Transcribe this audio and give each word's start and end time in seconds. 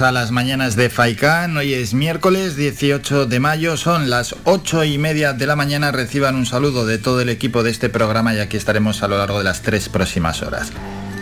a 0.00 0.10
las 0.10 0.30
mañanas 0.30 0.74
de 0.74 0.88
Faikán, 0.88 1.56
hoy 1.56 1.74
es 1.74 1.92
miércoles 1.92 2.56
18 2.56 3.26
de 3.26 3.40
mayo, 3.40 3.76
son 3.76 4.08
las 4.08 4.34
8 4.44 4.84
y 4.84 4.96
media 4.96 5.34
de 5.34 5.46
la 5.46 5.54
mañana, 5.54 5.92
reciban 5.92 6.34
un 6.34 6.46
saludo 6.46 6.86
de 6.86 6.96
todo 6.98 7.20
el 7.20 7.28
equipo 7.28 7.62
de 7.62 7.70
este 7.70 7.90
programa 7.90 8.32
y 8.32 8.38
aquí 8.38 8.56
estaremos 8.56 9.02
a 9.02 9.08
lo 9.08 9.18
largo 9.18 9.38
de 9.38 9.44
las 9.44 9.60
tres 9.62 9.88
próximas 9.88 10.40
horas. 10.40 10.72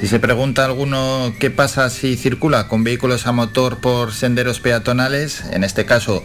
Si 0.00 0.06
se 0.06 0.20
pregunta 0.20 0.64
alguno 0.64 1.34
qué 1.40 1.50
pasa 1.50 1.90
si 1.90 2.16
circula 2.16 2.68
con 2.68 2.84
vehículos 2.84 3.26
a 3.26 3.32
motor 3.32 3.78
por 3.78 4.12
senderos 4.12 4.60
peatonales, 4.60 5.42
en 5.50 5.64
este 5.64 5.84
caso 5.84 6.22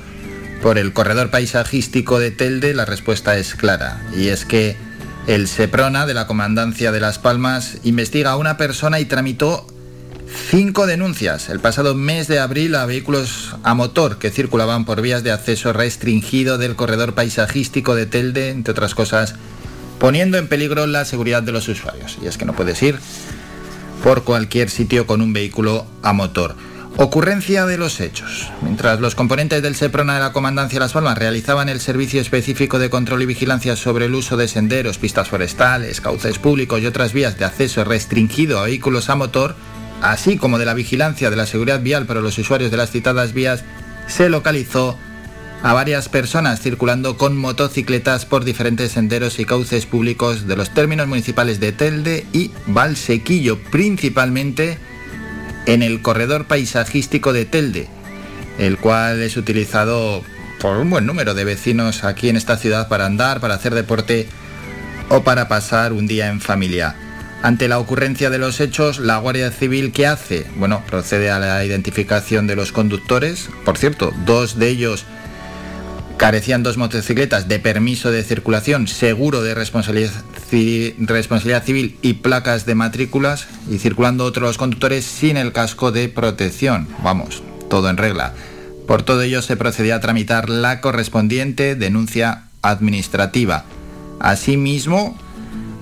por 0.62 0.78
el 0.78 0.94
corredor 0.94 1.32
paisajístico 1.32 2.20
de 2.20 2.32
Telde, 2.32 2.74
la 2.76 2.86
respuesta 2.86 3.38
es 3.38 3.56
clara, 3.56 4.02
y 4.16 4.28
es 4.28 4.46
que 4.46 4.78
el 5.26 5.48
SEPRONA 5.48 6.06
de 6.06 6.14
la 6.14 6.28
Comandancia 6.28 6.92
de 6.92 7.00
Las 7.00 7.18
Palmas 7.18 7.78
investiga 7.84 8.32
a 8.32 8.38
una 8.38 8.58
persona 8.58 9.00
y 9.00 9.06
tramitó 9.06 9.66
Cinco 10.28 10.88
denuncias 10.88 11.50
el 11.50 11.60
pasado 11.60 11.96
mes 11.96 12.28
de 12.28 12.40
abril 12.40 12.76
a 12.76 12.86
vehículos 12.86 13.56
a 13.64 13.74
motor 13.74 14.18
que 14.18 14.32
circulaban 14.32 14.86
por 14.86 15.02
vías 15.02 15.24
de 15.24 15.32
acceso 15.32 15.74
restringido 15.74 16.58
del 16.58 16.76
corredor 16.76 17.14
paisajístico 17.14 17.96
de 17.96 18.06
Telde, 18.06 18.50
entre 18.50 18.72
otras 18.72 18.96
cosas, 18.96 19.36
poniendo 20.00 20.38
en 20.38 20.48
peligro 20.48 20.88
la 20.88 21.06
seguridad 21.06 21.44
de 21.44 21.52
los 21.52 21.68
usuarios. 21.68 22.18
Y 22.22 22.28
es 22.28 22.38
que 22.38 22.46
no 22.46 22.54
puedes 22.54 22.82
ir 22.82 23.00
por 24.04 24.24
cualquier 24.24 24.70
sitio 24.70 25.08
con 25.08 25.22
un 25.22 25.34
vehículo 25.34 25.86
a 26.04 26.14
motor. 26.14 26.56
Ocurrencia 26.98 27.66
de 27.66 27.78
los 27.78 28.00
hechos. 28.00 28.50
Mientras 28.62 29.02
los 29.02 29.16
componentes 29.16 29.62
del 29.62 29.76
SEPRONA 29.76 30.14
de 30.14 30.20
la 30.22 30.32
Comandancia 30.32 30.80
Las 30.80 30.94
Palmas 30.94 31.18
realizaban 31.18 31.68
el 31.68 31.82
servicio 31.82 32.22
específico 32.22 32.80
de 32.80 32.90
control 32.90 33.22
y 33.22 33.26
vigilancia 33.26 33.76
sobre 33.76 34.06
el 34.06 34.16
uso 34.16 34.38
de 34.38 34.48
senderos, 34.48 34.98
pistas 34.98 35.28
forestales, 35.28 36.00
cauces 36.00 36.40
públicos 36.40 36.82
y 36.82 36.86
otras 36.86 37.12
vías 37.12 37.38
de 37.38 37.44
acceso 37.44 37.84
restringido 37.84 38.60
a 38.60 38.66
vehículos 38.66 39.10
a 39.10 39.16
motor, 39.16 39.56
así 40.02 40.38
como 40.38 40.60
de 40.60 40.66
la 40.66 40.74
vigilancia 40.74 41.30
de 41.30 41.36
la 41.36 41.46
seguridad 41.46 41.82
vial 41.82 42.06
para 42.06 42.22
los 42.22 42.38
usuarios 42.38 42.72
de 42.72 42.78
las 42.78 42.92
citadas 42.92 43.34
vías, 43.34 43.64
se 44.08 44.30
localizó 44.30 44.98
a 45.64 45.74
varias 45.74 46.10
personas 46.10 46.62
circulando 46.62 47.18
con 47.18 47.38
motocicletas 47.38 48.26
por 48.26 48.46
diferentes 48.46 48.92
senderos 48.92 49.40
y 49.40 49.46
cauces 49.46 49.86
públicos 49.86 50.48
de 50.48 50.56
los 50.56 50.72
términos 50.74 51.08
municipales 51.08 51.60
de 51.60 51.72
Telde 51.72 52.26
y 52.34 52.52
Valsequillo, 52.68 53.60
principalmente 53.72 54.78
en 55.66 55.82
el 55.82 56.02
corredor 56.02 56.46
paisajístico 56.46 57.34
de 57.34 57.46
Telde, 57.46 57.88
el 58.60 58.78
cual 58.78 59.24
es 59.24 59.38
utilizado 59.38 60.24
por 60.62 60.78
un 60.78 60.90
buen 60.90 61.06
número 61.06 61.34
de 61.34 61.46
vecinos 61.46 62.04
aquí 62.04 62.30
en 62.30 62.38
esta 62.38 62.58
ciudad 62.58 62.88
para 62.88 63.08
andar, 63.08 63.40
para 63.40 63.56
hacer 63.56 63.74
deporte 63.74 64.28
o 65.10 65.24
para 65.24 65.48
pasar 65.48 65.94
un 65.94 66.06
día 66.08 66.28
en 66.28 66.42
familia. 66.42 66.96
Ante 67.46 67.68
la 67.68 67.78
ocurrencia 67.78 68.32
de 68.32 68.40
los 68.40 68.60
hechos, 68.60 68.98
la 68.98 69.20
Guardia 69.20 69.52
Civil, 69.52 69.92
¿qué 69.92 70.08
hace? 70.08 70.48
Bueno, 70.56 70.82
procede 70.90 71.30
a 71.30 71.38
la 71.38 71.64
identificación 71.64 72.48
de 72.48 72.56
los 72.56 72.72
conductores. 72.72 73.50
Por 73.64 73.78
cierto, 73.78 74.12
dos 74.26 74.58
de 74.58 74.70
ellos 74.70 75.06
carecían 76.18 76.64
dos 76.64 76.78
motocicletas 76.78 77.48
de 77.48 77.60
permiso 77.60 78.10
de 78.10 78.24
circulación, 78.24 78.88
seguro 78.88 79.44
de 79.44 79.54
responsabilidad, 79.54 80.12
civil 81.64 82.00
y 82.02 82.14
placas 82.14 82.66
de 82.66 82.74
matrículas, 82.74 83.46
y 83.70 83.78
circulando 83.78 84.26
otros 84.26 84.58
conductores 84.58 85.06
sin 85.06 85.38
el 85.38 85.52
casco 85.52 85.92
de 85.92 86.10
protección. 86.10 86.88
Vamos, 87.04 87.44
todo 87.70 87.92
en 87.92 87.98
regla. 87.98 88.34
Por 88.88 89.04
todo 89.04 89.22
ello 89.22 89.44
se 89.44 89.56
procedía 89.56 89.98
a 89.98 90.02
tramitar 90.02 90.50
la 90.50 90.82
correspondiente 90.82 91.76
denuncia 91.76 92.46
administrativa. 92.64 93.66
Asimismo, 94.20 95.16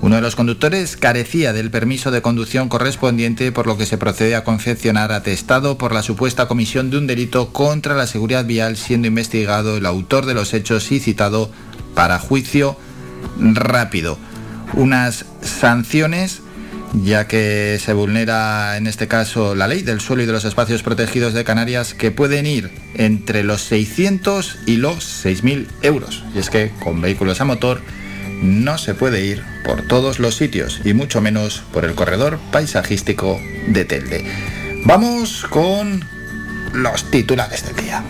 uno 0.03 0.17
de 0.17 0.21
los 0.21 0.35
conductores 0.35 0.97
carecía 0.97 1.53
del 1.53 1.71
permiso 1.71 2.11
de 2.11 2.21
conducción 2.21 2.67
correspondiente, 2.67 3.53
por 3.53 3.67
lo 3.67 3.77
que 3.77 3.85
se 3.85 3.97
procede 3.97 4.35
a 4.35 4.43
confeccionar 4.43 5.13
atestado 5.13 5.77
por 5.77 5.93
la 5.93 6.03
supuesta 6.03 6.45
comisión 6.45 6.89
de 6.89 6.97
un 6.97 7.07
delito 7.07 7.53
contra 7.53 7.95
la 7.95 8.05
seguridad 8.05 8.43
vial, 8.43 8.75
siendo 8.75 9.07
investigado 9.07 9.77
el 9.77 9.85
autor 9.85 10.25
de 10.25 10.33
los 10.33 10.53
hechos 10.53 10.91
y 10.91 10.99
citado 10.99 11.49
para 11.95 12.19
juicio 12.19 12.75
rápido. 13.39 14.17
Unas 14.73 15.23
sanciones 15.41 16.41
ya 17.05 17.25
que 17.25 17.79
se 17.81 17.93
vulnera 17.93 18.75
en 18.75 18.87
este 18.87 19.07
caso 19.07 19.55
la 19.55 19.69
ley 19.69 19.83
del 19.83 20.01
suelo 20.01 20.23
y 20.23 20.25
de 20.25 20.33
los 20.33 20.43
espacios 20.43 20.83
protegidos 20.83 21.33
de 21.33 21.45
Canarias 21.45 21.93
que 21.93 22.11
pueden 22.11 22.45
ir 22.45 22.71
entre 22.95 23.45
los 23.45 23.61
600 23.61 24.59
y 24.65 24.75
los 24.75 25.25
6.000 25.25 25.65
euros. 25.81 26.25
Y 26.35 26.39
es 26.39 26.49
que 26.49 26.73
con 26.83 26.99
vehículos 26.99 27.39
a 27.39 27.45
motor 27.45 27.79
no 28.43 28.77
se 28.77 28.93
puede 28.93 29.25
ir 29.25 29.43
por 29.63 29.87
todos 29.87 30.19
los 30.19 30.35
sitios 30.35 30.81
y 30.83 30.93
mucho 30.93 31.21
menos 31.21 31.63
por 31.71 31.85
el 31.85 31.95
corredor 31.95 32.39
paisajístico 32.51 33.39
de 33.67 33.85
Telde. 33.85 34.25
Vamos 34.85 35.45
con 35.49 36.03
los 36.73 37.09
titulares 37.09 37.65
del 37.65 37.75
día. 37.77 38.03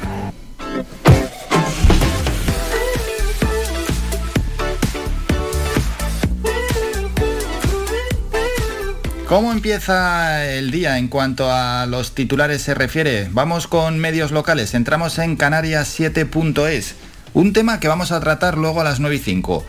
¿Cómo 9.28 9.52
empieza 9.52 10.46
el 10.46 10.72
día 10.72 10.98
en 10.98 11.08
cuanto 11.08 11.52
a 11.52 11.86
los 11.86 12.14
titulares 12.14 12.62
se 12.62 12.74
refiere? 12.74 13.30
Vamos 13.32 13.68
con 13.68 13.98
medios 13.98 14.32
locales. 14.32 14.74
Entramos 14.74 15.18
en 15.20 15.38
Canarias7.es. 15.38 16.96
Un 17.34 17.54
tema 17.54 17.80
que 17.80 17.88
vamos 17.88 18.12
a 18.12 18.20
tratar 18.20 18.58
luego 18.58 18.82
a 18.82 18.84
las 18.84 19.00
9 19.00 19.16
y 19.16 19.20
5. 19.20 19.66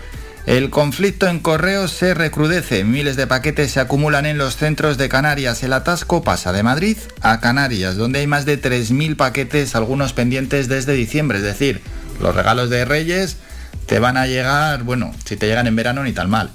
El 0.46 0.68
conflicto 0.68 1.26
en 1.26 1.40
correos 1.40 1.90
se 1.90 2.12
recrudece, 2.12 2.84
miles 2.84 3.16
de 3.16 3.26
paquetes 3.26 3.70
se 3.70 3.80
acumulan 3.80 4.26
en 4.26 4.36
los 4.36 4.56
centros 4.56 4.98
de 4.98 5.08
Canarias. 5.08 5.62
El 5.62 5.72
atasco 5.72 6.22
pasa 6.22 6.52
de 6.52 6.62
Madrid 6.62 6.98
a 7.22 7.40
Canarias, 7.40 7.96
donde 7.96 8.18
hay 8.18 8.26
más 8.26 8.44
de 8.44 8.60
3.000 8.60 9.16
paquetes, 9.16 9.74
algunos 9.74 10.12
pendientes 10.12 10.68
desde 10.68 10.92
diciembre. 10.92 11.38
Es 11.38 11.44
decir, 11.44 11.80
los 12.20 12.34
regalos 12.36 12.68
de 12.68 12.84
Reyes 12.84 13.38
te 13.86 14.00
van 14.00 14.18
a 14.18 14.26
llegar, 14.26 14.82
bueno, 14.82 15.14
si 15.24 15.36
te 15.36 15.46
llegan 15.46 15.66
en 15.66 15.76
verano 15.76 16.04
ni 16.04 16.12
tal 16.12 16.28
mal. 16.28 16.50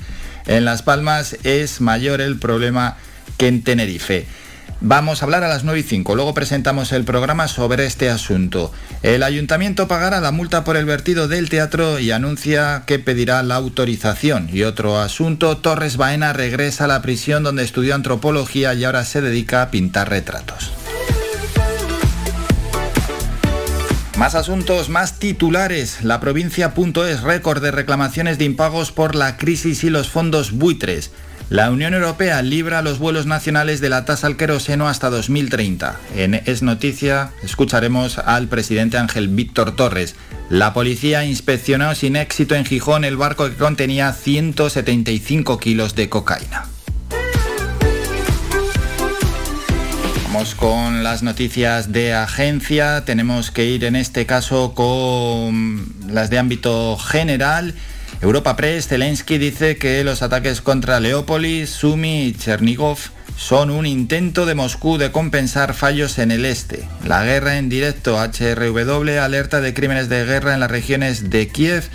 En 0.46 0.66
Las 0.66 0.84
Palmas 0.84 1.38
es 1.44 1.82
mayor 1.82 2.22
el 2.22 2.38
problema 2.38 2.96
que 3.38 3.48
en 3.48 3.64
Tenerife. 3.64 4.28
Vamos 4.82 5.22
a 5.22 5.26
hablar 5.26 5.44
a 5.44 5.50
las 5.50 5.66
9 5.66 5.82
y 5.82 5.84
5. 5.84 6.16
Luego 6.16 6.34
presentamos 6.34 6.94
el 6.94 7.04
programa 7.04 7.50
sobre 7.50 7.86
este 7.86 8.10
asunto. 8.10 8.72
El 9.04 9.24
ayuntamiento 9.24 9.90
pagará 9.90 10.22
la 10.22 10.32
multa 10.32 10.64
por 10.64 10.78
el 10.78 10.86
vertido 10.86 11.28
del 11.28 11.50
teatro 11.50 12.00
y 12.00 12.12
anuncia 12.12 12.84
que 12.86 12.98
pedirá 12.98 13.44
la 13.44 13.56
autorización. 13.56 14.50
Y 14.54 14.64
otro 14.64 14.98
asunto, 14.98 15.58
Torres 15.58 15.98
Baena 15.98 16.32
regresa 16.32 16.86
a 16.86 16.88
la 16.88 17.02
prisión 17.02 17.44
donde 17.44 17.64
estudió 17.64 17.94
antropología 17.94 18.74
y 18.74 18.86
ahora 18.86 19.04
se 19.04 19.20
dedica 19.20 19.64
a 19.64 19.70
pintar 19.70 20.10
retratos. 20.10 20.72
Más 24.18 24.36
asuntos, 24.36 24.88
más 24.88 25.20
titulares. 25.20 26.04
La 26.04 26.22
provincia.es 26.22 27.22
récord 27.22 27.62
de 27.62 27.72
reclamaciones 27.72 28.38
de 28.38 28.46
impagos 28.46 28.94
por 28.94 29.16
la 29.16 29.36
crisis 29.36 29.84
y 29.84 29.90
los 29.90 30.10
fondos 30.10 30.54
buitres. 30.54 31.12
La 31.50 31.72
Unión 31.72 31.96
Europea 31.96 32.44
libra 32.44 32.84
los 32.84 33.00
vuelos 33.00 33.26
nacionales 33.26 33.82
de 33.82 33.90
la 33.90 34.06
tasa 34.06 34.28
al 34.28 34.38
queroseno 34.38 34.88
hasta 34.88 35.10
2030. 35.10 36.00
En 36.16 36.36
Es 36.36 36.62
Noticia 36.62 37.32
escucharemos 37.42 38.20
al 38.20 38.48
presidente 38.48 39.00
Ángel 39.00 39.30
Víctor 39.30 39.76
Torres. 39.76 40.16
La 40.52 40.74
policía 40.74 41.26
inspeccionó 41.26 41.96
sin 41.96 42.18
éxito 42.18 42.54
en 42.54 42.66
Gijón 42.66 43.04
el 43.04 43.18
barco 43.18 43.50
que 43.50 43.56
contenía 43.56 44.14
175 44.14 45.58
kilos 45.58 45.96
de 45.96 46.08
cocaína. 46.08 46.66
Vamos 50.26 50.54
con 50.54 51.04
las 51.04 51.24
noticias 51.24 51.92
de 51.92 52.14
agencia. 52.14 53.06
Tenemos 53.06 53.50
que 53.50 53.66
ir 53.66 53.86
en 53.86 53.96
este 53.96 54.28
caso 54.28 54.76
con 54.76 55.96
las 56.10 56.30
de 56.30 56.38
ámbito 56.38 56.96
general. 56.98 57.74
Europa 58.22 58.58
Press, 58.58 58.88
Zelensky 58.88 59.38
dice 59.38 59.78
que 59.78 60.04
los 60.04 60.22
ataques 60.22 60.62
contra 60.62 61.00
Leópolis, 61.00 61.70
Sumi 61.70 62.26
y 62.26 62.34
Chernigov 62.34 62.98
son 63.38 63.70
un 63.70 63.86
intento 63.86 64.46
de 64.46 64.56
Moscú 64.56 64.98
de 64.98 65.12
compensar 65.12 65.74
fallos 65.74 66.20
en 66.20 66.32
el 66.32 66.44
este. 66.44 66.86
La 67.06 67.24
guerra 67.24 67.58
en 67.58 67.70
directo 67.70 68.18
HRW 68.20 69.20
alerta 69.22 69.62
de 69.62 69.74
crímenes 69.74 70.10
de 70.10 70.26
guerra 70.26 70.54
en 70.54 70.60
las 70.60 70.70
regiones 70.70 71.30
de 71.30 71.48
Kiev 71.48 71.86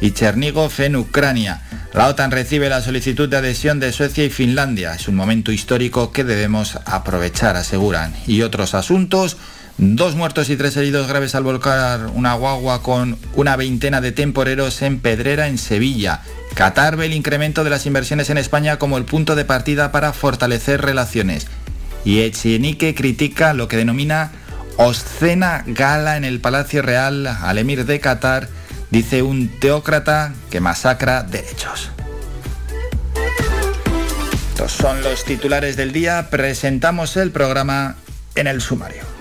y 0.00 0.12
Chernigov 0.12 0.72
en 0.78 0.96
Ucrania. 0.96 1.60
La 1.92 2.08
OTAN 2.08 2.30
recibe 2.30 2.70
la 2.70 2.80
solicitud 2.80 3.28
de 3.28 3.36
adhesión 3.36 3.78
de 3.78 3.92
Suecia 3.92 4.24
y 4.24 4.30
Finlandia. 4.30 4.94
Es 4.94 5.06
un 5.06 5.14
momento 5.14 5.52
histórico 5.52 6.10
que 6.10 6.24
debemos 6.24 6.78
aprovechar, 6.86 7.56
aseguran. 7.56 8.14
Y 8.26 8.40
otros 8.40 8.74
asuntos. 8.74 9.36
Dos 9.76 10.14
muertos 10.14 10.50
y 10.50 10.56
tres 10.56 10.76
heridos 10.76 11.08
graves 11.08 11.34
al 11.34 11.42
volcar 11.42 12.06
una 12.14 12.34
guagua 12.34 12.80
con 12.80 13.18
una 13.34 13.56
veintena 13.56 14.00
de 14.00 14.12
temporeros 14.12 14.80
en 14.82 15.00
Pedrera, 15.00 15.48
en 15.48 15.58
Sevilla. 15.58 16.22
Qatar 16.54 16.96
ve 16.96 17.06
el 17.06 17.12
incremento 17.12 17.64
de 17.64 17.70
las 17.70 17.84
inversiones 17.84 18.30
en 18.30 18.38
España 18.38 18.78
como 18.78 18.98
el 18.98 19.04
punto 19.04 19.34
de 19.34 19.44
partida 19.44 19.90
para 19.90 20.12
fortalecer 20.12 20.80
relaciones. 20.80 21.48
Y 22.04 22.20
Echenique 22.20 22.94
critica 22.94 23.52
lo 23.52 23.66
que 23.66 23.76
denomina 23.76 24.30
obscena 24.76 25.64
gala 25.66 26.16
en 26.16 26.24
el 26.24 26.40
Palacio 26.40 26.80
Real 26.80 27.26
al 27.26 27.58
emir 27.58 27.84
de 27.84 27.98
Qatar, 27.98 28.48
dice 28.90 29.22
un 29.22 29.48
teócrata 29.48 30.34
que 30.50 30.60
masacra 30.60 31.24
derechos. 31.24 31.90
Estos 34.50 34.70
son 34.70 35.02
los 35.02 35.24
titulares 35.24 35.76
del 35.76 35.90
día. 35.90 36.30
Presentamos 36.30 37.16
el 37.16 37.32
programa 37.32 37.96
en 38.36 38.46
el 38.46 38.60
sumario. 38.60 39.13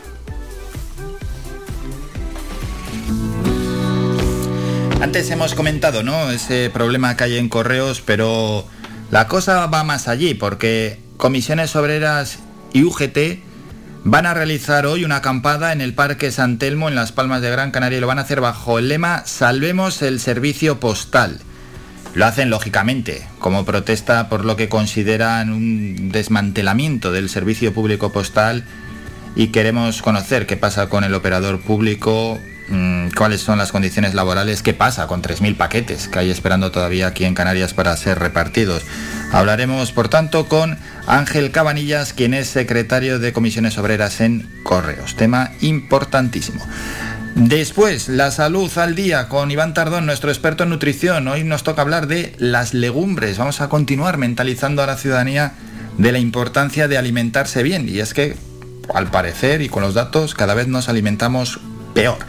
Antes 5.04 5.30
hemos 5.32 5.54
comentado, 5.54 6.02
¿no? 6.02 6.32
Ese 6.32 6.70
problema 6.70 7.18
que 7.18 7.26
hay 7.26 7.38
en 7.38 7.50
correos, 7.50 8.02
pero 8.06 8.66
la 9.12 9.28
cosa 9.28 9.68
va 9.68 9.84
más 9.84 10.08
allí, 10.08 10.34
porque 10.34 10.98
comisiones 11.18 11.76
obreras 11.76 12.40
y 12.72 12.84
UGT 12.84 13.44
van 14.06 14.26
a 14.26 14.34
realizar 14.34 14.86
hoy 14.86 15.04
una 15.04 15.18
acampada 15.18 15.74
en 15.74 15.82
el 15.82 15.94
Parque 15.94 16.32
San 16.32 16.58
Telmo, 16.58 16.88
en 16.88 16.96
Las 16.96 17.12
Palmas 17.12 17.42
de 17.42 17.50
Gran 17.50 17.72
Canaria, 17.72 17.98
y 17.98 18.00
lo 18.02 18.08
van 18.08 18.18
a 18.18 18.22
hacer 18.22 18.40
bajo 18.40 18.80
el 18.80 18.88
lema 18.88 19.24
Salvemos 19.26 20.02
el 20.02 20.22
servicio 20.22 20.80
postal. 20.80 21.42
Lo 22.14 22.26
hacen 22.26 22.50
lógicamente 22.50 23.28
como 23.40 23.66
protesta 23.66 24.30
por 24.30 24.46
lo 24.46 24.56
que 24.56 24.70
consideran 24.70 25.52
un 25.52 26.14
desmantelamiento 26.14 27.12
del 27.12 27.28
servicio 27.28 27.74
público 27.74 28.14
postal 28.14 28.64
y 29.36 29.48
queremos 29.48 30.02
conocer 30.02 30.48
qué 30.48 30.56
pasa 30.56 30.88
con 30.88 31.04
el 31.04 31.14
operador 31.14 31.60
público, 31.60 32.40
cuáles 33.16 33.42
son 33.42 33.58
las 33.58 33.72
condiciones 33.72 34.14
laborales, 34.14 34.62
qué 34.62 34.74
pasa 34.74 35.08
con 35.08 35.22
3.000 35.22 35.58
paquetes 35.58 36.08
que 36.08 36.20
hay 36.20 36.30
esperando 36.30 36.72
todavía 36.72 37.08
aquí 37.08 37.26
en 37.26 37.36
Canarias 37.36 37.74
para 37.74 37.96
ser 37.98 38.20
repartidos. 38.20 38.84
Hablaremos, 39.32 39.92
por 39.92 40.10
tanto, 40.10 40.48
con 40.48 40.78
Ángel 41.08 41.52
Cabanillas, 41.52 42.14
quien 42.14 42.34
es 42.34 42.48
secretario 42.48 43.20
de 43.20 43.34
Comisiones 43.34 43.78
Obreras 43.78 44.22
en 44.22 44.50
Correos. 44.64 45.16
Tema 45.16 45.52
importantísimo. 45.62 46.66
Después, 47.36 48.10
la 48.10 48.30
salud 48.30 48.72
al 48.78 48.94
día 48.94 49.28
con 49.28 49.50
Iván 49.50 49.74
Tardón, 49.74 50.06
nuestro 50.06 50.30
experto 50.30 50.64
en 50.64 50.70
nutrición. 50.70 51.28
Hoy 51.28 51.44
nos 51.44 51.64
toca 51.64 51.82
hablar 51.82 52.06
de 52.06 52.36
las 52.38 52.76
legumbres. 52.76 53.40
Vamos 53.40 53.60
a 53.60 53.70
continuar 53.70 54.18
mentalizando 54.18 54.84
a 54.84 54.88
la 54.88 54.98
ciudadanía 54.98 55.54
de 55.98 56.12
la 56.12 56.20
importancia 56.20 56.88
de 56.88 56.98
alimentarse 56.98 57.64
bien. 57.64 57.90
Y 57.90 58.00
es 58.00 58.14
que, 58.14 58.38
al 58.94 59.10
parecer 59.10 59.64
y 59.64 59.70
con 59.70 59.82
los 59.82 59.96
datos, 59.96 60.36
cada 60.36 60.54
vez 60.54 60.68
nos 60.68 60.90
alimentamos 60.90 61.60
peor. 61.96 62.20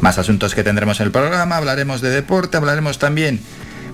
Más 0.00 0.18
asuntos 0.18 0.54
que 0.54 0.62
tendremos 0.62 1.00
en 1.00 1.06
el 1.06 1.12
programa, 1.12 1.56
hablaremos 1.56 2.00
de 2.00 2.10
deporte, 2.10 2.56
hablaremos 2.56 2.98
también 2.98 3.40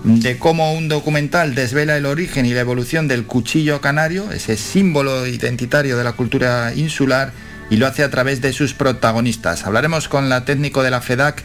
de 0.04 0.36
cómo 0.36 0.74
un 0.74 0.88
documental 0.88 1.54
desvela 1.54 1.96
el 1.96 2.06
origen 2.06 2.44
y 2.44 2.52
la 2.52 2.60
evolución 2.60 3.06
del 3.06 3.24
cuchillo 3.24 3.80
canario, 3.80 4.32
ese 4.32 4.56
símbolo 4.56 5.26
identitario 5.26 5.96
de 5.96 6.04
la 6.04 6.12
cultura 6.12 6.72
insular 6.74 7.32
y 7.70 7.76
lo 7.76 7.86
hace 7.86 8.02
a 8.02 8.10
través 8.10 8.40
de 8.40 8.52
sus 8.52 8.74
protagonistas. 8.74 9.64
Hablaremos 9.64 10.08
con 10.08 10.28
la 10.28 10.44
técnico 10.44 10.82
de 10.82 10.90
la 10.90 11.00
FEDAC, 11.00 11.42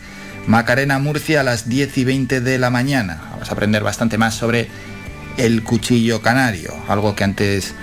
Macarena 0.47 0.97
Murcia, 0.97 1.41
a 1.41 1.43
las 1.43 1.69
10 1.69 1.97
y 1.99 2.03
20 2.03 2.41
de 2.41 2.57
la 2.57 2.69
mañana. 2.69 3.21
Vamos 3.31 3.49
a 3.49 3.53
aprender 3.53 3.83
bastante 3.83 4.17
más 4.17 4.33
sobre 4.33 4.67
el 5.37 5.63
cuchillo 5.63 6.21
canario, 6.21 6.73
algo 6.87 7.15
que 7.15 7.23
antes, 7.23 7.73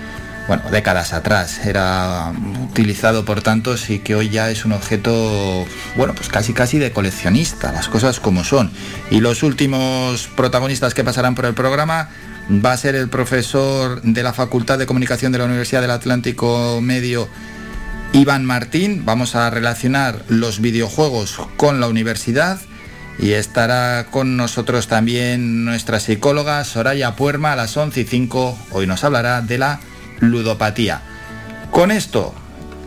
bueno, 0.47 0.63
décadas 0.71 1.13
atrás 1.13 1.65
era 1.65 2.31
utilizado 2.69 3.25
por 3.25 3.41
tantos 3.41 3.89
y 3.89 3.99
que 3.99 4.15
hoy 4.15 4.29
ya 4.29 4.51
es 4.51 4.63
un 4.65 4.73
objeto, 4.73 5.65
bueno, 5.95 6.13
pues 6.13 6.29
casi 6.29 6.53
casi 6.53 6.77
de 6.77 6.91
coleccionista, 6.91 7.71
las 7.71 7.87
cosas 7.87 8.19
como 8.19 8.43
son. 8.43 8.71
Y 9.09 9.21
los 9.21 9.41
últimos 9.43 10.27
protagonistas 10.35 10.93
que 10.93 11.03
pasarán 11.03 11.33
por 11.33 11.45
el 11.45 11.55
programa 11.55 12.09
va 12.49 12.73
a 12.73 12.77
ser 12.77 12.95
el 12.95 13.09
profesor 13.09 14.01
de 14.03 14.21
la 14.21 14.33
Facultad 14.33 14.77
de 14.77 14.85
Comunicación 14.85 15.31
de 15.31 15.39
la 15.39 15.45
Universidad 15.45 15.81
del 15.81 15.91
Atlántico 15.91 16.79
Medio, 16.79 17.27
Iván 18.13 18.45
Martín. 18.45 19.03
Vamos 19.03 19.35
a 19.35 19.49
relacionar 19.49 20.23
los 20.27 20.61
videojuegos 20.61 21.39
con 21.57 21.79
la 21.79 21.87
universidad 21.87 22.59
y 23.17 23.31
estará 23.31 24.07
con 24.11 24.37
nosotros 24.37 24.87
también 24.87 25.65
nuestra 25.65 25.99
psicóloga 25.99 26.63
Soraya 26.65 27.15
Puerma 27.15 27.53
a 27.53 27.55
las 27.55 27.75
11 27.75 28.01
y 28.01 28.03
5. 28.03 28.59
Hoy 28.71 28.85
nos 28.85 29.03
hablará 29.03 29.41
de 29.41 29.57
la 29.57 29.79
ludopatía. 30.19 31.01
Con 31.71 31.91
esto 31.91 32.33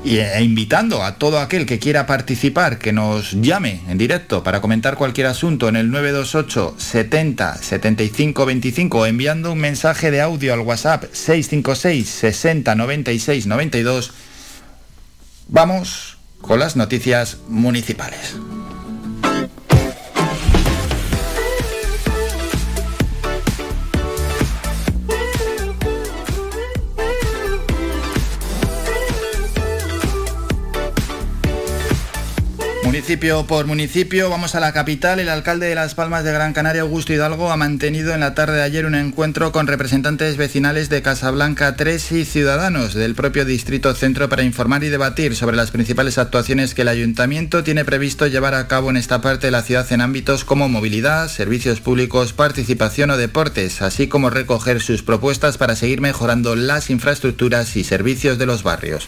e 0.04 0.42
invitando 0.42 1.02
a 1.02 1.16
todo 1.16 1.40
aquel 1.40 1.66
que 1.66 1.78
quiera 1.78 2.06
participar 2.06 2.78
que 2.78 2.92
nos 2.92 3.32
llame 3.32 3.80
en 3.88 3.98
directo 3.98 4.42
para 4.42 4.60
comentar 4.60 4.96
cualquier 4.96 5.26
asunto 5.26 5.69
en 5.69 5.76
el 5.76 5.90
928 5.90 6.76
70 6.78 7.56
75 7.56 8.46
25 8.46 8.98
o 8.98 9.06
enviando 9.06 9.52
un 9.52 9.58
mensaje 9.58 10.10
de 10.10 10.20
audio 10.20 10.54
al 10.54 10.60
WhatsApp 10.60 11.04
656 11.12 12.08
60 12.08 12.75
96 12.75 13.46
92 13.46 14.12
Vamos 15.48 16.19
con 16.42 16.60
las 16.60 16.76
noticias 16.76 17.38
municipales. 17.48 18.36
Municipio 32.98 33.46
por 33.46 33.64
municipio, 33.66 34.28
vamos 34.28 34.56
a 34.56 34.60
la 34.60 34.72
capital. 34.72 35.20
El 35.20 35.28
alcalde 35.28 35.68
de 35.68 35.76
Las 35.76 35.94
Palmas 35.94 36.24
de 36.24 36.32
Gran 36.32 36.52
Canaria, 36.52 36.82
Augusto 36.82 37.12
Hidalgo, 37.12 37.52
ha 37.52 37.56
mantenido 37.56 38.12
en 38.12 38.18
la 38.18 38.34
tarde 38.34 38.56
de 38.56 38.62
ayer 38.62 38.86
un 38.86 38.96
encuentro 38.96 39.52
con 39.52 39.68
representantes 39.68 40.36
vecinales 40.36 40.88
de 40.88 41.00
Casablanca 41.00 41.76
3 41.76 42.10
y 42.10 42.24
ciudadanos 42.24 42.94
del 42.94 43.14
propio 43.14 43.44
Distrito 43.44 43.94
Centro 43.94 44.28
para 44.28 44.42
informar 44.42 44.82
y 44.82 44.88
debatir 44.88 45.36
sobre 45.36 45.56
las 45.56 45.70
principales 45.70 46.18
actuaciones 46.18 46.74
que 46.74 46.82
el 46.82 46.88
ayuntamiento 46.88 47.62
tiene 47.62 47.84
previsto 47.84 48.26
llevar 48.26 48.54
a 48.54 48.66
cabo 48.66 48.90
en 48.90 48.96
esta 48.96 49.20
parte 49.20 49.46
de 49.46 49.52
la 49.52 49.62
ciudad 49.62 49.86
en 49.92 50.00
ámbitos 50.00 50.44
como 50.44 50.68
movilidad, 50.68 51.28
servicios 51.28 51.80
públicos, 51.80 52.32
participación 52.32 53.10
o 53.10 53.16
deportes, 53.16 53.80
así 53.80 54.08
como 54.08 54.28
recoger 54.28 54.80
sus 54.80 55.04
propuestas 55.04 55.56
para 55.56 55.76
seguir 55.76 56.00
mejorando 56.00 56.56
las 56.56 56.90
infraestructuras 56.90 57.76
y 57.76 57.84
servicios 57.84 58.38
de 58.38 58.46
los 58.46 58.64
barrios. 58.64 59.06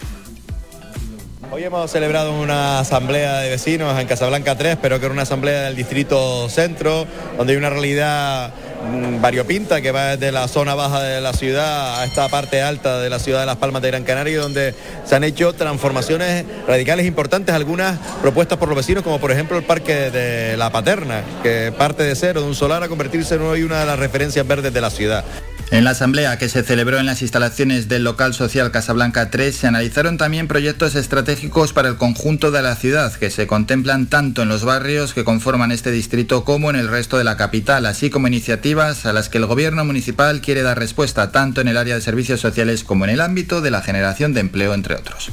Hoy 1.52 1.64
hemos 1.64 1.90
celebrado 1.90 2.40
una 2.40 2.78
asamblea 2.78 3.40
de 3.40 3.50
vecinos 3.50 3.98
en 3.98 4.06
Casablanca 4.06 4.56
3, 4.56 4.78
pero 4.80 5.00
que 5.00 5.06
era 5.06 5.12
una 5.12 5.22
asamblea 5.22 5.62
del 5.62 5.74
distrito 5.74 6.48
centro, 6.48 7.08
donde 7.36 7.54
hay 7.54 7.56
una 7.58 7.70
realidad 7.70 8.52
mm, 8.84 9.20
variopinta 9.20 9.80
que 9.80 9.90
va 9.90 10.16
desde 10.16 10.30
la 10.30 10.46
zona 10.46 10.76
baja 10.76 11.02
de 11.02 11.20
la 11.20 11.32
ciudad 11.32 12.00
a 12.00 12.04
esta 12.04 12.28
parte 12.28 12.62
alta 12.62 13.00
de 13.00 13.10
la 13.10 13.18
ciudad 13.18 13.40
de 13.40 13.46
Las 13.46 13.56
Palmas 13.56 13.82
de 13.82 13.88
Gran 13.88 14.04
Canaria, 14.04 14.38
donde 14.38 14.76
se 15.04 15.16
han 15.16 15.24
hecho 15.24 15.52
transformaciones 15.52 16.44
radicales 16.68 17.04
importantes, 17.04 17.52
algunas 17.52 17.98
propuestas 18.22 18.56
por 18.56 18.68
los 18.68 18.76
vecinos, 18.76 19.02
como 19.02 19.18
por 19.18 19.32
ejemplo 19.32 19.58
el 19.58 19.64
Parque 19.64 20.12
de 20.12 20.56
la 20.56 20.70
Paterna, 20.70 21.24
que 21.42 21.72
parte 21.76 22.04
de 22.04 22.14
cero, 22.14 22.42
de 22.42 22.46
un 22.46 22.54
solar, 22.54 22.84
a 22.84 22.88
convertirse 22.88 23.34
en 23.34 23.42
hoy 23.42 23.64
una 23.64 23.80
de 23.80 23.86
las 23.86 23.98
referencias 23.98 24.46
verdes 24.46 24.72
de 24.72 24.80
la 24.80 24.90
ciudad. 24.90 25.24
En 25.70 25.84
la 25.84 25.90
asamblea 25.90 26.36
que 26.36 26.48
se 26.48 26.64
celebró 26.64 26.98
en 26.98 27.06
las 27.06 27.22
instalaciones 27.22 27.88
del 27.88 28.02
local 28.02 28.34
social 28.34 28.72
Casablanca 28.72 29.30
3 29.30 29.54
se 29.54 29.68
analizaron 29.68 30.18
también 30.18 30.48
proyectos 30.48 30.96
estratégicos 30.96 31.39
para 31.72 31.88
el 31.88 31.96
conjunto 31.96 32.50
de 32.50 32.60
la 32.60 32.76
ciudad 32.76 33.12
que 33.14 33.30
se 33.30 33.46
contemplan 33.46 34.06
tanto 34.06 34.42
en 34.42 34.48
los 34.50 34.62
barrios 34.62 35.14
que 35.14 35.24
conforman 35.24 35.72
este 35.72 35.90
distrito 35.90 36.44
como 36.44 36.68
en 36.68 36.76
el 36.76 36.88
resto 36.88 37.16
de 37.16 37.24
la 37.24 37.38
capital, 37.38 37.86
así 37.86 38.10
como 38.10 38.28
iniciativas 38.28 39.06
a 39.06 39.14
las 39.14 39.30
que 39.30 39.38
el 39.38 39.46
gobierno 39.46 39.84
municipal 39.84 40.42
quiere 40.42 40.62
dar 40.62 40.78
respuesta 40.78 41.32
tanto 41.32 41.62
en 41.62 41.68
el 41.68 41.78
área 41.78 41.94
de 41.94 42.02
servicios 42.02 42.40
sociales 42.40 42.84
como 42.84 43.04
en 43.04 43.10
el 43.10 43.20
ámbito 43.22 43.62
de 43.62 43.70
la 43.70 43.80
generación 43.80 44.34
de 44.34 44.40
empleo, 44.40 44.74
entre 44.74 44.96
otros. 44.96 45.30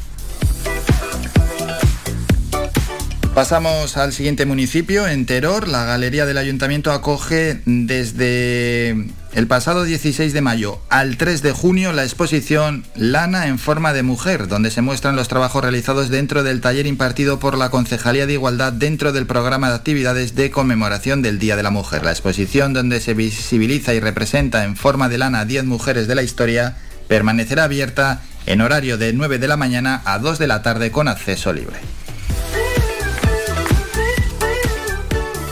Pasamos 3.37 3.97
al 3.97 4.13
siguiente 4.13 4.47
municipio, 4.47 5.07
en 5.07 5.27
Teror. 5.27 5.67
La 5.67 5.85
galería 5.85 6.25
del 6.25 6.39
ayuntamiento 6.39 6.91
acoge 6.91 7.61
desde 7.67 8.95
el 9.35 9.45
pasado 9.47 9.83
16 9.83 10.33
de 10.33 10.41
mayo 10.41 10.79
al 10.89 11.17
3 11.17 11.43
de 11.43 11.51
junio 11.51 11.93
la 11.93 12.03
exposición 12.03 12.83
Lana 12.95 13.45
en 13.45 13.59
forma 13.59 13.93
de 13.93 14.01
mujer, 14.01 14.47
donde 14.47 14.71
se 14.71 14.81
muestran 14.81 15.15
los 15.15 15.27
trabajos 15.27 15.61
realizados 15.61 16.09
dentro 16.09 16.41
del 16.41 16.61
taller 16.61 16.87
impartido 16.87 17.37
por 17.37 17.59
la 17.59 17.69
Concejalía 17.69 18.25
de 18.25 18.33
Igualdad 18.33 18.73
dentro 18.73 19.11
del 19.11 19.27
programa 19.27 19.69
de 19.69 19.75
actividades 19.75 20.33
de 20.33 20.49
conmemoración 20.49 21.21
del 21.21 21.37
Día 21.37 21.55
de 21.55 21.61
la 21.61 21.69
Mujer. 21.69 22.03
La 22.03 22.13
exposición 22.13 22.73
donde 22.73 22.99
se 22.99 23.13
visibiliza 23.13 23.93
y 23.93 23.99
representa 23.99 24.63
en 24.63 24.75
forma 24.75 25.09
de 25.09 25.19
lana 25.19 25.41
a 25.41 25.45
10 25.45 25.65
mujeres 25.65 26.07
de 26.07 26.15
la 26.15 26.23
historia 26.23 26.75
permanecerá 27.07 27.65
abierta 27.65 28.23
en 28.47 28.61
horario 28.61 28.97
de 28.97 29.13
9 29.13 29.37
de 29.37 29.47
la 29.47 29.57
mañana 29.57 30.01
a 30.05 30.17
2 30.17 30.39
de 30.39 30.47
la 30.47 30.63
tarde 30.63 30.89
con 30.89 31.07
acceso 31.07 31.53
libre. 31.53 31.77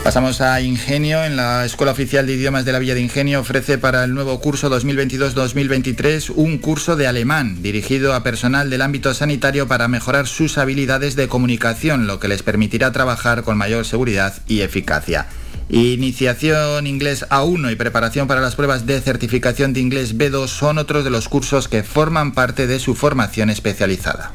Pasamos 0.06 0.40
a 0.40 0.60
Ingenio. 0.60 1.24
En 1.24 1.34
la 1.34 1.64
Escuela 1.64 1.90
Oficial 1.90 2.28
de 2.28 2.34
Idiomas 2.34 2.64
de 2.64 2.70
la 2.70 2.78
Villa 2.78 2.94
de 2.94 3.00
Ingenio 3.00 3.40
ofrece 3.40 3.76
para 3.76 4.04
el 4.04 4.14
nuevo 4.14 4.38
curso 4.38 4.70
2022-2023 4.70 6.32
un 6.36 6.58
curso 6.58 6.94
de 6.94 7.08
alemán 7.08 7.60
dirigido 7.60 8.14
a 8.14 8.22
personal 8.22 8.70
del 8.70 8.82
ámbito 8.82 9.12
sanitario 9.14 9.66
para 9.66 9.88
mejorar 9.88 10.28
sus 10.28 10.58
habilidades 10.58 11.16
de 11.16 11.26
comunicación, 11.26 12.06
lo 12.06 12.20
que 12.20 12.28
les 12.28 12.44
permitirá 12.44 12.92
trabajar 12.92 13.42
con 13.42 13.58
mayor 13.58 13.84
seguridad 13.84 14.32
y 14.46 14.60
eficacia. 14.60 15.26
Iniciación 15.70 16.86
inglés 16.86 17.26
A1 17.28 17.72
y 17.72 17.74
preparación 17.74 18.28
para 18.28 18.40
las 18.40 18.54
pruebas 18.54 18.86
de 18.86 19.00
certificación 19.00 19.72
de 19.72 19.80
inglés 19.80 20.16
B2 20.16 20.46
son 20.46 20.78
otros 20.78 21.02
de 21.02 21.10
los 21.10 21.28
cursos 21.28 21.66
que 21.66 21.82
forman 21.82 22.32
parte 22.32 22.68
de 22.68 22.78
su 22.78 22.94
formación 22.94 23.50
especializada. 23.50 24.30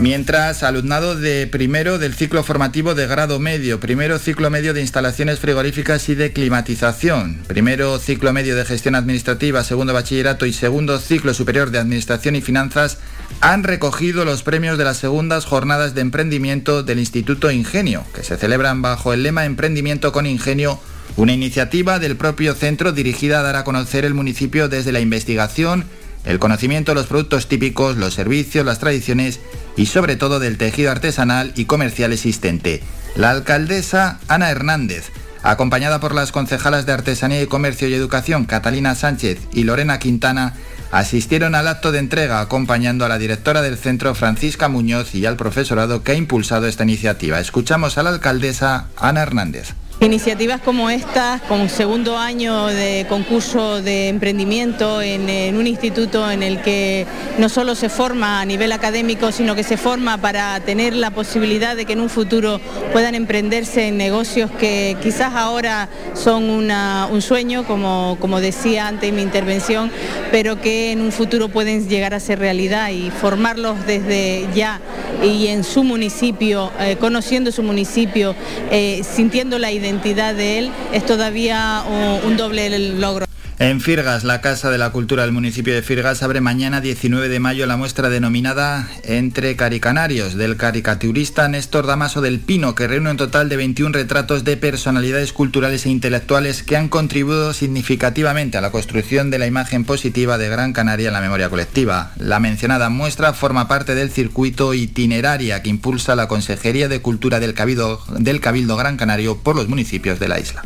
Mientras, 0.00 0.64
alumnado 0.64 1.14
de 1.14 1.46
primero 1.46 1.98
del 1.98 2.14
ciclo 2.14 2.42
formativo 2.42 2.96
de 2.96 3.06
grado 3.06 3.38
medio, 3.38 3.78
primero 3.78 4.18
ciclo 4.18 4.50
medio 4.50 4.74
de 4.74 4.80
instalaciones 4.80 5.38
frigoríficas 5.38 6.08
y 6.08 6.16
de 6.16 6.32
climatización, 6.32 7.44
primero 7.46 8.00
ciclo 8.00 8.32
medio 8.32 8.56
de 8.56 8.64
gestión 8.64 8.96
administrativa, 8.96 9.62
segundo 9.62 9.92
bachillerato 9.92 10.46
y 10.46 10.52
segundo 10.52 10.98
ciclo 10.98 11.32
superior 11.32 11.70
de 11.70 11.78
administración 11.78 12.34
y 12.34 12.40
finanzas 12.40 12.98
han 13.40 13.62
recogido 13.62 14.24
los 14.24 14.42
premios 14.42 14.78
de 14.78 14.84
las 14.84 14.96
segundas 14.96 15.44
jornadas 15.44 15.94
de 15.94 16.00
emprendimiento 16.00 16.82
del 16.82 16.98
Instituto 16.98 17.52
Ingenio, 17.52 18.04
que 18.14 18.24
se 18.24 18.36
celebran 18.36 18.82
bajo 18.82 19.12
el 19.12 19.22
lema 19.22 19.44
Emprendimiento 19.44 20.10
con 20.10 20.26
Ingenio, 20.26 20.80
una 21.16 21.34
iniciativa 21.34 22.00
del 22.00 22.16
propio 22.16 22.54
centro 22.54 22.90
dirigida 22.90 23.38
a 23.38 23.42
dar 23.44 23.54
a 23.54 23.64
conocer 23.64 24.04
el 24.04 24.14
municipio 24.14 24.68
desde 24.68 24.90
la 24.90 25.00
investigación, 25.00 25.84
el 26.24 26.38
conocimiento 26.38 26.92
de 26.92 26.96
los 26.96 27.06
productos 27.06 27.48
típicos, 27.48 27.96
los 27.96 28.14
servicios, 28.14 28.64
las 28.64 28.78
tradiciones 28.78 29.40
y 29.76 29.86
sobre 29.86 30.16
todo 30.16 30.40
del 30.40 30.58
tejido 30.58 30.90
artesanal 30.90 31.52
y 31.56 31.66
comercial 31.66 32.12
existente. 32.12 32.82
La 33.16 33.30
alcaldesa 33.30 34.18
Ana 34.28 34.50
Hernández, 34.50 35.10
acompañada 35.42 36.00
por 36.00 36.14
las 36.14 36.32
concejalas 36.32 36.86
de 36.86 36.92
Artesanía 36.92 37.42
y 37.42 37.46
Comercio 37.46 37.88
y 37.88 37.94
Educación 37.94 38.44
Catalina 38.44 38.94
Sánchez 38.94 39.38
y 39.52 39.64
Lorena 39.64 39.98
Quintana, 39.98 40.54
asistieron 40.90 41.54
al 41.54 41.68
acto 41.68 41.92
de 41.92 41.98
entrega 41.98 42.40
acompañando 42.40 43.04
a 43.04 43.08
la 43.08 43.18
directora 43.18 43.62
del 43.62 43.76
centro 43.76 44.14
Francisca 44.14 44.68
Muñoz 44.68 45.14
y 45.14 45.26
al 45.26 45.36
profesorado 45.36 46.02
que 46.02 46.12
ha 46.12 46.16
impulsado 46.16 46.66
esta 46.66 46.84
iniciativa. 46.84 47.40
Escuchamos 47.40 47.98
a 47.98 48.02
la 48.02 48.10
alcaldesa 48.10 48.86
Ana 48.96 49.22
Hernández. 49.22 49.74
Iniciativas 50.00 50.60
como 50.60 50.90
estas, 50.90 51.40
con 51.42 51.70
segundo 51.70 52.18
año 52.18 52.66
de 52.66 53.06
concurso 53.08 53.80
de 53.80 54.08
emprendimiento 54.08 55.00
en, 55.00 55.56
un 55.56 55.66
instituto 55.66 56.30
en 56.30 56.42
el 56.42 56.60
que 56.60 57.06
no 57.38 57.48
solo 57.48 57.74
se 57.74 57.88
forma 57.88 58.42
a 58.42 58.44
nivel 58.44 58.72
académico, 58.72 59.32
sino 59.32 59.54
que 59.54 59.62
se 59.62 59.78
forma 59.78 60.18
para 60.18 60.60
tener 60.60 60.94
la 60.94 61.10
posibilidad 61.10 61.74
de 61.74 61.86
que 61.86 61.94
en 61.94 62.00
un 62.00 62.10
futuro 62.10 62.60
puedan 62.92 63.14
emprenderse 63.14 63.88
en 63.88 63.96
negocios 63.96 64.50
que 64.50 64.96
quizás 65.02 65.34
ahora 65.34 65.88
son 66.12 66.44
un 66.50 67.22
sueño, 67.22 67.64
como, 67.64 68.18
como 68.20 68.40
decía 68.40 68.88
antes 68.88 69.08
en 69.08 69.16
mi 69.16 69.22
intervención, 69.22 69.90
pero 70.30 70.60
que 70.60 70.92
en 70.92 71.00
un 71.00 71.12
futuro 71.12 71.48
pueden 71.48 71.88
llegar 71.88 72.12
a 72.12 72.20
ser 72.20 72.40
realidad 72.40 72.90
y 72.90 73.10
formarlos 73.10 73.86
desde 73.86 74.46
ya 74.54 74.80
y 75.24 75.48
en 75.48 75.64
su 75.64 75.84
municipio, 75.84 76.70
eh, 76.78 76.96
conociendo 76.98 77.50
su 77.52 77.62
municipio, 77.62 78.34
eh, 78.70 79.02
sintiendo 79.04 79.58
la 79.58 79.72
identidad 79.72 80.34
de 80.34 80.58
él, 80.58 80.70
es 80.92 81.04
todavía 81.06 81.84
un 82.24 82.36
doble 82.36 82.78
logro. 82.78 83.26
En 83.60 83.80
Firgas, 83.80 84.24
la 84.24 84.40
Casa 84.40 84.68
de 84.72 84.78
la 84.78 84.90
Cultura 84.90 85.22
del 85.22 85.30
municipio 85.30 85.72
de 85.72 85.82
Firgas 85.82 86.24
abre 86.24 86.40
mañana 86.40 86.80
19 86.80 87.28
de 87.28 87.38
mayo 87.38 87.66
la 87.66 87.76
muestra 87.76 88.08
denominada 88.08 88.88
Entre 89.04 89.54
Caricanarios 89.54 90.34
del 90.34 90.56
caricaturista 90.56 91.48
Néstor 91.48 91.86
Damaso 91.86 92.20
del 92.20 92.40
Pino, 92.40 92.74
que 92.74 92.88
reúne 92.88 93.12
un 93.12 93.16
total 93.16 93.48
de 93.48 93.56
21 93.56 93.92
retratos 93.92 94.42
de 94.42 94.56
personalidades 94.56 95.32
culturales 95.32 95.86
e 95.86 95.90
intelectuales 95.90 96.64
que 96.64 96.76
han 96.76 96.88
contribuido 96.88 97.52
significativamente 97.52 98.58
a 98.58 98.60
la 98.60 98.72
construcción 98.72 99.30
de 99.30 99.38
la 99.38 99.46
imagen 99.46 99.84
positiva 99.84 100.36
de 100.36 100.48
Gran 100.48 100.72
Canaria 100.72 101.06
en 101.06 101.14
la 101.14 101.20
memoria 101.20 101.48
colectiva. 101.48 102.10
La 102.16 102.40
mencionada 102.40 102.88
muestra 102.88 103.34
forma 103.34 103.68
parte 103.68 103.94
del 103.94 104.10
circuito 104.10 104.74
itineraria 104.74 105.62
que 105.62 105.70
impulsa 105.70 106.16
la 106.16 106.26
Consejería 106.26 106.88
de 106.88 107.00
Cultura 107.00 107.38
del 107.38 107.54
Cabildo, 107.54 108.02
del 108.18 108.40
Cabildo 108.40 108.76
Gran 108.76 108.96
Canario 108.96 109.38
por 109.38 109.54
los 109.54 109.68
municipios 109.68 110.18
de 110.18 110.26
la 110.26 110.40
isla. 110.40 110.64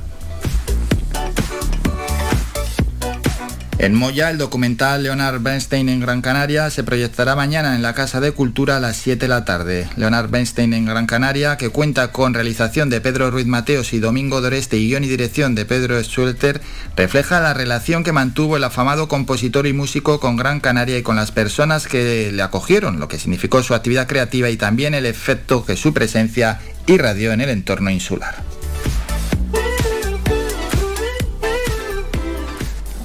En 3.81 3.95
Moya, 3.95 4.29
el 4.31 4.39
documental 4.39 5.05
Leonard 5.05 5.41
Bernstein 5.41 5.89
en 5.89 6.01
Gran 6.01 6.21
Canaria 6.21 6.69
se 6.69 6.83
proyectará 6.83 7.37
mañana 7.37 7.77
en 7.77 7.83
la 7.83 7.95
Casa 7.95 8.21
de 8.21 8.33
Cultura 8.33 8.77
a 8.77 8.81
las 8.81 8.97
7 8.97 9.21
de 9.21 9.29
la 9.29 9.45
tarde. 9.45 9.89
Leonard 9.95 10.31
Bernstein 10.31 10.75
en 10.75 10.85
Gran 10.85 11.07
Canaria, 11.07 11.57
que 11.57 11.69
cuenta 11.69 12.11
con 12.11 12.35
realización 12.35 12.91
de 12.91 13.01
Pedro 13.01 13.31
Ruiz 13.31 13.47
Mateos 13.47 13.93
y 13.93 14.01
Domingo 14.01 14.41
Doreste 14.41 14.79
y 14.79 14.89
guion 14.89 15.05
y 15.05 15.07
dirección 15.07 15.55
de 15.55 15.65
Pedro 15.65 16.03
Schulter, 16.03 16.61
refleja 16.97 17.39
la 17.39 17.55
relación 17.55 18.03
que 18.03 18.11
mantuvo 18.11 18.57
el 18.57 18.65
afamado 18.65 19.07
compositor 19.07 19.69
y 19.69 19.73
músico 19.73 20.19
con 20.19 20.37
Gran 20.37 20.59
Canaria 20.59 20.99
y 20.99 21.03
con 21.03 21.15
las 21.15 21.31
personas 21.31 21.87
que 21.87 22.33
le 22.33 22.43
acogieron, 22.43 22.99
lo 22.99 23.07
que 23.07 23.21
significó 23.21 23.63
su 23.63 23.75
actividad 23.75 24.09
creativa 24.09 24.51
y 24.51 24.57
también 24.57 24.93
el 24.93 25.07
efecto 25.07 25.65
que 25.65 25.77
su 25.77 25.95
presencia 25.95 26.59
irradió 26.89 27.31
en 27.33 27.43
el 27.43 27.51
entorno 27.51 27.91
insular. 27.91 28.48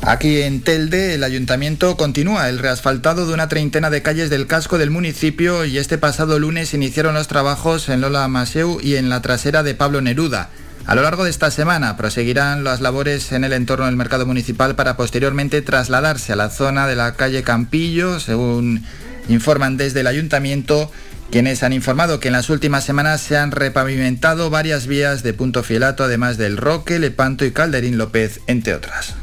Aquí 0.06 0.42
en 0.42 0.60
Telde, 0.60 1.16
el 1.16 1.24
ayuntamiento 1.24 1.96
continúa 1.96 2.50
el 2.50 2.60
reasfaltado 2.60 3.26
de 3.26 3.34
una 3.34 3.48
treintena 3.48 3.90
de 3.90 4.02
calles 4.02 4.30
del 4.30 4.48
casco 4.48 4.78
del 4.78 4.90
municipio 4.90 5.64
y 5.64 5.78
este 5.78 5.98
pasado 5.98 6.40
lunes 6.40 6.74
iniciaron 6.74 7.14
los 7.14 7.30
trabajos 7.30 7.88
en 7.88 8.02
Lola 8.02 8.28
Maseu 8.28 8.80
y 8.82 8.96
en 8.98 9.08
la 9.08 9.22
trasera 9.22 9.64
de 9.64 9.76
Pablo 9.76 10.02
Neruda. 10.02 10.50
A 10.86 10.96
lo 10.96 11.04
largo 11.04 11.24
de 11.24 11.30
esta 11.30 11.52
semana 11.52 11.96
proseguirán 11.96 12.66
las 12.66 12.82
labores 12.82 13.32
en 13.32 13.46
el 13.46 13.54
entorno 13.54 13.86
del 13.86 13.96
mercado 13.96 14.26
municipal 14.26 14.76
para 14.76 14.98
posteriormente 14.98 15.62
trasladarse 15.62 16.34
a 16.34 16.36
la 16.36 16.50
zona 16.50 16.86
de 16.86 16.98
la 16.98 17.14
calle 17.14 17.44
Campillo, 17.44 18.20
según 18.20 18.84
informan 19.30 19.78
desde 19.78 20.02
el 20.02 20.08
ayuntamiento, 20.08 20.92
quienes 21.32 21.64
han 21.64 21.72
informado 21.72 22.20
que 22.20 22.28
en 22.28 22.34
las 22.34 22.50
últimas 22.50 22.84
semanas 22.84 23.22
se 23.22 23.38
han 23.38 23.52
repavimentado 23.52 24.50
varias 24.50 24.86
vías 24.86 25.24
de 25.24 25.34
punto 25.34 25.64
fielato, 25.64 26.04
además 26.04 26.38
del 26.38 26.58
Roque, 26.58 27.00
Lepanto 27.00 27.46
y 27.46 27.52
Calderín 27.52 27.98
López, 27.98 28.42
entre 28.48 28.76
otras. 28.76 29.16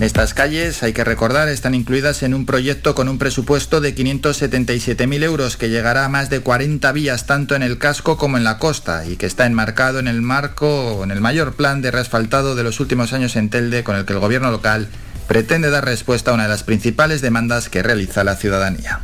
Estas 0.00 0.32
calles, 0.32 0.84
hay 0.84 0.92
que 0.92 1.02
recordar, 1.02 1.48
están 1.48 1.74
incluidas 1.74 2.22
en 2.22 2.32
un 2.32 2.46
proyecto 2.46 2.94
con 2.94 3.08
un 3.08 3.18
presupuesto 3.18 3.80
de 3.80 3.96
577.000 3.96 5.24
euros 5.24 5.56
que 5.56 5.70
llegará 5.70 6.04
a 6.04 6.08
más 6.08 6.30
de 6.30 6.38
40 6.38 6.92
vías 6.92 7.26
tanto 7.26 7.56
en 7.56 7.64
el 7.64 7.78
casco 7.78 8.16
como 8.16 8.36
en 8.36 8.44
la 8.44 8.58
costa 8.58 9.04
y 9.06 9.16
que 9.16 9.26
está 9.26 9.44
enmarcado 9.44 9.98
en 9.98 10.06
el 10.06 10.22
marco, 10.22 11.02
en 11.02 11.10
el 11.10 11.20
mayor 11.20 11.54
plan 11.54 11.82
de 11.82 11.90
resfaltado 11.90 12.54
de 12.54 12.62
los 12.62 12.78
últimos 12.78 13.12
años 13.12 13.34
en 13.34 13.50
Telde 13.50 13.82
con 13.82 13.96
el 13.96 14.04
que 14.04 14.12
el 14.12 14.20
gobierno 14.20 14.52
local 14.52 14.86
pretende 15.26 15.68
dar 15.68 15.84
respuesta 15.84 16.30
a 16.30 16.34
una 16.34 16.44
de 16.44 16.50
las 16.50 16.62
principales 16.62 17.20
demandas 17.20 17.68
que 17.68 17.82
realiza 17.82 18.22
la 18.22 18.36
ciudadanía. 18.36 19.00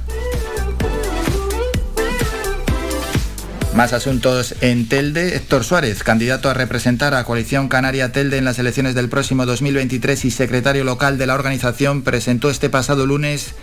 Más 3.75 3.93
asuntos 3.93 4.55
en 4.61 4.89
Telde. 4.89 5.35
Héctor 5.35 5.65
Suárez, 5.65 6.05
candidato 6.05 6.49
a 6.49 6.55
representar 6.55 7.13
a 7.13 7.25
Coalición 7.25 7.67
Canaria 7.69 8.13
Telde 8.13 8.39
en 8.39 8.45
las 8.45 8.61
elecciones 8.61 8.95
del 8.95 9.09
próximo 9.09 9.47
2023 9.47 10.25
y 10.27 10.31
secretario 10.31 10.85
local 10.85 11.19
de 11.19 11.27
la 11.27 11.35
organización, 11.35 12.03
presentó 12.03 12.51
este 12.51 12.71
pasado 12.71 13.05
lunes 13.05 13.55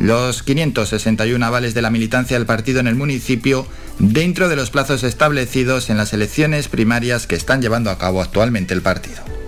los 0.00 0.42
561 0.42 1.46
avales 1.46 1.72
de 1.72 1.82
la 1.82 1.90
militancia 1.90 2.36
del 2.36 2.46
partido 2.46 2.80
en 2.80 2.88
el 2.88 2.96
municipio 2.96 3.64
dentro 4.00 4.48
de 4.48 4.56
los 4.56 4.70
plazos 4.70 5.04
establecidos 5.04 5.88
en 5.88 5.98
las 5.98 6.12
elecciones 6.12 6.66
primarias 6.66 7.28
que 7.28 7.36
están 7.36 7.62
llevando 7.62 7.90
a 7.90 7.98
cabo 7.98 8.22
actualmente 8.22 8.74
el 8.74 8.82
partido. 8.82 9.39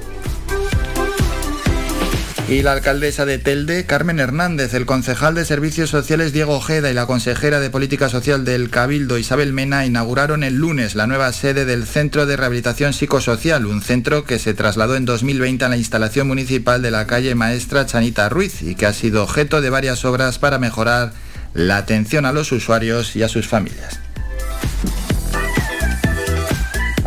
Y 2.53 2.61
la 2.61 2.73
alcaldesa 2.73 3.25
de 3.25 3.39
Telde, 3.39 3.87
Carmen 3.87 4.21
Hernández, 4.21 4.75
el 4.75 4.85
concejal 4.85 5.35
de 5.35 5.47
Servicios 5.47 5.89
Sociales 5.89 6.35
Diego 6.35 6.55
Ojeda 6.55 6.91
y 6.91 6.95
la 6.95 7.07
consejera 7.07 7.61
de 7.61 7.71
Política 7.71 8.11
Social 8.11 8.45
del 8.45 8.69
Cabildo 8.69 9.17
Isabel 9.17 9.55
Mena 9.55 9.87
inauguraron 9.87 10.45
el 10.45 10.57
lunes 10.57 10.95
la 10.95 11.07
nueva 11.07 11.33
sede 11.33 11.65
del 11.65 11.87
Centro 11.87 12.27
de 12.27 12.37
Rehabilitación 12.37 12.93
Psicosocial, 12.93 13.65
un 13.65 13.81
centro 13.81 14.25
que 14.25 14.39
se 14.39 14.53
trasladó 14.53 14.97
en 14.97 15.07
2020 15.07 15.65
a 15.65 15.71
la 15.71 15.79
instalación 15.79 16.29
municipal 16.29 16.83
de 16.83 16.91
la 16.91 17.07
calle 17.07 17.35
Maestra 17.35 17.87
Chanita 17.87 18.29
Ruiz 18.29 18.61
y 18.61 18.75
que 18.75 18.85
ha 18.85 18.93
sido 18.93 19.23
objeto 19.23 19.63
de 19.63 19.71
varias 19.71 20.05
obras 20.05 20.39
para 20.39 20.59
mejorar 20.59 21.15
la 21.55 21.79
atención 21.79 22.27
a 22.27 22.33
los 22.33 22.53
usuarios 22.53 23.17
y 23.17 23.23
a 23.23 23.31
sus 23.31 23.49
familias. 23.49 23.99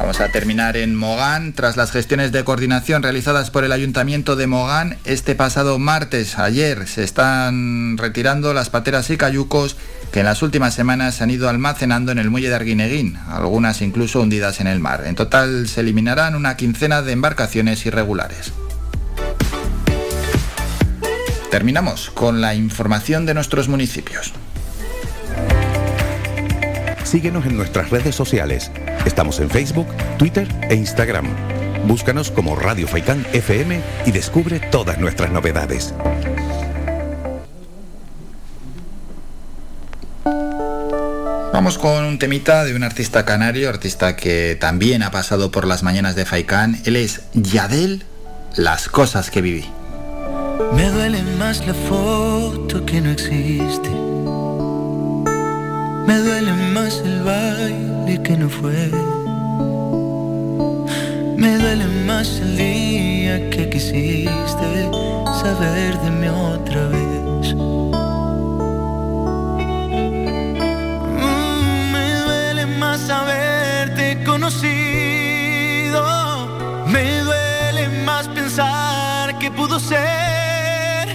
Vamos 0.05 0.21
a 0.21 0.29
terminar 0.29 0.77
en 0.77 0.93
Mogán. 0.93 1.53
Tras 1.53 1.77
las 1.77 1.89
gestiones 1.89 2.31
de 2.31 2.43
coordinación 2.43 3.01
realizadas 3.01 3.49
por 3.49 3.63
el 3.63 3.71
Ayuntamiento 3.71 4.35
de 4.35 4.45
Mogán, 4.45 4.97
este 5.03 5.33
pasado 5.33 5.79
martes, 5.79 6.37
ayer, 6.37 6.87
se 6.87 7.03
están 7.03 7.97
retirando 7.97 8.53
las 8.53 8.69
pateras 8.69 9.09
y 9.09 9.17
cayucos 9.17 9.77
que 10.11 10.19
en 10.19 10.27
las 10.27 10.43
últimas 10.43 10.75
semanas 10.75 11.15
se 11.15 11.23
han 11.23 11.31
ido 11.31 11.49
almacenando 11.49 12.11
en 12.11 12.19
el 12.19 12.29
muelle 12.29 12.49
de 12.49 12.53
Arguineguín, 12.53 13.17
algunas 13.27 13.81
incluso 13.81 14.21
hundidas 14.21 14.61
en 14.61 14.67
el 14.67 14.79
mar. 14.79 15.05
En 15.07 15.15
total 15.15 15.67
se 15.67 15.81
eliminarán 15.81 16.35
una 16.35 16.55
quincena 16.55 17.01
de 17.01 17.11
embarcaciones 17.11 17.83
irregulares. 17.87 18.53
Terminamos 21.49 22.11
con 22.11 22.41
la 22.41 22.53
información 22.53 23.25
de 23.25 23.33
nuestros 23.33 23.69
municipios. 23.69 24.33
Síguenos 27.05 27.45
en 27.45 27.55
nuestras 27.55 27.91
redes 27.91 28.15
sociales 28.15 28.71
Estamos 29.05 29.39
en 29.39 29.51
Facebook, 29.51 29.87
Twitter 30.17 30.47
e 30.67 30.73
Instagram. 30.73 31.27
Búscanos 31.87 32.31
como 32.31 32.55
Radio 32.55 32.87
Faicán 32.87 33.23
FM 33.33 33.79
y 34.07 34.11
descubre 34.11 34.59
todas 34.59 34.97
nuestras 34.97 35.31
novedades. 35.31 35.93
Vamos 41.53 41.77
con 41.77 42.03
un 42.03 42.17
temita 42.17 42.65
de 42.65 42.75
un 42.75 42.83
artista 42.83 43.25
canario, 43.25 43.69
artista 43.69 44.15
que 44.15 44.57
también 44.59 45.03
ha 45.03 45.11
pasado 45.11 45.51
por 45.51 45.67
las 45.67 45.83
mañanas 45.83 46.15
de 46.15 46.25
Faikán. 46.25 46.81
Él 46.85 46.95
es 46.95 47.21
Yadel, 47.33 48.03
Las 48.55 48.89
cosas 48.89 49.29
que 49.29 49.41
viví. 49.41 49.65
Me 50.73 50.89
duele 50.89 51.21
más 51.37 51.65
la 51.67 51.75
foto 51.75 52.85
que 52.85 53.01
no 53.01 53.11
existe 53.11 54.05
más 56.07 56.64
el 56.85 57.23
baile 57.23 58.21
que 58.21 58.37
no 58.37 58.47
fue. 58.47 58.91
Me 61.35 61.57
duele 61.57 61.87
más 62.05 62.39
el 62.39 62.57
día 62.57 63.49
que 63.49 63.67
quisiste 63.71 64.91
saber 65.41 65.97
de 66.01 66.11
mí 66.11 66.27
otra 66.27 66.87
vez. 66.87 67.55
Mm, 71.21 71.91
me 71.91 72.07
duele 72.25 72.65
más 72.67 73.09
haberte 73.09 74.23
conocido. 74.23 76.03
Me 76.85 77.19
duele 77.21 77.89
más 78.05 78.27
pensar 78.27 79.39
que 79.39 79.49
pudo 79.49 79.79
ser. 79.79 81.07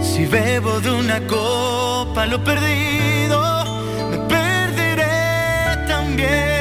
Si 0.00 0.24
bebo 0.24 0.80
de 0.80 0.92
una 0.92 1.20
copa 1.26 2.24
lo 2.24 2.42
perdido, 2.42 3.53
again. 6.24 6.53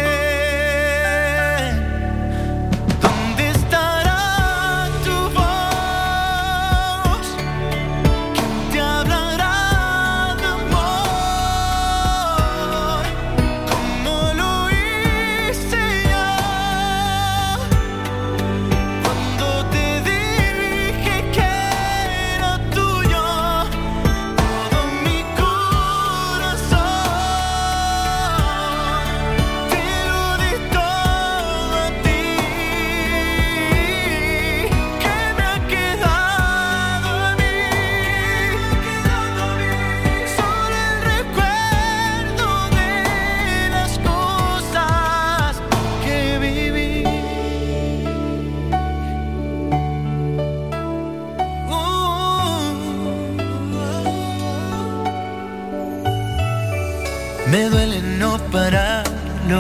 También. 58.54 59.14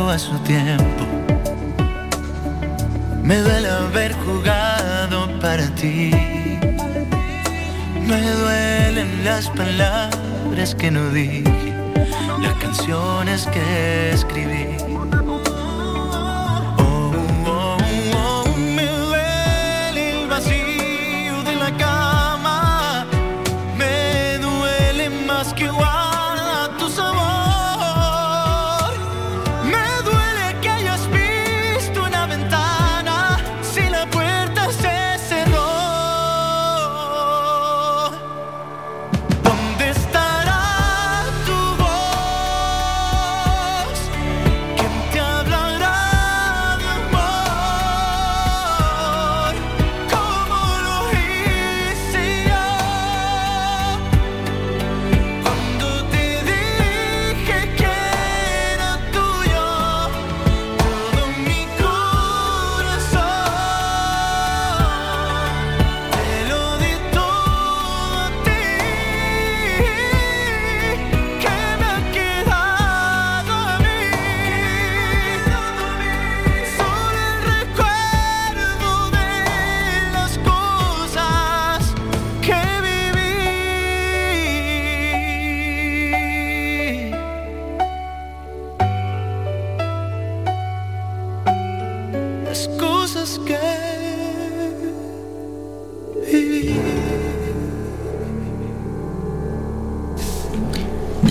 a 0.09 0.19
su 0.19 0.37
tiempo. 0.39 1.03
Me 3.23 3.37
duele 3.37 3.69
haber 3.69 4.13
jugado 4.13 5.39
para 5.39 5.65
ti. 5.75 6.11
Me 8.07 8.21
duelen 8.21 9.25
las 9.25 9.49
palabras 9.49 10.75
que 10.75 10.91
no 10.91 11.09
dije, 11.09 11.73
las 12.41 12.53
canciones 12.55 13.47
que 13.47 14.11
escribí. 14.11 14.77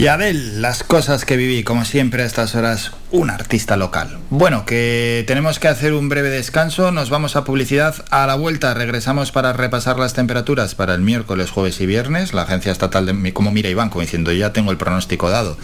Y 0.02 0.08
Adel, 0.08 0.60
las 0.60 0.82
cosas 0.82 1.24
que 1.24 1.36
viví, 1.36 1.62
como 1.62 1.84
siempre 1.84 2.24
a 2.24 2.26
estas 2.26 2.56
horas, 2.56 2.90
un 3.12 3.30
artista 3.30 3.76
local. 3.76 4.18
Bueno, 4.30 4.66
que 4.66 5.22
tenemos 5.28 5.60
que 5.60 5.68
hacer 5.68 5.92
un 5.94 6.08
breve 6.08 6.28
descanso, 6.28 6.90
nos 6.90 7.08
vamos 7.08 7.36
a 7.36 7.44
publicidad. 7.44 7.94
A 8.10 8.26
la 8.26 8.34
vuelta 8.34 8.74
regresamos 8.74 9.30
para 9.30 9.52
repasar 9.52 10.00
las 10.00 10.12
temperaturas 10.12 10.74
para 10.74 10.96
el 10.96 11.02
miércoles, 11.02 11.52
jueves 11.52 11.80
y 11.80 11.86
viernes. 11.86 12.34
La 12.34 12.42
agencia 12.42 12.72
estatal 12.72 13.06
de... 13.06 13.32
como 13.32 13.52
mira 13.52 13.68
Iván, 13.68 13.90
como 13.90 14.00
diciendo, 14.00 14.32
ya 14.32 14.52
tengo 14.52 14.72
el 14.72 14.76
pronóstico 14.76 15.30
dado. 15.30 15.56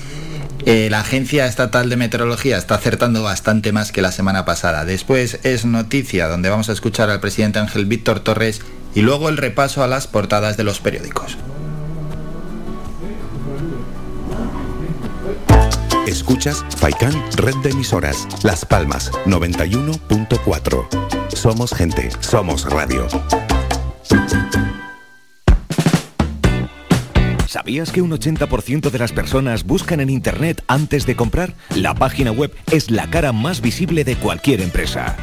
Eh, 0.66 0.86
la 0.88 1.00
Agencia 1.00 1.46
Estatal 1.46 1.90
de 1.90 1.96
Meteorología 1.96 2.58
está 2.58 2.76
acertando 2.76 3.24
bastante 3.24 3.72
más 3.72 3.90
que 3.90 4.02
la 4.02 4.12
semana 4.12 4.44
pasada. 4.44 4.84
Después 4.84 5.40
es 5.42 5.64
noticia, 5.64 6.28
donde 6.28 6.48
vamos 6.48 6.68
a 6.68 6.74
escuchar 6.74 7.10
al 7.10 7.18
presidente 7.18 7.58
Ángel 7.58 7.86
Víctor 7.86 8.20
Torres 8.20 8.60
y 8.94 9.00
luego 9.02 9.30
el 9.30 9.36
repaso 9.36 9.82
a 9.82 9.88
las 9.88 10.06
portadas 10.06 10.56
de 10.56 10.62
los 10.62 10.78
periódicos. 10.78 11.36
Escuchas 16.08 16.64
Faikan 16.78 17.12
Red 17.36 17.56
de 17.62 17.68
Emisoras, 17.68 18.26
Las 18.42 18.64
Palmas 18.64 19.12
91.4. 19.26 20.88
Somos 21.34 21.74
gente, 21.74 22.08
somos 22.20 22.64
radio. 22.64 23.06
¿Sabías 27.46 27.92
que 27.92 28.00
un 28.00 28.10
80% 28.10 28.88
de 28.88 28.98
las 28.98 29.12
personas 29.12 29.64
buscan 29.64 30.00
en 30.00 30.08
Internet 30.08 30.64
antes 30.66 31.04
de 31.04 31.14
comprar? 31.14 31.52
La 31.76 31.94
página 31.94 32.32
web 32.32 32.54
es 32.72 32.90
la 32.90 33.10
cara 33.10 33.32
más 33.32 33.60
visible 33.60 34.02
de 34.04 34.16
cualquier 34.16 34.62
empresa. 34.62 35.14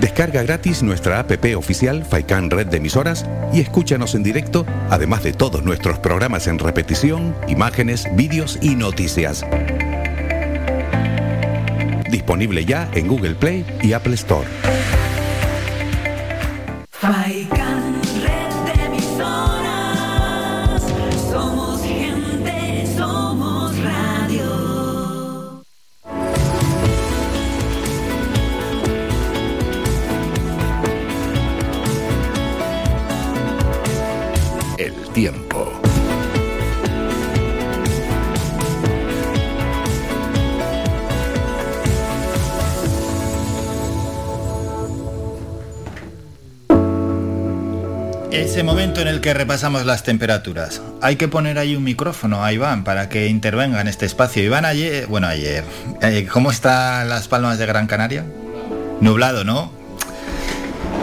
Descarga 0.00 0.42
gratis 0.42 0.82
nuestra 0.82 1.20
app 1.20 1.32
oficial 1.56 2.04
Faikan 2.04 2.50
Red 2.50 2.66
de 2.68 2.78
Emisoras 2.78 3.24
y 3.52 3.60
escúchanos 3.60 4.14
en 4.14 4.24
directo, 4.24 4.66
además 4.90 5.22
de 5.22 5.32
todos 5.32 5.62
nuestros 5.62 5.98
programas 6.00 6.48
en 6.48 6.58
repetición, 6.58 7.36
imágenes, 7.48 8.08
vídeos 8.16 8.58
y 8.60 8.74
noticias. 8.74 9.44
Disponible 12.10 12.64
ya 12.64 12.88
en 12.94 13.08
Google 13.08 13.34
Play 13.34 13.64
y 13.82 13.92
Apple 13.92 14.14
Store. 14.14 14.46
Ese 48.58 48.64
momento 48.64 49.00
en 49.00 49.06
el 49.06 49.20
que 49.20 49.34
repasamos 49.34 49.86
las 49.86 50.02
temperaturas. 50.02 50.82
Hay 51.00 51.14
que 51.14 51.28
poner 51.28 51.58
ahí 51.60 51.76
un 51.76 51.84
micrófono 51.84 52.44
a 52.44 52.52
Iván 52.52 52.82
para 52.82 53.08
que 53.08 53.28
intervenga 53.28 53.80
en 53.80 53.86
este 53.86 54.04
espacio. 54.04 54.42
Iván, 54.42 54.64
ayer, 54.64 55.06
bueno, 55.06 55.28
ayer, 55.28 55.62
eh, 56.02 56.26
¿cómo 56.28 56.50
están 56.50 57.08
las 57.08 57.28
palmas 57.28 57.56
de 57.58 57.66
Gran 57.66 57.86
Canaria? 57.86 58.26
Nublado, 59.00 59.44
¿no? 59.44 59.77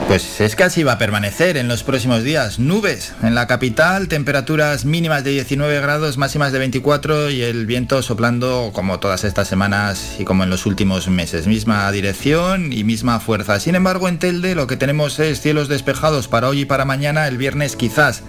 Pues 0.07 0.39
es 0.39 0.55
que 0.55 0.63
así 0.63 0.83
va 0.83 0.93
a 0.93 0.97
permanecer 0.97 1.57
en 1.57 1.67
los 1.67 1.83
próximos 1.83 2.23
días. 2.23 2.59
Nubes 2.59 3.13
en 3.23 3.33
la 3.33 3.47
capital, 3.47 4.07
temperaturas 4.07 4.85
mínimas 4.85 5.23
de 5.23 5.31
19 5.31 5.81
grados, 5.81 6.17
máximas 6.17 6.51
de 6.51 6.59
24 6.59 7.31
y 7.31 7.41
el 7.41 7.65
viento 7.65 8.01
soplando 8.03 8.69
como 8.71 8.99
todas 8.99 9.23
estas 9.23 9.47
semanas 9.47 10.15
y 10.19 10.23
como 10.23 10.43
en 10.43 10.51
los 10.51 10.67
últimos 10.67 11.09
meses. 11.09 11.47
Misma 11.47 11.91
dirección 11.91 12.71
y 12.71 12.83
misma 12.83 13.19
fuerza. 13.19 13.59
Sin 13.59 13.73
embargo, 13.73 14.07
en 14.07 14.19
Telde 14.19 14.53
lo 14.53 14.67
que 14.67 14.77
tenemos 14.77 15.19
es 15.19 15.41
cielos 15.41 15.69
despejados 15.69 16.27
para 16.27 16.49
hoy 16.49 16.61
y 16.61 16.65
para 16.65 16.85
mañana. 16.85 17.27
El 17.27 17.37
viernes 17.37 17.75
quizás 17.75 18.21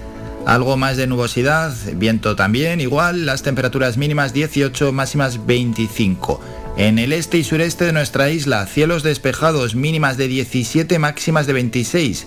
algo 0.47 0.77
más 0.77 0.97
de 0.97 1.07
nubosidad, 1.07 1.75
viento 1.95 2.37
también 2.37 2.81
igual, 2.81 3.27
las 3.27 3.43
temperaturas 3.43 3.97
mínimas 3.97 4.33
18, 4.33 4.93
máximas 4.93 5.45
25. 5.45 6.41
En 6.77 6.99
el 6.99 7.15
este 7.15 7.39
y 7.39 7.45
sureste 7.45 7.87
de 7.87 7.93
nuestra 7.93 8.29
isla, 8.29 8.67
cielos 8.67 9.03
despejados, 9.03 9.75
mínimas 9.75 10.19
de 10.19 10.29
17, 10.29 10.99
máximas 10.99 11.47
de 11.47 11.55
26. 11.55 12.27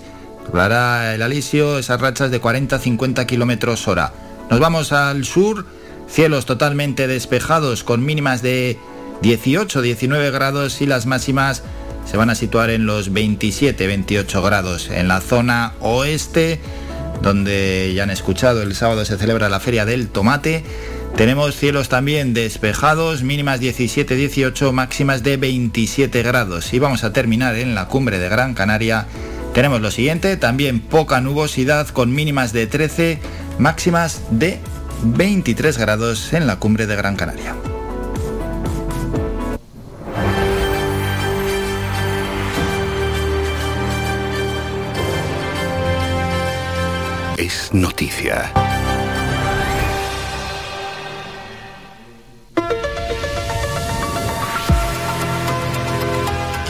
Clara 0.50 1.14
el 1.14 1.22
alisio, 1.22 1.78
esas 1.78 2.00
rachas 2.00 2.32
de 2.32 2.42
40-50 2.42 3.26
kilómetros 3.26 3.86
hora. 3.86 4.12
Nos 4.50 4.58
vamos 4.58 4.92
al 4.92 5.24
sur, 5.24 5.66
cielos 6.08 6.46
totalmente 6.46 7.06
despejados 7.06 7.84
con 7.84 8.04
mínimas 8.04 8.42
de 8.42 8.76
18-19 9.22 10.32
grados 10.32 10.80
y 10.80 10.86
las 10.86 11.06
máximas 11.06 11.62
se 12.10 12.16
van 12.16 12.30
a 12.30 12.34
situar 12.34 12.70
en 12.70 12.86
los 12.86 13.12
27-28 13.12 14.42
grados. 14.42 14.90
En 14.90 15.06
la 15.06 15.20
zona 15.20 15.74
oeste, 15.78 16.58
donde 17.22 17.92
ya 17.94 18.02
han 18.02 18.10
escuchado, 18.10 18.62
el 18.62 18.74
sábado 18.74 19.04
se 19.04 19.16
celebra 19.16 19.48
la 19.48 19.60
Feria 19.60 19.84
del 19.84 20.08
Tomate. 20.08 20.64
Tenemos 21.16 21.56
cielos 21.56 21.88
también 21.88 22.32
despejados, 22.32 23.22
mínimas 23.22 23.60
17-18, 23.60 24.72
máximas 24.72 25.22
de 25.22 25.36
27 25.36 26.22
grados. 26.22 26.72
Y 26.72 26.78
vamos 26.78 27.04
a 27.04 27.12
terminar 27.12 27.56
en 27.56 27.74
la 27.74 27.88
cumbre 27.88 28.18
de 28.18 28.28
Gran 28.28 28.54
Canaria. 28.54 29.06
Tenemos 29.52 29.80
lo 29.80 29.90
siguiente, 29.90 30.36
también 30.36 30.80
poca 30.80 31.20
nubosidad 31.20 31.88
con 31.88 32.14
mínimas 32.14 32.52
de 32.52 32.66
13, 32.66 33.18
máximas 33.58 34.22
de 34.30 34.58
23 35.02 35.76
grados 35.76 36.32
en 36.32 36.46
la 36.46 36.56
cumbre 36.56 36.86
de 36.86 36.96
Gran 36.96 37.16
Canaria. 37.16 37.54
Es 47.36 47.72
noticia. 47.72 48.52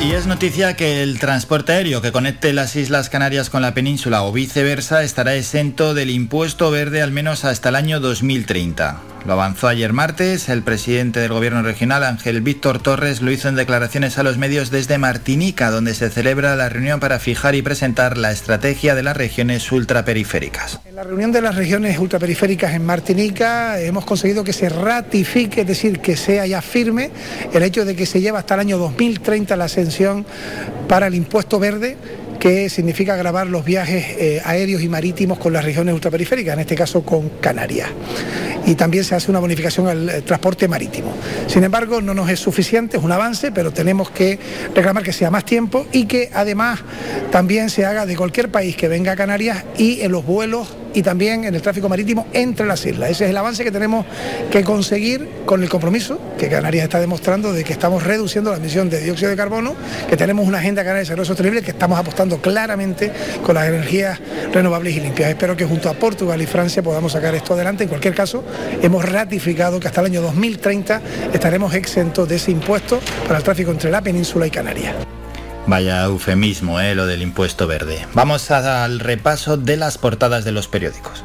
Y 0.01 0.13
es 0.13 0.27
noticia 0.27 0.77
que 0.77 1.03
el 1.03 1.19
transporte 1.19 1.73
aéreo 1.73 2.01
que 2.01 2.11
conecte 2.11 2.55
las 2.55 2.75
Islas 2.75 3.11
Canarias 3.11 3.51
con 3.51 3.61
la 3.61 3.75
península 3.75 4.23
o 4.23 4.33
viceversa 4.33 5.03
estará 5.03 5.35
exento 5.35 5.93
del 5.93 6.09
impuesto 6.09 6.71
verde 6.71 7.03
al 7.03 7.13
menos 7.13 7.45
hasta 7.45 7.69
el 7.69 7.77
año 7.77 8.01
2030. 8.01 9.03
Lo 9.27 9.35
avanzó 9.35 9.69
ayer 9.69 9.93
martes, 9.93 10.49
el 10.49 10.63
presidente 10.63 11.21
del 11.21 11.33
gobierno 11.33 11.63
regional, 11.63 12.05
Ángel 12.05 12.41
Víctor 12.41 12.83
Torres, 12.83 13.21
lo 13.21 13.31
hizo 13.31 13.49
en 13.49 13.55
declaraciones 13.55 14.19
a 14.19 14.23
los 14.23 14.39
medios 14.39 14.71
desde 14.71 14.97
Martinica, 14.97 15.71
donde 15.71 15.95
se 15.95 16.09
celebra 16.09 16.57
la 16.57 16.71
reunión 16.71 17.01
para 17.01 17.19
fijar 17.19 17.55
y 17.55 17.61
presentar 17.61 18.17
la 18.17 18.33
estrategia 18.33 18.95
de 18.95 19.03
las 19.03 19.17
regiones 19.17 19.71
ultraperiféricas. 19.73 20.81
En 20.87 20.97
la 20.97 21.03
reunión 21.03 21.33
de 21.33 21.43
las 21.43 21.55
regiones 21.55 21.99
ultraperiféricas 21.99 22.73
en 22.73 22.85
Martinica 22.85 23.79
hemos 23.79 24.07
conseguido 24.07 24.43
que 24.43 24.55
se 24.55 24.71
ratifique, 24.71 25.61
es 25.61 25.67
decir, 25.67 26.01
que 26.01 26.17
sea 26.17 26.47
ya 26.47 26.63
firme 26.63 27.11
el 27.53 27.63
hecho 27.63 27.85
de 27.85 27.95
que 27.95 28.07
se 28.07 28.23
lleva 28.23 28.39
hasta 28.39 28.55
el 28.55 28.61
año 28.61 28.79
2030 28.79 29.55
la 29.57 29.67
ascensión 29.67 30.25
para 30.89 31.09
el 31.09 31.15
impuesto 31.15 31.59
verde 31.59 31.99
que 32.41 32.71
significa 32.71 33.15
grabar 33.17 33.47
los 33.47 33.65
viajes 33.65 34.05
eh, 34.19 34.43
aéreos 34.45 34.83
y 34.83 34.89
marítimos 34.89 35.39
con 35.39 35.53
las 35.53 35.65
regiones 35.65 35.95
ultraperiféricas, 35.95 36.55
en 36.55 36.61
este 36.61 36.75
caso 36.75 37.03
con 37.03 37.29
Canarias. 37.41 37.91
Y 38.67 38.75
también 38.75 39.05
se 39.05 39.15
hace 39.15 39.31
una 39.31 39.41
bonificación 39.41 39.87
al 39.87 40.09
eh, 40.09 40.23
transporte 40.23 40.67
marítimo. 40.67 41.13
Sin 41.47 41.63
embargo, 41.63 42.01
no 42.01 42.15
nos 42.15 42.31
es 42.31 42.41
suficiente, 42.41 42.97
es 42.97 43.03
un 43.03 43.13
avance, 43.13 43.53
pero 43.53 43.73
tenemos 43.73 44.11
que 44.11 44.39
reclamar 44.75 45.03
que 45.03 45.13
sea 45.13 45.31
más 45.31 45.45
tiempo 45.45 45.87
y 45.93 46.07
que 46.07 46.31
además 46.33 46.81
también 47.31 47.69
se 47.69 47.85
haga 47.85 48.07
de 48.07 48.17
cualquier 48.17 48.51
país 48.51 48.75
que 48.75 48.89
venga 48.89 49.13
a 49.13 49.17
Canarias 49.17 49.65
y 49.77 50.01
en 50.01 50.11
los 50.11 50.25
vuelos 50.25 50.75
y 50.95 51.03
también 51.03 51.45
en 51.45 51.55
el 51.55 51.63
tráfico 51.63 51.89
marítimo 51.89 52.27
entre 52.33 52.67
las 52.67 52.85
islas. 52.87 53.11
Ese 53.11 53.25
es 53.25 53.31
el 53.31 53.37
avance 53.37 53.65
que 53.65 53.71
tenemos 53.71 54.07
que 54.51 54.63
conseguir 54.65 55.29
con 55.45 55.63
el 55.63 55.69
compromiso 55.69 56.19
que 56.39 56.49
Canarias 56.49 56.85
está 56.85 57.01
demostrando 57.01 57.53
de 57.53 57.65
que 57.65 57.73
estamos 57.73 58.03
reduciendo 58.03 58.51
la 58.51 58.57
emisión 58.57 58.91
de 58.91 59.01
dióxido 59.01 59.31
de 59.31 59.37
carbono, 59.37 59.75
que 60.09 60.17
tenemos 60.17 60.47
una 60.47 60.59
agenda 60.59 60.83
canaria 60.83 60.99
de 60.99 61.05
desarrollo 61.05 61.27
sostenible 61.27 61.63
que 61.63 61.71
estamos 61.71 61.99
apostando 61.99 62.41
claramente 62.41 63.13
con 63.45 63.55
las 63.55 63.69
energías 63.69 64.19
renovables 64.53 64.97
y 64.97 65.01
limpias. 65.01 65.31
Espero 65.31 65.57
que 65.57 65.65
junto 65.65 65.89
a 65.89 65.95
Portugal 65.95 66.41
y 66.41 66.47
Francia 66.47 66.83
podamos 66.83 67.13
sacar 67.13 67.35
esto 67.35 67.55
adelante. 67.55 67.85
En 67.85 67.89
cualquier 67.89 68.15
caso, 68.15 68.45
hemos 68.83 69.05
ratificado 69.05 69.81
que 69.81 69.89
hasta 69.89 70.01
el 70.01 70.07
año 70.07 70.23
2030 70.23 71.01
estaremos 71.33 71.75
exentos 71.75 72.29
de 72.29 72.37
ese 72.37 72.51
impuesto 72.51 73.01
para 73.27 73.39
el 73.39 73.45
tráfico 73.45 73.71
entre 73.71 73.91
la 73.91 74.01
península 74.01 74.47
y 74.47 74.51
Canarias. 74.51 75.20
Vaya 75.71 76.03
eufemismo, 76.03 76.81
¿eh? 76.81 76.97
lo 76.97 77.07
del 77.07 77.23
impuesto 77.23 77.69
verde. 77.69 78.05
Vamos 78.13 78.51
al 78.51 78.99
repaso 78.99 79.57
de 79.57 79.77
las 79.77 79.99
portadas 79.99 80.45
de 80.45 80.51
los 80.51 80.67
periódicos. 80.67 81.23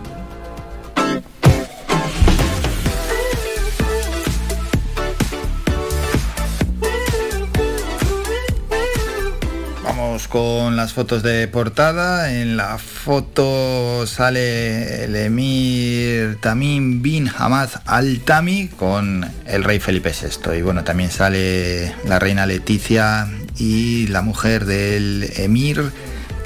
Con 10.35 10.75
las 10.75 10.91
fotos 10.91 11.23
de 11.23 11.47
portada. 11.47 12.33
En 12.33 12.57
la 12.57 12.77
foto 12.77 14.05
sale 14.05 15.05
el 15.05 15.15
emir 15.15 16.41
Tamim 16.41 17.01
bin 17.01 17.31
Hamad 17.37 17.69
Al 17.85 18.19
Tami 18.19 18.67
con 18.67 19.25
el 19.45 19.63
rey 19.63 19.79
Felipe 19.79 20.11
VI. 20.11 20.57
Y 20.57 20.61
bueno, 20.61 20.83
también 20.83 21.09
sale 21.09 21.95
la 22.05 22.19
reina 22.19 22.45
Leticia 22.45 23.29
y 23.57 24.07
la 24.07 24.23
mujer 24.23 24.65
del 24.65 25.31
emir, 25.37 25.89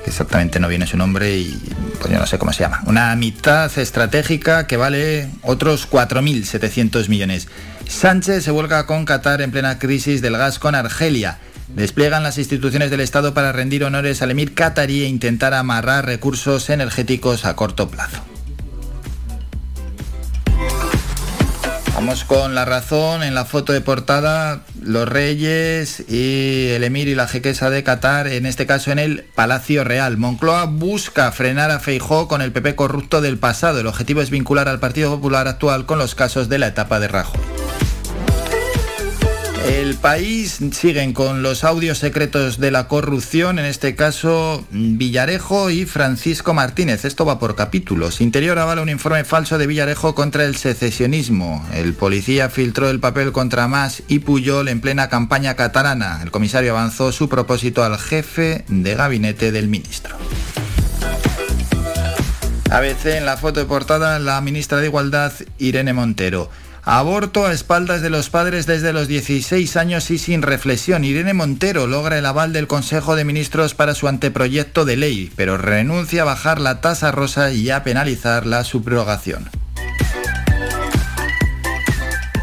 exactamente 0.06 0.60
no 0.60 0.68
viene 0.68 0.86
su 0.86 0.96
nombre 0.96 1.36
y 1.38 1.60
pues 2.00 2.14
yo 2.14 2.20
no 2.20 2.28
sé 2.28 2.38
cómo 2.38 2.54
se 2.54 2.60
llama. 2.60 2.84
Una 2.86 3.16
mitad 3.16 3.76
estratégica 3.76 4.68
que 4.68 4.78
vale 4.78 5.32
otros 5.42 5.90
4.700 5.90 7.10
millones. 7.10 7.48
Sánchez 7.88 8.44
se 8.44 8.52
vuelca 8.52 8.86
con 8.86 9.06
Qatar 9.06 9.42
en 9.42 9.50
plena 9.50 9.80
crisis 9.80 10.22
del 10.22 10.38
gas 10.38 10.60
con 10.60 10.76
Argelia. 10.76 11.40
Despliegan 11.76 12.24
las 12.24 12.38
instituciones 12.38 12.92
del 12.92 13.00
Estado 13.00 13.34
para 13.34 13.52
rendir 13.52 13.84
honores 13.84 14.22
al 14.22 14.32
emir 14.32 14.54
qatarí 14.54 15.04
e 15.04 15.08
intentar 15.08 15.54
amarrar 15.54 16.06
recursos 16.06 16.70
energéticos 16.70 17.46
a 17.46 17.56
corto 17.56 17.90
plazo. 17.90 18.22
Vamos 22.00 22.24
con 22.24 22.56
la 22.56 22.64
razón 22.64 23.24
en 23.24 23.36
la 23.36 23.44
foto 23.44 23.74
de 23.74 23.82
portada, 23.82 24.62
los 24.82 25.06
reyes 25.08 26.06
y 26.08 26.70
el 26.70 26.86
emir 26.86 27.10
y 27.10 27.14
la 27.14 27.28
jequesa 27.28 27.70
de 27.70 27.84
Qatar, 27.84 28.28
en 28.28 28.46
este 28.46 28.66
caso 28.66 28.94
en 28.94 29.00
el 29.00 29.26
Palacio 29.36 29.84
Real. 29.84 30.16
Moncloa 30.16 30.64
busca 30.64 31.30
frenar 31.34 31.72
a 31.72 31.80
Feijó 31.80 32.30
con 32.30 32.42
el 32.42 32.54
PP 32.54 32.76
corrupto 32.76 33.20
del 33.20 33.38
pasado. 33.38 33.82
El 33.82 33.88
objetivo 33.88 34.22
es 34.22 34.30
vincular 34.30 34.70
al 34.70 34.80
Partido 34.80 35.10
Popular 35.10 35.50
actual 35.50 35.86
con 35.86 36.00
los 36.00 36.16
casos 36.16 36.48
de 36.48 36.60
la 36.60 36.68
etapa 36.68 37.02
de 37.02 37.10
Rajoy. 37.10 37.59
El 39.68 39.96
país 39.96 40.60
siguen 40.72 41.14
con 41.14 41.44
los 41.44 41.64
audios 41.64 41.98
secretos 41.98 42.60
de 42.60 42.72
la 42.72 42.88
corrupción, 42.88 43.60
en 43.60 43.66
este 43.66 43.96
caso 43.96 44.66
Villarejo 44.72 45.70
y 45.70 45.86
Francisco 45.86 46.54
Martínez. 46.54 47.06
Esto 47.06 47.26
va 47.26 47.40
por 47.40 47.56
capítulos. 47.56 48.22
Interior 48.22 48.58
avala 48.60 48.82
un 48.82 48.90
informe 48.90 49.24
falso 49.24 49.58
de 49.58 49.68
Villarejo 49.68 50.16
contra 50.16 50.46
el 50.46 50.56
secesionismo. 50.56 51.68
El 51.74 51.94
policía 51.94 52.50
filtró 52.50 52.90
el 52.90 53.00
papel 53.00 53.32
contra 53.32 53.68
Mas 53.68 54.04
y 54.08 54.20
Puyol 54.20 54.68
en 54.68 54.82
plena 54.82 55.10
campaña 55.10 55.56
catalana. 55.56 56.22
El 56.24 56.32
comisario 56.32 56.72
avanzó 56.72 57.12
su 57.12 57.28
propósito 57.30 57.84
al 57.84 57.98
jefe 57.98 58.66
de 58.68 58.96
gabinete 58.96 59.52
del 59.52 59.68
ministro. 59.68 60.16
ABC 62.72 63.06
en 63.18 63.26
la 63.26 63.36
foto 63.36 63.60
de 63.60 63.66
portada 63.66 64.20
la 64.20 64.40
ministra 64.42 64.78
de 64.78 64.86
Igualdad 64.86 65.34
Irene 65.58 65.94
Montero. 65.94 66.50
Aborto 66.92 67.46
a 67.46 67.54
espaldas 67.54 68.02
de 68.02 68.10
los 68.10 68.32
padres 68.32 68.66
desde 68.66 68.94
los 68.94 69.08
16 69.08 69.78
años 69.78 70.10
y 70.10 70.18
sin 70.18 70.42
reflexión. 70.42 71.04
Irene 71.04 71.36
Montero 71.36 71.86
logra 71.86 72.18
el 72.18 72.26
aval 72.26 72.52
del 72.52 72.66
Consejo 72.66 73.16
de 73.16 73.26
Ministros 73.26 73.76
para 73.76 73.94
su 73.94 74.08
anteproyecto 74.08 74.86
de 74.86 74.98
ley, 74.98 75.32
pero 75.36 75.60
renuncia 75.60 76.24
a 76.24 76.26
bajar 76.26 76.60
la 76.60 76.82
tasa 76.82 77.12
rosa 77.12 77.52
y 77.52 77.70
a 77.70 77.84
penalizar 77.84 78.48
la 78.48 78.64
subrogación. 78.64 79.48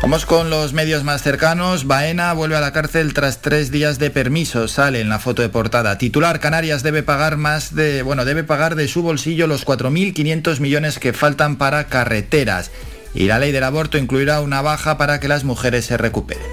Vamos 0.00 0.26
con 0.26 0.48
los 0.48 0.72
medios 0.72 1.02
más 1.02 1.22
cercanos. 1.22 1.88
Baena 1.88 2.32
vuelve 2.32 2.54
a 2.54 2.60
la 2.60 2.72
cárcel 2.72 3.14
tras 3.14 3.42
tres 3.42 3.72
días 3.72 3.98
de 3.98 4.10
permiso. 4.10 4.68
Sale 4.68 5.00
en 5.00 5.08
la 5.08 5.18
foto 5.18 5.42
de 5.42 5.48
portada. 5.48 5.98
Titular 5.98 6.38
Canarias 6.38 6.84
debe 6.84 7.02
pagar 7.02 7.36
más 7.36 7.74
de, 7.74 8.02
bueno, 8.02 8.24
debe 8.24 8.44
pagar 8.44 8.76
de 8.76 8.86
su 8.86 9.02
bolsillo 9.02 9.48
los 9.48 9.66
4.500 9.66 10.60
millones 10.60 11.00
que 11.00 11.12
faltan 11.12 11.56
para 11.56 11.88
carreteras 11.88 12.70
y 13.16 13.26
la 13.26 13.38
ley 13.38 13.50
del 13.50 13.64
aborto 13.64 13.98
incluirá 13.98 14.40
una 14.40 14.62
baja 14.62 14.98
para 14.98 15.18
que 15.18 15.28
las 15.28 15.42
mujeres 15.42 15.86
se 15.86 15.96
recuperen. 15.96 16.44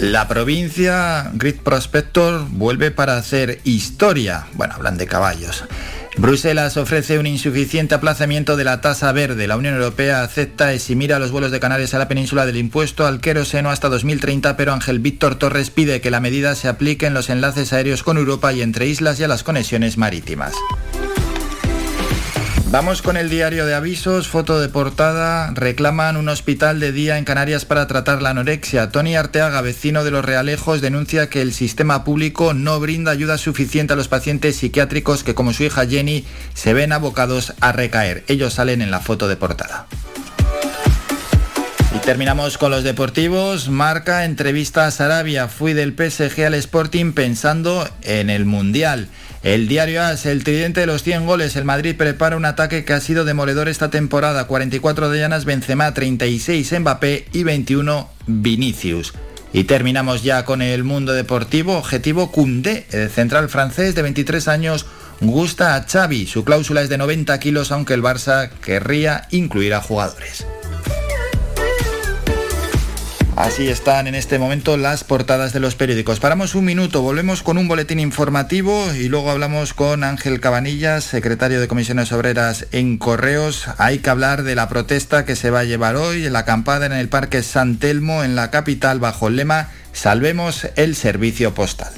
La 0.00 0.28
provincia 0.28 1.30
Grid 1.34 1.56
Prospector 1.56 2.46
vuelve 2.50 2.90
para 2.90 3.16
hacer 3.16 3.60
historia. 3.64 4.46
Bueno, 4.54 4.74
hablan 4.74 4.96
de 4.96 5.06
caballos. 5.06 5.64
Bruselas 6.16 6.76
ofrece 6.76 7.18
un 7.18 7.26
insuficiente 7.26 7.94
aplazamiento 7.94 8.56
de 8.56 8.64
la 8.64 8.80
tasa 8.80 9.10
verde. 9.12 9.46
La 9.46 9.56
Unión 9.56 9.74
Europea 9.74 10.22
acepta 10.22 10.72
eximir 10.72 11.12
a 11.12 11.20
los 11.20 11.30
vuelos 11.30 11.52
de 11.52 11.60
Canarias 11.60 11.94
a 11.94 11.98
la 11.98 12.08
península 12.08 12.44
del 12.44 12.56
impuesto 12.56 13.06
al 13.06 13.20
queroseno 13.20 13.70
hasta 13.70 13.88
2030, 13.88 14.56
pero 14.56 14.72
Ángel 14.72 14.98
Víctor 14.98 15.36
Torres 15.36 15.70
pide 15.70 16.00
que 16.00 16.10
la 16.10 16.20
medida 16.20 16.56
se 16.56 16.68
aplique 16.68 17.06
en 17.06 17.14
los 17.14 17.30
enlaces 17.30 17.72
aéreos 17.72 18.02
con 18.02 18.18
Europa 18.18 18.52
y 18.52 18.62
entre 18.62 18.86
islas 18.86 19.20
y 19.20 19.24
a 19.24 19.28
las 19.28 19.44
conexiones 19.44 19.96
marítimas. 19.96 20.54
Vamos 22.70 23.00
con 23.00 23.16
el 23.16 23.30
diario 23.30 23.64
de 23.64 23.74
avisos, 23.74 24.28
foto 24.28 24.60
de 24.60 24.68
portada, 24.68 25.50
reclaman 25.54 26.18
un 26.18 26.28
hospital 26.28 26.80
de 26.80 26.92
día 26.92 27.16
en 27.16 27.24
Canarias 27.24 27.64
para 27.64 27.86
tratar 27.86 28.20
la 28.20 28.30
anorexia. 28.30 28.90
Tony 28.90 29.16
Arteaga, 29.16 29.62
vecino 29.62 30.04
de 30.04 30.10
Los 30.10 30.22
Realejos, 30.22 30.82
denuncia 30.82 31.30
que 31.30 31.40
el 31.40 31.54
sistema 31.54 32.04
público 32.04 32.52
no 32.52 32.78
brinda 32.78 33.10
ayuda 33.10 33.38
suficiente 33.38 33.94
a 33.94 33.96
los 33.96 34.08
pacientes 34.08 34.56
psiquiátricos 34.56 35.24
que 35.24 35.34
como 35.34 35.54
su 35.54 35.64
hija 35.64 35.86
Jenny 35.86 36.26
se 36.52 36.74
ven 36.74 36.92
abocados 36.92 37.54
a 37.60 37.72
recaer. 37.72 38.22
Ellos 38.28 38.52
salen 38.52 38.82
en 38.82 38.90
la 38.90 39.00
foto 39.00 39.28
de 39.28 39.36
portada. 39.36 39.86
Y 41.94 41.98
terminamos 42.00 42.58
con 42.58 42.70
los 42.70 42.84
deportivos. 42.84 43.70
Marca 43.70 44.26
entrevista 44.26 44.86
a 44.86 44.90
Sarabia. 44.90 45.48
Fui 45.48 45.72
del 45.72 45.94
PSG 45.94 46.44
al 46.44 46.54
Sporting 46.54 47.12
pensando 47.12 47.88
en 48.02 48.28
el 48.28 48.44
Mundial. 48.44 49.08
El 49.42 49.68
diario 49.68 50.02
AS, 50.02 50.26
el 50.26 50.44
tridente 50.44 50.80
de 50.80 50.86
los 50.86 51.02
100 51.02 51.24
goles. 51.24 51.56
El 51.56 51.64
Madrid 51.64 51.96
prepara 51.96 52.36
un 52.36 52.44
ataque 52.44 52.84
que 52.84 52.92
ha 52.92 53.00
sido 53.00 53.24
demoledor 53.24 53.68
esta 53.68 53.88
temporada. 53.88 54.46
44 54.46 55.08
de 55.08 55.18
Llanas, 55.18 55.46
Benzema, 55.46 55.94
36 55.94 56.78
Mbappé 56.78 57.26
y 57.32 57.44
21 57.44 58.10
Vinicius. 58.26 59.14
Y 59.54 59.64
terminamos 59.64 60.22
ya 60.22 60.44
con 60.44 60.60
el 60.60 60.84
mundo 60.84 61.14
deportivo. 61.14 61.78
Objetivo 61.78 62.30
Koundé, 62.30 62.86
el 62.90 63.08
central 63.08 63.48
francés 63.48 63.94
de 63.94 64.02
23 64.02 64.46
años, 64.48 64.84
gusta 65.22 65.74
a 65.74 65.86
Xavi. 65.86 66.26
Su 66.26 66.44
cláusula 66.44 66.82
es 66.82 66.90
de 66.90 66.98
90 66.98 67.40
kilos, 67.40 67.72
aunque 67.72 67.94
el 67.94 68.02
Barça 68.02 68.50
querría 68.50 69.26
incluir 69.30 69.72
a 69.72 69.80
jugadores. 69.80 70.44
Así 73.38 73.68
están 73.68 74.08
en 74.08 74.16
este 74.16 74.40
momento 74.40 74.76
las 74.76 75.04
portadas 75.04 75.52
de 75.52 75.60
los 75.60 75.76
periódicos. 75.76 76.18
Paramos 76.18 76.56
un 76.56 76.64
minuto, 76.64 77.02
volvemos 77.02 77.44
con 77.44 77.56
un 77.56 77.68
boletín 77.68 78.00
informativo 78.00 78.92
y 78.92 79.08
luego 79.08 79.30
hablamos 79.30 79.74
con 79.74 80.02
Ángel 80.02 80.40
Cabanillas, 80.40 81.04
secretario 81.04 81.60
de 81.60 81.68
Comisiones 81.68 82.10
Obreras 82.10 82.66
en 82.72 82.98
Correos. 82.98 83.68
Hay 83.78 84.00
que 84.00 84.10
hablar 84.10 84.42
de 84.42 84.56
la 84.56 84.68
protesta 84.68 85.24
que 85.24 85.36
se 85.36 85.50
va 85.50 85.60
a 85.60 85.64
llevar 85.64 85.94
hoy 85.94 86.28
la 86.28 86.40
acampada 86.40 86.86
en 86.86 86.92
el 86.92 87.08
Parque 87.08 87.44
San 87.44 87.78
Telmo, 87.78 88.24
en 88.24 88.34
la 88.34 88.50
capital, 88.50 88.98
bajo 88.98 89.28
el 89.28 89.36
lema 89.36 89.68
Salvemos 89.92 90.66
el 90.74 90.96
servicio 90.96 91.54
postal. 91.54 91.92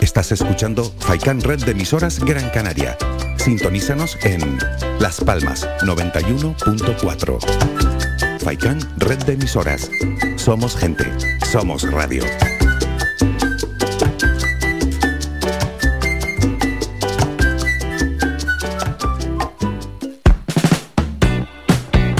Estás 0.00 0.32
escuchando 0.32 0.94
Faikan 0.98 1.42
Red 1.42 1.64
de 1.64 1.72
emisoras 1.72 2.20
Gran 2.20 2.48
Canaria. 2.48 2.96
Sintonízanos 3.40 4.18
en 4.22 4.58
Las 4.98 5.18
Palmas 5.18 5.66
91.4. 5.80 7.38
Faikan 8.40 8.78
Red 8.98 9.24
de 9.24 9.32
emisoras. 9.32 9.90
Somos 10.36 10.76
gente. 10.76 11.04
Somos 11.50 11.90
radio. 11.90 12.22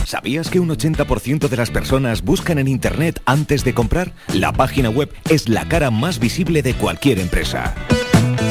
¿Sabías 0.06 0.48
que 0.48 0.58
un 0.58 0.70
80% 0.70 1.48
de 1.48 1.56
las 1.56 1.70
personas 1.70 2.22
buscan 2.22 2.58
en 2.58 2.66
Internet 2.66 3.20
antes 3.26 3.62
de 3.62 3.74
comprar? 3.74 4.14
La 4.32 4.54
página 4.54 4.88
web 4.88 5.12
es 5.28 5.50
la 5.50 5.68
cara 5.68 5.90
más 5.90 6.18
visible 6.18 6.62
de 6.62 6.72
cualquier 6.72 7.18
empresa. 7.18 7.74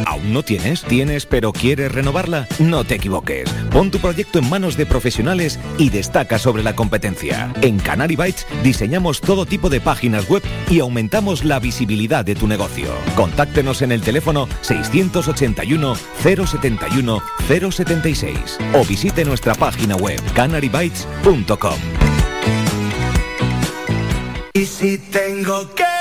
¿Aún 0.10 0.34
no 0.34 0.42
tienes? 0.42 0.82
¿Tienes 0.82 1.28
pero 1.28 1.54
quieres 1.54 1.92
renovarla? 1.92 2.48
No 2.58 2.84
te 2.84 2.96
equivoques. 2.96 3.48
Pon 3.72 3.92
tu 3.92 4.00
proyecto 4.00 4.40
en 4.40 4.50
manos 4.50 4.76
de 4.76 4.88
profesionales 4.88 5.60
y 5.78 5.92
destaca 5.92 6.40
sobre 6.40 6.64
la 6.64 6.76
competencia. 6.76 7.54
En 7.62 7.78
Canary 7.78 8.16
Bytes 8.16 8.48
diseñamos 8.64 9.22
todo 9.22 9.46
tipo 9.46 9.70
de 9.70 9.82
páginas 9.82 10.28
web 10.28 10.42
y 10.68 10.80
aumentamos 10.80 11.46
la 11.46 11.60
visibilidad 11.60 12.26
de 12.26 12.34
tu 12.34 12.48
negocio. 12.48 12.88
Contáctenos 13.16 13.84
en 13.84 13.92
el 13.92 14.02
teléfono 14.02 14.50
681 14.62 15.96
071 16.24 17.22
076 17.48 18.58
o 18.74 18.84
visite 18.86 19.24
nuestra 19.26 19.54
página 19.54 19.96
web 19.96 20.20
canarybytes.com. 20.34 21.78
Y 24.56 24.66
si 24.66 24.98
tengo 24.98 25.70
que 25.76 25.99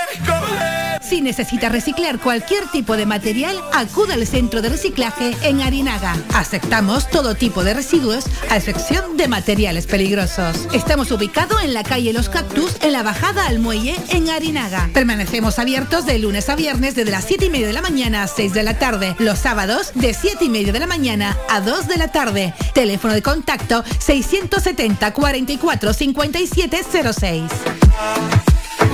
Si 1.08 1.22
necesita 1.22 1.70
reciclar 1.70 2.18
cualquier 2.18 2.66
tipo 2.70 2.94
de 2.94 3.06
material, 3.06 3.58
acuda 3.72 4.12
al 4.12 4.26
centro 4.26 4.60
de 4.60 4.68
reciclaje 4.68 5.34
en 5.40 5.62
Arinaga. 5.62 6.14
Aceptamos 6.34 7.08
todo 7.08 7.34
tipo 7.34 7.64
de 7.64 7.72
residuos, 7.72 8.26
a 8.50 8.58
excepción 8.58 9.16
de 9.16 9.26
materiales 9.26 9.86
peligrosos. 9.86 10.68
Estamos 10.74 11.10
ubicados 11.10 11.62
en 11.62 11.72
la 11.72 11.82
calle 11.82 12.12
Los 12.12 12.28
Cactus, 12.28 12.76
en 12.82 12.92
la 12.92 13.02
bajada 13.02 13.46
al 13.46 13.58
muelle, 13.58 13.96
en 14.10 14.28
Arinaga. 14.28 14.90
Permanecemos 14.92 15.58
abiertos 15.58 16.04
de 16.04 16.18
lunes 16.18 16.50
a 16.50 16.56
viernes 16.56 16.94
desde 16.94 17.10
las 17.10 17.24
7 17.24 17.46
y 17.46 17.50
media 17.50 17.68
de 17.68 17.72
la 17.72 17.80
mañana 17.80 18.22
a 18.22 18.28
6 18.28 18.52
de 18.52 18.62
la 18.62 18.78
tarde. 18.78 19.16
Los 19.18 19.38
sábados 19.38 19.92
de 19.94 20.12
7 20.12 20.44
y 20.44 20.50
media 20.50 20.74
de 20.74 20.80
la 20.80 20.86
mañana 20.86 21.38
a 21.48 21.62
2 21.62 21.88
de 21.88 21.96
la 21.96 22.08
tarde. 22.08 22.52
Teléfono 22.74 23.14
de 23.14 23.22
contacto 23.22 23.82
670 23.98 25.14
44 25.14 25.94
57 25.94 26.82
06. 27.18 27.42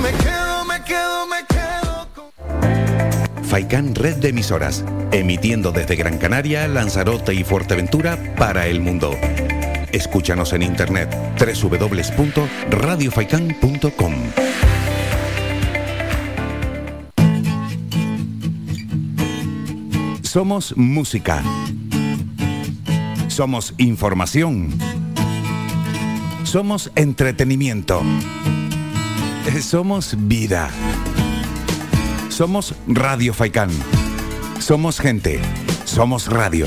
Me 0.01 0.11
quedo, 0.11 0.63
me 0.63 0.81
quedo, 0.83 1.27
me 1.27 1.45
quedo. 1.45 1.54
Faikan 3.55 3.95
Red 3.95 4.17
de 4.17 4.27
Emisoras, 4.27 4.83
emitiendo 5.13 5.71
desde 5.71 5.95
Gran 5.95 6.17
Canaria, 6.17 6.67
Lanzarote 6.67 7.33
y 7.33 7.45
Fuerteventura 7.45 8.35
para 8.35 8.67
el 8.67 8.81
mundo. 8.81 9.15
Escúchanos 9.93 10.51
en 10.51 10.61
internet 10.61 11.17
www.radiofaikan.com. 11.39 14.13
Somos 20.21 20.75
música. 20.75 21.41
Somos 23.29 23.73
información. 23.77 24.71
Somos 26.43 26.91
entretenimiento. 26.97 28.03
Somos 29.61 30.17
vida. 30.27 30.69
Somos 32.35 32.75
Radio 32.85 33.33
Faikán. 33.33 33.69
Somos 34.59 34.99
gente. 34.99 35.39
Somos 35.85 36.27
radio. 36.27 36.65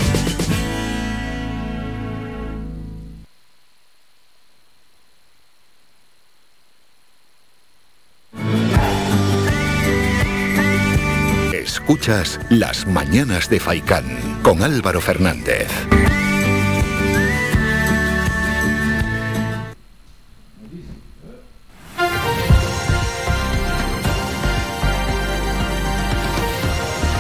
Escuchas 11.52 12.40
Las 12.48 12.86
Mañanas 12.86 13.50
de 13.50 13.60
Faikán 13.60 14.06
con 14.42 14.62
Álvaro 14.62 15.02
Fernández. 15.02 15.68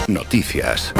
Noticias. 0.08 0.94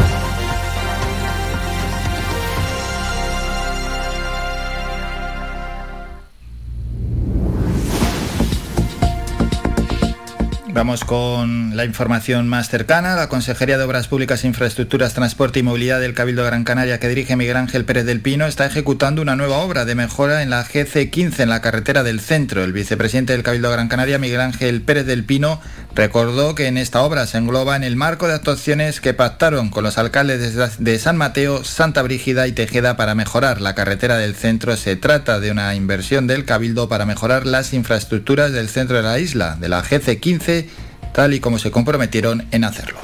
Vamos 10.79 11.05
con 11.05 11.77
la 11.77 11.85
información 11.85 12.47
más 12.47 12.69
cercana. 12.69 13.17
La 13.17 13.29
Consejería 13.29 13.79
de 13.79 13.85
Obras 13.85 14.07
Públicas, 14.07 14.45
Infraestructuras, 14.45 15.13
Transporte 15.13 15.59
y 15.59 15.65
Movilidad 15.65 16.01
del 16.01 16.15
Cabildo 16.15 16.43
de 16.43 16.51
Gran 16.51 16.63
Canaria, 16.63 17.01
que 17.01 17.09
dirige 17.09 17.35
Miguel 17.35 17.57
Ángel 17.57 17.85
Pérez 17.85 18.05
del 18.05 18.21
Pino, 18.21 18.47
está 18.47 18.65
ejecutando 18.65 19.21
una 19.21 19.35
nueva 19.35 19.57
obra 19.57 19.85
de 19.85 19.97
mejora 19.97 20.41
en 20.41 20.51
la 20.51 20.65
GC15, 20.65 21.41
en 21.41 21.49
la 21.49 21.63
carretera 21.63 22.05
del 22.05 22.21
centro. 22.21 22.63
El 22.63 22.73
vicepresidente 22.73 23.33
del 23.33 23.43
Cabildo 23.43 23.71
de 23.71 23.75
Gran 23.75 23.89
Canaria, 23.89 24.19
Miguel 24.19 24.41
Ángel 24.41 24.81
Pérez 24.83 25.05
del 25.07 25.25
Pino, 25.25 25.61
recordó 25.99 26.55
que 26.55 26.69
en 26.69 26.79
esta 26.79 27.03
obra 27.03 27.27
se 27.27 27.39
engloba 27.39 27.75
en 27.75 27.83
el 27.83 27.97
marco 27.97 28.29
de 28.29 28.35
actuaciones 28.35 29.01
que 29.01 29.15
pactaron 29.15 29.69
con 29.69 29.83
los 29.83 29.99
alcaldes 29.99 30.55
de- 30.79 30.99
San 31.01 31.17
Mateo, 31.17 31.65
Santa 31.65 32.03
Brígida 32.03 32.47
y 32.47 32.53
Tejeda 32.53 32.97
para 32.97 33.17
mejorar 33.17 33.61
la 33.61 33.75
carretera 33.75 34.17
del 34.17 34.37
centro. 34.37 34.77
Se 34.77 34.95
trata 34.95 35.41
de 35.41 35.51
una 35.51 35.75
inversión 35.75 36.29
del 36.29 36.45
Cabildo 36.45 36.89
para 36.89 37.05
mejorar 37.05 37.47
las 37.47 37.75
infraestructuras 37.75 38.53
del 38.53 38.69
centro 38.69 38.97
de 38.97 39.03
la 39.03 39.19
isla, 39.19 39.57
de 39.59 39.69
la 39.69 39.83
GC15, 39.83 40.67
tal 41.13 41.35
y 41.35 41.41
como 41.41 41.59
se 41.59 41.73
comprometieron 41.73 42.47
en 42.53 42.63
hacerlo. 42.63 43.01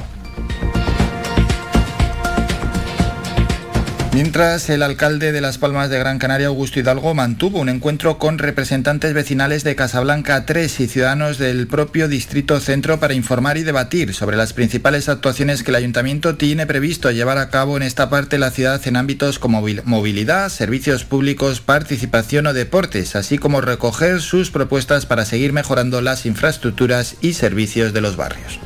Mientras 4.15 4.69
el 4.69 4.81
alcalde 4.81 5.33
de 5.33 5.41
Las 5.41 5.57
Palmas 5.57 5.89
de 5.89 5.99
Gran 5.99 6.19
Canaria, 6.19 6.47
Augusto 6.47 6.79
Hidalgo, 6.79 7.13
mantuvo 7.13 7.59
un 7.59 7.67
encuentro 7.67 8.17
con 8.17 8.37
representantes 8.37 9.13
vecinales 9.13 9.65
de 9.65 9.75
Casablanca 9.75 10.45
3 10.45 10.79
y 10.79 10.87
ciudadanos 10.87 11.37
del 11.37 11.67
propio 11.67 12.07
Distrito 12.07 12.61
Centro 12.61 12.97
para 12.97 13.13
informar 13.13 13.57
y 13.57 13.63
debatir 13.63 14.13
sobre 14.13 14.37
las 14.37 14.53
principales 14.53 15.09
actuaciones 15.09 15.63
que 15.63 15.71
el 15.71 15.75
ayuntamiento 15.75 16.37
tiene 16.37 16.65
previsto 16.65 17.11
llevar 17.11 17.37
a 17.37 17.49
cabo 17.49 17.75
en 17.75 17.83
esta 17.83 18.09
parte 18.09 18.37
de 18.37 18.39
la 18.39 18.51
ciudad 18.51 18.79
en 18.87 18.95
ámbitos 18.95 19.37
como 19.37 19.61
movil- 19.61 19.83
movilidad, 19.83 20.47
servicios 20.47 21.03
públicos, 21.03 21.59
participación 21.59 22.47
o 22.47 22.53
deportes, 22.53 23.17
así 23.17 23.37
como 23.37 23.59
recoger 23.59 24.21
sus 24.21 24.49
propuestas 24.49 25.05
para 25.05 25.25
seguir 25.25 25.51
mejorando 25.51 25.99
las 25.99 26.25
infraestructuras 26.25 27.17
y 27.19 27.33
servicios 27.33 27.91
de 27.91 27.99
los 27.99 28.15
barrios. 28.15 28.61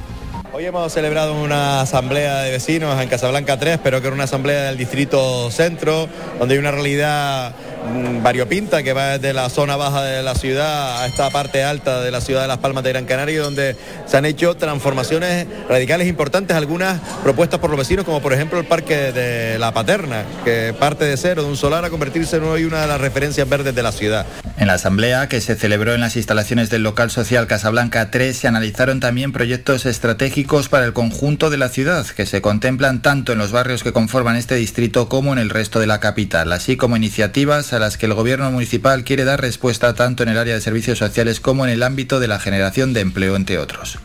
Hoy 0.60 0.65
hemos 0.65 0.91
celebrado 0.91 1.41
una 1.41 1.80
asamblea 1.80 2.39
de 2.39 2.52
vecinos 2.52 3.02
en 3.02 3.08
Casablanca 3.08 3.58
3, 3.58 3.80
pero 3.82 4.02
que 4.02 4.08
era 4.08 4.13
una 4.13 4.26
asamblea 4.26 4.63
del 4.63 4.76
distrito 4.76 5.50
centro, 5.52 6.10
donde 6.38 6.56
hay 6.56 6.60
una 6.60 6.72
realidad 6.72 7.54
variopinta 8.22 8.84
que 8.84 8.94
va 8.94 9.18
desde 9.18 9.34
la 9.34 9.50
zona 9.50 9.76
baja 9.76 10.04
de 10.04 10.22
la 10.22 10.36
ciudad 10.36 11.02
a 11.02 11.08
esta 11.08 11.30
parte 11.30 11.63
alta 11.63 12.02
de 12.02 12.12
la 12.12 12.22
ciudad 12.22 12.42
de 12.42 12.48
Las 12.48 12.58
Palmas 12.58 12.84
de 12.84 12.92
Gran 12.92 13.06
Canaria, 13.06 13.42
donde 13.42 13.76
se 14.06 14.18
han 14.18 14.26
hecho 14.26 14.56
transformaciones 14.56 15.48
radicales 15.68 16.08
importantes, 16.08 16.56
algunas 16.56 17.00
propuestas 17.24 17.60
por 17.60 17.70
los 17.70 17.80
vecinos, 17.80 18.06
como 18.06 18.22
por 18.22 18.34
ejemplo 18.34 18.60
el 18.60 18.65
parque 18.65 19.12
de 19.12 19.58
La 19.60 19.74
Paterna, 19.74 20.26
que 20.44 20.74
parte 20.78 21.06
de 21.06 21.18
cero, 21.18 21.44
de 21.44 21.50
un 21.50 21.58
solar, 21.58 21.86
a 21.86 21.89
convertirse 21.89 22.38
en 22.38 22.44
hoy 22.44 22.65
una 22.65 22.82
de 22.82 22.88
las 22.88 23.00
referencias 23.00 23.48
verdes 23.48 23.74
de 23.74 23.84
la 23.84 23.92
ciudad. 23.92 24.26
En 24.58 24.68
la 24.68 24.74
asamblea 24.74 25.30
que 25.30 25.39
se 25.39 25.56
celebró 25.56 25.94
en 25.94 26.02
las 26.02 26.18
instalaciones 26.18 26.70
del 26.70 26.84
local 26.84 27.10
social 27.10 27.48
Casablanca 27.48 28.12
3 28.12 28.38
se 28.38 28.48
analizaron 28.48 29.00
también 29.00 29.32
proyectos 29.32 29.86
estratégicos 29.86 30.68
para 30.68 30.86
el 30.86 30.94
conjunto 30.94 31.50
de 31.50 31.58
la 31.58 31.70
ciudad 31.70 32.06
que 32.06 32.26
se 32.26 32.42
contemplan 32.42 33.02
tanto 33.02 33.32
en 33.32 33.38
los 33.38 33.52
barrios 33.52 33.84
que 33.84 33.94
conforman 33.94 34.36
este 34.36 34.56
distrito 34.56 35.08
como 35.08 35.32
en 35.32 35.39
el 35.39 35.50
resto 35.50 35.80
de 35.80 35.88
la 35.88 36.00
capital, 36.00 36.52
así 36.52 36.76
como 36.76 36.98
iniciativas 36.98 37.68
a 37.73 37.79
las 37.79 37.97
que 37.97 38.05
el 38.05 38.13
gobierno 38.13 38.51
municipal 38.51 39.03
quiere 39.03 39.25
dar 39.25 39.41
respuesta 39.41 39.93
tanto 39.93 40.23
en 40.23 40.29
el 40.29 40.38
área 40.38 40.55
de 40.55 40.62
servicios 40.62 40.97
sociales 40.97 41.39
como 41.39 41.65
en 41.65 41.71
el 41.71 41.84
ámbito 41.84 42.19
de 42.19 42.27
la 42.27 42.39
generación 42.39 42.93
de 42.93 43.01
empleo, 43.01 43.36
entre 43.36 43.58
otros. 43.58 43.99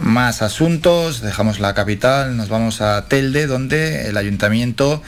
Más 0.00 0.40
asuntos, 0.40 1.20
dejamos 1.20 1.58
la 1.58 1.74
capital, 1.74 2.36
nos 2.36 2.48
vamos 2.48 2.80
a 2.80 3.06
Telde, 3.06 3.46
donde 3.46 4.08
el 4.08 4.16
ayuntamiento 4.16 5.02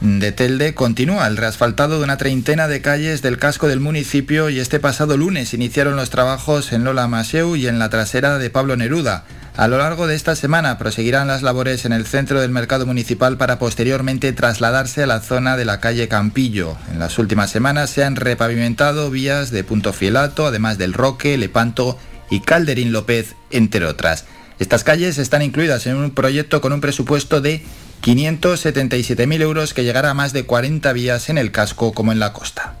de 0.00 0.32
Telde 0.32 0.74
continúa 0.74 1.26
el 1.26 1.36
reasfaltado 1.36 1.98
de 1.98 2.04
una 2.04 2.18
treintena 2.18 2.68
de 2.68 2.80
calles 2.80 3.22
del 3.22 3.38
casco 3.38 3.68
del 3.68 3.80
municipio 3.80 4.50
y 4.50 4.60
este 4.60 4.78
pasado 4.80 5.16
lunes 5.16 5.54
iniciaron 5.54 5.96
los 5.96 6.10
trabajos 6.10 6.72
en 6.72 6.84
Lola 6.84 7.08
Maseu 7.08 7.56
y 7.56 7.66
en 7.66 7.78
la 7.78 7.88
trasera 7.88 8.38
de 8.38 8.50
Pablo 8.50 8.76
Neruda. 8.76 9.24
A 9.56 9.68
lo 9.68 9.78
largo 9.78 10.08
de 10.08 10.16
esta 10.16 10.34
semana 10.34 10.78
proseguirán 10.78 11.28
las 11.28 11.42
labores 11.42 11.84
en 11.84 11.92
el 11.92 12.06
centro 12.06 12.40
del 12.40 12.50
mercado 12.50 12.86
municipal 12.86 13.36
para 13.36 13.60
posteriormente 13.60 14.32
trasladarse 14.32 15.04
a 15.04 15.06
la 15.06 15.20
zona 15.20 15.56
de 15.56 15.64
la 15.64 15.78
calle 15.78 16.08
Campillo. 16.08 16.76
En 16.90 16.98
las 16.98 17.20
últimas 17.20 17.50
semanas 17.50 17.90
se 17.90 18.02
han 18.02 18.16
repavimentado 18.16 19.10
vías 19.10 19.52
de 19.52 19.62
Punto 19.62 19.92
Fielato, 19.92 20.46
además 20.46 20.76
del 20.76 20.92
Roque, 20.92 21.38
Lepanto 21.38 21.96
y 22.30 22.40
Calderín 22.40 22.90
López, 22.90 23.36
entre 23.52 23.86
otras. 23.86 24.24
Estas 24.58 24.82
calles 24.82 25.18
están 25.18 25.42
incluidas 25.42 25.86
en 25.86 25.96
un 25.98 26.10
proyecto 26.10 26.60
con 26.60 26.72
un 26.72 26.80
presupuesto 26.80 27.40
de 27.40 27.62
577.000 28.02 29.40
euros 29.40 29.72
que 29.72 29.84
llegará 29.84 30.10
a 30.10 30.14
más 30.14 30.32
de 30.32 30.46
40 30.46 30.92
vías 30.92 31.28
en 31.28 31.38
el 31.38 31.52
casco 31.52 31.92
como 31.92 32.10
en 32.10 32.18
la 32.18 32.32
costa. 32.32 32.74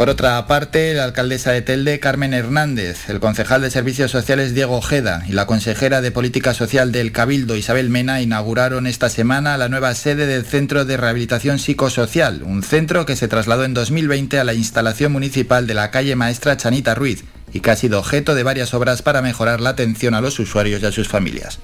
Por 0.00 0.08
otra 0.08 0.46
parte, 0.46 0.94
la 0.94 1.04
alcaldesa 1.04 1.52
de 1.52 1.60
Telde, 1.60 2.00
Carmen 2.00 2.32
Hernández, 2.32 3.10
el 3.10 3.20
concejal 3.20 3.60
de 3.60 3.70
Servicios 3.70 4.10
Sociales, 4.10 4.54
Diego 4.54 4.78
Ojeda, 4.78 5.22
y 5.28 5.32
la 5.32 5.44
consejera 5.44 6.00
de 6.00 6.10
Política 6.10 6.54
Social 6.54 6.90
del 6.90 7.12
Cabildo, 7.12 7.54
Isabel 7.54 7.90
Mena, 7.90 8.22
inauguraron 8.22 8.86
esta 8.86 9.10
semana 9.10 9.58
la 9.58 9.68
nueva 9.68 9.94
sede 9.94 10.24
del 10.24 10.46
Centro 10.46 10.86
de 10.86 10.96
Rehabilitación 10.96 11.58
Psicosocial, 11.58 12.42
un 12.44 12.62
centro 12.62 13.04
que 13.04 13.14
se 13.14 13.28
trasladó 13.28 13.64
en 13.64 13.74
2020 13.74 14.38
a 14.38 14.44
la 14.44 14.54
instalación 14.54 15.12
municipal 15.12 15.66
de 15.66 15.74
la 15.74 15.90
calle 15.90 16.16
Maestra 16.16 16.56
Chanita 16.56 16.94
Ruiz 16.94 17.24
y 17.52 17.60
que 17.60 17.70
ha 17.70 17.76
sido 17.76 17.98
objeto 17.98 18.34
de 18.34 18.42
varias 18.42 18.72
obras 18.72 19.02
para 19.02 19.20
mejorar 19.20 19.60
la 19.60 19.68
atención 19.68 20.14
a 20.14 20.22
los 20.22 20.38
usuarios 20.38 20.80
y 20.80 20.86
a 20.86 20.92
sus 20.92 21.08
familias. 21.08 21.58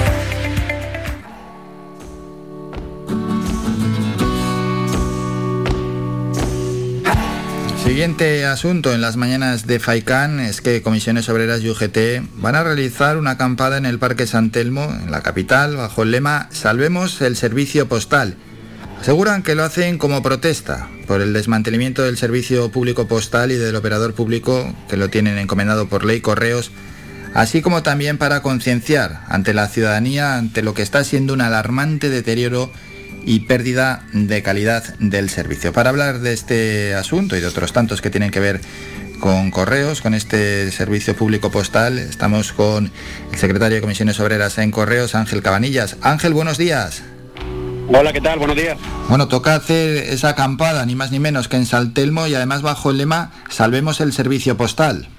Siguiente 7.88 8.45
asunto 8.45 8.93
en 8.93 8.99
las 8.99 9.15
mañanas 9.15 9.65
de 9.65 9.79
FAICAN 9.79 10.41
es 10.41 10.59
que 10.59 10.81
Comisiones 10.81 11.29
Obreras 11.29 11.61
y 11.61 11.69
UGT 11.69 12.21
van 12.33 12.55
a 12.55 12.63
realizar 12.63 13.15
una 13.15 13.31
acampada 13.31 13.77
en 13.77 13.85
el 13.85 13.97
Parque 13.97 14.27
San 14.27 14.51
Telmo, 14.51 14.83
en 14.83 15.09
la 15.09 15.21
capital, 15.21 15.77
bajo 15.77 16.03
el 16.03 16.11
lema 16.11 16.49
Salvemos 16.51 17.21
el 17.21 17.38
servicio 17.38 17.88
postal. 17.88 18.35
Aseguran 18.99 19.41
que 19.41 19.55
lo 19.55 19.63
hacen 19.63 19.97
como 19.97 20.21
protesta 20.21 20.89
por 21.07 21.21
el 21.21 21.31
desmantelamiento 21.31 22.03
del 22.03 22.17
servicio 22.17 22.69
público 22.71 23.07
postal 23.07 23.53
y 23.53 23.55
del 23.55 23.77
operador 23.77 24.13
público 24.13 24.75
que 24.89 24.97
lo 24.97 25.09
tienen 25.09 25.38
encomendado 25.38 25.88
por 25.88 26.03
ley 26.03 26.19
Correos, 26.19 26.71
así 27.33 27.61
como 27.61 27.83
también 27.83 28.17
para 28.17 28.41
concienciar 28.41 29.21
ante 29.29 29.53
la 29.53 29.69
ciudadanía 29.69 30.35
ante 30.35 30.61
lo 30.61 30.73
que 30.73 30.81
está 30.81 31.05
siendo 31.05 31.33
un 31.33 31.39
alarmante 31.39 32.09
deterioro 32.09 32.69
y 33.28 33.41
pérdida 33.41 34.03
de 34.13 34.41
calidad 34.41 34.95
del 34.99 35.30
servicio. 35.30 35.73
Para 35.73 35.89
hablar 35.89 36.19
de 36.19 36.32
este 36.32 36.95
asunto 36.95 37.36
y 37.36 37.41
de 37.41 37.47
otros 37.47 37.73
tantos 37.73 38.01
que 38.01 38.09
tienen 38.09 38.32
que 38.32 38.39
ver 38.39 38.61
con 39.19 39.51
correos, 39.51 40.01
con 40.01 40.13
este 40.13 40.71
servicio 40.71 41.13
público 41.13 41.51
postal, 41.51 41.97
estamos 41.97 42.53
con 42.53 42.89
el 43.30 43.38
secretario 43.38 43.75
de 43.75 43.82
Comisiones 43.82 44.21
Obreras 44.21 44.57
en 44.59 44.71
Correos, 44.71 45.13
Ángel 45.13 45.41
Cabanillas. 45.41 45.97
Ángel, 46.01 46.34
buenos 46.34 46.57
días. 46.57 47.03
Hola, 47.89 48.13
¿qué 48.13 48.21
tal? 48.21 48.39
Buenos 48.39 48.55
días. 48.55 48.78
Bueno, 49.09 49.28
toca 49.28 49.55
hacer 49.55 49.97
esa 50.05 50.30
acampada, 50.30 50.86
ni 50.86 50.95
más 50.95 51.11
ni 51.11 51.19
menos 51.19 51.49
que 51.49 51.57
en 51.57 51.65
Saltelmo 51.65 52.28
y 52.28 52.36
además 52.36 52.61
bajo 52.61 52.91
el 52.91 52.97
lema 52.97 53.32
Salvemos 53.49 53.99
el 53.99 54.13
servicio 54.13 54.55
postal. 54.55 55.09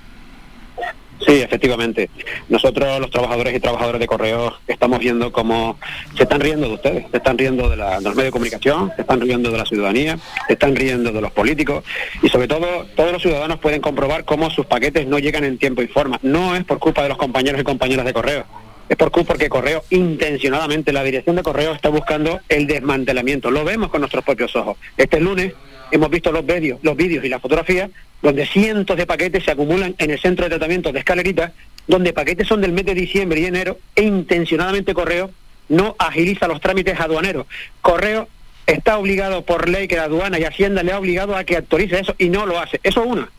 Sí, 1.29 1.43
efectivamente. 1.43 2.09
Nosotros, 2.49 3.01
los 3.01 3.11
trabajadores 3.11 3.55
y 3.55 3.61
trabajadoras 3.61 4.01
de 4.01 4.07
correos, 4.07 4.55
estamos 4.67 4.99
viendo 4.99 5.31
cómo 5.31 5.79
se 6.17 6.23
están 6.23 6.41
riendo 6.41 6.69
de 6.69 6.75
ustedes, 6.75 7.05
se 7.11 7.19
están 7.19 7.37
riendo 7.37 7.69
de, 7.69 7.77
la, 7.77 7.99
de 7.99 8.05
los 8.05 8.15
medios 8.15 8.29
de 8.29 8.33
comunicación, 8.33 8.91
se 8.97 9.03
están 9.03 9.21
riendo 9.21 9.51
de 9.51 9.59
la 9.59 9.67
ciudadanía, 9.67 10.19
se 10.47 10.55
están 10.55 10.75
riendo 10.75 11.13
de 11.13 11.21
los 11.21 11.31
políticos 11.31 11.85
y 12.23 12.31
sobre 12.31 12.49
todo 12.49 12.87
todos 12.97 13.13
los 13.13 13.21
ciudadanos 13.21 13.59
pueden 13.59 13.83
comprobar 13.83 14.25
cómo 14.25 14.49
sus 14.49 14.65
paquetes 14.65 15.07
no 15.07 15.19
llegan 15.19 15.45
en 15.45 15.59
tiempo 15.59 15.83
y 15.83 15.87
forma. 15.87 16.19
No 16.23 16.57
es 16.57 16.65
por 16.65 16.79
culpa 16.79 17.03
de 17.03 17.11
los 17.11 17.19
compañeros 17.19 17.61
y 17.61 17.65
compañeras 17.65 18.07
de 18.07 18.15
correo, 18.15 18.47
es 18.89 18.97
por 18.97 19.11
culpa 19.11 19.35
porque 19.35 19.51
Correo 19.51 19.85
intencionadamente, 19.91 20.95
la 20.95 21.03
dirección 21.03 21.37
de 21.37 21.43
Correo 21.43 21.73
está 21.73 21.91
buscando 21.91 22.41
el 22.49 22.67
desmantelamiento. 22.67 23.51
Lo 23.51 23.63
vemos 23.63 23.91
con 23.91 24.01
nuestros 24.01 24.25
propios 24.25 24.57
ojos. 24.57 24.79
Este 24.97 25.21
lunes 25.21 25.53
hemos 25.91 26.11
visto 26.11 26.33
los 26.33 26.45
vídeos, 26.45 26.79
los 26.83 26.97
vídeos 26.97 27.25
y 27.25 27.29
las 27.29 27.41
fotografías 27.41 27.91
donde 28.23 28.47
cientos 28.47 28.97
de 28.97 29.07
paquetes 29.07 29.45
se 29.45 29.53
acumulan 29.53 29.95
en 29.99 30.11
el 30.11 30.19
centro 30.19 30.45
de 30.45 30.51
tratamiento 30.51 30.93
de 30.93 30.99
escalerita, 30.99 31.53
donde 31.87 32.13
paquetes 32.13 32.49
son 32.49 32.61
del 32.61 32.73
mes 32.73 32.85
de 32.85 32.95
diciembre 32.95 33.41
y 33.41 33.47
enero 33.47 33.79
e 33.95 34.03
intencionadamente 34.03 34.95
Correo 34.95 35.31
no 35.69 35.95
agiliza 35.99 36.49
los 36.49 36.61
trámites 36.61 36.99
aduaneros. 36.99 37.47
Correo 37.81 38.29
está 38.67 38.99
obligado 38.99 39.43
por 39.43 39.69
ley 39.69 39.87
que 39.87 39.97
la 39.97 40.05
aduana 40.05 40.39
y 40.39 40.45
Hacienda 40.45 40.83
le 40.83 40.93
ha 40.93 40.99
obligado 40.99 41.37
a 41.37 41.45
que 41.45 41.57
actualice 41.57 42.01
eso 42.01 42.15
y 42.19 42.29
no 42.29 42.47
lo 42.47 42.59
hace. 42.59 42.81
Eso 42.83 43.03
es 43.03 43.11
una. 43.11 43.31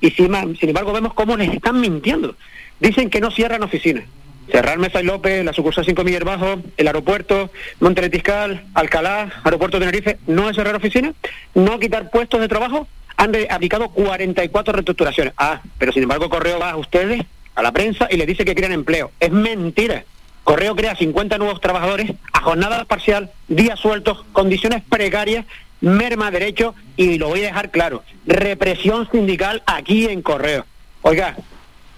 Y 0.00 0.10
sin 0.10 0.34
embargo 0.34 0.92
vemos 0.92 1.14
cómo 1.14 1.36
les 1.36 1.52
están 1.52 1.80
mintiendo. 1.80 2.36
Dicen 2.78 3.10
que 3.10 3.20
no 3.20 3.30
cierran 3.30 3.62
oficinas. 3.62 4.04
Cerrar 4.50 4.78
Mesa 4.78 5.00
y 5.00 5.04
López, 5.04 5.44
la 5.44 5.52
sucursal 5.52 5.84
5 5.84 6.04
Miller 6.04 6.24
Bajo, 6.24 6.60
el 6.76 6.86
aeropuerto, 6.86 7.50
Monteletiscal, 7.80 8.64
Alcalá, 8.74 9.30
aeropuerto 9.44 9.78
Tenerife, 9.78 10.18
no 10.26 10.48
es 10.48 10.56
cerrar 10.56 10.74
oficinas, 10.74 11.14
no 11.54 11.78
quitar 11.78 12.10
puestos 12.10 12.40
de 12.40 12.48
trabajo, 12.48 12.88
han 13.16 13.32
aplicado 13.50 13.88
44 13.90 14.72
reestructuraciones. 14.72 15.34
Ah, 15.36 15.60
pero 15.76 15.92
sin 15.92 16.04
embargo 16.04 16.30
Correo 16.30 16.58
va 16.58 16.70
a 16.70 16.76
ustedes, 16.76 17.22
a 17.54 17.62
la 17.62 17.72
prensa, 17.72 18.08
y 18.10 18.16
le 18.16 18.26
dice 18.26 18.44
que 18.44 18.54
crean 18.54 18.72
empleo. 18.72 19.10
Es 19.20 19.30
mentira. 19.30 20.04
Correo 20.44 20.74
crea 20.74 20.96
50 20.96 21.36
nuevos 21.36 21.60
trabajadores 21.60 22.12
a 22.32 22.40
jornada 22.40 22.84
parcial, 22.86 23.30
días 23.48 23.78
sueltos, 23.78 24.24
condiciones 24.32 24.82
precarias, 24.88 25.44
merma 25.80 26.30
derecho 26.30 26.74
y 26.96 27.18
lo 27.18 27.28
voy 27.28 27.40
a 27.40 27.48
dejar 27.48 27.70
claro, 27.70 28.02
represión 28.26 29.08
sindical 29.10 29.62
aquí 29.66 30.06
en 30.06 30.22
Correo. 30.22 30.64
Oiga, 31.02 31.36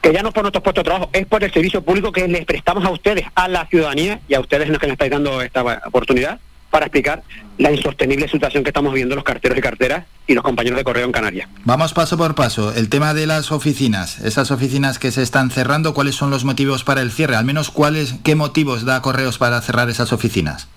que 0.02 0.12
ya 0.12 0.22
no 0.22 0.32
por 0.32 0.42
nuestros 0.42 0.62
puestos 0.62 0.84
de 0.84 0.88
trabajo, 0.88 1.10
es 1.12 1.26
por 1.26 1.44
el 1.44 1.52
servicio 1.52 1.82
público 1.82 2.12
que 2.12 2.26
les 2.26 2.44
prestamos 2.44 2.84
a 2.84 2.90
ustedes, 2.90 3.26
a 3.34 3.48
la 3.48 3.66
ciudadanía 3.66 4.20
y 4.28 4.34
a 4.34 4.40
ustedes 4.40 4.66
que 4.66 4.86
nos 4.86 4.92
estáis 4.92 5.10
dando 5.10 5.42
esta 5.42 5.62
oportunidad 5.86 6.40
para 6.70 6.86
explicar 6.86 7.22
la 7.58 7.72
insostenible 7.72 8.28
situación 8.28 8.62
que 8.62 8.70
estamos 8.70 8.94
viendo 8.94 9.14
los 9.14 9.24
carteros 9.24 9.58
y 9.58 9.60
carteras 9.60 10.04
y 10.26 10.34
los 10.34 10.44
compañeros 10.44 10.78
de 10.78 10.84
correo 10.84 11.04
en 11.04 11.12
Canarias. 11.12 11.48
Vamos 11.64 11.92
paso 11.92 12.16
por 12.16 12.34
paso. 12.34 12.72
El 12.72 12.88
tema 12.88 13.12
de 13.12 13.26
las 13.26 13.52
oficinas, 13.52 14.20
esas 14.20 14.50
oficinas 14.50 14.98
que 14.98 15.10
se 15.10 15.22
están 15.22 15.50
cerrando, 15.50 15.92
¿cuáles 15.92 16.14
son 16.14 16.30
los 16.30 16.44
motivos 16.44 16.84
para 16.84 17.02
el 17.02 17.10
cierre? 17.10 17.36
Al 17.36 17.44
menos, 17.44 17.70
¿cuáles, 17.70 18.14
¿qué 18.24 18.36
motivos 18.36 18.84
da 18.84 19.02
Correos 19.02 19.36
para 19.36 19.60
cerrar 19.60 19.90
esas 19.90 20.12
oficinas? 20.12 20.68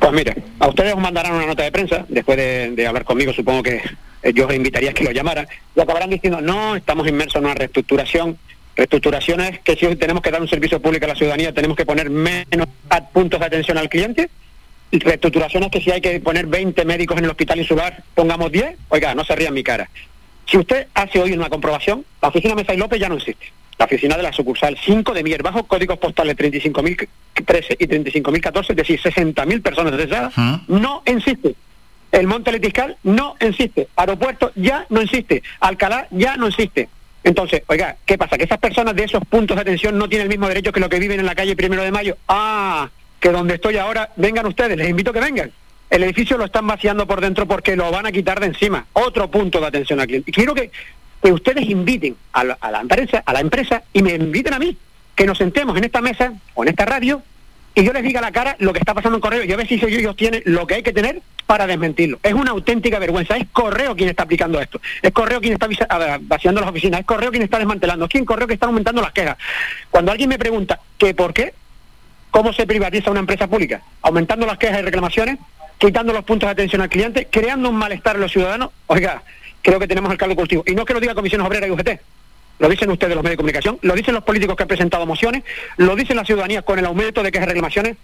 Pues 0.00 0.12
mire, 0.12 0.42
a 0.58 0.68
ustedes 0.68 0.94
os 0.94 1.00
mandarán 1.00 1.34
una 1.34 1.46
nota 1.46 1.62
de 1.62 1.70
prensa, 1.70 2.04
después 2.08 2.36
de, 2.36 2.86
hablar 2.86 3.04
conmigo, 3.04 3.32
supongo 3.32 3.62
que 3.62 3.80
yo 4.34 4.46
os 4.46 4.54
invitaría 4.54 4.90
a 4.90 4.94
que 4.94 5.04
lo 5.04 5.10
llamaran, 5.10 5.46
y 5.74 5.80
acabarán 5.80 6.10
diciendo, 6.10 6.40
no, 6.40 6.76
estamos 6.76 7.08
inmersos 7.08 7.36
en 7.36 7.44
una 7.44 7.54
reestructuración. 7.54 8.38
Reestructuración 8.76 9.40
es 9.40 9.58
que 9.60 9.76
si 9.76 9.96
tenemos 9.96 10.22
que 10.22 10.30
dar 10.30 10.40
un 10.40 10.48
servicio 10.48 10.80
público 10.80 11.04
a 11.04 11.08
la 11.08 11.14
ciudadanía, 11.14 11.52
tenemos 11.52 11.76
que 11.76 11.84
poner 11.84 12.08
menos 12.08 12.68
puntos 13.12 13.40
de 13.40 13.46
atención 13.46 13.78
al 13.78 13.88
cliente, 13.88 14.30
reestructuración 15.00 15.64
es 15.64 15.70
que 15.70 15.80
si 15.80 15.90
hay 15.90 16.00
que 16.00 16.20
poner 16.20 16.46
20 16.46 16.84
médicos 16.84 17.16
en 17.18 17.24
el 17.24 17.30
hospital 17.30 17.58
insular, 17.58 18.02
pongamos 18.14 18.52
10, 18.52 18.76
oiga, 18.88 19.14
no 19.14 19.24
se 19.24 19.34
ría 19.34 19.48
en 19.48 19.54
mi 19.54 19.62
cara. 19.62 19.88
Si 20.46 20.58
usted 20.58 20.88
hace 20.94 21.20
hoy 21.20 21.32
una 21.32 21.48
comprobación, 21.48 22.04
la 22.20 22.28
oficina 22.28 22.54
Mesa 22.54 22.74
y 22.74 22.76
López 22.76 23.00
ya 23.00 23.08
no 23.08 23.16
existe. 23.16 23.52
La 23.78 23.86
oficina 23.86 24.16
de 24.16 24.22
la 24.22 24.32
sucursal 24.32 24.76
5 24.84 25.14
de 25.14 25.22
Mier 25.22 25.42
Bajo, 25.42 25.64
códigos 25.64 25.98
postales 25.98 26.36
35.013 26.36 27.76
y 27.78 27.86
35.014, 27.86 28.70
es 28.70 28.76
decir, 28.76 29.00
60.000 29.00 29.62
personas 29.62 29.96
deseadas, 29.96 30.34
no 30.68 31.02
existe. 31.06 31.54
El 32.12 32.26
Monte 32.26 32.52
Letiscal 32.52 32.98
no 33.02 33.36
existe. 33.40 33.88
Aeropuerto 33.96 34.52
ya 34.54 34.86
no 34.90 35.00
existe. 35.00 35.42
Alcalá 35.60 36.06
ya 36.10 36.36
no 36.36 36.46
existe. 36.46 36.90
Entonces, 37.24 37.62
oiga, 37.66 37.96
¿qué 38.04 38.18
pasa? 38.18 38.36
Que 38.36 38.44
esas 38.44 38.58
personas 38.58 38.94
de 38.94 39.04
esos 39.04 39.24
puntos 39.24 39.56
de 39.56 39.62
atención 39.62 39.96
no 39.96 40.08
tienen 40.08 40.26
el 40.26 40.28
mismo 40.28 40.46
derecho 40.46 40.72
que 40.72 40.80
los 40.80 40.90
que 40.90 40.98
viven 40.98 41.20
en 41.20 41.26
la 41.26 41.34
calle 41.34 41.56
Primero 41.56 41.82
de 41.82 41.90
Mayo. 41.90 42.18
Ah, 42.28 42.90
que 43.18 43.30
donde 43.30 43.54
estoy 43.54 43.78
ahora, 43.78 44.10
vengan 44.16 44.46
ustedes, 44.46 44.76
les 44.76 44.90
invito 44.90 45.10
a 45.10 45.14
que 45.14 45.20
vengan. 45.20 45.50
El 45.88 46.02
edificio 46.02 46.36
lo 46.36 46.44
están 46.44 46.66
vaciando 46.66 47.06
por 47.06 47.20
dentro 47.20 47.46
porque 47.46 47.76
lo 47.76 47.90
van 47.90 48.06
a 48.06 48.12
quitar 48.12 48.40
de 48.40 48.46
encima. 48.46 48.86
Otro 48.92 49.30
punto 49.30 49.60
de 49.60 49.66
atención 49.66 50.00
al 50.00 50.06
cliente. 50.06 50.32
Quiero 50.32 50.54
que, 50.54 50.70
que 51.22 51.32
ustedes 51.32 51.68
inviten 51.68 52.16
a 52.32 52.44
la, 52.44 52.58
a 52.60 52.70
la, 52.70 52.80
empresa, 52.80 53.22
a 53.24 53.32
la 53.32 53.40
empresa 53.40 53.82
y 53.92 54.02
me 54.02 54.14
inviten 54.14 54.54
a 54.54 54.58
mí, 54.58 54.76
que 55.14 55.26
nos 55.26 55.38
sentemos 55.38 55.76
en 55.78 55.84
esta 55.84 56.00
mesa 56.00 56.34
o 56.54 56.62
en 56.62 56.70
esta 56.70 56.84
radio 56.84 57.22
y 57.74 57.84
yo 57.84 57.92
les 57.92 58.02
diga 58.02 58.20
a 58.20 58.22
la 58.22 58.32
cara 58.32 58.56
lo 58.58 58.72
que 58.72 58.78
está 58.78 58.94
pasando 58.94 59.16
en 59.16 59.22
Correo 59.22 59.44
y 59.44 59.52
a 59.52 59.56
ver 59.56 59.66
si 59.66 59.74
ellos 59.74 60.16
tienen 60.16 60.42
lo 60.46 60.66
que 60.66 60.74
hay 60.74 60.82
que 60.82 60.92
tener 60.92 61.22
para 61.46 61.66
desmentirlo. 61.66 62.18
Es 62.22 62.32
una 62.32 62.52
auténtica 62.52 62.98
vergüenza. 62.98 63.36
Es 63.36 63.46
Correo 63.52 63.94
quien 63.96 64.08
está 64.08 64.22
aplicando 64.22 64.60
esto. 64.60 64.80
Es 65.02 65.10
Correo 65.12 65.40
quien 65.40 65.54
está 65.54 65.68
vaciando 66.20 66.60
las 66.60 66.70
oficinas. 66.70 67.00
Es 67.00 67.06
Correo 67.06 67.30
quien 67.30 67.42
está 67.42 67.58
desmantelando. 67.58 68.06
Es 68.06 68.10
quien 68.10 68.24
Correo 68.24 68.46
que 68.46 68.54
está 68.54 68.66
aumentando 68.66 69.02
las 69.02 69.12
quejas. 69.12 69.36
Cuando 69.90 70.12
alguien 70.12 70.28
me 70.28 70.38
pregunta 70.38 70.80
que 70.98 71.14
por 71.14 71.34
qué, 71.34 71.52
¿Cómo 72.32 72.54
se 72.54 72.66
privatiza 72.66 73.10
una 73.10 73.20
empresa 73.20 73.46
pública? 73.46 73.82
Aumentando 74.00 74.46
las 74.46 74.56
quejas 74.56 74.80
y 74.80 74.82
reclamaciones, 74.82 75.38
quitando 75.76 76.14
los 76.14 76.24
puntos 76.24 76.46
de 76.46 76.52
atención 76.52 76.80
al 76.80 76.88
cliente, 76.88 77.28
creando 77.30 77.68
un 77.68 77.76
malestar 77.76 78.16
en 78.16 78.22
los 78.22 78.32
ciudadanos. 78.32 78.70
Oiga, 78.86 79.22
creo 79.60 79.78
que 79.78 79.86
tenemos 79.86 80.10
el 80.10 80.16
caldo 80.16 80.34
cultivo. 80.34 80.64
Y 80.66 80.74
no 80.74 80.86
que 80.86 80.94
lo 80.94 81.00
diga 81.00 81.14
Comisión 81.14 81.42
Obrera 81.42 81.66
y 81.66 81.70
UGT, 81.70 82.00
lo 82.62 82.68
dicen 82.68 82.88
ustedes 82.90 83.16
los 83.16 83.24
medios 83.24 83.32
de 83.32 83.38
comunicación, 83.38 83.78
lo 83.82 83.92
dicen 83.92 84.14
los 84.14 84.22
políticos 84.22 84.54
que 84.54 84.62
han 84.62 84.68
presentado 84.68 85.04
mociones, 85.04 85.42
lo 85.78 85.96
dicen 85.96 86.16
la 86.16 86.24
ciudadanía 86.24 86.62
con 86.62 86.78
el 86.78 86.86
aumento 86.86 87.20
de 87.24 87.32
quejas 87.32 87.46
y 87.46 87.48
reclamaciones. 87.48 87.96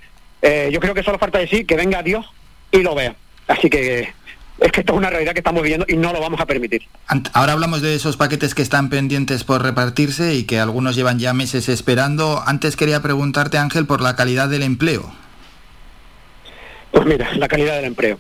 Eh, 0.42 0.70
yo 0.72 0.80
creo 0.80 0.94
que 0.94 1.04
solo 1.04 1.16
falta 1.16 1.38
decir 1.38 1.64
que 1.64 1.76
venga 1.76 2.02
Dios 2.02 2.26
y 2.72 2.82
lo 2.82 2.96
vea. 2.96 3.14
Así 3.46 3.70
que 3.70 4.12
es 4.58 4.72
que 4.72 4.80
esto 4.80 4.94
es 4.94 4.98
una 4.98 5.10
realidad 5.10 5.32
que 5.32 5.38
estamos 5.38 5.62
viviendo 5.62 5.86
y 5.88 5.96
no 5.96 6.12
lo 6.12 6.20
vamos 6.20 6.40
a 6.40 6.46
permitir. 6.46 6.82
Ahora 7.34 7.52
hablamos 7.52 7.82
de 7.82 7.94
esos 7.94 8.16
paquetes 8.16 8.56
que 8.56 8.62
están 8.62 8.90
pendientes 8.90 9.44
por 9.44 9.62
repartirse 9.62 10.34
y 10.34 10.42
que 10.42 10.58
algunos 10.58 10.96
llevan 10.96 11.20
ya 11.20 11.32
meses 11.34 11.68
esperando. 11.68 12.42
Antes 12.44 12.74
quería 12.74 13.00
preguntarte, 13.00 13.58
Ángel, 13.58 13.86
por 13.86 14.00
la 14.00 14.16
calidad 14.16 14.48
del 14.48 14.64
empleo. 14.64 15.08
Pues 16.90 17.06
mira, 17.06 17.32
la 17.36 17.46
calidad 17.46 17.76
del 17.76 17.84
empleo. 17.84 18.18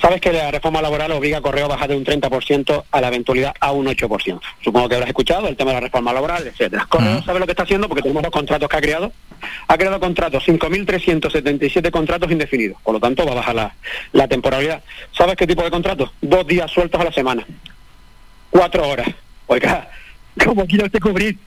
Sabes 0.00 0.20
que 0.20 0.32
la 0.32 0.50
reforma 0.50 0.80
laboral 0.80 1.10
obliga 1.12 1.38
a 1.38 1.40
Correo 1.40 1.64
a 1.64 1.68
bajar 1.68 1.88
de 1.88 1.96
un 1.96 2.04
30% 2.04 2.84
a 2.90 3.00
la 3.00 3.08
eventualidad 3.08 3.54
a 3.58 3.72
un 3.72 3.86
8%. 3.86 4.40
Supongo 4.62 4.88
que 4.88 4.94
habrás 4.94 5.08
escuchado 5.08 5.48
el 5.48 5.56
tema 5.56 5.70
de 5.70 5.76
la 5.76 5.80
reforma 5.80 6.12
laboral, 6.12 6.46
etcétera. 6.46 6.86
Correo 6.88 7.22
sabe 7.22 7.40
lo 7.40 7.46
que 7.46 7.52
está 7.52 7.64
haciendo 7.64 7.88
porque 7.88 8.02
tenemos 8.02 8.22
los 8.22 8.32
contratos 8.32 8.68
que 8.68 8.76
ha 8.76 8.80
creado. 8.80 9.12
Ha 9.66 9.76
creado 9.76 10.00
contratos, 10.00 10.44
5.377 10.46 11.90
contratos 11.90 12.30
indefinidos. 12.30 12.80
Por 12.82 12.94
lo 12.94 13.00
tanto, 13.00 13.24
va 13.24 13.32
a 13.32 13.36
bajar 13.36 13.54
la, 13.54 13.74
la 14.12 14.28
temporalidad. 14.28 14.82
¿Sabes 15.16 15.36
qué 15.36 15.46
tipo 15.46 15.62
de 15.62 15.70
contratos? 15.70 16.10
Dos 16.20 16.46
días 16.46 16.70
sueltos 16.70 17.00
a 17.00 17.04
la 17.04 17.12
semana. 17.12 17.46
Cuatro 18.50 18.88
horas. 18.88 19.08
Oiga, 19.46 19.90
¿cómo 20.44 20.66
quiere 20.66 20.84
usted 20.84 21.00
cubrir 21.00 21.38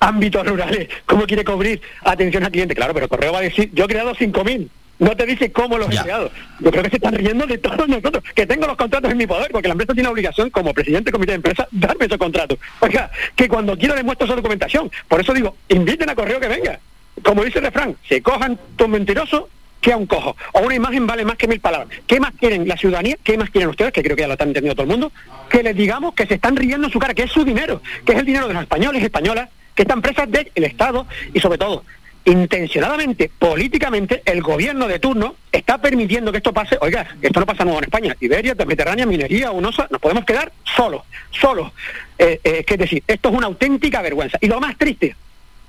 ámbitos 0.00 0.46
rurales? 0.46 0.88
¿Cómo 1.06 1.26
quiere 1.26 1.44
cubrir 1.44 1.80
atención 2.02 2.44
al 2.44 2.50
cliente? 2.50 2.74
Claro, 2.74 2.92
pero 2.94 3.08
Correo 3.08 3.32
va 3.32 3.38
a 3.38 3.42
decir, 3.42 3.70
yo 3.72 3.84
he 3.84 3.88
creado 3.88 4.14
5.000 4.14 4.68
no 4.98 5.16
te 5.16 5.26
dice 5.26 5.52
cómo 5.52 5.78
los 5.78 5.88
he 5.94 5.98
creado. 5.98 6.30
Yo 6.60 6.70
creo 6.70 6.82
que 6.82 6.90
se 6.90 6.96
están 6.96 7.14
riendo 7.14 7.46
de 7.46 7.58
todos 7.58 7.88
nosotros, 7.88 8.22
que 8.34 8.46
tengo 8.46 8.66
los 8.66 8.76
contratos 8.76 9.10
en 9.10 9.18
mi 9.18 9.26
poder, 9.26 9.50
porque 9.50 9.68
la 9.68 9.72
empresa 9.72 9.94
tiene 9.94 10.08
obligación, 10.08 10.50
como 10.50 10.72
presidente 10.72 11.06
del 11.06 11.12
comité 11.12 11.32
de 11.32 11.36
empresa, 11.36 11.68
darme 11.70 12.06
esos 12.06 12.18
contratos. 12.18 12.58
Oiga, 12.80 13.10
que 13.34 13.48
cuando 13.48 13.76
quiero 13.76 13.94
demuestro 13.94 14.26
esa 14.26 14.36
documentación. 14.36 14.90
Por 15.08 15.20
eso 15.20 15.32
digo, 15.34 15.56
inviten 15.68 16.08
a 16.10 16.14
correo 16.14 16.40
que 16.40 16.48
venga. 16.48 16.80
Como 17.22 17.44
dice 17.44 17.58
el 17.58 17.66
refrán, 17.66 17.96
se 18.08 18.22
cojan 18.22 18.58
tu 18.76 18.88
mentiroso 18.88 19.48
que 19.80 19.92
a 19.92 19.96
un 19.96 20.06
cojo. 20.06 20.36
O 20.52 20.60
una 20.60 20.74
imagen 20.74 21.06
vale 21.06 21.24
más 21.24 21.36
que 21.36 21.48
mil 21.48 21.60
palabras. 21.60 21.88
¿Qué 22.06 22.20
más 22.20 22.32
quieren 22.38 22.66
la 22.66 22.76
ciudadanía? 22.76 23.16
¿Qué 23.22 23.38
más 23.38 23.50
quieren 23.50 23.70
ustedes? 23.70 23.92
Que 23.92 24.02
creo 24.02 24.16
que 24.16 24.22
ya 24.22 24.26
lo 24.26 24.34
están 24.34 24.48
entendiendo 24.48 24.74
todo 24.74 24.84
el 24.84 24.90
mundo. 24.90 25.12
Que 25.48 25.62
les 25.62 25.76
digamos 25.76 26.14
que 26.14 26.26
se 26.26 26.34
están 26.34 26.56
riendo 26.56 26.86
en 26.86 26.92
su 26.92 26.98
cara, 26.98 27.14
que 27.14 27.22
es 27.22 27.30
su 27.30 27.44
dinero, 27.44 27.80
que 28.04 28.12
es 28.12 28.18
el 28.18 28.26
dinero 28.26 28.48
de 28.48 28.54
los 28.54 28.62
españoles 28.62 29.02
y 29.02 29.04
españolas, 29.04 29.48
que 29.74 29.82
esta 29.82 29.94
empresa 29.94 30.24
es 30.24 30.30
del 30.54 30.64
Estado 30.64 31.06
y 31.32 31.40
sobre 31.40 31.58
todo 31.58 31.84
intencionadamente, 32.26 33.30
políticamente, 33.38 34.22
el 34.24 34.42
gobierno 34.42 34.88
de 34.88 34.98
turno 34.98 35.36
está 35.50 35.78
permitiendo 35.78 36.32
que 36.32 36.38
esto 36.38 36.52
pase. 36.52 36.76
Oiga, 36.80 37.06
esto 37.22 37.40
no 37.40 37.46
pasa 37.46 37.64
nuevo 37.64 37.78
en 37.78 37.84
España. 37.84 38.16
Iberia, 38.20 38.54
Mediterránea, 38.54 39.06
Minería, 39.06 39.52
UNOSA, 39.52 39.86
nos 39.90 40.00
podemos 40.00 40.24
quedar 40.24 40.52
solos, 40.64 41.02
solos. 41.30 41.72
Eh, 42.18 42.40
eh, 42.42 42.64
es 42.66 42.78
decir, 42.78 43.02
esto 43.06 43.28
es 43.28 43.34
una 43.34 43.46
auténtica 43.46 44.02
vergüenza. 44.02 44.38
Y 44.40 44.48
lo 44.48 44.60
más 44.60 44.76
triste, 44.76 45.14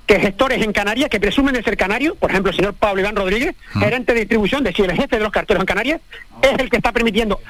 que 0.08 0.20
gestores 0.20 0.64
en 0.64 0.72
Canarias 0.72 1.10
que 1.10 1.20
presumen 1.20 1.54
de 1.54 1.62
ser 1.62 1.76
canarios, 1.76 2.16
por 2.18 2.32
ejemplo 2.32 2.50
el 2.50 2.56
señor 2.56 2.74
Pablo 2.74 3.02
Iván 3.02 3.16
Rodríguez, 3.16 3.56
gerente 3.78 4.14
de 4.14 4.22
distribución, 4.22 4.64
decir 4.64 4.86
el 4.90 4.96
jefe 4.96 5.18
de 5.18 5.22
los 5.22 5.32
carteros 5.32 5.62
en 5.62 5.66
Canarias, 5.66 6.02
es 6.42 6.58
el 6.58 6.70
que 6.70 6.78
está 6.78 6.94
permitiendo 6.94 7.42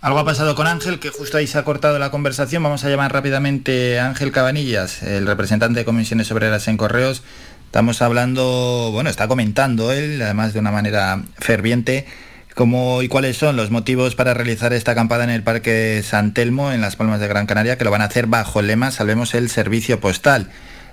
algo 0.00 0.18
ha 0.18 0.24
pasado 0.24 0.54
con 0.54 0.66
Ángel, 0.66 0.98
que 0.98 1.10
justo 1.10 1.36
ahí 1.36 1.46
se 1.46 1.58
ha 1.58 1.64
cortado 1.64 1.98
la 1.98 2.10
conversación. 2.10 2.62
Vamos 2.62 2.84
a 2.84 2.88
llamar 2.88 3.12
rápidamente 3.12 3.98
a 3.98 4.06
Ángel 4.06 4.32
Cabanillas, 4.32 5.02
el 5.02 5.26
representante 5.26 5.80
de 5.80 5.84
Comisiones 5.84 6.30
Obreras 6.32 6.68
en 6.68 6.78
Correos. 6.78 7.22
Estamos 7.66 8.00
hablando, 8.00 8.90
bueno, 8.92 9.10
está 9.10 9.28
comentando 9.28 9.92
él, 9.92 10.20
además 10.22 10.54
de 10.54 10.58
una 10.58 10.72
manera 10.72 11.22
ferviente, 11.36 12.06
cómo 12.54 13.02
y 13.02 13.08
cuáles 13.08 13.36
son 13.36 13.56
los 13.56 13.70
motivos 13.70 14.14
para 14.14 14.32
realizar 14.32 14.72
esta 14.72 14.92
acampada 14.92 15.24
en 15.24 15.30
el 15.30 15.42
Parque 15.42 16.02
San 16.02 16.32
Telmo, 16.32 16.72
en 16.72 16.80
Las 16.80 16.96
Palmas 16.96 17.20
de 17.20 17.28
Gran 17.28 17.46
Canaria, 17.46 17.76
que 17.76 17.84
lo 17.84 17.90
van 17.90 18.00
a 18.02 18.06
hacer 18.06 18.26
bajo 18.26 18.60
el 18.60 18.68
lema 18.68 18.90
Salvemos 18.90 19.34
el 19.34 19.50
Servicio 19.50 20.00
Postal. 20.00 20.50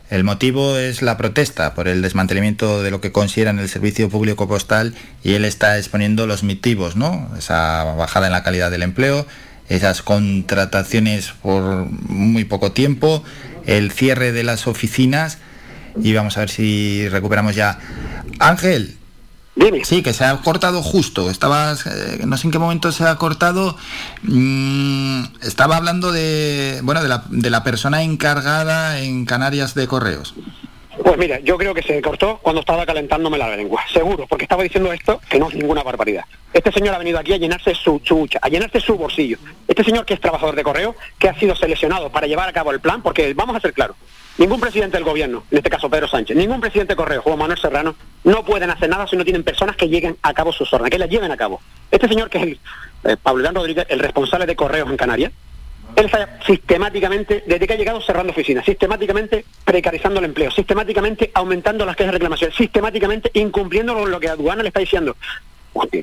El 0.10 0.24
motivo 0.24 0.78
es 0.78 1.02
la 1.02 1.18
protesta 1.18 1.74
por 1.74 1.88
el 1.88 2.02
desmantelamiento 2.02 2.82
de 2.82 2.92
lo 2.92 3.02
que 3.02 3.12
consideran 3.12 3.60
el 3.60 3.68
servicio 3.68 4.10
público 4.10 4.48
postal 4.48 4.96
y 5.24 5.34
él 5.34 5.44
está 5.44 5.78
exponiendo 5.78 6.28
los 6.28 6.44
motivos, 6.44 6.96
¿no? 6.96 7.30
Esa 7.38 7.84
bajada 7.84 8.28
en 8.28 8.32
la 8.32 8.44
calidad 8.44 8.72
del 8.72 8.84
empleo, 8.84 9.28
esas 9.68 10.02
contrataciones 10.02 11.34
por 11.42 11.88
muy 11.90 12.46
poco 12.46 12.72
tiempo, 12.72 13.24
el 13.66 13.92
cierre 13.92 14.32
de 14.32 14.44
las 14.44 14.68
oficinas 14.68 15.40
y 16.02 16.14
vamos 16.14 16.38
a 16.38 16.42
ver 16.42 16.50
si 16.50 17.10
recuperamos 17.10 17.56
ya. 17.56 17.80
Ángel, 18.40 18.97
Sí, 19.84 20.04
que 20.04 20.14
se 20.14 20.24
ha 20.24 20.38
cortado 20.38 20.84
justo. 20.84 21.30
Estabas, 21.30 21.86
eh, 21.88 22.22
no 22.26 22.38
sé 22.38 22.48
en 22.48 22.52
qué 22.52 22.60
momento 22.60 22.92
se 22.92 23.04
ha 23.04 23.16
cortado. 23.16 23.76
Mm, 24.24 25.24
estaba 25.42 25.78
hablando 25.78 26.12
de, 26.12 26.80
bueno, 26.84 27.02
de 27.02 27.10
la, 27.10 27.24
de 27.30 27.50
la 27.50 27.64
persona 27.64 28.04
encargada 28.04 29.00
en 29.00 29.26
Canarias 29.26 29.74
de 29.74 29.88
correos. 29.88 30.36
Pues 31.04 31.18
mira, 31.18 31.40
yo 31.40 31.58
creo 31.58 31.74
que 31.74 31.84
se 31.84 32.02
cortó 32.02 32.40
cuando 32.42 32.62
estaba 32.62 32.86
calentándome 32.86 33.38
la 33.38 33.56
lengua, 33.56 33.82
seguro, 33.94 34.26
porque 34.28 34.46
estaba 34.46 34.64
diciendo 34.64 34.92
esto 34.92 35.22
que 35.30 35.40
no 35.40 35.48
es 35.48 35.56
ninguna 35.56 35.84
barbaridad. 35.84 36.26
Este 36.52 36.72
señor 36.72 36.96
ha 36.96 36.98
venido 36.98 37.20
aquí 37.20 37.34
a 37.34 37.38
llenarse 37.38 37.76
su 37.76 38.00
chucha, 38.00 38.40
a 38.42 38.50
llenarse 38.50 38.80
su 38.80 38.98
bolsillo. 38.98 39.38
Este 39.68 39.84
señor 39.84 40.06
que 40.06 40.16
es 40.16 40.22
trabajador 40.22 40.56
de 40.56 40.64
correo, 40.64 40.96
que 41.20 41.30
ha 41.30 41.40
sido 41.40 41.56
seleccionado 41.56 42.10
para 42.10 42.26
llevar 42.26 42.50
a 42.50 42.54
cabo 42.54 42.72
el 42.72 42.80
plan, 42.80 43.02
porque 43.04 43.34
vamos 43.36 43.56
a 43.56 43.60
ser 43.60 43.74
claros, 43.74 43.96
Ningún 44.38 44.60
presidente 44.60 44.98
del 44.98 45.04
gobierno, 45.04 45.44
en 45.50 45.58
este 45.58 45.70
caso 45.70 45.90
Pedro 45.90 46.08
Sánchez, 46.08 46.38
ningún 46.38 46.62
presidente 46.62 46.94
de 46.94 46.98
Correo, 46.98 47.24
Juan 47.24 47.40
Manuel 47.40 47.60
Serrano, 47.60 47.96
no 48.24 48.46
pueden 48.46 48.70
hacer 48.70 48.88
nada 48.88 49.08
si 49.08 49.16
no 49.16 49.24
tienen 49.24 49.44
personas 49.44 49.76
que 49.76 49.90
lleguen 49.90 50.16
a 50.22 50.34
cabo 50.34 50.54
sus 50.54 50.72
órdenes, 50.72 50.92
que 50.92 51.00
las 51.00 51.10
lleven 51.10 51.32
a 51.32 51.38
cabo. 51.38 51.60
Este 51.90 52.08
señor, 52.08 52.30
que 52.30 52.38
es 52.38 52.44
el, 52.44 52.60
eh, 53.06 53.18
Pablo 53.22 53.42
Iván 53.42 53.56
Rodríguez, 53.56 53.88
el 53.90 54.00
responsable 54.00 54.46
de 54.46 54.56
Correos 54.56 54.90
en 54.90 54.98
Canarias, 54.98 55.32
él 55.96 56.06
está 56.06 56.40
sistemáticamente, 56.46 57.44
desde 57.48 57.66
que 57.66 57.74
ha 57.74 57.78
llegado, 57.78 58.00
cerrando 58.02 58.32
oficinas, 58.32 58.64
sistemáticamente 58.64 59.46
precarizando 59.66 60.20
el 60.20 60.26
empleo, 60.26 60.52
sistemáticamente 60.52 61.32
aumentando 61.34 61.86
las 61.88 61.96
quejas 61.96 62.12
de 62.12 62.20
reclamación, 62.20 62.52
sistemáticamente 62.52 63.32
incumpliendo 63.34 64.06
lo 64.06 64.20
que 64.20 64.30
aduana 64.30 64.62
le 64.62 64.68
está 64.68 64.82
diciendo. 64.82 65.16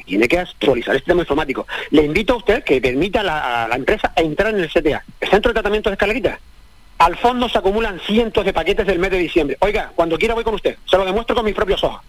tiene 0.07 0.27
que 0.27 0.41
actualizar 0.41 0.95
el 0.95 1.01
sistema 1.01 1.21
informático. 1.21 1.69
Le 1.91 2.03
invito 2.03 2.33
a 2.33 2.37
usted 2.39 2.65
que 2.65 2.81
permita 2.81 3.21
a 3.21 3.69
la, 3.69 3.77
empresa 3.77 4.13
entrar 4.17 4.53
en 4.53 4.61
el 4.61 4.69
CTA, 4.69 5.05
el 5.21 5.29
Centro 5.29 5.51
de 5.51 5.55
Tratamiento 5.55 5.91
de 5.91 5.95
Escalerita, 5.95 6.41
al 6.99 7.17
fondo 7.17 7.49
se 7.49 7.59
acumulan 7.59 8.01
cientos 8.01 8.45
de 8.45 8.53
paquetes 8.53 8.87
del 8.87 8.99
mes 8.99 9.11
de 9.11 9.19
diciembre. 9.19 9.57
Oiga, 9.61 9.93
cuando 9.95 10.19
quiera 10.19 10.35
voy 10.35 10.45
con 10.45 10.55
usted, 10.55 10.77
se 10.85 10.97
lo 10.97 11.05
demuestro 11.05 11.35
con 11.35 11.45
mis 11.45 11.55
propios 11.55 11.83
ojos. 11.85 12.01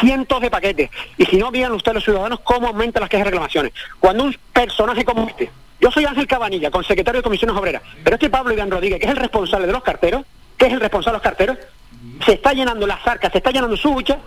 Cientos 0.00 0.40
de 0.40 0.50
paquetes. 0.50 0.90
Y 1.16 1.24
si 1.26 1.36
no, 1.36 1.50
vean 1.50 1.72
ustedes 1.72 1.96
los 1.96 2.04
ciudadanos 2.04 2.40
cómo 2.40 2.68
aumentan 2.68 3.00
las 3.00 3.10
quejas 3.10 3.24
de 3.24 3.30
reclamaciones. 3.30 3.72
Cuando 3.98 4.24
un 4.24 4.36
personaje 4.52 5.04
como 5.04 5.26
este, 5.28 5.50
yo 5.80 5.90
soy 5.90 6.04
Ángel 6.04 6.26
Cabanilla, 6.26 6.70
consecretario 6.70 7.20
de 7.20 7.22
Comisiones 7.22 7.56
Obreras, 7.56 7.82
pero 8.04 8.16
este 8.16 8.30
Pablo 8.30 8.52
Iván 8.52 8.70
Rodríguez, 8.70 9.00
que 9.00 9.06
es 9.06 9.12
el 9.12 9.16
responsable 9.16 9.66
de 9.66 9.72
los 9.72 9.82
carteros, 9.82 10.24
que 10.56 10.66
es 10.66 10.72
el 10.72 10.80
responsable 10.80 11.18
de 11.18 11.18
los 11.18 11.22
carteros, 11.22 11.58
se 12.24 12.32
está 12.34 12.52
llenando 12.52 12.86
las 12.86 13.04
arcas, 13.06 13.32
se 13.32 13.38
está 13.38 13.50
llenando 13.50 13.76
su 13.76 13.90
bucha 13.90 14.18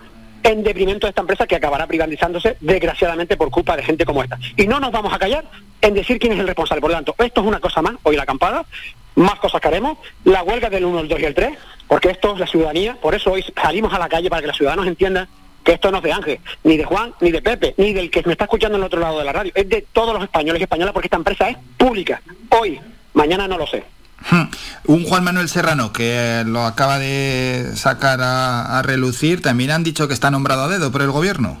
en 0.42 0.62
deprimento 0.62 1.06
de 1.06 1.10
esta 1.10 1.22
empresa 1.22 1.46
que 1.46 1.56
acabará 1.56 1.86
privatizándose 1.86 2.56
desgraciadamente 2.60 3.36
por 3.36 3.50
culpa 3.50 3.76
de 3.76 3.82
gente 3.82 4.04
como 4.04 4.22
esta. 4.22 4.38
Y 4.56 4.66
no 4.66 4.78
nos 4.78 4.92
vamos 4.92 5.12
a 5.12 5.18
callar 5.18 5.44
en 5.80 5.94
decir 5.94 6.18
quién 6.18 6.32
es 6.32 6.38
el 6.38 6.46
responsable. 6.46 6.82
Por 6.82 6.90
lo 6.90 6.96
tanto, 6.96 7.14
esto 7.18 7.40
es 7.40 7.46
una 7.46 7.60
cosa 7.60 7.80
más, 7.80 7.94
hoy 8.02 8.16
la 8.16 8.24
acampada, 8.24 8.66
más 9.14 9.38
cosas 9.40 9.60
que 9.60 9.68
haremos, 9.68 9.98
la 10.24 10.42
huelga 10.42 10.70
del 10.70 10.84
1, 10.84 11.00
el 11.00 11.08
2 11.08 11.20
y 11.20 11.24
el 11.24 11.34
3, 11.34 11.58
porque 11.86 12.10
esto 12.10 12.32
es 12.34 12.40
la 12.40 12.46
ciudadanía, 12.46 12.96
por 13.00 13.14
eso 13.14 13.32
hoy 13.32 13.44
salimos 13.60 13.92
a 13.92 13.98
la 13.98 14.08
calle 14.08 14.28
para 14.28 14.42
que 14.42 14.48
los 14.48 14.56
ciudadanos 14.56 14.86
entiendan 14.86 15.28
que 15.62 15.72
esto 15.72 15.90
no 15.90 15.98
es 15.98 16.02
de 16.02 16.12
Ángel, 16.12 16.40
ni 16.62 16.76
de 16.76 16.84
Juan, 16.84 17.14
ni 17.20 17.30
de 17.30 17.40
Pepe, 17.40 17.74
ni 17.78 17.92
del 17.92 18.10
que 18.10 18.22
me 18.26 18.32
está 18.32 18.44
escuchando 18.44 18.76
en 18.76 18.82
el 18.82 18.86
otro 18.86 19.00
lado 19.00 19.18
de 19.18 19.24
la 19.24 19.32
radio, 19.32 19.52
es 19.54 19.68
de 19.68 19.86
todos 19.92 20.14
los 20.14 20.22
españoles 20.22 20.60
y 20.60 20.64
españolas 20.64 20.92
porque 20.92 21.06
esta 21.06 21.16
empresa 21.16 21.48
es 21.48 21.56
pública, 21.76 22.20
hoy, 22.50 22.80
mañana 23.14 23.48
no 23.48 23.56
lo 23.56 23.66
sé. 23.66 23.84
Hmm. 24.30 24.44
Un 24.86 25.04
Juan 25.04 25.24
Manuel 25.24 25.48
Serrano 25.48 25.92
que 25.92 26.42
lo 26.46 26.64
acaba 26.64 26.98
de 26.98 27.72
sacar 27.74 28.20
a, 28.22 28.80
relucir, 28.82 29.42
también 29.42 29.70
han 29.70 29.84
dicho 29.84 30.08
que 30.08 30.14
está 30.14 30.30
nombrado 30.30 30.64
a 30.64 30.68
dedo 30.68 30.90
por 30.92 31.02
el 31.02 31.10
gobierno. 31.10 31.58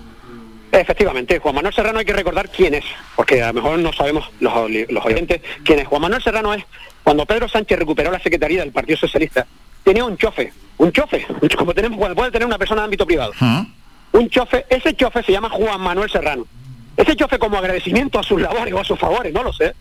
Efectivamente, 0.72 1.38
Juan 1.38 1.54
Manuel 1.54 1.74
Serrano 1.74 1.98
hay 1.98 2.04
que 2.04 2.12
recordar 2.12 2.48
quién 2.48 2.74
es, 2.74 2.84
porque 3.16 3.42
a 3.42 3.48
lo 3.48 3.54
mejor 3.54 3.78
no 3.78 3.92
sabemos 3.92 4.30
los, 4.40 4.52
los 4.88 5.04
oyentes 5.04 5.40
quién 5.62 5.78
es. 5.78 5.86
Juan 5.86 6.02
Manuel 6.02 6.22
Serrano 6.22 6.52
es 6.52 6.64
cuando 7.04 7.26
Pedro 7.26 7.48
Sánchez 7.48 7.78
recuperó 7.78 8.10
la 8.10 8.18
Secretaría 8.18 8.60
del 8.60 8.72
Partido 8.72 8.98
Socialista, 8.98 9.46
tenía 9.84 10.04
un 10.04 10.16
chofe, 10.16 10.52
un 10.78 10.90
chofe, 10.90 11.26
como 11.56 11.74
tenemos, 11.74 11.98
puede 12.14 12.30
tener 12.30 12.46
una 12.46 12.58
persona 12.58 12.80
de 12.80 12.86
ámbito 12.86 13.06
privado. 13.06 13.32
Un 14.12 14.30
chofe, 14.30 14.64
ese 14.70 14.94
chofe 14.96 15.22
se 15.22 15.32
llama 15.32 15.50
Juan 15.50 15.80
Manuel 15.80 16.10
Serrano. 16.10 16.46
Ese 16.96 17.14
chofe 17.14 17.38
como 17.38 17.58
agradecimiento 17.58 18.18
a 18.18 18.22
sus 18.22 18.40
labores 18.40 18.72
o 18.72 18.78
a 18.78 18.84
sus 18.84 18.98
favores, 18.98 19.32
no 19.32 19.42
lo 19.42 19.52
sé, 19.52 19.74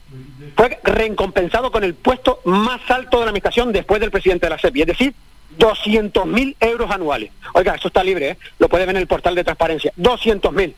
fue 0.57 0.79
recompensado 0.83 1.71
con 1.71 1.83
el 1.83 1.93
puesto 1.93 2.41
más 2.43 2.81
alto 2.89 3.19
de 3.19 3.25
la 3.25 3.29
administración 3.29 3.71
después 3.71 4.01
del 4.01 4.11
presidente 4.11 4.47
de 4.47 4.49
la 4.49 4.57
SEPI, 4.57 4.81
es 4.81 4.87
decir, 4.87 5.13
200.000 5.59 6.55
euros 6.59 6.91
anuales. 6.91 7.31
Oiga, 7.53 7.75
eso 7.75 7.87
está 7.87 8.03
libre, 8.03 8.31
¿eh? 8.31 8.37
lo 8.59 8.67
puede 8.67 8.85
ver 8.85 8.95
en 8.95 9.01
el 9.01 9.07
portal 9.07 9.35
de 9.35 9.43
transparencia. 9.43 9.93
200.000. 9.97 10.73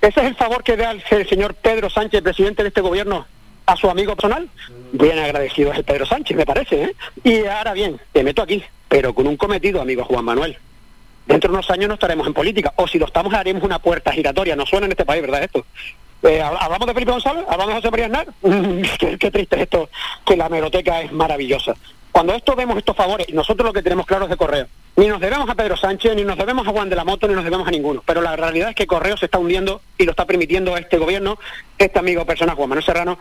Ese 0.00 0.20
es 0.20 0.26
el 0.26 0.36
favor 0.36 0.62
que 0.62 0.76
da 0.76 0.92
el 0.92 1.28
señor 1.28 1.54
Pedro 1.54 1.90
Sánchez, 1.90 2.22
presidente 2.22 2.62
de 2.62 2.68
este 2.68 2.82
gobierno, 2.82 3.26
a 3.68 3.76
su 3.76 3.88
amigo 3.90 4.16
personal. 4.16 4.48
Bien 4.92 5.18
agradecido 5.18 5.70
es 5.72 5.78
el 5.78 5.84
Pedro 5.84 6.06
Sánchez, 6.06 6.36
me 6.36 6.46
parece. 6.46 6.82
¿eh? 6.84 6.94
Y 7.22 7.44
ahora 7.46 7.74
bien, 7.74 8.00
te 8.12 8.22
meto 8.24 8.40
aquí, 8.42 8.62
pero 8.88 9.12
con 9.14 9.26
un 9.26 9.36
cometido, 9.36 9.80
amigo 9.80 10.04
Juan 10.04 10.24
Manuel. 10.24 10.56
Dentro 11.26 11.50
de 11.50 11.54
unos 11.58 11.70
años 11.70 11.88
no 11.88 11.94
estaremos 11.94 12.26
en 12.26 12.32
política, 12.32 12.72
o 12.76 12.88
si 12.88 12.98
lo 12.98 13.04
estamos 13.06 13.34
haremos 13.34 13.62
una 13.62 13.78
puerta 13.78 14.10
giratoria. 14.12 14.56
No 14.56 14.64
suena 14.64 14.86
en 14.86 14.92
este 14.92 15.04
país, 15.04 15.20
¿verdad 15.20 15.42
esto? 15.44 15.66
Eh, 16.22 16.40
hab- 16.42 16.56
hablamos 16.58 16.86
de 16.88 16.94
Felipe 16.94 17.12
González, 17.12 17.44
hablamos 17.46 17.68
de 17.68 17.74
José 17.74 17.90
María 17.90 18.06
Aznar. 18.06 18.26
qué, 19.20 19.30
triste 19.30 19.56
es 19.56 19.62
esto, 19.62 19.90
que 20.24 20.36
la 20.36 20.46
hemeroteca 20.46 21.02
es 21.02 21.12
maravillosa. 21.12 21.74
Cuando 22.10 22.32
esto 22.34 22.56
vemos 22.56 22.78
estos 22.78 22.96
favores, 22.96 23.28
nosotros 23.34 23.66
lo 23.66 23.72
que 23.74 23.82
tenemos 23.82 24.06
claro 24.06 24.24
es 24.24 24.30
de 24.30 24.36
Correo, 24.38 24.66
ni 24.96 25.06
nos 25.06 25.20
debemos 25.20 25.48
a 25.48 25.54
Pedro 25.54 25.76
Sánchez, 25.76 26.16
ni 26.16 26.24
nos 26.24 26.38
debemos 26.38 26.66
a 26.66 26.70
Juan 26.72 26.88
de 26.88 26.96
la 26.96 27.04
Moto, 27.04 27.28
ni 27.28 27.34
nos 27.34 27.44
debemos 27.44 27.68
a 27.68 27.70
ninguno. 27.70 28.02
Pero 28.06 28.22
la 28.22 28.34
realidad 28.34 28.70
es 28.70 28.74
que 28.74 28.86
Correo 28.86 29.16
se 29.18 29.26
está 29.26 29.38
hundiendo 29.38 29.82
y 29.98 30.04
lo 30.04 30.12
está 30.12 30.24
permitiendo 30.24 30.76
este 30.78 30.96
gobierno, 30.96 31.38
este 31.76 31.98
amigo 31.98 32.24
personal, 32.24 32.56
Juan 32.56 32.70
Manuel 32.70 32.84
Serrano, 32.86 33.18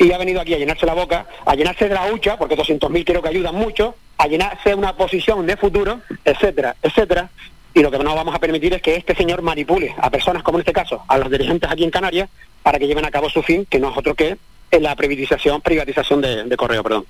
y 0.00 0.12
ha 0.12 0.18
venido 0.18 0.40
aquí 0.40 0.54
a 0.54 0.58
llenarse 0.58 0.86
la 0.86 0.94
boca, 0.94 1.26
a 1.44 1.54
llenarse 1.54 1.86
de 1.86 1.94
la 1.94 2.10
hucha, 2.10 2.38
porque 2.38 2.56
200.000 2.56 3.04
creo 3.04 3.22
que 3.22 3.28
ayudan 3.28 3.54
mucho, 3.54 3.94
a 4.16 4.26
llenarse 4.26 4.74
una 4.74 4.96
posición 4.96 5.46
de 5.46 5.58
futuro, 5.58 6.00
etcétera, 6.24 6.74
etcétera. 6.82 7.28
Y 7.74 7.82
lo 7.82 7.90
que 7.90 7.98
no 7.98 8.14
vamos 8.14 8.34
a 8.34 8.38
permitir 8.38 8.72
es 8.72 8.80
que 8.80 8.96
este 8.96 9.14
señor 9.14 9.42
manipule 9.42 9.94
a 10.00 10.10
personas 10.10 10.42
como 10.42 10.56
en 10.56 10.62
este 10.62 10.72
caso, 10.72 11.02
a 11.06 11.18
los 11.18 11.30
dirigentes 11.30 11.70
aquí 11.70 11.84
en 11.84 11.90
Canarias, 11.90 12.30
para 12.62 12.78
que 12.78 12.86
lleven 12.86 13.04
a 13.04 13.10
cabo 13.10 13.28
su 13.28 13.42
fin, 13.42 13.66
que 13.68 13.78
no 13.78 13.90
es 13.90 13.98
otro 13.98 14.14
que 14.14 14.38
la 14.72 14.96
privatización, 14.96 15.60
privatización 15.60 16.22
de, 16.22 16.44
de 16.44 16.56
correo, 16.56 16.82
perdón. 16.82 17.04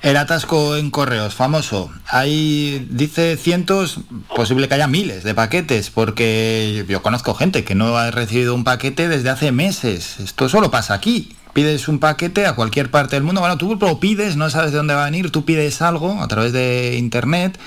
El 0.00 0.16
atasco 0.16 0.76
en 0.76 0.90
correos, 0.90 1.34
famoso. 1.34 1.90
Hay, 2.08 2.86
dice 2.90 3.36
cientos, 3.36 3.98
posible 4.34 4.66
que 4.66 4.74
haya 4.74 4.86
miles 4.86 5.24
de 5.24 5.34
paquetes, 5.34 5.90
porque 5.90 6.84
yo 6.88 7.02
conozco 7.02 7.34
gente 7.34 7.64
que 7.64 7.74
no 7.74 7.96
ha 7.96 8.10
recibido 8.10 8.54
un 8.54 8.64
paquete 8.64 9.08
desde 9.08 9.28
hace 9.28 9.52
meses. 9.52 10.18
Esto 10.20 10.48
solo 10.48 10.70
pasa 10.70 10.94
aquí. 10.94 11.36
Pides 11.52 11.88
un 11.88 11.98
paquete 11.98 12.46
a 12.46 12.54
cualquier 12.54 12.90
parte 12.90 13.16
del 13.16 13.24
mundo, 13.24 13.40
bueno, 13.40 13.58
tú 13.58 13.76
lo 13.78 14.00
pides, 14.00 14.36
no 14.36 14.48
sabes 14.48 14.72
de 14.72 14.78
dónde 14.78 14.94
va 14.94 15.02
a 15.02 15.10
venir, 15.10 15.30
tú 15.30 15.44
pides 15.44 15.82
algo 15.82 16.22
a 16.22 16.28
través 16.28 16.52
de 16.52 16.96
internet 16.96 17.58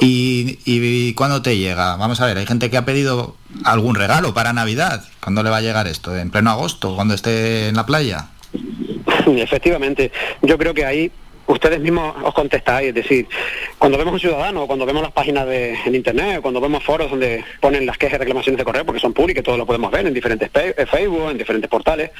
y, 0.00 0.58
y 0.64 1.14
cuando 1.14 1.40
te 1.40 1.56
llega, 1.56 1.96
vamos 1.96 2.20
a 2.20 2.26
ver, 2.26 2.36
hay 2.36 2.46
gente 2.46 2.68
que 2.68 2.76
ha 2.76 2.84
pedido 2.84 3.36
algún 3.64 3.94
regalo 3.94 4.34
para 4.34 4.52
Navidad. 4.52 5.04
¿Cuándo 5.20 5.42
le 5.42 5.50
va 5.50 5.58
a 5.58 5.62
llegar 5.62 5.86
esto? 5.86 6.14
¿En 6.16 6.30
pleno 6.30 6.50
agosto, 6.50 6.94
cuando 6.94 7.14
esté 7.14 7.68
en 7.68 7.76
la 7.76 7.86
playa? 7.86 8.26
Efectivamente, 9.26 10.12
yo 10.42 10.58
creo 10.58 10.74
que 10.74 10.84
ahí 10.84 11.10
ustedes 11.46 11.80
mismos 11.80 12.14
os 12.22 12.34
contestáis, 12.34 12.88
es 12.88 12.94
decir, 12.94 13.26
cuando 13.78 13.98
vemos 13.98 14.14
un 14.14 14.20
ciudadano, 14.20 14.66
cuando 14.66 14.86
vemos 14.86 15.02
las 15.02 15.12
páginas 15.12 15.46
de, 15.46 15.74
en 15.84 15.94
internet, 15.94 16.40
cuando 16.40 16.60
vemos 16.60 16.82
foros 16.82 17.10
donde 17.10 17.44
ponen 17.60 17.86
las 17.86 17.98
quejas 17.98 18.16
y 18.16 18.18
reclamaciones 18.18 18.58
de 18.58 18.64
correo, 18.64 18.84
porque 18.84 19.00
son 19.00 19.12
públicas, 19.12 19.44
todo 19.44 19.56
lo 19.56 19.66
podemos 19.66 19.90
ver 19.90 20.06
en 20.06 20.14
diferentes 20.14 20.50
eh, 20.54 20.86
Facebook, 20.86 21.30
en 21.30 21.38
diferentes 21.38 21.70
portales, 21.70 22.10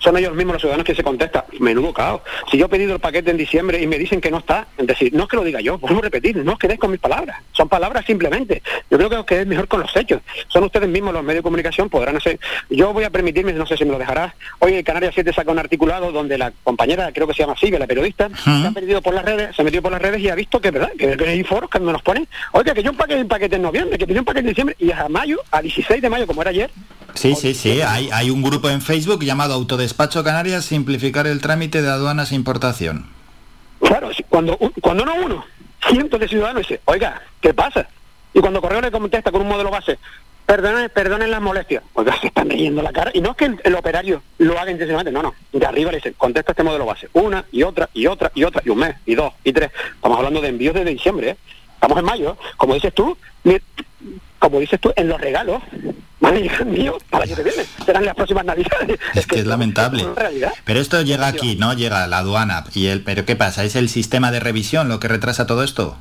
son 0.00 0.16
ellos 0.16 0.34
mismos 0.34 0.54
los 0.54 0.62
ciudadanos 0.62 0.86
que 0.86 0.94
se 0.94 1.02
contestan. 1.02 1.44
Menudo 1.58 1.92
caos. 1.92 2.22
Si 2.50 2.56
yo 2.56 2.66
he 2.66 2.68
pedido 2.68 2.94
el 2.94 3.00
paquete 3.00 3.30
en 3.30 3.36
diciembre 3.36 3.80
y 3.80 3.86
me 3.86 3.98
dicen 3.98 4.20
que 4.20 4.30
no 4.30 4.38
está, 4.38 4.66
es 4.78 4.86
decir, 4.86 5.12
no 5.12 5.24
es 5.24 5.28
que 5.28 5.36
lo 5.36 5.44
diga 5.44 5.60
yo, 5.60 5.78
vuelvo 5.78 5.98
a 5.98 6.02
repetir, 6.02 6.36
no 6.38 6.52
os 6.52 6.58
quedéis 6.58 6.80
con 6.80 6.90
mis 6.90 7.00
palabras, 7.00 7.38
son 7.52 7.68
palabras 7.68 8.06
simplemente. 8.06 8.62
Yo 8.90 8.96
creo 8.96 9.10
que 9.10 9.16
os 9.16 9.26
quedéis 9.26 9.46
mejor 9.46 9.68
con 9.68 9.80
los 9.80 9.94
hechos. 9.94 10.22
Son 10.48 10.64
ustedes 10.64 10.88
mismos 10.88 11.12
los 11.12 11.22
medios 11.22 11.40
de 11.40 11.42
comunicación, 11.42 11.90
podrán 11.90 12.16
hacer. 12.16 12.40
Yo 12.70 12.92
voy 12.92 13.04
a 13.04 13.10
permitirme, 13.10 13.52
no 13.52 13.66
sé 13.66 13.76
si 13.76 13.84
me 13.84 13.92
lo 13.92 13.98
dejarás, 13.98 14.32
hoy 14.58 14.74
el 14.74 14.84
Canarias 14.84 15.12
7 15.14 15.32
saca 15.32 15.52
un 15.52 15.58
articulado 15.58 16.12
donde 16.12 16.38
la 16.38 16.52
compañera, 16.64 17.12
creo 17.12 17.26
que 17.26 17.34
se 17.34 17.40
llama 17.40 17.56
Silvia, 17.56 17.78
la 17.78 17.86
periodista, 17.86 18.30
ha 18.70 18.74
perdido 18.74 19.02
por 19.02 19.14
las 19.14 19.24
redes, 19.24 19.54
se 19.54 19.62
ha 19.62 19.64
metido 19.64 19.82
por 19.82 19.92
las 19.92 20.02
redes 20.02 20.20
y 20.20 20.28
ha 20.28 20.34
visto 20.34 20.60
que 20.60 20.70
verdad, 20.70 20.92
que, 20.98 21.16
que 21.16 21.28
hay 21.28 21.44
foros 21.44 21.70
que 21.70 21.78
nos 21.80 22.02
ponen, 22.02 22.26
oiga, 22.52 22.74
que 22.74 22.82
yo 22.82 22.90
un 22.90 22.96
paquete, 22.96 23.22
un 23.22 23.28
paquete 23.28 23.56
en 23.56 23.62
noviembre, 23.62 23.98
que 23.98 24.06
pedí 24.06 24.18
un 24.18 24.24
paquete 24.24 24.40
en 24.40 24.48
diciembre 24.48 24.76
y 24.78 24.90
a 24.90 25.08
mayo, 25.08 25.40
a 25.50 25.60
16 25.60 26.02
de 26.02 26.08
mayo, 26.08 26.26
como 26.26 26.42
era 26.42 26.50
ayer, 26.50 26.70
Sí, 27.14 27.34
sí, 27.34 27.54
sí. 27.54 27.82
Hay, 27.82 28.08
hay 28.12 28.30
un 28.30 28.42
grupo 28.42 28.68
en 28.70 28.80
Facebook 28.80 29.24
llamado 29.24 29.54
Autodespacho 29.54 30.22
Canarias 30.24 30.64
Simplificar 30.64 31.26
el 31.26 31.40
trámite 31.40 31.82
de 31.82 31.90
aduanas 31.90 32.32
e 32.32 32.34
importación. 32.34 33.06
Claro, 33.80 34.10
cuando, 34.28 34.56
cuando 34.80 35.04
no 35.04 35.14
uno, 35.14 35.44
cientos 35.88 36.20
de 36.20 36.28
ciudadanos 36.28 36.62
dicen, 36.62 36.80
oiga, 36.84 37.20
¿qué 37.40 37.54
pasa? 37.54 37.88
Y 38.32 38.40
cuando 38.40 38.60
Correo 38.60 38.80
le 38.80 38.90
contesta 38.90 39.32
con 39.32 39.42
un 39.42 39.48
modelo 39.48 39.70
base, 39.70 39.98
perdonen, 40.50 40.90
perdonen 40.90 41.30
las 41.30 41.40
molestias, 41.40 41.84
oiga, 41.94 42.18
se 42.20 42.26
están 42.26 42.48
leyendo 42.48 42.82
la 42.82 42.92
cara. 42.92 43.10
Y 43.14 43.20
no 43.20 43.30
es 43.30 43.36
que 43.36 43.44
el, 43.44 43.60
el 43.62 43.74
operario 43.74 44.22
lo 44.38 44.58
haga 44.58 44.70
intencionalmente, 44.70 45.12
no, 45.12 45.22
no. 45.22 45.34
De 45.52 45.64
arriba 45.64 45.92
le 45.92 45.98
dicen, 45.98 46.14
contesta 46.18 46.52
este 46.52 46.64
modelo 46.64 46.86
base. 46.86 47.08
Una 47.12 47.44
y 47.52 47.62
otra 47.62 47.88
y 47.94 48.06
otra 48.06 48.32
y 48.34 48.42
otra, 48.42 48.60
y 48.64 48.70
un 48.70 48.78
mes, 48.78 48.96
y 49.06 49.14
dos, 49.14 49.32
y 49.44 49.52
tres. 49.52 49.70
Estamos 49.94 50.18
hablando 50.18 50.40
de 50.40 50.48
envíos 50.48 50.74
desde 50.74 50.90
diciembre, 50.90 51.30
¿eh? 51.30 51.36
Estamos 51.74 51.98
en 51.98 52.04
mayo. 52.04 52.36
Como 52.56 52.74
dices 52.74 52.92
tú, 52.92 53.16
como 54.38 54.58
dices 54.60 54.80
tú, 54.80 54.92
en 54.96 55.08
los 55.08 55.20
regalos 55.20 55.62
llegar 56.38 56.64
míos 56.66 57.02
para 57.10 57.26
que 57.26 57.34
viene. 57.34 57.64
Serán 57.84 58.04
las 58.04 58.14
próximas 58.14 58.44
navidades. 58.44 58.98
Es 59.14 59.26
que 59.26 59.40
es 59.40 59.46
lamentable. 59.46 60.06
Pero 60.64 60.80
esto 60.80 61.00
llega 61.02 61.26
aquí, 61.26 61.56
¿no? 61.56 61.72
Llega 61.72 62.04
a 62.04 62.06
la 62.06 62.18
aduana. 62.18 62.64
y 62.74 62.86
el 62.86 63.02
Pero 63.02 63.24
¿qué 63.24 63.36
pasa? 63.36 63.64
¿Es 63.64 63.76
el 63.76 63.88
sistema 63.88 64.30
de 64.30 64.40
revisión 64.40 64.88
lo 64.88 65.00
que 65.00 65.08
retrasa 65.08 65.46
todo 65.46 65.64
esto? 65.64 65.96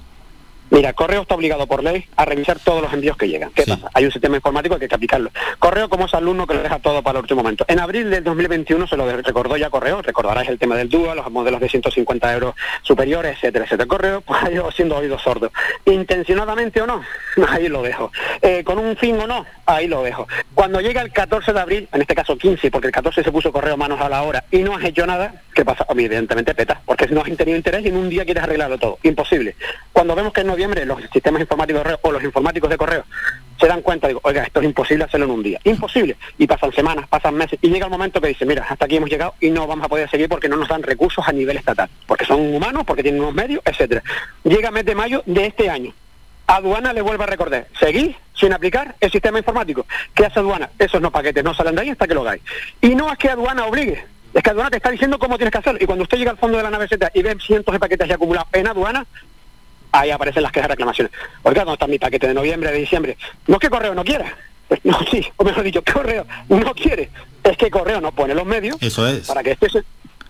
Mira, 0.71 0.93
Correo 0.93 1.23
está 1.23 1.33
obligado 1.33 1.65
por 1.65 1.83
ley 1.83 2.05
a 2.15 2.25
revisar 2.25 2.59
todos 2.59 2.81
los 2.81 2.93
envíos 2.93 3.17
que 3.17 3.27
llegan. 3.27 3.49
¿Qué 3.51 3.63
pasa? 3.65 3.89
Hay 3.93 4.05
un 4.05 4.11
sistema 4.11 4.35
informático 4.35 4.77
que 4.77 4.85
hay 4.85 4.89
que 4.89 4.95
aplicarlo. 4.95 5.31
Correo 5.57 5.89
como 5.89 6.05
es 6.05 6.13
alumno 6.13 6.45
que 6.45 6.53
lo 6.53 6.61
deja 6.61 6.77
todo 6.77 7.01
para 7.01 7.17
el 7.17 7.23
último 7.23 7.41
momento. 7.41 7.65
En 7.67 7.79
abril 7.79 8.11
del 8.11 8.23
2021 8.23 8.85
se 8.85 8.95
lo 8.95 9.09
recordó 9.21 9.57
ya 9.57 9.71
Correo, 9.71 10.01
recordarás 10.03 10.47
el 10.47 10.59
tema 10.59 10.75
del 10.75 10.87
dúo, 10.87 11.15
los 11.15 11.29
modelos 11.31 11.59
de 11.59 11.69
150 11.69 12.33
euros 12.33 12.55
superiores, 12.83 13.37
etcétera, 13.37 13.65
etcétera. 13.65 13.87
Correo 13.87 14.21
pues 14.25 14.43
ha 14.43 14.51
ido 14.51 14.71
siendo 14.71 14.97
oído 14.97 15.17
sordo. 15.17 15.51
Intencionadamente 15.85 16.81
o 16.81 16.87
no, 16.87 17.01
ahí 17.49 17.67
lo 17.67 17.81
dejo. 17.81 18.11
Eh, 18.41 18.63
con 18.63 18.77
un 18.77 18.95
fin 18.95 19.19
o 19.19 19.25
no, 19.25 19.45
ahí 19.65 19.87
lo 19.87 20.03
dejo. 20.03 20.27
Cuando 20.53 20.81
llega 20.81 21.01
el 21.01 21.11
14 21.11 21.51
de 21.51 21.59
abril, 21.59 21.89
en 21.91 22.01
este 22.01 22.13
caso 22.13 22.37
15, 22.37 22.69
porque 22.69 22.87
el 22.87 22.93
14 22.93 23.23
se 23.23 23.31
puso 23.31 23.51
Correo 23.51 23.75
manos 23.75 23.99
a 24.01 24.09
la 24.09 24.21
hora 24.21 24.43
y 24.51 24.59
no 24.59 24.75
has 24.75 24.83
hecho 24.83 25.07
nada, 25.07 25.41
¿qué 25.55 25.65
pasa? 25.65 25.85
Evidentemente 25.89 26.53
peta, 26.53 26.79
porque 26.85 27.07
no 27.07 27.21
has 27.21 27.35
tenido 27.35 27.57
interés 27.57 27.83
y 27.85 27.87
en 27.87 27.97
un 27.97 28.09
día 28.09 28.23
quieres 28.23 28.43
arreglarlo 28.43 28.77
todo. 28.77 28.99
Imposible. 29.01 29.55
Cuando 29.93 30.15
vemos 30.15 30.31
que 30.31 30.41
en 30.41 30.47
noviembre 30.59 30.85
los 30.85 31.01
sistemas 31.13 31.41
informáticos 31.41 31.83
o 32.01 32.11
los 32.11 32.23
informáticos 32.23 32.69
de 32.69 32.77
correo 32.77 33.05
se 33.59 33.67
dan 33.67 33.81
cuenta, 33.81 34.07
digo, 34.07 34.19
oiga, 34.23 34.43
esto 34.43 34.59
es 34.59 34.65
imposible 34.65 35.03
hacerlo 35.03 35.25
en 35.25 35.31
un 35.31 35.43
día. 35.43 35.59
Imposible. 35.65 36.15
Y 36.37 36.47
pasan 36.47 36.71
semanas, 36.71 37.07
pasan 37.09 37.35
meses, 37.35 37.59
y 37.61 37.69
llega 37.69 37.85
el 37.85 37.91
momento 37.91 38.21
que 38.21 38.29
dice, 38.29 38.45
mira, 38.45 38.65
hasta 38.69 38.85
aquí 38.85 38.95
hemos 38.95 39.09
llegado 39.09 39.33
y 39.41 39.49
no 39.49 39.67
vamos 39.67 39.85
a 39.85 39.89
poder 39.89 40.09
seguir 40.09 40.29
porque 40.29 40.47
no 40.47 40.55
nos 40.55 40.69
dan 40.69 40.81
recursos 40.81 41.27
a 41.27 41.31
nivel 41.33 41.57
estatal, 41.57 41.89
porque 42.07 42.25
son 42.25 42.39
humanos, 42.55 42.83
porque 42.85 43.03
tienen 43.03 43.21
unos 43.21 43.33
medios, 43.33 43.61
etcétera. 43.65 44.01
Llega 44.45 44.71
mes 44.71 44.85
de 44.85 44.95
mayo 44.95 45.23
de 45.25 45.45
este 45.45 45.69
año. 45.69 45.93
Aduana 46.47 46.93
le 46.93 47.01
vuelve 47.01 47.23
a 47.25 47.27
recordar, 47.27 47.67
seguís 47.77 48.15
sin 48.33 48.53
aplicar 48.53 48.95
el 49.01 49.11
sistema 49.11 49.39
informático. 49.39 49.85
¿Qué 50.15 50.25
hace 50.25 50.39
aduana? 50.39 50.69
Esos 50.79 51.01
no 51.01 51.11
paquetes 51.11 51.43
no 51.43 51.53
salen 51.53 51.75
de 51.75 51.81
ahí 51.81 51.89
hasta 51.89 52.07
que 52.07 52.13
lo 52.13 52.21
hagáis. 52.21 52.41
Y 52.81 52.95
no 52.95 53.11
es 53.11 53.17
que 53.17 53.29
aduana 53.29 53.65
obligue, 53.65 54.05
es 54.33 54.41
que 54.41 54.49
aduana 54.49 54.69
te 54.69 54.77
está 54.77 54.89
diciendo 54.89 55.19
cómo 55.19 55.37
tienes 55.37 55.51
que 55.51 55.57
hacerlo. 55.57 55.79
Y 55.81 55.85
cuando 55.85 56.03
usted 56.03 56.17
llega 56.17 56.31
al 56.31 56.37
fondo 56.37 56.57
de 56.57 56.63
la 56.63 56.69
naveceta 56.69 57.11
y 57.13 57.23
ve 57.23 57.35
cientos 57.45 57.73
de 57.73 57.79
paquetes 57.79 58.07
ya 58.07 58.15
acumulados 58.15 58.47
en 58.53 58.67
aduana, 58.67 59.05
ahí 59.91 60.11
aparecen 60.11 60.43
las 60.43 60.51
quejas 60.51 60.69
reclamaciones. 60.69 61.11
Oiga, 61.43 61.61
¿dónde 61.61 61.73
está 61.73 61.87
mi 61.87 61.99
paquete 61.99 62.27
de 62.27 62.33
noviembre, 62.33 62.71
de 62.71 62.79
diciembre? 62.79 63.17
No 63.47 63.55
es 63.55 63.59
que 63.59 63.69
Correo 63.69 63.93
no 63.93 64.03
quiera. 64.03 64.35
Pues 64.67 64.81
no, 64.83 64.99
sí, 65.09 65.25
o 65.37 65.43
mejor 65.43 65.63
dicho, 65.63 65.81
Correo 65.83 66.25
no 66.49 66.73
quiere. 66.73 67.09
Es 67.43 67.57
que 67.57 67.71
Correo 67.71 67.99
no 68.01 68.11
pone 68.11 68.35
los 68.35 68.45
medios 68.45 68.77
Eso 68.81 69.07
es. 69.07 69.25
para 69.27 69.41
que 69.41 69.51
esto 69.51 69.67
se, 69.69 69.83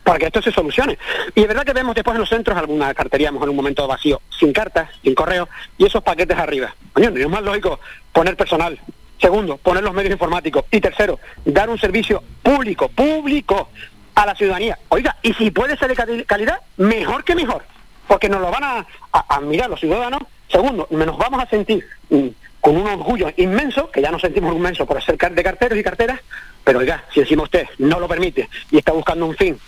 para 0.04 0.18
que 0.18 0.28
esto 0.28 0.42
se 0.42 0.52
solucione. 0.52 0.98
Y 1.36 1.42
es 1.42 1.48
verdad 1.48 1.64
que 1.66 1.74
vemos 1.74 1.94
después 1.94 2.16
en 2.16 2.22
los 2.22 2.30
centros 2.30 2.58
alguna 2.58 2.94
cartería, 2.94 3.30
en 3.30 3.36
un 3.36 3.56
momento 3.56 3.86
vacío, 3.88 4.22
sin 4.40 4.54
cartas, 4.54 4.90
sin 5.04 5.14
correo, 5.14 5.50
y 5.78 5.86
esos 5.86 6.02
paquetes 6.04 6.38
arriba. 6.38 6.74
Coño, 6.94 7.10
no 7.12 7.18
es 7.20 7.28
más 7.30 7.42
lógico 7.44 7.80
poner 8.14 8.38
personal. 8.38 8.80
Segundo, 9.20 9.58
poner 9.58 9.84
los 9.84 9.94
medios 9.94 10.14
informáticos. 10.14 10.64
Y 10.72 10.80
tercero, 10.80 11.20
dar 11.44 11.70
un 11.70 11.78
servicio 11.78 12.24
público, 12.42 12.88
público 12.88 13.70
a 14.16 14.26
la 14.26 14.34
ciudadanía. 14.36 14.80
Oiga, 14.88 15.18
y 15.22 15.34
si 15.34 15.52
puede 15.52 15.76
ser 15.76 15.90
de 15.90 15.96
cali- 15.96 16.24
calidad, 16.26 16.60
mejor 16.78 17.26
que 17.26 17.36
mejor. 17.36 17.64
Porque 18.10 18.28
nos 18.28 18.42
lo 18.42 18.50
van 18.50 18.64
a, 18.64 18.88
a, 19.12 19.40
mirar 19.40 19.70
los 19.70 19.80
ciudadanos. 19.80 20.24
Segundo, 20.52 20.88
nos 20.90 21.18
vamos 21.18 21.44
a 21.44 21.48
sentir 21.48 21.86
mm, 22.10 22.28
con 22.60 22.76
un 22.76 22.88
orgullo 22.88 23.32
inmenso, 23.38 23.92
que 23.92 24.02
ya 24.02 24.10
nos 24.12 24.22
sentimos 24.22 24.56
inmensos 24.56 24.88
por 24.88 25.02
ser 25.02 25.16
de 25.16 25.44
carteros 25.44 25.78
y 25.78 25.84
carteras, 25.84 26.20
pero 26.64 26.80
oiga, 26.80 27.04
si 27.14 27.20
encima 27.20 27.44
usted 27.44 27.68
no 27.78 28.00
lo 28.00 28.08
permite 28.08 28.50
y 28.72 28.80
está 28.80 28.92
buscando 28.92 29.28
un 29.28 29.36
fin, 29.36 29.60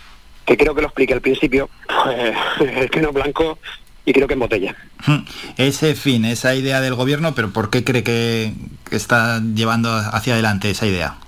que 0.44 0.56
creo 0.56 0.74
que 0.74 0.82
lo 0.82 0.88
expliqué 0.88 1.14
al 1.14 1.20
principio, 1.20 1.70
pues 1.86 2.34
es 2.76 2.90
que 2.90 3.00
no 3.00 3.12
blanco 3.12 3.58
y 4.04 4.12
creo 4.12 4.26
que 4.26 4.34
en 4.34 4.40
botella. 4.40 4.76
Ese 5.56 5.94
fin, 5.94 6.24
esa 6.24 6.56
idea 6.56 6.80
del 6.80 6.96
gobierno, 6.96 7.36
pero 7.36 7.52
¿por 7.52 7.70
qué 7.70 7.84
cree 7.84 8.02
que 8.02 8.52
está 8.90 9.40
llevando 9.54 9.94
hacia 9.94 10.34
adelante 10.34 10.68
esa 10.70 10.86
idea? 10.86 11.21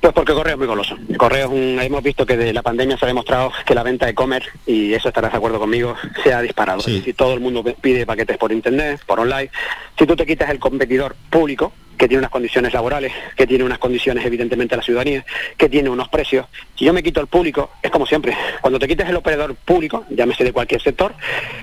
Pues 0.00 0.12
porque 0.12 0.32
Correo 0.32 0.54
es 0.54 0.58
muy 0.58 0.66
goloso. 0.66 0.96
Correo 1.16 1.46
es 1.46 1.52
un- 1.52 1.78
hemos 1.80 2.02
visto 2.02 2.26
que 2.26 2.36
de 2.36 2.52
la 2.52 2.62
pandemia 2.62 2.96
se 2.96 3.04
ha 3.04 3.08
demostrado 3.08 3.52
que 3.64 3.74
la 3.74 3.82
venta 3.82 4.06
de 4.06 4.14
comer, 4.14 4.42
y 4.66 4.92
eso 4.94 5.08
estarás 5.08 5.30
de 5.30 5.38
acuerdo 5.38 5.60
conmigo, 5.60 5.94
se 6.24 6.32
ha 6.32 6.40
disparado. 6.40 6.80
Sí. 6.80 6.98
Decir, 6.98 7.14
todo 7.14 7.34
el 7.34 7.40
mundo 7.40 7.62
pide 7.80 8.06
paquetes 8.06 8.36
por 8.38 8.50
internet, 8.50 9.00
por 9.06 9.20
online. 9.20 9.50
Si 9.98 10.06
tú 10.06 10.16
te 10.16 10.26
quitas 10.26 10.50
el 10.50 10.58
competidor 10.58 11.14
público, 11.28 11.72
que 12.00 12.08
tiene 12.08 12.20
unas 12.20 12.30
condiciones 12.30 12.72
laborales, 12.72 13.12
que 13.36 13.46
tiene 13.46 13.62
unas 13.62 13.78
condiciones 13.78 14.24
evidentemente 14.24 14.74
a 14.74 14.78
la 14.78 14.82
ciudadanía, 14.82 15.22
que 15.58 15.68
tiene 15.68 15.90
unos 15.90 16.08
precios, 16.08 16.46
si 16.74 16.86
yo 16.86 16.94
me 16.94 17.02
quito 17.02 17.20
el 17.20 17.26
público, 17.26 17.72
es 17.82 17.90
como 17.90 18.06
siempre, 18.06 18.34
cuando 18.62 18.78
te 18.78 18.88
quites 18.88 19.06
el 19.06 19.16
operador 19.16 19.54
público, 19.54 20.06
llámese 20.08 20.42
de 20.44 20.52
cualquier 20.54 20.80
sector, 20.80 21.14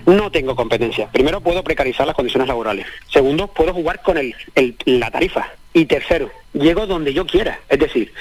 no 0.06 0.30
tengo 0.30 0.56
competencia. 0.56 1.10
Primero 1.12 1.42
puedo 1.42 1.64
precarizar 1.64 2.06
las 2.06 2.16
condiciones 2.16 2.48
laborales. 2.48 2.86
Segundo, 3.12 3.48
puedo 3.48 3.74
jugar 3.74 4.04
con 4.04 4.20
el, 4.20 4.36
el- 4.54 4.76
la 4.86 5.10
tarifa. 5.10 5.48
Y 5.74 5.86
tercero, 5.86 6.30
llego 6.54 6.86
donde 6.86 7.14
yo 7.14 7.26
quiera. 7.26 7.60
Es 7.68 7.80
decir, 7.80 8.14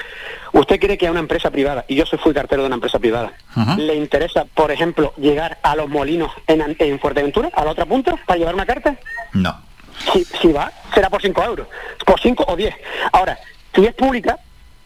usted 0.53 0.79
quiere 0.81 0.97
que 0.97 1.07
a 1.07 1.11
una 1.11 1.21
empresa 1.21 1.51
privada, 1.51 1.85
y 1.87 1.97
yo 1.97 2.07
soy 2.07 2.19
fui 2.19 2.33
cartero 2.33 2.63
de 2.63 2.67
una 2.67 2.77
empresa 2.77 2.99
privada, 2.99 3.33
le 3.77 3.95
interesa, 3.95 4.47
por 4.55 4.71
ejemplo, 4.73 5.13
llegar 5.19 5.59
a 5.63 5.77
los 5.77 5.89
molinos 5.89 6.33
en, 6.47 6.77
en 6.79 6.99
Fuerteventura, 6.99 7.51
a 7.55 7.65
la 7.65 7.73
otra 7.73 7.85
punta, 7.85 8.17
para 8.27 8.39
llevar 8.39 8.55
una 8.55 8.65
carta. 8.67 8.97
No. 9.35 9.55
Si, 10.13 10.25
si 10.25 10.53
va, 10.53 10.73
será 10.95 11.11
por 11.11 11.23
5 11.23 11.45
euros, 11.45 11.69
por 12.05 12.21
5 12.21 12.45
o 12.47 12.57
10. 12.57 12.75
Ahora, 13.13 13.39
si 13.75 13.85
es 13.85 13.95
pública, 13.95 14.39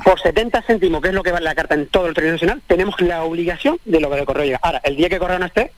por 0.05 0.21
70 0.21 0.63
céntimos, 0.63 1.03
que 1.03 1.09
es 1.09 1.15
lo 1.15 1.23
que 1.23 1.33
vale 1.33 1.45
la 1.45 1.55
carta 1.55 1.75
en 1.75 1.87
todo 1.89 2.07
el 2.07 2.15
territorio 2.15 2.33
nacional, 2.33 2.63
tenemos 2.67 3.01
la 3.01 3.23
obligación 3.23 3.79
de 3.85 4.01
lo 4.01 4.11
que 4.11 4.19
el 4.19 4.25
correo 4.25 4.45
llega. 4.45 4.61
Ahora, 4.63 4.81
el 4.85 4.97
día 4.97 5.09
que 5.09 5.19
correo 5.19 5.39
no 5.39 5.47
esté, 5.47 5.73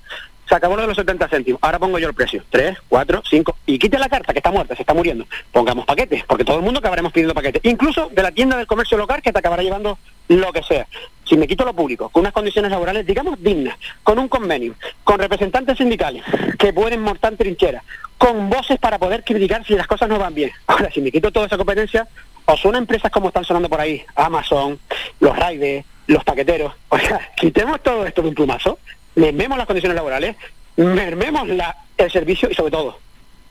se 0.53 0.57
acabó 0.57 0.77
de 0.77 0.87
los 0.87 0.97
70 0.97 1.29
céntimos. 1.29 1.59
Ahora 1.63 1.79
pongo 1.79 1.99
yo 1.99 2.09
el 2.09 2.15
precio. 2.15 2.45
3, 2.51 2.77
4, 2.87 3.23
5. 3.25 3.57
Y 3.65 3.79
quite 3.79 3.99
la 3.99 4.11
carta, 4.11 4.35
que 4.35 4.41
está 4.41 4.51
muerta, 4.51 4.77
se 4.77 4.83
está 4.83 4.93
muriendo. 4.93 5.25
Pongamos 5.51 5.87
paquetes, 5.87 6.25
porque 6.27 6.45
todo 6.45 6.59
el 6.59 6.63
mundo 6.63 6.79
acabaremos 6.79 7.11
pidiendo 7.11 7.33
paquetes. 7.33 7.65
Incluso 7.65 8.11
de 8.13 8.23
la 8.23 8.31
tienda 8.33 8.59
del 8.59 8.67
comercio 8.67 8.99
local 8.99 9.23
que 9.23 9.33
te 9.33 9.39
acabará 9.39 9.63
llevando 9.63 9.99
lo 10.29 10.53
que 10.53 10.63
sea. 10.63 10.87
Si 11.25 11.39
me 11.39 11.49
quito 11.49 11.65
lo 11.65 11.73
público, 11.73 12.11
con 12.11 12.21
unas 12.21 12.35
condiciones 12.35 12.71
laborales, 12.71 13.07
digamos, 13.07 13.43
dignas, 13.43 13.79
con 14.03 14.19
un 14.19 14.29
convenio, 14.29 14.75
con 15.05 15.19
representantes 15.19 15.79
sindicales 15.79 16.23
que 16.59 16.75
pueden 16.75 17.01
montar 17.01 17.35
trincheras, 17.35 17.83
con 18.19 18.51
voces 18.51 18.79
para 18.79 18.99
poder 18.99 19.25
criticar 19.25 19.65
si 19.65 19.75
las 19.75 19.87
cosas 19.87 20.11
no 20.11 20.19
van 20.19 20.35
bien. 20.35 20.53
Ahora, 20.67 20.91
si 20.93 21.01
me 21.01 21.11
quito 21.11 21.33
toda 21.33 21.47
esa 21.47 21.57
competencia, 21.57 22.07
o 22.45 22.59
son 22.59 22.77
empresas 22.77 23.11
como 23.11 23.29
están 23.29 23.45
sonando 23.45 23.71
por 23.71 23.81
ahí, 23.81 24.05
Amazon, 24.17 24.79
los 25.19 25.35
Raiders, 25.35 25.87
los 26.09 26.23
paqueteros. 26.25 26.75
O 26.91 26.99
sea, 26.99 27.31
quitemos 27.39 27.83
todo 27.83 28.05
esto 28.05 28.21
de 28.21 28.29
un 28.29 28.35
plumazo, 28.35 28.79
mermemos 29.15 29.59
las 29.59 29.67
condiciones 29.67 29.97
laborales, 29.97 30.37
mermemos 30.77 31.49
la, 31.49 31.77
el 31.97 32.11
servicio 32.11 32.49
y 32.51 32.55
sobre 32.55 32.71
todo 32.71 32.99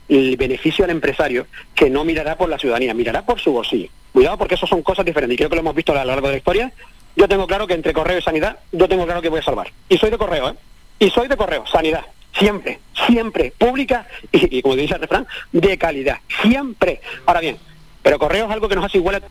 el 0.09 0.35
beneficio 0.35 0.83
al 0.83 0.91
empresario 0.91 1.47
que 1.73 1.89
no 1.89 2.03
mirará 2.03 2.37
por 2.37 2.49
la 2.49 2.59
ciudadanía, 2.59 2.93
mirará 2.93 3.25
por 3.25 3.39
su 3.39 3.53
bolsillo. 3.53 3.89
Cuidado 4.11 4.37
porque 4.37 4.55
eso 4.55 4.67
son 4.67 4.81
cosas 4.81 5.05
diferentes 5.05 5.35
y 5.35 5.37
creo 5.37 5.49
que 5.49 5.55
lo 5.55 5.61
hemos 5.61 5.75
visto 5.75 5.93
a 5.93 6.03
lo 6.03 6.05
largo 6.05 6.27
de 6.27 6.33
la 6.33 6.37
historia. 6.37 6.71
Yo 7.15 7.27
tengo 7.27 7.47
claro 7.47 7.65
que 7.65 7.73
entre 7.73 7.93
correo 7.93 8.17
y 8.17 8.21
sanidad, 8.21 8.57
yo 8.71 8.87
tengo 8.89 9.05
claro 9.05 9.21
que 9.21 9.29
voy 9.29 9.39
a 9.39 9.43
salvar. 9.43 9.71
Y 9.87 9.97
soy 9.97 10.09
de 10.09 10.17
correo, 10.17 10.49
¿eh? 10.49 10.55
Y 10.99 11.09
soy 11.09 11.27
de 11.27 11.37
correo, 11.37 11.65
sanidad. 11.65 12.05
Siempre, 12.37 12.79
siempre, 13.07 13.53
pública 13.57 14.07
y, 14.31 14.57
y 14.57 14.61
como 14.61 14.75
dice 14.75 14.95
el 14.95 15.01
refrán, 15.01 15.27
de 15.51 15.77
calidad. 15.77 16.17
Siempre. 16.41 17.01
Ahora 17.25 17.39
bien, 17.39 17.57
pero 18.03 18.19
correo 18.19 18.45
es 18.45 18.51
algo 18.51 18.67
que 18.67 18.75
nos 18.75 18.85
hace 18.85 18.97
igual 18.97 19.15
a 19.15 19.21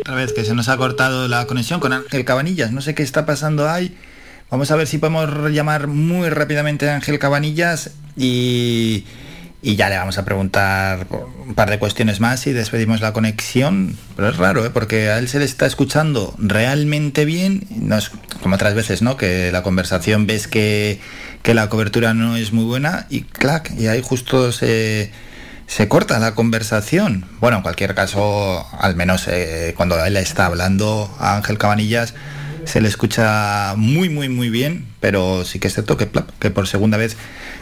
Otra 0.00 0.14
vez 0.14 0.32
que 0.32 0.44
se 0.44 0.54
nos 0.54 0.68
ha 0.68 0.76
cortado 0.76 1.28
la 1.28 1.46
conexión 1.46 1.80
con 1.80 1.92
Ángel 1.92 2.24
Cabanillas. 2.24 2.72
No 2.72 2.80
sé 2.80 2.94
qué 2.94 3.02
está 3.02 3.26
pasando 3.26 3.68
ahí. 3.68 3.96
Vamos 4.52 4.70
a 4.70 4.76
ver 4.76 4.86
si 4.86 4.98
podemos 4.98 5.50
llamar 5.50 5.86
muy 5.86 6.28
rápidamente 6.28 6.90
a 6.90 6.94
Ángel 6.94 7.18
Cabanillas 7.18 7.92
y, 8.18 9.06
y 9.62 9.76
ya 9.76 9.88
le 9.88 9.96
vamos 9.96 10.18
a 10.18 10.26
preguntar 10.26 11.06
un 11.46 11.54
par 11.54 11.70
de 11.70 11.78
cuestiones 11.78 12.20
más 12.20 12.46
y 12.46 12.52
despedimos 12.52 13.00
la 13.00 13.14
conexión. 13.14 13.96
Pero 14.14 14.28
es 14.28 14.36
raro, 14.36 14.66
¿eh? 14.66 14.68
porque 14.68 15.08
a 15.08 15.16
él 15.16 15.28
se 15.30 15.38
le 15.38 15.46
está 15.46 15.64
escuchando 15.64 16.34
realmente 16.36 17.24
bien. 17.24 17.66
No 17.70 17.96
es 17.96 18.10
como 18.42 18.56
otras 18.56 18.74
veces, 18.74 19.00
¿no? 19.00 19.16
Que 19.16 19.50
la 19.52 19.62
conversación 19.62 20.26
ves 20.26 20.48
que, 20.48 21.00
que 21.42 21.54
la 21.54 21.70
cobertura 21.70 22.12
no 22.12 22.36
es 22.36 22.52
muy 22.52 22.66
buena 22.66 23.06
y 23.08 23.22
clac, 23.22 23.72
y 23.78 23.86
ahí 23.86 24.02
justo 24.04 24.52
se 24.52 25.10
se 25.66 25.88
corta 25.88 26.18
la 26.18 26.34
conversación. 26.34 27.24
Bueno, 27.40 27.56
en 27.56 27.62
cualquier 27.62 27.94
caso, 27.94 28.66
al 28.78 28.96
menos 28.96 29.26
eh, 29.28 29.72
cuando 29.78 30.04
él 30.04 30.18
está 30.18 30.44
hablando 30.44 31.10
a 31.18 31.36
Ángel 31.36 31.56
Cabanillas, 31.56 32.12
se 32.64 32.80
le 32.80 32.88
escucha 32.88 33.74
muy, 33.76 34.08
muy, 34.08 34.28
muy 34.28 34.50
bien, 34.50 34.86
pero 35.00 35.44
sí 35.44 35.58
que 35.58 35.68
es 35.68 35.74
cierto 35.74 35.96
que, 35.96 36.08
que 36.38 36.50
por 36.50 36.68
segunda 36.68 36.96
vez 36.96 37.16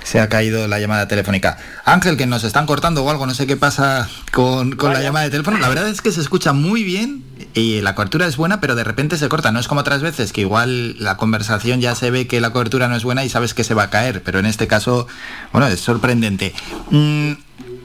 se 0.05 0.20
ha 0.20 0.28
caído 0.28 0.66
la 0.68 0.78
llamada 0.78 1.09
telefónica. 1.09 1.59
Ángel, 1.84 2.16
que 2.16 2.26
nos 2.26 2.44
están 2.44 2.66
cortando 2.66 3.05
o 3.05 3.11
algo, 3.11 3.26
no 3.26 3.34
sé 3.34 3.46
qué 3.46 3.57
pasa 3.57 4.09
con, 4.32 4.72
con 4.72 4.92
la 4.92 5.03
llamada 5.03 5.24
de 5.24 5.30
teléfono. 5.30 5.59
La 5.59 5.68
verdad 5.68 5.88
es 5.88 6.01
que 6.01 6.12
se 6.12 6.20
escucha 6.20 6.53
muy 6.53 6.84
bien 6.84 7.24
y 7.55 7.80
la 7.80 7.94
cobertura 7.94 8.26
es 8.26 8.36
buena, 8.36 8.61
pero 8.61 8.74
de 8.74 8.84
repente 8.84 9.16
se 9.16 9.28
corta. 9.28 9.53
No 9.53 9.61
es 9.61 9.68
como 9.68 9.80
otras 9.80 10.03
veces, 10.03 10.32
que 10.32 10.42
igual 10.42 10.96
la 10.98 11.16
conversación 11.16 11.80
ya 11.80 11.94
se 11.94 12.11
ve 12.11 12.26
que 12.26 12.40
la 12.40 12.51
cobertura 12.51 12.88
no 12.88 12.96
es 12.96 13.05
buena 13.05 13.24
y 13.24 13.28
sabes 13.28 13.55
que 13.55 13.64
se 13.64 13.74
va 13.74 13.84
a 13.84 13.90
caer, 13.90 14.22
pero 14.22 14.38
en 14.38 14.46
este 14.46 14.66
caso, 14.66 15.07
bueno, 15.53 15.66
es 15.68 15.80
sorprendente. 15.80 16.55
Mm, 16.90 17.32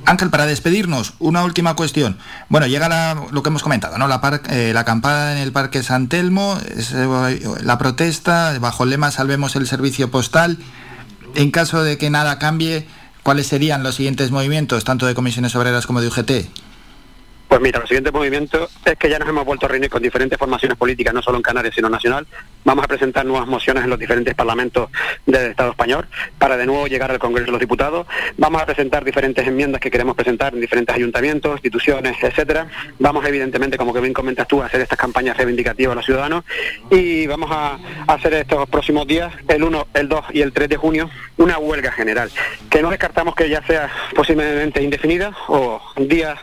Ángel, 0.06 0.30
para 0.30 0.46
despedirnos, 0.46 1.14
una 1.20 1.44
última 1.44 1.76
cuestión. 1.76 2.18
Bueno, 2.50 2.68
llega 2.68 2.90
la, 2.90 3.26
lo 3.32 3.44
que 3.44 3.50
hemos 3.50 3.64
comentado, 3.64 3.98
¿no? 3.98 4.08
La, 4.08 4.22
par, 4.22 4.42
eh, 4.50 4.72
la 4.74 4.82
acampada 4.82 5.34
en 5.34 5.40
el 5.40 5.52
Parque 5.52 5.84
San 5.84 6.08
Telmo, 6.08 6.60
la 7.62 7.78
protesta, 7.78 8.58
bajo 8.60 8.84
el 8.84 8.92
lema 8.92 9.12
Salvemos 9.12 9.56
el 9.56 9.68
servicio 9.68 10.12
postal. 10.12 10.58
En 11.36 11.52
caso 11.52 11.84
de 11.84 11.98
que 11.98 12.10
nada 12.10 12.40
cambie, 12.40 12.88
¿cuáles 13.24 13.48
serían 13.48 13.84
los 13.84 13.96
siguientes 13.96 14.32
movimientos, 14.32 14.84
tanto 14.84 15.06
de 15.06 15.16
comisiones 15.16 15.56
obreras 15.56 15.86
como 15.88 16.02
de 16.02 16.08
UGT? 16.08 16.65
Pues 17.56 17.64
mira, 17.64 17.80
el 17.80 17.88
siguiente 17.88 18.12
movimiento 18.12 18.68
es 18.84 18.98
que 18.98 19.10
ya 19.10 19.18
nos 19.18 19.30
hemos 19.30 19.46
vuelto 19.46 19.66
a 19.66 19.70
reunir 19.70 19.90
con 19.90 20.04
diferentes 20.04 20.38
formaciones 20.38 20.78
políticas, 20.78 21.14
no 21.14 21.22
solo 21.22 21.38
en 21.38 21.42
Canarias, 21.42 21.74
sino 21.74 21.88
nacional. 21.88 22.28
Vamos 22.66 22.84
a 22.84 22.88
presentar 22.90 23.26
nuevas 23.26 23.48
mociones 23.48 23.86
en 23.86 23.90
los 23.90 23.98
diferentes 23.98 24.36
parlamentos 24.36 24.90
del 25.26 25.52
Estado 25.52 25.72
español 25.72 26.06
para 26.38 26.58
de 26.58 26.66
nuevo 26.66 26.86
llegar 26.88 27.12
al 27.12 27.18
Congreso 27.18 27.46
de 27.46 27.52
los 27.54 27.62
Diputados. 27.62 28.08
Vamos 28.36 28.62
a 28.62 28.66
presentar 28.66 29.06
diferentes 29.06 29.48
enmiendas 29.48 29.80
que 29.80 29.90
queremos 29.90 30.18
presentar 30.18 30.54
en 30.54 30.60
diferentes 30.60 30.94
ayuntamientos, 30.94 31.54
instituciones, 31.54 32.22
etcétera. 32.22 32.68
Vamos 33.00 33.26
evidentemente, 33.26 33.78
como 33.78 33.94
que 33.94 34.02
bien 34.02 34.12
comentas 34.12 34.50
tú, 34.50 34.62
a 34.62 34.66
hacer 34.66 34.82
estas 34.82 35.00
campañas 35.00 35.38
reivindicativas 35.38 35.94
a 35.94 35.96
los 35.96 36.06
ciudadanos 36.06 36.44
y 36.92 37.26
vamos 37.26 37.50
a 37.54 37.80
hacer 38.08 38.34
estos 38.34 38.68
próximos 38.68 39.08
días, 39.08 39.32
el 39.48 39.64
1, 39.64 39.88
el 39.94 40.10
2 40.10 40.26
y 40.34 40.42
el 40.42 40.52
3 40.52 40.68
de 40.68 40.76
junio, 40.76 41.10
una 41.38 41.58
huelga 41.58 41.94
general, 41.94 42.30
que 42.70 42.82
no 42.82 42.90
descartamos 42.90 43.34
que 43.34 43.48
ya 43.48 43.66
sea 43.66 43.90
posiblemente 44.14 44.84
indefinida 44.84 45.34
o 45.48 45.82
días 45.96 46.38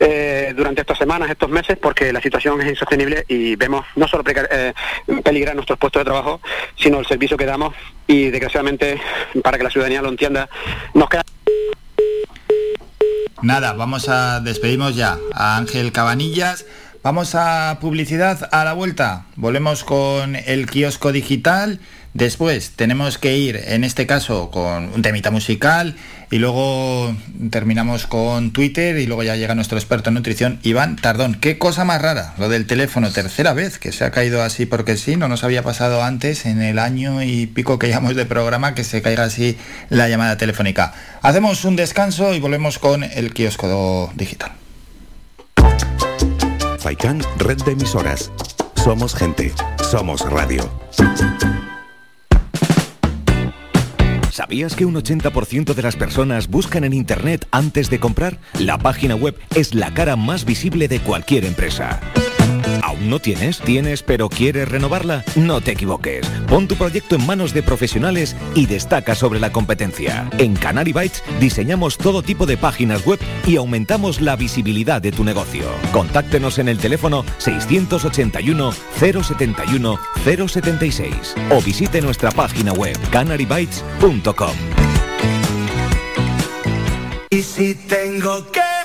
eh, 0.00 0.47
durante 0.54 0.82
estas 0.82 0.98
semanas, 0.98 1.30
estos 1.30 1.48
meses, 1.48 1.78
porque 1.80 2.12
la 2.12 2.20
situación 2.20 2.60
es 2.60 2.68
insostenible 2.68 3.24
y 3.28 3.56
vemos 3.56 3.84
no 3.96 4.06
solo 4.08 4.24
eh, 4.26 4.72
peligrar 5.22 5.54
nuestros 5.54 5.78
puestos 5.78 6.00
de 6.00 6.04
trabajo, 6.04 6.40
sino 6.76 6.98
el 6.98 7.06
servicio 7.06 7.36
que 7.36 7.46
damos 7.46 7.74
y 8.06 8.30
desgraciadamente, 8.30 9.00
para 9.42 9.58
que 9.58 9.64
la 9.64 9.70
ciudadanía 9.70 10.02
lo 10.02 10.08
entienda, 10.08 10.48
nos 10.94 11.08
queda... 11.08 11.22
Nada, 13.42 13.72
vamos 13.72 14.08
a 14.08 14.40
despedimos 14.40 14.96
ya 14.96 15.18
a 15.32 15.56
Ángel 15.56 15.92
Cabanillas. 15.92 16.66
Vamos 17.04 17.36
a 17.36 17.78
publicidad 17.80 18.48
a 18.50 18.64
la 18.64 18.72
vuelta. 18.72 19.26
Volvemos 19.36 19.84
con 19.84 20.34
el 20.34 20.66
kiosco 20.66 21.12
digital. 21.12 21.78
Después 22.14 22.72
tenemos 22.74 23.18
que 23.18 23.36
ir, 23.36 23.60
en 23.66 23.84
este 23.84 24.06
caso, 24.06 24.50
con 24.50 24.92
un 24.94 25.02
temita 25.02 25.30
musical 25.30 25.94
y 26.30 26.38
luego 26.38 27.14
terminamos 27.50 28.06
con 28.06 28.52
Twitter 28.52 28.98
y 28.98 29.06
luego 29.06 29.22
ya 29.22 29.36
llega 29.36 29.54
nuestro 29.54 29.78
experto 29.78 30.10
en 30.10 30.14
nutrición, 30.14 30.58
Iván 30.62 30.96
Tardón. 30.96 31.34
Qué 31.34 31.58
cosa 31.58 31.84
más 31.84 32.02
rara, 32.02 32.34
lo 32.38 32.48
del 32.48 32.66
teléfono, 32.66 33.10
tercera 33.10 33.52
vez 33.52 33.78
que 33.78 33.92
se 33.92 34.04
ha 34.04 34.10
caído 34.10 34.42
así 34.42 34.66
porque 34.66 34.96
sí, 34.96 35.16
no 35.16 35.28
nos 35.28 35.44
había 35.44 35.62
pasado 35.62 36.02
antes 36.02 36.46
en 36.46 36.62
el 36.62 36.78
año 36.78 37.22
y 37.22 37.46
pico 37.46 37.78
que 37.78 37.88
llevamos 37.88 38.16
de 38.16 38.26
programa 38.26 38.74
que 38.74 38.84
se 38.84 39.02
caiga 39.02 39.24
así 39.24 39.56
la 39.88 40.08
llamada 40.08 40.36
telefónica. 40.36 40.94
Hacemos 41.22 41.64
un 41.64 41.76
descanso 41.76 42.34
y 42.34 42.40
volvemos 42.40 42.78
con 42.78 43.04
el 43.04 43.32
kiosco 43.32 44.10
digital. 44.14 44.52
Faikan, 46.78 47.20
red 47.38 47.58
de 47.64 47.72
emisoras. 47.72 48.30
Somos 48.76 49.14
gente, 49.14 49.52
somos 49.90 50.22
radio. 50.22 50.70
¿Sabías 54.38 54.76
que 54.76 54.84
un 54.84 54.94
80% 54.94 55.74
de 55.74 55.82
las 55.82 55.96
personas 55.96 56.46
buscan 56.46 56.84
en 56.84 56.92
Internet 56.92 57.48
antes 57.50 57.90
de 57.90 57.98
comprar? 57.98 58.38
La 58.60 58.78
página 58.78 59.16
web 59.16 59.36
es 59.56 59.74
la 59.74 59.92
cara 59.92 60.14
más 60.14 60.44
visible 60.44 60.86
de 60.86 61.00
cualquier 61.00 61.44
empresa. 61.44 61.98
¿Aún 62.88 63.10
no 63.10 63.18
tienes? 63.18 63.60
¿Tienes 63.60 64.02
pero 64.02 64.30
quieres 64.30 64.66
renovarla? 64.66 65.22
No 65.36 65.60
te 65.60 65.72
equivoques. 65.72 66.26
Pon 66.48 66.66
tu 66.66 66.74
proyecto 66.74 67.16
en 67.16 67.26
manos 67.26 67.52
de 67.52 67.62
profesionales 67.62 68.34
y 68.54 68.64
destaca 68.64 69.14
sobre 69.14 69.40
la 69.40 69.52
competencia. 69.52 70.26
En 70.38 70.56
Canary 70.56 70.94
Bytes 70.94 71.22
diseñamos 71.38 71.98
todo 71.98 72.22
tipo 72.22 72.46
de 72.46 72.56
páginas 72.56 73.04
web 73.04 73.20
y 73.46 73.56
aumentamos 73.56 74.22
la 74.22 74.36
visibilidad 74.36 75.02
de 75.02 75.12
tu 75.12 75.22
negocio. 75.22 75.66
Contáctenos 75.92 76.58
en 76.58 76.70
el 76.70 76.78
teléfono 76.78 77.26
681 77.36 78.72
071 78.98 79.98
076 80.24 81.34
o 81.50 81.60
visite 81.60 82.00
nuestra 82.00 82.30
página 82.30 82.72
web 82.72 82.96
canarybytes.com. 83.10 84.56
Y 87.28 87.42
si 87.42 87.74
tengo 87.74 88.50
que. 88.50 88.77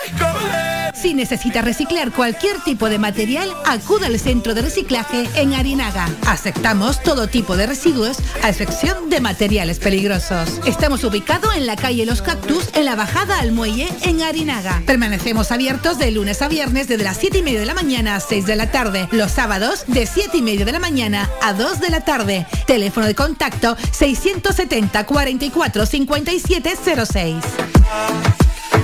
Si 1.04 1.14
necesita 1.14 1.62
reciclar 1.62 2.14
cualquier 2.14 2.62
tipo 2.62 2.88
de 2.88 2.98
material, 2.98 3.54
acuda 3.66 4.08
al 4.08 4.18
centro 4.18 4.54
de 4.54 4.62
reciclaje 4.62 5.28
en 5.36 5.54
Arinaga. 5.54 6.08
Aceptamos 6.28 7.04
todo 7.04 7.28
tipo 7.28 7.58
de 7.58 7.68
residuos, 7.68 8.20
a 8.42 8.48
excepción 8.48 9.10
de 9.10 9.20
materiales 9.20 9.80
peligrosos. 9.80 10.62
Estamos 10.66 11.04
ubicados 11.04 11.58
en 11.58 11.66
la 11.66 11.76
calle 11.76 12.06
Los 12.06 12.22
Cactus, 12.22 12.70
en 12.74 12.86
la 12.86 12.96
bajada 12.96 13.42
al 13.42 13.52
muelle, 13.52 13.90
en 14.04 14.22
Arinaga. 14.22 14.82
Permanecemos 14.86 15.52
abiertos 15.52 16.00
de 16.00 16.10
lunes 16.10 16.42
a 16.42 16.48
viernes 16.48 16.88
desde 16.88 17.04
las 17.04 17.18
7 17.18 17.40
y 17.40 17.44
media 17.44 17.60
de 17.60 17.66
la 17.66 17.74
mañana 17.74 18.16
a 18.16 18.22
6 18.22 18.46
de 18.46 18.56
la 18.56 18.72
tarde. 18.72 19.10
Los 19.12 19.34
sábados 19.34 19.84
de 19.88 20.08
7 20.08 20.38
y 20.38 20.42
media 20.42 20.64
de 20.64 20.72
la 20.72 20.80
mañana 20.80 21.30
a 21.42 21.52
2 21.52 21.82
de 21.82 21.90
la 21.90 22.00
tarde. 22.00 22.48
Teléfono 22.66 23.08
de 23.08 23.14
contacto 23.14 23.76
670 23.92 25.06
44 25.06 25.86
57 25.86 26.78
06. 27.06 27.36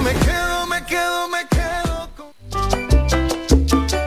Me 0.04 0.12
quedo, 0.26 0.68
me 0.68 0.84
quedo, 0.84 1.30
me 1.30 1.48
quedo. 1.48 1.89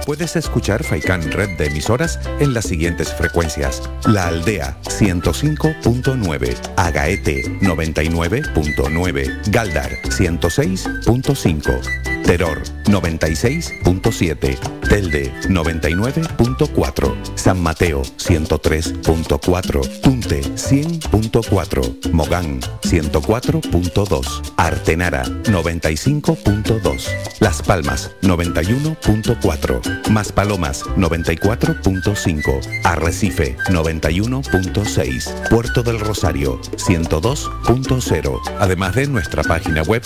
Puedes 0.07 0.37
escuchar 0.37 0.85
Faikan 0.85 1.33
Red 1.33 1.57
de 1.57 1.69
emisoras 1.69 2.21
en 2.39 2.53
las 2.53 2.67
siguientes 2.67 3.15
frecuencias. 3.15 3.81
La 4.05 4.29
Aldea 4.29 4.77
105.9, 4.85 6.55
Agaete 6.77 7.45
99.9, 7.61 9.51
Galdar 9.51 9.91
106.5. 10.03 12.12
Teror 12.25 12.63
96.7, 12.85 14.59
Telde 14.89 15.33
99.4, 15.49 17.15
San 17.35 17.61
Mateo 17.63 18.03
103.4, 18.03 20.01
Tunte 20.01 20.43
100.4, 20.43 22.13
Mogán 22.13 22.61
104.2, 22.61 24.53
Artenara 24.57 25.25
95.2, 25.25 27.09
Las 27.41 27.63
Palmas 27.63 28.11
91.4, 28.23 30.11
Maspalomas 30.11 30.85
94.5, 30.85 32.81
Arrecife 32.85 33.57
91.6, 33.69 35.49
Puerto 35.49 35.83
del 35.83 36.01
Rosario 36.01 36.61
102.0, 36.61 38.41
además 38.59 38.95
de 38.95 39.07
nuestra 39.07 39.43
página 39.43 39.83
web 39.83 40.03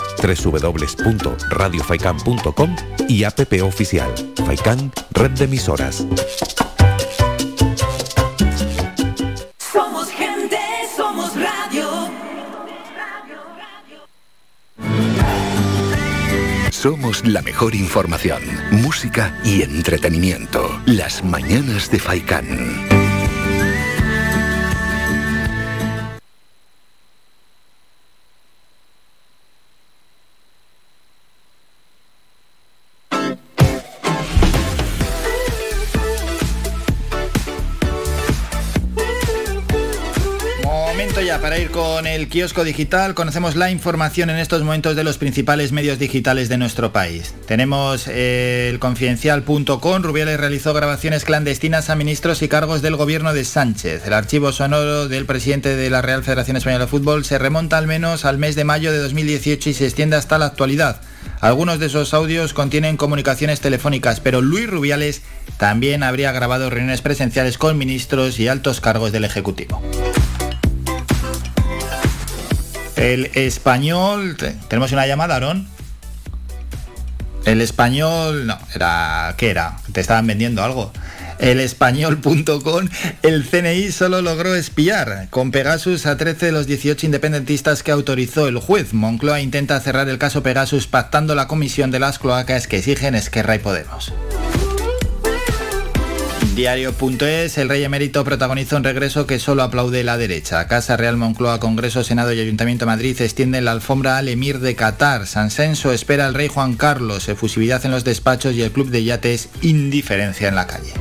www.radiofaikan.com 2.06 2.76
y 3.08 3.24
app 3.24 3.40
oficial 3.62 4.12
Faikan 4.46 4.92
Red 5.12 5.32
de 5.32 5.44
Emisoras. 5.44 6.06
Somos 9.58 10.08
gente, 10.10 10.58
somos 10.96 11.32
radio. 11.34 12.10
Somos 16.70 17.24
la 17.26 17.42
mejor 17.42 17.74
información, 17.74 18.42
música 18.70 19.36
y 19.44 19.62
entretenimiento. 19.62 20.80
Las 20.86 21.24
mañanas 21.24 21.90
de 21.90 21.98
Faikán. 21.98 22.95
El 42.16 42.28
kiosco 42.28 42.64
digital. 42.64 43.14
Conocemos 43.14 43.56
la 43.56 43.70
información 43.70 44.30
en 44.30 44.36
estos 44.36 44.62
momentos 44.62 44.96
de 44.96 45.04
los 45.04 45.18
principales 45.18 45.70
medios 45.70 45.98
digitales 45.98 46.48
de 46.48 46.56
nuestro 46.56 46.90
país. 46.90 47.34
Tenemos 47.46 48.08
eh, 48.08 48.68
el 48.70 48.78
confidencial.com. 48.78 50.02
Rubiales 50.02 50.40
realizó 50.40 50.72
grabaciones 50.72 51.24
clandestinas 51.24 51.90
a 51.90 51.94
ministros 51.94 52.40
y 52.40 52.48
cargos 52.48 52.80
del 52.80 52.96
gobierno 52.96 53.34
de 53.34 53.44
Sánchez. 53.44 54.06
El 54.06 54.14
archivo 54.14 54.50
sonoro 54.50 55.08
del 55.08 55.26
presidente 55.26 55.76
de 55.76 55.90
la 55.90 56.00
Real 56.00 56.24
Federación 56.24 56.56
Española 56.56 56.86
de 56.86 56.90
Fútbol 56.90 57.26
se 57.26 57.38
remonta 57.38 57.76
al 57.76 57.86
menos 57.86 58.24
al 58.24 58.38
mes 58.38 58.56
de 58.56 58.64
mayo 58.64 58.92
de 58.92 58.98
2018 58.98 59.68
y 59.68 59.74
se 59.74 59.84
extiende 59.84 60.16
hasta 60.16 60.38
la 60.38 60.46
actualidad. 60.46 61.02
Algunos 61.40 61.78
de 61.78 61.86
esos 61.86 62.14
audios 62.14 62.54
contienen 62.54 62.96
comunicaciones 62.96 63.60
telefónicas, 63.60 64.20
pero 64.20 64.40
Luis 64.40 64.70
Rubiales 64.70 65.20
también 65.58 66.02
habría 66.02 66.32
grabado 66.32 66.70
reuniones 66.70 67.02
presenciales 67.02 67.58
con 67.58 67.76
ministros 67.76 68.40
y 68.40 68.48
altos 68.48 68.80
cargos 68.80 69.12
del 69.12 69.24
Ejecutivo. 69.24 69.82
El 72.96 73.30
español... 73.34 74.36
te- 74.36 74.54
¿Tenemos 74.68 74.92
una 74.92 75.06
llamada, 75.06 75.34
Aarón? 75.34 75.68
El 77.44 77.60
español... 77.60 78.46
No, 78.46 78.58
era... 78.74 79.34
¿Qué 79.36 79.50
era? 79.50 79.76
Te 79.92 80.00
estaban 80.00 80.26
vendiendo 80.26 80.64
algo. 80.64 80.92
El 81.38 81.60
español.com, 81.60 82.88
el 83.22 83.44
CNI 83.46 83.92
solo 83.92 84.22
logró 84.22 84.54
espiar 84.54 85.26
con 85.28 85.50
Pegasus 85.50 86.06
a 86.06 86.16
13 86.16 86.46
de 86.46 86.52
los 86.52 86.66
18 86.66 87.04
independentistas 87.04 87.82
que 87.82 87.90
autorizó 87.92 88.48
el 88.48 88.56
juez. 88.58 88.94
Moncloa 88.94 89.42
intenta 89.42 89.78
cerrar 89.80 90.08
el 90.08 90.16
caso 90.16 90.42
Pegasus 90.42 90.86
pactando 90.86 91.34
la 91.34 91.46
comisión 91.46 91.90
de 91.90 91.98
las 92.00 92.18
cloacas 92.18 92.66
que 92.66 92.78
exigen 92.78 93.14
Esquerra 93.14 93.54
y 93.54 93.58
Podemos. 93.58 94.14
Diario.es, 96.56 97.58
el 97.58 97.68
rey 97.68 97.84
emérito 97.84 98.24
protagonizó 98.24 98.78
un 98.78 98.84
regreso 98.84 99.26
que 99.26 99.38
solo 99.38 99.62
aplaude 99.62 100.02
la 100.04 100.16
derecha. 100.16 100.66
Casa 100.66 100.96
Real 100.96 101.18
Moncloa, 101.18 101.60
Congreso, 101.60 102.02
Senado 102.02 102.32
y 102.32 102.40
Ayuntamiento 102.40 102.86
de 102.86 102.92
Madrid 102.92 103.20
extienden 103.20 103.66
la 103.66 103.72
alfombra 103.72 104.16
al 104.16 104.30
emir 104.30 104.60
de 104.60 104.74
Qatar. 104.74 105.26
San 105.26 105.50
Senso 105.50 105.92
espera 105.92 106.24
al 106.24 106.32
rey 106.32 106.48
Juan 106.48 106.72
Carlos, 106.72 107.28
efusividad 107.28 107.84
en 107.84 107.90
los 107.90 108.04
despachos 108.04 108.54
y 108.54 108.62
el 108.62 108.72
club 108.72 108.88
de 108.88 109.04
yates 109.04 109.50
indiferencia 109.60 110.48
en 110.48 110.54
la 110.54 110.66
calle. 110.66 110.94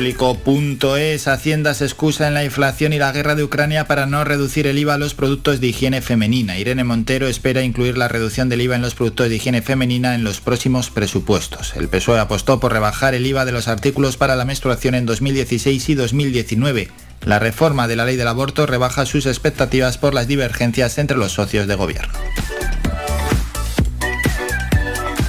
Público.es, 0.00 1.28
Hacienda 1.28 1.74
se 1.74 1.84
excusa 1.84 2.26
en 2.26 2.32
la 2.32 2.42
inflación 2.42 2.94
y 2.94 2.98
la 2.98 3.12
guerra 3.12 3.34
de 3.34 3.44
Ucrania 3.44 3.84
para 3.84 4.06
no 4.06 4.24
reducir 4.24 4.66
el 4.66 4.78
IVA 4.78 4.94
a 4.94 4.98
los 4.98 5.12
productos 5.12 5.60
de 5.60 5.66
higiene 5.66 6.00
femenina. 6.00 6.56
Irene 6.56 6.84
Montero 6.84 7.28
espera 7.28 7.60
incluir 7.60 7.98
la 7.98 8.08
reducción 8.08 8.48
del 8.48 8.62
IVA 8.62 8.76
en 8.76 8.80
los 8.80 8.94
productos 8.94 9.28
de 9.28 9.36
higiene 9.36 9.60
femenina 9.60 10.14
en 10.14 10.24
los 10.24 10.40
próximos 10.40 10.88
presupuestos. 10.88 11.74
El 11.76 11.88
PSOE 11.88 12.18
apostó 12.18 12.60
por 12.60 12.72
rebajar 12.72 13.14
el 13.14 13.26
IVA 13.26 13.44
de 13.44 13.52
los 13.52 13.68
artículos 13.68 14.16
para 14.16 14.36
la 14.36 14.46
menstruación 14.46 14.94
en 14.94 15.04
2016 15.04 15.90
y 15.90 15.94
2019. 15.94 16.88
La 17.26 17.38
reforma 17.38 17.86
de 17.86 17.96
la 17.96 18.06
ley 18.06 18.16
del 18.16 18.28
aborto 18.28 18.64
rebaja 18.64 19.04
sus 19.04 19.26
expectativas 19.26 19.98
por 19.98 20.14
las 20.14 20.26
divergencias 20.26 20.96
entre 20.96 21.18
los 21.18 21.32
socios 21.32 21.66
de 21.66 21.74
gobierno. 21.74 22.14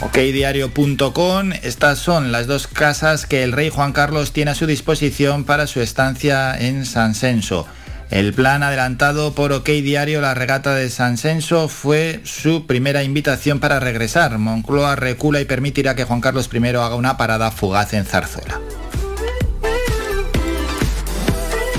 OKDiario.com, 0.02 1.52
estas 1.62 2.00
son 2.00 2.32
las 2.32 2.48
dos 2.48 2.68
casas 2.68 3.28
que 3.28 3.44
el 3.44 3.52
rey 3.52 3.70
Juan 3.70 3.94
Carlos 3.94 4.34
tiene 4.34 4.52
a 4.52 4.56
su 4.56 4.66
disposición 4.66 5.44
para 5.44 5.68
su 5.68 5.80
estancia 5.80 6.58
en 6.58 6.86
San 6.86 7.14
Senso. 7.14 7.68
El 8.10 8.34
plan 8.34 8.64
adelantado 8.64 9.34
por 9.34 9.54
OK 9.54 9.68
Diario, 9.68 10.20
la 10.20 10.34
regata 10.34 10.76
de 10.76 10.90
San 10.90 11.18
Senso, 11.18 11.70
fue 11.70 12.20
su 12.24 12.68
primera 12.68 13.04
invitación 13.04 13.60
para 13.60 13.80
regresar. 13.80 14.38
Moncloa 14.38 14.96
recula 14.96 15.40
y 15.40 15.46
permitirá 15.46 15.96
que 15.96 16.04
Juan 16.04 16.20
Carlos 16.20 16.50
I 16.52 16.68
haga 16.68 16.96
una 16.96 17.16
parada 17.16 17.52
fugaz 17.52 17.94
en 17.94 18.06
Zarzuela. 18.06 18.60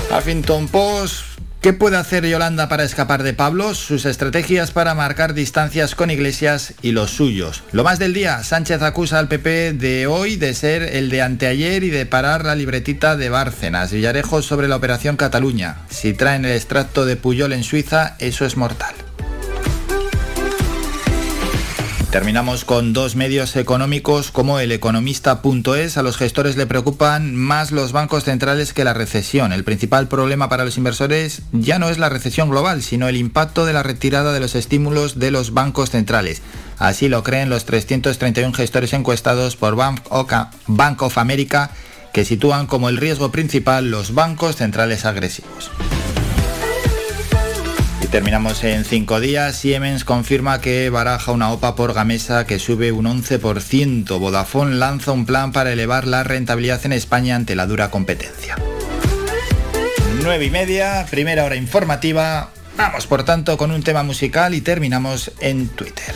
Huffington 0.09 0.69
Post. 0.69 1.32
¿Qué 1.63 1.71
puede 1.71 1.95
hacer 1.95 2.25
Yolanda 2.25 2.67
para 2.67 2.83
escapar 2.83 3.23
de 3.23 3.33
Pablo? 3.33 3.73
Sus 3.73 4.03
estrategias 4.03 4.71
para 4.71 4.95
marcar 4.95 5.33
distancias 5.33 5.95
con 5.95 6.11
Iglesias 6.11 6.73
y 6.81 6.91
los 6.91 7.11
suyos. 7.11 7.63
Lo 7.71 7.85
más 7.85 7.99
del 7.99 8.13
día, 8.13 8.43
Sánchez 8.43 8.81
acusa 8.81 9.17
al 9.17 9.29
PP 9.29 9.71
de 9.71 10.05
hoy 10.05 10.35
de 10.35 10.55
ser 10.55 10.83
el 10.83 11.09
de 11.09 11.21
anteayer 11.21 11.85
y 11.85 11.89
de 11.89 12.05
parar 12.05 12.43
la 12.43 12.55
libretita 12.55 13.15
de 13.15 13.29
Bárcenas. 13.29 13.93
Villarejo 13.93 14.41
sobre 14.41 14.67
la 14.67 14.75
operación 14.75 15.15
Cataluña. 15.15 15.77
Si 15.89 16.11
traen 16.13 16.43
el 16.43 16.51
extracto 16.51 17.05
de 17.05 17.15
Puyol 17.15 17.53
en 17.53 17.63
Suiza, 17.63 18.17
eso 18.19 18.45
es 18.45 18.57
mortal. 18.57 18.93
Terminamos 22.13 22.63
con 22.63 22.93
dos 22.93 23.15
medios 23.15 23.55
económicos 23.55 24.29
como 24.29 24.59
el 24.59 24.71
economista.es. 24.71 25.97
A 25.97 26.03
los 26.03 26.15
gestores 26.15 26.55
le 26.57 26.67
preocupan 26.67 27.35
más 27.35 27.71
los 27.71 27.91
bancos 27.91 28.25
centrales 28.25 28.71
que 28.71 28.83
la 28.83 28.93
recesión. 28.93 29.51
El 29.51 29.63
principal 29.63 30.07
problema 30.07 30.47
para 30.47 30.63
los 30.63 30.77
inversores 30.77 31.41
ya 31.53 31.79
no 31.79 31.89
es 31.89 31.97
la 31.97 32.09
recesión 32.09 32.51
global, 32.51 32.83
sino 32.83 33.07
el 33.07 33.17
impacto 33.17 33.65
de 33.65 33.73
la 33.73 33.81
retirada 33.81 34.31
de 34.31 34.39
los 34.39 34.53
estímulos 34.53 35.17
de 35.17 35.31
los 35.31 35.55
bancos 35.55 35.89
centrales. 35.89 36.43
Así 36.77 37.09
lo 37.09 37.23
creen 37.23 37.49
los 37.49 37.65
331 37.65 38.53
gestores 38.53 38.93
encuestados 38.93 39.55
por 39.55 39.75
Bank 39.75 41.01
of 41.01 41.17
America, 41.17 41.71
que 42.13 42.25
sitúan 42.25 42.67
como 42.67 42.89
el 42.89 42.97
riesgo 42.97 43.31
principal 43.31 43.89
los 43.89 44.13
bancos 44.13 44.57
centrales 44.57 45.05
agresivos. 45.05 45.71
Y 48.03 48.07
terminamos 48.07 48.63
en 48.65 48.83
cinco 48.83 49.21
días. 49.21 49.55
Siemens 49.55 50.03
confirma 50.03 50.59
que 50.59 50.89
baraja 50.89 51.31
una 51.31 51.51
OPA 51.53 51.75
por 51.75 51.93
Gamesa 51.93 52.45
que 52.45 52.59
sube 52.59 52.91
un 52.91 53.05
11%. 53.05 54.19
Vodafone 54.19 54.75
lanza 54.75 55.13
un 55.13 55.25
plan 55.25 55.53
para 55.53 55.71
elevar 55.71 56.05
la 56.05 56.23
rentabilidad 56.23 56.85
en 56.85 56.91
España 56.91 57.37
ante 57.37 57.55
la 57.55 57.65
dura 57.65 57.89
competencia. 57.89 58.57
9 60.21 60.45
y 60.45 60.49
media, 60.49 61.05
primera 61.09 61.45
hora 61.45 61.55
informativa. 61.55 62.49
Vamos 62.75 63.07
por 63.07 63.23
tanto 63.23 63.57
con 63.57 63.71
un 63.71 63.83
tema 63.83 64.03
musical 64.03 64.53
y 64.53 64.59
terminamos 64.59 65.31
en 65.39 65.69
Twitter. 65.69 66.13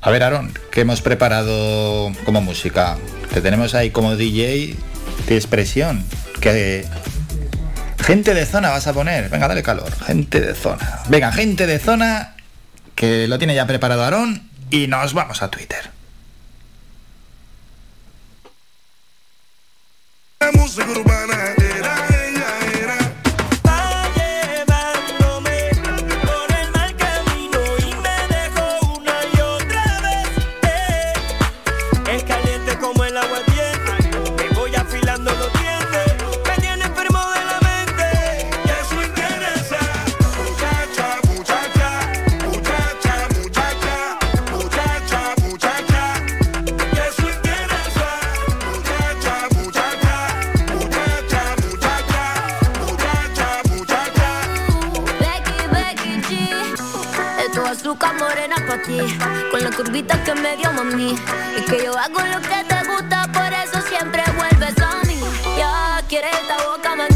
A 0.00 0.10
ver, 0.10 0.24
Aaron, 0.24 0.52
¿qué 0.72 0.80
hemos 0.80 1.00
preparado 1.00 2.10
como 2.24 2.40
música? 2.40 2.96
Te 3.32 3.40
tenemos 3.40 3.74
ahí 3.74 3.90
como 3.90 4.16
DJ, 4.16 4.74
qué 5.28 5.36
expresión, 5.36 6.04
que 6.40 6.86
Gente 8.04 8.34
de 8.34 8.46
zona 8.46 8.70
vas 8.70 8.86
a 8.86 8.92
poner. 8.92 9.28
Venga, 9.28 9.48
dale 9.48 9.62
calor. 9.62 9.90
Gente 10.04 10.40
de 10.40 10.54
zona. 10.54 11.00
Venga, 11.08 11.32
gente 11.32 11.66
de 11.66 11.78
zona, 11.78 12.34
que 12.94 13.28
lo 13.28 13.38
tiene 13.38 13.54
ya 13.54 13.66
preparado 13.66 14.02
Aarón, 14.02 14.50
y 14.70 14.86
nos 14.86 15.14
vamos 15.14 15.42
a 15.42 15.48
Twitter. 15.48 15.90
Con 59.50 59.62
la 59.62 59.70
curvita 59.70 60.22
que 60.24 60.34
me 60.34 60.56
dio 60.56 60.72
mami. 60.72 61.14
Y 61.58 61.62
que 61.64 61.84
yo 61.84 61.96
hago 61.98 62.20
lo 62.20 62.40
que 62.40 62.64
te 62.66 62.88
gusta, 62.88 63.28
por 63.32 63.52
eso 63.52 63.80
siempre 63.88 64.22
vuelves 64.36 64.78
a 64.80 65.04
mí. 65.06 65.20
Ya 65.58 66.02
quieres 66.08 66.30
esta 66.40 66.56
boca 66.64 66.96
magnética, 66.96 67.09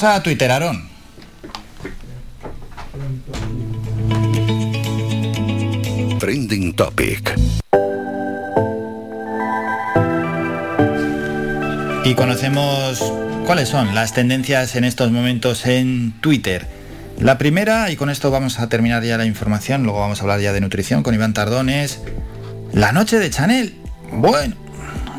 Vamos 0.00 0.16
a 0.16 0.22
Twitter, 0.22 0.50
Aarón. 0.50 0.88
Trending 6.18 6.72
Topic. 6.74 7.38
Y 12.06 12.14
conocemos 12.14 13.12
cuáles 13.44 13.68
son 13.68 13.94
las 13.94 14.14
tendencias 14.14 14.74
en 14.74 14.84
estos 14.84 15.10
momentos 15.10 15.66
en 15.66 16.14
Twitter. 16.22 16.66
La 17.18 17.36
primera, 17.36 17.90
y 17.90 17.96
con 17.96 18.08
esto 18.08 18.30
vamos 18.30 18.58
a 18.58 18.70
terminar 18.70 19.02
ya 19.02 19.18
la 19.18 19.26
información, 19.26 19.82
luego 19.82 20.00
vamos 20.00 20.20
a 20.20 20.22
hablar 20.22 20.40
ya 20.40 20.54
de 20.54 20.62
nutrición 20.62 21.02
con 21.02 21.14
Iván 21.14 21.34
Tardones. 21.34 22.00
La 22.72 22.92
noche 22.92 23.18
de 23.18 23.28
Chanel. 23.28 23.74
Bueno, 24.10 24.56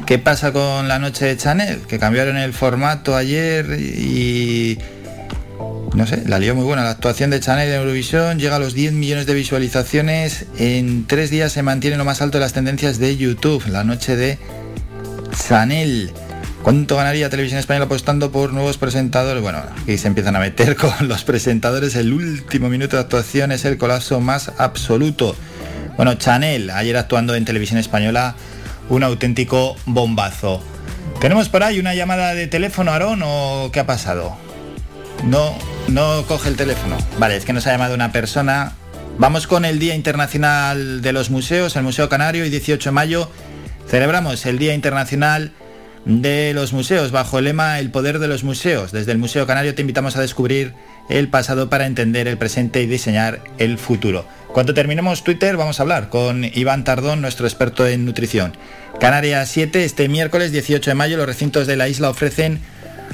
¿qué 0.06 0.18
pasa 0.20 0.52
con 0.52 0.88
la 0.88 0.99
noche 0.99 1.26
de 1.26 1.38
Chanel? 1.38 1.82
Que 1.88 1.99
cambiaron 1.99 2.38
el 2.38 2.54
formato 2.54 3.16
ayer 3.16 3.80
y... 3.80 4.78
No 5.93 6.08
sé, 6.08 6.24
la 6.26 6.39
lió 6.39 6.56
muy 6.56 6.64
buena. 6.64 6.84
La 6.84 6.91
actuación 6.91 7.32
de 7.32 7.39
Chanel 7.39 7.68
en 7.68 7.76
Eurovisión 7.76 8.39
llega 8.39 8.56
a 8.56 8.60
los 8.60 8.74
10 8.74 8.93
millones 8.93 9.26
de 9.26 9.34
visualizaciones. 9.34 10.45
En 10.58 11.06
tres 11.06 11.30
días 11.30 11.52
se 11.52 11.64
mantiene 11.64 11.97
lo 11.97 12.06
más 12.06 12.22
alto 12.22 12.38
de 12.38 12.43
las 12.43 12.54
tendencias 12.54 12.97
de 12.97 13.18
YouTube. 13.18 13.68
La 13.68 13.84
noche 13.84 14.16
de 14.16 14.38
Chanel. 15.47 16.14
¿Cuánto 16.64 16.95
ganaría 16.95 17.30
Televisión 17.30 17.60
Española 17.60 17.86
apostando 17.86 18.32
por 18.32 18.54
nuevos 18.54 18.78
presentadores? 18.78 19.41
Bueno, 19.41 19.64
aquí 19.82 19.97
se 19.97 20.08
empiezan 20.08 20.36
a 20.36 20.39
meter 20.39 20.76
con 20.78 21.08
los 21.08 21.24
presentadores. 21.24 21.95
El 21.95 22.14
último 22.14 22.70
minuto 22.70 22.95
de 22.95 23.02
actuación 23.02 23.52
es 23.52 23.66
el 23.66 23.78
colapso 23.78 24.22
más 24.22 24.52
absoluto. 24.58 25.36
Bueno, 25.97 26.14
Chanel, 26.14 26.70
ayer 26.70 26.95
actuando 26.97 27.36
en 27.36 27.45
Televisión 27.45 27.80
Española, 27.80 28.36
un 28.91 29.03
auténtico 29.03 29.77
bombazo. 29.85 30.61
¿Tenemos 31.21 31.47
por 31.47 31.63
ahí 31.63 31.79
una 31.79 31.95
llamada 31.95 32.35
de 32.35 32.47
teléfono, 32.47 32.91
Aarón, 32.91 33.21
o 33.23 33.69
qué 33.71 33.79
ha 33.79 33.85
pasado? 33.85 34.35
No, 35.23 35.55
no 35.87 36.25
coge 36.27 36.49
el 36.49 36.57
teléfono. 36.57 36.97
Vale, 37.17 37.37
es 37.37 37.45
que 37.45 37.53
nos 37.53 37.65
ha 37.67 37.71
llamado 37.71 37.95
una 37.95 38.11
persona. 38.11 38.73
Vamos 39.17 39.47
con 39.47 39.63
el 39.63 39.79
Día 39.79 39.95
Internacional 39.95 41.01
de 41.01 41.13
los 41.13 41.29
Museos, 41.29 41.77
el 41.77 41.83
Museo 41.83 42.09
Canario, 42.09 42.45
y 42.45 42.49
18 42.49 42.89
de 42.89 42.93
mayo 42.93 43.31
celebramos 43.87 44.45
el 44.45 44.59
Día 44.59 44.73
Internacional 44.73 45.53
de 46.05 46.53
los 46.53 46.73
Museos 46.73 47.11
bajo 47.11 47.39
el 47.39 47.45
lema 47.45 47.79
El 47.79 47.91
poder 47.91 48.19
de 48.19 48.27
los 48.27 48.43
museos. 48.43 48.91
Desde 48.91 49.13
el 49.13 49.17
Museo 49.17 49.47
Canario 49.47 49.73
te 49.73 49.81
invitamos 49.81 50.17
a 50.17 50.21
descubrir 50.21 50.73
el 51.09 51.29
pasado 51.29 51.69
para 51.69 51.85
entender 51.85 52.27
el 52.27 52.37
presente 52.37 52.81
y 52.81 52.87
diseñar 52.87 53.41
el 53.57 53.77
futuro. 53.77 54.25
Cuando 54.54 54.74
terminemos 54.74 55.24
Twitter 55.24 55.56
vamos 55.56 55.80
a 55.80 55.84
hablar 55.84 56.10
con 56.10 56.43
Iván 56.43 56.84
Tardón, 56.84 57.22
nuestro 57.22 57.47
experto 57.47 57.88
en 57.88 58.04
nutrición. 58.04 58.52
Canarias 58.99 59.47
7, 59.47 59.86
este 59.86 60.10
miércoles 60.10 60.52
18 60.52 60.91
de 60.91 60.95
mayo 60.95 61.16
los 61.16 61.26
recintos 61.26 61.68
de 61.68 61.78
la 61.78 61.88
isla 61.88 62.10
ofrecen 62.10 62.60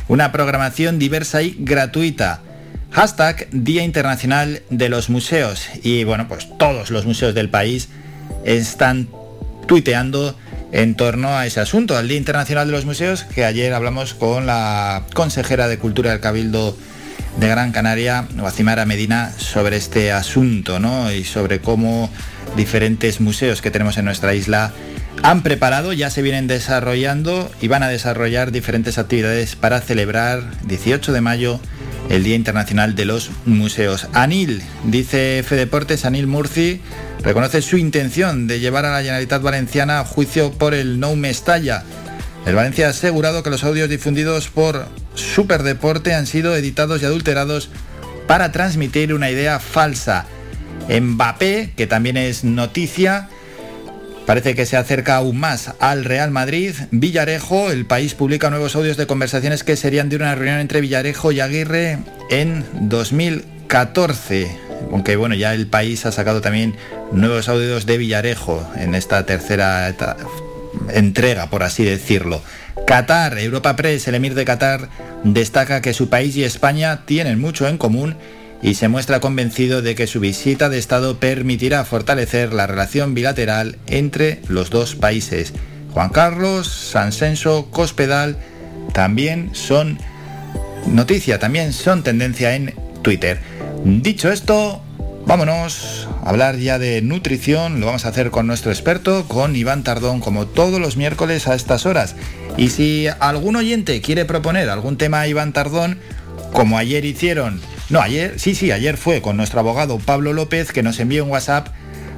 una 0.07 0.31
programación 0.31 0.97
diversa 0.97 1.43
y 1.43 1.55
gratuita. 1.59 2.41
Hashtag 2.89 3.47
Día 3.51 3.83
Internacional 3.83 4.63
de 4.71 4.89
los 4.89 5.11
Museos. 5.11 5.67
Y 5.83 6.05
bueno, 6.05 6.27
pues 6.27 6.47
todos 6.57 6.89
los 6.89 7.05
museos 7.05 7.35
del 7.35 7.51
país 7.51 7.89
están 8.43 9.07
tuiteando 9.67 10.35
en 10.71 10.95
torno 10.95 11.37
a 11.37 11.45
ese 11.45 11.59
asunto, 11.59 11.95
al 11.95 12.07
Día 12.07 12.17
Internacional 12.17 12.65
de 12.65 12.73
los 12.73 12.85
Museos, 12.85 13.25
que 13.25 13.45
ayer 13.45 13.73
hablamos 13.75 14.15
con 14.15 14.47
la 14.47 15.03
consejera 15.13 15.67
de 15.67 15.77
Cultura 15.77 16.09
del 16.09 16.19
Cabildo 16.19 16.75
de 17.39 17.47
Gran 17.47 17.71
Canaria, 17.71 18.27
Guacimara 18.35 18.85
Medina, 18.85 19.31
sobre 19.37 19.77
este 19.77 20.11
asunto, 20.11 20.79
¿no? 20.79 21.11
Y 21.11 21.23
sobre 21.23 21.59
cómo 21.59 22.09
diferentes 22.55 23.21
museos 23.21 23.61
que 23.61 23.71
tenemos 23.71 23.97
en 23.97 24.05
nuestra 24.05 24.33
isla 24.33 24.71
han 25.23 25.41
preparado, 25.41 25.93
ya 25.93 26.09
se 26.09 26.21
vienen 26.21 26.47
desarrollando 26.47 27.51
y 27.61 27.67
van 27.67 27.83
a 27.83 27.89
desarrollar 27.89 28.51
diferentes 28.51 28.97
actividades 28.97 29.55
para 29.55 29.81
celebrar 29.81 30.43
18 30.65 31.11
de 31.11 31.21
mayo 31.21 31.59
el 32.09 32.23
Día 32.23 32.35
Internacional 32.35 32.95
de 32.95 33.05
los 33.05 33.31
Museos. 33.45 34.07
Anil, 34.13 34.61
dice 34.85 35.43
Fedeportes, 35.45 36.05
Anil 36.05 36.27
Murci, 36.27 36.81
reconoce 37.23 37.61
su 37.61 37.77
intención 37.77 38.47
de 38.47 38.59
llevar 38.59 38.85
a 38.85 38.91
la 38.91 39.01
Generalitat 39.01 39.41
Valenciana 39.41 39.99
a 39.99 40.05
juicio 40.05 40.51
por 40.51 40.73
el 40.73 40.99
No 40.99 41.15
Mestalla. 41.15 41.83
El 42.45 42.55
Valencia 42.55 42.87
ha 42.87 42.91
asegurado 42.91 43.43
que 43.43 43.49
los 43.49 43.63
audios 43.63 43.89
difundidos 43.89 44.47
por 44.49 44.87
Superdeporte 45.17 46.13
han 46.13 46.27
sido 46.27 46.55
editados 46.55 47.01
y 47.01 47.05
adulterados 47.05 47.69
para 48.27 48.51
transmitir 48.51 49.13
una 49.13 49.29
idea 49.29 49.59
falsa. 49.59 50.25
Mbappé, 50.89 51.73
que 51.75 51.87
también 51.87 52.17
es 52.17 52.43
noticia, 52.43 53.29
Parece 54.27 54.55
que 54.55 54.65
se 54.65 54.75
acerca 54.75 55.15
aún 55.15 55.39
más 55.39 55.71
al 55.79 56.03
Real 56.03 56.31
Madrid. 56.31 56.73
Villarejo, 56.91 57.71
el 57.71 57.85
país 57.85 58.13
publica 58.13 58.49
nuevos 58.49 58.75
audios 58.75 58.97
de 58.97 59.07
conversaciones 59.07 59.63
que 59.63 59.77
serían 59.77 60.09
de 60.09 60.17
una 60.17 60.35
reunión 60.35 60.59
entre 60.59 60.81
Villarejo 60.81 61.31
y 61.31 61.39
Aguirre 61.39 61.99
en 62.29 62.65
14. 63.67 64.51
Aunque 64.91 65.15
bueno, 65.15 65.33
ya 65.33 65.53
el 65.53 65.67
país 65.67 66.05
ha 66.05 66.11
sacado 66.11 66.41
también 66.41 66.75
nuevos 67.13 67.47
audios 67.47 67.85
de 67.85 67.97
Villarejo 67.97 68.69
en 68.75 68.95
esta 68.95 69.25
tercera 69.25 69.95
entrega, 70.89 71.49
por 71.49 71.63
así 71.63 71.85
decirlo. 71.85 72.41
Qatar, 72.85 73.37
Europa 73.39 73.75
Press, 73.75 74.07
el 74.07 74.15
emir 74.15 74.35
de 74.35 74.45
Qatar, 74.45 74.89
destaca 75.23 75.81
que 75.81 75.93
su 75.93 76.09
país 76.09 76.35
y 76.35 76.43
España 76.43 77.05
tienen 77.05 77.39
mucho 77.39 77.67
en 77.67 77.77
común 77.77 78.15
y 78.61 78.75
se 78.75 78.87
muestra 78.87 79.19
convencido 79.19 79.81
de 79.81 79.95
que 79.95 80.07
su 80.07 80.19
visita 80.19 80.69
de 80.69 80.77
Estado 80.77 81.19
permitirá 81.19 81.83
fortalecer 81.85 82.53
la 82.53 82.67
relación 82.67 83.13
bilateral 83.13 83.77
entre 83.87 84.41
los 84.47 84.69
dos 84.69 84.95
países. 84.95 85.53
Juan 85.93 86.09
Carlos, 86.09 86.67
Sansenso, 86.67 87.69
Cospedal 87.71 88.37
también 88.93 89.51
son 89.53 89.97
noticia, 90.87 91.39
también 91.39 91.73
son 91.73 92.03
tendencia 92.03 92.55
en 92.55 92.73
Twitter. 93.01 93.39
Dicho 93.83 94.31
esto, 94.31 94.81
vámonos 95.27 96.07
a 96.23 96.29
hablar 96.29 96.57
ya 96.57 96.79
de 96.79 97.01
nutrición. 97.01 97.79
Lo 97.79 97.85
vamos 97.85 98.05
a 98.05 98.09
hacer 98.09 98.31
con 98.31 98.47
nuestro 98.47 98.71
experto, 98.71 99.27
con 99.27 99.55
Iván 99.55 99.83
Tardón, 99.83 100.21
como 100.21 100.47
todos 100.47 100.79
los 100.79 100.97
miércoles 100.97 101.47
a 101.47 101.53
estas 101.53 101.85
horas. 101.85 102.15
Y 102.55 102.69
si 102.69 103.07
algún 103.19 103.57
oyente 103.57 104.01
quiere 104.01 104.25
proponer 104.25 104.69
algún 104.69 104.97
tema 104.97 105.19
a 105.21 105.27
Iván 105.27 105.53
Tardón, 105.53 105.99
como 106.53 106.77
ayer 106.77 107.05
hicieron, 107.05 107.61
no, 107.89 108.01
ayer, 108.01 108.39
sí, 108.39 108.55
sí, 108.55 108.71
ayer 108.71 108.97
fue 108.97 109.21
con 109.21 109.37
nuestro 109.37 109.59
abogado 109.59 109.99
Pablo 109.99 110.33
López, 110.33 110.71
que 110.71 110.81
nos 110.81 110.99
envió 110.99 111.23
un 111.25 111.31
WhatsApp 111.31 111.67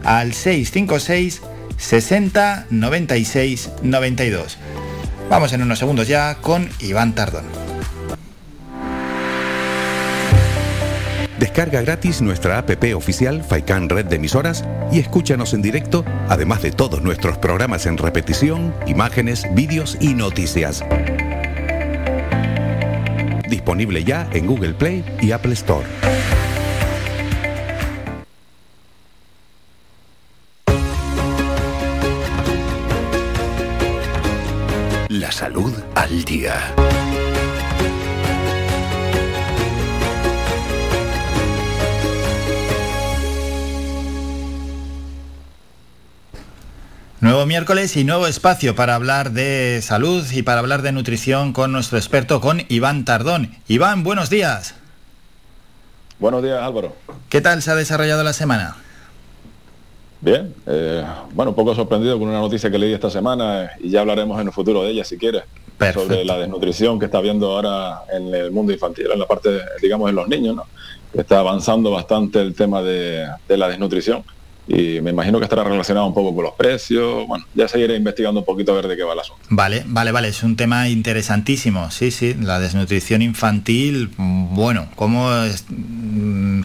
al 0.03 0.33
656 0.33 1.41
60 1.77 2.67
96 2.69 3.69
92. 3.81 4.57
Vamos 5.29 5.53
en 5.53 5.61
unos 5.61 5.79
segundos 5.79 6.07
ya 6.07 6.35
con 6.35 6.69
Iván 6.79 7.15
Tardón. 7.15 7.68
Descarga 11.39 11.81
gratis 11.81 12.21
nuestra 12.21 12.57
app 12.57 12.69
oficial 12.93 13.41
Faikan 13.43 13.87
Red 13.87 14.07
de 14.07 14.17
Emisoras 14.17 14.65
y 14.91 14.99
escúchanos 14.99 15.53
en 15.53 15.61
directo, 15.61 16.03
además 16.27 16.61
de 16.61 16.71
todos 16.71 17.01
nuestros 17.01 17.37
programas 17.37 17.85
en 17.85 17.97
repetición, 17.97 18.75
imágenes, 18.87 19.45
vídeos 19.53 19.97
y 20.01 20.15
noticias. 20.15 20.83
Disponible 23.47 24.03
ya 24.03 24.29
en 24.33 24.47
Google 24.47 24.73
Play 24.73 25.05
y 25.21 25.31
Apple 25.31 25.53
Store. 25.53 25.87
La 35.07 35.31
salud 35.31 35.73
al 35.95 36.23
día. 36.25 36.75
Nuevo 47.21 47.45
miércoles 47.45 47.97
y 47.97 48.05
nuevo 48.05 48.27
espacio 48.27 48.75
para 48.75 48.95
hablar 48.95 49.31
de 49.31 49.81
salud 49.81 50.25
y 50.31 50.41
para 50.41 50.61
hablar 50.61 50.81
de 50.83 50.93
nutrición 50.93 51.51
con 51.51 51.73
nuestro 51.73 51.97
experto, 51.97 52.39
con 52.39 52.61
Iván 52.69 53.03
Tardón. 53.03 53.57
Iván, 53.67 54.05
buenos 54.05 54.29
días. 54.29 54.75
Buenos 56.17 56.41
días, 56.41 56.63
Álvaro. 56.63 56.95
¿Qué 57.27 57.41
tal 57.41 57.61
se 57.61 57.71
ha 57.71 57.75
desarrollado 57.75 58.23
la 58.23 58.31
semana? 58.31 58.77
Bien, 60.21 60.55
eh, 60.65 61.03
bueno, 61.33 61.49
un 61.51 61.55
poco 61.57 61.75
sorprendido 61.75 62.17
con 62.17 62.29
una 62.29 62.39
noticia 62.39 62.71
que 62.71 62.79
leí 62.79 62.93
esta 62.93 63.09
semana 63.09 63.65
eh, 63.65 63.69
y 63.81 63.89
ya 63.89 63.99
hablaremos 63.99 64.39
en 64.39 64.47
el 64.47 64.53
futuro 64.53 64.83
de 64.83 64.91
ella 64.91 65.03
si 65.03 65.17
quieres. 65.17 65.43
Sobre 65.93 66.23
la 66.23 66.37
desnutrición 66.37 66.99
que 66.99 67.05
está 67.05 67.17
habiendo 67.17 67.51
ahora 67.51 68.03
en 68.13 68.33
el 68.33 68.51
mundo 68.51 68.71
infantil, 68.71 69.07
en 69.11 69.19
la 69.19 69.25
parte, 69.25 69.59
digamos, 69.81 70.09
en 70.09 70.15
los 70.15 70.27
niños, 70.29 70.55
¿no? 70.55 70.67
Que 71.11 71.19
está 71.19 71.39
avanzando 71.39 71.91
bastante 71.91 72.41
el 72.41 72.55
tema 72.55 72.81
de, 72.81 73.27
de 73.45 73.57
la 73.57 73.67
desnutrición 73.67 74.23
y 74.69 75.01
me 75.01 75.09
imagino 75.09 75.39
que 75.39 75.45
estará 75.45 75.63
relacionado 75.63 76.05
un 76.05 76.13
poco 76.13 76.33
con 76.35 76.43
los 76.43 76.53
precios. 76.53 77.27
Bueno, 77.27 77.43
ya 77.55 77.67
seguiré 77.67 77.95
investigando 77.95 78.41
un 78.41 78.45
poquito 78.45 78.71
a 78.71 78.75
ver 78.75 78.87
de 78.87 78.95
qué 78.95 79.03
va 79.03 79.13
el 79.13 79.19
asunto. 79.19 79.41
Vale, 79.49 79.83
vale, 79.87 80.11
vale, 80.11 80.27
es 80.27 80.43
un 80.43 80.55
tema 80.55 80.87
interesantísimo. 80.87 81.89
Sí, 81.89 82.11
sí, 82.11 82.35
la 82.39 82.59
desnutrición 82.59 83.23
infantil, 83.23 84.11
bueno, 84.17 84.87
cómo 84.95 85.33
es, 85.43 85.65
mm, 85.69 86.61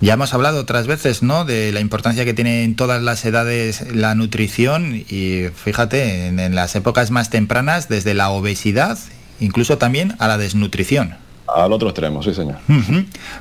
ya 0.00 0.14
hemos 0.14 0.32
hablado 0.32 0.58
otras 0.58 0.86
veces, 0.86 1.22
¿no? 1.22 1.44
De 1.44 1.70
la 1.70 1.80
importancia 1.80 2.24
que 2.24 2.32
tiene 2.32 2.64
en 2.64 2.76
todas 2.76 3.02
las 3.02 3.22
edades 3.26 3.94
la 3.94 4.14
nutrición 4.14 5.04
y 5.08 5.48
fíjate, 5.54 6.28
en 6.28 6.54
las 6.54 6.74
épocas 6.76 7.10
más 7.10 7.28
tempranas, 7.28 7.90
desde 7.90 8.14
la 8.14 8.30
obesidad, 8.30 8.98
incluso 9.38 9.76
también 9.76 10.14
a 10.18 10.28
la 10.28 10.38
desnutrición. 10.38 11.16
Al 11.46 11.72
otro 11.72 11.88
extremo, 11.90 12.22
sí, 12.22 12.32
señor. 12.34 12.56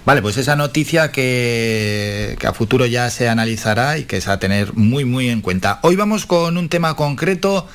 Vale, 0.06 0.22
pues 0.22 0.38
esa 0.38 0.56
noticia 0.56 1.12
que, 1.12 2.36
que 2.40 2.48
a 2.48 2.54
futuro 2.54 2.86
ya 2.86 3.10
se 3.10 3.30
analizará 3.30 3.98
y 3.98 4.04
que 4.04 4.18
es 4.18 4.28
a 4.28 4.40
tener 4.40 4.74
muy, 4.74 5.06
muy 5.06 5.30
en 5.30 5.42
cuenta. 5.42 5.80
Hoy 5.84 5.96
vamos 5.96 6.26
con 6.26 6.58
un 6.58 6.68
tema 6.70 6.96
concreto, 6.96 7.66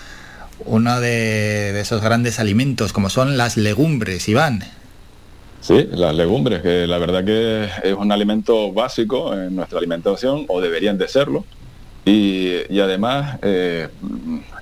uno 0.66 1.00
de, 1.00 1.72
de 1.72 1.80
esos 1.80 2.02
grandes 2.02 2.38
alimentos 2.40 2.92
como 2.92 3.08
son 3.10 3.36
las 3.36 3.56
legumbres, 3.56 4.28
Iván. 4.28 4.64
Sí, 5.60 5.88
las 5.90 6.14
legumbres, 6.14 6.62
que 6.62 6.86
la 6.86 6.98
verdad 6.98 7.24
que 7.24 7.68
es 7.82 7.94
un 7.94 8.12
alimento 8.12 8.72
básico 8.72 9.34
en 9.34 9.56
nuestra 9.56 9.78
alimentación, 9.78 10.44
o 10.48 10.60
deberían 10.60 10.98
de 10.98 11.08
serlo, 11.08 11.44
y, 12.04 12.52
y 12.70 12.80
además 12.80 13.38
eh, 13.42 13.88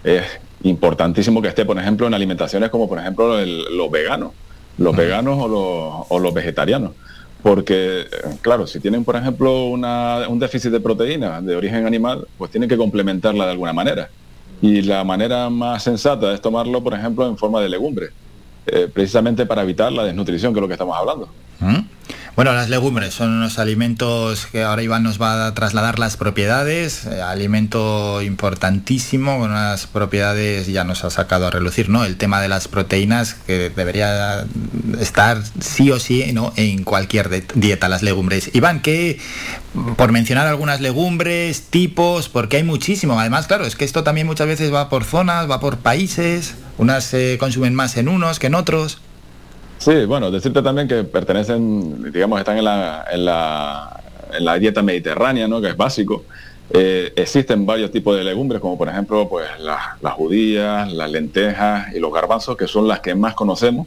es 0.05 0.23
importantísimo 0.63 1.43
que 1.43 1.49
esté, 1.49 1.65
por 1.67 1.79
ejemplo, 1.79 2.07
en 2.07 2.15
alimentaciones 2.15 2.71
como, 2.71 2.89
por 2.89 2.99
ejemplo, 2.99 3.39
el- 3.39 3.77
los 3.77 3.91
veganos, 3.91 4.31
los 4.79 4.95
veganos 4.97 5.37
o 5.41 5.49
los, 5.49 6.07
o 6.09 6.19
los 6.19 6.35
vegetarianos. 6.35 6.93
Porque, 7.43 8.01
eh, 8.01 8.07
claro, 8.43 8.67
si 8.67 8.81
tienen, 8.81 9.05
por 9.05 9.15
ejemplo, 9.17 9.67
una- 9.67 10.27
un 10.29 10.39
déficit 10.39 10.71
de 10.73 10.81
proteína 10.81 11.41
de 11.41 11.55
origen 11.55 11.87
animal, 11.87 12.27
pues 12.39 12.51
tienen 12.51 12.69
que 12.69 12.77
complementarla 12.77 13.45
de 13.45 13.53
alguna 13.53 13.73
manera. 13.73 14.09
Y 14.61 14.83
la 14.83 15.05
manera 15.05 15.49
más 15.51 15.83
sensata 15.83 16.33
es 16.33 16.41
tomarlo, 16.41 16.83
por 16.83 16.95
ejemplo, 16.95 17.27
en 17.29 17.37
forma 17.37 17.61
de 17.61 17.69
legumbre, 17.69 18.09
eh, 18.67 18.89
precisamente 18.93 19.47
para 19.47 19.63
evitar 19.63 19.93
la 19.93 20.05
desnutrición, 20.05 20.53
que 20.53 20.59
es 20.59 20.63
lo 20.63 20.67
que 20.69 20.75
estamos 20.75 20.97
hablando. 20.97 21.29
¿Mm? 21.61 21.79
Bueno, 22.37 22.53
las 22.53 22.69
legumbres 22.69 23.15
son 23.15 23.31
unos 23.31 23.59
alimentos 23.59 24.45
que 24.45 24.63
ahora 24.63 24.83
Iván 24.83 25.03
nos 25.03 25.19
va 25.19 25.47
a 25.47 25.55
trasladar 25.55 25.99
las 25.99 26.19
propiedades, 26.19 27.07
eh, 27.07 27.23
alimento 27.23 28.21
importantísimo 28.21 29.39
con 29.39 29.53
unas 29.53 29.87
propiedades, 29.87 30.67
ya 30.67 30.85
nos 30.85 31.03
ha 31.05 31.09
sacado 31.09 31.47
a 31.47 31.51
relucir, 31.51 31.89
¿no? 31.89 32.05
El 32.05 32.19
tema 32.19 32.43
de 32.43 32.49
las 32.49 32.69
proteínas 32.69 33.33
que 33.33 33.71
debería 33.71 34.45
estar 35.01 35.43
sí 35.61 35.91
o 35.91 35.99
sí, 35.99 36.31
¿no? 36.35 36.53
En 36.57 36.85
cualquier 36.85 37.47
dieta 37.55 37.89
las 37.89 38.03
legumbres. 38.03 38.51
Iván, 38.53 38.83
¿qué, 38.83 39.19
por 39.97 40.13
mencionar 40.13 40.47
algunas 40.47 40.83
legumbres, 40.83 41.63
tipos, 41.71 42.29
porque 42.29 42.59
hay 42.59 42.65
muchísimo. 42.65 43.19
Además, 43.19 43.47
claro, 43.47 43.65
es 43.65 43.77
que 43.77 43.87
esto 43.87 44.05
también 44.05 44.27
muchas 44.27 44.47
veces 44.47 44.71
va 44.71 44.91
por 44.91 45.05
zonas, 45.05 45.51
va 45.51 45.59
por 45.59 45.79
países, 45.79 46.55
unas 46.77 47.05
se 47.05 47.39
consumen 47.39 47.75
más 47.75 47.97
en 47.97 48.09
unos 48.09 48.39
que 48.39 48.49
en 48.49 48.57
otros. 48.57 49.01
Sí, 49.79 50.05
bueno, 50.05 50.31
decirte 50.31 50.63
también 50.63 50.89
que 50.89 51.05
pertenecen, 51.05 52.11
digamos, 52.13 52.39
están 52.39 52.59
en 52.59 52.65
la, 53.25 54.01
dieta 54.59 54.83
mediterránea, 54.83 55.47
¿no? 55.47 55.61
Que 55.61 55.69
es 55.69 55.77
básico. 55.77 56.25
Eh, 56.71 57.13
existen 57.15 57.65
varios 57.65 57.93
tipos 57.93 58.17
de 58.17 58.25
legumbres, 58.25 58.61
como 58.61 58.77
por 58.77 58.89
ejemplo, 58.89 59.29
pues 59.29 59.47
las, 59.61 60.03
las 60.03 60.15
judías, 60.15 60.93
las 60.93 61.11
lentejas 61.11 61.95
y 61.95 62.01
los 62.01 62.13
garbanzos, 62.13 62.57
que 62.57 62.67
son 62.67 62.89
las 62.89 63.01
que 63.01 63.15
más 63.15 63.35
conocemos, 63.35 63.87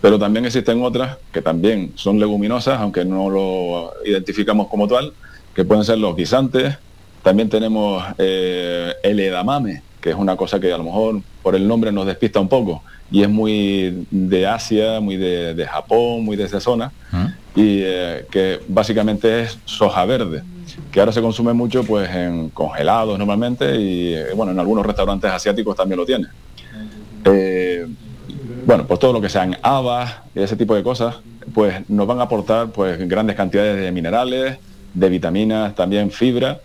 pero 0.00 0.18
también 0.18 0.44
existen 0.44 0.82
otras 0.82 1.16
que 1.32 1.40
también 1.40 1.92
son 1.94 2.18
leguminosas, 2.18 2.80
aunque 2.80 3.04
no 3.04 3.30
lo 3.30 3.92
identificamos 4.04 4.68
como 4.68 4.86
tal, 4.86 5.14
que 5.54 5.64
pueden 5.64 5.84
ser 5.84 5.98
los 5.98 6.14
guisantes. 6.14 6.76
También 7.22 7.48
tenemos 7.48 8.04
eh, 8.18 8.92
el 9.02 9.18
edamame, 9.20 9.82
que 10.00 10.10
es 10.10 10.16
una 10.16 10.36
cosa 10.36 10.60
que 10.60 10.72
a 10.72 10.78
lo 10.78 10.84
mejor 10.84 11.20
por 11.42 11.54
el 11.54 11.66
nombre 11.66 11.92
nos 11.92 12.06
despista 12.06 12.40
un 12.40 12.48
poco, 12.48 12.82
y 13.10 13.22
es 13.22 13.28
muy 13.28 14.06
de 14.10 14.46
Asia, 14.46 15.00
muy 15.00 15.16
de, 15.16 15.54
de 15.54 15.66
Japón, 15.66 16.24
muy 16.24 16.36
de 16.36 16.44
esa 16.44 16.60
zona, 16.60 16.92
y 17.54 17.80
eh, 17.82 18.26
que 18.30 18.60
básicamente 18.68 19.42
es 19.42 19.58
soja 19.64 20.04
verde, 20.04 20.42
que 20.92 21.00
ahora 21.00 21.12
se 21.12 21.20
consume 21.20 21.52
mucho 21.52 21.82
pues 21.84 22.08
en 22.10 22.50
congelados 22.50 23.18
normalmente 23.18 23.80
y 23.80 24.14
eh, 24.14 24.26
bueno, 24.36 24.52
en 24.52 24.58
algunos 24.58 24.84
restaurantes 24.86 25.30
asiáticos 25.30 25.76
también 25.76 25.98
lo 25.98 26.06
tiene. 26.06 26.26
Eh, 27.24 27.86
bueno, 28.66 28.86
pues 28.86 29.00
todo 29.00 29.12
lo 29.12 29.20
que 29.20 29.28
sean 29.28 29.56
habas 29.62 30.16
y 30.34 30.40
ese 30.40 30.56
tipo 30.56 30.74
de 30.74 30.82
cosas, 30.82 31.16
pues 31.54 31.88
nos 31.88 32.06
van 32.06 32.20
a 32.20 32.24
aportar 32.24 32.68
pues 32.70 33.08
grandes 33.08 33.34
cantidades 33.34 33.80
de 33.80 33.90
minerales, 33.90 34.58
de 34.94 35.08
vitaminas, 35.08 35.74
también 35.74 36.10
fibra. 36.10 36.60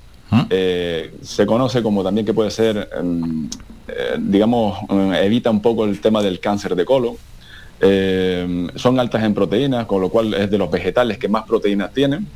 Eh, 0.49 1.14
se 1.22 1.45
conoce 1.45 1.81
como 1.84 2.03
también 2.03 2.26
que 2.26 2.34
puede 2.34 2.51
ser, 2.51 2.89
em, 2.97 3.49
eh, 3.88 4.18
digamos, 4.19 4.77
em, 4.89 5.14
evita 5.14 5.49
un 5.49 5.61
poco 5.61 5.85
el 5.85 5.99
tema 5.99 6.22
del 6.22 6.39
cáncer 6.39 6.76
de 6.76 6.85
colon. 6.85 7.15
Eh, 7.81 8.68
son 8.76 8.99
altas 8.99 9.23
en 9.23 9.34
proteínas, 9.34 9.85
con 9.85 10.01
lo 10.01 10.10
cual 10.10 10.34
es 10.34 10.49
de 10.49 10.57
los 10.57 10.72
vegetales 10.72 11.18
que 11.18 11.27
más 11.27 11.43
proteínas 11.43 11.91
tienen 11.93 12.27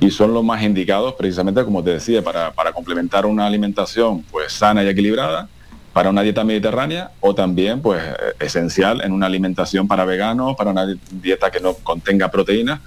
y 0.00 0.10
son 0.10 0.32
los 0.34 0.44
más 0.44 0.62
indicados 0.62 1.14
precisamente, 1.14 1.64
como 1.64 1.82
te 1.82 1.90
decía, 1.90 2.22
para, 2.22 2.52
para 2.52 2.72
complementar 2.72 3.26
una 3.26 3.46
alimentación 3.46 4.22
pues 4.30 4.52
sana 4.52 4.84
y 4.84 4.88
equilibrada, 4.88 5.48
para 5.92 6.10
una 6.10 6.20
dieta 6.20 6.44
mediterránea 6.44 7.10
o 7.20 7.34
también 7.34 7.80
pues 7.80 8.02
eh, 8.02 8.14
esencial 8.40 9.00
en 9.02 9.12
una 9.12 9.26
alimentación 9.26 9.88
para 9.88 10.04
veganos, 10.04 10.54
para 10.54 10.70
una 10.70 10.86
dieta 11.10 11.50
que 11.50 11.60
no 11.60 11.72
contenga 11.72 12.30
proteínas, 12.30 12.80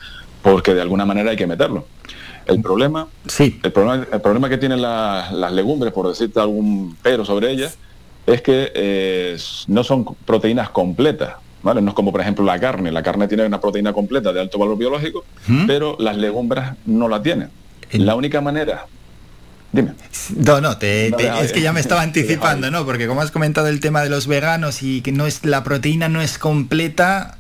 porque 0.44 0.74
de 0.76 0.82
alguna 0.82 1.06
manera 1.06 1.32
hay 1.32 1.38
que 1.38 1.48
meterlo. 1.48 1.86
El 2.50 2.62
problema, 2.62 3.08
sí. 3.28 3.60
el 3.64 3.72
problema, 3.72 4.08
el 4.12 4.22
problema 4.22 4.50
que 4.50 4.58
tienen 4.58 4.82
la- 4.82 5.30
las 5.32 5.52
legumbres, 5.54 5.94
por 5.94 6.08
decirte 6.08 6.40
algún 6.40 6.98
pero 7.02 7.24
sobre 7.26 7.52
ellas, 7.52 7.78
es 8.26 8.42
que 8.42 8.72
eh, 8.76 9.38
no 9.68 9.84
son 9.84 10.06
proteínas 10.26 10.70
completas. 10.70 11.36
¿vale? 11.62 11.82
No 11.82 11.90
es 11.90 11.94
como, 11.96 12.12
por 12.14 12.22
ejemplo, 12.22 12.46
la 12.46 12.58
carne. 12.58 12.90
La 12.92 13.04
carne 13.04 13.28
tiene 13.28 13.46
una 13.46 13.60
proteína 13.60 13.92
completa 13.92 14.32
de 14.32 14.40
alto 14.40 14.58
valor 14.58 14.78
biológico, 14.78 15.26
pero 15.68 15.98
las 16.00 16.16
legumbres 16.16 16.64
no 16.86 17.10
la 17.10 17.22
tienen. 17.22 17.50
La 17.92 18.16
única 18.16 18.40
manera... 18.40 18.86
Dime. 19.72 19.92
No, 20.38 20.62
no, 20.62 20.78
te- 20.78 21.12
es 21.44 21.52
que 21.52 21.62
ya 21.62 21.74
me 21.74 21.80
estaba 21.80 22.02
anticipando, 22.10 22.72
¿no? 22.72 22.86
Porque 22.86 23.08
como 23.08 23.22
has 23.22 23.30
comentado 23.32 23.68
el 23.68 23.80
tema 23.82 24.02
de 24.02 24.10
los 24.10 24.26
veganos 24.26 24.82
y 24.84 25.02
que 25.02 25.12
no 25.12 25.28
es 25.28 25.46
la 25.46 25.64
proteína 25.64 26.08
no 26.10 26.22
es 26.22 26.38
completa. 26.40 27.38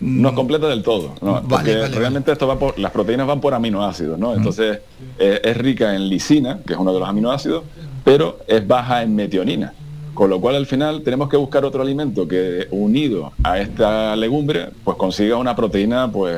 No 0.00 0.28
es 0.28 0.34
completa 0.34 0.68
del 0.68 0.82
todo, 0.82 1.14
¿no? 1.20 1.32
Vale, 1.34 1.46
porque 1.48 1.76
vale, 1.76 1.94
realmente 1.96 2.30
esto 2.32 2.46
va 2.46 2.58
por, 2.58 2.78
las 2.78 2.92
proteínas 2.92 3.26
van 3.26 3.40
por 3.40 3.52
aminoácidos, 3.54 4.18
¿no? 4.18 4.34
Entonces 4.34 4.78
eh, 5.18 5.40
es 5.42 5.56
rica 5.56 5.94
en 5.94 6.08
lisina, 6.08 6.60
que 6.66 6.72
es 6.74 6.78
uno 6.78 6.92
de 6.92 7.00
los 7.00 7.08
aminoácidos, 7.08 7.64
pero 8.04 8.38
es 8.46 8.66
baja 8.66 9.02
en 9.02 9.14
metionina. 9.16 9.72
Con 10.14 10.28
lo 10.28 10.40
cual 10.40 10.56
al 10.56 10.66
final 10.66 11.02
tenemos 11.02 11.28
que 11.30 11.36
buscar 11.38 11.64
otro 11.64 11.80
alimento 11.82 12.28
que 12.28 12.68
unido 12.70 13.32
a 13.42 13.58
esta 13.58 14.14
legumbre, 14.14 14.68
pues 14.84 14.96
consiga 14.98 15.36
una 15.36 15.56
proteína 15.56 16.10
pues 16.12 16.36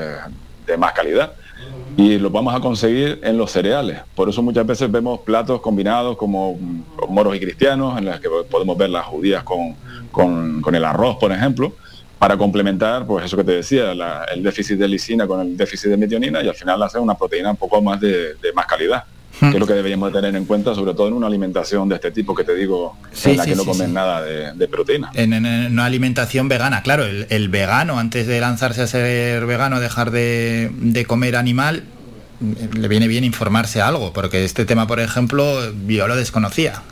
de 0.66 0.76
más 0.76 0.92
calidad. 0.92 1.32
Y 1.96 2.18
lo 2.18 2.28
vamos 2.30 2.54
a 2.54 2.60
conseguir 2.60 3.20
en 3.22 3.36
los 3.36 3.50
cereales. 3.52 3.98
Por 4.16 4.28
eso 4.28 4.42
muchas 4.42 4.66
veces 4.66 4.90
vemos 4.90 5.20
platos 5.20 5.60
combinados 5.60 6.16
como 6.16 6.54
mm, 6.54 6.82
moros 7.12 7.36
y 7.36 7.40
cristianos, 7.40 7.98
en 7.98 8.06
los 8.06 8.18
que 8.20 8.28
podemos 8.50 8.76
ver 8.76 8.90
las 8.90 9.04
judías 9.06 9.42
con, 9.44 9.74
con- 10.10 10.60
con 10.60 10.74
el 10.74 10.84
arroz, 10.84 11.16
por 11.18 11.30
ejemplo, 11.32 11.72
para 12.18 12.36
complementar, 12.36 13.06
pues 13.06 13.24
eso 13.26 13.36
que 13.36 13.44
te 13.44 13.52
decía, 13.52 13.94
la- 13.94 14.24
el 14.34 14.42
déficit 14.42 14.78
de 14.78 14.88
lisina 14.88 15.26
con 15.26 15.40
el 15.40 15.56
déficit 15.56 15.90
de 15.90 15.96
metionina 15.96 16.42
y 16.42 16.48
al 16.48 16.54
final 16.54 16.82
hacer 16.82 17.00
una 17.00 17.14
proteína 17.16 17.50
un 17.50 17.56
poco 17.56 17.82
más 17.82 18.00
de, 18.00 18.34
de 18.34 18.52
más 18.54 18.66
calidad. 18.66 19.04
Que 19.40 19.48
es 19.48 19.58
lo 19.58 19.66
que 19.66 19.72
deberíamos 19.74 20.12
de 20.12 20.20
tener 20.20 20.36
en 20.36 20.44
cuenta, 20.44 20.76
sobre 20.76 20.94
todo 20.94 21.08
en 21.08 21.14
una 21.14 21.26
alimentación 21.26 21.88
de 21.88 21.96
este 21.96 22.12
tipo 22.12 22.36
que 22.36 22.44
te 22.44 22.54
digo, 22.54 22.96
Sí, 23.12 23.30
en 23.32 23.36
la 23.38 23.42
sí, 23.42 23.50
que 23.50 23.56
no 23.56 23.62
sí, 23.64 23.68
comen 23.68 23.92
nada 23.92 24.22
de, 24.22 24.52
de 24.52 24.68
proteína. 24.68 25.10
En, 25.12 25.32
en- 25.32 25.44
en 25.44 25.72
una 25.72 25.86
alimentación 25.86 26.46
vegana, 26.48 26.82
claro, 26.84 27.04
el, 27.04 27.26
el 27.30 27.48
vegano 27.48 27.98
antes 27.98 28.28
de 28.28 28.40
lanzarse 28.40 28.82
a 28.82 28.86
ser 28.86 29.44
vegano, 29.44 29.80
dejar 29.80 30.12
de, 30.12 30.70
de 30.72 31.04
comer 31.04 31.34
animal, 31.34 31.82
le 32.78 32.86
viene 32.88 33.08
bien 33.08 33.24
informarse 33.24 33.80
algo, 33.80 34.12
porque 34.12 34.44
este 34.44 34.64
tema, 34.66 34.86
por 34.86 35.00
ejemplo, 35.00 35.72
yo 35.88 36.06
lo 36.06 36.14
desconocía. 36.14 36.82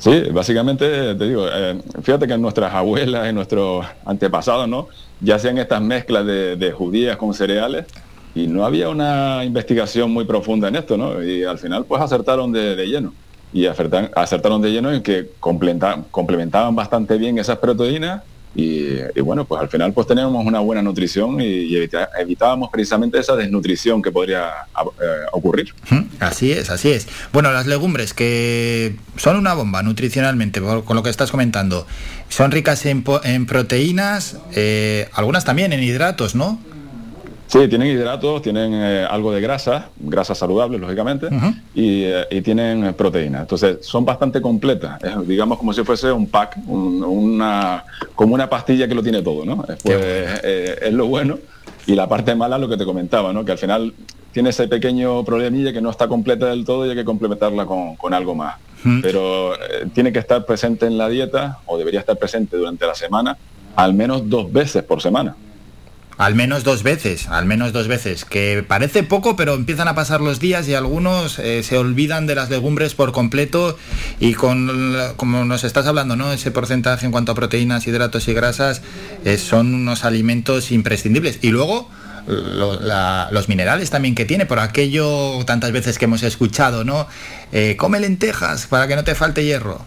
Sí, 0.00 0.22
básicamente 0.32 1.14
te 1.14 1.28
digo, 1.28 1.46
eh, 1.46 1.78
fíjate 2.02 2.26
que 2.26 2.38
nuestras 2.38 2.72
abuelas 2.72 3.28
y 3.28 3.34
nuestros 3.34 3.84
antepasados, 4.06 4.66
¿no? 4.66 4.88
Ya 5.20 5.34
hacían 5.34 5.58
estas 5.58 5.82
mezclas 5.82 6.24
de, 6.24 6.72
judías 6.74 7.18
con 7.18 7.34
cereales 7.34 7.84
y 8.34 8.46
no 8.46 8.64
había 8.64 8.88
una 8.88 9.44
investigación 9.44 10.10
muy 10.10 10.24
profunda 10.24 10.68
en 10.68 10.76
esto, 10.76 10.96
¿no? 10.96 11.22
Y 11.22 11.44
al 11.44 11.58
final 11.58 11.84
pues 11.84 12.00
acertaron 12.00 12.50
de, 12.50 12.86
lleno. 12.86 13.12
Y 13.52 13.66
acertaron 13.66 14.62
de 14.62 14.70
lleno 14.70 14.90
en 14.90 15.02
que 15.02 15.32
complementaban 15.38 16.74
bastante 16.74 17.18
bien 17.18 17.36
esas 17.36 17.58
proteínas 17.58 18.22
y, 18.54 18.96
y 19.14 19.20
bueno, 19.20 19.44
pues 19.44 19.60
al 19.62 19.68
final 19.68 19.92
pues 19.92 20.06
teníamos 20.08 20.44
una 20.44 20.58
buena 20.60 20.82
nutrición 20.82 21.40
y, 21.40 21.70
evita- 21.76 22.08
evitábamos 22.18 22.68
precisamente 22.70 23.18
esa 23.18 23.36
desnutrición 23.36 24.02
que 24.02 24.10
podría 24.10 24.48
ah, 24.74 24.82
eh, 25.00 25.06
ocurrir. 25.32 25.72
Así 26.18 26.50
es, 26.52 26.68
así 26.70 26.90
es. 26.90 27.06
Bueno, 27.32 27.52
las 27.52 27.66
legumbres 27.66 28.12
que 28.12 28.96
son 29.16 29.36
una 29.36 29.54
bomba 29.54 29.82
nutricionalmente, 29.82 30.60
con 30.60 30.96
lo 30.96 31.02
que 31.02 31.10
estás 31.10 31.30
comentando, 31.30 31.86
son 32.28 32.50
ricas 32.50 32.84
en, 32.86 33.04
en 33.24 33.46
proteínas, 33.46 34.36
eh, 34.54 35.08
algunas 35.12 35.44
también 35.44 35.72
en 35.72 35.82
hidratos, 35.82 36.34
¿no? 36.34 36.60
Sí, 37.50 37.66
tienen 37.66 37.88
hidratos, 37.88 38.42
tienen 38.42 38.72
eh, 38.74 39.04
algo 39.10 39.32
de 39.32 39.40
grasa, 39.40 39.88
grasas 39.98 40.38
saludables, 40.38 40.80
lógicamente, 40.80 41.26
y, 41.74 42.04
eh, 42.04 42.24
y 42.30 42.42
tienen 42.42 42.84
eh, 42.86 42.92
proteínas. 42.92 43.40
Entonces, 43.42 43.78
son 43.80 44.04
bastante 44.04 44.40
completas. 44.40 45.02
Es, 45.02 45.26
digamos 45.26 45.58
como 45.58 45.72
si 45.72 45.82
fuese 45.82 46.12
un 46.12 46.28
pack, 46.28 46.58
un- 46.68 47.02
una, 47.02 47.84
como 48.14 48.34
una 48.34 48.48
pastilla 48.48 48.86
que 48.86 48.94
lo 48.94 49.02
tiene 49.02 49.20
todo, 49.22 49.44
¿no? 49.44 49.56
Pues, 49.82 49.96
eh, 50.44 50.78
es 50.80 50.92
lo 50.92 51.06
bueno. 51.06 51.38
Y 51.88 51.96
la 51.96 52.08
parte 52.08 52.36
mala, 52.36 52.56
lo 52.56 52.68
que 52.68 52.76
te 52.76 52.84
comentaba, 52.84 53.32
¿no? 53.32 53.44
Que 53.44 53.50
al 53.50 53.58
final 53.58 53.94
tiene 54.32 54.50
ese 54.50 54.68
pequeño 54.68 55.24
problemilla 55.24 55.72
que 55.72 55.80
no 55.80 55.90
está 55.90 56.06
completa 56.06 56.46
del 56.46 56.64
todo 56.64 56.86
y 56.86 56.90
hay 56.90 56.94
que 56.94 57.04
complementarla 57.04 57.66
con, 57.66 57.96
con 57.96 58.14
algo 58.14 58.36
más. 58.36 58.58
Pero 59.02 59.54
tiene 59.92 60.12
que 60.12 60.20
estar 60.20 60.46
presente 60.46 60.86
en 60.86 60.96
la 60.96 61.08
dieta, 61.08 61.58
o 61.66 61.76
debería 61.76 61.98
estar 61.98 62.16
presente 62.16 62.56
durante 62.56 62.86
la 62.86 62.94
semana, 62.94 63.36
al 63.74 63.92
menos 63.92 64.28
dos 64.30 64.52
veces 64.52 64.84
por 64.84 65.02
semana. 65.02 65.34
Al 66.20 66.34
menos 66.34 66.64
dos 66.64 66.82
veces, 66.82 67.28
al 67.28 67.46
menos 67.46 67.72
dos 67.72 67.88
veces, 67.88 68.26
que 68.26 68.62
parece 68.62 69.02
poco, 69.04 69.36
pero 69.36 69.54
empiezan 69.54 69.88
a 69.88 69.94
pasar 69.94 70.20
los 70.20 70.38
días 70.38 70.68
y 70.68 70.74
algunos 70.74 71.38
eh, 71.38 71.62
se 71.62 71.78
olvidan 71.78 72.26
de 72.26 72.34
las 72.34 72.50
legumbres 72.50 72.94
por 72.94 73.12
completo 73.12 73.78
y 74.20 74.34
con, 74.34 74.94
como 75.16 75.46
nos 75.46 75.64
estás 75.64 75.86
hablando, 75.86 76.16
¿no? 76.16 76.30
Ese 76.30 76.50
porcentaje 76.50 77.06
en 77.06 77.12
cuanto 77.12 77.32
a 77.32 77.34
proteínas, 77.34 77.86
hidratos 77.86 78.28
y 78.28 78.34
grasas 78.34 78.82
eh, 79.24 79.38
son 79.38 79.72
unos 79.74 80.04
alimentos 80.04 80.72
imprescindibles. 80.72 81.38
Y 81.40 81.48
luego 81.52 81.88
lo- 82.26 82.78
la- 82.78 83.28
los 83.32 83.48
minerales 83.48 83.88
también 83.88 84.14
que 84.14 84.26
tiene, 84.26 84.44
por 84.44 84.58
aquello 84.58 85.42
tantas 85.46 85.72
veces 85.72 85.98
que 85.98 86.04
hemos 86.04 86.22
escuchado, 86.22 86.84
¿no? 86.84 87.06
Eh, 87.50 87.76
come 87.78 87.98
lentejas 87.98 88.66
para 88.66 88.86
que 88.86 88.94
no 88.94 89.04
te 89.04 89.14
falte 89.14 89.42
hierro. 89.42 89.86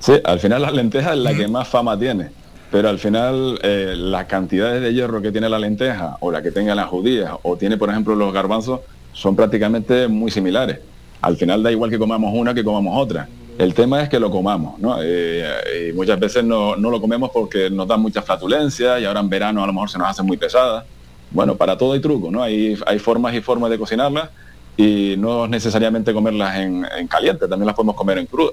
Sí, 0.00 0.14
al 0.24 0.40
final 0.40 0.62
la 0.62 0.72
lenteja 0.72 1.12
es 1.12 1.20
la 1.20 1.32
que 1.34 1.46
más 1.46 1.68
fama 1.68 1.96
tiene, 1.96 2.30
pero 2.70 2.88
al 2.88 2.98
final 2.98 3.58
eh, 3.62 3.94
las 3.96 4.26
cantidades 4.26 4.82
de 4.82 4.92
hierro 4.92 5.22
que 5.22 5.32
tiene 5.32 5.48
la 5.48 5.58
lenteja 5.58 6.16
o 6.20 6.30
la 6.30 6.42
que 6.42 6.50
tenga 6.50 6.74
las 6.74 6.86
judías 6.86 7.32
o 7.42 7.56
tiene 7.56 7.76
por 7.76 7.90
ejemplo 7.90 8.14
los 8.14 8.32
garbanzos 8.32 8.80
son 9.12 9.34
prácticamente 9.36 10.08
muy 10.08 10.30
similares. 10.30 10.80
Al 11.22 11.36
final 11.36 11.62
da 11.62 11.72
igual 11.72 11.90
que 11.90 11.98
comamos 11.98 12.32
una 12.34 12.52
que 12.52 12.62
comamos 12.62 13.00
otra. 13.02 13.28
El 13.58 13.72
tema 13.72 14.02
es 14.02 14.10
que 14.10 14.20
lo 14.20 14.30
comamos, 14.30 14.78
¿no? 14.78 14.98
Eh, 15.02 15.88
y 15.88 15.92
muchas 15.94 16.20
veces 16.20 16.44
no, 16.44 16.76
no 16.76 16.90
lo 16.90 17.00
comemos 17.00 17.30
porque 17.32 17.70
nos 17.70 17.88
dan 17.88 18.00
mucha 18.02 18.20
flatulencia 18.20 19.00
y 19.00 19.06
ahora 19.06 19.20
en 19.20 19.30
verano 19.30 19.64
a 19.64 19.66
lo 19.66 19.72
mejor 19.72 19.88
se 19.88 19.96
nos 19.98 20.08
hace 20.08 20.22
muy 20.22 20.36
pesada. 20.36 20.84
Bueno, 21.30 21.56
para 21.56 21.78
todo 21.78 21.94
hay 21.94 22.00
truco, 22.00 22.30
¿no? 22.30 22.42
Hay, 22.42 22.76
hay 22.86 22.98
formas 22.98 23.34
y 23.34 23.40
formas 23.40 23.70
de 23.70 23.78
cocinarlas 23.78 24.28
y 24.76 25.14
no 25.16 25.44
es 25.44 25.50
necesariamente 25.50 26.12
comerlas 26.12 26.56
en, 26.56 26.86
en 26.98 27.08
caliente, 27.08 27.48
también 27.48 27.66
las 27.66 27.74
podemos 27.74 27.96
comer 27.96 28.18
en, 28.18 28.28
cru- 28.28 28.50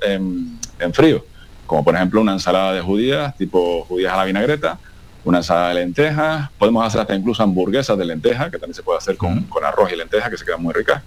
en 0.79 0.93
frío, 0.93 1.25
como 1.73 1.83
por 1.83 1.95
ejemplo 1.95 2.21
una 2.21 2.33
ensalada 2.33 2.71
de 2.71 2.81
judías, 2.81 3.35
tipo 3.35 3.83
judías 3.85 4.13
a 4.13 4.17
la 4.17 4.25
vinagreta, 4.25 4.77
una 5.25 5.39
ensalada 5.39 5.69
de 5.69 5.73
lentejas, 5.73 6.51
podemos 6.59 6.85
hacer 6.85 7.01
hasta 7.01 7.15
incluso 7.15 7.41
hamburguesas 7.41 7.97
de 7.97 8.05
lentejas, 8.05 8.51
que 8.51 8.59
también 8.59 8.75
se 8.75 8.83
puede 8.83 8.99
hacer 8.99 9.17
con, 9.17 9.41
con 9.45 9.65
arroz 9.65 9.91
y 9.91 9.95
lentejas, 9.95 10.29
que 10.29 10.37
se 10.37 10.45
quedan 10.45 10.61
muy 10.61 10.71
ricas. 10.71 11.01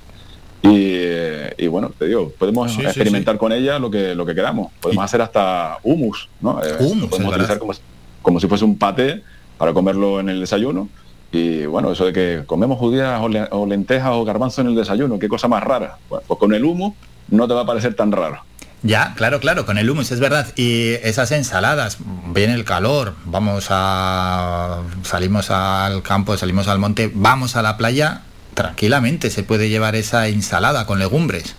Y, 0.62 0.68
eh, 0.74 1.54
y 1.56 1.68
bueno, 1.68 1.92
te 1.96 2.06
digo, 2.06 2.32
podemos 2.36 2.72
Sí, 2.72 2.78
sí, 2.80 2.86
experimentar 2.86 3.38
con 3.38 3.52
ella 3.52 3.78
lo 3.78 3.92
que, 3.92 4.16
lo 4.16 4.26
que 4.26 4.34
queramos. 4.34 4.72
Podemos 4.80 5.04
hacer 5.04 5.22
hasta 5.22 5.78
hummus, 5.84 6.28
¿no? 6.40 6.60
Eh, 6.64 6.72
podemos 7.10 7.28
utilizar 7.34 7.58
como, 7.60 7.72
como 8.20 8.40
si 8.40 8.48
fuese 8.48 8.64
un 8.64 8.76
paté 8.76 9.22
para 9.58 9.72
comerlo 9.72 10.18
en 10.18 10.30
el 10.30 10.40
desayuno. 10.40 10.88
Y 11.30 11.66
bueno, 11.66 11.92
eso 11.92 12.06
de 12.06 12.12
que 12.12 12.42
comemos 12.44 12.76
judías 12.78 13.20
o, 13.22 13.28
le- 13.28 13.46
o 13.52 13.66
lentejas 13.66 14.10
o 14.14 14.24
garbanzos 14.24 14.58
en 14.64 14.66
el 14.66 14.74
desayuno, 14.74 15.16
qué 15.20 15.28
cosa 15.28 15.46
más 15.46 15.62
rara. 15.62 15.98
Bueno, 16.08 16.24
pues 16.26 16.40
con 16.40 16.52
el 16.54 16.64
hummus 16.64 16.94
no 17.28 17.46
te 17.46 17.54
va 17.54 17.60
a 17.60 17.66
parecer 17.66 17.94
tan 17.94 18.10
raro. 18.10 18.40
Ya, 18.86 19.14
claro, 19.16 19.40
claro, 19.40 19.66
con 19.66 19.78
el 19.78 19.90
hummus, 19.90 20.12
es 20.12 20.20
verdad. 20.20 20.46
Y 20.54 20.92
esas 21.02 21.32
ensaladas, 21.32 21.98
viene 22.32 22.54
el 22.54 22.64
calor, 22.64 23.14
vamos 23.24 23.66
a. 23.70 24.82
salimos 25.02 25.50
al 25.50 26.02
campo, 26.02 26.36
salimos 26.36 26.68
al 26.68 26.78
monte, 26.78 27.10
vamos 27.12 27.56
a 27.56 27.62
la 27.62 27.76
playa, 27.76 28.22
tranquilamente 28.54 29.30
se 29.30 29.42
puede 29.42 29.68
llevar 29.68 29.96
esa 29.96 30.28
ensalada 30.28 30.86
con 30.86 30.98
legumbres. 31.00 31.56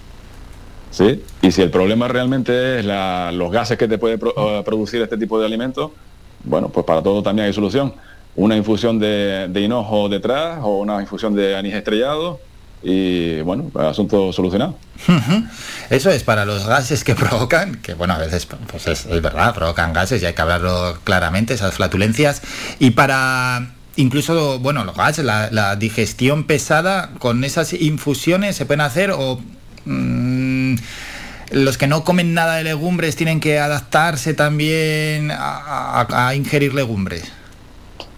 ¿sí? 0.92 1.22
Y 1.42 1.52
si 1.52 1.62
el 1.62 1.70
problema 1.70 2.08
realmente 2.08 2.80
es 2.80 2.86
la- 2.86 3.32
los 3.34 3.52
gases 3.52 3.78
que 3.78 3.88
te 3.88 3.98
puede 3.98 4.16
eh, 4.16 4.62
producir 4.66 5.02
este 5.02 5.18
tipo 5.18 5.38
de 5.40 5.46
alimentos, 5.46 5.92
bueno, 6.46 6.70
pues 6.70 6.86
para 6.86 7.02
todo 7.04 7.22
también 7.22 7.48
hay 7.48 7.54
solución. 7.54 7.94
Una 8.36 8.56
infusión 8.56 9.00
de 9.00 9.52
hinojo 9.60 10.08
detrás 10.08 10.60
o 10.62 10.78
una 10.80 11.02
infusión 11.02 11.36
de 11.36 11.58
anís 11.58 11.74
estrellado 11.74 12.40
y 12.90 13.42
bueno, 13.42 13.70
asunto 13.76 14.32
solucionado. 14.32 14.78
Eso 15.90 16.10
es 16.10 16.24
para 16.24 16.46
los 16.46 16.66
gases 16.66 17.04
que 17.04 17.16
provocan, 17.16 17.76
que 17.82 17.94
bueno, 17.94 18.14
a 18.14 18.18
veces 18.18 18.46
pues 18.46 18.88
es, 18.88 19.06
verdad, 19.22 19.54
provocan 19.54 19.92
gases 19.92 20.24
y 20.24 20.26
hay 20.26 20.34
que 20.34 20.42
hablarlo 20.42 20.98
claramente, 21.04 21.54
esas 21.54 21.74
flatulencias. 21.74 22.42
Y 22.80 22.92
para 22.92 23.72
incluso, 23.98 24.60
bueno, 24.60 24.86
los 24.86 24.96
gases, 24.96 25.26
la, 25.26 25.76
digestión 25.76 26.46
pesada, 26.46 27.10
con 27.20 27.44
esas 27.44 27.74
infusiones 27.74 28.56
se 28.56 28.66
pueden 28.66 28.82
hacer 28.82 29.12
o 29.12 29.42
mm, 29.84 30.76
los 31.52 31.78
que 31.78 31.88
no 31.88 32.06
comen 32.06 32.34
nada 32.34 32.56
de 32.56 32.64
legumbres 32.64 33.18
tienen 33.18 33.42
que 33.42 33.60
adaptarse 33.60 34.34
también 34.34 35.30
a 35.30 36.32
ingerir 36.36 36.74
legumbres. 36.74 37.34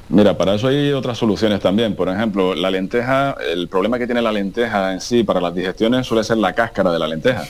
Mira, 0.10 0.36
para 0.36 0.56
eso 0.56 0.68
hay 0.68 0.92
otras 0.92 1.20
soluciones 1.20 1.60
también. 1.60 1.96
Por 1.96 2.10
ejemplo, 2.10 2.56
la 2.56 2.72
lenteja, 2.72 3.36
el 3.54 3.68
problema 3.68 4.00
que 4.00 4.08
tiene 4.08 4.24
la 4.24 4.32
lenteja 4.32 4.92
en 4.92 5.02
sí 5.02 5.24
para 5.24 5.40
las 5.40 5.54
digestiones 5.54 6.08
suele 6.08 6.24
ser 6.24 6.38
la 6.38 6.54
cáscara 6.54 6.92
de 6.92 6.98
la 6.98 7.08
lenteja. 7.08 7.44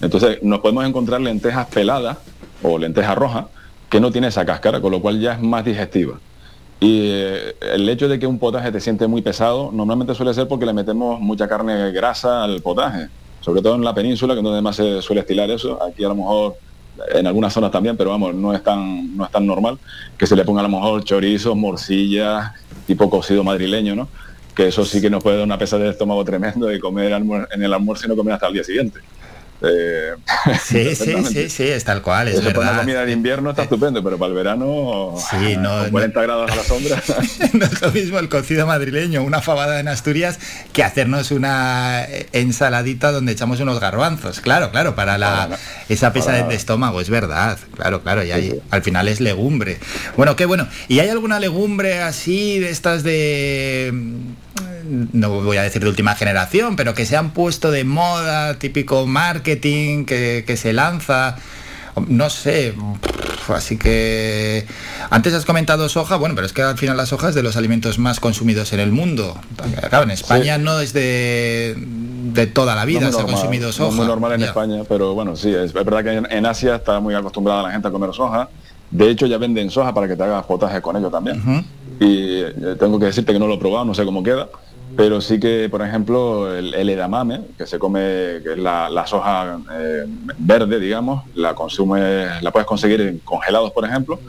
Entonces, 0.00 0.42
nos 0.42 0.60
podemos 0.60 0.84
encontrar 0.84 1.22
lentejas 1.22 1.66
peladas 1.68 2.18
o 2.62 2.78
lenteja 2.78 3.14
roja 3.14 3.48
que 3.88 3.98
no 3.98 4.10
tiene 4.10 4.28
esa 4.28 4.44
cáscara, 4.44 4.80
con 4.80 4.92
lo 4.92 5.00
cual 5.00 5.20
ya 5.20 5.34
es 5.34 5.40
más 5.40 5.64
digestiva. 5.64 6.18
Y 6.80 7.00
eh, 7.12 7.54
el 7.60 7.88
hecho 7.88 8.08
de 8.08 8.18
que 8.18 8.26
un 8.26 8.38
potaje 8.38 8.72
te 8.72 8.80
siente 8.80 9.06
muy 9.06 9.22
pesado, 9.22 9.70
normalmente 9.72 10.14
suele 10.14 10.34
ser 10.34 10.48
porque 10.48 10.66
le 10.66 10.72
metemos 10.72 11.20
mucha 11.20 11.48
carne 11.48 11.92
grasa 11.92 12.44
al 12.44 12.60
potaje, 12.60 13.08
sobre 13.40 13.62
todo 13.62 13.76
en 13.76 13.84
la 13.84 13.94
península, 13.94 14.34
que 14.34 14.40
es 14.40 14.44
donde 14.44 14.60
más 14.60 14.76
se 14.76 15.00
suele 15.00 15.20
estilar 15.20 15.50
eso. 15.50 15.82
Aquí 15.82 16.04
a 16.04 16.08
lo 16.08 16.16
mejor 16.16 16.56
en 17.14 17.26
algunas 17.26 17.52
zonas 17.52 17.70
también, 17.70 17.96
pero 17.96 18.10
vamos, 18.10 18.34
no 18.34 18.54
es 18.54 18.62
tan, 18.62 19.16
no 19.16 19.24
es 19.24 19.30
tan 19.30 19.46
normal 19.46 19.78
que 20.16 20.26
se 20.26 20.36
le 20.36 20.44
ponga 20.44 20.60
a 20.60 20.64
lo 20.64 20.68
mejor 20.68 21.04
chorizos, 21.04 21.56
morcillas, 21.56 22.52
tipo 22.86 23.08
cocido 23.08 23.42
madrileño, 23.42 23.94
¿no? 23.94 24.08
Que 24.54 24.68
eso 24.68 24.84
sí 24.84 25.00
que 25.00 25.08
nos 25.08 25.22
puede 25.22 25.38
dar 25.38 25.46
una 25.46 25.58
pesadez 25.58 25.84
de 25.84 25.90
estómago 25.92 26.24
tremendo 26.24 26.66
de 26.66 26.78
comer 26.78 27.12
en 27.12 27.62
el 27.62 27.72
almuerzo 27.72 28.06
y 28.06 28.08
no 28.08 28.16
comer 28.16 28.34
hasta 28.34 28.48
el 28.48 28.54
día 28.54 28.64
siguiente. 28.64 29.00
Eh, 29.64 30.12
Sí, 30.64 30.94
sí, 30.96 31.14
sí, 31.24 31.48
sí, 31.50 31.62
es 31.68 31.84
tal 31.84 32.02
cual, 32.02 32.28
es 32.28 32.34
Eso 32.34 32.42
para 32.44 32.52
la 32.58 32.60
verdad. 32.64 32.80
comida 32.80 33.04
de 33.04 33.12
invierno 33.12 33.50
está 33.50 33.62
estupendo, 33.62 34.02
pero 34.02 34.18
para 34.18 34.28
el 34.30 34.34
verano, 34.34 35.14
Sí, 35.30 35.56
no, 35.56 35.82
con 35.82 35.90
40 35.90 36.22
grados 36.22 36.50
a 36.50 36.56
la 36.56 36.62
sombra. 36.64 37.02
no 37.52 37.64
es 37.66 37.80
lo 37.80 37.92
mismo 37.92 38.18
el 38.18 38.28
cocido 38.28 38.66
madrileño, 38.66 39.22
una 39.22 39.40
fabada 39.40 39.78
en 39.80 39.88
Asturias, 39.88 40.38
que 40.72 40.82
hacernos 40.82 41.30
una 41.30 42.04
ensaladita 42.32 43.12
donde 43.12 43.32
echamos 43.32 43.60
unos 43.60 43.78
garbanzos. 43.80 44.40
Claro, 44.40 44.70
claro, 44.70 44.94
para 44.94 45.16
la 45.18 45.48
esa 45.88 46.12
pesadez 46.12 46.40
para- 46.40 46.48
de 46.50 46.56
estómago, 46.56 47.00
es 47.00 47.10
verdad. 47.10 47.58
Claro, 47.76 48.02
claro, 48.02 48.24
y 48.24 48.32
ahí, 48.32 48.60
al 48.70 48.82
final 48.82 49.06
es 49.08 49.20
legumbre. 49.20 49.78
Bueno, 50.16 50.34
qué 50.36 50.44
bueno. 50.46 50.66
¿Y 50.88 50.98
hay 51.00 51.08
alguna 51.08 51.38
legumbre 51.38 52.00
así 52.02 52.58
de 52.58 52.70
estas 52.70 53.02
de 53.04 53.92
no 55.12 55.30
voy 55.42 55.56
a 55.56 55.62
decir 55.62 55.82
de 55.82 55.88
última 55.88 56.14
generación, 56.14 56.76
pero 56.76 56.94
que 56.94 57.06
se 57.06 57.16
han 57.16 57.30
puesto 57.30 57.70
de 57.70 57.84
moda, 57.84 58.58
típico 58.58 59.06
marketing 59.06 60.04
que, 60.04 60.44
que 60.46 60.56
se 60.56 60.72
lanza? 60.72 61.36
No 62.08 62.30
sé, 62.30 62.74
así 63.54 63.76
que 63.76 64.66
antes 65.10 65.34
has 65.34 65.44
comentado 65.44 65.88
soja, 65.90 66.16
bueno, 66.16 66.34
pero 66.34 66.46
es 66.46 66.54
que 66.54 66.62
al 66.62 66.78
final 66.78 66.96
la 66.96 67.04
soja 67.04 67.28
es 67.28 67.34
de 67.34 67.42
los 67.42 67.56
alimentos 67.56 67.98
más 67.98 68.18
consumidos 68.18 68.72
en 68.72 68.80
el 68.80 68.92
mundo. 68.92 69.38
Claro, 69.90 70.04
en 70.04 70.10
España 70.10 70.56
no 70.56 70.80
es 70.80 70.94
de, 70.94 71.74
de 71.76 72.46
toda 72.46 72.74
la 72.74 72.86
vida 72.86 73.00
No 73.00 73.12
se 73.12 73.20
ha 73.20 73.24
consumido 73.24 73.66
no 73.66 73.72
soja. 73.74 73.94
muy 73.96 74.06
normal 74.06 74.32
en 74.32 74.40
Ya. 74.40 74.46
España, 74.46 74.82
pero 74.88 75.12
bueno, 75.12 75.36
sí, 75.36 75.50
es, 75.50 75.64
es 75.66 75.72
verdad 75.74 76.02
que 76.02 76.12
en, 76.14 76.26
en 76.32 76.46
Asia 76.46 76.76
está 76.76 76.98
muy 76.98 77.14
acostumbrada 77.14 77.62
la 77.64 77.72
gente 77.72 77.88
a 77.88 77.90
comer 77.90 78.10
soja. 78.14 78.48
De 78.90 79.10
hecho, 79.10 79.26
ya 79.26 79.36
venden 79.36 79.70
soja 79.70 79.92
para 79.92 80.08
que 80.08 80.16
te 80.16 80.22
hagas 80.22 80.44
potaje 80.44 80.80
con 80.80 80.96
ello 80.96 81.10
también. 81.10 81.64
Y 81.98 82.40
eh, 82.40 82.76
tengo 82.78 82.98
que 82.98 83.06
decirte 83.06 83.32
que 83.32 83.38
no 83.38 83.46
lo 83.46 83.54
he 83.54 83.58
probado, 83.58 83.84
no 83.84 83.94
sé 83.94 84.04
cómo 84.04 84.22
queda, 84.22 84.48
pero 84.94 85.20
sí 85.20 85.40
que, 85.40 85.68
por 85.70 85.82
ejemplo, 85.82 86.54
el, 86.54 86.88
edamame, 86.88 87.46
que 87.56 87.66
se 87.66 87.78
come, 87.78 88.00
que 88.44 88.52
es 88.52 88.58
la, 88.58 89.04
soja 89.06 89.58
eh, 89.72 90.04
verde, 90.38 90.78
digamos, 90.78 91.24
la 91.34 91.54
consume, 91.54 92.40
la 92.42 92.50
puedes 92.50 92.66
conseguir 92.66 93.00
en 93.00 93.18
congelados, 93.20 93.72
por 93.72 93.84
ejemplo, 93.84 94.20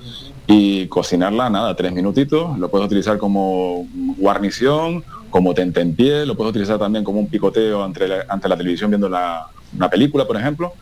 y 0.48 0.88
cocinarla, 0.88 1.50
nada, 1.50 1.76
tres 1.76 1.92
minutitos, 1.94 2.58
lo 2.58 2.70
puedes 2.70 2.86
utilizar 2.86 3.18
como 3.18 3.88
guarnición, 4.18 5.04
como 5.30 5.54
tentempié, 5.54 6.26
lo 6.26 6.36
puedes 6.36 6.52
utilizar 6.52 6.78
también 6.78 7.04
como 7.04 7.20
un 7.20 7.28
picoteo 7.30 7.84
ante 7.84 8.08
la, 8.08 8.26
ante 8.30 8.48
la 8.48 8.58
televisión 8.58 8.90
viendo 8.92 9.10
la- 9.10 9.48
una 9.76 9.90
película, 9.90 10.26
por 10.26 10.38
ejemplo, 10.38 10.74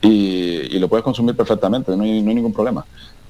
y, 0.00 0.78
lo 0.78 0.88
puedes 0.88 1.02
consumir 1.04 1.34
perfectamente, 1.34 1.96
no 1.96 2.02
hay 2.04 2.22
ningún 2.22 2.52
problema. 2.52 2.84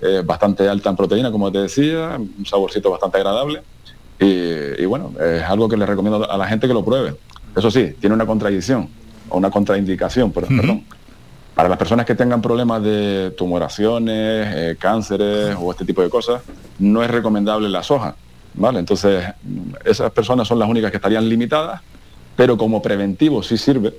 Es 0.05 0.25
bastante 0.27 0.69
alta 0.69 0.91
en 0.91 0.97
proteína, 0.97 1.31
como 1.33 1.51
te 1.51 1.59
decía, 1.59 2.17
un 2.19 2.45
saborcito 2.45 2.91
bastante 2.91 3.17
agradable. 3.19 3.63
Y, 4.21 4.83
y 4.83 4.85
bueno, 4.85 5.13
es 5.21 5.43
algo 5.43 5.69
que 5.69 5.77
le 5.77 5.87
recomiendo 5.87 6.31
a 6.31 6.37
la 6.37 6.47
gente 6.47 6.67
que 6.69 6.75
lo 6.75 6.85
pruebe. 6.85 7.15
Eso 7.57 7.71
sí, 7.71 7.95
tiene 8.01 8.15
una 8.15 8.27
contradicción 8.27 8.89
o 9.31 9.39
una 9.39 9.51
contraindicación, 9.51 10.31
por- 10.31 10.47
perdón. 10.47 10.85
Para 11.55 11.69
las 11.69 11.79
personas 11.79 12.05
que 12.05 12.15
tengan 12.17 12.43
problemas 12.43 12.83
de 12.83 13.33
tumoraciones, 13.39 14.49
eh, 14.55 14.77
cánceres 14.79 15.57
o 15.59 15.71
este 15.71 15.85
tipo 15.85 16.03
de 16.03 16.11
cosas, 16.11 16.43
no 16.81 17.03
es 17.03 17.11
recomendable 17.11 17.69
la 17.69 17.83
soja. 17.83 18.17
¿vale? 18.55 18.79
Entonces, 18.81 19.25
esas 19.85 20.11
personas 20.13 20.47
son 20.47 20.59
las 20.59 20.69
únicas 20.69 20.91
que 20.91 20.97
estarían 20.99 21.29
limitadas, 21.29 21.81
pero 22.37 22.57
como 22.57 22.83
preventivo 22.83 23.43
sí 23.43 23.57
sirve, 23.57 23.95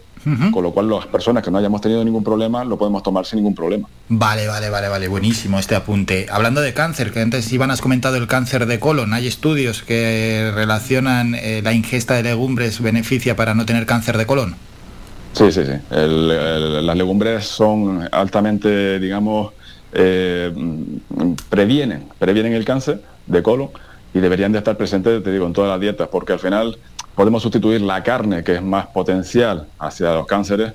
con 0.52 0.64
lo 0.64 0.72
cual 0.72 0.90
las 0.90 1.06
personas 1.06 1.44
que 1.44 1.52
no 1.52 1.58
hayamos 1.60 1.82
tenido 1.82 2.04
ningún 2.04 2.24
problema 2.24 2.64
lo 2.66 2.78
podemos 2.78 3.04
tomar 3.04 3.26
sin 3.26 3.38
ningún 3.38 3.54
problema. 3.56 3.88
Vale, 4.10 4.48
vale, 4.48 4.70
vale, 4.70 4.88
vale, 4.88 5.08
buenísimo 5.08 5.60
este 5.60 5.76
apunte. 5.76 6.26
Hablando 6.32 6.62
de 6.62 6.74
cáncer, 6.74 7.12
que 7.12 7.22
antes 7.22 7.52
Iván 7.54 7.70
has 7.72 7.82
comentado 7.82 8.16
el 8.18 8.28
cáncer 8.28 8.66
de 8.66 8.80
colon, 8.80 9.14
hay 9.14 9.28
estudios 9.28 9.84
que 9.84 10.52
relacionan 10.56 11.36
eh, 11.36 11.62
la 11.64 11.74
ingesta 11.74 12.16
de 12.16 12.24
legumbres 12.24 12.82
beneficia 12.82 13.36
para 13.36 13.54
no 13.54 13.66
tener 13.66 13.86
cáncer 13.86 14.18
de 14.18 14.26
colon. 14.26 14.56
Sí, 15.34 15.52
sí, 15.52 15.62
sí. 15.66 15.74
El- 15.92 16.32
el- 16.32 16.86
las 16.88 16.96
legumbres 16.98 17.46
son 17.46 18.08
altamente, 18.12 19.00
digamos, 19.00 19.52
eh, 19.94 20.52
previenen, 21.50 22.06
previenen 22.20 22.54
el 22.54 22.66
cáncer 22.66 23.02
de 23.28 23.44
colon 23.44 23.70
y 24.14 24.20
deberían 24.20 24.52
de 24.52 24.60
estar 24.60 24.78
presentes, 24.78 25.24
te 25.24 25.32
digo, 25.32 25.46
en 25.46 25.54
todas 25.54 25.70
las 25.72 25.80
dietas, 25.80 26.08
porque 26.12 26.34
al 26.34 26.40
final 26.40 26.78
podemos 27.16 27.42
sustituir 27.42 27.82
la 27.82 28.04
carne, 28.04 28.44
que 28.44 28.56
es 28.56 28.62
más 28.62 28.88
potencial 28.88 29.68
hacia 29.80 30.14
los 30.14 30.28
cánceres, 30.28 30.74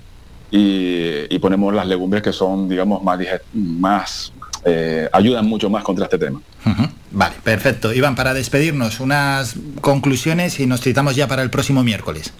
y, 0.51 1.33
y 1.33 1.39
ponemos 1.39 1.73
las 1.73 1.87
legumbres 1.87 2.23
que 2.23 2.33
son, 2.33 2.69
digamos, 2.69 3.03
más, 3.03 3.21
más 3.53 4.33
eh, 4.65 5.09
ayudan 5.12 5.47
mucho 5.47 5.71
más 5.71 5.83
contra 5.83 6.05
este 6.05 6.19
tema. 6.19 6.41
Vale, 7.11 7.35
perfecto. 7.43 7.93
Iván, 7.93 8.15
para 8.15 8.35
despedirnos, 8.35 9.01
unas 9.01 9.55
conclusiones 9.81 10.61
y 10.61 10.67
nos 10.67 10.81
citamos 10.81 11.17
ya 11.17 11.27
para 11.27 11.43
el 11.43 11.51
próximo 11.51 11.83
miércoles. 11.83 12.33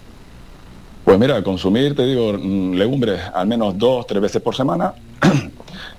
Pues 1.03 1.17
mira, 1.17 1.41
consumir, 1.43 1.95
te 1.95 2.05
digo, 2.05 2.33
mm, 2.33 2.73
legumbres 2.73 3.21
al 3.33 3.47
menos 3.47 3.77
dos, 3.77 4.05
tres 4.05 4.21
veces 4.21 4.41
por 4.41 4.55
semana. 4.55 4.93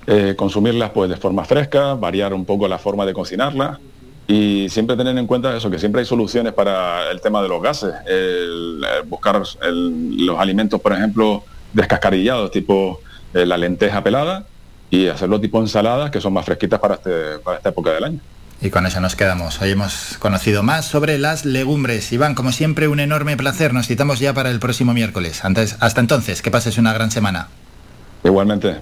Eh, 0.05 0.35
consumirlas 0.35 0.89
pues 0.89 1.09
de 1.09 1.15
forma 1.15 1.45
fresca, 1.45 1.93
variar 1.93 2.33
un 2.33 2.43
poco 2.43 2.67
la 2.67 2.77
forma 2.77 3.05
de 3.05 3.13
cocinarlas 3.13 3.79
y 4.27 4.67
siempre 4.69 4.95
tener 4.95 5.17
en 5.17 5.27
cuenta 5.27 5.55
eso, 5.55 5.69
que 5.69 5.79
siempre 5.79 5.99
hay 6.01 6.05
soluciones 6.05 6.53
para 6.53 7.11
el 7.11 7.19
tema 7.21 7.41
de 7.41 7.49
los 7.49 7.61
gases. 7.61 7.93
El, 8.05 8.83
eh, 8.83 9.01
buscar 9.05 9.41
el- 9.61 10.25
los 10.25 10.39
alimentos, 10.39 10.79
por 10.81 10.93
ejemplo, 10.93 11.43
descascarillados, 11.73 12.51
tipo 12.51 13.01
eh, 13.33 13.45
la 13.45 13.57
lenteja 13.57 14.03
pelada 14.03 14.45
y 14.89 15.07
hacerlo 15.07 15.41
tipo 15.41 15.59
ensaladas 15.59 16.11
que 16.11 16.21
son 16.21 16.33
más 16.33 16.45
fresquitas 16.45 16.79
para, 16.79 16.95
este, 16.95 17.39
para 17.43 17.57
esta 17.57 17.69
época 17.69 17.91
del 17.91 18.03
año. 18.03 18.19
Y 18.61 18.69
con 18.69 18.85
eso 18.85 19.01
nos 19.01 19.15
quedamos. 19.17 19.59
Hoy 19.61 19.71
hemos 19.71 20.17
conocido 20.19 20.63
más 20.63 20.85
sobre 20.85 21.17
las 21.17 21.43
legumbres. 21.43 22.13
Iván, 22.13 22.33
como 22.33 22.53
siempre, 22.53 22.87
un 22.87 23.01
enorme 23.01 23.35
placer. 23.35 23.73
Nos 23.73 23.87
citamos 23.87 24.19
ya 24.19 24.33
para 24.33 24.51
el 24.51 24.59
próximo 24.59 24.93
miércoles. 24.93 25.43
Antes, 25.43 25.75
hasta 25.81 25.99
entonces, 25.99 26.41
que 26.41 26.49
pases 26.51 26.77
una 26.77 26.93
gran 26.93 27.11
semana. 27.11 27.47
Igualmente. 28.23 28.77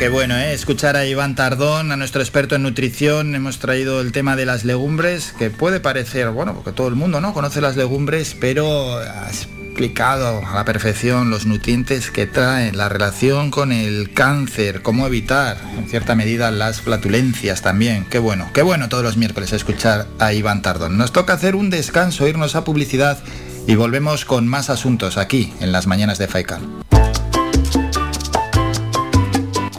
Qué 0.00 0.08
bueno, 0.08 0.34
¿eh? 0.34 0.54
Escuchar 0.54 0.96
a 0.96 1.04
Iván 1.04 1.34
Tardón, 1.34 1.92
a 1.92 1.96
nuestro 1.98 2.22
experto 2.22 2.54
en 2.54 2.62
nutrición. 2.62 3.34
Hemos 3.34 3.58
traído 3.58 4.00
el 4.00 4.12
tema 4.12 4.34
de 4.34 4.46
las 4.46 4.64
legumbres, 4.64 5.34
que 5.38 5.50
puede 5.50 5.78
parecer, 5.78 6.30
bueno, 6.30 6.54
porque 6.54 6.72
todo 6.72 6.88
el 6.88 6.94
mundo 6.94 7.20
no 7.20 7.34
conoce 7.34 7.60
las 7.60 7.76
legumbres, 7.76 8.34
pero 8.40 8.96
ha 8.96 9.28
explicado 9.28 10.40
a 10.42 10.54
la 10.54 10.64
perfección 10.64 11.28
los 11.28 11.44
nutrientes 11.44 12.10
que 12.10 12.26
traen, 12.26 12.78
la 12.78 12.88
relación 12.88 13.50
con 13.50 13.72
el 13.72 14.14
cáncer, 14.14 14.80
cómo 14.80 15.06
evitar, 15.06 15.58
en 15.76 15.86
cierta 15.86 16.14
medida, 16.14 16.50
las 16.50 16.80
flatulencias 16.80 17.60
también. 17.60 18.06
Qué 18.06 18.18
bueno, 18.18 18.48
qué 18.54 18.62
bueno 18.62 18.88
todos 18.88 19.04
los 19.04 19.18
miércoles 19.18 19.52
escuchar 19.52 20.06
a 20.18 20.32
Iván 20.32 20.62
Tardón. 20.62 20.96
Nos 20.96 21.12
toca 21.12 21.34
hacer 21.34 21.54
un 21.54 21.68
descanso, 21.68 22.26
irnos 22.26 22.56
a 22.56 22.64
publicidad 22.64 23.18
y 23.66 23.74
volvemos 23.74 24.24
con 24.24 24.48
más 24.48 24.70
asuntos 24.70 25.18
aquí, 25.18 25.52
en 25.60 25.72
las 25.72 25.86
mañanas 25.86 26.16
de 26.16 26.26
Faikan. 26.26 26.80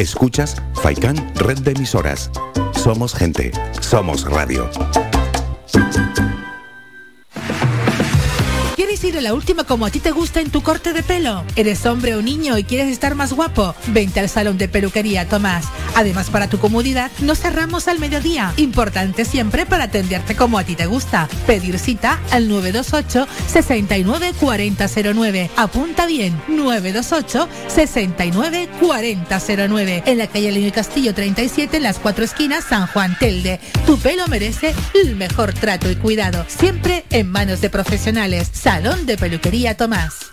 Escuchas 0.02 0.56
Faikan 0.82 1.16
Red 1.36 1.60
de 1.60 1.74
Emisoras. 1.74 2.32
Somos 2.74 3.14
gente, 3.14 3.52
somos 3.82 4.26
radio. 4.26 4.68
La 9.20 9.34
última 9.34 9.66
como 9.66 9.86
a 9.86 9.90
ti 9.90 10.00
te 10.00 10.12
gusta 10.12 10.40
en 10.40 10.52
tu 10.52 10.62
corte 10.62 10.94
de 10.94 11.04
pelo? 11.04 11.44
¿Eres 11.58 11.86
hombre 11.86 12.16
o 12.16 12.22
niño 12.22 12.58
y 12.58 12.64
quieres 12.64 12.88
estar 12.88 13.16
más 13.16 13.34
guapo? 13.34 13.76
Vente 13.88 14.22
al 14.22 14.30
salón 14.30 14.58
de 14.58 14.70
peluquería 14.70 15.28
Tomás. 15.28 15.66
Además, 15.96 16.30
para 16.30 16.48
tu 16.48 16.60
comodidad, 16.60 17.12
nos 17.20 17.40
cerramos 17.40 17.88
al 17.88 18.00
mediodía. 18.00 18.54
Importante 18.56 19.26
siempre 19.26 19.66
para 19.66 19.86
atenderte 19.86 20.36
como 20.36 20.58
a 20.58 20.64
ti 20.64 20.76
te 20.76 20.86
gusta. 20.86 21.28
Pedir 21.48 21.80
cita 21.80 22.20
al 22.32 22.48
928 22.48 23.28
69 23.48 24.34
4009. 24.40 25.50
Apunta 25.58 26.06
bien, 26.06 26.40
928 26.48 27.50
69 27.68 28.70
4009. 28.80 30.04
En 30.06 30.18
la 30.18 30.28
calle 30.28 30.52
Leño 30.52 30.72
Castillo 30.72 31.14
37, 31.14 31.78
en 31.78 31.84
las 31.84 32.00
cuatro 32.00 32.24
esquinas, 32.24 32.64
San 32.64 32.88
Juan 32.88 33.18
Telde. 33.20 33.60
Tu 33.86 33.98
pelo 33.98 34.28
merece 34.28 34.74
el 34.94 35.16
mejor 35.16 35.54
trato 35.54 35.90
y 35.90 35.96
cuidado. 35.96 36.46
Siempre 36.48 37.04
en 37.10 37.30
manos 37.30 37.62
de 37.62 37.70
profesionales. 37.70 38.50
Salón 38.54 39.01
de 39.06 39.18
peluquería 39.18 39.76
Tomás. 39.76 40.32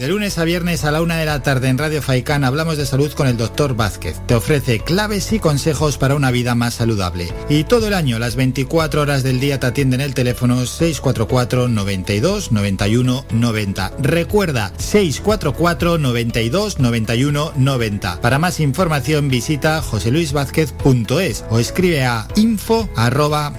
De 0.00 0.08
lunes 0.08 0.38
a 0.38 0.44
viernes 0.44 0.86
a 0.86 0.90
la 0.90 1.02
una 1.02 1.18
de 1.18 1.26
la 1.26 1.42
tarde 1.42 1.68
en 1.68 1.76
Radio 1.76 2.00
Faicán 2.00 2.42
hablamos 2.42 2.78
de 2.78 2.86
salud 2.86 3.12
con 3.12 3.26
el 3.26 3.36
doctor 3.36 3.76
Vázquez. 3.76 4.18
Te 4.26 4.34
ofrece 4.34 4.80
claves 4.80 5.30
y 5.34 5.40
consejos 5.40 5.98
para 5.98 6.14
una 6.14 6.30
vida 6.30 6.54
más 6.54 6.72
saludable. 6.72 7.28
Y 7.50 7.64
todo 7.64 7.86
el 7.86 7.92
año, 7.92 8.18
las 8.18 8.34
24 8.34 9.02
horas 9.02 9.22
del 9.22 9.40
día 9.40 9.60
te 9.60 9.66
atienden 9.66 10.00
el 10.00 10.14
teléfono 10.14 10.64
644 10.64 11.68
92 11.68 12.50
91 12.50 13.26
90. 13.30 13.92
Recuerda 14.00 14.72
644 14.78 15.98
92 15.98 16.78
91 16.78 17.52
90. 17.54 18.20
Para 18.22 18.38
más 18.38 18.58
información 18.58 19.28
visita 19.28 19.82
joseluisvázquez.es 19.82 21.44
o 21.50 21.58
escribe 21.58 22.06
a 22.06 22.26
info 22.36 22.88
arroba. 22.96 23.52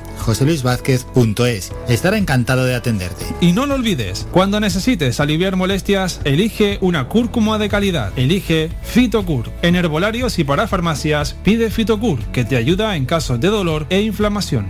Estará 1.88 2.18
encantado 2.18 2.66
de 2.66 2.76
atenderte. 2.76 3.26
Y 3.42 3.54
no 3.54 3.66
lo 3.66 3.76
olvides, 3.76 4.28
cuando 4.32 4.60
necesites 4.60 5.20
aliviar 5.20 5.56
molestias, 5.56 6.22
elige 6.34 6.78
una 6.82 7.08
cúrcuma 7.08 7.58
de 7.58 7.70
calidad. 7.70 8.12
Elige 8.16 8.70
Fitocur. 8.84 9.52
En 9.62 9.76
herbolarios 9.76 10.40
y 10.40 10.44
para 10.44 10.68
farmacias, 10.68 11.34
pide 11.44 11.70
Fitocur, 11.70 12.20
que 12.32 12.46
te 12.46 12.56
ayuda 12.56 12.96
en 12.96 13.06
casos 13.06 13.40
de 13.40 13.50
dolor 13.50 13.86
e 13.90 14.02
inflamación. 14.02 14.68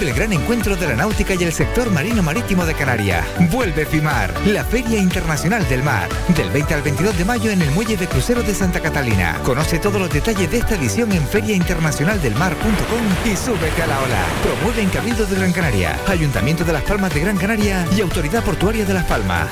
El 0.00 0.14
gran 0.14 0.32
encuentro 0.32 0.76
de 0.76 0.88
la 0.88 0.96
náutica 0.96 1.34
y 1.34 1.44
el 1.44 1.52
sector 1.52 1.90
marino 1.90 2.22
marítimo 2.22 2.64
de 2.64 2.72
Canarias. 2.72 3.26
Vuelve 3.50 3.84
FIMAR, 3.84 4.32
la 4.46 4.64
Feria 4.64 4.98
Internacional 4.98 5.68
del 5.68 5.82
Mar, 5.82 6.08
del 6.34 6.48
20 6.48 6.72
al 6.72 6.82
22 6.82 7.18
de 7.18 7.24
mayo 7.26 7.50
en 7.50 7.60
el 7.60 7.70
Muelle 7.72 7.98
de 7.98 8.06
Crucero 8.06 8.42
de 8.42 8.54
Santa 8.54 8.80
Catalina. 8.80 9.38
Conoce 9.44 9.78
todos 9.78 10.00
los 10.00 10.08
detalles 10.08 10.50
de 10.50 10.58
esta 10.58 10.76
edición 10.76 11.12
en 11.12 11.22
feriainternacionaldelmar.com 11.26 13.30
y 13.30 13.36
súbete 13.36 13.82
a 13.82 13.88
la 13.88 14.00
ola. 14.00 14.24
Promueve 14.42 14.82
en 14.82 14.88
Cabildo 14.88 15.26
de 15.26 15.36
Gran 15.36 15.52
Canaria, 15.52 15.98
Ayuntamiento 16.08 16.64
de 16.64 16.72
Las 16.72 16.82
Palmas 16.82 17.12
de 17.12 17.20
Gran 17.20 17.36
Canaria 17.36 17.86
y 17.94 18.00
Autoridad 18.00 18.42
Portuaria 18.42 18.86
de 18.86 18.94
Las 18.94 19.04
Palmas. 19.04 19.48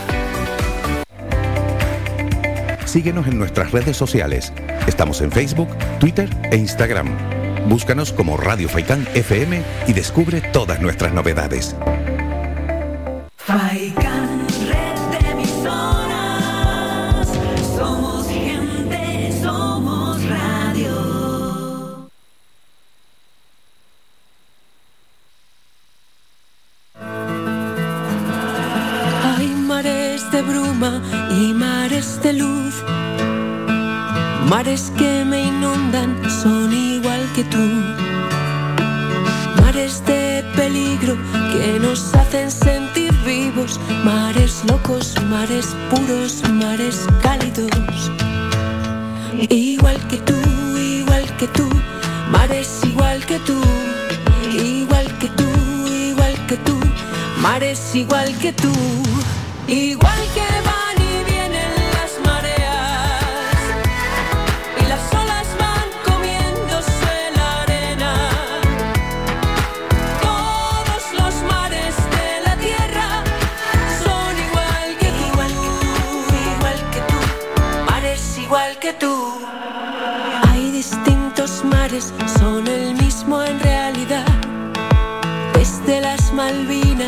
Síguenos 2.86 3.26
en 3.26 3.38
nuestras 3.38 3.70
redes 3.70 3.98
sociales. 3.98 4.50
Estamos 4.86 5.20
en 5.20 5.30
Facebook, 5.30 5.68
Twitter 6.00 6.30
e 6.50 6.56
Instagram. 6.56 7.37
Búscanos 7.68 8.12
como 8.14 8.38
Radio 8.38 8.66
Faikán 8.66 9.06
FM 9.14 9.62
y 9.86 9.92
descubre 9.92 10.40
todas 10.40 10.80
nuestras 10.80 11.12
novedades. 11.12 11.76
Faikan, 13.36 14.46
red 14.66 14.98
de 15.12 15.18
emisoras. 15.32 15.68
Somos 17.76 18.26
gente, 18.26 19.32
somos 19.42 20.24
radio. 20.24 22.08
Hay 29.36 29.46
mares 29.46 30.30
de 30.30 30.40
bruma 30.40 31.02
y 31.38 31.52
mares 31.52 32.22
de 32.22 32.32
luz. 32.32 32.82
Mares 34.48 34.90
que 34.96 35.07
mares 45.28 45.76
puros, 45.90 46.42
mares 46.50 47.06
cálidos. 47.22 48.10
Igual 49.48 49.98
que 50.08 50.16
tú, 50.18 50.34
igual 50.76 51.24
que 51.36 51.46
tú. 51.48 51.68
Mares 52.30 52.80
igual 52.84 53.24
que 53.26 53.38
tú. 53.40 53.60
Igual 54.52 55.06
que 55.18 55.28
tú, 55.28 55.48
igual 55.88 56.34
que 56.46 56.56
tú. 56.56 56.78
Mares 57.42 57.94
igual 57.94 58.36
que 58.38 58.52
tú. 58.52 58.72
Igual 59.66 60.20
que 60.34 60.37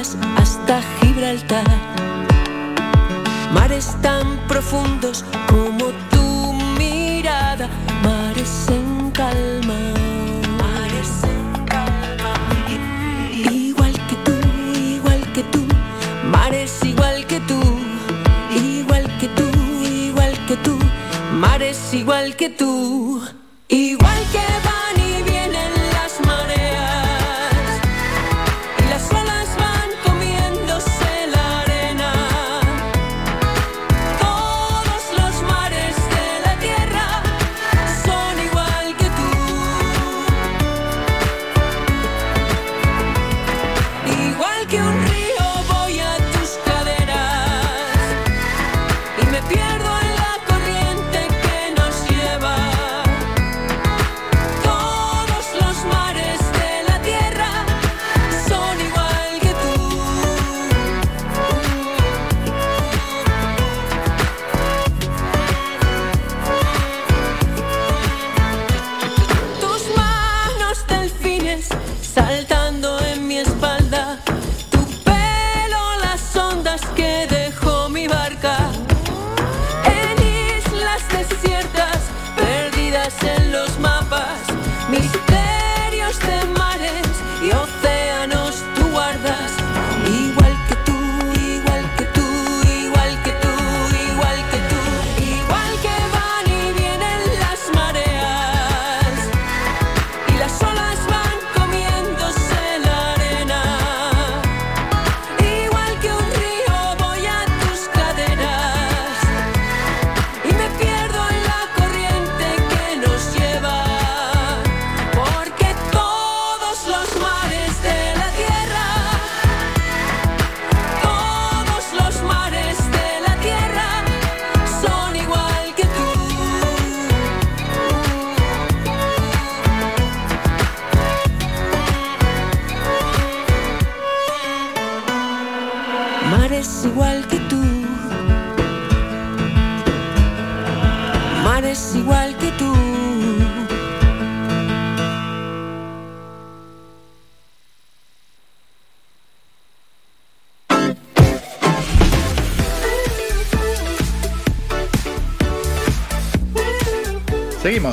Hasta 0.01 0.81
Gibraltar. 0.98 1.62
Mares 3.52 3.94
tan 4.01 4.39
profundos 4.48 5.27
como 5.47 5.90
tu 6.10 6.55
mirada, 6.78 7.68
mares 8.02 8.66
en 8.68 9.10
calma. 9.10 9.78
Mares 10.56 11.22
en 11.24 11.66
calma. 11.66 12.32
Igual 13.31 13.93
que 14.09 14.16
tú, 14.24 14.32
igual 14.74 15.32
que 15.35 15.43
tú, 15.43 15.66
mares 16.32 16.82
igual 16.82 17.27
que 17.27 17.40
tú. 17.40 17.60
Igual 18.56 19.05
que 19.18 19.28
tú, 19.28 19.51
igual 19.85 20.32
que 20.48 20.56
tú, 20.56 20.78
mares 21.35 21.93
igual 21.93 22.36
que 22.36 22.48
tú. 22.48 23.30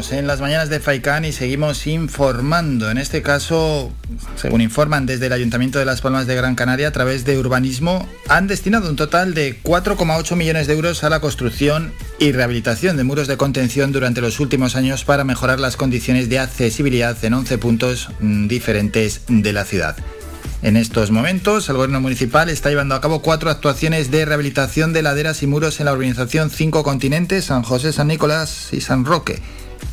En 0.09 0.25
las 0.25 0.39
mañanas 0.39 0.69
de 0.69 0.79
Faicán 0.79 1.25
y 1.25 1.34
seguimos 1.34 1.85
informando. 1.85 2.89
En 2.89 2.97
este 2.97 3.21
caso, 3.21 3.91
según 4.38 4.61
informan 4.61 5.05
desde 5.05 5.25
el 5.25 5.34
Ayuntamiento 5.34 5.79
de 5.79 5.85
Las 5.85 5.99
Palmas 5.99 6.27
de 6.27 6.35
Gran 6.35 6.55
Canaria, 6.55 6.88
a 6.88 6.91
través 6.91 7.25
de 7.25 7.38
urbanismo, 7.38 8.07
han 8.29 8.47
destinado 8.47 8.89
un 8.89 8.95
total 8.95 9.34
de 9.34 9.61
4,8 9.61 10.35
millones 10.38 10.67
de 10.67 10.73
euros 10.73 11.03
a 11.03 11.09
la 11.09 11.19
construcción 11.19 11.91
y 12.19 12.31
rehabilitación 12.31 12.95
de 12.95 13.03
muros 13.03 13.27
de 13.27 13.35
contención 13.35 13.91
durante 13.91 14.21
los 14.21 14.39
últimos 14.39 14.77
años 14.77 15.03
para 15.03 15.25
mejorar 15.25 15.59
las 15.59 15.75
condiciones 15.75 16.29
de 16.29 16.39
accesibilidad 16.39 17.17
en 17.25 17.34
11 17.34 17.57
puntos 17.57 18.09
mm, 18.19 18.47
diferentes 18.47 19.23
de 19.27 19.51
la 19.51 19.65
ciudad. 19.65 19.97
En 20.61 20.77
estos 20.77 21.11
momentos, 21.11 21.67
el 21.67 21.75
gobierno 21.75 21.99
municipal 21.99 22.49
está 22.49 22.69
llevando 22.69 22.95
a 22.95 23.01
cabo 23.01 23.21
cuatro 23.21 23.49
actuaciones 23.49 24.09
de 24.09 24.25
rehabilitación 24.25 24.93
de 24.93 25.01
laderas 25.01 25.43
y 25.43 25.47
muros 25.47 25.79
en 25.79 25.85
la 25.85 25.93
urbanización 25.93 26.49
Cinco 26.49 26.81
Continentes, 26.84 27.45
San 27.45 27.63
José, 27.63 27.91
San 27.91 28.07
Nicolás 28.07 28.69
y 28.71 28.79
San 28.79 29.03
Roque. 29.03 29.41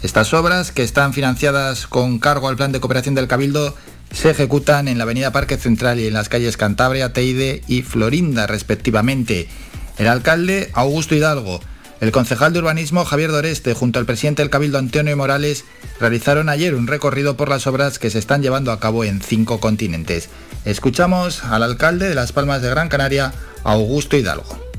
Estas 0.05 0.35
obras, 0.35 0.71
que 0.71 0.83
están 0.83 1.15
financiadas 1.15 1.87
con 1.87 2.19
cargo 2.19 2.49
al 2.49 2.57
plan 2.57 2.73
de 2.73 2.79
cooperación 2.79 3.15
del 3.15 3.27
Cabildo, 3.27 3.75
se 4.13 4.29
ejecutan 4.29 4.87
en 4.87 4.99
la 4.99 5.05
avenida 5.05 5.33
Parque 5.33 5.57
Central 5.57 5.99
y 5.99 6.07
en 6.07 6.13
las 6.13 6.29
calles 6.29 6.59
Cantabria, 6.59 7.15
Teide 7.15 7.63
y 7.69 7.81
Florinda, 7.81 8.47
respectivamente. 8.47 9.49
El 9.97 10.09
alcalde, 10.09 10.71
Augusto 10.75 11.15
Hidalgo, 11.15 11.59
el 12.03 12.13
concejal 12.13 12.53
de 12.53 12.59
urbanismo 12.59 13.07
Javier 13.07 13.31
Doreste 13.31 13.73
junto 13.73 13.99
al 13.99 14.05
presidente 14.05 14.43
del 14.43 14.51
Cabildo 14.51 14.77
Antonio 14.77 15.17
Morales 15.17 15.65
realizaron 15.99 16.51
ayer 16.51 16.75
un 16.75 16.87
recorrido 16.87 17.39
por 17.39 17.49
las 17.49 17.67
obras 17.67 17.99
que 17.99 18.11
se 18.11 18.19
están 18.19 18.43
llevando 18.43 18.73
a 18.73 18.81
cabo 18.81 19.05
en 19.05 19.23
cinco 19.23 19.59
continentes. 19.59 20.29
Escuchamos 20.67 21.45
al 21.45 21.63
alcalde 21.63 22.11
de 22.11 22.15
Las 22.15 22.33
Palmas 22.33 22.61
de 22.61 22.69
Gran 22.69 22.91
Canaria, 22.91 23.33
Augusto 23.65 24.19
Hidalgo. 24.19 24.74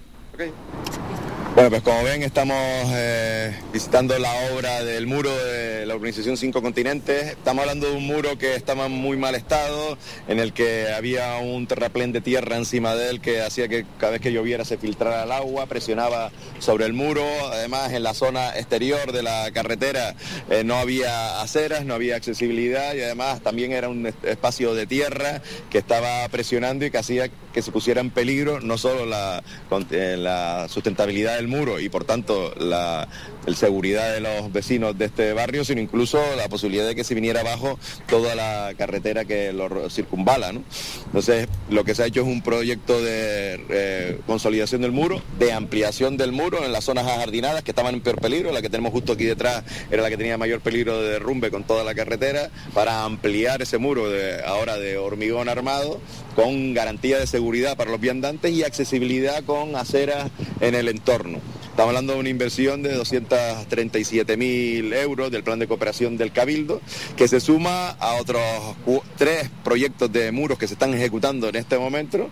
Bueno, 1.56 1.69
pues 1.69 1.84
como 1.84 2.03
ven 2.03 2.22
estamos 2.22 2.57
eh, 2.91 3.56
visitando 3.72 4.19
la 4.19 4.30
obra 4.53 4.84
del 4.84 5.07
muro 5.07 5.34
de 5.34 5.86
la 5.86 5.95
urbanización 5.95 6.36
Cinco 6.36 6.61
Continentes. 6.61 7.27
Estamos 7.27 7.61
hablando 7.61 7.88
de 7.90 7.95
un 7.95 8.06
muro 8.06 8.38
que 8.38 8.56
estaba 8.56 8.88
en 8.88 8.91
muy 8.91 9.15
mal 9.15 9.36
estado, 9.36 9.98
en 10.27 10.41
el 10.41 10.52
que 10.52 10.91
había 10.91 11.38
un 11.38 11.65
terraplén 11.65 12.11
de 12.11 12.19
tierra 12.19 12.57
encima 12.57 12.94
de 12.95 13.10
él 13.10 13.22
que 13.22 13.41
hacía 13.41 13.69
que 13.69 13.86
cada 13.98 14.11
vez 14.11 14.22
que 14.22 14.34
lloviera 14.34 14.65
se 14.65 14.77
filtrara 14.77 15.23
el 15.23 15.32
agua, 15.32 15.65
presionaba 15.68 16.30
sobre 16.60 16.88
el 16.88 16.91
muro. 16.91 17.23
Además, 17.53 17.94
en 17.94 18.03
la 18.03 18.14
zona 18.14 18.49
exterior 18.57 19.14
de 19.14 19.23
la 19.23 19.49
carretera 19.53 20.14
eh, 20.49 20.65
no 20.65 20.76
había 20.76 21.40
aceras, 21.41 21.86
no 21.86 21.94
había 21.94 22.18
accesibilidad 22.18 22.94
y 22.95 23.02
además 23.02 23.40
también 23.40 23.72
era 23.72 23.88
un 23.88 24.07
es- 24.07 24.15
espacio 24.23 24.73
de 24.73 24.88
tierra 24.88 25.41
que 25.69 25.77
estaba 25.77 26.27
presionando 26.27 26.86
y 26.86 26.91
que 26.91 26.98
hacía 26.98 27.30
que 27.56 27.61
se 27.61 27.72
pusiera 27.72 28.02
en 28.02 28.10
peligro 28.10 28.60
no 28.60 28.77
solo 28.77 29.06
la, 29.06 29.41
eh, 29.91 30.18
la 30.19 30.68
sustentabilidad 30.68 31.38
del 31.38 31.48
muro 31.48 31.80
y 31.80 31.88
por 31.88 32.03
tanto 32.03 32.53
la 32.57 33.07
el 33.46 33.56
seguridad 33.56 34.14
de 34.14 34.22
los 34.22 34.52
vecinos 34.52 34.98
de 34.98 35.06
este 35.06 35.34
barrio, 35.34 35.66
sino 35.66 35.82
incluso 35.82 36.20
la 36.36 36.50
posibilidad 36.50 36.88
de 36.88 36.96
que 36.96 37.04
se 37.04 37.16
viniera 37.16 37.42
abajo 37.42 37.80
toda 38.08 38.36
la 38.36 38.74
carretera 38.78 39.26
que 39.26 39.54
lo 39.54 39.90
circunvala. 39.90 40.52
¿no? 40.52 40.64
Entonces, 41.06 41.48
lo 41.70 41.84
que 41.84 41.96
se 41.96 42.04
ha 42.04 42.06
hecho 42.08 42.22
es 42.22 42.28
un 42.28 42.42
proyecto 42.42 43.02
de 43.02 43.64
eh, 43.70 44.20
consolidación 44.26 44.82
del 44.82 44.92
muro, 44.92 45.22
de 45.40 45.52
ampliación 45.54 46.18
del 46.18 46.32
muro 46.32 46.64
en 46.64 46.72
las 46.72 46.84
zonas 46.84 47.06
ajardinadas 47.08 47.64
que 47.64 47.72
estaban 47.72 47.96
en 47.96 48.02
peor 48.02 48.20
peligro. 48.20 48.52
La 48.52 48.62
que 48.62 48.70
tenemos 48.70 48.92
justo 48.92 49.14
aquí 49.14 49.26
detrás 49.26 49.64
era 49.92 50.02
la 50.02 50.10
que 50.10 50.18
tenía 50.18 50.38
mayor 50.38 50.62
peligro 50.62 51.02
de 51.02 51.10
derrumbe 51.10 51.52
con 51.52 51.64
toda 51.64 51.84
la 51.84 51.96
carretera, 51.96 52.50
para 52.74 53.04
ampliar 53.04 53.62
ese 53.62 53.78
muro 53.78 54.06
ahora 54.46 54.78
de 54.78 54.98
hormigón 54.98 55.50
armado 55.50 56.00
con 56.36 56.74
garantía 56.74 57.18
de 57.18 57.28
seguridad 57.28 57.78
para 57.78 57.92
los 57.92 58.00
viandantes 58.00 58.52
y 58.52 58.64
accesibilidad 58.64 59.44
con 59.44 59.76
aceras 59.76 60.30
en 60.60 60.76
el 60.76 60.90
entorno. 60.90 61.40
Estamos 61.76 61.90
hablando 61.90 62.14
de 62.14 62.20
una 62.20 62.30
inversión 62.30 62.84
de 62.84 62.94
237 62.94 64.38
mil 64.38 64.94
euros 64.94 65.30
del 65.30 65.44
plan 65.44 65.60
de 65.60 65.68
cooperación 65.68 66.16
del 66.16 66.32
Cabildo, 66.32 66.80
que 67.18 67.28
se 67.28 67.42
suma 67.42 67.90
a 67.90 68.14
otros 68.14 68.42
tres 69.18 69.50
proyectos 69.62 70.10
de 70.10 70.32
muros 70.32 70.58
que 70.58 70.70
se 70.70 70.76
están 70.76 70.94
ejecutando 70.94 71.50
en 71.50 71.58
este 71.58 71.78
momento, 71.78 72.30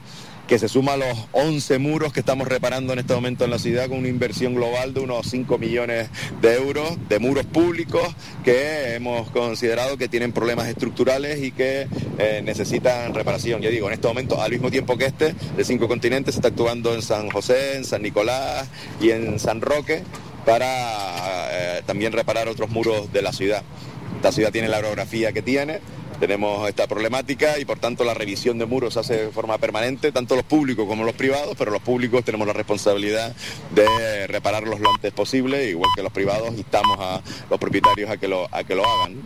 que 0.47 0.59
se 0.59 0.67
suma 0.67 0.93
a 0.93 0.97
los 0.97 1.27
11 1.31 1.79
muros 1.79 2.13
que 2.13 2.19
estamos 2.19 2.47
reparando 2.47 2.93
en 2.93 2.99
este 2.99 3.13
momento 3.13 3.45
en 3.45 3.51
la 3.51 3.59
ciudad 3.59 3.87
con 3.87 3.99
una 3.99 4.09
inversión 4.09 4.55
global 4.55 4.93
de 4.93 4.99
unos 4.99 5.27
5 5.27 5.57
millones 5.57 6.09
de 6.41 6.55
euros 6.55 6.97
de 7.07 7.19
muros 7.19 7.45
públicos 7.45 8.03
que 8.43 8.95
hemos 8.95 9.29
considerado 9.31 9.97
que 9.97 10.07
tienen 10.07 10.33
problemas 10.33 10.67
estructurales 10.67 11.41
y 11.41 11.51
que 11.51 11.87
eh, 12.17 12.41
necesitan 12.43 13.13
reparación. 13.13 13.61
Ya 13.61 13.69
digo, 13.69 13.87
en 13.87 13.93
este 13.93 14.07
momento, 14.07 14.41
al 14.41 14.51
mismo 14.51 14.69
tiempo 14.69 14.97
que 14.97 15.05
este, 15.05 15.33
de 15.55 15.63
cinco 15.63 15.87
continentes, 15.87 16.35
se 16.35 16.39
está 16.39 16.49
actuando 16.49 16.93
en 16.93 17.01
San 17.01 17.29
José, 17.29 17.77
en 17.77 17.85
San 17.85 18.01
Nicolás 18.01 18.67
y 18.99 19.11
en 19.11 19.39
San 19.39 19.61
Roque 19.61 20.03
para 20.45 21.47
eh, 21.51 21.81
también 21.85 22.11
reparar 22.11 22.47
otros 22.47 22.69
muros 22.69 23.11
de 23.13 23.21
la 23.21 23.31
ciudad. 23.31 23.63
Esta 24.17 24.31
ciudad 24.31 24.51
tiene 24.51 24.67
la 24.67 24.79
orografía 24.79 25.31
que 25.31 25.41
tiene, 25.41 25.79
tenemos 26.23 26.69
esta 26.69 26.87
problemática 26.87 27.59
y 27.59 27.65
por 27.65 27.79
tanto 27.79 28.05
la 28.05 28.13
revisión 28.13 28.57
de 28.57 28.65
muros 28.65 28.93
se 28.93 29.01
hace 29.01 29.25
de 29.25 29.29
forma 29.29 29.57
permanente, 29.57 30.09
tanto 30.13 30.37
los 30.37 30.45
públicos 30.45 30.87
como 30.87 31.03
los 31.03 31.15
privados, 31.15 31.53
pero 31.57 31.69
los 31.69 31.81
públicos 31.81 32.23
tenemos 32.23 32.47
la 32.47 32.53
responsabilidad 32.53 33.35
de 33.71 34.25
repararlos 34.27 34.79
lo 34.79 34.89
antes 34.89 35.11
posible, 35.11 35.67
igual 35.67 35.91
que 35.93 36.01
los 36.01 36.13
privados, 36.13 36.55
instamos 36.55 36.97
a 36.97 37.21
los 37.49 37.59
propietarios 37.59 38.09
a 38.09 38.15
que 38.15 38.29
lo, 38.29 38.47
a 38.53 38.63
que 38.63 38.73
lo 38.73 38.87
hagan. 38.87 39.17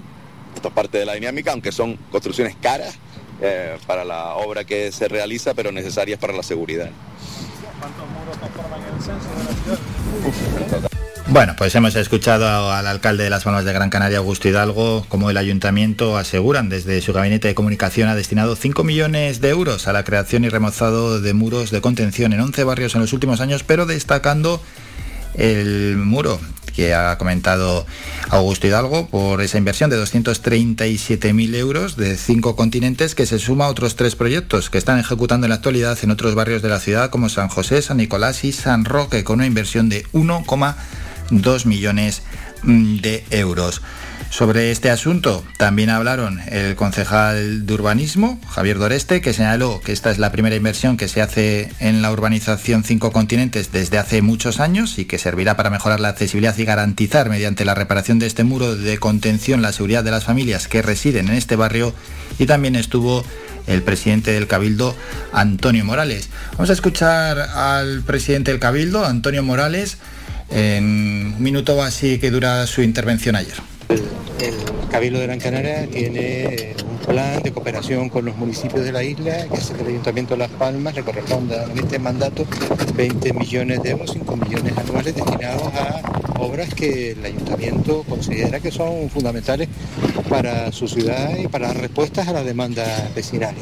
Esto 0.55 0.69
es 0.69 0.73
parte 0.73 0.97
de 0.97 1.05
la 1.05 1.13
dinámica, 1.13 1.51
aunque 1.51 1.71
son 1.71 1.97
construcciones 2.09 2.55
caras 2.59 2.95
eh, 3.43 3.77
para 3.85 4.03
la 4.03 4.33
obra 4.33 4.63
que 4.63 4.91
se 4.91 5.07
realiza, 5.07 5.53
pero 5.53 5.71
necesarias 5.71 6.17
para 6.19 6.33
la 6.33 6.41
seguridad. 6.41 6.89
Bueno, 11.29 11.55
pues 11.57 11.75
hemos 11.75 11.93
escuchado 11.97 12.71
al 12.71 12.87
alcalde 12.87 13.25
de 13.25 13.29
Las 13.29 13.43
Palmas 13.43 13.65
de 13.65 13.73
Gran 13.73 13.89
Canaria, 13.89 14.19
Augusto 14.19 14.47
Hidalgo, 14.47 15.05
como 15.09 15.29
el 15.29 15.35
ayuntamiento 15.35 16.17
aseguran 16.17 16.69
desde 16.69 17.01
su 17.01 17.11
gabinete 17.11 17.49
de 17.49 17.55
comunicación 17.55 18.07
ha 18.07 18.15
destinado 18.15 18.55
5 18.55 18.85
millones 18.85 19.41
de 19.41 19.49
euros 19.49 19.89
a 19.89 19.93
la 19.93 20.05
creación 20.05 20.45
y 20.45 20.49
remozado 20.49 21.19
de 21.19 21.33
muros 21.33 21.69
de 21.69 21.81
contención 21.81 22.31
en 22.31 22.39
11 22.39 22.63
barrios 22.63 22.95
en 22.95 23.01
los 23.01 23.11
últimos 23.11 23.41
años, 23.41 23.63
pero 23.63 23.85
destacando 23.85 24.61
el 25.33 25.97
muro 25.97 26.39
que 26.73 26.93
ha 26.93 27.17
comentado 27.17 27.85
Augusto 28.29 28.67
Hidalgo 28.67 29.07
por 29.07 29.41
esa 29.41 29.57
inversión 29.57 29.89
de 29.89 30.01
237.000 30.01 31.55
euros 31.55 31.97
de 31.97 32.15
cinco 32.15 32.55
continentes 32.55 33.15
que 33.15 33.25
se 33.25 33.37
suma 33.37 33.65
a 33.65 33.69
otros 33.69 33.95
tres 33.95 34.15
proyectos 34.15 34.69
que 34.69 34.77
están 34.77 34.97
ejecutando 34.97 35.45
en 35.45 35.49
la 35.49 35.55
actualidad 35.55 35.97
en 36.03 36.11
otros 36.11 36.35
barrios 36.35 36.61
de 36.61 36.69
la 36.69 36.79
ciudad 36.79 37.09
como 37.09 37.27
San 37.29 37.49
José, 37.49 37.81
San 37.81 37.97
Nicolás 37.97 38.43
y 38.43 38.53
San 38.53 38.85
Roque 38.85 39.23
con 39.23 39.39
una 39.39 39.47
inversión 39.47 39.89
de 39.89 40.05
1,2 41.29 41.65
millones 41.65 42.23
mm, 42.63 42.97
de 42.97 43.23
euros. 43.31 43.81
Sobre 44.29 44.71
este 44.71 44.89
asunto 44.89 45.43
también 45.57 45.89
hablaron 45.89 46.41
el 46.47 46.75
concejal 46.75 47.65
de 47.65 47.73
urbanismo, 47.73 48.39
Javier 48.49 48.77
Doreste, 48.77 49.21
que 49.21 49.33
señaló 49.33 49.79
que 49.79 49.93
esta 49.93 50.11
es 50.11 50.17
la 50.17 50.33
primera 50.33 50.55
inversión 50.55 50.97
que 50.97 51.07
se 51.07 51.21
hace 51.21 51.71
en 51.79 52.01
la 52.01 52.11
urbanización 52.11 52.83
Cinco 52.83 53.11
Continentes 53.11 53.71
desde 53.71 53.97
hace 53.97 54.21
muchos 54.21 54.59
años 54.59 54.99
y 54.99 55.05
que 55.05 55.17
servirá 55.17 55.55
para 55.55 55.69
mejorar 55.69 56.01
la 56.01 56.09
accesibilidad 56.09 56.57
y 56.57 56.65
garantizar 56.65 57.29
mediante 57.29 57.63
la 57.63 57.73
reparación 57.73 58.19
de 58.19 58.27
este 58.27 58.43
muro 58.43 58.75
de 58.75 58.97
contención 58.97 59.61
la 59.61 59.71
seguridad 59.71 60.03
de 60.03 60.11
las 60.11 60.25
familias 60.25 60.67
que 60.67 60.81
residen 60.81 61.29
en 61.29 61.35
este 61.35 61.55
barrio. 61.55 61.93
Y 62.37 62.47
también 62.47 62.75
estuvo 62.75 63.23
el 63.65 63.81
presidente 63.81 64.31
del 64.31 64.47
Cabildo, 64.47 64.95
Antonio 65.31 65.85
Morales. 65.85 66.29
Vamos 66.53 66.69
a 66.69 66.73
escuchar 66.73 67.39
al 67.39 68.01
presidente 68.01 68.51
del 68.51 68.59
Cabildo, 68.59 69.05
Antonio 69.05 69.41
Morales, 69.41 69.97
en 70.49 70.83
un 71.35 71.43
minuto 71.43 71.81
así 71.81 72.19
que 72.19 72.31
dura 72.31 72.65
su 72.67 72.81
intervención 72.81 73.35
ayer. 73.35 73.55
El 73.89 74.53
Cabildo 74.91 75.19
de 75.19 75.27
Gran 75.27 75.39
Canaria 75.39 75.87
tiene 75.87 76.75
un 76.89 76.97
plan 77.05 77.41
de 77.41 77.51
cooperación 77.51 78.09
con 78.09 78.25
los 78.25 78.35
municipios 78.37 78.83
de 78.83 78.91
la 78.91 79.03
isla, 79.03 79.45
que 79.47 79.75
que 79.75 79.81
el 79.81 79.87
Ayuntamiento 79.87 80.33
de 80.35 80.39
Las 80.39 80.51
Palmas 80.51 80.95
le 80.95 81.03
corresponda 81.03 81.65
en 81.71 81.77
este 81.77 81.99
mandato 81.99 82.45
20 82.95 83.33
millones 83.33 83.83
de 83.83 83.91
euros, 83.91 84.11
5 84.11 84.35
millones 84.35 84.77
anuales 84.77 85.15
destinados 85.15 85.63
a 85.73 86.01
obras 86.39 86.73
que 86.73 87.11
el 87.11 87.25
Ayuntamiento 87.25 88.03
considera 88.07 88.59
que 88.59 88.71
son 88.71 89.09
fundamentales 89.09 89.69
para 90.29 90.71
su 90.71 90.87
ciudad 90.87 91.37
y 91.37 91.47
para 91.47 91.67
dar 91.67 91.77
respuestas 91.77 92.27
a 92.27 92.33
las 92.33 92.45
demandas 92.45 93.13
vecinales. 93.15 93.61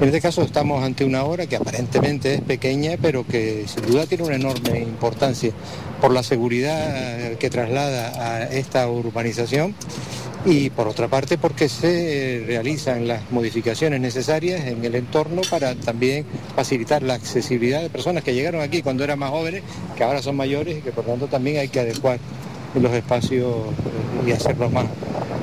En 0.00 0.04
este 0.04 0.20
caso 0.20 0.42
estamos 0.42 0.82
ante 0.84 1.04
una 1.04 1.24
obra 1.24 1.46
que 1.46 1.56
aparentemente 1.56 2.34
es 2.34 2.40
pequeña, 2.42 2.92
pero 3.00 3.26
que 3.26 3.64
sin 3.66 3.86
duda 3.86 4.06
tiene 4.06 4.24
una 4.24 4.36
enorme 4.36 4.80
importancia 4.80 5.52
por 6.00 6.12
la 6.12 6.22
seguridad 6.22 7.32
que 7.38 7.50
traslada 7.50 8.12
a 8.20 8.42
esta 8.44 8.88
urbanización 8.88 9.74
y 10.44 10.70
por 10.70 10.86
otra 10.86 11.08
parte 11.08 11.38
porque 11.38 11.68
se 11.68 12.44
realizan 12.46 13.08
las 13.08 13.30
modificaciones 13.32 14.00
necesarias 14.00 14.66
en 14.66 14.84
el 14.84 14.94
entorno 14.94 15.42
para 15.50 15.74
también 15.74 16.24
facilitar 16.54 17.02
la 17.02 17.14
accesibilidad 17.14 17.82
de 17.82 17.90
personas 17.90 18.22
que 18.22 18.32
llegaron 18.32 18.60
aquí 18.60 18.80
cuando 18.82 19.02
eran 19.02 19.18
más 19.18 19.30
jóvenes, 19.30 19.62
que 19.96 20.04
ahora 20.04 20.22
son 20.22 20.36
mayores 20.36 20.78
y 20.78 20.82
que 20.82 20.92
por 20.92 21.04
tanto 21.04 21.26
también 21.26 21.58
hay 21.58 21.68
que 21.68 21.80
adecuar 21.80 22.20
los 22.74 22.92
espacios 22.92 23.54
eh, 23.54 24.28
y 24.28 24.32
hacerlos 24.32 24.70
más 24.70 24.86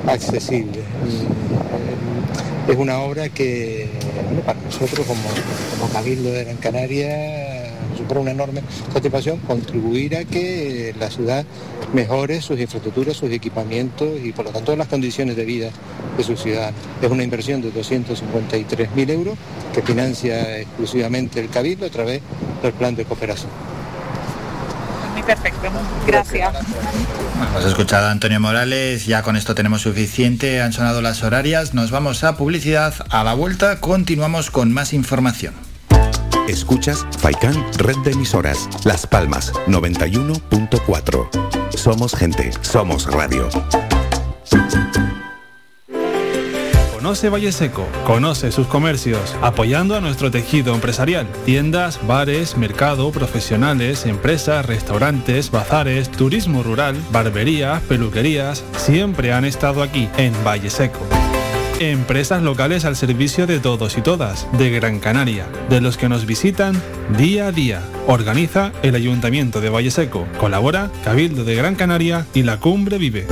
accesibles. 0.06 0.78
Eh, 0.78 2.72
Es 2.72 2.76
una 2.78 3.00
obra 3.00 3.28
que 3.28 3.90
para 4.46 4.58
nosotros 4.58 5.06
como, 5.06 5.20
como 5.78 5.92
Cabildo 5.92 6.32
de 6.32 6.44
Gran 6.44 6.56
Canaria 6.56 7.53
supone 8.04 8.20
una 8.20 8.30
enorme 8.32 8.62
satisfacción 8.92 9.38
contribuir 9.38 10.16
a 10.16 10.24
que 10.24 10.94
la 10.98 11.10
ciudad 11.10 11.44
mejore 11.92 12.42
sus 12.42 12.60
infraestructuras, 12.60 13.16
sus 13.16 13.30
equipamientos 13.30 14.08
y 14.22 14.32
por 14.32 14.44
lo 14.44 14.50
tanto 14.50 14.76
las 14.76 14.88
condiciones 14.88 15.36
de 15.36 15.44
vida 15.44 15.70
de 16.16 16.24
sus 16.24 16.40
ciudadanos. 16.42 16.78
Es 17.00 17.10
una 17.10 17.22
inversión 17.22 17.62
de 17.62 17.72
253.000 17.72 19.10
euros 19.10 19.38
que 19.72 19.82
financia 19.82 20.58
exclusivamente 20.58 21.40
el 21.40 21.48
Cabildo 21.48 21.86
a 21.86 21.90
través 21.90 22.20
del 22.62 22.72
plan 22.72 22.94
de 22.94 23.04
cooperación. 23.04 23.50
Muy 25.12 25.22
perfecto. 25.22 25.70
Gracias. 26.06 26.52
Hemos 27.50 27.64
escuchado 27.64 28.08
a 28.08 28.10
Antonio 28.10 28.40
Morales, 28.40 29.06
ya 29.06 29.22
con 29.22 29.36
esto 29.36 29.54
tenemos 29.54 29.82
suficiente, 29.82 30.60
han 30.60 30.72
sonado 30.72 31.00
las 31.02 31.22
horarias, 31.22 31.72
nos 31.72 31.90
vamos 31.90 32.24
a 32.24 32.36
publicidad, 32.36 32.94
a 33.10 33.24
la 33.24 33.34
vuelta 33.34 33.80
continuamos 33.80 34.50
con 34.50 34.72
más 34.72 34.92
información. 34.92 35.54
Escuchas 36.48 37.06
Faikan 37.18 37.54
Red 37.78 37.96
de 38.04 38.12
Emisoras, 38.12 38.68
Las 38.84 39.06
Palmas 39.06 39.52
91.4. 39.66 41.28
Somos 41.74 42.14
gente, 42.14 42.50
somos 42.60 43.06
radio. 43.10 43.48
Conoce 46.92 47.28
Valle 47.28 47.52
Seco, 47.52 47.86
conoce 48.06 48.52
sus 48.52 48.66
comercios, 48.66 49.36
apoyando 49.42 49.96
a 49.96 50.00
nuestro 50.00 50.30
tejido 50.30 50.74
empresarial. 50.74 51.26
Tiendas, 51.44 52.06
bares, 52.06 52.56
mercado, 52.56 53.10
profesionales, 53.10 54.04
empresas, 54.04 54.66
restaurantes, 54.66 55.50
bazares, 55.50 56.10
turismo 56.10 56.62
rural, 56.62 56.96
barberías, 57.10 57.82
peluquerías, 57.82 58.64
siempre 58.76 59.32
han 59.32 59.44
estado 59.44 59.82
aquí, 59.82 60.08
en 60.16 60.32
Valle 60.44 60.70
Seco. 60.70 61.00
Empresas 61.80 62.40
locales 62.40 62.84
al 62.84 62.94
servicio 62.94 63.48
de 63.48 63.58
todos 63.58 63.98
y 63.98 64.00
todas, 64.00 64.46
de 64.56 64.70
Gran 64.70 65.00
Canaria, 65.00 65.46
de 65.68 65.80
los 65.80 65.96
que 65.96 66.08
nos 66.08 66.24
visitan 66.24 66.80
día 67.18 67.48
a 67.48 67.52
día. 67.52 67.82
Organiza 68.06 68.72
el 68.82 68.94
Ayuntamiento 68.94 69.60
de 69.60 69.70
Valle 69.70 69.90
Seco. 69.90 70.26
Colabora 70.38 70.90
Cabildo 71.02 71.44
de 71.44 71.56
Gran 71.56 71.74
Canaria 71.74 72.26
y 72.32 72.44
la 72.44 72.58
Cumbre 72.60 72.98
Vive. 72.98 73.26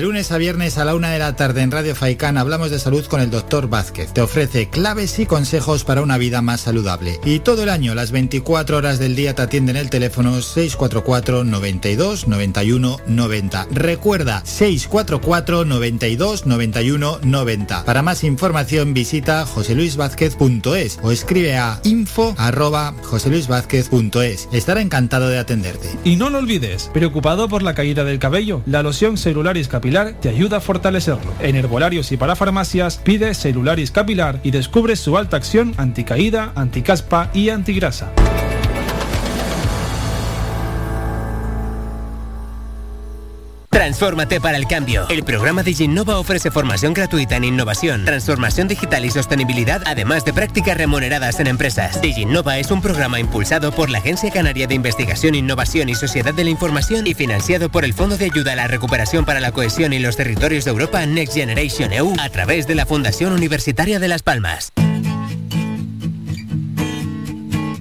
Lunes 0.00 0.32
a 0.32 0.38
viernes 0.38 0.78
a 0.78 0.86
la 0.86 0.94
una 0.94 1.10
de 1.10 1.18
la 1.18 1.36
tarde 1.36 1.60
en 1.60 1.70
Radio 1.70 1.94
Faicán 1.94 2.38
hablamos 2.38 2.70
de 2.70 2.78
salud 2.78 3.04
con 3.04 3.20
el 3.20 3.30
doctor 3.30 3.68
Vázquez. 3.68 4.14
Te 4.14 4.22
ofrece 4.22 4.70
claves 4.70 5.18
y 5.18 5.26
consejos 5.26 5.84
para 5.84 6.00
una 6.00 6.16
vida 6.16 6.40
más 6.40 6.62
saludable. 6.62 7.20
Y 7.22 7.40
todo 7.40 7.64
el 7.64 7.68
año, 7.68 7.94
las 7.94 8.10
24 8.10 8.78
horas 8.78 8.98
del 8.98 9.14
día 9.14 9.34
te 9.34 9.42
atienden 9.42 9.76
el 9.76 9.90
teléfono 9.90 10.40
644 10.40 11.44
92 11.44 12.28
91 12.28 12.96
90. 13.06 13.66
Recuerda 13.72 14.42
644 14.44 15.66
92 15.66 16.46
91 16.46 17.18
90. 17.22 17.84
Para 17.84 18.02
más 18.02 18.24
información 18.24 18.94
visita 18.94 19.44
joseluisvázquez.es 19.44 20.98
o 21.02 21.10
escribe 21.10 21.58
a 21.58 21.78
info 21.84 22.34
arroba 22.38 22.94
joseluisvázquez.es. 23.02 24.48
Estará 24.50 24.80
encantado 24.80 25.28
de 25.28 25.38
atenderte. 25.38 25.90
Y 26.04 26.16
no 26.16 26.30
lo 26.30 26.38
olvides, 26.38 26.90
preocupado 26.94 27.50
por 27.50 27.62
la 27.62 27.74
caída 27.74 28.04
del 28.04 28.18
cabello, 28.18 28.62
la 28.64 28.82
loción 28.82 29.18
Celularis 29.18 29.68
Te 29.90 30.28
ayuda 30.28 30.58
a 30.58 30.60
fortalecerlo. 30.60 31.32
En 31.40 31.56
herbolarios 31.56 32.12
y 32.12 32.16
para 32.16 32.36
farmacias 32.36 32.98
pide 32.98 33.34
Celularis 33.34 33.90
Capilar 33.90 34.38
y 34.44 34.52
descubre 34.52 34.94
su 34.94 35.16
alta 35.16 35.36
acción 35.36 35.74
anticaída, 35.78 36.52
anticaspa 36.54 37.28
y 37.34 37.48
antigrasa. 37.48 38.12
Transfórmate 43.90 44.40
para 44.40 44.56
el 44.56 44.68
cambio. 44.68 45.08
El 45.08 45.24
programa 45.24 45.64
Diginnova 45.64 46.20
ofrece 46.20 46.52
formación 46.52 46.94
gratuita 46.94 47.34
en 47.34 47.42
innovación, 47.42 48.04
transformación 48.04 48.68
digital 48.68 49.04
y 49.04 49.10
sostenibilidad, 49.10 49.82
además 49.84 50.24
de 50.24 50.32
prácticas 50.32 50.76
remuneradas 50.76 51.40
en 51.40 51.48
empresas. 51.48 52.00
Diginnova 52.00 52.58
es 52.58 52.70
un 52.70 52.82
programa 52.82 53.18
impulsado 53.18 53.72
por 53.72 53.90
la 53.90 53.98
Agencia 53.98 54.30
Canaria 54.30 54.68
de 54.68 54.76
Investigación, 54.76 55.34
Innovación 55.34 55.88
y 55.88 55.96
Sociedad 55.96 56.32
de 56.32 56.44
la 56.44 56.50
Información 56.50 57.08
y 57.08 57.14
financiado 57.14 57.68
por 57.68 57.84
el 57.84 57.92
Fondo 57.92 58.16
de 58.16 58.26
Ayuda 58.26 58.52
a 58.52 58.56
la 58.56 58.68
Recuperación 58.68 59.24
para 59.24 59.40
la 59.40 59.50
Cohesión 59.50 59.92
y 59.92 59.98
los 59.98 60.16
Territorios 60.16 60.66
de 60.66 60.70
Europa 60.70 61.04
Next 61.04 61.34
Generation 61.34 61.92
EU 61.92 62.14
a 62.20 62.28
través 62.28 62.68
de 62.68 62.76
la 62.76 62.86
Fundación 62.86 63.32
Universitaria 63.32 63.98
de 63.98 64.06
Las 64.06 64.22
Palmas. 64.22 64.72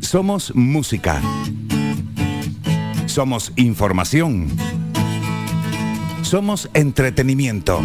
Somos 0.01 0.55
música. 0.55 1.21
Somos 3.05 3.53
información. 3.57 4.78
Somos 6.21 6.69
entretenimiento. 6.73 7.81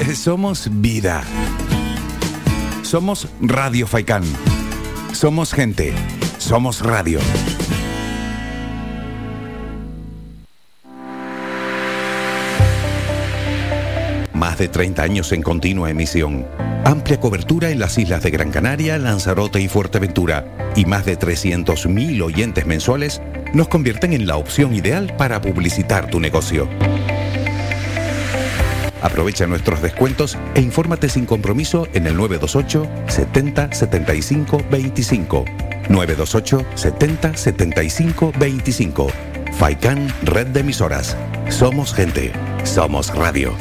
Eh, 0.00 0.14
Somos 0.14 0.68
vida. 0.80 1.22
Somos 2.82 3.28
Radio 3.40 3.86
Faicán. 3.86 4.22
Somos 5.12 5.52
gente. 5.52 5.92
Somos 6.38 6.80
radio. 6.80 7.18
Más 14.32 14.58
de 14.58 14.68
30 14.68 15.02
años 15.02 15.32
en 15.32 15.42
continua 15.42 15.90
emisión. 15.90 16.46
Amplia 16.84 17.18
cobertura 17.18 17.70
en 17.70 17.78
las 17.78 17.96
islas 17.96 18.22
de 18.22 18.30
Gran 18.30 18.50
Canaria, 18.50 18.98
Lanzarote 18.98 19.58
y 19.58 19.68
Fuerteventura. 19.68 20.44
Y 20.76 20.84
más 20.84 21.06
de 21.06 21.18
300.000 21.18 22.22
oyentes 22.22 22.66
mensuales 22.66 23.22
nos 23.54 23.68
convierten 23.68 24.12
en 24.12 24.26
la 24.26 24.36
opción 24.36 24.74
ideal 24.74 25.14
para 25.16 25.40
publicitar 25.40 26.10
tu 26.10 26.20
negocio. 26.20 26.68
Aprovecha 29.00 29.46
nuestros 29.46 29.80
descuentos 29.80 30.36
e 30.54 30.60
infórmate 30.60 31.08
sin 31.08 31.24
compromiso 31.24 31.88
en 31.94 32.06
el 32.06 32.16
928 32.16 32.86
70 33.08 33.72
75 33.72 34.62
25. 34.70 35.44
928 35.88 36.66
70 36.74 37.36
75 37.36 38.32
25. 38.38 39.06
Faikan 39.58 40.08
Red 40.22 40.48
de 40.48 40.60
Emisoras. 40.60 41.16
Somos 41.48 41.94
gente. 41.94 42.32
Somos 42.64 43.14
radio. 43.14 43.54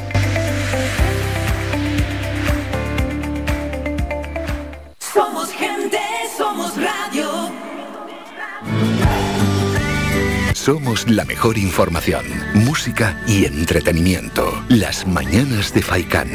Somos 10.63 11.09
la 11.09 11.25
mejor 11.25 11.57
información, 11.57 12.23
música 12.53 13.21
y 13.27 13.43
entretenimiento. 13.43 14.63
Las 14.69 15.05
mañanas 15.05 15.73
de 15.73 15.81
Faikán. 15.81 16.29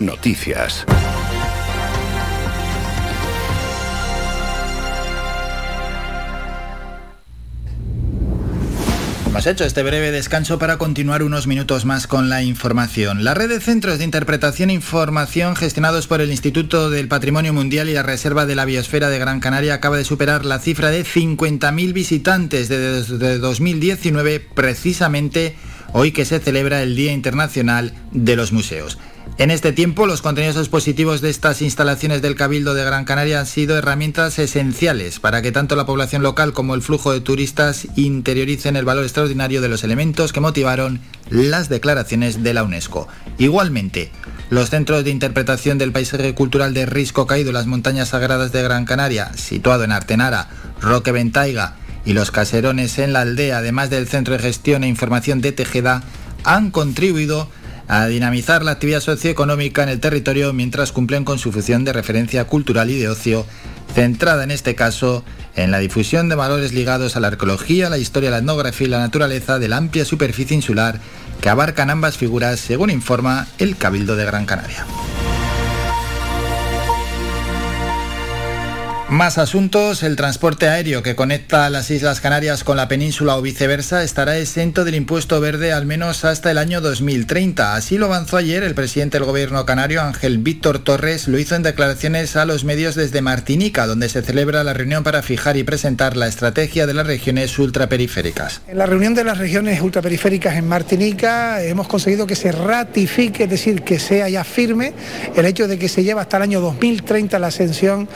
Noticias. 0.00 0.84
Hemos 9.30 9.46
hecho 9.46 9.64
este 9.64 9.84
breve 9.84 10.10
descanso 10.10 10.58
para 10.58 10.76
continuar 10.76 11.22
unos 11.22 11.46
minutos 11.46 11.84
más 11.84 12.08
con 12.08 12.28
la 12.28 12.42
información. 12.42 13.22
La 13.22 13.32
red 13.32 13.48
de 13.48 13.60
centros 13.60 13.98
de 13.98 14.04
interpretación 14.04 14.70
e 14.70 14.72
información 14.72 15.54
gestionados 15.54 16.08
por 16.08 16.20
el 16.20 16.32
Instituto 16.32 16.90
del 16.90 17.06
Patrimonio 17.06 17.52
Mundial 17.52 17.88
y 17.88 17.92
la 17.92 18.02
Reserva 18.02 18.44
de 18.44 18.56
la 18.56 18.64
Biosfera 18.64 19.08
de 19.08 19.20
Gran 19.20 19.38
Canaria 19.38 19.74
acaba 19.74 19.96
de 19.96 20.04
superar 20.04 20.44
la 20.44 20.58
cifra 20.58 20.90
de 20.90 21.04
50.000 21.04 21.92
visitantes 21.92 22.68
desde 22.68 23.38
2019, 23.38 24.40
precisamente 24.40 25.54
hoy 25.92 26.10
que 26.10 26.24
se 26.24 26.40
celebra 26.40 26.82
el 26.82 26.96
Día 26.96 27.12
Internacional 27.12 27.94
de 28.10 28.34
los 28.34 28.50
Museos. 28.50 28.98
En 29.40 29.50
este 29.50 29.72
tiempo, 29.72 30.04
los 30.04 30.20
contenidos 30.20 30.58
expositivos 30.58 31.22
de 31.22 31.30
estas 31.30 31.62
instalaciones 31.62 32.20
del 32.20 32.34
Cabildo 32.34 32.74
de 32.74 32.84
Gran 32.84 33.06
Canaria 33.06 33.40
han 33.40 33.46
sido 33.46 33.78
herramientas 33.78 34.38
esenciales 34.38 35.18
para 35.18 35.40
que 35.40 35.50
tanto 35.50 35.76
la 35.76 35.86
población 35.86 36.22
local 36.22 36.52
como 36.52 36.74
el 36.74 36.82
flujo 36.82 37.10
de 37.10 37.22
turistas 37.22 37.88
interioricen 37.96 38.76
el 38.76 38.84
valor 38.84 39.02
extraordinario 39.02 39.62
de 39.62 39.70
los 39.70 39.82
elementos 39.82 40.34
que 40.34 40.40
motivaron 40.40 41.00
las 41.30 41.70
declaraciones 41.70 42.42
de 42.42 42.52
la 42.52 42.64
UNESCO. 42.64 43.08
Igualmente, 43.38 44.12
los 44.50 44.68
centros 44.68 45.04
de 45.04 45.10
interpretación 45.10 45.78
del 45.78 45.92
paisaje 45.92 46.34
cultural 46.34 46.74
de 46.74 46.84
Risco 46.84 47.26
Caído, 47.26 47.50
las 47.50 47.66
montañas 47.66 48.10
sagradas 48.10 48.52
de 48.52 48.62
Gran 48.62 48.84
Canaria, 48.84 49.32
situado 49.38 49.84
en 49.84 49.92
Artenara, 49.92 50.50
Roque 50.82 51.12
Ventaiga 51.12 51.76
y 52.04 52.12
los 52.12 52.30
caserones 52.30 52.98
en 52.98 53.14
la 53.14 53.22
aldea, 53.22 53.56
además 53.56 53.88
del 53.88 54.06
Centro 54.06 54.34
de 54.34 54.40
Gestión 54.40 54.84
e 54.84 54.88
Información 54.88 55.40
de 55.40 55.52
Tejeda, 55.52 56.02
han 56.44 56.70
contribuido 56.70 57.48
a 57.90 58.06
dinamizar 58.06 58.62
la 58.62 58.70
actividad 58.70 59.00
socioeconómica 59.00 59.82
en 59.82 59.88
el 59.88 59.98
territorio 59.98 60.52
mientras 60.52 60.92
cumplen 60.92 61.24
con 61.24 61.40
su 61.40 61.50
función 61.50 61.84
de 61.84 61.92
referencia 61.92 62.44
cultural 62.44 62.88
y 62.88 62.96
de 62.96 63.08
ocio, 63.08 63.44
centrada 63.92 64.44
en 64.44 64.52
este 64.52 64.76
caso 64.76 65.24
en 65.56 65.72
la 65.72 65.80
difusión 65.80 66.28
de 66.28 66.36
valores 66.36 66.72
ligados 66.72 67.16
a 67.16 67.20
la 67.20 67.26
arqueología, 67.26 67.90
la 67.90 67.98
historia, 67.98 68.30
la 68.30 68.38
etnografía 68.38 68.86
y 68.86 68.90
la 68.90 69.00
naturaleza 69.00 69.58
de 69.58 69.66
la 69.66 69.78
amplia 69.78 70.04
superficie 70.04 70.54
insular 70.54 71.00
que 71.40 71.48
abarcan 71.48 71.90
ambas 71.90 72.16
figuras, 72.16 72.60
según 72.60 72.90
informa 72.90 73.48
el 73.58 73.76
Cabildo 73.76 74.14
de 74.14 74.24
Gran 74.24 74.46
Canaria. 74.46 74.86
Más 79.10 79.38
asuntos, 79.38 80.04
el 80.04 80.14
transporte 80.14 80.68
aéreo 80.68 81.02
que 81.02 81.16
conecta 81.16 81.68
las 81.68 81.90
Islas 81.90 82.20
Canarias 82.20 82.62
con 82.62 82.76
la 82.76 82.86
península 82.86 83.36
o 83.36 83.42
viceversa 83.42 84.04
estará 84.04 84.38
exento 84.38 84.84
del 84.84 84.94
impuesto 84.94 85.40
verde 85.40 85.72
al 85.72 85.84
menos 85.84 86.24
hasta 86.24 86.52
el 86.52 86.58
año 86.58 86.80
2030. 86.80 87.74
Así 87.74 87.98
lo 87.98 88.06
avanzó 88.06 88.36
ayer 88.36 88.62
el 88.62 88.76
presidente 88.76 89.18
del 89.18 89.26
gobierno 89.26 89.66
canario, 89.66 90.00
Ángel 90.00 90.38
Víctor 90.38 90.78
Torres, 90.78 91.26
lo 91.26 91.40
hizo 91.40 91.56
en 91.56 91.64
declaraciones 91.64 92.36
a 92.36 92.44
los 92.44 92.62
medios 92.62 92.94
desde 92.94 93.20
Martinica, 93.20 93.88
donde 93.88 94.08
se 94.08 94.22
celebra 94.22 94.62
la 94.62 94.74
reunión 94.74 95.02
para 95.02 95.22
fijar 95.22 95.56
y 95.56 95.64
presentar 95.64 96.16
la 96.16 96.28
estrategia 96.28 96.86
de 96.86 96.94
las 96.94 97.08
regiones 97.08 97.58
ultraperiféricas. 97.58 98.60
En 98.68 98.78
la 98.78 98.86
reunión 98.86 99.16
de 99.16 99.24
las 99.24 99.38
regiones 99.38 99.80
ultraperiféricas 99.80 100.54
en 100.54 100.68
Martinica 100.68 101.60
hemos 101.64 101.88
conseguido 101.88 102.28
que 102.28 102.36
se 102.36 102.52
ratifique, 102.52 103.42
es 103.42 103.50
decir, 103.50 103.82
que 103.82 103.98
sea 103.98 104.28
ya 104.28 104.44
firme 104.44 104.92
el 105.34 105.46
hecho 105.46 105.66
de 105.66 105.80
que 105.80 105.88
se 105.88 106.04
lleva 106.04 106.20
hasta 106.20 106.36
el 106.36 106.44
año 106.44 106.60
2030 106.60 107.40
la 107.40 107.48
ascensión 107.48 108.08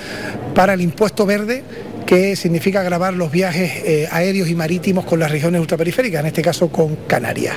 para 0.55 0.75
el 0.75 0.84
impuesto 0.85 1.27
verde 1.27 1.63
que 2.07 2.37
significa 2.37 2.83
grabar 2.83 3.15
los 3.15 3.31
viajes 3.31 3.73
eh, 3.85 4.09
aéreos 4.11 4.49
y 4.49 4.55
marítimos 4.55 5.05
con 5.05 5.19
las 5.19 5.31
regiones 5.31 5.61
ultraperiféricas, 5.61 6.21
en 6.21 6.27
este 6.27 6.43
caso 6.43 6.69
con 6.69 6.97
Canarias. 7.07 7.57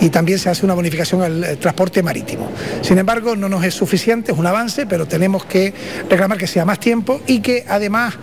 Y 0.00 0.10
también 0.10 0.38
se 0.38 0.50
hace 0.50 0.64
una 0.64 0.74
bonificación 0.74 1.22
al 1.22 1.44
eh, 1.44 1.56
transporte 1.56 2.02
marítimo. 2.02 2.50
Sin 2.82 2.98
embargo, 2.98 3.34
no 3.36 3.48
nos 3.48 3.64
es 3.64 3.74
suficiente, 3.74 4.32
es 4.32 4.38
un 4.38 4.46
avance, 4.46 4.86
pero 4.86 5.06
tenemos 5.06 5.44
que 5.44 5.72
reclamar 6.08 6.38
que 6.38 6.46
sea 6.46 6.64
más 6.64 6.80
tiempo 6.80 7.20
y 7.26 7.40
que 7.40 7.64
además 7.68 8.14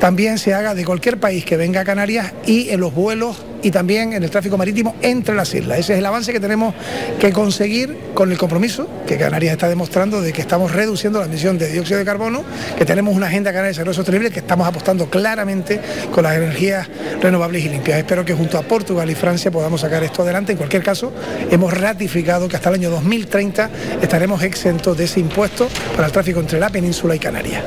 también 0.00 0.38
se 0.38 0.54
haga 0.54 0.74
de 0.74 0.84
cualquier 0.84 1.18
país 1.18 1.44
que 1.44 1.56
venga 1.56 1.82
a 1.82 1.84
Canarias 1.84 2.32
y 2.46 2.70
en 2.70 2.80
los 2.80 2.94
vuelos 2.94 3.44
y 3.66 3.72
también 3.72 4.12
en 4.12 4.22
el 4.22 4.30
tráfico 4.30 4.56
marítimo 4.56 4.94
entre 5.02 5.34
las 5.34 5.52
islas. 5.52 5.80
Ese 5.80 5.94
es 5.94 5.98
el 5.98 6.06
avance 6.06 6.32
que 6.32 6.38
tenemos 6.38 6.72
que 7.18 7.32
conseguir 7.32 7.98
con 8.14 8.30
el 8.30 8.38
compromiso 8.38 8.88
que 9.08 9.18
Canarias 9.18 9.54
está 9.54 9.68
demostrando 9.68 10.22
de 10.22 10.32
que 10.32 10.40
estamos 10.40 10.70
reduciendo 10.70 11.18
la 11.18 11.26
emisión 11.26 11.58
de 11.58 11.72
dióxido 11.72 11.98
de 11.98 12.04
carbono, 12.04 12.44
que 12.78 12.84
tenemos 12.84 13.16
una 13.16 13.26
agenda 13.26 13.50
canaria 13.50 13.64
de 13.64 13.70
desarrollo 13.70 13.94
sostenible, 13.94 14.30
que 14.30 14.38
estamos 14.38 14.68
apostando 14.68 15.10
claramente 15.10 15.80
con 16.12 16.22
las 16.22 16.36
energías 16.36 16.86
renovables 17.20 17.64
y 17.64 17.68
limpias. 17.68 17.98
Espero 17.98 18.24
que 18.24 18.34
junto 18.34 18.56
a 18.56 18.62
Portugal 18.62 19.10
y 19.10 19.16
Francia 19.16 19.50
podamos 19.50 19.80
sacar 19.80 20.04
esto 20.04 20.22
adelante. 20.22 20.52
En 20.52 20.58
cualquier 20.58 20.84
caso, 20.84 21.12
hemos 21.50 21.76
ratificado 21.76 22.46
que 22.46 22.54
hasta 22.54 22.68
el 22.68 22.76
año 22.76 22.90
2030 22.90 23.68
estaremos 24.00 24.44
exentos 24.44 24.96
de 24.96 25.06
ese 25.06 25.18
impuesto 25.18 25.66
para 25.96 26.06
el 26.06 26.12
tráfico 26.12 26.38
entre 26.38 26.60
la 26.60 26.68
península 26.68 27.16
y 27.16 27.18
Canarias. 27.18 27.64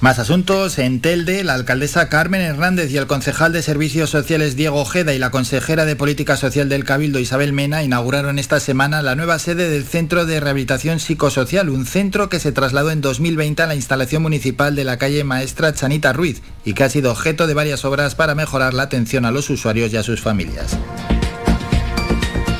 Más 0.00 0.18
asuntos. 0.18 0.78
En 0.78 1.00
Telde, 1.00 1.42
la 1.42 1.54
alcaldesa 1.54 2.10
Carmen 2.10 2.42
Hernández 2.42 2.90
y 2.90 2.98
el 2.98 3.06
concejal 3.06 3.52
de 3.52 3.62
Servicios 3.62 4.10
Sociales 4.10 4.54
Diego 4.54 4.78
Ojeda 4.78 5.14
y 5.14 5.18
la 5.18 5.30
consejera 5.30 5.86
de 5.86 5.96
Política 5.96 6.36
Social 6.36 6.68
del 6.68 6.84
Cabildo 6.84 7.18
Isabel 7.18 7.54
Mena 7.54 7.82
inauguraron 7.82 8.38
esta 8.38 8.60
semana 8.60 9.00
la 9.00 9.14
nueva 9.14 9.38
sede 9.38 9.70
del 9.70 9.84
Centro 9.84 10.26
de 10.26 10.38
Rehabilitación 10.38 11.00
Psicosocial, 11.00 11.70
un 11.70 11.86
centro 11.86 12.28
que 12.28 12.40
se 12.40 12.52
trasladó 12.52 12.90
en 12.90 13.00
2020 13.00 13.62
a 13.62 13.66
la 13.66 13.74
instalación 13.74 14.20
municipal 14.20 14.76
de 14.76 14.84
la 14.84 14.98
calle 14.98 15.24
Maestra 15.24 15.72
Chanita 15.72 16.12
Ruiz 16.12 16.42
y 16.64 16.74
que 16.74 16.84
ha 16.84 16.90
sido 16.90 17.10
objeto 17.10 17.46
de 17.46 17.54
varias 17.54 17.86
obras 17.86 18.14
para 18.14 18.34
mejorar 18.34 18.74
la 18.74 18.82
atención 18.82 19.24
a 19.24 19.30
los 19.30 19.48
usuarios 19.48 19.92
y 19.94 19.96
a 19.96 20.02
sus 20.02 20.20
familias. 20.20 20.76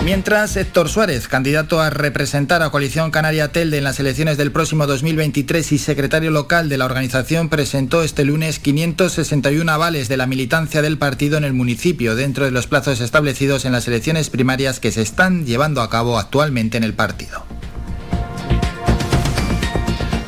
Mientras, 0.07 0.57
Héctor 0.57 0.89
Suárez, 0.89 1.27
candidato 1.27 1.81
a 1.81 1.91
representar 1.91 2.63
a 2.63 2.71
Coalición 2.71 3.11
Canaria 3.11 3.51
Telde 3.51 3.79
en 3.79 3.83
las 3.83 3.99
elecciones 3.99 4.39
del 4.39 4.53
próximo 4.53 4.87
2023 4.87 5.73
y 5.73 5.79
secretario 5.79 6.31
local 6.31 6.69
de 6.69 6.79
la 6.79 6.85
organización, 6.85 7.49
presentó 7.49 8.05
este 8.05 8.25
lunes 8.25 8.61
561 8.61 9.73
avales 9.73 10.09
de 10.09 10.17
la 10.17 10.29
militancia 10.29 10.81
del 10.81 10.97
partido 10.97 11.39
en 11.39 11.43
el 11.43 11.55
municipio, 11.55 12.15
dentro 12.15 12.45
de 12.45 12.53
los 12.53 12.69
plazos 12.69 13.01
establecidos 13.01 13.65
en 13.65 13.73
las 13.73 13.89
elecciones 13.89 14.31
primarias 14.31 14.79
que 14.79 14.93
se 14.93 15.03
están 15.03 15.45
llevando 15.45 15.83
a 15.83 15.91
cabo 15.91 16.21
actualmente 16.21 16.77
en 16.77 16.85
el 16.85 16.95
partido. 16.95 17.45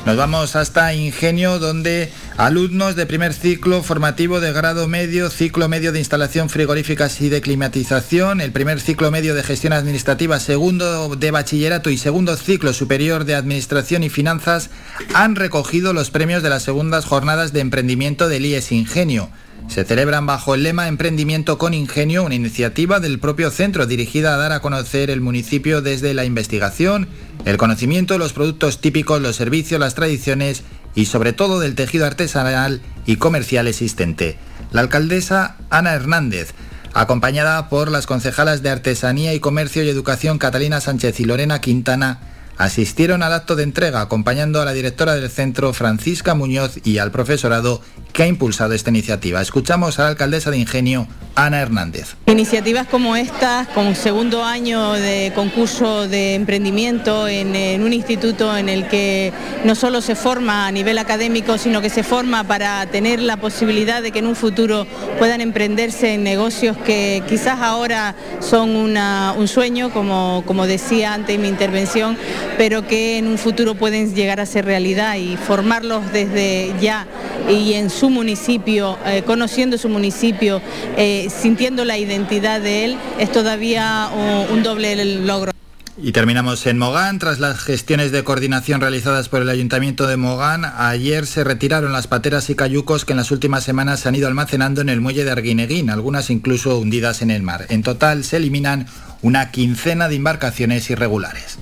Nos 0.06 0.16
vamos 0.16 0.56
hasta 0.56 0.92
Ingenio, 0.92 1.60
donde 1.60 2.10
alumnos 2.38 2.94
de 2.94 3.04
primer 3.04 3.34
ciclo 3.34 3.82
formativo 3.82 4.38
de 4.38 4.52
grado 4.52 4.86
medio, 4.86 5.28
ciclo 5.28 5.68
medio 5.68 5.90
de 5.90 5.98
instalación 5.98 6.48
frigoríficas 6.48 7.20
y 7.20 7.28
de 7.28 7.40
climatización, 7.40 8.40
el 8.40 8.52
primer 8.52 8.78
ciclo 8.80 9.10
medio 9.10 9.34
de 9.34 9.42
gestión 9.42 9.72
administrativa, 9.72 10.38
segundo 10.38 11.16
de 11.16 11.32
bachillerato 11.32 11.90
y 11.90 11.98
segundo 11.98 12.36
ciclo 12.36 12.72
superior 12.72 13.24
de 13.24 13.34
administración 13.34 14.04
y 14.04 14.08
finanzas 14.08 14.70
han 15.14 15.34
recogido 15.34 15.92
los 15.92 16.12
premios 16.12 16.44
de 16.44 16.50
las 16.50 16.62
segundas 16.62 17.06
jornadas 17.06 17.52
de 17.52 17.58
emprendimiento 17.58 18.28
del 18.28 18.46
IES 18.46 18.70
Ingenio. 18.70 19.30
Se 19.66 19.84
celebran 19.84 20.24
bajo 20.24 20.54
el 20.54 20.62
lema 20.62 20.86
Emprendimiento 20.86 21.58
con 21.58 21.74
Ingenio, 21.74 22.22
una 22.24 22.36
iniciativa 22.36 23.00
del 23.00 23.18
propio 23.18 23.50
centro 23.50 23.86
dirigida 23.86 24.34
a 24.34 24.38
dar 24.38 24.52
a 24.52 24.60
conocer 24.60 25.10
el 25.10 25.20
municipio 25.20 25.82
desde 25.82 26.14
la 26.14 26.24
investigación, 26.24 27.08
el 27.44 27.56
conocimiento 27.56 28.16
los 28.16 28.32
productos 28.32 28.80
típicos, 28.80 29.20
los 29.20 29.36
servicios, 29.36 29.80
las 29.80 29.94
tradiciones 29.94 30.62
y 30.98 31.06
sobre 31.06 31.32
todo 31.32 31.60
del 31.60 31.76
tejido 31.76 32.06
artesanal 32.06 32.80
y 33.06 33.18
comercial 33.18 33.68
existente. 33.68 34.36
La 34.72 34.80
alcaldesa 34.80 35.54
Ana 35.70 35.94
Hernández, 35.94 36.54
acompañada 36.92 37.68
por 37.68 37.88
las 37.88 38.08
concejalas 38.08 38.64
de 38.64 38.70
Artesanía 38.70 39.32
y 39.32 39.38
Comercio 39.38 39.84
y 39.84 39.88
Educación 39.88 40.38
Catalina 40.38 40.80
Sánchez 40.80 41.20
y 41.20 41.24
Lorena 41.24 41.60
Quintana, 41.60 42.18
asistieron 42.58 43.22
al 43.22 43.32
acto 43.32 43.56
de 43.56 43.62
entrega 43.62 44.00
acompañando 44.00 44.60
a 44.60 44.64
la 44.64 44.72
directora 44.72 45.14
del 45.14 45.30
centro 45.30 45.72
Francisca 45.72 46.34
Muñoz 46.34 46.78
y 46.84 46.98
al 46.98 47.10
profesorado 47.12 47.80
que 48.12 48.24
ha 48.24 48.26
impulsado 48.26 48.74
esta 48.74 48.90
iniciativa. 48.90 49.40
Escuchamos 49.40 49.98
a 49.98 50.02
la 50.02 50.08
alcaldesa 50.08 50.50
de 50.50 50.58
Ingenio, 50.58 51.06
Ana 51.36 51.60
Hernández. 51.60 52.16
Iniciativas 52.26 52.88
como 52.88 53.14
estas, 53.14 53.68
con 53.68 53.94
segundo 53.94 54.42
año 54.42 54.92
de 54.94 55.30
concurso 55.36 56.08
de 56.08 56.34
emprendimiento 56.34 57.28
en, 57.28 57.80
un 57.80 57.92
instituto 57.92 58.56
en 58.56 58.68
el 58.68 58.88
que 58.88 59.32
no 59.64 59.76
solo 59.76 60.00
se 60.00 60.16
forma 60.16 60.66
a 60.66 60.72
nivel 60.72 60.98
académico, 60.98 61.58
sino 61.58 61.80
que 61.80 61.90
se 61.90 62.02
forma 62.02 62.42
para 62.42 62.84
tener 62.86 63.20
la 63.20 63.36
posibilidad 63.36 64.02
de 64.02 64.10
que 64.10 64.18
en 64.18 64.26
un 64.26 64.34
futuro 64.34 64.86
puedan 65.18 65.40
emprenderse 65.40 66.14
en 66.14 66.24
negocios 66.24 66.76
que 66.76 67.22
quizás 67.28 67.60
ahora 67.60 68.16
son 68.40 68.74
una, 68.74 69.32
un 69.36 69.46
sueño, 69.46 69.90
como, 69.90 70.42
como 70.44 70.66
decía 70.66 71.14
antes 71.14 71.36
en 71.36 71.42
mi 71.42 71.48
intervención, 71.48 72.18
pero 72.56 72.86
que 72.86 73.18
en 73.18 73.26
un 73.26 73.38
futuro 73.38 73.74
pueden 73.74 74.14
llegar 74.14 74.40
a 74.40 74.46
ser 74.46 74.64
realidad 74.64 75.16
y 75.16 75.36
formarlos 75.36 76.12
desde 76.12 76.72
ya 76.80 77.06
y 77.48 77.74
en 77.74 77.90
su 77.90 78.10
municipio, 78.10 78.98
eh, 79.06 79.22
conociendo 79.24 79.78
su 79.78 79.88
municipio, 79.88 80.60
eh, 80.96 81.28
sintiendo 81.30 81.84
la 81.84 81.98
identidad 81.98 82.60
de 82.60 82.84
él, 82.84 82.98
es 83.18 83.32
todavía 83.32 84.10
un, 84.14 84.56
un 84.56 84.62
doble 84.62 85.04
logro. 85.04 85.52
Y 86.00 86.12
terminamos 86.12 86.64
en 86.66 86.78
Mogán. 86.78 87.18
Tras 87.18 87.40
las 87.40 87.58
gestiones 87.58 88.12
de 88.12 88.22
coordinación 88.22 88.80
realizadas 88.80 89.28
por 89.28 89.42
el 89.42 89.48
Ayuntamiento 89.48 90.06
de 90.06 90.16
Mogán, 90.16 90.64
ayer 90.64 91.26
se 91.26 91.42
retiraron 91.42 91.92
las 91.92 92.06
pateras 92.06 92.48
y 92.50 92.54
cayucos 92.54 93.04
que 93.04 93.14
en 93.14 93.16
las 93.16 93.32
últimas 93.32 93.64
semanas 93.64 94.00
se 94.00 94.08
han 94.08 94.14
ido 94.14 94.28
almacenando 94.28 94.80
en 94.80 94.90
el 94.90 95.00
muelle 95.00 95.24
de 95.24 95.32
Arguineguín, 95.32 95.90
algunas 95.90 96.30
incluso 96.30 96.78
hundidas 96.78 97.20
en 97.20 97.32
el 97.32 97.42
mar. 97.42 97.66
En 97.68 97.82
total 97.82 98.22
se 98.22 98.36
eliminan 98.36 98.86
una 99.22 99.50
quincena 99.50 100.08
de 100.08 100.16
embarcaciones 100.16 100.88
irregulares. 100.88 101.58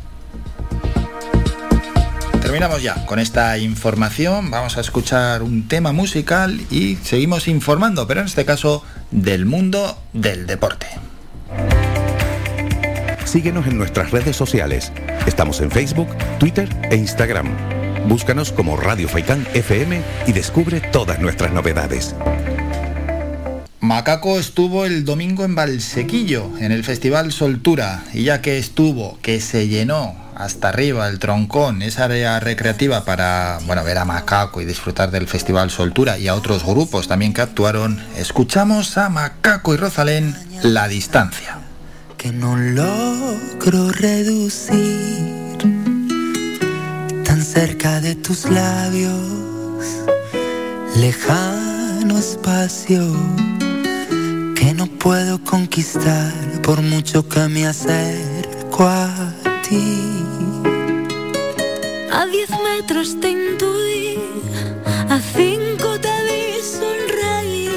Terminamos 2.46 2.80
ya 2.80 3.04
con 3.06 3.18
esta 3.18 3.58
información, 3.58 4.52
vamos 4.52 4.78
a 4.78 4.80
escuchar 4.80 5.42
un 5.42 5.66
tema 5.66 5.90
musical 5.90 6.60
y 6.70 6.94
seguimos 6.94 7.48
informando, 7.48 8.06
pero 8.06 8.20
en 8.20 8.26
este 8.26 8.44
caso 8.44 8.84
del 9.10 9.46
mundo 9.46 10.00
del 10.12 10.46
deporte. 10.46 10.86
Síguenos 13.24 13.66
en 13.66 13.76
nuestras 13.76 14.12
redes 14.12 14.36
sociales. 14.36 14.92
Estamos 15.26 15.60
en 15.60 15.72
Facebook, 15.72 16.06
Twitter 16.38 16.68
e 16.88 16.94
Instagram. 16.94 17.48
Búscanos 18.08 18.52
como 18.52 18.76
Radio 18.76 19.08
Faicán 19.08 19.44
FM 19.52 20.00
y 20.28 20.32
descubre 20.32 20.80
todas 20.80 21.18
nuestras 21.18 21.52
novedades. 21.52 22.14
Macaco 23.80 24.38
estuvo 24.38 24.84
el 24.84 25.04
domingo 25.04 25.44
en 25.44 25.56
Valsequillo, 25.56 26.52
en 26.60 26.70
el 26.70 26.84
Festival 26.84 27.32
Soltura, 27.32 28.04
y 28.14 28.22
ya 28.22 28.40
que 28.40 28.56
estuvo, 28.58 29.18
que 29.20 29.40
se 29.40 29.66
llenó 29.66 30.25
hasta 30.36 30.68
arriba 30.68 31.08
el 31.08 31.18
troncón, 31.18 31.82
esa 31.82 32.04
área 32.04 32.38
recreativa 32.40 33.04
para 33.04 33.58
bueno, 33.66 33.82
ver 33.84 33.98
a 33.98 34.04
Macaco 34.04 34.60
y 34.60 34.64
disfrutar 34.64 35.10
del 35.10 35.26
Festival 35.26 35.70
Soltura 35.70 36.18
y 36.18 36.28
a 36.28 36.34
otros 36.34 36.64
grupos 36.64 37.08
también 37.08 37.32
que 37.32 37.40
actuaron, 37.40 38.02
escuchamos 38.16 38.98
a 38.98 39.08
Macaco 39.08 39.74
y 39.74 39.78
Rosalén 39.78 40.36
La 40.62 40.88
Distancia. 40.88 41.58
Que 42.18 42.32
no 42.32 42.56
logro 42.56 43.90
reducir 43.92 45.56
tan 47.24 47.42
cerca 47.42 48.00
de 48.00 48.14
tus 48.14 48.44
labios, 48.44 49.12
lejano 50.96 52.18
espacio 52.18 53.02
que 54.54 54.74
no 54.74 54.86
puedo 54.86 55.42
conquistar 55.44 56.32
por 56.62 56.82
mucho 56.82 57.28
que 57.28 57.48
me 57.48 57.66
acerco 57.66 58.86
a 58.86 59.32
A 59.68 59.72
diez 62.30 62.48
metros 62.50 63.18
te 63.20 63.30
intuí, 63.30 64.16
a 65.10 65.18
cinco 65.18 65.98
te 65.98 66.14
vi 66.26 66.62
sonreír. 66.62 67.72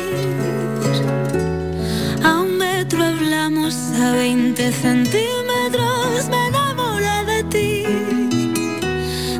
A 2.23 2.41
un 2.41 2.59
metro 2.59 3.03
hablamos, 3.03 3.73
a 3.99 4.11
veinte 4.11 4.71
centímetros 4.71 6.29
me 6.29 6.47
enamoré 6.49 7.25
de 7.25 7.43
ti. 7.53 7.85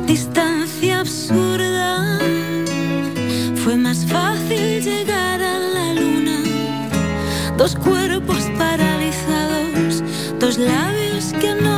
Distancia 0.06 0.98
absurda 1.00 2.18
Fue 3.62 3.76
más 3.76 4.04
fácil 4.06 4.82
llegar 4.82 5.40
a 5.40 5.56
la 5.56 5.94
luna. 5.94 6.42
Dos 7.56 7.76
cuerpos 7.76 8.42
paralizados, 8.58 10.02
dos 10.40 10.58
labios 10.58 11.32
que 11.40 11.54
no 11.54 11.69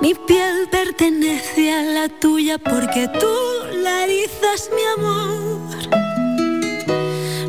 Mi 0.00 0.14
piel 0.14 0.68
pertenece 0.70 1.72
a 1.72 1.82
la 1.82 2.08
tuya 2.08 2.58
porque 2.58 3.08
tú 3.20 3.34
la 3.82 4.04
erizas, 4.04 4.70
mi 4.74 4.82
amor. 4.96 5.60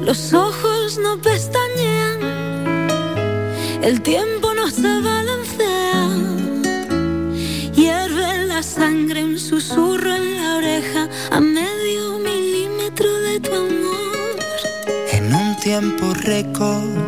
Los 0.02 0.34
ojos 0.34 0.98
no 0.98 1.18
pestañean, 1.18 2.20
el 3.82 4.02
tiempo 4.02 4.54
no 4.54 4.70
se 4.70 5.02
balancea. 5.02 6.10
Hierve 7.74 8.46
la 8.46 8.62
sangre, 8.64 9.24
un 9.24 9.40
susurro 9.40 10.16
en 10.16 10.38
la 10.38 10.58
oreja 10.58 11.10
a 11.32 11.40
medio 11.40 12.20
milímetro 12.20 13.12
de 13.22 13.40
tu 13.40 13.54
amor. 13.54 14.36
En 15.12 15.34
un 15.34 15.56
tiempo 15.58 16.14
récord 16.14 17.05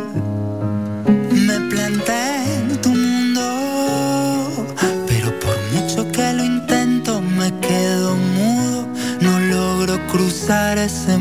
cruzar 10.47 10.77
ese 10.77 11.17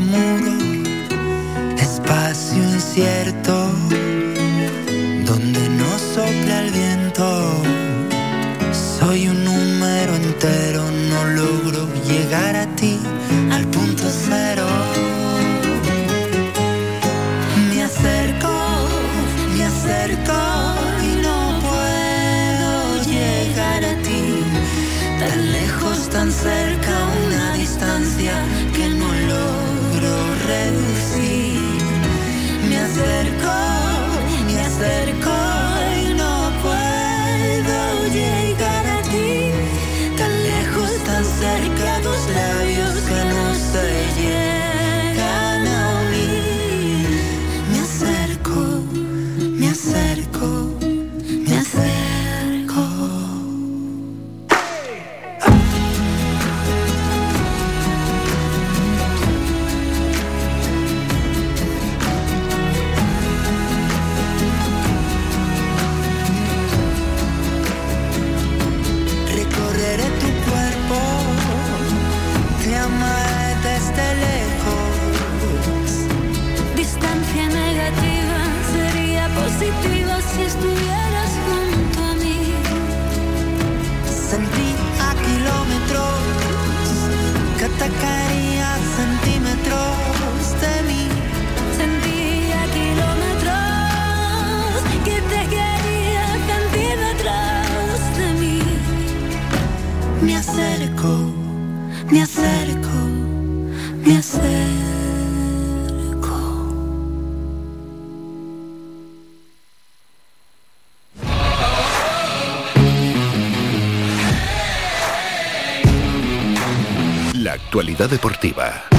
deportiva. 118.05 118.96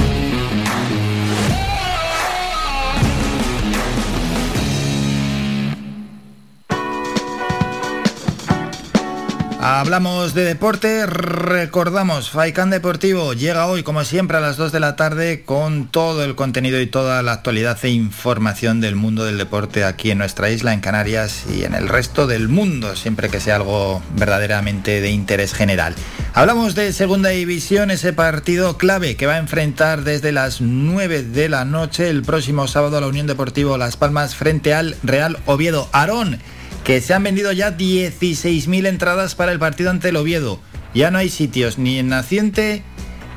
Hablamos 9.89 10.35
de 10.35 10.43
deporte, 10.43 11.07
recordamos, 11.07 12.29
Faikán 12.29 12.69
Deportivo 12.69 13.33
llega 13.33 13.65
hoy 13.65 13.81
como 13.81 14.03
siempre 14.03 14.37
a 14.37 14.39
las 14.39 14.55
2 14.55 14.71
de 14.71 14.79
la 14.79 14.95
tarde 14.95 15.41
con 15.41 15.87
todo 15.87 16.23
el 16.23 16.35
contenido 16.35 16.79
y 16.79 16.85
toda 16.85 17.23
la 17.23 17.31
actualidad 17.31 17.75
e 17.81 17.89
información 17.89 18.81
del 18.81 18.95
mundo 18.95 19.25
del 19.25 19.39
deporte 19.39 19.83
aquí 19.83 20.11
en 20.11 20.19
nuestra 20.19 20.51
isla, 20.51 20.73
en 20.73 20.81
Canarias 20.81 21.45
y 21.51 21.63
en 21.63 21.73
el 21.73 21.87
resto 21.87 22.27
del 22.27 22.49
mundo, 22.49 22.95
siempre 22.95 23.29
que 23.29 23.39
sea 23.39 23.55
algo 23.55 24.03
verdaderamente 24.15 25.01
de 25.01 25.09
interés 25.09 25.55
general. 25.55 25.95
Hablamos 26.35 26.75
de 26.75 26.93
Segunda 26.93 27.29
División, 27.29 27.89
ese 27.89 28.13
partido 28.13 28.77
clave 28.77 29.15
que 29.15 29.25
va 29.25 29.33
a 29.33 29.39
enfrentar 29.39 30.03
desde 30.03 30.31
las 30.31 30.61
9 30.61 31.23
de 31.23 31.49
la 31.49 31.65
noche 31.65 32.11
el 32.11 32.21
próximo 32.21 32.67
sábado 32.67 32.97
a 32.97 33.01
la 33.01 33.07
Unión 33.07 33.25
Deportivo 33.25 33.75
Las 33.75 33.97
Palmas 33.97 34.35
frente 34.35 34.75
al 34.75 34.97
Real 35.01 35.39
Oviedo. 35.47 35.89
Aarón 35.93 36.39
que 36.83 37.01
se 37.01 37.13
han 37.13 37.23
vendido 37.23 37.51
ya 37.51 37.77
16.000 37.77 38.87
entradas 38.87 39.35
para 39.35 39.51
el 39.51 39.59
partido 39.59 39.89
ante 39.89 40.09
el 40.09 40.15
Oviedo. 40.15 40.59
Ya 40.93 41.11
no 41.11 41.17
hay 41.17 41.29
sitios 41.29 41.77
ni 41.77 41.99
en 41.99 42.09
Naciente 42.09 42.83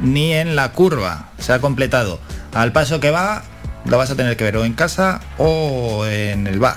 ni 0.01 0.33
en 0.33 0.57
la 0.57 0.73
curva. 0.73 1.31
Se 1.39 1.53
ha 1.53 1.61
completado. 1.61 2.21
Al 2.55 2.73
paso 2.73 3.01
que 3.01 3.11
va, 3.11 3.45
lo 3.85 3.99
vas 3.99 4.11
a 4.11 4.17
tener 4.17 4.37
que 4.37 4.45
ver 4.45 4.57
o 4.57 4.65
en 4.65 4.75
casa 4.75 5.21
o 5.39 6.07
en 6.07 6.47
el 6.47 6.59
bar. 6.59 6.77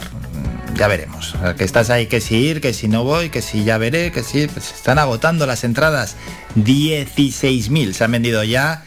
Ya 0.76 0.88
veremos. 0.88 1.36
Que 1.58 1.64
estás 1.64 1.90
ahí, 1.90 2.08
que 2.08 2.20
si 2.20 2.36
ir, 2.36 2.60
que 2.60 2.74
si 2.74 2.88
no 2.88 3.04
voy, 3.04 3.30
que 3.30 3.42
si 3.42 3.64
ya 3.64 3.78
veré, 3.78 4.12
que 4.12 4.24
si... 4.24 4.48
Pues 4.48 4.74
están 4.74 5.00
agotando 5.00 5.46
las 5.46 5.64
entradas. 5.64 6.18
16.000 6.58 7.94
se 7.94 8.04
han 8.04 8.12
vendido 8.12 8.44
ya. 8.44 8.84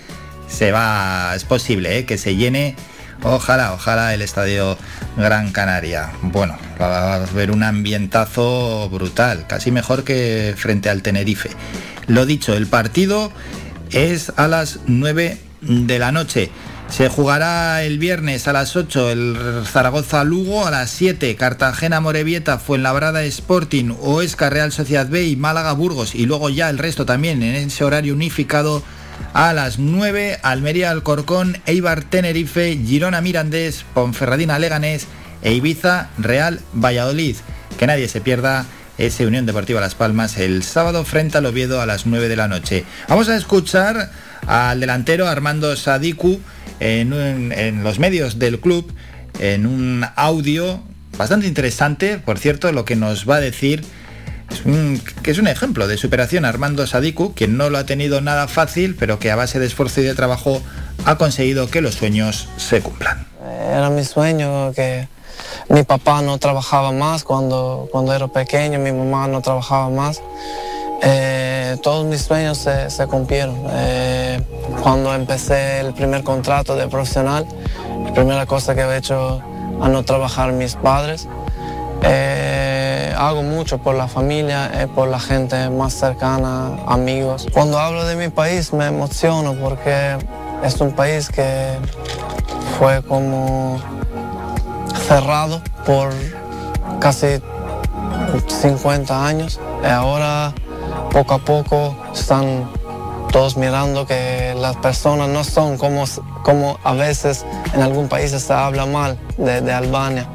Se 0.48 0.70
va... 0.70 1.32
Es 1.34 1.44
posible 1.44 1.98
¿eh? 1.98 2.05
que 2.05 2.18
se 2.18 2.36
llene 2.36 2.76
Ojalá, 3.22 3.72
ojalá 3.72 4.14
el 4.14 4.22
estadio 4.22 4.78
Gran 5.16 5.50
Canaria. 5.50 6.10
Bueno, 6.22 6.56
va 6.80 7.14
a 7.14 7.24
haber 7.24 7.50
un 7.50 7.62
ambientazo 7.62 8.88
brutal, 8.90 9.46
casi 9.48 9.72
mejor 9.72 10.04
que 10.04 10.54
frente 10.56 10.88
al 10.88 11.02
Tenerife. 11.02 11.50
Lo 12.06 12.26
dicho, 12.26 12.54
el 12.54 12.68
partido 12.68 13.32
es 13.90 14.32
a 14.36 14.46
las 14.46 14.80
9 14.86 15.38
de 15.60 15.98
la 15.98 16.12
noche. 16.12 16.50
Se 16.88 17.08
jugará 17.08 17.82
el 17.82 17.98
viernes 17.98 18.48
a 18.48 18.54
las 18.54 18.74
8 18.74 19.10
el 19.10 19.36
Zaragoza-Lugo, 19.66 20.66
a 20.66 20.70
las 20.70 20.88
7 20.90 21.36
Cartagena-Morevieta, 21.36 22.58
Fuenlabrada 22.58 23.24
Sporting, 23.24 23.92
Oesca 24.00 24.48
Real 24.48 24.72
Sociedad 24.72 25.06
B 25.06 25.24
y 25.24 25.36
Málaga-Burgos. 25.36 26.14
Y 26.14 26.24
luego 26.24 26.48
ya 26.48 26.70
el 26.70 26.78
resto 26.78 27.04
también 27.04 27.42
en 27.42 27.56
ese 27.56 27.84
horario 27.84 28.14
unificado 28.14 28.82
A 29.34 29.52
las 29.52 29.78
9, 29.78 30.38
Almería 30.42 30.90
Alcorcón, 30.90 31.58
Eibar 31.66 32.02
Tenerife, 32.04 32.76
Girona 32.84 33.20
Mirandés, 33.20 33.84
Ponferradina 33.94 34.58
Leganés 34.58 35.06
e 35.42 35.52
Ibiza 35.54 36.08
Real 36.18 36.60
Valladolid. 36.74 37.36
Que 37.78 37.86
nadie 37.86 38.08
se 38.08 38.20
pierda 38.20 38.64
ese 38.96 39.26
Unión 39.26 39.46
Deportiva 39.46 39.80
Las 39.80 39.94
Palmas 39.94 40.38
el 40.38 40.62
sábado 40.64 41.04
frente 41.04 41.38
al 41.38 41.46
Oviedo 41.46 41.80
a 41.80 41.86
las 41.86 42.06
9 42.06 42.28
de 42.28 42.36
la 42.36 42.48
noche. 42.48 42.84
Vamos 43.08 43.28
a 43.28 43.36
escuchar 43.36 44.10
al 44.46 44.80
delantero 44.80 45.28
Armando 45.28 45.76
Sadiku 45.76 46.40
en, 46.80 47.12
un- 47.12 47.52
en 47.52 47.84
los 47.84 47.98
medios 48.00 48.38
del 48.38 48.58
club 48.58 48.92
en 49.38 49.66
un 49.66 50.04
audio 50.16 50.82
bastante 51.16 51.46
interesante, 51.46 52.18
por 52.18 52.38
cierto, 52.38 52.72
lo 52.72 52.84
que 52.84 52.96
nos 52.96 53.28
va 53.28 53.36
a 53.36 53.40
decir 53.40 53.84
es 54.50 54.64
un- 54.64 55.00
que 55.22 55.30
es 55.30 55.38
un 55.38 55.46
ejemplo 55.48 55.86
de 55.86 55.96
superación 55.96 56.44
Armando 56.44 56.86
Sadiku, 56.86 57.34
quien 57.34 57.56
no 57.56 57.70
lo 57.70 57.78
ha 57.78 57.84
tenido 57.84 58.20
nada 58.20 58.48
fácil, 58.48 58.96
pero 58.98 59.18
que 59.18 59.30
a 59.30 59.36
base 59.36 59.58
de 59.58 59.66
esfuerzo 59.66 60.00
y 60.00 60.04
de 60.04 60.14
trabajo 60.14 60.62
ha 61.04 61.16
conseguido 61.16 61.68
que 61.70 61.80
los 61.80 61.94
sueños 61.94 62.48
se 62.56 62.80
cumplan. 62.80 63.26
Era 63.70 63.90
mi 63.90 64.04
sueño 64.04 64.72
que 64.72 65.06
mi 65.68 65.82
papá 65.82 66.22
no 66.22 66.38
trabajaba 66.38 66.92
más 66.92 67.24
cuando, 67.24 67.88
cuando 67.92 68.14
era 68.14 68.28
pequeño, 68.28 68.78
mi 68.78 68.92
mamá 68.92 69.28
no 69.28 69.40
trabajaba 69.42 69.90
más. 69.90 70.20
Eh, 71.02 71.76
todos 71.82 72.04
mis 72.06 72.22
sueños 72.22 72.58
se, 72.58 72.90
se 72.90 73.06
cumplieron. 73.06 73.54
Eh, 73.70 74.40
cuando 74.82 75.14
empecé 75.14 75.80
el 75.80 75.94
primer 75.94 76.24
contrato 76.24 76.74
de 76.74 76.88
profesional, 76.88 77.46
la 78.04 78.12
primera 78.12 78.46
cosa 78.46 78.74
que 78.74 78.80
he 78.80 78.96
hecho 78.96 79.40
a 79.80 79.88
no 79.88 80.02
trabajar 80.04 80.52
mis 80.52 80.74
padres. 80.74 81.28
Eh, 82.02 82.57
hago 83.18 83.42
mucho 83.42 83.78
por 83.78 83.96
la 83.96 84.06
familia, 84.06 84.70
eh, 84.72 84.86
por 84.86 85.08
la 85.08 85.18
gente 85.18 85.68
más 85.70 85.92
cercana, 85.92 86.70
amigos. 86.86 87.46
Cuando 87.52 87.78
hablo 87.78 88.04
de 88.04 88.14
mi 88.14 88.28
país 88.28 88.72
me 88.72 88.86
emociono 88.86 89.54
porque 89.54 90.16
es 90.62 90.80
un 90.80 90.92
país 90.92 91.28
que 91.28 91.78
fue 92.78 93.02
como 93.02 93.80
cerrado 95.08 95.60
por 95.84 96.10
casi 97.00 97.42
50 98.46 99.26
años. 99.26 99.60
Y 99.82 99.86
ahora 99.86 100.54
poco 101.10 101.34
a 101.34 101.38
poco 101.38 101.96
están 102.14 102.70
todos 103.32 103.56
mirando 103.56 104.06
que 104.06 104.54
las 104.56 104.76
personas 104.76 105.28
no 105.28 105.42
son 105.42 105.76
como, 105.76 106.04
como 106.44 106.78
a 106.84 106.92
veces 106.92 107.44
en 107.74 107.82
algún 107.82 108.08
país 108.08 108.30
se 108.30 108.52
habla 108.52 108.86
mal 108.86 109.18
de 109.36 109.72
Albania. 109.72 110.28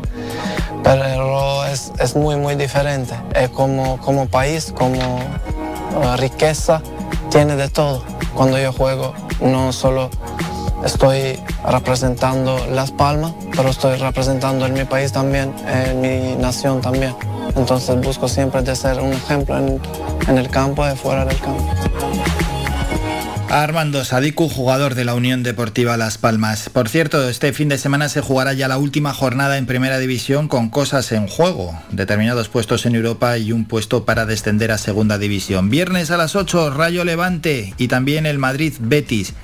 Pero 0.84 1.66
es, 1.66 1.92
es 2.00 2.16
muy, 2.16 2.36
muy 2.36 2.56
diferente. 2.56 3.16
Es 3.36 3.50
como, 3.50 3.98
como 4.00 4.28
país, 4.28 4.74
como 4.76 5.00
eh, 5.00 6.18
riqueza, 6.18 6.82
tiene 7.30 7.56
de 7.56 7.70
todo. 7.70 8.04
Cuando 8.36 8.58
yo 8.60 8.74
juego, 8.74 9.14
no 9.42 9.72
solo 9.72 10.10
estoy 10.84 11.40
representando 11.66 12.66
Las 12.68 12.92
Palmas, 12.92 13.34
pero 13.56 13.70
estoy 13.70 13.98
representando 13.98 14.66
en 14.66 14.74
mi 14.74 14.84
país 14.84 15.12
también, 15.12 15.54
en 15.68 16.02
mi 16.02 16.36
nación 16.36 16.82
también. 16.82 17.16
Entonces 17.56 18.00
busco 18.02 18.28
siempre 18.28 18.62
de 18.62 18.76
ser 18.76 19.00
un 19.00 19.14
ejemplo 19.14 19.58
en, 19.58 19.82
en 20.28 20.38
el 20.38 20.50
campo 20.50 20.88
y 20.88 20.96
fuera 20.96 21.26
del 21.26 21.40
campo. 21.40 21.64
Armando 23.54 24.04
Sadiku, 24.04 24.50
jugador 24.50 24.96
de 24.96 25.06
la 25.06 25.14
Unión 25.14 25.44
Deportiva 25.44 25.96
Las 25.96 26.18
Palmas. 26.18 26.70
Por 26.70 26.90
cierto, 26.90 27.30
este 27.30 27.54
fin 27.54 27.70
de 27.70 27.78
semana 27.78 28.10
se 28.10 28.20
jugará 28.20 28.54
ya 28.54 28.68
la 28.68 28.80
última 28.80 29.14
jornada 29.14 29.60
en 29.60 29.68
Primera 29.68 30.00
División 30.00 30.48
con 30.48 30.72
cosas 30.72 31.12
en 31.12 31.28
juego, 31.28 31.80
determinados 31.92 32.50
puestos 32.50 32.88
en 32.88 32.96
Europa 32.96 33.38
y 33.38 33.52
un 33.52 33.66
puesto 33.66 34.06
para 34.06 34.26
descender 34.26 34.72
a 34.72 34.80
Segunda 34.80 35.20
División. 35.20 35.70
Viernes 35.70 36.10
a 36.10 36.18
las 36.18 36.36
8, 36.36 36.72
Rayo 36.72 37.06
Levante 37.06 37.76
y 37.78 37.90
también 37.90 38.26
el 38.26 38.40
Madrid 38.40 38.74
Betis. 38.80 39.36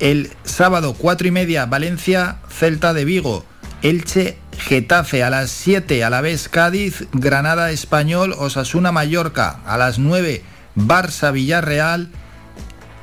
El 0.00 0.30
sábado 0.42 0.96
4 0.98 1.28
y 1.28 1.30
media, 1.30 1.66
Valencia 1.66 2.38
Celta 2.50 2.92
de 2.92 3.04
Vigo. 3.04 3.44
Elche 3.82 4.38
Getafe 4.58 5.22
a 5.22 5.30
las 5.30 5.52
7, 5.52 6.02
a 6.02 6.10
la 6.10 6.20
vez 6.20 6.48
Cádiz, 6.48 7.06
Granada 7.12 7.70
Español, 7.70 8.34
Osasuna 8.36 8.90
Mallorca. 8.90 9.60
A 9.64 9.78
las 9.78 10.00
9, 10.00 10.42
Barça 10.74 11.32
Villarreal. 11.32 12.10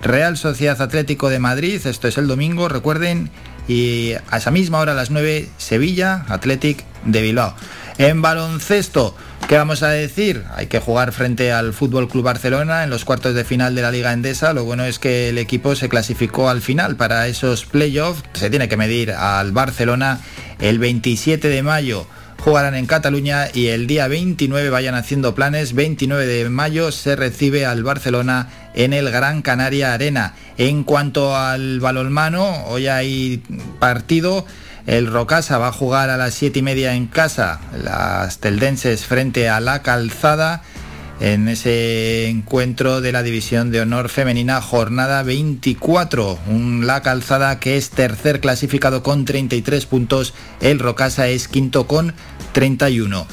Real 0.01 0.37
Sociedad 0.37 0.81
Atlético 0.81 1.29
de 1.29 1.39
Madrid, 1.39 1.81
esto 1.85 2.07
es 2.07 2.17
el 2.17 2.27
domingo, 2.27 2.69
recuerden, 2.69 3.29
y 3.67 4.13
a 4.29 4.37
esa 4.37 4.51
misma 4.51 4.79
hora 4.79 4.93
a 4.93 4.95
las 4.95 5.11
9, 5.11 5.49
Sevilla, 5.57 6.25
Athletic 6.29 6.83
de 7.05 7.21
Bilbao. 7.21 7.53
En 7.97 8.21
baloncesto, 8.21 9.13
¿qué 9.49 9.57
vamos 9.57 9.83
a 9.83 9.89
decir? 9.89 10.45
Hay 10.55 10.67
que 10.67 10.79
jugar 10.79 11.11
frente 11.11 11.51
al 11.51 11.73
Fútbol 11.73 12.07
Club 12.07 12.23
Barcelona 12.23 12.83
en 12.83 12.89
los 12.89 13.03
cuartos 13.03 13.35
de 13.35 13.43
final 13.43 13.75
de 13.75 13.81
la 13.81 13.91
Liga 13.91 14.13
Endesa. 14.13 14.53
Lo 14.53 14.63
bueno 14.63 14.85
es 14.85 14.99
que 14.99 15.29
el 15.29 15.37
equipo 15.37 15.75
se 15.75 15.89
clasificó 15.89 16.49
al 16.49 16.61
final 16.61 16.95
para 16.95 17.27
esos 17.27 17.65
playoffs. 17.65 18.23
Se 18.33 18.49
tiene 18.49 18.69
que 18.69 18.77
medir 18.77 19.11
al 19.11 19.51
Barcelona 19.51 20.21
el 20.59 20.79
27 20.79 21.49
de 21.49 21.61
mayo 21.61 22.07
jugarán 22.39 22.73
en 22.75 22.85
Cataluña 22.85 23.47
y 23.53 23.67
el 23.67 23.85
día 23.85 24.07
29 24.07 24.69
vayan 24.69 24.95
haciendo 24.95 25.35
planes. 25.35 25.73
29 25.73 26.25
de 26.25 26.49
mayo 26.49 26.91
se 26.91 27.15
recibe 27.15 27.65
al 27.65 27.83
Barcelona 27.83 28.47
en 28.73 28.93
el 28.93 29.11
Gran 29.11 29.41
Canaria 29.41 29.93
Arena. 29.93 30.35
En 30.57 30.83
cuanto 30.83 31.35
al 31.35 31.79
balonmano, 31.79 32.65
hoy 32.67 32.87
hay 32.87 33.43
partido. 33.79 34.45
El 34.87 35.07
Rocasa 35.07 35.57
va 35.57 35.67
a 35.67 35.71
jugar 35.71 36.09
a 36.09 36.17
las 36.17 36.33
7 36.33 36.59
y 36.59 36.61
media 36.61 36.95
en 36.95 37.07
casa. 37.07 37.59
Las 37.83 38.39
teldenses 38.39 39.05
frente 39.05 39.49
a 39.49 39.59
la 39.59 39.81
calzada 39.81 40.63
en 41.19 41.49
ese 41.49 42.29
encuentro 42.29 43.01
de 43.01 43.11
la 43.11 43.23
División 43.23 43.71
de 43.71 43.81
Honor 43.81 44.09
Femenina, 44.09 44.61
jornada 44.61 45.21
24. 45.23 46.39
Un 46.47 46.87
La 46.87 47.01
Calzada 47.01 47.59
que 47.59 47.77
es 47.77 47.89
tercer 47.89 48.39
clasificado 48.39 49.03
con 49.03 49.25
33 49.25 49.85
puntos, 49.85 50.33
el 50.61 50.79
Rocasa 50.79 51.27
es 51.27 51.47
quinto 51.47 51.87
con 51.87 52.13
31. 52.53 53.27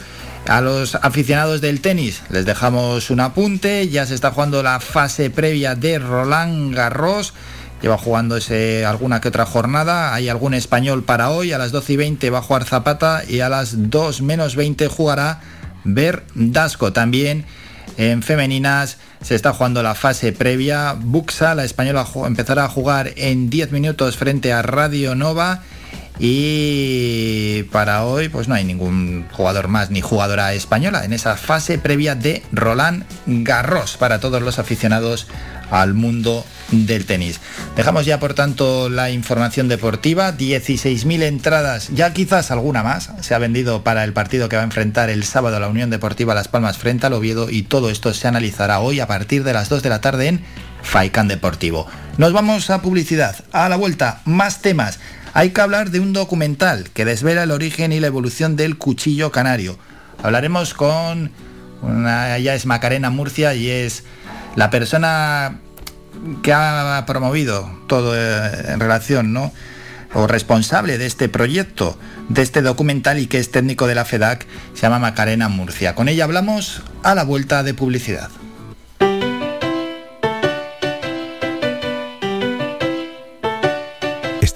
A 0.49 0.61
los 0.61 0.95
aficionados 0.95 1.61
del 1.61 1.81
tenis 1.81 2.23
les 2.31 2.45
dejamos 2.45 3.11
un 3.11 3.19
apunte, 3.19 3.89
ya 3.89 4.07
se 4.07 4.15
está 4.15 4.31
jugando 4.31 4.63
la 4.63 4.79
fase 4.79 5.29
previa 5.29 5.75
de 5.75 5.99
Roland 5.99 6.73
Garros. 6.73 7.35
Lleva 7.83 7.99
jugándose 7.99 8.87
alguna 8.87 9.21
que 9.21 9.29
otra 9.29 9.45
jornada. 9.45 10.15
Hay 10.15 10.29
algún 10.29 10.55
español 10.55 11.03
para 11.03 11.31
hoy. 11.31 11.53
A 11.53 11.59
las 11.59 11.73
12 11.73 11.93
y 11.95 11.97
20 11.97 12.31
va 12.31 12.39
a 12.39 12.43
jugar 12.43 12.65
Zapata 12.65 13.23
y 13.29 13.41
a 13.41 13.49
las 13.49 13.91
2 13.91 14.23
menos 14.23 14.55
20 14.55 14.87
jugará 14.87 15.41
Verdasco. 15.85 16.93
También 16.93 17.45
en 17.97 18.23
femeninas 18.23 18.99
se 19.23 19.35
está 19.35 19.53
jugando 19.53 19.83
la 19.83 19.97
fase 19.97 20.33
previa. 20.33 20.95
Buxa, 20.99 21.57
la 21.57 21.65
española, 21.65 22.07
empezará 22.25 22.65
a 22.65 22.69
jugar 22.69 23.13
en 23.17 23.51
10 23.51 23.73
minutos 23.73 24.17
frente 24.17 24.53
a 24.53 24.63
Radio 24.63 25.17
Nova. 25.17 25.63
Y 26.19 27.65
para 27.65 28.05
hoy 28.05 28.29
pues 28.29 28.49
no 28.49 28.55
hay 28.55 28.65
ningún 28.65 29.27
jugador 29.33 29.69
más 29.69 29.91
ni 29.91 30.01
jugadora 30.01 30.55
española 30.55 31.05
en 31.05 31.13
esa 31.13 31.37
fase 31.37 31.79
previa 31.79 32.15
de 32.15 32.43
Roland 32.53 33.05
Garros 33.27 33.97
para 33.97 34.19
todos 34.19 34.41
los 34.43 34.59
aficionados 34.59 35.27
al 35.71 35.95
mundo 35.95 36.45
del 36.71 37.07
tenis. 37.07 37.41
Dejamos 37.77 38.07
ya 38.07 38.19
por 38.19 38.35
tanto 38.35 38.89
la 38.89 39.11
información 39.11 39.69
deportiva, 39.69 40.37
16.000 40.37 41.23
entradas, 41.23 41.89
ya 41.93 42.13
quizás 42.13 42.51
alguna 42.51 42.83
más, 42.83 43.11
se 43.21 43.35
ha 43.35 43.39
vendido 43.39 43.83
para 43.85 44.05
el 44.05 44.13
partido 44.13 44.49
que 44.49 44.57
va 44.57 44.63
a 44.63 44.67
enfrentar 44.67 45.11
el 45.11 45.25
sábado 45.25 45.61
la 45.61 45.69
Unión 45.69 45.91
Deportiva 45.91 46.35
Las 46.35 46.49
Palmas 46.49 46.79
frente 46.79 47.07
al 47.07 47.13
Oviedo 47.13 47.51
y 47.51 47.63
todo 47.63 47.91
esto 47.91 48.13
se 48.15 48.29
analizará 48.29 48.81
hoy 48.81 49.01
a 49.01 49.07
partir 49.07 49.45
de 49.45 49.53
las 49.53 49.69
2 49.69 49.83
de 49.83 49.89
la 49.89 50.01
tarde 50.01 50.29
en 50.29 50.41
Faikan 50.83 51.29
Deportivo. 51.29 51.87
Nos 52.17 52.33
vamos 52.33 52.71
a 52.71 52.81
publicidad, 52.81 53.37
a 53.53 53.69
la 53.69 53.77
vuelta, 53.77 54.21
más 54.25 54.63
temas. 54.63 54.99
Hay 55.37 55.51
que 55.51 55.61
hablar 55.61 55.91
de 55.91 56.01
un 56.01 56.15
documental 56.15 56.89
que 56.95 57.05
desvela 57.05 57.43
el 57.43 57.51
origen 57.51 57.93
y 57.93 58.01
la 58.01 58.07
evolución 58.07 58.57
del 58.57 58.79
cuchillo 58.79 59.31
canario. 59.33 59.79
Hablaremos 60.23 60.73
con 60.73 61.31
una, 61.83 62.39
ella 62.39 62.55
es 62.55 62.65
Macarena 62.65 63.11
Murcia 63.11 63.53
y 63.53 63.69
es 63.69 64.05
la 64.55 64.71
persona 64.71 65.59
que 66.43 66.55
ha 66.55 67.05
promovido 67.07 67.71
todo 67.87 68.17
eh, 68.17 68.73
en 68.73 68.81
relación, 68.81 69.35
¿no? 69.35 69.53
O 70.15 70.27
responsable 70.27 70.97
de 70.97 71.05
este 71.05 71.29
proyecto, 71.29 71.99
de 72.31 72.41
este 72.41 72.63
documental 72.63 73.19
y 73.19 73.27
que 73.27 73.39
es 73.39 73.51
técnico 73.51 73.87
de 73.87 73.95
la 73.95 74.07
FEDAC, 74.07 74.47
se 74.73 74.81
llama 74.81 75.01
Macarena 75.01 75.51
Murcia. 75.51 75.95
Con 75.95 76.09
ella 76.09 76.25
hablamos 76.25 76.81
a 77.03 77.15
la 77.15 77.25
vuelta 77.25 77.63
de 77.63 77.75
publicidad. 77.75 78.31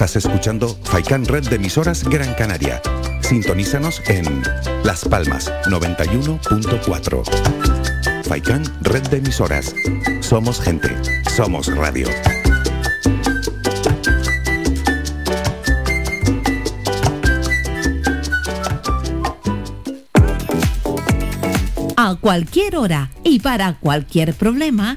Estás 0.01 0.25
escuchando 0.25 0.67
Faikan 0.85 1.27
Red 1.27 1.51
de 1.51 1.57
emisoras 1.57 2.05
Gran 2.05 2.33
Canaria. 2.33 2.81
Sintonízanos 3.21 4.01
en 4.09 4.43
Las 4.83 5.05
Palmas 5.05 5.53
91.4. 5.67 8.25
Faikan 8.25 8.63
Red 8.81 9.09
de 9.09 9.19
emisoras. 9.19 9.75
Somos 10.21 10.59
gente. 10.59 10.89
Somos 11.37 11.67
radio. 11.77 12.09
A 21.99 22.17
cualquier 22.19 22.77
hora 22.77 23.11
y 23.23 23.41
para 23.41 23.75
cualquier 23.75 24.33
problema, 24.33 24.97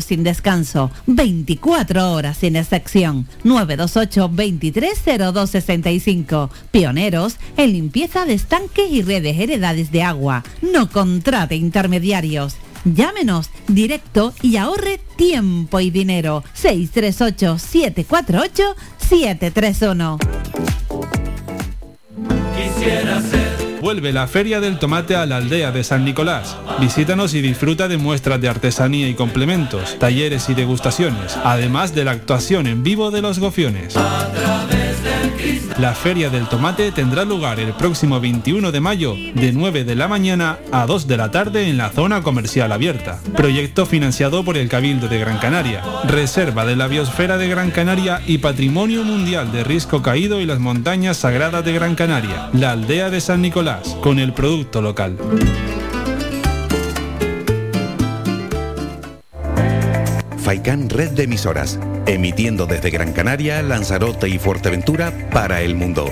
sin 0.00 0.22
descanso. 0.22 0.90
24 1.06 2.12
horas 2.12 2.36
sin 2.38 2.56
excepción. 2.56 3.26
928 3.44 4.28
230265. 4.28 6.50
Pioneros 6.70 7.36
en 7.56 7.72
limpieza 7.72 8.26
de 8.26 8.34
estanques 8.34 8.90
y 8.90 9.00
redes 9.02 9.38
heredades 9.38 9.90
de 9.90 10.02
agua. 10.02 10.44
No 10.60 10.90
contrate 10.90 11.56
intermediarios. 11.56 12.56
Llámenos 12.84 13.50
directo 13.68 14.34
y 14.42 14.56
ahorre 14.56 15.00
tiempo 15.16 15.80
y 15.80 15.90
dinero. 15.90 16.44
638 16.54 17.58
748 17.58 18.76
731. 18.98 20.18
Quisiera 22.56 23.20
ser. 23.20 23.39
Vuelve 23.80 24.12
la 24.12 24.26
Feria 24.26 24.60
del 24.60 24.78
Tomate 24.78 25.16
a 25.16 25.24
la 25.24 25.38
aldea 25.38 25.72
de 25.72 25.82
San 25.84 26.04
Nicolás. 26.04 26.56
Visítanos 26.80 27.32
y 27.32 27.40
disfruta 27.40 27.88
de 27.88 27.96
muestras 27.96 28.40
de 28.40 28.48
artesanía 28.48 29.08
y 29.08 29.14
complementos, 29.14 29.98
talleres 29.98 30.50
y 30.50 30.54
degustaciones, 30.54 31.38
además 31.44 31.94
de 31.94 32.04
la 32.04 32.10
actuación 32.10 32.66
en 32.66 32.82
vivo 32.82 33.10
de 33.10 33.22
los 33.22 33.38
gofiones. 33.38 33.96
La 35.78 35.94
Feria 35.94 36.30
del 36.30 36.48
Tomate 36.48 36.92
tendrá 36.92 37.24
lugar 37.24 37.58
el 37.60 37.72
próximo 37.72 38.20
21 38.20 38.72
de 38.72 38.80
mayo 38.80 39.14
de 39.14 39.52
9 39.52 39.84
de 39.84 39.94
la 39.94 40.08
mañana 40.08 40.58
a 40.72 40.86
2 40.86 41.06
de 41.06 41.16
la 41.16 41.30
tarde 41.30 41.68
en 41.68 41.76
la 41.76 41.90
zona 41.90 42.22
comercial 42.22 42.72
abierta. 42.72 43.20
Proyecto 43.36 43.86
financiado 43.86 44.44
por 44.44 44.56
el 44.56 44.68
Cabildo 44.68 45.08
de 45.08 45.18
Gran 45.18 45.38
Canaria, 45.38 45.82
Reserva 46.04 46.64
de 46.64 46.76
la 46.76 46.86
Biosfera 46.86 47.38
de 47.38 47.48
Gran 47.48 47.70
Canaria 47.70 48.20
y 48.26 48.38
Patrimonio 48.38 49.04
Mundial 49.04 49.52
de 49.52 49.64
Risco 49.64 50.02
Caído 50.02 50.40
y 50.40 50.46
las 50.46 50.58
Montañas 50.58 51.18
Sagradas 51.18 51.64
de 51.64 51.72
Gran 51.72 51.94
Canaria, 51.94 52.50
la 52.52 52.72
aldea 52.72 53.10
de 53.10 53.20
San 53.20 53.42
Nicolás, 53.42 53.96
con 54.02 54.18
el 54.18 54.32
producto 54.32 54.82
local. 54.82 55.16
Faikán 60.50 60.90
Red 60.90 61.12
de 61.12 61.22
Emisoras, 61.22 61.78
emitiendo 62.06 62.66
desde 62.66 62.90
Gran 62.90 63.12
Canaria, 63.12 63.62
Lanzarote 63.62 64.28
y 64.28 64.36
Fuerteventura 64.36 65.30
para 65.30 65.62
el 65.62 65.76
mundo. 65.76 66.06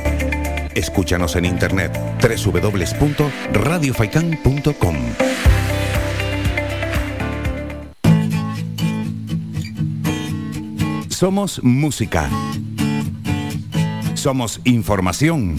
Escúchanos 0.76 1.34
en 1.34 1.44
internet 1.44 1.98
www.radiofaikan.com. 2.22 4.96
Somos 11.08 11.60
música. 11.64 12.30
Somos 14.14 14.60
información. 14.62 15.56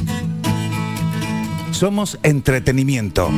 Somos 1.72 2.18
entretenimiento. 2.24 3.30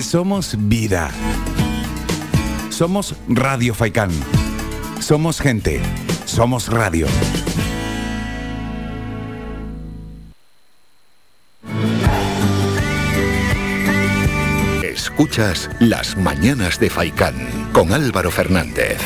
Somos 0.00 0.56
vida. 0.58 1.10
Somos 2.72 3.14
Radio 3.28 3.74
Faikán. 3.74 4.10
Somos 4.98 5.40
gente. 5.42 5.82
Somos 6.24 6.68
radio. 6.68 7.06
Escuchas 14.82 15.68
Las 15.80 16.16
Mañanas 16.16 16.80
de 16.80 16.88
Faikán 16.88 17.34
con 17.74 17.92
Álvaro 17.92 18.30
Fernández. 18.30 18.98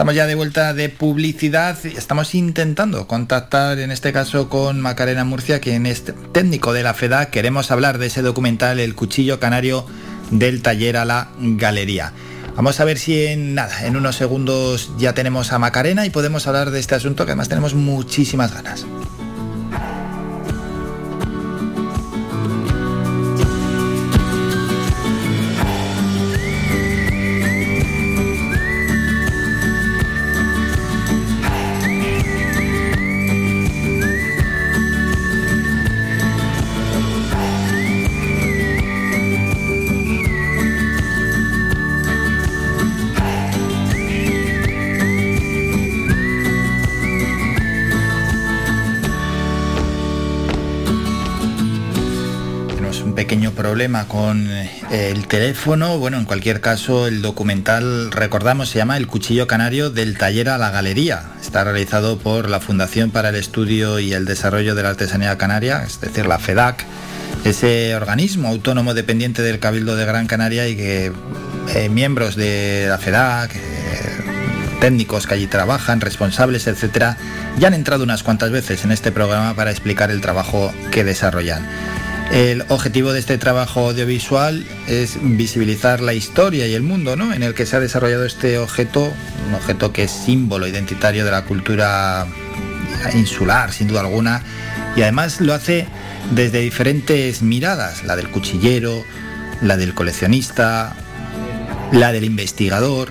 Estamos 0.00 0.14
ya 0.14 0.26
de 0.26 0.34
vuelta 0.34 0.72
de 0.72 0.88
publicidad. 0.88 1.76
Estamos 1.84 2.34
intentando 2.34 3.06
contactar, 3.06 3.78
en 3.78 3.90
este 3.90 4.14
caso, 4.14 4.48
con 4.48 4.80
Macarena 4.80 5.26
Murcia, 5.26 5.60
quien 5.60 5.84
es 5.84 6.04
técnico 6.32 6.72
de 6.72 6.82
la 6.82 6.94
FEDA. 6.94 7.26
Queremos 7.26 7.70
hablar 7.70 7.98
de 7.98 8.06
ese 8.06 8.22
documental, 8.22 8.80
El 8.80 8.94
Cuchillo 8.94 9.38
Canario, 9.40 9.84
del 10.30 10.62
taller 10.62 10.96
a 10.96 11.04
la 11.04 11.28
galería. 11.38 12.14
Vamos 12.56 12.80
a 12.80 12.86
ver 12.86 12.98
si 12.98 13.26
en 13.26 13.54
nada, 13.54 13.84
en 13.84 13.94
unos 13.94 14.16
segundos 14.16 14.90
ya 14.96 15.12
tenemos 15.12 15.52
a 15.52 15.58
Macarena 15.58 16.06
y 16.06 16.10
podemos 16.10 16.46
hablar 16.46 16.70
de 16.70 16.80
este 16.80 16.94
asunto 16.94 17.26
que 17.26 17.32
además 17.32 17.50
tenemos 17.50 17.74
muchísimas 17.74 18.54
ganas. 18.54 18.86
Problema 53.80 54.08
con 54.08 54.46
eh, 54.50 54.68
el 54.90 55.26
teléfono. 55.26 55.96
Bueno, 55.96 56.18
en 56.18 56.26
cualquier 56.26 56.60
caso, 56.60 57.06
el 57.06 57.22
documental, 57.22 58.12
recordamos, 58.12 58.68
se 58.68 58.76
llama 58.76 58.98
El 58.98 59.06
Cuchillo 59.06 59.46
Canario 59.46 59.88
del 59.88 60.18
Taller 60.18 60.50
a 60.50 60.58
la 60.58 60.70
Galería. 60.70 61.30
Está 61.40 61.64
realizado 61.64 62.18
por 62.18 62.50
la 62.50 62.60
Fundación 62.60 63.10
para 63.10 63.30
el 63.30 63.36
Estudio 63.36 63.98
y 63.98 64.12
el 64.12 64.26
Desarrollo 64.26 64.74
de 64.74 64.82
la 64.82 64.90
Artesanía 64.90 65.38
Canaria, 65.38 65.82
es 65.82 65.98
decir, 65.98 66.26
la 66.26 66.38
FEDAC, 66.38 66.84
ese 67.46 67.96
organismo 67.96 68.48
autónomo 68.48 68.92
dependiente 68.92 69.40
del 69.40 69.60
Cabildo 69.60 69.96
de 69.96 70.04
Gran 70.04 70.26
Canaria 70.26 70.68
y 70.68 70.76
que 70.76 71.10
eh, 71.74 71.88
miembros 71.88 72.36
de 72.36 72.84
la 72.86 72.98
FEDAC, 72.98 73.56
eh, 73.56 73.60
técnicos 74.82 75.26
que 75.26 75.32
allí 75.32 75.46
trabajan, 75.46 76.02
responsables, 76.02 76.66
etcétera, 76.66 77.16
ya 77.58 77.68
han 77.68 77.74
entrado 77.74 78.04
unas 78.04 78.22
cuantas 78.22 78.50
veces 78.50 78.84
en 78.84 78.92
este 78.92 79.10
programa 79.10 79.54
para 79.54 79.70
explicar 79.70 80.10
el 80.10 80.20
trabajo 80.20 80.70
que 80.90 81.02
desarrollan. 81.02 81.66
El 82.30 82.64
objetivo 82.68 83.12
de 83.12 83.18
este 83.18 83.38
trabajo 83.38 83.88
audiovisual 83.88 84.64
es 84.86 85.18
visibilizar 85.20 86.00
la 86.00 86.14
historia 86.14 86.68
y 86.68 86.74
el 86.74 86.82
mundo 86.82 87.16
¿no? 87.16 87.34
en 87.34 87.42
el 87.42 87.54
que 87.54 87.66
se 87.66 87.76
ha 87.76 87.80
desarrollado 87.80 88.24
este 88.24 88.58
objeto, 88.58 89.12
un 89.48 89.54
objeto 89.54 89.92
que 89.92 90.04
es 90.04 90.12
símbolo 90.12 90.68
identitario 90.68 91.24
de 91.24 91.32
la 91.32 91.44
cultura 91.44 92.26
insular, 93.14 93.72
sin 93.72 93.88
duda 93.88 94.00
alguna, 94.00 94.42
y 94.96 95.02
además 95.02 95.40
lo 95.40 95.54
hace 95.54 95.88
desde 96.30 96.60
diferentes 96.60 97.42
miradas, 97.42 98.04
la 98.04 98.14
del 98.14 98.30
cuchillero, 98.30 99.04
la 99.60 99.76
del 99.76 99.94
coleccionista, 99.94 100.94
la 101.92 102.12
del 102.12 102.24
investigador 102.24 103.10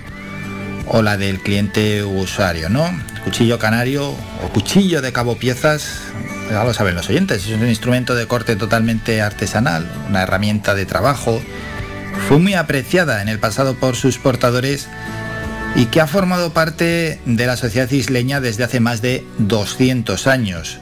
o 0.88 1.02
la 1.02 1.18
del 1.18 1.40
cliente 1.40 2.04
usuario, 2.04 2.70
¿no? 2.70 2.90
Cuchillo 3.26 3.60
canario 3.60 4.10
o 4.10 4.50
cuchillo 4.54 5.02
de 5.02 5.12
cabo 5.12 5.38
piezas, 5.38 6.04
ya 6.50 6.64
lo 6.64 6.74
saben 6.74 6.96
los 6.96 7.10
oyentes, 7.10 7.46
es 7.46 7.54
un 7.54 7.68
instrumento 7.68 8.16
de 8.16 8.28
corte 8.28 8.56
totalmente 8.56 9.22
artesanal, 9.22 9.88
una 10.08 10.24
herramienta 10.24 10.76
de 10.76 10.86
trabajo. 10.86 11.42
Fue 12.28 12.40
muy 12.40 12.54
apreciada 12.54 13.22
en 13.22 13.30
el 13.30 13.40
pasado 13.40 13.76
por 13.76 13.96
sus 13.96 14.18
portadores 14.18 14.88
y 15.76 15.86
que 15.86 16.02
ha 16.02 16.08
formado 16.08 16.52
parte 16.52 17.20
de 17.26 17.46
la 17.46 17.56
sociedad 17.56 17.90
isleña 17.92 18.42
desde 18.42 18.64
hace 18.64 18.80
más 18.80 19.02
de 19.02 19.26
200 19.38 20.28
años. 20.28 20.80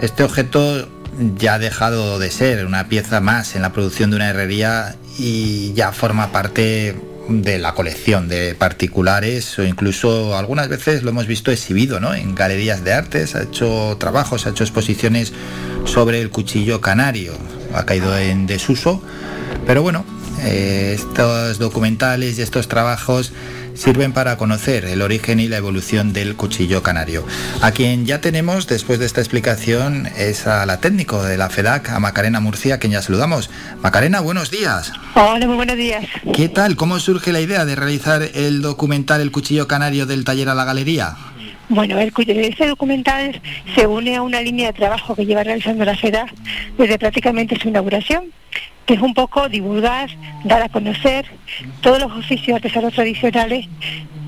Este 0.00 0.22
objeto 0.22 0.88
ya 1.36 1.54
ha 1.54 1.58
dejado 1.58 2.18
de 2.18 2.30
ser 2.30 2.64
una 2.64 2.88
pieza 2.88 3.20
más 3.20 3.56
en 3.56 3.62
la 3.62 3.72
producción 3.72 4.10
de 4.10 4.16
una 4.16 4.30
herrería 4.30 4.94
y 5.18 5.72
ya 5.74 5.92
forma 5.92 6.30
parte 6.30 6.96
de 7.28 7.58
la 7.58 7.74
colección 7.74 8.28
de 8.28 8.54
particulares 8.54 9.58
o 9.58 9.64
incluso 9.64 10.36
algunas 10.36 10.68
veces 10.68 11.02
lo 11.02 11.10
hemos 11.10 11.26
visto 11.26 11.50
exhibido 11.50 12.00
¿no? 12.00 12.14
en 12.14 12.34
galerías 12.34 12.82
de 12.84 12.92
arte, 12.92 13.26
se 13.26 13.38
ha 13.38 13.42
hecho 13.42 13.96
trabajos, 14.00 14.46
ha 14.46 14.50
hecho 14.50 14.64
exposiciones 14.64 15.32
sobre 15.84 16.20
el 16.20 16.30
cuchillo 16.30 16.80
canario, 16.80 17.34
ha 17.74 17.84
caído 17.84 18.16
en 18.16 18.46
desuso, 18.46 19.02
pero 19.66 19.82
bueno, 19.82 20.04
eh, 20.42 20.92
estos 20.94 21.58
documentales 21.58 22.38
y 22.38 22.42
estos 22.42 22.68
trabajos 22.68 23.32
sirven 23.78 24.12
para 24.12 24.36
conocer 24.36 24.84
el 24.84 25.02
origen 25.02 25.38
y 25.38 25.46
la 25.46 25.56
evolución 25.56 26.12
del 26.12 26.34
cuchillo 26.34 26.82
canario. 26.82 27.24
A 27.62 27.70
quien 27.70 28.06
ya 28.06 28.20
tenemos, 28.20 28.66
después 28.66 28.98
de 28.98 29.06
esta 29.06 29.20
explicación, 29.20 30.08
es 30.18 30.46
a 30.46 30.66
la 30.66 30.80
técnico 30.80 31.22
de 31.22 31.38
la 31.38 31.48
FEDAC, 31.48 31.90
a 31.90 32.00
Macarena 32.00 32.40
Murcia, 32.40 32.74
a 32.74 32.78
quien 32.78 32.92
ya 32.92 33.02
saludamos. 33.02 33.50
Macarena, 33.80 34.20
buenos 34.20 34.50
días. 34.50 34.92
Hola, 35.14 35.46
muy 35.46 35.56
buenos 35.56 35.76
días. 35.76 36.04
¿Qué 36.34 36.48
tal? 36.48 36.74
¿Cómo 36.76 36.98
surge 36.98 37.32
la 37.32 37.40
idea 37.40 37.64
de 37.64 37.76
realizar 37.76 38.22
el 38.34 38.62
documental 38.62 39.20
El 39.20 39.30
cuchillo 39.30 39.68
canario 39.68 40.06
del 40.06 40.24
taller 40.24 40.48
a 40.48 40.54
la 40.54 40.64
galería? 40.64 41.16
Bueno, 41.68 41.98
el, 41.98 42.12
este 42.16 42.66
documental 42.66 43.40
se 43.74 43.86
une 43.86 44.16
a 44.16 44.22
una 44.22 44.40
línea 44.40 44.68
de 44.68 44.72
trabajo 44.72 45.14
que 45.14 45.26
lleva 45.26 45.44
realizando 45.44 45.84
la 45.84 45.96
FEDA 45.96 46.26
desde 46.78 46.98
prácticamente 46.98 47.58
su 47.60 47.68
inauguración, 47.68 48.32
que 48.88 48.94
es 48.94 49.02
un 49.02 49.12
poco 49.12 49.50
divulgar, 49.50 50.08
dar 50.44 50.62
a 50.62 50.68
conocer 50.70 51.26
todos 51.82 51.98
los 52.00 52.10
oficios 52.10 52.56
artesanos 52.56 52.94
tradicionales 52.94 53.68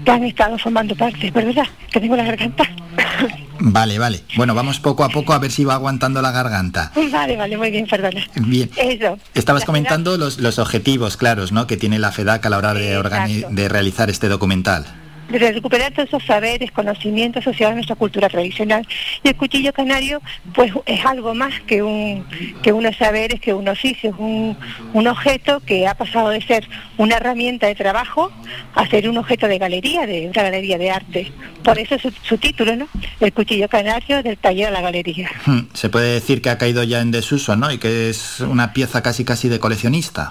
que 0.05 0.11
han 0.11 0.23
estado 0.23 0.59
formando 0.59 0.95
parte, 0.95 1.31
¿verdad? 1.31 1.67
Que 1.91 1.99
tengo 1.99 2.15
la 2.15 2.25
garganta. 2.25 2.65
Vale, 3.63 3.99
vale. 3.99 4.21
Bueno, 4.39 4.55
vamos 4.55 4.81
poco 4.81 5.05
a 5.05 5.11
poco 5.11 5.35
a 5.35 5.39
ver 5.39 5.51
si 5.51 5.65
va 5.65 5.75
aguantando 5.75 6.23
la 6.23 6.31
garganta. 6.31 6.93
Vale, 7.13 7.37
vale, 7.37 7.59
muy 7.59 7.71
bien, 7.71 7.87
perdona. 7.87 8.23
Bien. 8.37 8.71
Eso. 8.75 9.19
Estabas 9.35 9.67
comentando 9.67 10.17
los, 10.17 10.39
los 10.39 10.59
objetivos 10.59 11.19
claros 11.19 11.53
¿no? 11.53 11.67
que 11.67 11.77
tiene 11.77 11.99
la 11.99 12.11
FEDAC 12.11 12.47
a 12.47 12.49
la 12.49 12.57
hora 12.57 12.73
de, 12.73 12.99
organi- 12.99 13.47
de 13.49 13.69
realizar 13.69 14.09
este 14.09 14.29
documental. 14.31 14.87
De 15.31 15.53
recuperar 15.53 15.93
todos 15.93 16.09
esos 16.09 16.25
saberes, 16.25 16.71
conocimientos 16.73 17.43
asociados 17.47 17.73
a 17.73 17.75
nuestra 17.77 17.97
cultura 17.97 18.29
tradicional. 18.29 18.87
Y 19.23 19.29
el 19.29 19.37
cuchillo 19.37 19.73
canario, 19.73 20.21
pues 20.55 20.73
es 20.87 21.05
algo 21.05 21.35
más 21.35 21.53
que 21.67 21.83
un 21.83 22.25
que 22.63 22.73
unos 22.73 22.97
saberes, 22.97 23.41
que 23.41 23.55
un 23.55 23.69
oficio, 23.69 24.11
es 24.11 24.17
un, 24.19 24.57
un 24.93 25.07
objeto 25.07 25.61
que 25.61 25.87
ha 25.87 25.95
pasado 25.95 26.31
de 26.31 26.41
ser 26.43 26.69
una 26.99 27.17
herramienta 27.17 27.67
de 27.67 27.75
trabajo 27.75 28.31
a 28.75 28.87
ser 28.89 29.09
un 29.09 29.17
objeto 29.19 29.47
de 29.49 29.59
galería, 29.59 30.07
de 30.07 30.29
una 30.29 30.43
galería 30.43 30.79
de 30.79 30.91
arte. 30.91 31.33
Por 31.63 31.79
eso 31.79 31.99
su, 31.99 32.11
su 32.23 32.39
título, 32.39 32.75
¿no? 32.77 32.89
El 33.21 33.33
cuchillo 33.33 33.69
canario 33.69 34.23
del 34.23 34.37
taller 34.39 34.69
a 34.69 34.71
la 34.71 34.81
galería. 34.81 35.31
Hmm, 35.47 35.61
Se 35.75 35.89
puede 35.89 36.15
decir 36.15 36.43
que 36.43 36.51
ha 36.51 36.59
caído 36.59 36.83
ya 36.83 37.01
en 37.01 37.11
desuso, 37.11 37.57
¿no? 37.57 37.71
Y 37.71 37.79
que 37.79 38.11
es 38.11 38.41
una 38.41 38.73
pieza 38.73 39.03
casi 39.03 39.25
casi 39.25 39.49
de 39.49 39.59
coleccionista. 39.61 40.31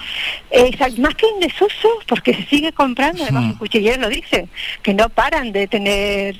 Exact- 0.51 0.97
más 0.97 1.15
que 1.15 1.25
en 1.27 1.39
desuso, 1.41 1.87
porque 2.07 2.33
se 2.33 2.43
sigue 2.45 2.71
comprando, 2.71 3.23
además 3.23 3.43
Mm. 3.43 3.49
los 3.49 3.57
cuchilleros 3.57 3.99
lo 3.99 4.09
dicen, 4.09 4.49
que 4.81 4.88
no 4.93 5.09
paran 5.09 5.51
de 5.51 5.67
tener 5.67 6.35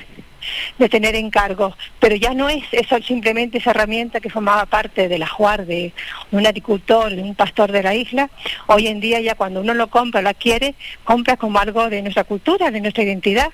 de 0.77 0.89
tener 0.89 1.15
encargos, 1.15 1.76
pero 1.99 2.15
ya 2.15 2.34
no 2.34 2.49
es 2.49 2.63
eso 2.71 3.01
simplemente 3.01 3.57
esa 3.57 3.71
herramienta 3.71 4.19
que 4.19 4.30
formaba 4.30 4.65
parte 4.65 5.07
del 5.07 5.23
ajuar 5.23 5.65
de 5.65 5.93
un 6.31 6.45
agricultor, 6.45 7.11
un 7.13 7.35
pastor 7.35 7.71
de 7.71 7.84
la 7.84 7.93
isla. 7.95 8.30
Hoy 8.67 8.88
en 8.88 8.99
día 8.99 9.19
ya 9.19 9.35
cuando 9.35 9.61
uno 9.61 9.73
lo 9.73 9.88
compra, 9.88 10.21
lo 10.21 10.30
adquiere, 10.30 10.76
compra 11.03 11.38
como 11.38 11.59
algo 11.59 11.89
de 11.89 12.01
nuestra 12.01 12.23
cultura, 12.23 12.71
de 12.71 12.81
nuestra 12.81 13.03
identidad, 13.03 13.49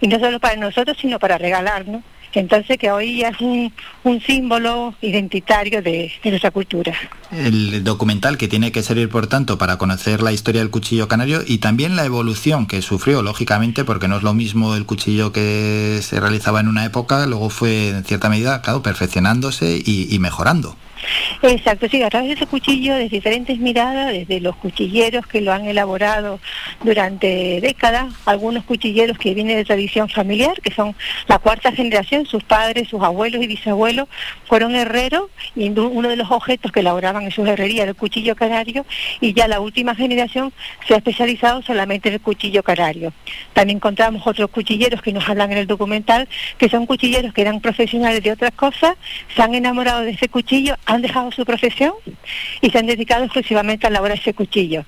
y 0.00 0.08
no 0.08 0.18
solo 0.18 0.40
para 0.40 0.56
nosotros, 0.56 0.96
sino 1.00 1.18
para 1.18 1.38
regalar, 1.38 1.86
¿no? 1.86 2.02
Entonces 2.40 2.78
que 2.78 2.90
hoy 2.90 3.22
es 3.22 3.40
un, 3.40 3.72
símbolo 4.26 4.94
identitario 5.00 5.82
de, 5.82 6.12
de 6.22 6.30
nuestra 6.30 6.50
cultura. 6.50 6.94
El 7.30 7.82
documental 7.84 8.36
que 8.36 8.48
tiene 8.48 8.72
que 8.72 8.82
servir, 8.82 9.08
por 9.08 9.26
tanto, 9.26 9.58
para 9.58 9.78
conocer 9.78 10.22
la 10.22 10.32
historia 10.32 10.60
del 10.60 10.70
cuchillo 10.70 11.08
canario 11.08 11.42
y 11.46 11.58
también 11.58 11.96
la 11.96 12.04
evolución 12.04 12.66
que 12.66 12.82
sufrió, 12.82 13.22
lógicamente, 13.22 13.84
porque 13.84 14.08
no 14.08 14.16
es 14.16 14.22
lo 14.22 14.34
mismo 14.34 14.74
el 14.74 14.86
cuchillo 14.86 15.32
que 15.32 16.00
se 16.02 16.20
realizaba 16.20 16.60
en 16.60 16.68
una 16.68 16.84
época, 16.84 17.26
luego 17.26 17.50
fue, 17.50 17.88
en 17.88 18.04
cierta 18.04 18.28
medida, 18.28 18.62
claro, 18.62 18.82
perfeccionándose 18.82 19.82
y 19.84 20.18
mejorando. 20.18 20.76
Exacto, 21.42 21.88
sí, 21.88 22.02
a 22.02 22.10
través 22.10 22.28
de 22.28 22.34
ese 22.34 22.46
cuchillo, 22.46 22.94
de 22.94 23.08
diferentes 23.08 23.58
miradas, 23.58 24.12
desde 24.12 24.40
los 24.40 24.56
cuchilleros 24.56 25.26
que 25.26 25.40
lo 25.40 25.52
han 25.52 25.66
elaborado 25.66 26.40
durante 26.82 27.60
décadas, 27.60 28.12
algunos 28.26 28.64
cuchilleros 28.64 29.18
que 29.18 29.34
vienen 29.34 29.56
de 29.56 29.64
tradición 29.64 30.08
familiar, 30.08 30.60
que 30.60 30.72
son 30.72 30.94
la 31.26 31.38
cuarta 31.38 31.72
generación, 31.72 32.26
sus 32.26 32.44
padres, 32.44 32.88
sus 32.88 33.02
abuelos 33.02 33.42
y 33.42 33.46
bisabuelos 33.46 34.08
fueron 34.46 34.74
herreros 34.74 35.30
y 35.56 35.68
uno 35.68 36.08
de 36.08 36.16
los 36.16 36.30
objetos 36.30 36.72
que 36.72 36.80
elaboraban 36.80 37.24
en 37.24 37.30
sus 37.30 37.46
herrerías 37.48 37.82
era 37.82 37.90
el 37.90 37.96
cuchillo 37.96 38.36
canario 38.36 38.84
y 39.20 39.32
ya 39.32 39.48
la 39.48 39.60
última 39.60 39.94
generación 39.94 40.52
se 40.86 40.94
ha 40.94 40.98
especializado 40.98 41.62
solamente 41.62 42.08
en 42.08 42.14
el 42.14 42.20
cuchillo 42.20 42.62
canario. 42.62 43.12
También 43.52 43.78
encontramos 43.78 44.26
otros 44.26 44.50
cuchilleros 44.50 45.02
que 45.02 45.12
nos 45.12 45.28
hablan 45.28 45.52
en 45.52 45.58
el 45.58 45.66
documental, 45.66 46.28
que 46.58 46.68
son 46.68 46.86
cuchilleros 46.86 47.32
que 47.32 47.42
eran 47.42 47.60
profesionales 47.60 48.22
de 48.22 48.32
otras 48.32 48.52
cosas, 48.52 48.96
se 49.34 49.42
han 49.42 49.54
enamorado 49.54 50.02
de 50.02 50.10
ese 50.10 50.28
cuchillo, 50.28 50.74
han 50.92 51.02
dejado 51.02 51.32
su 51.32 51.44
profesión 51.44 51.92
y 52.60 52.70
se 52.70 52.78
han 52.78 52.86
dedicado 52.86 53.24
exclusivamente 53.24 53.86
a 53.86 53.90
elaborar 53.90 54.18
ese 54.18 54.34
cuchillo. 54.34 54.84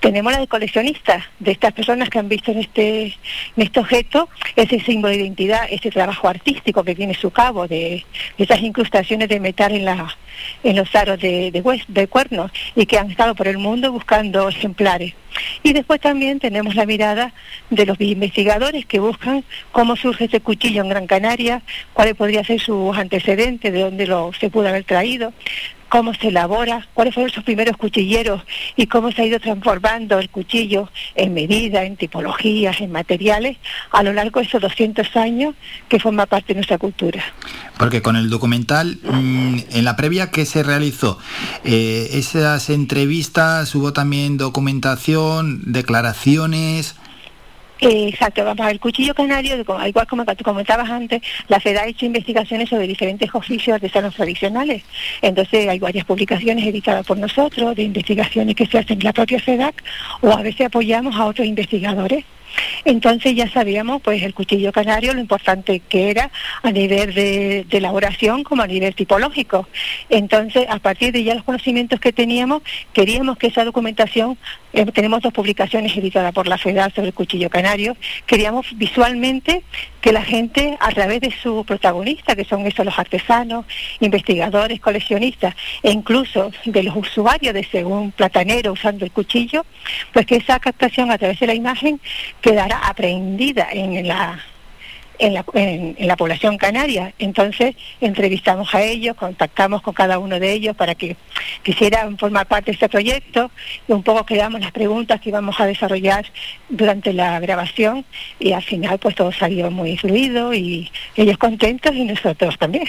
Tenemos 0.00 0.32
la 0.32 0.38
de 0.38 0.46
coleccionistas, 0.46 1.24
de 1.38 1.52
estas 1.52 1.72
personas 1.72 2.08
que 2.08 2.18
han 2.18 2.28
visto 2.28 2.52
en 2.52 2.58
este, 2.58 3.16
este 3.56 3.80
objeto 3.80 4.28
ese 4.56 4.80
símbolo 4.80 5.12
de 5.12 5.20
identidad, 5.20 5.66
ese 5.70 5.90
trabajo 5.90 6.28
artístico 6.28 6.84
que 6.84 6.94
tiene 6.94 7.14
su 7.14 7.30
cabo, 7.30 7.66
de 7.66 8.04
esas 8.38 8.60
incrustaciones 8.60 9.28
de 9.28 9.40
metal 9.40 9.74
en, 9.74 9.84
la, 9.84 10.16
en 10.62 10.76
los 10.76 10.94
aros 10.94 11.20
de, 11.20 11.50
de, 11.88 12.06
cuernos 12.08 12.50
y 12.74 12.86
que 12.86 12.98
han 12.98 13.10
estado 13.10 13.34
por 13.34 13.48
el 13.48 13.58
mundo 13.58 13.92
buscando 13.92 14.48
ejemplares. 14.48 15.14
Y 15.62 15.72
después 15.72 16.00
también 16.00 16.40
tenemos 16.40 16.74
la 16.74 16.86
mirada 16.86 17.32
de 17.70 17.86
los 17.86 18.00
investigadores 18.00 18.86
que 18.86 18.98
buscan 18.98 19.44
cómo 19.72 19.96
surge 19.96 20.24
este 20.24 20.40
cuchillo 20.40 20.82
en 20.82 20.88
Gran 20.88 21.06
Canaria, 21.06 21.62
cuáles 21.92 22.14
podrían 22.14 22.44
ser 22.44 22.60
sus 22.60 22.96
antecedentes, 22.96 23.72
de 23.72 23.80
dónde 23.80 24.06
lo, 24.06 24.32
se 24.32 24.50
pudo 24.50 24.68
haber 24.68 24.84
traído, 24.84 25.32
cómo 25.88 26.14
se 26.14 26.28
elabora, 26.28 26.86
cuáles 26.94 27.14
fueron 27.14 27.32
sus 27.32 27.44
primeros 27.44 27.76
cuchilleros 27.76 28.42
y 28.76 28.86
cómo 28.86 29.10
se 29.12 29.22
ha 29.22 29.26
ido 29.26 29.40
transformando 29.40 30.18
el 30.18 30.28
cuchillo 30.30 30.90
en 31.14 31.34
medida, 31.34 31.84
en 31.84 31.96
tipologías, 31.96 32.80
en 32.80 32.92
materiales, 32.92 33.56
a 33.90 34.02
lo 34.02 34.12
largo 34.12 34.40
de 34.40 34.46
esos 34.46 34.60
200 34.60 35.16
años 35.16 35.54
que 35.88 35.98
forma 35.98 36.26
parte 36.26 36.48
de 36.48 36.54
nuestra 36.56 36.78
cultura. 36.78 37.22
Porque 37.78 38.02
con 38.02 38.16
el 38.16 38.30
documental, 38.30 38.98
mm, 39.02 39.58
en 39.70 39.84
la 39.84 39.96
previa 39.96 40.30
que 40.30 40.44
se 40.44 40.62
realizó, 40.62 41.18
eh, 41.64 42.10
esas 42.12 42.70
entrevistas, 42.70 43.74
hubo 43.74 43.92
también 43.92 44.36
documentación, 44.36 45.62
declaraciones. 45.72 46.96
Exacto, 47.80 48.44
vamos 48.44 48.70
el 48.70 48.80
cuchillo 48.80 49.14
canario, 49.14 49.54
igual 49.86 50.06
como 50.08 50.24
tú 50.24 50.42
comentabas 50.42 50.90
antes, 50.90 51.22
la 51.46 51.60
FEDA 51.60 51.82
ha 51.82 51.86
hecho 51.86 52.06
investigaciones 52.06 52.68
sobre 52.68 52.88
diferentes 52.88 53.32
oficios 53.32 53.74
artesanos 53.76 54.14
tradicionales. 54.14 54.82
Entonces 55.22 55.68
hay 55.68 55.78
varias 55.78 56.04
publicaciones 56.04 56.66
editadas 56.66 57.06
por 57.06 57.18
nosotros, 57.18 57.76
de 57.76 57.84
investigaciones 57.84 58.56
que 58.56 58.66
se 58.66 58.78
hacen 58.78 58.98
en 58.98 59.04
la 59.04 59.12
propia 59.12 59.38
FEDAC, 59.38 59.82
o 60.22 60.32
a 60.32 60.42
veces 60.42 60.66
apoyamos 60.66 61.14
a 61.14 61.26
otros 61.26 61.46
investigadores. 61.46 62.24
Entonces 62.84 63.34
ya 63.34 63.50
sabíamos, 63.50 64.02
pues, 64.02 64.22
el 64.22 64.34
cuchillo 64.34 64.72
canario, 64.72 65.14
lo 65.14 65.20
importante 65.20 65.80
que 65.80 66.10
era 66.10 66.30
a 66.62 66.70
nivel 66.70 67.14
de, 67.14 67.66
elaboración 67.70 68.44
como 68.44 68.62
a 68.62 68.66
nivel 68.66 68.94
tipológico. 68.94 69.68
Entonces, 70.08 70.66
a 70.68 70.78
partir 70.78 71.12
de 71.12 71.24
ya 71.24 71.34
los 71.34 71.44
conocimientos 71.44 72.00
que 72.00 72.12
teníamos, 72.12 72.62
queríamos 72.92 73.38
que 73.38 73.48
esa 73.48 73.64
documentación, 73.64 74.36
eh, 74.72 74.84
tenemos 74.86 75.22
dos 75.22 75.32
publicaciones 75.32 75.96
editadas 75.96 76.32
por 76.32 76.48
la 76.48 76.58
FEDA 76.58 76.90
sobre 76.90 77.08
el 77.08 77.14
cuchillo 77.14 77.50
canario, 77.50 77.96
queríamos 78.26 78.66
visualmente 78.76 79.62
que 80.00 80.12
la 80.12 80.22
gente, 80.22 80.76
a 80.80 80.90
través 80.90 81.20
de 81.20 81.30
su 81.30 81.64
protagonista, 81.64 82.36
que 82.36 82.44
son 82.44 82.66
esos 82.66 82.84
los 82.84 82.98
artesanos, 82.98 83.66
investigadores, 84.00 84.80
coleccionistas, 84.80 85.54
e 85.82 85.90
incluso 85.90 86.50
de 86.64 86.82
los 86.82 86.96
usuarios 86.96 87.54
de 87.54 87.64
según 87.64 88.12
platanero 88.12 88.72
usando 88.72 89.04
el 89.04 89.10
cuchillo, 89.10 89.64
pues 90.12 90.26
que 90.26 90.36
esa 90.36 90.58
captación 90.60 91.10
a 91.10 91.18
través 91.18 91.40
de 91.40 91.46
la 91.46 91.54
imagen 91.54 92.00
quedara 92.40 92.78
aprendida 92.78 93.68
en 93.72 94.06
la 94.06 94.40
en 95.18 95.34
la, 95.34 95.44
en, 95.54 95.96
en 95.98 96.06
la 96.06 96.16
población 96.16 96.58
canaria. 96.58 97.12
Entonces 97.18 97.74
entrevistamos 98.00 98.74
a 98.74 98.82
ellos, 98.82 99.16
contactamos 99.16 99.82
con 99.82 99.94
cada 99.94 100.18
uno 100.18 100.38
de 100.38 100.52
ellos 100.52 100.76
para 100.76 100.94
que 100.94 101.16
quisieran 101.62 102.18
formar 102.18 102.46
parte 102.46 102.66
de 102.70 102.72
este 102.74 102.88
proyecto 102.88 103.50
y 103.88 103.92
un 103.92 104.02
poco 104.02 104.24
creamos 104.24 104.60
las 104.60 104.72
preguntas 104.72 105.20
que 105.20 105.30
íbamos 105.30 105.58
a 105.60 105.66
desarrollar 105.66 106.26
durante 106.68 107.12
la 107.12 107.40
grabación 107.40 108.04
y 108.38 108.52
al 108.52 108.62
final 108.62 108.98
pues 108.98 109.14
todo 109.14 109.32
salió 109.32 109.70
muy 109.70 109.96
fluido 109.96 110.54
y 110.54 110.90
ellos 111.16 111.38
contentos 111.38 111.94
y 111.94 112.04
nosotros 112.04 112.56
también. 112.58 112.84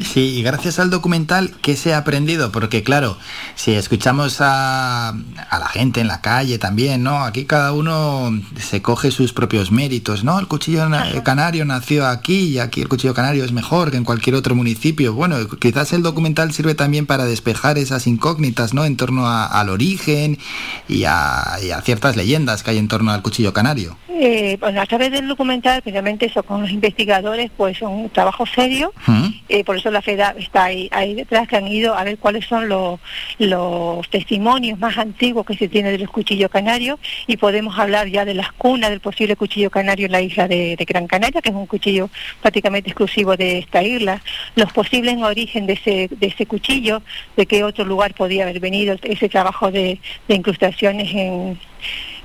Sí, 0.00 0.38
y 0.38 0.42
gracias 0.42 0.78
al 0.78 0.90
documental, 0.90 1.50
¿qué 1.62 1.76
se 1.76 1.94
ha 1.94 1.98
aprendido? 1.98 2.52
Porque 2.52 2.82
claro, 2.82 3.16
si 3.54 3.72
escuchamos 3.74 4.40
a, 4.40 5.08
a 5.08 5.58
la 5.58 5.66
gente 5.68 6.00
en 6.00 6.08
la 6.08 6.20
calle 6.20 6.58
también, 6.58 7.02
¿no? 7.02 7.24
Aquí 7.24 7.44
cada 7.44 7.72
uno 7.72 8.30
se 8.58 8.82
coge 8.82 9.10
sus 9.10 9.32
propios 9.32 9.70
méritos, 9.70 10.24
¿no? 10.24 10.38
El 10.38 10.46
cuchillo 10.48 10.88
na- 10.88 11.22
canario 11.22 11.64
nació 11.72 12.06
aquí 12.06 12.48
y 12.48 12.58
aquí 12.58 12.80
el 12.80 12.88
cuchillo 12.88 13.14
canario 13.14 13.44
es 13.44 13.52
mejor 13.52 13.90
que 13.90 13.96
en 13.96 14.04
cualquier 14.04 14.36
otro 14.36 14.54
municipio. 14.54 15.12
Bueno, 15.14 15.36
quizás 15.60 15.92
el 15.92 16.02
documental 16.02 16.52
sirve 16.52 16.74
también 16.74 17.06
para 17.06 17.24
despejar 17.24 17.78
esas 17.78 18.06
incógnitas, 18.06 18.72
¿no? 18.74 18.84
En 18.84 18.96
torno 18.96 19.26
a- 19.26 19.46
al 19.46 19.68
origen 19.68 20.38
y 20.88 21.04
a, 21.04 21.42
y 21.62 21.70
a 21.70 21.80
ciertas 21.82 22.16
leyendas 22.16 22.62
que 22.62 22.70
hay 22.70 22.78
en 22.78 22.88
torno 22.88 23.10
al 23.10 23.22
cuchillo 23.22 23.52
canario. 23.52 23.96
Eh, 24.24 24.56
bueno, 24.60 24.80
a 24.80 24.86
través 24.86 25.10
del 25.10 25.26
documental, 25.26 25.82
precisamente 25.82 26.26
eso, 26.26 26.44
con 26.44 26.60
los 26.62 26.70
investigadores, 26.70 27.50
pues 27.56 27.78
son 27.78 27.92
un 27.92 28.10
trabajo 28.10 28.44
serio, 28.46 28.92
eh, 29.48 29.64
por 29.64 29.76
eso 29.76 29.90
la 29.90 30.00
FEDA 30.00 30.36
está 30.38 30.64
ahí, 30.64 30.88
ahí 30.92 31.14
detrás, 31.14 31.48
que 31.48 31.56
han 31.56 31.66
ido 31.66 31.94
a 31.96 32.04
ver 32.04 32.18
cuáles 32.18 32.46
son 32.46 32.68
los, 32.68 33.00
los 33.38 34.08
testimonios 34.10 34.78
más 34.78 34.96
antiguos 34.98 35.44
que 35.44 35.56
se 35.56 35.68
tiene 35.68 35.90
del 35.90 36.08
cuchillo 36.08 36.48
canario 36.48 36.98
y 37.26 37.36
podemos 37.36 37.76
hablar 37.78 38.06
ya 38.08 38.24
de 38.24 38.34
las 38.34 38.52
cunas 38.52 38.90
del 38.90 39.00
posible 39.00 39.34
cuchillo 39.34 39.70
canario 39.70 40.06
en 40.06 40.12
la 40.12 40.20
isla 40.20 40.46
de, 40.46 40.76
de 40.76 40.84
Gran 40.84 41.06
Canaria, 41.06 41.40
que 41.42 41.48
es 41.50 41.54
un 41.54 41.61
cuchillo 41.66 42.10
prácticamente 42.40 42.90
exclusivo 42.90 43.36
de 43.36 43.58
esta 43.58 43.82
isla, 43.82 44.22
los 44.54 44.72
posibles 44.72 45.16
origen 45.22 45.66
de 45.66 45.74
ese, 45.74 46.08
de 46.10 46.26
ese 46.26 46.46
cuchillo, 46.46 47.02
de 47.36 47.46
qué 47.46 47.64
otro 47.64 47.84
lugar 47.84 48.14
podía 48.14 48.44
haber 48.44 48.60
venido 48.60 48.96
ese 49.02 49.28
trabajo 49.28 49.70
de, 49.70 50.00
de 50.28 50.34
incrustaciones 50.34 51.12
en 51.14 51.58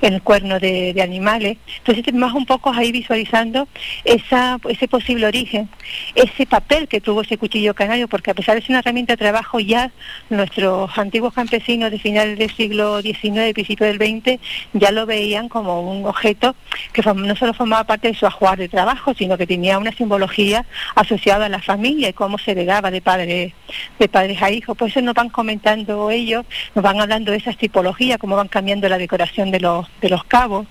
en 0.02 0.14
el 0.14 0.22
cuerno 0.22 0.58
de, 0.58 0.92
de 0.94 1.02
animales. 1.02 1.58
Entonces, 1.78 2.12
más 2.14 2.34
un 2.34 2.46
poco 2.46 2.70
ahí 2.70 2.92
visualizando 2.92 3.68
esa, 4.04 4.58
ese 4.68 4.88
posible 4.88 5.26
origen, 5.26 5.68
ese 6.14 6.46
papel 6.46 6.88
que 6.88 7.00
tuvo 7.00 7.22
ese 7.22 7.38
cuchillo 7.38 7.74
canario, 7.74 8.08
porque 8.08 8.30
a 8.30 8.34
pesar 8.34 8.54
de 8.54 8.62
ser 8.62 8.70
una 8.70 8.80
herramienta 8.80 9.14
de 9.14 9.18
trabajo, 9.18 9.60
ya 9.60 9.90
nuestros 10.30 10.96
antiguos 10.98 11.34
campesinos 11.34 11.90
de 11.90 11.98
finales 11.98 12.38
del 12.38 12.54
siglo 12.54 13.00
XIX 13.02 13.48
y 13.48 13.52
principio 13.52 13.86
del 13.86 13.96
XX 13.96 14.40
ya 14.72 14.90
lo 14.90 15.06
veían 15.06 15.48
como 15.48 15.80
un 15.80 16.06
objeto 16.06 16.54
que 16.92 17.02
no 17.02 17.36
solo 17.36 17.54
formaba 17.54 17.84
parte 17.84 18.08
de 18.08 18.14
su 18.14 18.26
ajuar 18.26 18.58
de 18.58 18.68
trabajo, 18.68 19.14
sino 19.14 19.36
que 19.36 19.46
tenía 19.46 19.78
una 19.78 19.92
simbología 19.92 20.64
asociada 20.94 21.46
a 21.46 21.48
la 21.48 21.60
familia 21.60 22.08
y 22.08 22.12
cómo 22.12 22.38
se 22.38 22.52
heredaba 22.52 22.90
de 22.90 23.00
padres 23.00 23.52
de 23.98 24.08
padres 24.08 24.42
a 24.42 24.50
hijos. 24.50 24.76
Por 24.76 24.88
eso 24.88 25.00
nos 25.00 25.14
van 25.14 25.28
comentando 25.28 26.10
ellos, 26.10 26.44
nos 26.74 26.82
van 26.82 27.00
hablando 27.00 27.32
de 27.32 27.38
esas 27.38 27.56
tipologías, 27.56 28.18
cómo 28.18 28.36
van 28.36 28.48
cambiando 28.48 28.88
la 28.88 28.98
decoración 28.98 29.50
de 29.50 29.60
los, 29.60 29.87
de 30.00 30.08
los 30.08 30.24
cabos, 30.24 30.66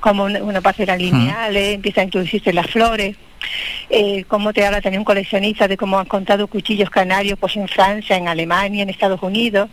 como 0.00 0.24
una, 0.24 0.42
una 0.42 0.60
parte 0.60 0.82
eran 0.82 0.98
lineales, 0.98 1.74
empieza 1.74 2.00
a 2.02 2.04
introducirse 2.04 2.52
las 2.52 2.66
flores. 2.66 3.16
Eh, 3.90 4.24
cómo 4.28 4.52
te 4.52 4.66
habla 4.66 4.80
también 4.80 5.00
un 5.00 5.04
coleccionista 5.04 5.68
de 5.68 5.76
cómo 5.76 5.98
han 5.98 6.06
contado 6.06 6.46
cuchillos 6.48 6.90
canarios 6.90 7.38
pues 7.38 7.56
en 7.56 7.68
Francia, 7.68 8.16
en 8.16 8.28
Alemania, 8.28 8.82
en 8.82 8.90
Estados 8.90 9.22
Unidos. 9.22 9.68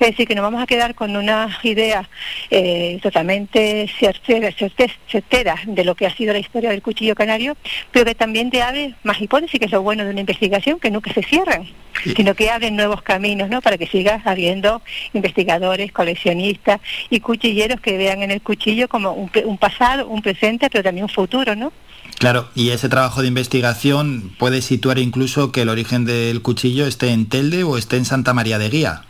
Es 0.00 0.08
decir, 0.10 0.26
que 0.28 0.34
nos 0.34 0.42
vamos 0.42 0.62
a 0.62 0.66
quedar 0.66 0.94
con 0.94 1.16
unas 1.16 1.64
ideas 1.64 2.06
eh, 2.50 2.98
totalmente 3.02 3.88
certeras, 3.98 4.54
certe- 4.56 4.92
certeras 5.10 5.60
de 5.66 5.84
lo 5.84 5.94
que 5.94 6.06
ha 6.06 6.14
sido 6.14 6.32
la 6.32 6.38
historia 6.38 6.70
del 6.70 6.82
cuchillo 6.82 7.14
canario, 7.14 7.56
pero 7.90 8.04
que 8.04 8.14
también 8.14 8.50
te 8.50 8.62
abre 8.62 8.94
más 9.02 9.20
hipótesis, 9.20 9.58
que 9.58 9.66
es 9.66 9.72
lo 9.72 9.82
bueno 9.82 10.04
de 10.04 10.10
una 10.10 10.20
investigación, 10.20 10.78
que 10.80 10.90
nunca 10.90 11.12
se 11.12 11.22
cierran, 11.22 11.68
sino 12.16 12.34
que 12.34 12.50
abren 12.50 12.76
nuevos 12.76 13.02
caminos, 13.02 13.48
¿no? 13.48 13.60
Para 13.60 13.78
que 13.78 13.86
siga 13.86 14.20
habiendo 14.24 14.82
investigadores, 15.12 15.92
coleccionistas 15.92 16.80
y 17.10 17.20
cuchilleros 17.20 17.80
que 17.80 17.96
vean 17.96 18.22
en 18.22 18.30
el 18.30 18.42
cuchillo 18.42 18.88
como 18.88 19.12
un, 19.12 19.30
un 19.44 19.58
pasado, 19.58 20.08
un 20.08 20.22
presente, 20.22 20.68
pero 20.70 20.84
también 20.84 21.04
un 21.04 21.08
futuro, 21.10 21.54
¿no? 21.54 21.72
Claro, 22.18 22.48
y 22.54 22.70
ese 22.70 22.88
trabajo 22.88 23.22
de 23.22 23.28
investigación 23.28 24.32
puede 24.38 24.62
situar 24.62 24.98
incluso 24.98 25.50
que 25.50 25.62
el 25.62 25.68
origen 25.68 26.04
del 26.04 26.42
cuchillo 26.42 26.86
esté 26.86 27.10
en 27.10 27.28
Telde 27.28 27.64
o 27.64 27.78
esté 27.78 27.96
en 27.96 28.04
Santa 28.04 28.32
María 28.32 28.58
de 28.58 28.68
Guía. 28.68 29.02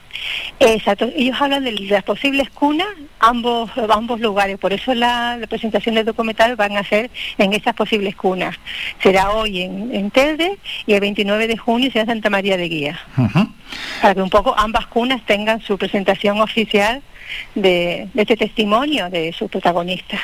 Exacto, 0.61 1.11
ellos 1.17 1.37
hablan 1.41 1.65
de 1.65 1.73
las 1.73 2.05
posibles 2.05 2.51
cunas, 2.51 2.89
ambos, 3.19 3.71
ambos 3.91 4.21
lugares, 4.21 4.59
por 4.59 4.73
eso 4.73 4.95
la, 4.95 5.37
la 5.37 5.47
presentación 5.47 5.95
del 5.95 6.05
documental 6.05 6.57
van 6.57 6.77
a 6.77 6.85
ser 6.85 7.11
en 7.39 7.53
esas 7.53 7.75
posibles 7.75 8.15
cunas. 8.15 8.57
Será 9.03 9.31
hoy 9.33 9.63
en, 9.63 9.95
en 9.95 10.11
Telde 10.11 10.59
y 10.87 10.95
el 10.95 11.01
29 11.01 11.49
de 11.49 11.57
junio 11.57 11.91
será 11.93 12.07
Santa 12.07 12.31
María 12.31 12.57
de 12.57 12.69
Guía, 12.69 13.01
para 14.01 14.15
que 14.15 14.23
un 14.23 14.31
poco 14.31 14.55
ambas 14.57 14.87
cunas 14.87 15.25
tengan 15.27 15.61
su 15.61 15.77
presentación 15.77 16.41
oficial 16.41 17.03
de, 17.55 18.09
de 18.13 18.23
este 18.23 18.37
testimonio 18.37 19.11
de 19.11 19.33
sus 19.33 19.51
protagonistas. 19.51 20.21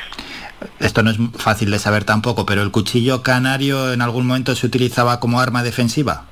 Esto 0.79 1.03
no 1.03 1.11
es 1.11 1.17
fácil 1.37 1.71
de 1.71 1.79
saber 1.79 2.03
tampoco, 2.03 2.45
pero 2.45 2.61
el 2.61 2.71
cuchillo 2.71 3.23
canario 3.23 3.93
en 3.93 4.01
algún 4.01 4.27
momento 4.27 4.55
se 4.55 4.65
utilizaba 4.65 5.19
como 5.19 5.39
arma 5.39 5.63
defensiva. 5.63 6.25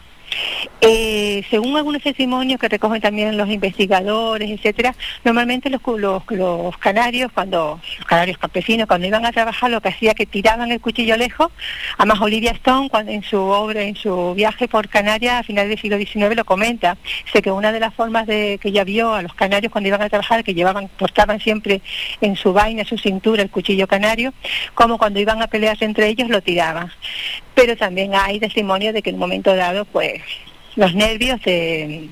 Eh, 0.82 1.44
según 1.50 1.76
algunos 1.76 2.04
testimonios 2.04 2.60
que 2.60 2.70
recogen 2.70 3.02
también 3.02 3.38
los 3.38 3.50
investigadores, 3.50 4.50
etcétera, 4.50 4.96
normalmente 5.24 5.70
los, 5.70 5.82
los, 5.86 6.24
los 6.30 6.78
canarios, 6.78 7.32
cuando 7.34 7.80
los 7.98 8.06
canarios 8.06 8.38
campesinos, 8.38 8.88
cuando 8.88 9.08
iban 9.08 9.26
a 9.26 9.32
trabajar, 9.32 9.72
lo 9.72 9.82
que 9.82 9.90
hacía 9.90 10.14
que 10.14 10.26
tiraban 10.26 10.72
el 10.72 10.80
cuchillo 10.80 11.18
lejos. 11.18 11.52
Además, 11.98 12.22
Olivia 12.22 12.52
Stone, 12.52 12.90
cuando 12.90 13.12
en 13.12 13.24
su 13.24 13.40
obra, 13.40 13.82
en 13.82 13.96
su 13.96 14.34
viaje 14.36 14.68
por 14.68 14.88
Canarias 14.88 15.40
a 15.40 15.44
finales 15.44 15.70
del 15.70 15.80
siglo 15.80 15.98
XIX, 15.98 16.36
lo 16.36 16.46
comenta. 16.46 16.98
Sé 17.32 17.42
que 17.42 17.52
una 17.52 17.72
de 17.72 17.80
las 17.80 17.94
formas 17.94 18.28
de 18.28 18.60
que 18.62 18.70
ella 18.70 18.84
vio 18.84 19.14
a 19.14 19.22
los 19.22 19.34
canarios 19.34 19.72
cuando 19.72 19.88
iban 19.88 20.02
a 20.02 20.10
trabajar, 20.10 20.44
que 20.44 20.54
llevaban, 20.54 20.90
portaban 20.90 21.40
siempre 21.40 21.82
en 22.22 22.36
su 22.36 22.54
vaina, 22.54 22.82
en 22.82 22.88
su 22.88 22.98
cintura, 22.98 23.42
el 23.42 23.50
cuchillo 23.50 23.88
canario, 23.88 24.34
como 24.74 24.98
cuando 24.98 25.20
iban 25.20 25.42
a 25.42 25.48
pelearse 25.48 25.86
entre 25.86 26.08
ellos, 26.08 26.30
lo 26.30 26.42
tiraban. 26.42 26.92
Pero 27.58 27.76
también 27.76 28.14
hay 28.14 28.40
testimonios 28.40 28.94
de 28.94 29.02
que 29.02 29.10
en 29.10 29.16
un 29.16 29.22
momento 29.22 29.56
dado, 29.56 29.84
pues, 29.86 30.22
los 30.76 30.94
nervios 30.94 31.42
se, 31.44 32.08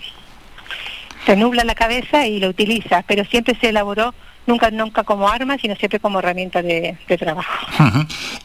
se 1.23 1.35
nubla 1.35 1.63
la 1.63 1.76
cabeza 1.76 2.26
y 2.26 2.39
lo 2.39 2.49
utiliza, 2.49 3.03
pero 3.07 3.23
siempre 3.26 3.55
se 3.61 3.69
elaboró 3.69 4.15
nunca 4.47 4.72
nunca 4.72 5.03
como 5.03 5.30
arma, 5.30 5.59
sino 5.59 5.76
siempre 5.76 5.99
como 5.99 6.17
herramienta 6.17 6.63
de, 6.63 6.97
de 7.07 7.17
trabajo. 7.19 7.67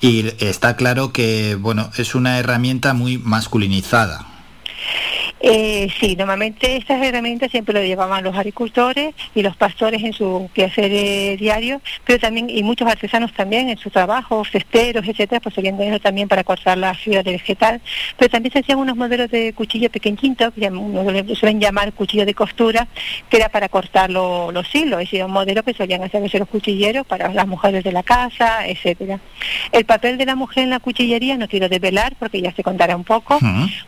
Y 0.02 0.26
está 0.44 0.76
claro 0.76 1.10
que, 1.10 1.54
bueno, 1.54 1.90
es 1.96 2.14
una 2.14 2.38
herramienta 2.38 2.92
muy 2.92 3.16
masculinizada. 3.16 4.26
Eh, 5.42 5.88
sí, 5.98 6.16
normalmente 6.16 6.76
estas 6.76 7.02
herramientas 7.02 7.50
siempre 7.50 7.72
lo 7.72 7.82
llevaban 7.82 8.22
los 8.22 8.36
agricultores 8.36 9.14
y 9.34 9.42
los 9.42 9.56
pastores 9.56 10.02
en 10.02 10.12
su 10.12 10.50
quehacer 10.52 10.90
eh, 10.92 11.36
diario, 11.38 11.80
pero 12.04 12.18
también, 12.18 12.50
y 12.50 12.62
muchos 12.62 12.86
artesanos 12.86 13.32
también 13.32 13.70
en 13.70 13.78
su 13.78 13.88
trabajo, 13.88 14.44
cesteros, 14.44 15.08
etcétera, 15.08 15.40
pues 15.40 15.54
solían 15.54 15.78
tenerlo 15.78 15.98
también 15.98 16.28
para 16.28 16.44
cortar 16.44 16.76
la 16.76 16.92
fibra 16.92 17.22
de 17.22 17.32
vegetal, 17.32 17.80
pero 18.18 18.30
también 18.30 18.52
se 18.52 18.58
hacían 18.58 18.78
unos 18.78 18.96
modelos 18.98 19.30
de 19.30 19.54
cuchillo 19.54 19.90
pequeñitos, 19.90 20.52
que 20.52 21.34
suelen 21.34 21.58
llamar 21.58 21.92
cuchillo 21.94 22.26
de 22.26 22.34
costura, 22.34 22.86
que 23.30 23.38
era 23.38 23.48
para 23.48 23.70
cortar 23.70 24.10
lo- 24.10 24.52
los 24.52 24.74
hilos, 24.74 25.00
es 25.00 25.06
decir, 25.10 25.24
un 25.24 25.32
modelo 25.32 25.62
que 25.62 25.72
solían 25.72 26.02
hacer 26.02 26.18
a 26.18 26.24
veces 26.24 26.38
los 26.40 26.48
cuchilleros 26.50 27.06
para 27.06 27.32
las 27.32 27.46
mujeres 27.46 27.82
de 27.82 27.92
la 27.92 28.02
casa, 28.02 28.66
etcétera. 28.66 29.18
El 29.72 29.86
papel 29.86 30.18
de 30.18 30.26
la 30.26 30.34
mujer 30.34 30.64
en 30.64 30.70
la 30.70 30.80
cuchillería 30.80 31.38
no 31.38 31.48
quiero 31.48 31.68
desvelar 31.70 32.14
porque 32.18 32.42
ya 32.42 32.52
se 32.52 32.62
contará 32.62 32.94
un 32.94 33.04
poco, 33.04 33.38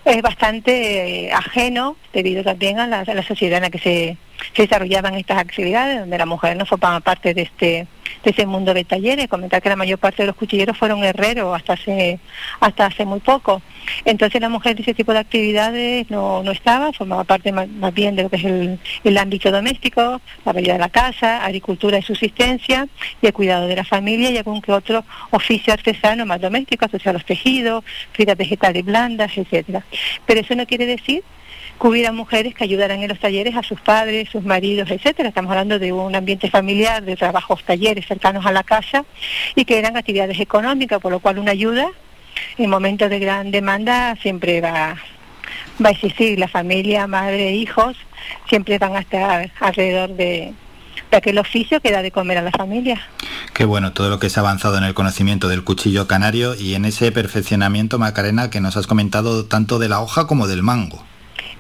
es 0.07 0.23
bastante 0.23 1.27
eh, 1.27 1.33
ajeno 1.47 1.97
debido 2.13 2.43
también 2.43 2.79
a 2.79 2.87
la, 2.87 3.23
sociedad 3.23 3.59
en 3.59 3.63
la 3.65 3.71
que 3.71 3.79
se, 3.79 4.17
se 4.55 4.63
desarrollaban 4.63 5.15
estas 5.15 5.39
actividades, 5.39 6.01
donde 6.01 6.19
la 6.19 6.27
mujer 6.27 6.57
no 6.57 6.67
formaba 6.67 7.01
parte 7.01 7.35
de 7.35 7.43
este 7.43 7.87
de 8.23 8.31
ese 8.31 8.47
mundo 8.47 8.75
de 8.75 8.85
talleres, 8.85 9.29
comentar 9.29 9.63
que 9.63 9.69
la 9.69 9.77
mayor 9.77 9.99
parte 9.99 10.23
de 10.23 10.29
los 10.29 10.37
cuchilleros 10.37 10.77
fueron 10.77 11.03
herreros 11.05 11.55
hasta 11.55 11.75
hace 11.75 12.19
hasta 12.61 12.87
hace 12.87 13.05
muy 13.05 13.21
poco. 13.21 13.63
Entonces 14.05 14.41
la 14.41 14.49
mujer 14.49 14.73
en 14.73 14.83
ese 14.83 14.95
tipo 14.95 15.13
de 15.13 15.19
actividades 15.19 16.11
no, 16.11 16.43
no 16.43 16.53
estaba, 16.53 16.93
formaba 16.93 17.25
parte 17.25 17.53
más, 17.53 17.69
bien 17.95 18.17
de 18.17 18.25
lo 18.25 18.31
que 18.31 18.37
es 18.37 18.45
el, 18.45 18.79
el 19.05 19.19
ámbito 19.19 19.51
doméstico, 19.51 20.21
la 20.45 20.53
vida 20.53 20.75
de 20.75 20.79
la 20.79 20.89
casa, 20.89 21.45
agricultura 21.45 21.99
y 21.99 22.03
subsistencia, 22.03 22.89
y 23.21 23.27
el 23.27 23.33
cuidado 23.33 23.67
de 23.67 23.77
la 23.77 23.85
familia 23.85 24.31
y 24.31 24.37
algún 24.37 24.63
que 24.63 24.73
otro 24.73 25.05
oficio 25.31 25.73
artesano 25.73 26.27
más 26.27 26.41
doméstico, 26.41 26.85
asociado 26.85 27.17
a 27.17 27.19
los 27.19 27.27
tejidos, 27.27 27.85
fibras 28.13 28.37
vegetales 28.37 28.85
blandas, 28.85 29.37
etcétera. 29.37 29.85
Pero 30.27 30.41
eso 30.41 30.55
no 30.55 30.67
quiere 30.67 30.87
decir 30.87 31.23
que 31.81 31.87
hubiera 31.87 32.13
mujeres 32.13 32.55
que 32.55 32.65
ayudaran 32.65 33.03
en 33.03 33.09
los 33.09 33.19
talleres 33.19 33.57
a 33.57 33.63
sus 33.63 33.81
padres, 33.81 34.29
sus 34.31 34.45
maridos, 34.45 34.91
etcétera. 34.91 35.29
Estamos 35.29 35.51
hablando 35.51 35.79
de 35.79 35.93
un 35.93 36.15
ambiente 36.15 36.51
familiar, 36.51 37.03
de 37.03 37.17
trabajos, 37.17 37.65
talleres 37.65 38.07
cercanos 38.07 38.47
a 38.47 38.53
la 38.53 38.63
casa 38.63 39.05
y 39.55 39.65
que 39.65 39.79
eran 39.79 39.97
actividades 39.97 40.39
económicas, 40.41 41.01
por 41.01 41.13
lo 41.13 41.21
cual 41.21 41.39
una 41.39 41.53
ayuda 41.53 41.89
en 42.59 42.71
momentos 42.71 43.11
de 43.11 43.19
gran 43.19 43.51
demanda 43.51 44.17
siempre 44.23 44.61
va, 44.61 44.97
va 45.85 45.89
a 45.89 45.93
existir. 45.93 46.39
La 46.39 46.49
familia, 46.49 47.07
madre, 47.07 47.53
hijos, 47.53 47.97
siempre 48.49 48.79
van 48.79 48.97
a 48.97 49.01
estar 49.01 49.51
alrededor 49.61 50.11
de, 50.11 50.55
de 51.11 51.17
aquel 51.17 51.39
oficio 51.39 51.81
que 51.81 51.91
da 51.91 52.03
de 52.03 52.11
comer 52.11 52.39
a 52.39 52.43
la 52.43 52.51
familia. 52.51 53.01
Qué 53.53 53.65
bueno 53.65 53.93
todo 53.93 54.09
lo 54.09 54.19
que 54.19 54.31
se 54.31 54.41
ha 54.41 54.43
avanzado 54.43 54.79
en 54.79 54.85
el 54.85 54.95
conocimiento 54.95 55.49
del 55.49 55.63
cuchillo 55.65 56.07
canario 56.07 56.55
y 56.55 56.75
en 56.75 56.85
ese 56.85 57.13
perfeccionamiento, 57.13 57.99
Macarena, 57.99 58.51
que 58.51 58.61
nos 58.61 58.77
has 58.77 58.87
comentado 58.87 59.45
tanto 59.45 59.79
de 59.79 59.89
la 59.89 60.01
hoja 60.01 60.27
como 60.27 60.47
del 60.47 60.63
mango. 60.63 61.05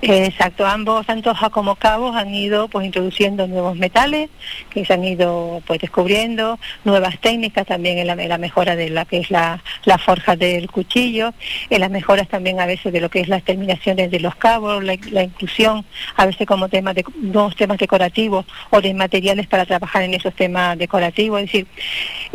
Exacto, 0.04 0.66
ambos, 0.66 1.06
tanto 1.06 1.32
como 1.52 1.76
cabos, 1.76 2.16
han 2.16 2.34
ido 2.34 2.66
pues 2.66 2.86
introduciendo 2.86 3.46
nuevos 3.46 3.76
metales 3.76 4.30
que 4.68 4.84
se 4.84 4.94
han 4.94 5.04
ido 5.04 5.62
pues 5.64 5.78
descubriendo, 5.78 6.58
nuevas 6.82 7.20
técnicas 7.20 7.64
también 7.68 7.98
en 7.98 8.08
la, 8.08 8.14
en 8.14 8.28
la 8.28 8.36
mejora 8.36 8.74
de 8.74 8.90
la 8.90 9.04
que 9.04 9.18
es 9.18 9.30
la, 9.30 9.62
forja 10.04 10.34
del 10.34 10.68
cuchillo, 10.68 11.32
en 11.70 11.80
las 11.80 11.90
mejoras 11.90 12.26
también 12.26 12.58
a 12.58 12.66
veces 12.66 12.92
de 12.92 13.00
lo 13.00 13.10
que 13.10 13.20
es 13.20 13.28
las 13.28 13.44
terminaciones 13.44 14.10
de 14.10 14.18
los 14.18 14.34
cabos, 14.34 14.82
la, 14.82 14.94
inclusión 15.22 15.84
a 16.16 16.26
veces 16.26 16.48
como 16.48 16.68
temas 16.68 16.96
de 16.96 17.04
nuevos 17.18 17.54
temas 17.54 17.78
decorativos 17.78 18.44
o 18.70 18.80
de 18.80 18.94
materiales 18.94 19.46
para 19.46 19.66
trabajar 19.66 20.02
en 20.02 20.14
esos 20.14 20.34
temas 20.34 20.76
decorativos, 20.78 21.42
es 21.42 21.46
decir, 21.46 21.66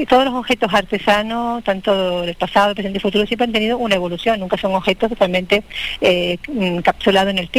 todos 0.07 0.23
los 0.23 0.35
objetos 0.35 0.73
artesanos, 0.73 1.65
tanto 1.65 2.21
del 2.21 2.35
pasado, 2.35 2.73
presente 2.73 2.99
y 2.99 3.01
futuro, 3.01 3.27
siempre 3.27 3.43
han 3.43 3.51
tenido 3.51 3.77
una 3.77 3.95
evolución, 3.95 4.39
nunca 4.39 4.57
son 4.57 4.73
objetos 4.73 5.09
totalmente 5.09 5.63
eh, 5.99 6.37
encapsulados 6.47 7.31
en 7.31 7.39
el 7.39 7.49
tiempo, 7.49 7.56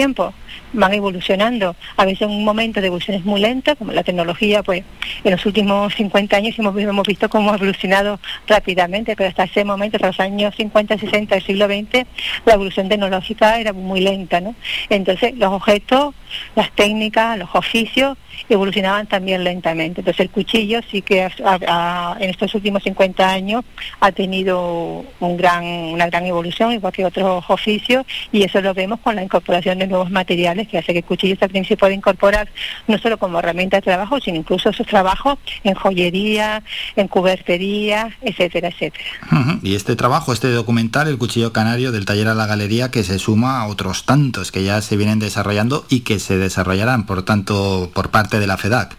van 0.72 0.92
evolucionando. 0.94 1.74
A 1.96 2.04
veces 2.04 2.22
en 2.22 2.30
un 2.30 2.44
momento 2.44 2.80
de 2.80 2.88
evolución 2.88 3.16
es 3.16 3.24
muy 3.24 3.40
lenta, 3.40 3.74
como 3.74 3.92
la 3.92 4.02
tecnología, 4.02 4.62
pues 4.62 4.84
en 5.24 5.30
los 5.32 5.44
últimos 5.46 5.94
50 5.94 6.36
años 6.36 6.58
hemos, 6.58 6.74
visto 7.06 7.28
cómo 7.28 7.52
ha 7.52 7.56
evolucionado 7.56 8.20
rápidamente, 8.46 9.16
pero 9.16 9.28
hasta 9.30 9.44
ese 9.44 9.64
momento, 9.64 9.96
hasta 9.96 10.08
los 10.08 10.20
años 10.20 10.54
50, 10.56 10.98
60 10.98 11.34
del 11.34 11.44
siglo 11.44 11.66
XX, 11.66 12.06
la 12.44 12.54
evolución 12.54 12.88
tecnológica 12.88 13.58
era 13.58 13.72
muy 13.72 14.00
lenta, 14.00 14.40
¿no? 14.40 14.54
Entonces 14.90 15.36
los 15.36 15.52
objetos, 15.52 16.14
las 16.54 16.70
técnicas, 16.72 17.38
los 17.38 17.48
oficios 17.54 18.16
evolucionaban 18.48 19.06
también 19.06 19.42
lentamente. 19.42 20.00
Entonces 20.00 20.20
el 20.20 20.30
cuchillo 20.30 20.80
sí 20.90 21.02
que 21.02 21.22
ha- 21.24 22.16
en 22.20 22.30
estos 22.30 22.54
últimos 22.54 22.82
50 22.82 23.28
años 23.28 23.64
ha 24.00 24.12
tenido 24.12 25.04
una 25.20 26.06
gran 26.06 26.26
evolución, 26.26 26.72
igual 26.72 26.92
que 26.92 27.04
otros 27.04 27.44
oficios, 27.48 28.04
y 28.32 28.44
eso 28.44 28.60
lo 28.60 28.74
vemos 28.74 29.00
con 29.00 29.16
la 29.16 29.22
incorporación 29.22 29.78
de 29.78 29.87
nuevos 29.88 30.10
materiales 30.10 30.68
que 30.68 30.78
hace 30.78 30.92
que 30.92 30.98
el 30.98 31.04
cuchillo 31.04 31.36
también 31.36 31.64
se 31.64 31.76
pueda 31.76 31.92
incorporar 31.92 32.48
no 32.86 32.98
solo 32.98 33.18
como 33.18 33.38
herramienta 33.38 33.78
de 33.78 33.82
trabajo, 33.82 34.20
sino 34.20 34.38
incluso 34.38 34.72
sus 34.72 34.86
trabajos 34.86 35.38
en 35.64 35.74
joyería, 35.74 36.62
en 36.96 37.08
cubertería, 37.08 38.16
etcétera, 38.22 38.68
etcétera. 38.68 39.04
Y 39.62 39.74
este 39.74 39.96
trabajo, 39.96 40.32
este 40.32 40.50
documental, 40.50 41.08
El 41.08 41.18
Cuchillo 41.18 41.52
Canario 41.52 41.92
del 41.92 42.04
taller 42.04 42.28
a 42.28 42.34
la 42.34 42.46
galería, 42.46 42.90
que 42.90 43.04
se 43.04 43.18
suma 43.18 43.60
a 43.60 43.66
otros 43.66 44.04
tantos 44.04 44.52
que 44.52 44.64
ya 44.64 44.80
se 44.82 44.96
vienen 44.96 45.18
desarrollando 45.18 45.84
y 45.88 46.00
que 46.00 46.18
se 46.18 46.36
desarrollarán, 46.36 47.06
por 47.06 47.22
tanto, 47.22 47.90
por 47.94 48.10
parte 48.10 48.38
de 48.38 48.46
la 48.46 48.56
FEDAC. 48.56 48.96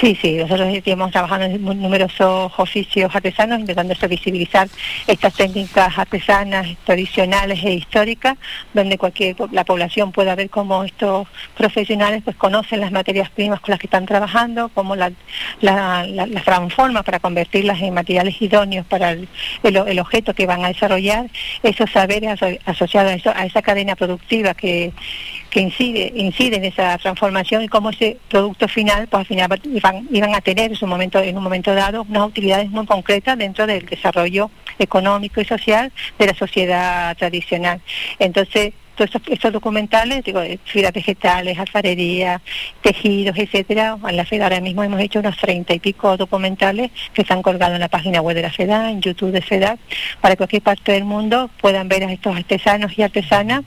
Sí, 0.00 0.16
sí, 0.20 0.34
nosotros 0.34 0.68
estamos 0.74 1.10
trabajando 1.12 1.46
en 1.46 1.62
numerosos 1.64 2.52
oficios 2.56 3.14
artesanos, 3.14 3.60
intentando 3.60 3.94
visibilizar 4.08 4.68
estas 5.06 5.34
técnicas 5.34 5.96
artesanas 5.98 6.66
tradicionales 6.84 7.62
e 7.64 7.72
históricas, 7.74 8.36
donde 8.74 8.98
cualquier 8.98 9.36
la 9.52 9.64
población 9.64 10.12
pueda 10.12 10.34
ver 10.34 10.50
cómo 10.50 10.84
estos 10.84 11.28
profesionales 11.56 12.22
pues 12.24 12.36
conocen 12.36 12.80
las 12.80 12.92
materias 12.92 13.30
primas 13.30 13.60
con 13.60 13.70
las 13.72 13.78
que 13.80 13.86
están 13.86 14.06
trabajando, 14.06 14.70
cómo 14.74 14.96
la- 14.96 15.12
la- 15.60 16.06
las 16.06 16.44
transforman 16.44 17.04
para 17.04 17.20
convertirlas 17.20 17.80
en 17.80 17.94
materiales 17.94 18.40
idóneos 18.42 18.86
para 18.86 19.10
el, 19.12 19.28
el 19.62 19.98
objeto 19.98 20.34
que 20.34 20.46
van 20.46 20.64
a 20.64 20.68
desarrollar, 20.68 21.26
esos 21.62 21.90
saberes 21.90 22.30
aso- 22.40 22.58
asociados 22.66 23.12
a, 23.12 23.14
eso- 23.14 23.32
a 23.34 23.46
esa 23.46 23.62
cadena 23.62 23.94
productiva 23.96 24.54
que, 24.54 24.92
que 25.50 25.60
incide, 25.60 26.12
incide 26.16 26.56
en 26.56 26.64
esa 26.64 26.98
transformación 26.98 27.62
y 27.62 27.68
cómo 27.68 27.90
ese 27.90 28.16
producto 28.28 28.66
final, 28.68 29.06
pues 29.08 29.20
al 29.20 29.26
final 29.26 29.52
va- 29.52 29.56
iban, 29.64 30.08
iban 30.10 30.34
a 30.34 30.40
tener 30.40 30.70
en, 30.70 30.76
su 30.76 30.86
momento, 30.86 31.20
en 31.20 31.36
un 31.36 31.44
momento 31.44 31.74
dado 31.74 32.06
unas 32.08 32.28
utilidades 32.28 32.70
muy 32.70 32.86
concretas 32.86 33.38
dentro 33.38 33.66
del 33.66 33.86
desarrollo 33.86 34.50
económico 34.78 35.40
y 35.40 35.44
social 35.44 35.92
de 36.18 36.26
la 36.26 36.34
sociedad 36.34 37.16
tradicional. 37.16 37.80
Entonces, 38.18 38.72
todos 38.94 39.14
estos, 39.14 39.32
estos 39.32 39.52
documentales, 39.52 40.22
digo, 40.24 40.40
de 40.40 40.58
fibras 40.64 40.92
vegetales, 40.92 41.58
alfarería, 41.58 42.42
tejidos, 42.82 43.36
etcétera, 43.38 43.96
en 44.06 44.16
la 44.16 44.24
FEDA 44.24 44.44
ahora 44.44 44.60
mismo 44.60 44.82
hemos 44.82 45.00
hecho 45.00 45.20
unos 45.20 45.36
treinta 45.38 45.72
y 45.72 45.80
pico 45.80 46.16
documentales 46.16 46.90
que 47.14 47.22
están 47.22 47.42
colgados 47.42 47.74
en 47.74 47.80
la 47.80 47.88
página 47.88 48.20
web 48.20 48.36
de 48.36 48.42
la 48.42 48.50
FEDA, 48.50 48.90
en 48.90 49.00
YouTube 49.00 49.32
de 49.32 49.40
FEDA, 49.40 49.78
para 50.20 50.34
que 50.34 50.38
cualquier 50.38 50.62
parte 50.62 50.92
del 50.92 51.04
mundo 51.04 51.50
puedan 51.60 51.88
ver 51.88 52.04
a 52.04 52.12
estos 52.12 52.36
artesanos 52.36 52.98
y 52.98 53.02
artesanas 53.02 53.62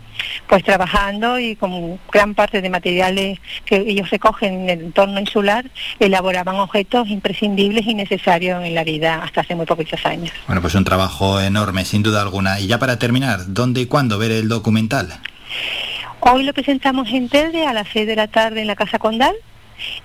pues 0.47 0.63
trabajando 0.63 1.39
y 1.39 1.55
con 1.55 1.99
gran 2.11 2.33
parte 2.35 2.61
de 2.61 2.69
materiales 2.69 3.39
que 3.65 3.77
ellos 3.77 4.09
recogen 4.09 4.61
en 4.61 4.69
el 4.69 4.81
entorno 4.85 5.19
insular, 5.19 5.69
elaboraban 5.99 6.55
objetos 6.55 7.07
imprescindibles 7.07 7.85
y 7.87 7.93
necesarios 7.93 8.63
en 8.63 8.75
la 8.75 8.83
vida 8.83 9.21
hasta 9.23 9.41
hace 9.41 9.55
muy 9.55 9.65
poquitos 9.65 10.05
años. 10.05 10.31
Bueno, 10.47 10.61
pues 10.61 10.75
un 10.75 10.83
trabajo 10.83 11.39
enorme, 11.39 11.85
sin 11.85 12.03
duda 12.03 12.21
alguna. 12.21 12.59
Y 12.59 12.67
ya 12.67 12.79
para 12.79 12.99
terminar, 12.99 13.39
¿dónde 13.47 13.81
y 13.81 13.85
cuándo 13.85 14.17
ver 14.17 14.31
el 14.31 14.47
documental? 14.47 15.19
Hoy 16.19 16.43
lo 16.43 16.53
presentamos 16.53 17.09
en 17.09 17.29
Telde 17.29 17.65
a 17.65 17.73
las 17.73 17.87
6 17.93 18.07
de 18.07 18.15
la 18.15 18.27
tarde 18.27 18.61
en 18.61 18.67
la 18.67 18.75
Casa 18.75 18.97
Condal 18.97 19.35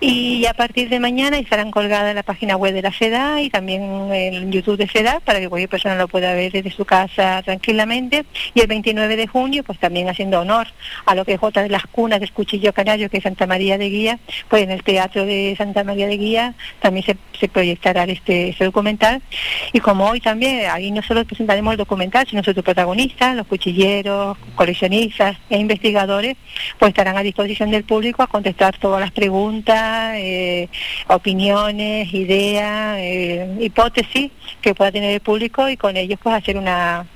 y 0.01 0.47
a 0.47 0.55
partir 0.55 0.89
de 0.89 1.01
mañana 1.01 1.39
estarán 1.39 1.71
colgadas 1.71 2.11
en 2.11 2.17
la 2.17 2.23
página 2.23 2.57
web 2.57 2.75
de 2.75 2.83
la 2.83 2.93
FEDA 2.93 3.43
y 3.43 3.51
también 3.51 3.83
en 4.13 4.53
YouTube 4.53 4.77
de 4.77 4.87
FEDA 4.87 5.21
para 5.21 5.41
que 5.41 5.49
cualquier 5.49 5.69
persona 5.69 5.95
lo 5.97 6.09
pueda 6.09 6.35
ver 6.35 6.53
desde 6.53 6.71
su 6.71 6.85
casa 6.85 7.43
tranquilamente. 7.43 8.25
Y 8.55 8.61
el 8.61 8.67
29 8.67 9.17
de 9.17 9.27
junio 9.27 9.63
pues 9.65 9.79
también 9.79 10.09
haciendo 10.09 10.41
honor 10.41 10.69
a 11.07 11.15
lo 11.15 11.25
que 11.25 11.35
es 11.35 11.39
otra 11.43 11.63
de 11.63 11.69
las 11.69 11.87
cunas 11.87 12.21
del 12.21 12.33
cuchillo 12.33 12.73
canario 12.73 13.11
que 13.11 13.19
es 13.19 13.23
Santa 13.23 13.47
María 13.47 13.79
de 13.79 13.89
Guía 13.89 14.19
pues 14.49 14.63
en 14.63 14.71
el 14.71 14.83
Teatro 14.83 15.25
de 15.27 15.55
Santa 15.57 15.85
María 15.85 16.07
de 16.07 16.17
Guía 16.17 16.55
también 16.81 17.05
se, 17.05 17.17
se 17.39 17.49
proyectará 17.49 18.05
este, 18.05 18.51
este 18.51 18.65
documental. 18.65 19.23
Y 19.73 19.81
como 19.81 20.09
hoy 20.09 20.21
también 20.21 20.69
ahí 20.71 20.91
no 20.91 21.03
solo 21.03 21.25
presentaremos 21.25 21.73
el 21.73 21.79
documental 21.79 22.27
sino 22.29 22.43
sus 22.43 22.55
protagonistas 22.55 23.37
los 23.37 23.47
cuchilleros 23.47 24.37
coleccionistas 24.55 25.37
e 25.49 25.59
investigadores 25.59 26.37
pues 26.79 26.91
estarán 26.91 27.17
a 27.17 27.23
disposición 27.23 27.71
del 27.71 27.85
público 27.85 28.23
a 28.23 28.27
contestar 28.27 28.79
todas 28.79 29.01
las 29.01 29.11
preguntas, 29.11 29.60
eh, 29.67 30.69
opiniones, 31.09 32.13
ideas, 32.13 32.97
eh, 32.99 33.57
hipótesis 33.61 34.31
que 34.61 34.75
pueda 34.75 34.93
tener 34.93 35.13
el 35.13 35.21
público 35.21 35.69
y 35.69 35.77
con 35.77 35.97
ellos 35.97 36.19
pues 36.23 36.35
hacer 36.35 36.57
una, 36.57 37.07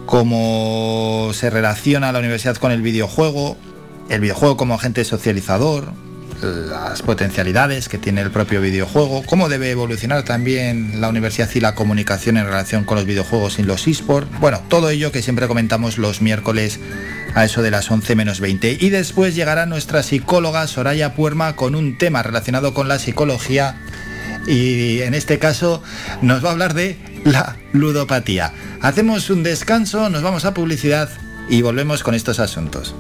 cómo 0.04 1.30
se 1.32 1.48
relaciona 1.48 2.12
la 2.12 2.18
universidad 2.18 2.56
con 2.56 2.72
el 2.72 2.82
videojuego, 2.82 3.56
el 4.10 4.20
videojuego 4.20 4.58
como 4.58 4.74
agente 4.74 5.02
socializador, 5.06 5.94
las 6.42 7.00
potencialidades 7.00 7.88
que 7.88 7.96
tiene 7.96 8.20
el 8.20 8.30
propio 8.30 8.60
videojuego, 8.60 9.22
cómo 9.24 9.48
debe 9.48 9.70
evolucionar 9.70 10.24
también 10.24 11.00
la 11.00 11.08
universidad 11.08 11.48
y 11.54 11.60
la 11.60 11.74
comunicación 11.74 12.36
en 12.36 12.44
relación 12.44 12.84
con 12.84 12.98
los 12.98 13.06
videojuegos 13.06 13.58
y 13.58 13.62
los 13.62 13.86
esports. 13.86 14.28
Bueno, 14.38 14.60
todo 14.68 14.90
ello 14.90 15.10
que 15.10 15.22
siempre 15.22 15.48
comentamos 15.48 15.96
los 15.96 16.20
miércoles 16.20 16.80
a 17.34 17.46
eso 17.46 17.62
de 17.62 17.70
las 17.70 17.90
11 17.90 18.14
menos 18.14 18.40
20. 18.40 18.76
Y 18.78 18.90
después 18.90 19.34
llegará 19.34 19.64
nuestra 19.64 20.02
psicóloga 20.02 20.66
Soraya 20.66 21.14
Puerma 21.14 21.56
con 21.56 21.74
un 21.74 21.96
tema 21.96 22.22
relacionado 22.22 22.74
con 22.74 22.88
la 22.88 22.98
psicología 22.98 23.80
y 24.46 25.02
en 25.02 25.14
este 25.14 25.38
caso 25.38 25.82
nos 26.20 26.44
va 26.44 26.48
a 26.48 26.52
hablar 26.52 26.74
de 26.74 26.98
la 27.24 27.56
ludopatía. 27.72 28.52
Hacemos 28.80 29.30
un 29.30 29.42
descanso, 29.42 30.10
nos 30.10 30.22
vamos 30.22 30.44
a 30.44 30.54
publicidad 30.54 31.08
y 31.48 31.62
volvemos 31.62 32.02
con 32.02 32.14
estos 32.14 32.40
asuntos. 32.40 32.94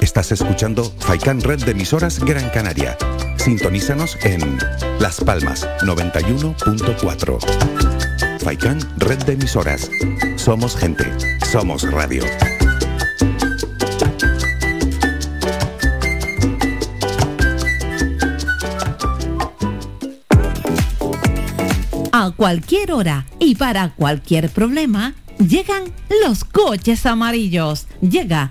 Estás 0.00 0.30
escuchando 0.30 0.84
Faikan 1.00 1.40
Red 1.40 1.64
de 1.64 1.72
emisoras 1.72 2.20
Gran 2.20 2.48
Canaria. 2.50 2.96
Sintonízanos 3.36 4.16
en 4.22 4.58
Las 5.00 5.20
Palmas 5.20 5.68
91.4. 5.80 8.40
Faikan 8.40 8.78
Red 8.98 9.24
de 9.24 9.32
emisoras. 9.32 9.90
Somos 10.36 10.76
gente. 10.76 11.04
Somos 11.50 11.90
radio. 11.90 12.22
A 22.24 22.30
cualquier 22.30 22.90
hora 22.90 23.26
y 23.38 23.54
para 23.54 23.90
cualquier 23.90 24.48
problema, 24.48 25.12
llegan 25.38 25.82
los 26.24 26.44
coches 26.44 27.04
amarillos. 27.04 27.86
Llega 28.00 28.50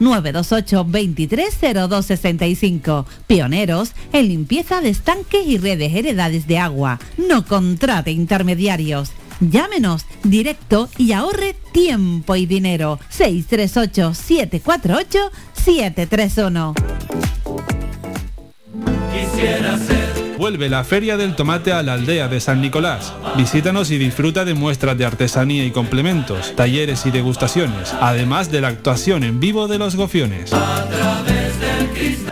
928 0.00 0.84
230265. 0.84 3.06
Pioneros 3.26 3.92
en 4.12 4.28
limpieza 4.28 4.80
de 4.80 4.90
estanques 4.90 5.46
y 5.46 5.58
redes 5.58 5.94
heredades 5.94 6.46
de 6.46 6.58
agua. 6.58 6.98
No 7.16 7.44
contrate 7.44 8.10
intermediarios. 8.10 9.12
Llámenos 9.40 10.06
directo 10.22 10.88
y 10.96 11.12
ahorre 11.12 11.56
tiempo 11.72 12.36
y 12.36 12.46
dinero. 12.46 13.00
638 13.08 14.14
748 14.14 15.18
731. 15.52 16.74
Quisiera 19.12 19.78
ser. 19.78 20.13
Vuelve 20.44 20.68
la 20.68 20.84
Feria 20.84 21.16
del 21.16 21.36
Tomate 21.36 21.72
a 21.72 21.82
la 21.82 21.94
aldea 21.94 22.28
de 22.28 22.38
San 22.38 22.60
Nicolás. 22.60 23.14
Visítanos 23.34 23.90
y 23.90 23.96
disfruta 23.96 24.44
de 24.44 24.52
muestras 24.52 24.98
de 24.98 25.06
artesanía 25.06 25.64
y 25.64 25.70
complementos, 25.70 26.54
talleres 26.54 27.06
y 27.06 27.10
degustaciones, 27.10 27.94
además 27.98 28.52
de 28.52 28.60
la 28.60 28.68
actuación 28.68 29.24
en 29.24 29.40
vivo 29.40 29.68
de 29.68 29.78
los 29.78 29.96
gofiones. 29.96 30.52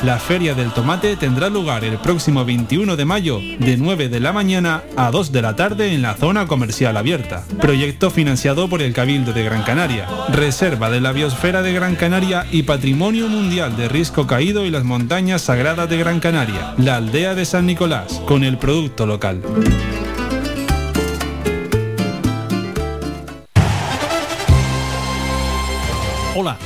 La 0.02 0.18
Feria 0.18 0.54
del 0.54 0.72
Tomate 0.72 1.16
tendrá 1.16 1.48
lugar 1.48 1.84
el 1.84 1.98
próximo 1.98 2.44
21 2.44 2.96
de 2.96 3.04
mayo 3.04 3.38
de 3.38 3.76
9 3.76 4.08
de 4.08 4.20
la 4.20 4.32
mañana 4.32 4.82
a 4.96 5.10
2 5.10 5.32
de 5.32 5.42
la 5.42 5.56
tarde 5.56 5.94
en 5.94 6.02
la 6.02 6.14
zona 6.14 6.46
comercial 6.46 6.96
abierta. 6.96 7.44
Proyecto 7.60 8.10
financiado 8.10 8.68
por 8.68 8.82
el 8.82 8.92
Cabildo 8.92 9.32
de 9.32 9.44
Gran 9.44 9.62
Canaria, 9.62 10.08
Reserva 10.30 10.90
de 10.90 11.00
la 11.00 11.12
Biosfera 11.12 11.62
de 11.62 11.72
Gran 11.72 11.96
Canaria 11.96 12.46
y 12.50 12.64
Patrimonio 12.64 13.28
Mundial 13.28 13.76
de 13.76 13.88
Risco 13.88 14.26
Caído 14.26 14.66
y 14.66 14.70
las 14.70 14.84
Montañas 14.84 15.42
Sagradas 15.42 15.88
de 15.88 15.98
Gran 15.98 16.20
Canaria, 16.20 16.74
la 16.78 16.96
aldea 16.96 17.34
de 17.34 17.44
San 17.44 17.66
Nicolás, 17.66 18.20
con 18.26 18.44
el 18.44 18.58
producto 18.58 19.06
local. 19.06 19.42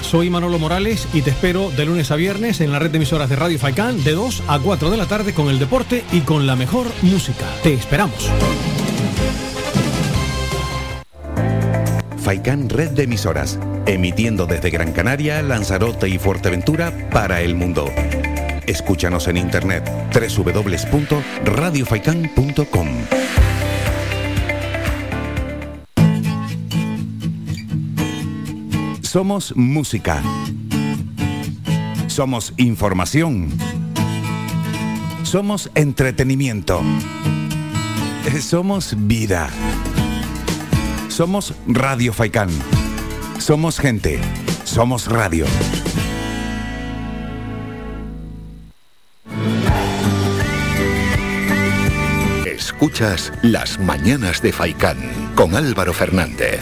Soy 0.07 0.31
Manolo 0.31 0.59
Morales 0.61 1.09
y 1.12 1.20
te 1.23 1.31
espero 1.31 1.70
de 1.70 1.85
lunes 1.85 2.12
a 2.12 2.16
viernes 2.16 2.61
en 2.61 2.70
la 2.70 2.78
red 2.78 2.91
de 2.91 2.99
emisoras 2.99 3.28
de 3.28 3.35
Radio 3.35 3.59
Faicán 3.59 4.05
de 4.05 4.12
2 4.12 4.45
a 4.47 4.61
4 4.61 4.91
de 4.91 4.97
la 4.97 5.07
tarde 5.07 5.35
con 5.35 5.49
el 5.49 5.59
deporte 5.59 6.05
y 6.12 6.20
con 6.20 6.47
la 6.47 6.55
mejor 6.55 6.87
música. 7.03 7.45
Te 7.62 7.74
esperamos. 7.74 8.31
Faikan 12.19 12.69
Red 12.69 12.91
de 12.91 13.03
emisoras, 13.05 13.59
emitiendo 13.87 14.47
desde 14.47 14.70
Gran 14.70 14.93
Canaria, 14.93 15.43
Lanzarote 15.43 16.09
y 16.09 16.19
Fuerteventura 16.19 16.93
para 17.11 17.41
el 17.41 17.57
mundo. 17.57 17.91
Escúchanos 18.66 19.28
en 19.28 19.37
internet 19.37 19.89
www.radiofaikan.com. 20.12 22.89
Somos 29.16 29.56
música. 29.56 30.22
Somos 32.06 32.52
información. 32.59 33.48
Somos 35.22 35.70
entretenimiento. 35.74 36.82
Eh, 38.26 38.43
Somos 38.43 38.94
vida. 38.94 39.48
Somos 41.09 41.55
Radio 41.66 42.12
Faikán. 42.12 42.51
Somos 43.38 43.78
gente. 43.78 44.20
Somos 44.64 45.06
radio. 45.06 45.47
Escuchas 52.44 53.32
Las 53.40 53.78
Mañanas 53.78 54.43
de 54.43 54.52
Faicán 54.52 54.98
con 55.34 55.56
Álvaro 55.56 55.94
Fernández. 55.94 56.60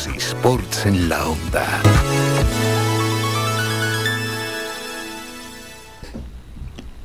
Los 0.00 0.16
esports 0.16 0.86
en 0.86 1.10
la 1.10 1.26
onda. 1.26 1.82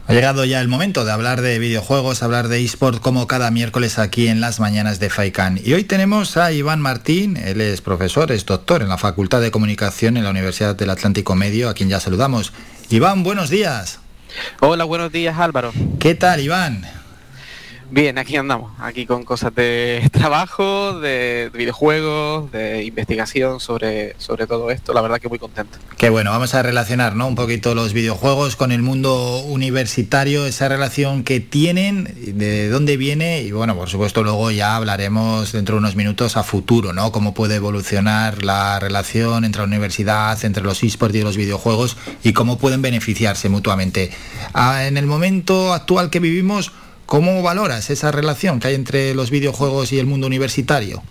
Ha 0.07 0.13
llegado 0.13 0.45
ya 0.45 0.61
el 0.61 0.69
momento 0.69 1.03
de 1.03 1.11
hablar 1.11 1.41
de 1.41 1.59
videojuegos, 1.59 2.23
hablar 2.23 2.47
de 2.47 2.63
eSport 2.63 3.01
como 3.01 3.27
cada 3.27 3.51
miércoles 3.51 3.99
aquí 3.99 4.29
en 4.29 4.39
las 4.39 4.61
mañanas 4.61 5.01
de 5.01 5.09
FAICAN. 5.09 5.59
Y 5.61 5.73
hoy 5.73 5.83
tenemos 5.83 6.37
a 6.37 6.53
Iván 6.53 6.79
Martín, 6.79 7.35
él 7.35 7.59
es 7.59 7.81
profesor, 7.81 8.31
es 8.31 8.45
doctor 8.45 8.81
en 8.81 8.87
la 8.87 8.97
Facultad 8.97 9.41
de 9.41 9.51
Comunicación 9.51 10.15
en 10.15 10.23
la 10.23 10.29
Universidad 10.29 10.75
del 10.75 10.91
Atlántico 10.91 11.35
Medio, 11.35 11.67
a 11.67 11.73
quien 11.73 11.89
ya 11.89 11.99
saludamos. 11.99 12.53
Iván, 12.89 13.23
buenos 13.23 13.49
días. 13.49 13.99
Hola, 14.61 14.85
buenos 14.85 15.11
días 15.11 15.37
Álvaro. 15.37 15.73
¿Qué 15.99 16.15
tal, 16.15 16.39
Iván? 16.39 16.85
Bien, 17.91 18.17
aquí 18.17 18.35
andamos, 18.35 18.71
aquí 18.79 19.05
con 19.05 19.23
cosas 19.23 19.53
de 19.53 20.09
trabajo, 20.11 20.99
de 20.99 21.51
videojuegos, 21.53 22.51
de 22.51 22.83
investigación 22.83 23.59
sobre, 23.59 24.15
sobre 24.19 24.47
todo 24.47 24.71
esto, 24.71 24.91
la 24.93 25.01
verdad 25.01 25.19
que 25.19 25.29
muy 25.29 25.37
contento. 25.37 25.77
Qué 25.95 26.09
bueno, 26.09 26.31
vamos 26.31 26.55
a 26.55 26.63
relacionar 26.63 27.15
¿no? 27.15 27.27
un 27.27 27.35
poquito 27.35 27.75
los 27.75 27.93
videojuegos 27.93 28.55
con 28.55 28.71
el 28.71 28.81
mundo 28.81 29.39
universitario, 29.41 30.47
esa 30.47 30.67
relación 30.67 31.23
que 31.23 31.39
tienen, 31.39 32.37
de 32.37 32.69
dónde 32.69 32.97
viene 32.97 33.43
y 33.43 33.51
bueno, 33.51 33.75
por 33.75 33.87
supuesto 33.87 34.23
luego 34.23 34.49
ya 34.49 34.75
hablaremos 34.75 35.51
dentro 35.51 35.75
de 35.75 35.79
unos 35.79 35.95
minutos 35.95 36.37
a 36.37 36.43
futuro, 36.43 36.91
¿no? 36.91 37.11
Cómo 37.11 37.33
puede 37.33 37.55
evolucionar 37.55 38.43
la 38.43 38.79
relación 38.79 39.45
entre 39.45 39.61
la 39.61 39.67
universidad, 39.67 40.43
entre 40.43 40.63
los 40.63 40.83
esports 40.83 41.15
y 41.15 41.21
los 41.21 41.37
videojuegos 41.37 41.97
y 42.23 42.33
cómo 42.33 42.57
pueden 42.57 42.81
beneficiarse 42.81 43.47
mutuamente. 43.47 44.11
Ah, 44.53 44.85
en 44.85 44.97
el 44.97 45.05
momento 45.05 45.73
actual 45.73 46.09
que 46.09 46.19
vivimos, 46.19 46.71
¿cómo 47.05 47.41
valoras 47.41 47.89
esa 47.89 48.11
relación 48.11 48.59
que 48.59 48.69
hay 48.69 48.75
entre 48.75 49.13
los 49.15 49.29
videojuegos 49.29 49.91
y 49.91 49.99
el 49.99 50.05
mundo 50.05 50.27
universitario? 50.27 51.03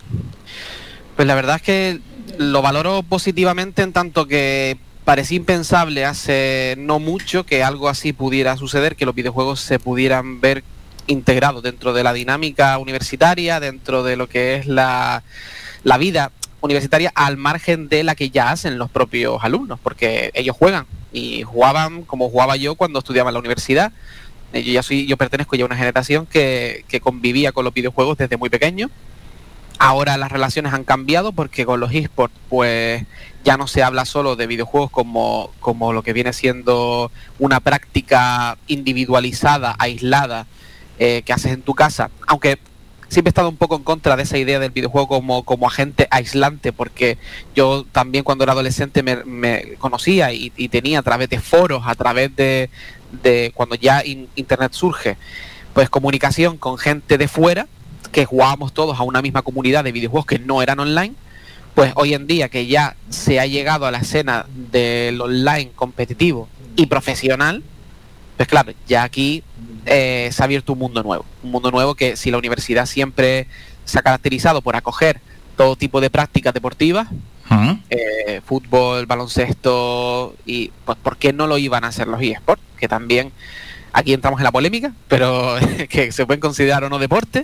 Pues 1.16 1.28
la 1.28 1.34
verdad 1.34 1.56
es 1.56 1.62
que 1.62 2.00
lo 2.38 2.62
valoro 2.62 3.02
positivamente 3.02 3.82
en 3.82 3.92
tanto 3.92 4.26
que 4.26 4.76
parecía 5.04 5.36
impensable 5.36 6.04
hace 6.04 6.74
no 6.78 6.98
mucho 6.98 7.44
que 7.44 7.62
algo 7.62 7.88
así 7.88 8.12
pudiera 8.12 8.56
suceder, 8.56 8.96
que 8.96 9.06
los 9.06 9.14
videojuegos 9.14 9.60
se 9.60 9.78
pudieran 9.78 10.40
ver 10.40 10.64
integrados 11.06 11.62
dentro 11.62 11.92
de 11.92 12.02
la 12.02 12.12
dinámica 12.12 12.78
universitaria, 12.78 13.60
dentro 13.60 14.02
de 14.02 14.16
lo 14.16 14.28
que 14.28 14.56
es 14.56 14.66
la, 14.66 15.22
la 15.82 15.98
vida 15.98 16.32
universitaria 16.62 17.12
al 17.14 17.36
margen 17.36 17.88
de 17.88 18.02
la 18.04 18.14
que 18.14 18.30
ya 18.30 18.50
hacen 18.50 18.78
los 18.78 18.90
propios 18.90 19.44
alumnos, 19.44 19.78
porque 19.82 20.30
ellos 20.34 20.56
juegan 20.56 20.86
y 21.12 21.42
jugaban 21.42 22.02
como 22.02 22.30
jugaba 22.30 22.56
yo 22.56 22.74
cuando 22.74 22.98
estudiaba 22.98 23.30
en 23.30 23.34
la 23.34 23.40
universidad. 23.40 23.92
Yo 24.54 24.72
ya 24.72 24.82
soy, 24.82 25.06
yo 25.06 25.16
pertenezco 25.16 25.56
ya 25.56 25.64
a 25.64 25.66
una 25.66 25.76
generación 25.76 26.26
que, 26.26 26.84
que 26.88 27.00
convivía 27.00 27.52
con 27.52 27.64
los 27.64 27.74
videojuegos 27.74 28.18
desde 28.18 28.36
muy 28.36 28.50
pequeño. 28.50 28.90
Ahora 29.78 30.16
las 30.16 30.30
relaciones 30.30 30.72
han 30.72 30.84
cambiado 30.84 31.32
porque 31.32 31.66
con 31.66 31.80
los 31.80 31.92
esports 31.92 32.34
pues 32.48 33.04
ya 33.44 33.56
no 33.56 33.66
se 33.66 33.82
habla 33.82 34.04
solo 34.04 34.36
de 34.36 34.46
videojuegos 34.46 34.90
como, 34.90 35.50
como 35.60 35.92
lo 35.92 36.02
que 36.02 36.12
viene 36.12 36.32
siendo 36.32 37.10
una 37.38 37.60
práctica 37.60 38.56
individualizada, 38.68 39.74
aislada, 39.78 40.46
eh, 40.98 41.22
que 41.26 41.32
haces 41.32 41.52
en 41.52 41.62
tu 41.62 41.74
casa, 41.74 42.10
aunque 42.28 42.58
siempre 43.14 43.28
he 43.28 43.30
estado 43.30 43.48
un 43.48 43.56
poco 43.56 43.76
en 43.76 43.84
contra 43.84 44.16
de 44.16 44.24
esa 44.24 44.38
idea 44.38 44.58
del 44.58 44.72
videojuego 44.72 45.06
como, 45.06 45.44
como 45.44 45.68
agente 45.68 46.08
aislante, 46.10 46.72
porque 46.72 47.16
yo 47.54 47.86
también 47.92 48.24
cuando 48.24 48.42
era 48.42 48.52
adolescente 48.52 49.02
me, 49.02 49.76
conocía 49.78 50.32
y, 50.32 50.50
tenía 50.68 50.98
a 50.98 51.02
través 51.02 51.30
de 51.30 51.38
foros, 51.40 51.84
a 51.86 51.94
través 51.94 52.34
de, 52.34 52.70
de 53.22 53.52
cuando 53.54 53.76
ya 53.76 54.04
in- 54.04 54.28
Internet 54.34 54.72
surge, 54.72 55.16
pues 55.72 55.88
comunicación 55.88 56.58
con 56.58 56.76
gente 56.76 57.16
de 57.16 57.28
fuera, 57.28 57.68
que 58.10 58.24
jugábamos 58.24 58.74
todos 58.74 58.98
a 58.98 59.04
una 59.04 59.22
misma 59.22 59.42
comunidad 59.42 59.84
de 59.84 59.92
videojuegos 59.92 60.26
que 60.26 60.40
no 60.40 60.60
eran 60.60 60.80
online, 60.80 61.14
pues 61.76 61.92
hoy 61.94 62.14
en 62.14 62.26
día 62.26 62.48
que 62.48 62.66
ya 62.66 62.96
se 63.10 63.38
ha 63.38 63.46
llegado 63.46 63.86
a 63.86 63.92
la 63.92 63.98
escena 63.98 64.46
del 64.70 65.20
online 65.20 65.70
competitivo 65.76 66.48
y 66.74 66.86
profesional, 66.86 67.62
pues 68.36 68.48
claro, 68.48 68.72
ya 68.86 69.02
aquí 69.04 69.42
eh, 69.86 70.28
se 70.32 70.42
ha 70.42 70.44
abierto 70.44 70.72
un 70.72 70.78
mundo 70.80 71.02
nuevo. 71.02 71.24
Un 71.42 71.50
mundo 71.50 71.70
nuevo 71.70 71.94
que 71.94 72.16
si 72.16 72.30
la 72.30 72.38
universidad 72.38 72.86
siempre 72.86 73.46
se 73.84 73.98
ha 73.98 74.02
caracterizado 74.02 74.62
por 74.62 74.76
acoger 74.76 75.20
todo 75.56 75.76
tipo 75.76 76.00
de 76.00 76.10
prácticas 76.10 76.52
deportivas, 76.54 77.08
eh, 77.90 78.40
fútbol, 78.44 79.06
baloncesto, 79.06 80.34
y 80.46 80.72
pues 80.84 80.98
¿por 81.02 81.16
qué 81.16 81.32
no 81.32 81.46
lo 81.46 81.58
iban 81.58 81.84
a 81.84 81.88
hacer 81.88 82.08
los 82.08 82.20
eSports? 82.20 82.62
Que 82.78 82.88
también 82.88 83.30
aquí 83.92 84.12
entramos 84.12 84.40
en 84.40 84.44
la 84.44 84.52
polémica, 84.52 84.92
pero 85.08 85.56
que 85.88 86.10
se 86.10 86.26
pueden 86.26 86.40
considerar 86.40 86.82
o 86.84 86.88
no 86.88 86.98
deporte. 86.98 87.40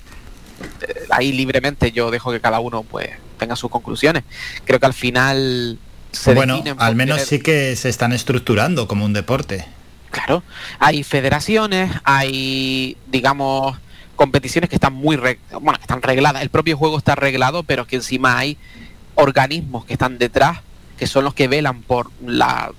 Eh, 0.81 0.95
ahí 1.11 1.33
libremente 1.33 1.93
yo 1.93 2.11
dejo 2.11 2.33
que 2.33 2.41
cada 2.41 2.61
uno 2.61 2.83
pues 2.83 3.11
tenga 3.39 3.55
sus 3.57 3.71
conclusiones. 3.71 4.25
Creo 4.65 4.81
que 4.81 4.87
al 4.87 4.95
final 4.95 5.79
se 6.13 6.35
bueno, 6.35 6.63
al 6.79 6.97
menos 6.97 7.19
tener- 7.19 7.29
sí 7.29 7.41
que 7.41 7.77
se 7.77 7.89
están 7.89 8.13
estructurando 8.13 8.89
como 8.89 9.05
un 9.05 9.13
deporte. 9.13 9.67
Claro, 10.11 10.43
hay 10.79 11.05
federaciones, 11.05 11.93
hay, 12.05 12.97
digamos, 13.07 13.79
competiciones 14.17 14.69
que 14.69 14.77
están 14.77 14.93
muy, 14.93 15.17
bueno, 15.17 15.79
que 15.79 15.83
están 15.83 16.03
regladas. 16.03 16.43
El 16.43 16.51
propio 16.51 16.77
juego 16.77 16.99
está 16.99 17.15
reglado, 17.15 17.63
pero 17.63 17.87
que 17.87 17.97
encima 17.97 18.37
hay 18.39 18.59
organismos 19.15 19.85
que 19.85 19.93
están 19.93 20.19
detrás, 20.19 20.61
que 20.99 21.07
son 21.07 21.25
los 21.25 21.35
que 21.35 21.49
velan 21.49 21.83
por 21.83 22.11
la 22.25 22.73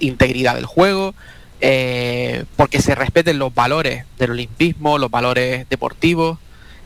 integridad 0.00 0.54
del 0.54 0.66
juego, 0.66 1.14
eh, 1.60 2.44
porque 2.56 2.82
se 2.82 2.94
respeten 2.94 3.38
los 3.38 3.54
valores 3.54 4.04
del 4.18 4.32
olimpismo, 4.32 4.98
los 4.98 5.10
valores 5.10 5.68
deportivos, 5.68 6.38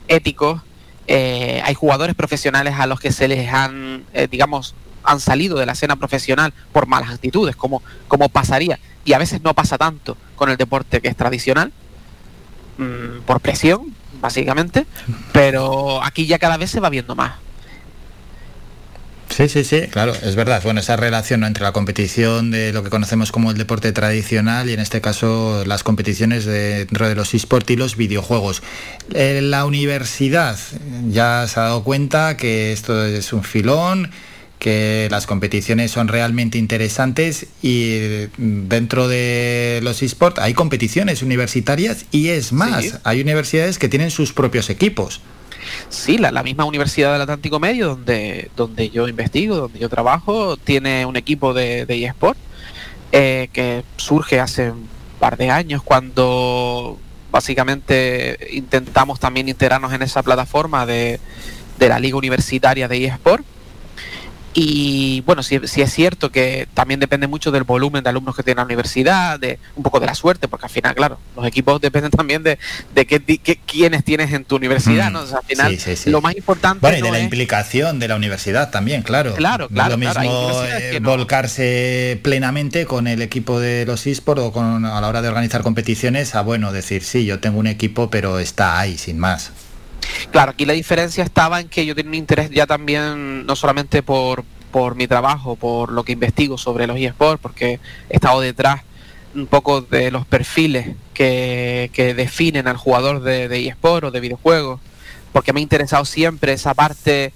éticos. 0.08 0.60
Eh, 1.08 1.62
hay 1.64 1.74
jugadores 1.74 2.14
profesionales 2.14 2.74
a 2.78 2.86
los 2.86 3.00
que 3.00 3.12
se 3.12 3.28
les 3.28 3.52
han, 3.52 4.04
eh, 4.12 4.28
digamos, 4.30 4.74
han 5.02 5.20
salido 5.20 5.58
de 5.58 5.66
la 5.66 5.72
escena 5.72 5.96
profesional 5.96 6.52
por 6.72 6.86
malas 6.86 7.10
actitudes, 7.10 7.56
como, 7.56 7.82
como 8.08 8.28
pasaría. 8.28 8.78
Y 9.06 9.14
a 9.14 9.18
veces 9.18 9.40
no 9.42 9.54
pasa 9.54 9.78
tanto 9.78 10.18
con 10.34 10.50
el 10.50 10.58
deporte 10.58 11.00
que 11.00 11.08
es 11.08 11.16
tradicional, 11.16 11.72
mm, 12.76 13.20
por 13.24 13.40
presión, 13.40 13.94
básicamente, 14.20 14.84
pero 15.32 16.02
aquí 16.04 16.26
ya 16.26 16.38
cada 16.38 16.58
vez 16.58 16.70
se 16.70 16.80
va 16.80 16.90
viendo 16.90 17.14
más. 17.16 17.32
Sí, 19.28 19.48
sí, 19.48 19.64
sí, 19.64 19.82
claro, 19.90 20.14
es 20.22 20.34
verdad. 20.36 20.62
Bueno, 20.64 20.80
esa 20.80 20.96
relación 20.96 21.44
entre 21.44 21.62
la 21.64 21.72
competición 21.72 22.50
de 22.50 22.72
lo 22.72 22.82
que 22.82 22.90
conocemos 22.90 23.32
como 23.32 23.50
el 23.50 23.58
deporte 23.58 23.92
tradicional 23.92 24.70
y 24.70 24.72
en 24.72 24.80
este 24.80 25.00
caso 25.00 25.64
las 25.66 25.82
competiciones 25.82 26.44
de- 26.46 26.84
dentro 26.86 27.08
de 27.08 27.14
los 27.16 27.34
esports 27.34 27.70
y 27.70 27.76
los 27.76 27.96
videojuegos. 27.96 28.62
Eh, 29.12 29.40
la 29.42 29.66
universidad 29.66 30.56
ya 31.10 31.44
se 31.48 31.60
ha 31.60 31.64
dado 31.64 31.82
cuenta 31.84 32.36
que 32.36 32.72
esto 32.72 33.04
es 33.04 33.32
un 33.32 33.42
filón, 33.42 34.10
que 34.58 35.08
las 35.10 35.26
competiciones 35.26 35.90
son 35.90 36.08
realmente 36.08 36.56
interesantes 36.58 37.46
y 37.62 37.90
eh, 37.92 38.28
dentro 38.38 39.06
de 39.06 39.80
los 39.82 40.02
esports 40.02 40.38
hay 40.40 40.54
competiciones 40.54 41.22
universitarias 41.22 42.06
y 42.10 42.28
es 42.28 42.52
más, 42.52 42.84
Sí. 42.84 42.92
hay 43.04 43.20
universidades 43.20 43.78
que 43.78 43.88
tienen 43.88 44.10
sus 44.10 44.32
propios 44.32 44.70
equipos. 44.70 45.20
Sí, 45.88 46.16
la, 46.16 46.30
la 46.30 46.42
misma 46.42 46.64
Universidad 46.64 47.12
del 47.12 47.22
Atlántico 47.22 47.58
Medio, 47.60 47.88
donde, 47.88 48.50
donde 48.56 48.88
yo 48.90 49.08
investigo, 49.08 49.56
donde 49.56 49.78
yo 49.78 49.88
trabajo, 49.88 50.56
tiene 50.56 51.04
un 51.06 51.16
equipo 51.16 51.52
de, 51.54 51.84
de 51.86 52.04
eSport 52.04 52.38
eh, 53.12 53.48
que 53.52 53.82
surge 53.96 54.40
hace 54.40 54.70
un 54.70 54.88
par 55.18 55.36
de 55.36 55.50
años 55.50 55.82
cuando 55.82 56.98
básicamente 57.30 58.38
intentamos 58.52 59.20
también 59.20 59.48
integrarnos 59.48 59.92
en 59.92 60.02
esa 60.02 60.22
plataforma 60.22 60.86
de, 60.86 61.20
de 61.78 61.88
la 61.88 61.98
Liga 61.98 62.16
Universitaria 62.16 62.88
de 62.88 63.04
eSport. 63.04 63.44
Y 64.58 65.20
bueno, 65.26 65.42
sí, 65.42 65.60
sí 65.64 65.82
es 65.82 65.92
cierto 65.92 66.32
que 66.32 66.66
también 66.72 66.98
depende 66.98 67.26
mucho 67.26 67.50
del 67.50 67.64
volumen 67.64 68.02
de 68.02 68.08
alumnos 68.08 68.34
que 68.34 68.42
tiene 68.42 68.56
la 68.60 68.64
universidad, 68.64 69.38
de 69.38 69.58
un 69.74 69.82
poco 69.82 70.00
de 70.00 70.06
la 70.06 70.14
suerte, 70.14 70.48
porque 70.48 70.64
al 70.64 70.70
final, 70.70 70.94
claro, 70.94 71.20
los 71.36 71.46
equipos 71.46 71.78
dependen 71.78 72.10
también 72.10 72.42
de, 72.42 72.58
de 72.94 73.06
qué, 73.06 73.20
qué- 73.22 73.56
quiénes 73.66 74.02
tienes 74.02 74.32
en 74.32 74.46
tu 74.46 74.56
universidad, 74.56 75.10
Mm, 75.10 75.12
¿no? 75.12 75.20
O 75.20 75.26
sea, 75.26 75.38
al 75.40 75.44
final, 75.44 75.72
sí, 75.72 75.78
sí, 75.78 75.96
sí. 75.96 76.10
lo 76.10 76.22
más 76.22 76.34
importante 76.34 76.80
Bueno, 76.80 76.96
y 76.96 77.00
no 77.00 77.06
de 77.08 77.12
la 77.12 77.18
es- 77.18 77.24
implicación 77.24 77.98
de 77.98 78.08
la 78.08 78.16
universidad 78.16 78.70
también, 78.70 79.02
claro. 79.02 79.34
Claro, 79.34 79.66
No 79.68 79.74
claro, 79.74 79.94
es 79.94 80.00
lo 80.00 80.06
mismo 80.22 80.62
eh, 80.64 81.00
no. 81.02 81.10
volcarse 81.10 82.18
plenamente 82.22 82.86
con 82.86 83.08
el 83.08 83.20
equipo 83.20 83.60
de 83.60 83.84
los 83.84 84.06
esports 84.06 84.40
o 84.42 84.52
con, 84.52 84.86
a 84.86 84.98
la 85.02 85.06
hora 85.06 85.20
de 85.20 85.28
organizar 85.28 85.62
competiciones 85.62 86.34
a, 86.34 86.40
bueno, 86.40 86.72
decir, 86.72 87.04
sí, 87.04 87.26
yo 87.26 87.40
tengo 87.40 87.58
un 87.58 87.66
equipo, 87.66 88.08
pero 88.08 88.38
está 88.38 88.80
ahí, 88.80 88.96
sin 88.96 89.18
más. 89.18 89.52
Claro, 90.30 90.52
aquí 90.52 90.66
la 90.66 90.72
diferencia 90.72 91.24
estaba 91.24 91.60
en 91.60 91.68
que 91.68 91.86
yo 91.86 91.94
tenía 91.94 92.10
un 92.10 92.14
interés 92.16 92.50
ya 92.50 92.66
también, 92.66 93.46
no 93.46 93.56
solamente 93.56 94.02
por, 94.02 94.44
por 94.70 94.94
mi 94.94 95.06
trabajo, 95.06 95.56
por 95.56 95.92
lo 95.92 96.04
que 96.04 96.12
investigo 96.12 96.58
sobre 96.58 96.86
los 96.86 96.98
eSports, 96.98 97.40
porque 97.40 97.80
he 98.10 98.16
estado 98.16 98.40
detrás 98.40 98.82
un 99.34 99.46
poco 99.46 99.82
de 99.82 100.10
los 100.10 100.26
perfiles 100.26 100.96
que, 101.14 101.90
que 101.92 102.14
definen 102.14 102.68
al 102.68 102.76
jugador 102.76 103.22
de, 103.22 103.48
de 103.48 103.68
eSport 103.68 104.04
o 104.04 104.10
de 104.10 104.20
videojuegos, 104.20 104.80
porque 105.32 105.52
me 105.52 105.60
ha 105.60 105.62
interesado 105.62 106.04
siempre 106.04 106.52
esa 106.52 106.74
parte, 106.74 107.32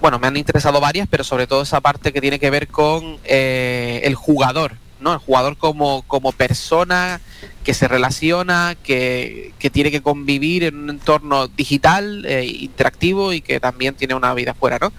bueno, 0.00 0.18
me 0.18 0.28
han 0.28 0.36
interesado 0.36 0.80
varias, 0.80 1.08
pero 1.08 1.24
sobre 1.24 1.46
todo 1.46 1.62
esa 1.62 1.80
parte 1.80 2.12
que 2.12 2.20
tiene 2.20 2.38
que 2.38 2.50
ver 2.50 2.68
con 2.68 3.18
eh, 3.24 4.00
el 4.04 4.14
jugador, 4.14 4.76
¿no? 5.04 5.12
El 5.12 5.18
jugador 5.20 5.56
como, 5.56 6.02
como 6.08 6.32
persona 6.32 7.20
que 7.62 7.74
se 7.74 7.86
relaciona, 7.86 8.76
que, 8.82 9.52
que 9.60 9.70
tiene 9.70 9.90
que 9.92 10.02
convivir 10.02 10.64
en 10.64 10.76
un 10.76 10.90
entorno 10.90 11.46
digital, 11.46 12.24
eh, 12.26 12.44
interactivo 12.44 13.32
y 13.32 13.40
que 13.40 13.60
también 13.60 13.94
tiene 13.94 14.14
una 14.14 14.34
vida 14.34 14.52
fuera, 14.54 14.78
¿no? 14.80 14.92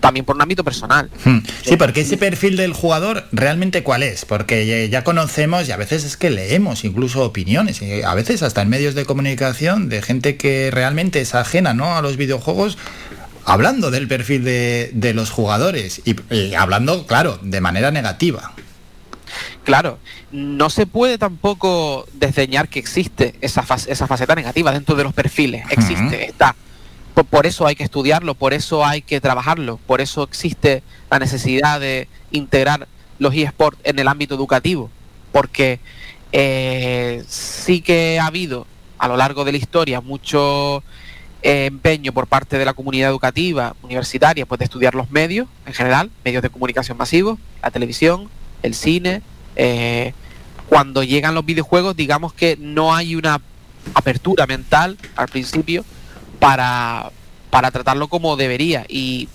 También 0.00 0.24
por 0.24 0.34
un 0.36 0.42
ámbito 0.42 0.64
personal. 0.64 1.08
Hmm. 1.24 1.38
Sí, 1.64 1.76
porque 1.76 2.00
ese 2.02 2.16
perfil 2.16 2.56
del 2.56 2.72
jugador 2.72 3.26
realmente 3.32 3.82
cuál 3.82 4.02
es, 4.02 4.24
porque 4.24 4.66
ya- 4.66 4.84
ya 4.90 5.04
conocemos 5.04 5.68
y 5.68 5.72
a 5.72 5.76
veces 5.76 6.04
es 6.04 6.16
que 6.16 6.30
leemos 6.30 6.84
incluso 6.84 7.22
opiniones, 7.24 7.80
y 7.80 8.02
a 8.02 8.12
veces 8.14 8.42
hasta 8.42 8.62
en 8.62 8.68
medios 8.68 8.94
de 8.94 9.04
comunicación 9.04 9.88
de 9.88 10.02
gente 10.02 10.36
que 10.36 10.70
realmente 10.72 11.20
es 11.20 11.34
ajena 11.34 11.74
¿no? 11.74 11.96
a 11.96 12.02
los 12.02 12.16
videojuegos, 12.16 12.76
hablando 13.44 13.90
del 13.90 14.08
perfil 14.08 14.44
de, 14.44 14.90
de 14.92 15.14
los 15.14 15.30
jugadores 15.30 16.02
y, 16.04 16.16
y 16.34 16.54
hablando, 16.54 17.06
claro, 17.06 17.38
de 17.42 17.60
manera 17.60 17.90
negativa. 17.90 18.52
Claro, 19.68 19.98
no 20.32 20.70
se 20.70 20.86
puede 20.86 21.18
tampoco 21.18 22.06
desdeñar 22.14 22.70
que 22.70 22.78
existe 22.78 23.34
esa, 23.42 23.66
esa 23.86 24.06
faceta 24.06 24.34
negativa 24.34 24.72
dentro 24.72 24.94
de 24.96 25.04
los 25.04 25.12
perfiles. 25.12 25.66
Existe, 25.68 26.30
está. 26.30 26.56
Por, 27.12 27.26
por 27.26 27.44
eso 27.44 27.66
hay 27.66 27.76
que 27.76 27.84
estudiarlo, 27.84 28.34
por 28.34 28.54
eso 28.54 28.86
hay 28.86 29.02
que 29.02 29.20
trabajarlo, 29.20 29.78
por 29.86 30.00
eso 30.00 30.22
existe 30.22 30.82
la 31.10 31.18
necesidad 31.18 31.80
de 31.80 32.08
integrar 32.30 32.88
los 33.18 33.34
eSports 33.34 33.78
en 33.84 33.98
el 33.98 34.08
ámbito 34.08 34.34
educativo, 34.34 34.88
porque 35.32 35.80
eh, 36.32 37.22
sí 37.28 37.82
que 37.82 38.18
ha 38.18 38.24
habido 38.24 38.66
a 38.96 39.06
lo 39.06 39.18
largo 39.18 39.44
de 39.44 39.52
la 39.52 39.58
historia 39.58 40.00
mucho 40.00 40.82
eh, 41.42 41.66
empeño 41.66 42.14
por 42.14 42.26
parte 42.26 42.56
de 42.56 42.64
la 42.64 42.72
comunidad 42.72 43.10
educativa 43.10 43.76
universitaria 43.82 44.46
pues 44.46 44.60
de 44.60 44.64
estudiar 44.64 44.94
los 44.94 45.10
medios 45.10 45.46
en 45.66 45.74
general, 45.74 46.10
medios 46.24 46.42
de 46.42 46.48
comunicación 46.48 46.96
masivos, 46.96 47.38
la 47.62 47.70
televisión, 47.70 48.30
el 48.62 48.72
cine. 48.72 49.20
Eh, 49.58 50.14
cuando 50.68 51.02
llegan 51.02 51.34
los 51.34 51.44
videojuegos, 51.44 51.96
digamos 51.96 52.32
que 52.32 52.56
no 52.58 52.94
hay 52.94 53.14
una 53.14 53.40
apertura 53.94 54.46
mental 54.46 54.96
al 55.16 55.28
principio 55.28 55.84
para, 56.38 57.10
para 57.50 57.70
tratarlo 57.70 58.08
como 58.08 58.36
debería. 58.36 58.86
Y 58.88 59.28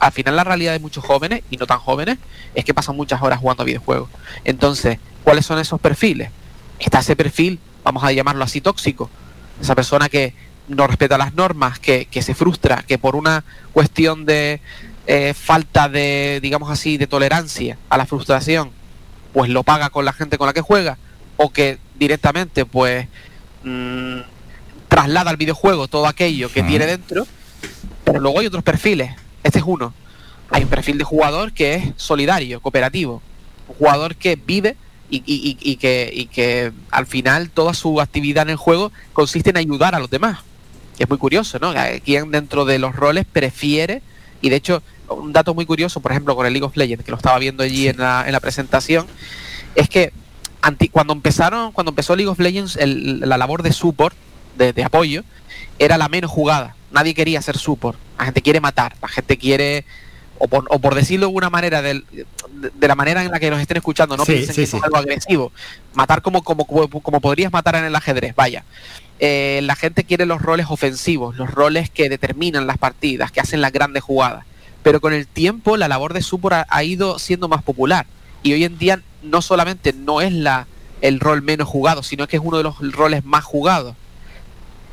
al 0.00 0.12
final 0.12 0.36
la 0.36 0.44
realidad 0.44 0.72
de 0.72 0.78
muchos 0.78 1.04
jóvenes, 1.04 1.42
y 1.50 1.56
no 1.56 1.66
tan 1.66 1.78
jóvenes, 1.78 2.18
es 2.54 2.64
que 2.64 2.74
pasan 2.74 2.96
muchas 2.96 3.22
horas 3.22 3.40
jugando 3.40 3.64
videojuegos. 3.64 4.08
Entonces, 4.44 4.98
¿cuáles 5.24 5.46
son 5.46 5.58
esos 5.58 5.80
perfiles? 5.80 6.30
Está 6.78 7.00
ese 7.00 7.16
perfil, 7.16 7.60
vamos 7.84 8.02
a 8.04 8.12
llamarlo 8.12 8.44
así, 8.44 8.60
tóxico. 8.60 9.10
Esa 9.60 9.74
persona 9.74 10.08
que 10.08 10.34
no 10.68 10.86
respeta 10.86 11.18
las 11.18 11.34
normas, 11.34 11.78
que, 11.78 12.06
que 12.06 12.22
se 12.22 12.34
frustra, 12.34 12.84
que 12.86 12.98
por 12.98 13.16
una 13.16 13.44
cuestión 13.72 14.24
de 14.24 14.60
eh, 15.06 15.34
falta 15.34 15.88
de, 15.88 16.38
digamos 16.40 16.70
así, 16.70 16.98
de 16.98 17.06
tolerancia 17.06 17.78
a 17.88 17.96
la 17.96 18.06
frustración, 18.06 18.70
pues 19.32 19.50
lo 19.50 19.62
paga 19.62 19.90
con 19.90 20.04
la 20.04 20.12
gente 20.12 20.38
con 20.38 20.46
la 20.46 20.52
que 20.52 20.60
juega, 20.60 20.98
o 21.36 21.50
que 21.50 21.78
directamente, 21.98 22.64
pues, 22.64 23.06
mm, 23.64 24.18
traslada 24.88 25.30
al 25.30 25.36
videojuego 25.36 25.88
todo 25.88 26.06
aquello 26.06 26.50
que 26.50 26.62
tiene 26.62 26.86
dentro, 26.86 27.26
pero 28.04 28.20
luego 28.20 28.40
hay 28.40 28.46
otros 28.46 28.62
perfiles. 28.64 29.12
Este 29.42 29.58
es 29.58 29.64
uno. 29.66 29.92
Hay 30.50 30.62
un 30.62 30.68
perfil 30.68 30.96
de 30.98 31.04
jugador 31.04 31.52
que 31.52 31.74
es 31.74 31.84
solidario, 31.96 32.60
cooperativo. 32.60 33.22
Un 33.68 33.74
jugador 33.74 34.16
que 34.16 34.36
vive 34.36 34.76
y, 35.10 35.18
y- 35.26 35.58
y- 35.60 35.76
que, 35.76 36.10
y 36.12 36.26
que 36.26 36.72
al 36.90 37.06
final 37.06 37.50
toda 37.50 37.74
su 37.74 38.00
actividad 38.00 38.44
en 38.44 38.50
el 38.50 38.56
juego 38.56 38.92
consiste 39.12 39.50
en 39.50 39.58
ayudar 39.58 39.94
a 39.94 39.98
los 40.00 40.10
demás. 40.10 40.38
es 40.98 41.08
muy 41.08 41.18
curioso, 41.18 41.58
¿no? 41.60 41.72
Quién 42.04 42.30
dentro 42.30 42.64
de 42.64 42.78
los 42.78 42.96
roles 42.96 43.24
prefiere, 43.30 44.02
y 44.40 44.48
de 44.48 44.56
hecho, 44.56 44.82
un 45.10 45.32
dato 45.32 45.54
muy 45.54 45.66
curioso, 45.66 46.00
por 46.00 46.12
ejemplo, 46.12 46.34
con 46.36 46.46
el 46.46 46.52
League 46.52 46.66
of 46.66 46.76
Legends, 46.76 47.04
que 47.04 47.10
lo 47.10 47.16
estaba 47.16 47.38
viendo 47.38 47.62
allí 47.62 47.88
en 47.88 47.98
la, 47.98 48.24
en 48.26 48.32
la 48.32 48.40
presentación, 48.40 49.06
es 49.74 49.88
que 49.88 50.12
anti- 50.62 50.88
cuando 50.88 51.12
empezaron, 51.12 51.72
cuando 51.72 51.90
empezó 51.90 52.14
League 52.16 52.30
of 52.30 52.38
Legends, 52.38 52.76
el- 52.76 53.20
la 53.20 53.36
labor 53.38 53.62
de 53.62 53.72
support, 53.72 54.14
de, 54.56 54.72
de 54.72 54.84
apoyo, 54.84 55.22
era 55.78 55.96
la 55.98 56.08
menos 56.08 56.30
jugada. 56.30 56.74
Nadie 56.90 57.14
quería 57.14 57.40
ser 57.42 57.56
support. 57.58 57.98
La 58.18 58.24
gente 58.26 58.42
quiere 58.42 58.60
matar, 58.60 58.96
la 59.00 59.08
gente 59.08 59.36
quiere, 59.36 59.84
o 60.38 60.48
por, 60.48 60.64
o 60.70 60.78
por 60.78 60.94
decirlo 60.94 61.26
de 61.28 61.32
una 61.32 61.50
manera, 61.50 61.80
de, 61.82 62.02
de 62.74 62.88
la 62.88 62.94
manera 62.94 63.22
en 63.24 63.30
la 63.30 63.38
que 63.38 63.50
nos 63.50 63.60
estén 63.60 63.76
escuchando, 63.76 64.16
no 64.16 64.24
Sí, 64.24 64.32
piensen 64.32 64.54
sí, 64.54 64.60
que 64.62 64.66
sí. 64.66 64.76
es 64.76 64.82
algo 64.82 64.96
agresivo. 64.96 65.52
Matar 65.94 66.22
como, 66.22 66.42
como, 66.42 66.64
como, 66.64 66.88
como 66.88 67.20
podrías 67.20 67.52
matar 67.52 67.76
en 67.76 67.84
el 67.84 67.94
ajedrez, 67.94 68.34
vaya. 68.34 68.64
Eh, 69.20 69.60
la 69.64 69.74
gente 69.76 70.04
quiere 70.04 70.26
los 70.26 70.40
roles 70.42 70.66
ofensivos, 70.68 71.36
los 71.36 71.50
roles 71.50 71.90
que 71.90 72.08
determinan 72.08 72.66
las 72.66 72.78
partidas, 72.78 73.30
que 73.32 73.40
hacen 73.40 73.60
las 73.60 73.72
grandes 73.72 74.02
jugadas. 74.02 74.44
Pero 74.88 75.02
con 75.02 75.12
el 75.12 75.26
tiempo 75.26 75.76
la 75.76 75.86
labor 75.86 76.14
de 76.14 76.22
support 76.22 76.54
ha, 76.54 76.66
ha 76.70 76.82
ido 76.82 77.18
siendo 77.18 77.46
más 77.46 77.62
popular. 77.62 78.06
Y 78.42 78.54
hoy 78.54 78.64
en 78.64 78.78
día 78.78 79.02
no 79.22 79.42
solamente 79.42 79.92
no 79.92 80.22
es 80.22 80.32
la, 80.32 80.66
el 81.02 81.20
rol 81.20 81.42
menos 81.42 81.68
jugado, 81.68 82.02
sino 82.02 82.26
que 82.26 82.36
es 82.36 82.42
uno 82.42 82.56
de 82.56 82.62
los 82.62 82.76
roles 82.92 83.22
más 83.22 83.44
jugados. 83.44 83.94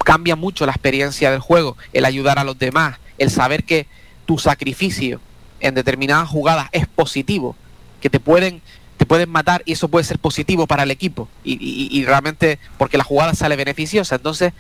Cambia 0.04 0.36
mucho 0.36 0.66
la 0.66 0.74
experiencia 0.74 1.32
del 1.32 1.40
juego, 1.40 1.78
el 1.94 2.04
ayudar 2.04 2.40
a 2.40 2.44
los 2.44 2.60
demás, 2.60 2.98
el 3.20 3.32
saber 3.32 3.64
que 3.64 3.88
tu 4.26 4.38
sacrificio 4.38 5.22
en 5.62 5.76
determinadas 5.76 6.28
jugadas 6.28 6.68
es 6.74 6.88
positivo, 6.88 7.56
que 8.02 8.10
te 8.10 8.20
pueden 8.20 8.62
te 8.98 9.06
pueden 9.06 9.30
matar 9.30 9.62
y 9.66 9.74
eso 9.74 9.88
puede 9.88 10.04
ser 10.04 10.20
positivo 10.20 10.68
para 10.68 10.84
el 10.84 10.92
equipo 10.92 11.30
y, 11.46 11.54
y- 11.54 11.88
y 11.98 12.04
realmente 12.06 12.60
porque 12.78 12.98
la 12.98 13.04
jugada 13.06 13.34
sale 13.34 13.56
beneficiosa 13.58 14.16
entonces 14.16 14.54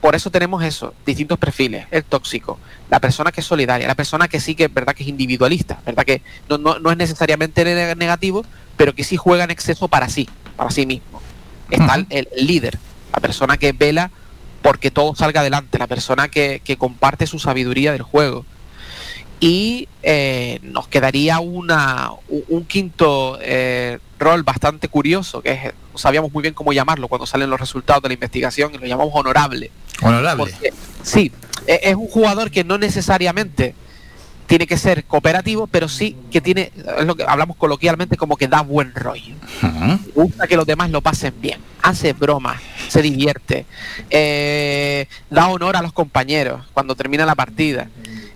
por 0.00 0.14
eso 0.14 0.30
tenemos 0.30 0.62
eso 0.62 0.94
distintos 1.04 1.38
perfiles 1.38 1.86
el 1.90 2.04
tóxico 2.04 2.58
la 2.90 3.00
persona 3.00 3.32
que 3.32 3.40
es 3.40 3.46
solidaria 3.46 3.86
la 3.86 3.94
persona 3.94 4.28
que 4.28 4.40
sí 4.40 4.54
que 4.54 4.64
es 4.64 4.74
verdad 4.74 4.94
que 4.94 5.02
es 5.02 5.08
individualista 5.08 5.80
verdad 5.84 6.04
que 6.04 6.22
no, 6.48 6.56
no, 6.58 6.78
no 6.78 6.90
es 6.90 6.96
necesariamente 6.96 7.64
ne- 7.64 7.94
negativo 7.96 8.44
pero 8.76 8.94
que 8.94 9.02
sí 9.04 9.16
juega 9.16 9.44
en 9.44 9.50
exceso 9.50 9.88
para 9.88 10.08
sí 10.08 10.28
para 10.56 10.70
sí 10.70 10.86
mismo. 10.86 11.20
Está 11.70 11.96
el, 11.96 12.06
el 12.10 12.46
líder 12.46 12.78
la 13.12 13.20
persona 13.20 13.56
que 13.58 13.72
vela 13.72 14.10
porque 14.62 14.90
todo 14.90 15.14
salga 15.14 15.40
adelante 15.40 15.78
la 15.78 15.86
persona 15.86 16.28
que, 16.28 16.60
que 16.64 16.76
comparte 16.76 17.26
su 17.26 17.38
sabiduría 17.38 17.92
del 17.92 18.02
juego 18.02 18.44
y 19.40 19.88
eh, 20.02 20.58
nos 20.62 20.88
quedaría 20.88 21.38
una, 21.38 22.10
un, 22.28 22.64
quinto 22.64 23.38
eh, 23.40 23.98
rol 24.18 24.42
bastante 24.42 24.88
curioso, 24.88 25.42
que 25.42 25.52
es, 25.52 25.64
no 25.92 25.98
sabíamos 25.98 26.32
muy 26.32 26.42
bien 26.42 26.54
cómo 26.54 26.72
llamarlo 26.72 27.08
cuando 27.08 27.26
salen 27.26 27.50
los 27.50 27.60
resultados 27.60 28.02
de 28.02 28.08
la 28.08 28.14
investigación, 28.14 28.74
y 28.74 28.78
lo 28.78 28.86
llamamos 28.86 29.12
honorable. 29.14 29.70
Honorable. 30.02 30.44
Porque, 30.50 30.72
sí, 31.02 31.32
e- 31.66 31.80
es 31.84 31.94
un 31.94 32.08
jugador 32.08 32.50
que 32.50 32.64
no 32.64 32.78
necesariamente 32.78 33.74
tiene 34.48 34.66
que 34.66 34.78
ser 34.78 35.04
cooperativo, 35.04 35.66
pero 35.66 35.88
sí 35.88 36.16
que 36.30 36.40
tiene, 36.40 36.72
es 36.98 37.04
lo 37.04 37.14
que 37.14 37.22
hablamos 37.22 37.56
coloquialmente 37.56 38.16
como 38.16 38.36
que 38.36 38.48
da 38.48 38.62
buen 38.62 38.94
rollo. 38.94 39.34
Gusta 40.14 40.46
que 40.46 40.56
los 40.56 40.66
demás 40.66 40.90
lo 40.90 41.02
pasen 41.02 41.34
bien, 41.38 41.60
hace 41.82 42.14
bromas, 42.14 42.58
se 42.88 43.02
divierte, 43.02 43.66
eh, 44.08 45.06
da 45.28 45.48
honor 45.48 45.76
a 45.76 45.82
los 45.82 45.92
compañeros 45.92 46.66
cuando 46.72 46.94
termina 46.96 47.26
la 47.26 47.34
partida, 47.34 47.88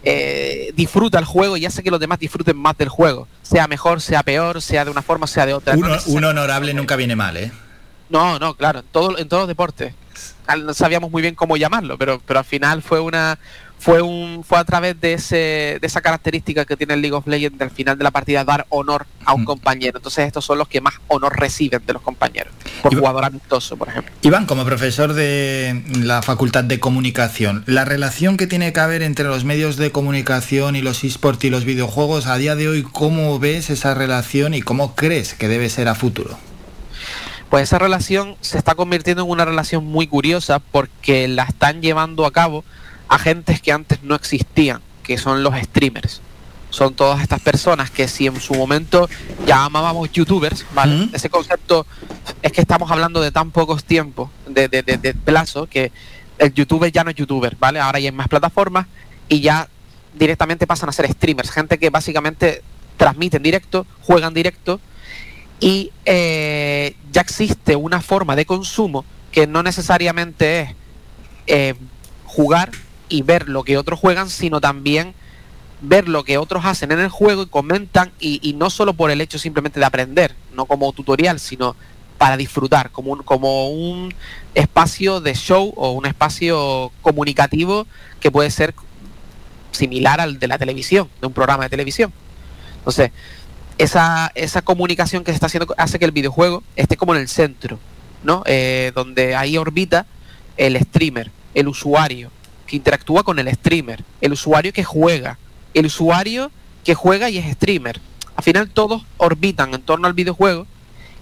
eh, 0.04 0.72
disfruta 0.74 1.18
el 1.18 1.24
juego 1.24 1.56
y 1.56 1.66
hace 1.66 1.82
que 1.82 1.90
los 1.90 2.00
demás 2.00 2.18
disfruten 2.18 2.56
más 2.56 2.76
del 2.76 2.88
juego, 2.88 3.28
sea 3.42 3.68
mejor, 3.68 4.00
sea 4.00 4.22
peor, 4.22 4.60
sea 4.60 4.84
de 4.84 4.90
una 4.90 5.02
forma, 5.02 5.26
sea 5.26 5.46
de 5.46 5.54
otra. 5.54 5.74
Un, 5.74 5.82
No 5.82 5.96
un 6.06 6.24
honorable 6.24 6.74
nunca 6.74 6.96
viene 6.96 7.16
mal, 7.16 7.36
¿eh? 7.36 7.52
no, 8.08 8.38
no, 8.38 8.54
claro, 8.54 8.80
en, 8.80 8.86
todo, 8.92 9.18
en 9.18 9.28
todos 9.28 9.42
los 9.42 9.48
deportes. 9.48 9.94
No 10.64 10.74
sabíamos 10.74 11.10
muy 11.10 11.22
bien 11.22 11.34
cómo 11.34 11.56
llamarlo, 11.56 11.96
pero, 11.96 12.20
pero 12.26 12.40
al 12.40 12.44
final 12.44 12.82
fue 12.82 13.00
una 13.00 13.38
fue 13.82 14.00
un 14.00 14.44
fue 14.44 14.58
a 14.58 14.64
través 14.64 15.00
de 15.00 15.14
ese 15.14 15.78
de 15.80 15.86
esa 15.86 16.00
característica 16.00 16.64
que 16.64 16.76
tiene 16.76 16.94
el 16.94 17.02
League 17.02 17.16
of 17.16 17.26
Legends 17.26 17.58
del 17.58 17.70
final 17.70 17.98
de 17.98 18.04
la 18.04 18.12
partida 18.12 18.44
dar 18.44 18.64
honor 18.68 19.06
a 19.24 19.34
un 19.34 19.44
compañero. 19.44 19.98
Entonces 19.98 20.24
estos 20.24 20.44
son 20.44 20.58
los 20.58 20.68
que 20.68 20.80
más 20.80 20.94
honor 21.08 21.36
reciben 21.36 21.84
de 21.84 21.92
los 21.92 22.00
compañeros. 22.00 22.54
Por 22.80 22.94
jugador 22.94 23.24
amistoso, 23.24 23.76
por 23.76 23.88
ejemplo. 23.88 24.12
Iván, 24.22 24.46
como 24.46 24.64
profesor 24.64 25.14
de 25.14 25.82
la 25.98 26.22
Facultad 26.22 26.62
de 26.62 26.78
Comunicación, 26.78 27.64
la 27.66 27.84
relación 27.84 28.36
que 28.36 28.46
tiene 28.46 28.72
que 28.72 28.78
haber 28.78 29.02
entre 29.02 29.24
los 29.24 29.44
medios 29.44 29.76
de 29.76 29.90
comunicación 29.90 30.76
y 30.76 30.80
los 30.80 31.02
esports 31.02 31.44
y 31.44 31.50
los 31.50 31.64
videojuegos, 31.64 32.26
a 32.26 32.36
día 32.36 32.54
de 32.54 32.68
hoy, 32.68 32.84
¿cómo 32.84 33.40
ves 33.40 33.68
esa 33.68 33.94
relación 33.94 34.54
y 34.54 34.62
cómo 34.62 34.94
crees 34.94 35.34
que 35.34 35.48
debe 35.48 35.68
ser 35.68 35.88
a 35.88 35.96
futuro? 35.96 36.38
Pues 37.50 37.64
esa 37.64 37.80
relación 37.80 38.36
se 38.42 38.58
está 38.58 38.76
convirtiendo 38.76 39.24
en 39.24 39.30
una 39.30 39.44
relación 39.44 39.84
muy 39.84 40.06
curiosa 40.06 40.60
porque 40.60 41.26
la 41.26 41.42
están 41.42 41.82
llevando 41.82 42.26
a 42.26 42.30
cabo 42.30 42.64
agentes 43.12 43.60
que 43.60 43.72
antes 43.72 44.02
no 44.02 44.14
existían, 44.14 44.80
que 45.02 45.18
son 45.18 45.42
los 45.42 45.54
streamers. 45.56 46.20
Son 46.70 46.94
todas 46.94 47.20
estas 47.20 47.40
personas 47.40 47.90
que 47.90 48.08
si 48.08 48.26
en 48.26 48.40
su 48.40 48.54
momento 48.54 49.08
llamábamos 49.46 50.10
youtubers, 50.12 50.64
¿vale? 50.74 51.08
Ese 51.12 51.28
concepto 51.28 51.86
es 52.40 52.50
que 52.52 52.62
estamos 52.62 52.90
hablando 52.90 53.20
de 53.20 53.30
tan 53.30 53.50
pocos 53.50 53.84
tiempos, 53.84 54.30
de, 54.48 54.68
de, 54.68 54.82
de- 54.82 54.96
de 54.96 55.12
plazo, 55.14 55.66
que 55.66 55.92
el 56.38 56.54
youtuber 56.54 56.90
ya 56.90 57.04
no 57.04 57.10
es 57.10 57.16
youtuber, 57.16 57.56
¿vale? 57.60 57.78
Ahora 57.78 57.98
ya 58.00 58.08
hay 58.08 58.16
más 58.16 58.28
plataformas 58.28 58.86
y 59.28 59.40
ya 59.40 59.68
directamente 60.14 60.66
pasan 60.66 60.88
a 60.88 60.92
ser 60.92 61.10
streamers, 61.12 61.50
gente 61.50 61.76
que 61.78 61.90
básicamente 61.90 62.62
transmite 62.96 63.36
en 63.36 63.42
directo, 63.42 63.86
juega 64.00 64.28
en 64.28 64.34
directo 64.34 64.80
y 65.60 65.90
eh, 66.06 66.96
ya 67.12 67.20
existe 67.20 67.76
una 67.76 68.00
forma 68.00 68.34
de 68.34 68.46
consumo 68.46 69.04
que 69.30 69.46
no 69.46 69.62
necesariamente 69.62 70.60
es 70.62 70.68
eh, 71.46 71.74
jugar 72.24 72.70
y 73.12 73.20
ver 73.20 73.48
lo 73.50 73.62
que 73.62 73.76
otros 73.76 74.00
juegan, 74.00 74.30
sino 74.30 74.58
también 74.58 75.14
ver 75.82 76.08
lo 76.08 76.24
que 76.24 76.38
otros 76.38 76.64
hacen 76.64 76.92
en 76.92 77.00
el 77.00 77.10
juego 77.10 77.42
y 77.42 77.46
comentan 77.46 78.10
y, 78.18 78.54
no 78.56 78.70
solo 78.70 78.94
por 78.94 79.10
el 79.10 79.20
hecho 79.20 79.38
simplemente 79.38 79.78
de 79.78 79.84
aprender, 79.84 80.34
no 80.54 80.64
como 80.64 80.90
tutorial, 80.92 81.38
sino 81.38 81.76
para 82.16 82.38
disfrutar, 82.38 82.90
como 82.90 83.12
un, 83.12 83.22
como 83.22 83.68
un 83.68 84.14
espacio 84.54 85.20
de 85.20 85.34
show 85.34 85.74
o 85.76 85.90
un 85.90 86.06
espacio 86.06 86.90
comunicativo 87.02 87.86
que 88.18 88.30
puede 88.30 88.50
ser 88.50 88.74
similar 89.72 90.20
al 90.20 90.38
de 90.38 90.48
la 90.48 90.56
televisión, 90.56 91.10
de 91.20 91.26
un 91.26 91.34
programa 91.34 91.64
de 91.64 91.70
televisión. 91.70 92.14
Entonces, 92.78 93.10
esa, 93.76 94.32
esa 94.34 94.62
comunicación 94.62 95.22
que 95.22 95.32
se 95.32 95.34
está 95.34 95.46
haciendo 95.46 95.74
hace 95.76 95.98
que 95.98 96.06
el 96.06 96.12
videojuego 96.12 96.62
esté 96.76 96.96
como 96.96 97.14
en 97.14 97.20
el 97.20 97.28
centro, 97.28 97.78
¿no? 98.22 98.42
Eh, 98.46 98.90
donde 98.94 99.36
ahí 99.36 99.58
orbita 99.58 100.06
el 100.56 100.80
streamer, 100.80 101.30
el 101.54 101.68
usuario 101.68 102.30
que 102.72 102.76
interactúa 102.76 103.22
con 103.22 103.38
el 103.38 103.54
streamer, 103.54 104.02
el 104.22 104.32
usuario 104.32 104.72
que 104.72 104.82
juega, 104.82 105.36
el 105.74 105.84
usuario 105.84 106.50
que 106.84 106.94
juega 106.94 107.28
y 107.28 107.36
es 107.36 107.52
streamer. 107.52 108.00
Al 108.34 108.42
final 108.42 108.70
todos 108.70 109.04
orbitan 109.18 109.74
en 109.74 109.82
torno 109.82 110.06
al 110.06 110.14
videojuego 110.14 110.66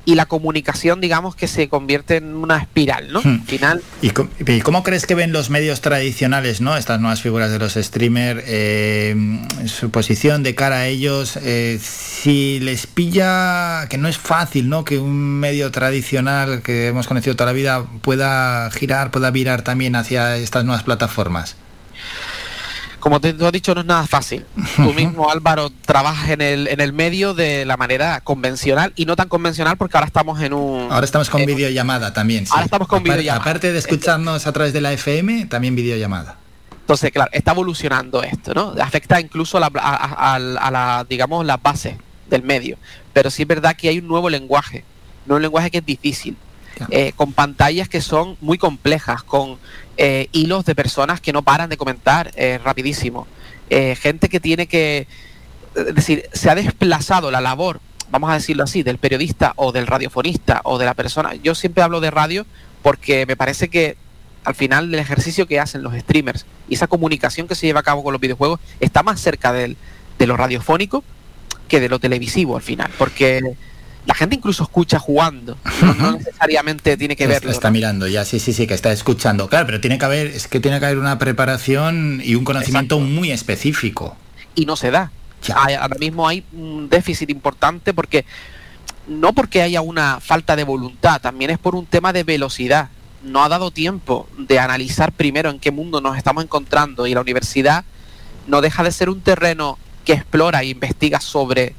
y 0.05 0.15
la 0.15 0.27
comunicación, 0.27 1.01
digamos, 1.01 1.35
que 1.35 1.47
se 1.47 1.69
convierte 1.69 2.17
en 2.17 2.35
una 2.35 2.59
espiral, 2.59 3.13
¿no? 3.13 3.21
Hmm. 3.23 3.41
Al 3.41 3.47
final, 3.47 3.83
¿Y 4.03 4.11
cómo, 4.11 4.31
y 4.47 4.61
cómo 4.61 4.83
crees 4.83 5.07
que 5.07 5.15
ven 5.15 5.33
los 5.33 5.51
medios 5.51 5.81
tradicionales, 5.81 6.61
¿no? 6.61 6.77
estas 6.77 7.01
nuevas 7.01 7.21
figuras 7.21 7.51
de 7.51 7.59
los 7.59 7.75
streamers, 7.75 8.43
eh, 8.47 9.15
su 9.67 9.91
posición 9.91 10.43
de 10.43 10.55
cara 10.55 10.77
a 10.77 10.87
ellos? 10.87 11.39
eh, 11.43 11.79
si 11.83 12.61
les 12.61 12.87
pilla, 12.87 13.87
que 13.89 13.99
no 13.99 14.09
es 14.09 14.19
fácil, 14.19 14.69
¿no? 14.69 14.85
que 14.85 14.99
un 14.99 15.41
medio 15.41 15.71
tradicional 15.71 16.63
que 16.63 16.89
hemos 16.89 17.07
conocido 17.07 17.37
toda 17.37 17.51
la 17.51 17.53
vida 17.53 17.85
pueda 18.03 18.71
girar, 18.71 19.11
pueda 19.11 19.31
virar 19.31 19.63
también 19.63 19.97
hacia 19.97 20.37
estas 20.37 20.65
nuevas 20.65 20.83
plataformas. 20.85 21.57
Como 23.01 23.21
te, 23.21 23.33
tú 23.33 23.47
has 23.47 23.53
dicho, 23.53 23.75
no 23.75 23.81
es 23.81 23.87
nada 23.87 24.07
fácil. 24.07 24.45
Tú 24.77 24.93
mismo, 24.95 25.31
Álvaro, 25.31 25.71
trabajas 25.71 26.31
en 26.31 26.41
el, 26.41 26.69
en 26.69 26.81
el 26.81 26.93
medio 26.93 27.35
de 27.35 27.65
la 27.65 27.77
manera 27.77 28.21
convencional 28.21 28.93
y 28.97 29.07
no 29.07 29.17
tan 29.17 29.29
convencional 29.29 29.77
porque 29.77 29.97
ahora 29.97 30.07
estamos 30.07 30.41
en 30.41 30.53
un... 30.53 30.93
Ahora 30.93 31.05
estamos 31.05 31.29
con 31.31 31.45
videollamada 31.45 32.13
también. 32.13 32.47
sí. 32.47 32.53
Ahora 32.53 32.65
estamos 32.67 32.87
con 32.89 33.01
Apar- 33.01 33.05
videollamada. 33.15 33.41
Aparte 33.43 33.73
de 33.73 33.79
escucharnos 33.79 34.47
a 34.47 34.53
través 34.53 34.73
de 34.73 34.81
la 34.81 34.93
FM, 34.93 35.47
también 35.47 35.75
videollamada. 35.75 36.37
Entonces, 36.81 37.11
claro, 37.13 37.31
está 37.33 37.53
evolucionando 37.53 38.23
esto, 38.23 38.53
¿no? 38.55 38.75
Afecta 38.83 39.21
incluso 39.21 39.57
a 39.57 39.61
la, 39.61 39.71
a, 39.77 40.35
a- 40.35 40.35
a 40.37 40.71
la, 40.71 41.07
digamos, 41.09 41.45
la 41.47 41.57
base 41.57 41.97
del 42.29 42.43
medio. 42.43 42.77
Pero 43.13 43.31
sí 43.31 43.43
es 43.43 43.49
verdad 43.49 43.77
que 43.77 43.89
hay 43.89 43.99
un 43.99 44.09
nuevo 44.09 44.29
lenguaje, 44.31 44.85
un 45.29 45.41
lenguaje 45.41 45.71
que 45.71 45.79
es 45.79 45.87
difícil, 45.87 46.37
eh, 46.91 47.13
con 47.15 47.33
pantallas 47.33 47.89
que 47.89 48.01
son 48.01 48.37
muy 48.41 48.57
complejas, 48.59 49.23
con 49.23 49.59
eh, 50.03 50.31
hilos 50.33 50.65
de 50.65 50.75
personas 50.75 51.21
que 51.21 51.31
no 51.31 51.43
paran 51.43 51.69
de 51.69 51.77
comentar 51.77 52.31
eh, 52.35 52.59
rapidísimo, 52.65 53.27
eh, 53.69 53.95
gente 53.97 54.31
que 54.31 54.41
tiene 54.41 54.67
que, 54.67 55.07
es 55.77 55.95
decir, 55.95 56.25
se 56.33 56.49
ha 56.49 56.55
desplazado 56.55 57.31
la 57.31 57.43
labor, 57.43 57.83
vamos 58.11 58.31
a 58.31 58.33
decirlo 58.33 58.65
así, 58.65 58.83
del 58.83 58.97
periodista 58.97 59.53
o 59.57 59.73
del 59.73 59.87
radiofonista 59.87 60.63
o 60.65 60.79
de 60.79 60.87
la 60.87 60.95
persona. 60.95 61.35
Yo 61.35 61.55
siempre 61.55 61.83
hablo 61.83 62.01
de 62.01 62.11
radio 62.11 62.47
porque 62.81 63.27
me 63.27 63.37
parece 63.37 63.69
que 63.69 63.99
al 64.45 64.55
final 64.55 64.91
del 64.91 65.01
ejercicio 65.01 65.47
que 65.47 65.61
hacen 65.61 65.83
los 65.83 65.93
streamers 65.93 66.47
y 66.67 66.77
esa 66.77 66.87
comunicación 66.87 67.47
que 67.47 67.55
se 67.55 67.67
lleva 67.67 67.81
a 67.81 67.83
cabo 67.83 68.03
con 68.03 68.15
los 68.15 68.23
videojuegos 68.23 68.59
está 68.81 69.03
más 69.03 69.21
cerca 69.21 69.53
de 69.53 69.77
lo 70.19 70.39
radiofónico 70.39 71.05
que 71.69 71.79
de 71.79 71.91
lo 71.91 71.99
televisivo 71.99 72.57
al 72.57 72.63
final, 72.63 72.91
porque 72.97 73.55
la 74.07 74.15
gente 74.15 74.37
incluso 74.37 74.63
escucha 74.63 74.99
jugando, 74.99 75.57
no, 75.83 75.95
no 75.95 76.13
necesariamente 76.13 76.97
tiene 76.97 77.17
que 77.17 77.27
verlo. 77.27 77.51
Está 77.51 77.71
mirando 77.71 78.07
ya, 78.07 78.25
sí, 78.25 78.39
sí, 78.41 78.53
sí, 78.53 78.67
que 78.67 78.75
está 78.75 78.93
escuchando. 78.93 79.49
Claro, 79.49 79.67
pero 79.67 79.81
tiene 79.81 79.99
que 79.99 80.05
haber, 80.05 80.27
es 80.29 80.49
que 80.49 80.61
tiene 80.61 80.79
que 80.81 80.87
haber 80.87 80.99
una 80.99 81.19
preparación 81.19 82.21
y 82.25 82.35
un 82.35 82.45
conocimiento 82.45 82.99
muy 82.99 83.31
específico. 83.31 84.17
y 84.55 84.67
no 84.67 84.77
se 84.77 84.91
da. 84.91 85.13
Ahora 85.55 85.97
mismo 85.99 86.29
hay 86.29 86.45
un 86.53 86.89
déficit 86.89 87.31
importante 87.31 87.95
porque 87.95 88.25
no 89.09 89.33
porque 89.33 89.63
haya 89.63 89.81
una 89.81 90.21
falta 90.21 90.55
de 90.57 90.65
voluntad, 90.65 91.21
también 91.21 91.51
es 91.51 91.59
por 91.59 91.75
un 91.75 91.87
tema 91.87 92.13
de 92.13 92.25
velocidad. 92.25 92.89
No 93.23 93.43
ha 93.43 93.49
dado 93.49 93.71
tiempo 93.71 94.29
de 94.39 94.59
analizar 94.59 95.13
primero 95.13 95.51
en 95.51 95.59
qué 95.59 95.71
mundo 95.71 96.01
nos 96.01 96.17
estamos 96.17 96.45
encontrando 96.45 97.07
y 97.07 97.15
la 97.15 97.21
universidad 97.21 97.85
no 98.47 98.61
deja 98.61 98.83
de 98.83 98.93
ser 98.93 99.11
un 99.11 99.21
terreno 99.21 99.79
que 100.05 100.13
explora 100.15 100.63
e 100.63 100.67
investiga 100.69 101.21
sobre 101.21 101.75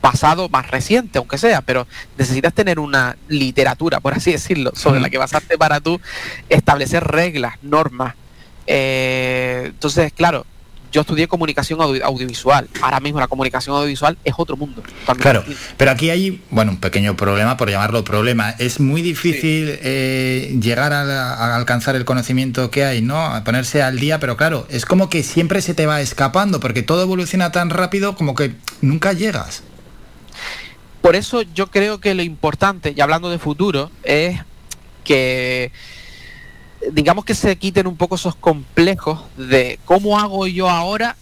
pasado 0.00 0.48
más 0.48 0.70
reciente, 0.70 1.18
aunque 1.18 1.36
sea, 1.38 1.60
pero 1.60 1.86
necesitas 2.16 2.54
tener 2.54 2.78
una 2.78 3.16
literatura, 3.28 4.00
por 4.00 4.14
así 4.14 4.32
decirlo, 4.32 4.72
sobre 4.74 5.00
la 5.00 5.10
que 5.10 5.18
basarte 5.18 5.58
para 5.58 5.80
tú 5.80 6.00
establecer 6.48 7.04
reglas, 7.04 7.54
normas. 7.62 8.14
Eh, 8.66 9.64
entonces, 9.66 10.12
claro, 10.12 10.46
yo 10.92 11.02
estudié 11.02 11.28
comunicación 11.28 11.80
audio- 11.80 12.04
audiovisual. 12.04 12.68
Ahora 12.82 12.98
mismo 12.98 13.20
la 13.20 13.28
comunicación 13.28 13.76
audiovisual 13.76 14.18
es 14.24 14.34
otro 14.36 14.56
mundo. 14.56 14.82
Claro, 15.20 15.44
pero 15.76 15.90
aquí 15.92 16.10
hay, 16.10 16.42
bueno, 16.50 16.72
un 16.72 16.78
pequeño 16.78 17.16
problema, 17.16 17.56
por 17.56 17.70
llamarlo 17.70 18.02
problema. 18.02 18.50
Es 18.58 18.80
muy 18.80 19.00
difícil 19.02 19.78
eh, 19.82 20.56
llegar 20.60 20.92
a, 20.92 21.04
la- 21.04 21.34
a 21.34 21.56
alcanzar 21.56 21.94
el 21.94 22.04
conocimiento 22.04 22.70
que 22.72 22.84
hay, 22.84 23.02
¿no? 23.02 23.18
A 23.24 23.44
ponerse 23.44 23.82
al 23.82 24.00
día, 24.00 24.18
pero 24.18 24.36
claro, 24.36 24.66
es 24.68 24.84
como 24.84 25.08
que 25.08 25.22
siempre 25.22 25.62
se 25.62 25.74
te 25.74 25.86
va 25.86 26.00
escapando, 26.00 26.58
porque 26.58 26.82
todo 26.82 27.02
evoluciona 27.02 27.52
tan 27.52 27.70
rápido 27.70 28.16
como 28.16 28.34
que 28.34 28.54
nunca 28.80 29.12
llegas. 29.12 29.62
Por 31.02 31.16
eso 31.16 31.42
yo 31.42 31.68
creo 31.70 31.98
que 31.98 32.14
lo 32.14 32.22
importante, 32.22 32.92
y 32.96 33.00
hablando 33.00 33.30
de 33.30 33.38
futuro, 33.38 33.90
es 34.02 34.38
que 35.04 35.72
digamos 36.92 37.24
que 37.24 37.34
se 37.34 37.56
quiten 37.56 37.86
un 37.86 37.96
poco 37.96 38.14
esos 38.14 38.34
complejos 38.36 39.20
de 39.36 39.78
cómo 39.84 40.18
hago 40.18 40.46
yo 40.46 40.68
ahora 40.70 41.16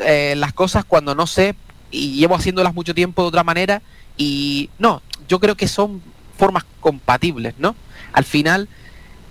eh, 0.00 0.34
las 0.36 0.52
cosas 0.52 0.84
cuando 0.84 1.14
no 1.14 1.26
sé 1.26 1.54
y 1.90 2.12
llevo 2.18 2.34
haciéndolas 2.36 2.74
mucho 2.74 2.94
tiempo 2.94 3.22
de 3.22 3.28
otra 3.28 3.42
manera 3.44 3.82
y 4.16 4.70
no, 4.78 5.02
yo 5.28 5.38
creo 5.40 5.56
que 5.56 5.68
son 5.68 6.02
formas 6.38 6.64
compatibles, 6.80 7.54
¿no? 7.58 7.74
Al 8.12 8.24
final, 8.24 8.68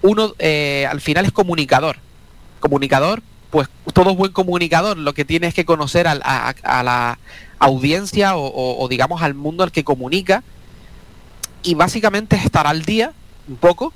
uno 0.01 0.33
eh, 0.39 0.87
al 0.89 1.01
final 1.01 1.25
es 1.25 1.31
comunicador. 1.31 1.97
Comunicador, 2.59 3.21
pues 3.49 3.67
todo 3.93 4.15
buen 4.15 4.31
comunicador 4.31 4.97
lo 4.97 5.13
que 5.13 5.25
tiene 5.25 5.47
es 5.47 5.53
que 5.53 5.65
conocer 5.65 6.07
a- 6.07 6.13
a 6.63 6.83
la 6.83 7.19
audiencia 7.59 8.35
o, 8.35 8.45
o- 8.45 8.84
o, 8.84 8.88
digamos 8.88 9.22
al 9.22 9.34
mundo 9.34 9.64
al 9.64 9.72
que 9.72 9.84
comunica 9.84 10.43
y 11.64 11.74
básicamente 11.75 12.35
es 12.35 12.45
estar 12.45 12.67
al 12.67 12.84
día 12.84 13.14
un 13.48 13.56
poco 13.58 13.93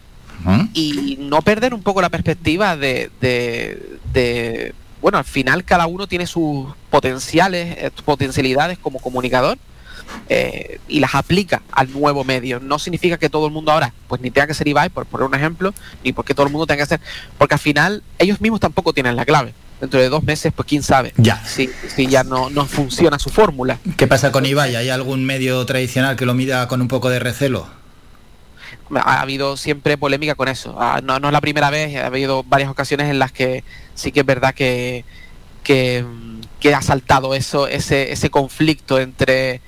y 0.73 1.17
no 1.19 1.41
perder 1.41 1.73
un 1.73 1.83
poco 1.83 2.01
la 2.01 2.09
perspectiva 2.09 2.77
de, 2.77 3.11
de- 3.19 3.97
de- 4.13 4.73
bueno, 5.01 5.17
al 5.17 5.25
final 5.25 5.63
cada 5.65 5.85
uno 5.87 6.07
tiene 6.07 6.25
sus 6.27 6.67
potenciales, 6.89 7.75
eh, 7.77 7.91
potencialidades 8.05 8.77
como 8.77 8.99
comunicador 8.99 9.57
eh, 10.29 10.79
y 10.87 10.99
las 11.01 11.13
aplica 11.15 11.61
al 11.71 11.91
nuevo 11.91 12.23
medio. 12.23 12.59
No 12.59 12.79
significa 12.79 13.17
que 13.17 13.29
todo 13.29 13.47
el 13.47 13.51
mundo 13.53 13.71
ahora, 13.71 13.93
pues 14.07 14.21
ni 14.21 14.31
tenga 14.31 14.47
que 14.47 14.53
ser 14.53 14.67
Ibai, 14.67 14.89
por 14.89 15.05
poner 15.05 15.27
un 15.27 15.35
ejemplo, 15.35 15.73
ni 16.03 16.13
porque 16.13 16.33
todo 16.33 16.45
el 16.47 16.51
mundo 16.51 16.65
tenga 16.67 16.83
que 16.83 16.89
ser, 16.89 17.01
porque 17.37 17.55
al 17.55 17.59
final 17.59 18.01
ellos 18.17 18.39
mismos 18.41 18.59
tampoco 18.61 18.93
tienen 18.93 19.15
la 19.15 19.25
clave. 19.25 19.53
Dentro 19.79 19.99
de 19.99 20.09
dos 20.09 20.23
meses, 20.23 20.51
pues 20.55 20.67
quién 20.67 20.83
sabe 20.83 21.13
Ya. 21.17 21.43
si, 21.45 21.69
si 21.95 22.07
ya 22.07 22.23
no, 22.23 22.49
no 22.49 22.65
funciona 22.65 23.17
su 23.17 23.29
fórmula. 23.29 23.79
¿Qué 23.95 24.07
pasa 24.07 24.31
con 24.31 24.45
Ibai? 24.45 24.75
¿Hay 24.75 24.89
algún 24.89 25.23
medio 25.25 25.65
tradicional 25.65 26.15
que 26.17 26.25
lo 26.25 26.33
mida 26.33 26.67
con 26.67 26.81
un 26.81 26.87
poco 26.87 27.09
de 27.09 27.19
recelo? 27.19 27.67
ha 28.95 29.21
habido 29.21 29.55
siempre 29.55 29.97
polémica 29.97 30.35
con 30.35 30.47
eso. 30.47 30.75
Ah, 30.79 30.99
No, 31.03 31.19
no 31.19 31.27
es 31.27 31.33
la 31.33 31.41
primera 31.41 31.69
vez, 31.69 31.95
ha 31.97 32.07
habido 32.07 32.43
varias 32.43 32.69
ocasiones 32.71 33.09
en 33.09 33.19
las 33.19 33.31
que 33.31 33.63
sí 33.95 34.11
que 34.11 34.21
es 34.21 34.25
verdad 34.25 34.53
que, 34.53 35.05
que, 35.63 36.03
que 36.59 36.73
ha 36.73 36.81
saltado 36.81 37.33
eso, 37.35 37.67
ese, 37.67 38.11
ese 38.11 38.29
conflicto 38.31 38.99
entre 38.99 39.61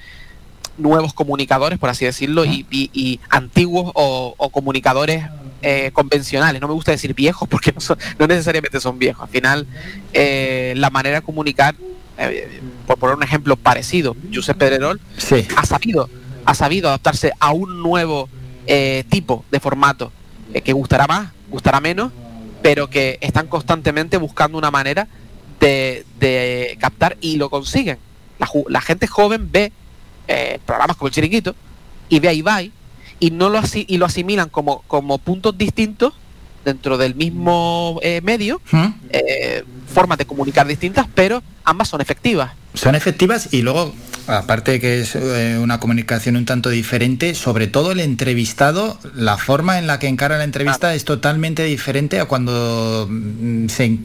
nuevos 0.78 1.14
comunicadores, 1.14 1.78
por 1.78 1.90
así 1.90 2.06
decirlo, 2.06 2.46
y, 2.46 2.66
y- 2.72 2.90
y 2.94 3.20
antiguos 3.30 3.92
o, 3.94 4.34
o 4.38 4.50
comunicadores 4.50 5.24
eh, 5.62 5.92
convencionales. 5.94 6.62
No 6.62 6.68
me 6.68 6.74
gusta 6.74 6.92
decir 6.92 7.14
viejos 7.14 7.48
porque 7.50 7.72
no, 7.72 7.82
son- 7.82 7.98
no 8.20 8.28
necesariamente 8.28 8.80
son 8.80 8.98
viejos. 9.00 9.24
Al 9.24 9.30
final, 9.30 9.68
eh, 10.14 10.74
la 10.78 10.90
manera 10.90 11.18
de 11.18 11.22
comunicar, 11.22 11.76
eh, 12.18 12.60
por 12.88 12.98
poner 12.98 13.16
un 13.16 13.24
ejemplo 13.24 13.56
parecido, 13.56 14.16
Josep 14.34 14.58
Pedrerol, 14.58 15.00
Sí. 15.18 15.48
ha 15.56 15.66
sabido, 15.66 16.10
ha 16.46 16.54
sabido 16.56 16.90
adaptarse 16.90 17.32
a 17.40 17.52
un 17.52 17.82
nuevo 17.82 18.30
tipo 19.10 19.44
de 19.52 19.60
formato 19.60 20.14
que 20.64 20.72
gustará 20.72 21.06
más, 21.06 21.32
gustará 21.50 21.82
menos, 21.82 22.12
pero 22.62 22.90
que 22.90 23.18
están 23.20 23.48
constantemente 23.48 24.16
buscando 24.18 24.58
una 24.58 24.72
manera 24.72 25.08
de, 25.60 26.06
de 26.20 26.78
captar 26.80 27.18
y 27.20 27.36
lo 27.38 27.50
consiguen. 27.50 27.98
La, 28.70 28.80
gente 28.82 29.08
joven 29.08 29.50
ve 29.52 29.74
programas 30.66 30.96
como 30.96 31.08
el 31.08 31.14
Chiringuito 31.14 31.54
y 32.08 32.20
ve 32.20 32.30
a 32.30 32.34
Ibai 32.34 32.72
y 33.22 33.32
no 33.32 33.48
lo 33.50 33.60
asi- 33.60 33.86
y 33.88 33.98
lo 33.98 34.06
asimilan 34.06 34.50
como, 34.50 34.82
como 34.88 35.18
puntos 35.20 35.58
distintos 35.58 36.14
dentro 36.66 36.98
del 36.98 37.16
mismo 37.16 38.00
eh, 38.04 38.20
medio, 38.22 38.62
eh, 39.12 39.64
formas 39.94 40.18
de 40.18 40.26
comunicar 40.26 40.68
distintas, 40.68 41.08
pero 41.16 41.42
ambas 41.64 41.88
son 41.88 42.02
efectivas. 42.02 42.52
Son 42.74 42.94
efectivas 42.96 43.50
y 43.52 43.64
luego, 43.64 43.94
aparte 44.28 44.80
que 44.80 45.02
es 45.02 45.16
eh, 45.16 45.58
una 45.62 45.80
comunicación 45.80 46.36
un 46.38 46.46
tanto 46.46 46.70
diferente, 46.70 47.34
sobre 47.36 47.68
todo 47.68 47.92
el 47.92 48.00
entrevistado, 48.00 48.98
la 49.16 49.38
forma 49.38 49.78
en 49.80 49.88
la 49.88 49.98
que 50.00 50.08
encara 50.08 50.38
la 50.38 50.44
entrevista 50.46 50.94
es 50.96 51.04
totalmente 51.04 51.64
diferente 51.64 52.20
a 52.20 52.26
cuando 52.26 53.08
mm, 53.10 53.68
se 53.68 53.98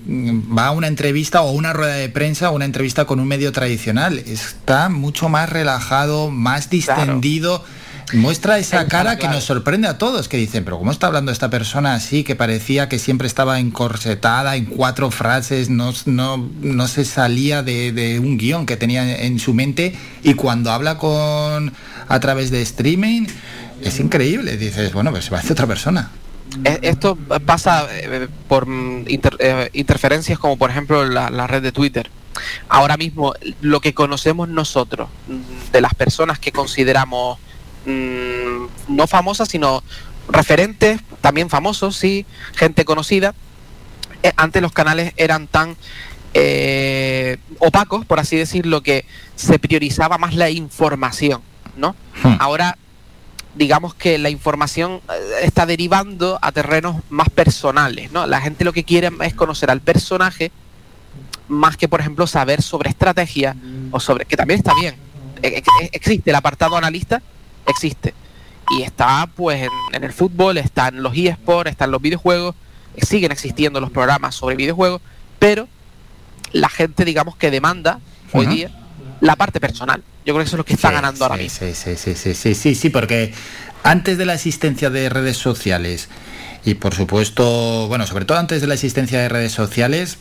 va 0.58 0.66
a 0.68 0.70
una 0.72 0.88
entrevista 0.88 1.42
o 1.42 1.50
una 1.52 1.72
rueda 1.74 1.94
de 1.94 2.08
prensa 2.08 2.50
o 2.50 2.54
una 2.56 2.64
entrevista 2.64 3.04
con 3.04 3.20
un 3.20 3.28
medio 3.28 3.52
tradicional. 3.52 4.18
Está 4.18 4.88
mucho 4.88 5.28
más 5.28 5.48
relajado, 5.50 6.30
más 6.30 6.70
distendido. 6.70 7.64
Muestra 8.12 8.58
esa 8.58 8.86
cara 8.86 9.16
que 9.16 9.26
nos 9.28 9.44
sorprende 9.44 9.88
a 9.88 9.98
todos, 9.98 10.28
que 10.28 10.36
dicen, 10.36 10.64
pero 10.64 10.78
¿cómo 10.78 10.92
está 10.92 11.08
hablando 11.08 11.32
esta 11.32 11.50
persona 11.50 11.94
así, 11.94 12.22
que 12.22 12.36
parecía 12.36 12.88
que 12.88 12.98
siempre 13.00 13.26
estaba 13.26 13.58
encorsetada 13.58 14.54
en 14.56 14.66
cuatro 14.66 15.10
frases, 15.10 15.70
no, 15.70 15.92
no, 16.04 16.48
no 16.60 16.86
se 16.88 17.04
salía 17.04 17.62
de, 17.64 17.90
de 17.92 18.20
un 18.20 18.38
guion 18.38 18.64
que 18.64 18.76
tenía 18.76 19.16
en 19.24 19.40
su 19.40 19.54
mente 19.54 19.96
y 20.22 20.34
cuando 20.34 20.70
habla 20.70 20.98
con 20.98 21.72
a 22.08 22.20
través 22.20 22.50
de 22.52 22.62
streaming 22.62 23.26
es 23.82 23.98
increíble, 23.98 24.56
dices, 24.56 24.92
bueno, 24.92 25.10
pues 25.10 25.28
parece 25.28 25.52
otra 25.52 25.66
persona. 25.66 26.10
E- 26.64 26.78
Esto 26.82 27.16
pasa 27.44 27.88
eh, 27.90 28.28
por 28.48 28.66
mm, 28.66 29.04
inter- 29.08 29.36
eh, 29.40 29.68
interferencias 29.72 30.38
como 30.38 30.56
por 30.56 30.70
ejemplo 30.70 31.04
la, 31.04 31.28
la 31.28 31.48
red 31.48 31.60
de 31.60 31.72
Twitter. 31.72 32.08
Ahora 32.68 32.96
mismo 32.96 33.34
lo 33.62 33.80
que 33.80 33.94
conocemos 33.94 34.48
nosotros 34.48 35.08
mm, 35.26 35.72
de 35.72 35.80
las 35.80 35.94
personas 35.94 36.38
que 36.38 36.52
consideramos 36.52 37.38
mm, 37.86 38.94
no 38.96 39.06
famosas 39.06 39.48
sino 39.48 39.82
referentes, 40.28 41.00
también 41.20 41.48
famosos, 41.48 41.96
sí, 41.96 42.26
gente 42.54 42.84
conocida, 42.84 43.34
eh, 44.22 44.32
antes 44.36 44.60
los 44.60 44.72
canales 44.72 45.12
eran 45.16 45.46
tan 45.46 45.76
eh, 46.34 47.38
opacos, 47.60 48.04
por 48.04 48.20
así 48.20 48.36
decirlo, 48.36 48.82
que 48.82 49.06
se 49.36 49.58
priorizaba 49.58 50.18
más 50.18 50.34
la 50.34 50.50
información, 50.50 51.42
¿no? 51.76 51.94
Ahora 52.38 52.76
digamos 53.54 53.94
que 53.94 54.18
la 54.18 54.28
información 54.28 55.00
eh, 55.08 55.40
está 55.42 55.64
derivando 55.64 56.38
a 56.42 56.52
terrenos 56.52 56.96
más 57.08 57.30
personales, 57.30 58.12
¿no? 58.12 58.26
La 58.26 58.40
gente 58.40 58.64
lo 58.64 58.72
que 58.72 58.84
quiere 58.84 59.10
es 59.22 59.34
conocer 59.34 59.70
al 59.70 59.80
personaje 59.80 60.52
más 61.48 61.76
que, 61.76 61.88
por 61.88 62.00
ejemplo, 62.00 62.26
saber 62.26 62.60
sobre 62.60 62.90
estrategia 62.90 63.56
o 63.92 64.00
sobre 64.00 64.24
que 64.24 64.36
también 64.36 64.58
está 64.58 64.74
bien. 64.74 64.96
E- 65.42 65.62
e- 65.80 65.90
existe 65.92 66.30
el 66.30 66.36
apartado 66.36 66.76
analista, 66.76 67.22
existe. 67.66 68.14
Y 68.70 68.82
está 68.82 69.28
pues 69.34 69.62
en, 69.62 69.70
en 69.92 70.04
el 70.04 70.12
fútbol, 70.12 70.58
está 70.58 70.88
en 70.88 71.02
los 71.02 71.16
eSports, 71.16 71.70
está 71.70 71.84
en 71.84 71.92
los 71.92 72.02
videojuegos, 72.02 72.54
siguen 73.00 73.32
existiendo 73.32 73.80
los 73.80 73.90
programas 73.90 74.34
sobre 74.34 74.56
videojuegos, 74.56 75.00
pero 75.38 75.68
la 76.52 76.68
gente 76.68 77.04
digamos 77.04 77.36
que 77.36 77.50
demanda 77.50 78.00
hoy 78.32 78.46
día 78.46 78.70
la 79.20 79.36
parte 79.36 79.60
personal. 79.60 80.02
Yo 80.24 80.34
creo 80.34 80.38
que 80.38 80.48
eso 80.48 80.56
es 80.56 80.58
lo 80.58 80.64
que 80.64 80.74
está 80.74 80.90
ganando 80.90 81.24
ahora 81.24 81.36
mismo. 81.36 81.66
Sí, 81.66 81.74
sí, 81.74 81.96
sí, 81.96 82.14
sí, 82.14 82.34
sí, 82.34 82.54
sí, 82.54 82.74
sí, 82.74 82.90
porque 82.90 83.32
antes 83.82 84.18
de 84.18 84.26
la 84.26 84.34
existencia 84.34 84.90
de 84.90 85.08
redes 85.08 85.36
sociales 85.36 86.08
y 86.64 86.74
por 86.74 86.94
supuesto, 86.94 87.86
bueno, 87.86 88.06
sobre 88.06 88.24
todo 88.24 88.38
antes 88.38 88.60
de 88.60 88.66
la 88.66 88.74
existencia 88.74 89.20
de 89.20 89.28
redes 89.28 89.52
sociales, 89.52 90.18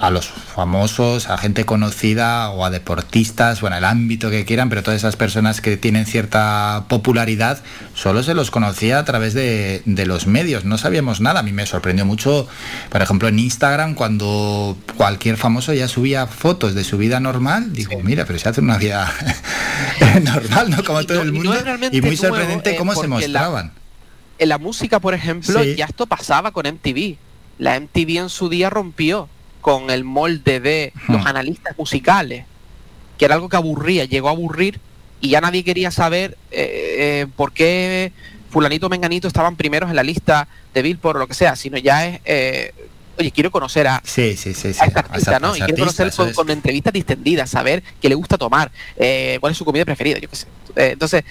a 0.00 0.10
los 0.10 0.26
famosos, 0.28 1.28
a 1.28 1.36
gente 1.38 1.64
conocida 1.64 2.50
o 2.50 2.64
a 2.64 2.70
deportistas, 2.70 3.60
bueno, 3.60 3.76
el 3.76 3.84
ámbito 3.84 4.30
que 4.30 4.44
quieran, 4.44 4.68
pero 4.68 4.82
todas 4.82 4.98
esas 4.98 5.16
personas 5.16 5.60
que 5.60 5.76
tienen 5.76 6.06
cierta 6.06 6.84
popularidad, 6.88 7.60
solo 7.94 8.22
se 8.22 8.34
los 8.34 8.50
conocía 8.50 8.98
a 8.98 9.04
través 9.04 9.34
de, 9.34 9.82
de 9.84 10.06
los 10.06 10.26
medios, 10.26 10.64
no 10.64 10.78
sabíamos 10.78 11.20
nada. 11.20 11.40
A 11.40 11.42
mí 11.42 11.52
me 11.52 11.66
sorprendió 11.66 12.04
mucho, 12.06 12.46
por 12.90 13.02
ejemplo, 13.02 13.28
en 13.28 13.38
Instagram, 13.38 13.94
cuando 13.94 14.76
cualquier 14.96 15.36
famoso 15.36 15.72
ya 15.74 15.88
subía 15.88 16.26
fotos 16.26 16.74
de 16.74 16.84
su 16.84 16.98
vida 16.98 17.18
normal, 17.20 17.72
digo, 17.72 17.98
mira, 18.02 18.24
pero 18.24 18.38
se 18.38 18.48
hace 18.48 18.60
una 18.60 18.78
vida 18.78 19.12
normal, 20.22 20.70
¿no? 20.70 20.84
Como 20.84 21.02
todo 21.04 21.22
el 21.22 21.28
y 21.34 21.38
no 21.38 21.44
mundo. 21.52 21.58
Y 21.92 22.00
muy 22.00 22.10
nuevo, 22.10 22.16
sorprendente 22.16 22.70
eh, 22.72 22.76
cómo 22.76 22.94
se 22.94 23.02
la- 23.02 23.08
mostraban. 23.08 23.72
En 24.38 24.48
la 24.50 24.58
música, 24.58 25.00
por 25.00 25.14
ejemplo, 25.14 25.62
Sí. 25.64 25.74
ya 25.76 25.86
esto 25.86 26.06
pasaba 26.06 26.52
con 26.52 26.64
MTV. 26.66 27.16
La 27.58 27.74
MTV 27.80 28.18
en 28.18 28.28
su 28.28 28.48
día 28.48 28.70
rompió 28.70 29.28
con 29.60 29.90
el 29.90 30.04
molde 30.04 30.60
de 30.60 30.92
los 31.08 31.24
analistas 31.26 31.76
musicales, 31.78 32.44
que 33.16 33.24
era 33.24 33.34
algo 33.34 33.48
que 33.48 33.56
aburría, 33.56 34.04
llegó 34.04 34.28
a 34.28 34.32
aburrir 34.32 34.80
y 35.20 35.30
ya 35.30 35.40
nadie 35.40 35.64
quería 35.64 35.90
saber 35.90 36.36
eh, 36.50 37.22
eh, 37.22 37.26
por 37.36 37.52
qué 37.52 38.12
fulanito 38.50 38.88
menganito 38.88 39.28
estaban 39.28 39.56
primeros 39.56 39.90
en 39.90 39.96
la 39.96 40.02
lista 40.02 40.48
de 40.72 40.82
Billboard 40.82 41.16
o 41.16 41.20
lo 41.20 41.26
que 41.26 41.34
sea, 41.34 41.56
sino 41.56 41.76
ya 41.78 42.06
es, 42.06 42.20
eh, 42.24 42.72
oye, 43.18 43.30
quiero 43.30 43.50
conocer 43.50 43.86
a, 43.88 44.00
Sí, 44.04 44.36
sí, 44.36 44.54
sí. 44.54 44.72
sí. 44.72 44.80
a 44.80 44.86
este 44.86 44.98
artista, 44.98 45.38
¿no? 45.40 45.54
Y 45.56 45.60
quiero 45.60 45.78
conocer 45.78 46.12
con, 46.14 46.32
con 46.32 46.50
entrevistas 46.50 46.92
distendidas, 46.92 47.50
saber 47.50 47.82
qué 48.00 48.08
le 48.08 48.14
gusta 48.14 48.38
tomar, 48.38 48.70
eh, 48.96 49.38
cuál 49.40 49.52
es 49.52 49.58
su 49.58 49.64
comida 49.64 49.84
preferida, 49.84 50.18
yo 50.18 50.28
qué 50.28 50.36
sé. 50.36 50.46
Eh, 50.76 50.90
entonces, 50.92 51.24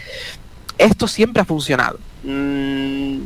esto 0.77 1.07
siempre 1.07 1.41
ha 1.41 1.45
funcionado. 1.45 1.99
Mm, 2.23 3.19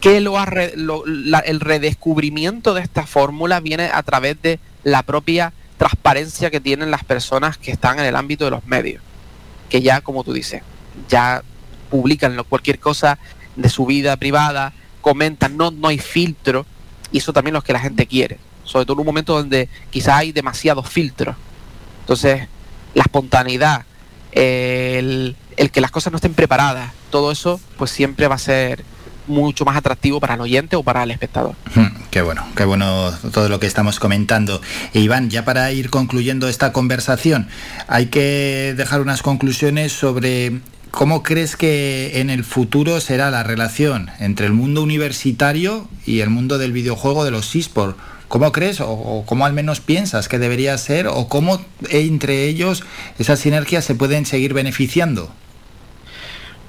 que 0.00 0.20
lo 0.20 0.36
lo- 0.76 1.04
la- 1.06 1.40
el 1.40 1.60
redescubrimiento 1.60 2.74
de 2.74 2.82
esta 2.82 3.06
fórmula 3.06 3.60
viene 3.60 3.90
a 3.92 4.02
través 4.02 4.40
de 4.40 4.58
la 4.84 5.02
propia 5.02 5.52
transparencia 5.78 6.50
que 6.50 6.60
tienen 6.60 6.90
las 6.90 7.04
personas 7.04 7.58
que 7.58 7.70
están 7.70 7.98
en 7.98 8.06
el 8.06 8.16
ámbito 8.16 8.44
de 8.44 8.50
los 8.52 8.64
medios, 8.66 9.02
que 9.68 9.82
ya, 9.82 10.00
como 10.00 10.24
tú 10.24 10.32
dices, 10.32 10.62
ya 11.08 11.42
publican 11.90 12.40
cualquier 12.48 12.78
cosa 12.78 13.18
de 13.56 13.68
su 13.68 13.84
vida 13.84 14.16
privada, 14.16 14.72
comentan, 15.00 15.56
no, 15.56 15.70
no 15.70 15.88
hay 15.88 15.98
filtro, 15.98 16.66
y 17.12 17.18
eso 17.18 17.32
también 17.32 17.54
lo 17.54 17.62
que 17.62 17.72
la 17.72 17.80
gente 17.80 18.06
quiere, 18.06 18.38
sobre 18.64 18.86
todo 18.86 18.94
en 18.94 19.00
un 19.00 19.06
momento 19.06 19.34
donde 19.34 19.68
quizás 19.90 20.16
hay 20.16 20.32
demasiados 20.32 20.88
filtros. 20.88 21.36
Entonces, 22.00 22.48
la 22.94 23.02
espontaneidad, 23.02 23.84
el, 24.32 25.36
el 25.56 25.70
que 25.70 25.80
las 25.80 25.90
cosas 25.90 26.12
no 26.12 26.16
estén 26.16 26.34
preparadas, 26.34 26.92
todo 27.10 27.32
eso, 27.32 27.60
pues 27.76 27.90
siempre 27.90 28.28
va 28.28 28.34
a 28.34 28.38
ser 28.38 28.84
mucho 29.26 29.64
más 29.64 29.76
atractivo 29.76 30.20
para 30.20 30.34
el 30.34 30.40
oyente 30.40 30.76
o 30.76 30.82
para 30.82 31.02
el 31.02 31.10
espectador. 31.10 31.54
Qué 32.10 32.22
bueno, 32.22 32.46
qué 32.56 32.64
bueno 32.64 33.12
todo 33.32 33.48
lo 33.48 33.60
que 33.60 33.66
estamos 33.66 33.98
comentando. 33.98 34.60
E 34.94 35.00
Iván, 35.00 35.30
ya 35.30 35.44
para 35.44 35.70
ir 35.72 35.90
concluyendo 35.90 36.48
esta 36.48 36.72
conversación, 36.72 37.48
hay 37.88 38.06
que 38.06 38.74
dejar 38.76 39.00
unas 39.00 39.22
conclusiones 39.22 39.92
sobre 39.92 40.60
cómo 40.90 41.22
crees 41.22 41.56
que 41.56 42.20
en 42.20 42.30
el 42.30 42.44
futuro 42.44 43.00
será 43.00 43.30
la 43.30 43.42
relación 43.42 44.10
entre 44.18 44.46
el 44.46 44.52
mundo 44.52 44.82
universitario 44.82 45.88
y 46.06 46.20
el 46.20 46.30
mundo 46.30 46.58
del 46.58 46.72
videojuego 46.72 47.24
de 47.24 47.30
los 47.30 47.54
eSports. 47.54 47.98
¿Cómo 48.28 48.50
crees 48.50 48.80
o, 48.80 48.90
o 48.90 49.24
cómo 49.24 49.46
al 49.46 49.52
menos 49.52 49.80
piensas 49.80 50.28
que 50.28 50.40
debería 50.40 50.76
ser 50.78 51.06
o 51.06 51.28
cómo 51.28 51.64
entre 51.90 52.46
ellos 52.46 52.82
esas 53.20 53.38
sinergias 53.38 53.84
se 53.84 53.94
pueden 53.94 54.26
seguir 54.26 54.52
beneficiando? 54.52 55.30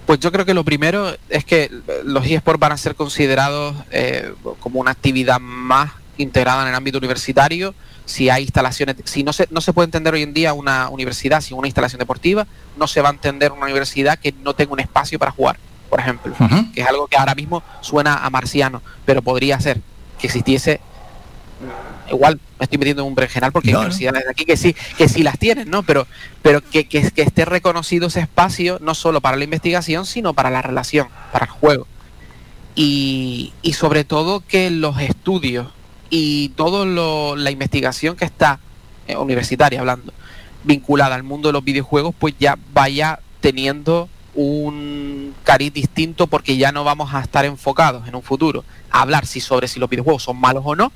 Pues 0.08 0.22
yo 0.22 0.32
creo 0.32 0.46
que 0.46 0.54
lo 0.54 0.64
primero 0.64 1.14
es 1.28 1.44
que 1.44 1.70
los 2.06 2.26
eSports 2.26 2.62
van 2.62 2.72
a 2.72 2.78
ser 2.78 2.96
considerados 2.96 3.76
eh, 3.92 4.34
como 4.62 4.80
una 4.80 4.92
actividad 4.92 5.42
más 5.42 5.92
integrada 6.18 6.62
en 6.62 6.70
el 6.70 6.76
ámbito 6.76 6.98
universitario. 6.98 7.76
Si 8.06 8.30
hay 8.30 8.44
instalaciones, 8.44 8.96
si 9.04 9.26
no 9.26 9.34
se, 9.34 9.50
no 9.52 9.60
se 9.60 9.74
puede 9.74 9.88
entender 9.88 10.14
hoy 10.14 10.24
en 10.24 10.34
día 10.34 10.54
una 10.54 10.88
universidad 10.88 11.42
sin 11.42 11.58
una 11.58 11.68
instalación 11.68 12.00
deportiva, 12.00 12.48
no 12.78 12.88
se 12.88 13.02
va 13.02 13.10
a 13.10 13.12
entender 13.12 13.52
una 13.52 13.66
universidad 13.66 14.18
que 14.18 14.32
no 14.32 14.54
tenga 14.54 14.72
un 14.72 14.80
espacio 14.80 15.20
para 15.20 15.32
jugar, 15.32 15.60
por 15.90 16.00
ejemplo. 16.00 16.34
Que 16.74 16.82
es 16.84 16.88
algo 16.88 17.08
que 17.08 17.18
ahora 17.18 17.36
mismo 17.36 17.62
suena 17.82 18.16
a 18.16 18.30
marciano, 18.30 18.82
pero 19.06 19.22
podría 19.22 19.60
ser 19.60 19.82
que 20.20 20.28
existiese 20.28 20.80
igual 22.10 22.40
me 22.60 22.64
estoy 22.64 22.78
metiendo 22.78 23.02
en 23.04 23.08
un 23.10 23.16
berenjenal 23.16 23.52
porque 23.52 23.72
No, 23.72 23.80
hay 23.80 23.86
no. 23.86 23.88
universidades 23.88 24.24
de 24.26 24.32
aquí 24.32 24.46
que 24.46 24.58
sí, 24.58 24.76
que 24.98 25.08
sí 25.10 25.24
las 25.24 25.38
tienen, 25.40 25.70
¿no? 25.70 25.84
Pero, 25.84 26.08
pero 26.42 26.62
que, 26.62 26.86
que, 26.88 27.12
que 27.12 27.22
esté 27.22 27.46
reconocido 27.46 28.08
ese 28.08 28.22
espacio 28.22 28.78
no 28.82 28.96
solo 28.96 29.22
para 29.22 29.38
la 29.38 29.44
investigación, 29.44 30.06
sino 30.06 30.34
para 30.34 30.50
la 30.50 30.62
relación, 30.62 31.08
para 31.32 31.46
el 31.46 31.52
juego. 31.52 31.88
Y, 32.76 33.54
y 33.62 33.74
sobre 33.74 34.04
todo 34.04 34.42
que 34.42 34.70
los 34.70 35.00
estudios 35.00 35.68
y 36.10 36.50
toda 36.50 36.86
la 37.36 37.52
investigación 37.52 38.16
que 38.16 38.26
está 38.26 38.60
eh, 39.08 39.18
universitaria 39.18 39.80
hablando, 39.80 40.14
vinculada 40.64 41.16
al 41.16 41.24
mundo 41.24 41.50
de 41.50 41.54
los 41.54 41.64
videojuegos, 41.64 42.14
pues 42.18 42.36
ya 42.40 42.58
vaya 42.74 43.20
teniendo 43.42 44.10
un 44.36 45.34
cariz 45.44 45.74
distinto 45.74 46.28
porque 46.28 46.58
ya 46.58 46.72
no 46.72 46.84
vamos 46.84 47.14
a 47.14 47.22
estar 47.22 47.44
enfocados 47.46 48.08
en 48.08 48.14
un 48.16 48.22
futuro 48.22 48.64
a 48.92 49.02
hablar 49.02 49.26
si 49.26 49.40
sobre 49.42 49.68
si 49.68 49.80
los 49.80 49.90
videojuegos 49.90 50.22
son 50.24 50.40
malos 50.40 50.62
o 50.66 50.76
no, 50.76 50.92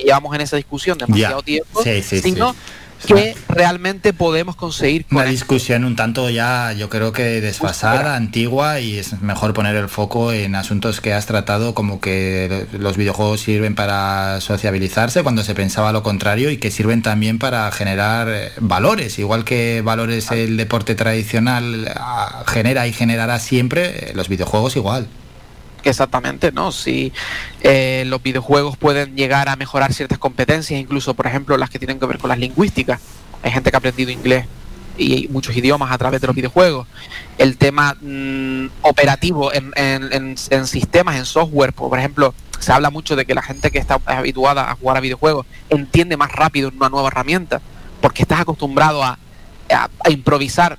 porque 0.00 0.06
llevamos 0.06 0.34
en 0.34 0.40
esa 0.40 0.56
discusión 0.56 0.98
demasiado 0.98 1.42
tiempo, 1.42 1.82
Sí, 1.82 2.02
sí, 2.02 2.20
sino 2.20 2.54
sí. 2.98 3.14
que 3.14 3.34
realmente 3.48 4.12
podemos 4.12 4.56
conseguir 4.56 5.06
Una 5.10 5.24
discusión 5.24 5.84
un 5.84 5.96
tanto 5.96 6.28
ya, 6.30 6.72
yo 6.72 6.88
creo 6.88 7.12
que 7.12 7.40
desfasada, 7.40 8.16
antigua, 8.16 8.80
y 8.80 8.98
es 8.98 9.20
mejor 9.22 9.54
poner 9.54 9.76
el 9.76 9.88
foco 9.88 10.32
en 10.32 10.54
asuntos 10.54 11.00
que 11.00 11.12
has 11.12 11.26
tratado, 11.26 11.74
como 11.74 12.00
que 12.00 12.66
los 12.72 12.96
videojuegos 12.96 13.40
sirven 13.40 13.74
para 13.74 14.40
sociabilizarse 14.40 15.22
cuando 15.22 15.42
se 15.42 15.54
pensaba 15.54 15.92
lo 15.92 16.02
contrario 16.02 16.50
y 16.50 16.58
que 16.58 16.70
sirven 16.70 17.02
también 17.02 17.38
para 17.38 17.70
generar 17.72 18.28
eh, 18.28 18.52
valores, 18.60 19.18
igual 19.18 19.44
que 19.44 19.82
valores 19.82 20.30
el 20.30 20.56
deporte 20.56 20.94
tradicional 20.94 21.92
ah, 21.96 22.44
genera 22.46 22.86
y 22.86 22.92
generará 22.92 23.38
siempre, 23.38 24.10
eh, 24.10 24.12
los 24.14 24.28
videojuegos 24.28 24.76
igual. 24.76 25.08
Exactamente, 25.84 26.52
¿no? 26.52 26.72
Si 26.72 27.12
eh, 27.62 28.04
los 28.06 28.22
videojuegos 28.22 28.76
pueden 28.76 29.16
llegar 29.16 29.48
a 29.48 29.56
mejorar 29.56 29.92
ciertas 29.92 30.18
competencias, 30.18 30.78
incluso, 30.80 31.14
por 31.14 31.26
ejemplo, 31.26 31.56
las 31.56 31.70
que 31.70 31.78
tienen 31.78 31.98
que 31.98 32.06
ver 32.06 32.18
con 32.18 32.28
las 32.28 32.38
lingüísticas. 32.38 33.00
Hay 33.42 33.50
gente 33.50 33.70
que 33.70 33.76
ha 33.76 33.78
aprendido 33.78 34.10
inglés 34.10 34.46
y 34.98 35.28
muchos 35.28 35.56
idiomas 35.56 35.90
a 35.90 35.98
través 35.98 36.20
de 36.20 36.26
los 36.26 36.36
videojuegos. 36.36 36.86
El 37.38 37.56
tema 37.56 37.96
mm, 38.00 38.66
operativo 38.82 39.50
en, 39.54 40.36
sistemas, 40.66 41.16
en 41.16 41.24
software, 41.24 41.72
por 41.72 41.98
ejemplo, 41.98 42.34
se 42.58 42.72
habla 42.72 42.90
mucho 42.90 43.16
de 43.16 43.24
que 43.24 43.34
la 43.34 43.42
gente 43.42 43.70
que 43.70 43.78
está 43.78 43.98
habituada 44.04 44.70
a 44.70 44.74
jugar 44.74 44.98
a 44.98 45.00
videojuegos 45.00 45.46
entiende 45.70 46.18
más 46.18 46.30
rápido 46.32 46.70
una 46.76 46.90
nueva 46.90 47.08
herramienta, 47.08 47.62
porque 48.02 48.22
estás 48.22 48.40
acostumbrado 48.40 49.02
a 49.02 49.18
improvisar 50.10 50.78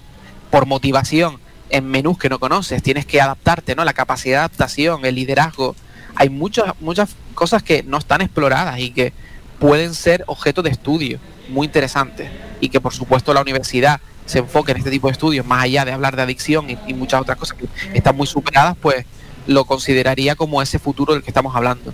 por 0.52 0.68
motivación 0.68 1.41
en 1.72 1.88
menús 1.88 2.18
que 2.18 2.30
no 2.30 2.40
conoces, 2.40 2.84
tienes 2.84 3.06
que 3.06 3.22
adaptarte, 3.22 3.76
¿no? 3.76 3.84
La 3.84 3.94
capacidad 3.94 4.34
de 4.34 4.40
adaptación, 4.40 5.06
el 5.06 5.16
liderazgo. 5.16 5.76
Hay 6.16 6.30
muchas, 6.30 6.74
muchas 6.80 7.16
cosas 7.34 7.64
que 7.64 7.84
no 7.84 7.98
están 7.98 8.22
exploradas 8.22 8.80
y 8.80 8.92
que 8.92 9.14
pueden 9.60 9.94
ser 9.94 10.24
objeto 10.28 10.62
de 10.62 10.70
estudio 10.70 11.20
muy 11.50 11.66
interesantes. 11.66 12.30
Y 12.60 12.70
que 12.70 12.80
por 12.80 12.94
supuesto 12.94 13.34
la 13.34 13.42
universidad 13.42 14.02
se 14.26 14.40
enfoque 14.40 14.72
en 14.72 14.78
este 14.78 14.92
tipo 14.92 15.08
de 15.08 15.14
estudios, 15.14 15.46
más 15.46 15.64
allá 15.64 15.86
de 15.86 15.92
hablar 15.92 16.16
de 16.16 16.22
adicción 16.22 16.70
y, 16.70 16.78
y 16.88 16.94
muchas 16.94 17.22
otras 17.22 17.38
cosas 17.38 17.58
que 17.58 17.68
están 17.94 18.16
muy 18.16 18.28
superadas, 18.28 18.76
pues 18.80 19.06
lo 19.48 19.66
consideraría 19.66 20.36
como 20.36 20.62
ese 20.62 20.80
futuro 20.80 21.14
del 21.14 21.24
que 21.24 21.30
estamos 21.30 21.56
hablando. 21.56 21.94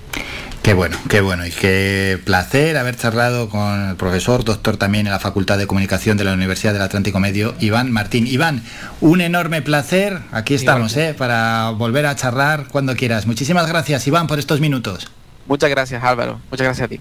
Qué 0.61 0.74
bueno, 0.74 0.98
qué 1.08 1.22
bueno 1.22 1.45
y 1.45 1.51
qué 1.51 2.19
placer 2.26 2.76
haber 2.76 2.98
charlado 2.98 3.50
con 3.50 3.90
el 3.92 3.95
profesor, 3.95 4.43
doctor 4.43 4.76
también 4.76 5.08
en 5.08 5.14
la 5.14 5.19
Facultad 5.19 5.58
de 5.58 5.66
Comunicación 5.66 6.17
de 6.17 6.26
la 6.26 6.34
Universidad 6.34 6.74
del 6.74 6.82
Atlántico 6.82 7.19
Medio, 7.19 7.56
Iván 7.61 7.92
Martín. 7.92 8.27
Iván, 8.27 8.64
un 9.00 9.22
enorme 9.22 9.61
placer. 9.61 10.19
Aquí 10.32 10.56
estamos, 10.56 10.98
¿eh? 10.98 11.16
Para 11.17 11.69
volver 11.69 12.06
a 12.06 12.16
charlar 12.16 12.67
cuando 12.69 12.95
quieras. 12.95 13.27
Muchísimas 13.27 13.67
gracias, 13.67 14.06
Iván, 14.08 14.27
por 14.27 14.40
estos 14.40 14.59
minutos. 14.59 15.09
Muchas 15.48 15.69
gracias 15.69 16.03
Álvaro, 16.03 16.42
muchas 16.51 16.66
gracias 16.66 16.85
a 16.85 16.90
ti. 16.90 17.00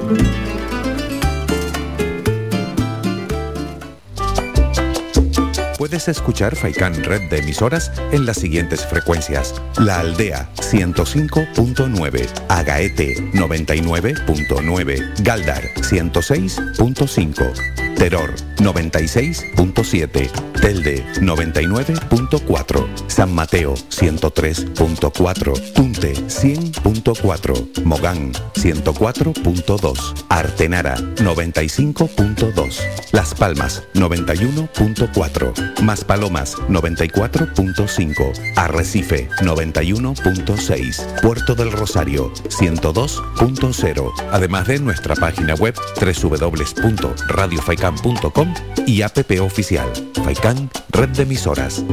Puedes 5.85 6.07
escuchar 6.07 6.55
Faikan 6.55 7.03
Red 7.03 7.29
de 7.29 7.37
emisoras 7.37 7.91
en 8.11 8.25
las 8.25 8.37
siguientes 8.37 8.83
frecuencias. 8.87 9.53
La 9.77 9.99
Aldea 9.99 10.49
105.9, 10.55 12.27
Agaete 12.49 13.17
99.9, 13.33 15.21
Galdar 15.21 15.61
106.5, 15.75 17.84
Terror 17.95 18.35
96.7, 18.57 20.29
Telde 20.61 21.03
99.4, 21.21 22.87
San 23.07 23.33
Mateo 23.33 23.73
103.4, 23.73 25.73
Tunte 25.73 26.13
100.4, 26.13 27.83
Mogán 27.83 28.33
104.2, 28.33 30.25
Artenara 30.29 30.97
95.2, 30.97 32.79
Las 33.11 33.33
Palmas 33.33 33.83
91.4, 33.93 35.81
Maspalomas 35.81 36.57
94.5, 36.57 38.53
Arrecife 38.55 39.29
91.6, 39.41 41.21
Puerto 41.21 41.55
del 41.55 41.71
Rosario 41.71 42.31
102.0, 42.33 44.13
además 44.31 44.67
de 44.67 44.79
nuestra 44.79 45.15
página 45.15 45.55
web 45.55 45.75
www.radiofaikan.com 47.85 48.53
y 48.87 49.01
app 49.01 49.17
oficial 49.41 49.91
Faikan 50.23 50.69
Red 50.91 51.09
de 51.09 51.23
Emisoras. 51.23 51.83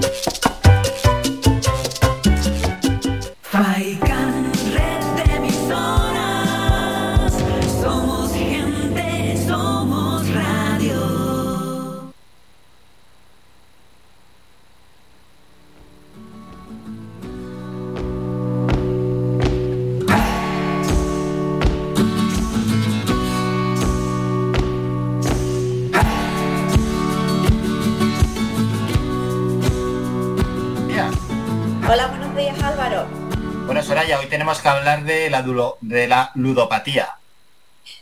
Hablar 34.92 35.04
de 35.06 35.30
la, 35.30 35.42
dulo- 35.42 35.78
de 35.80 36.08
la 36.08 36.30
ludopatía. 36.34 37.08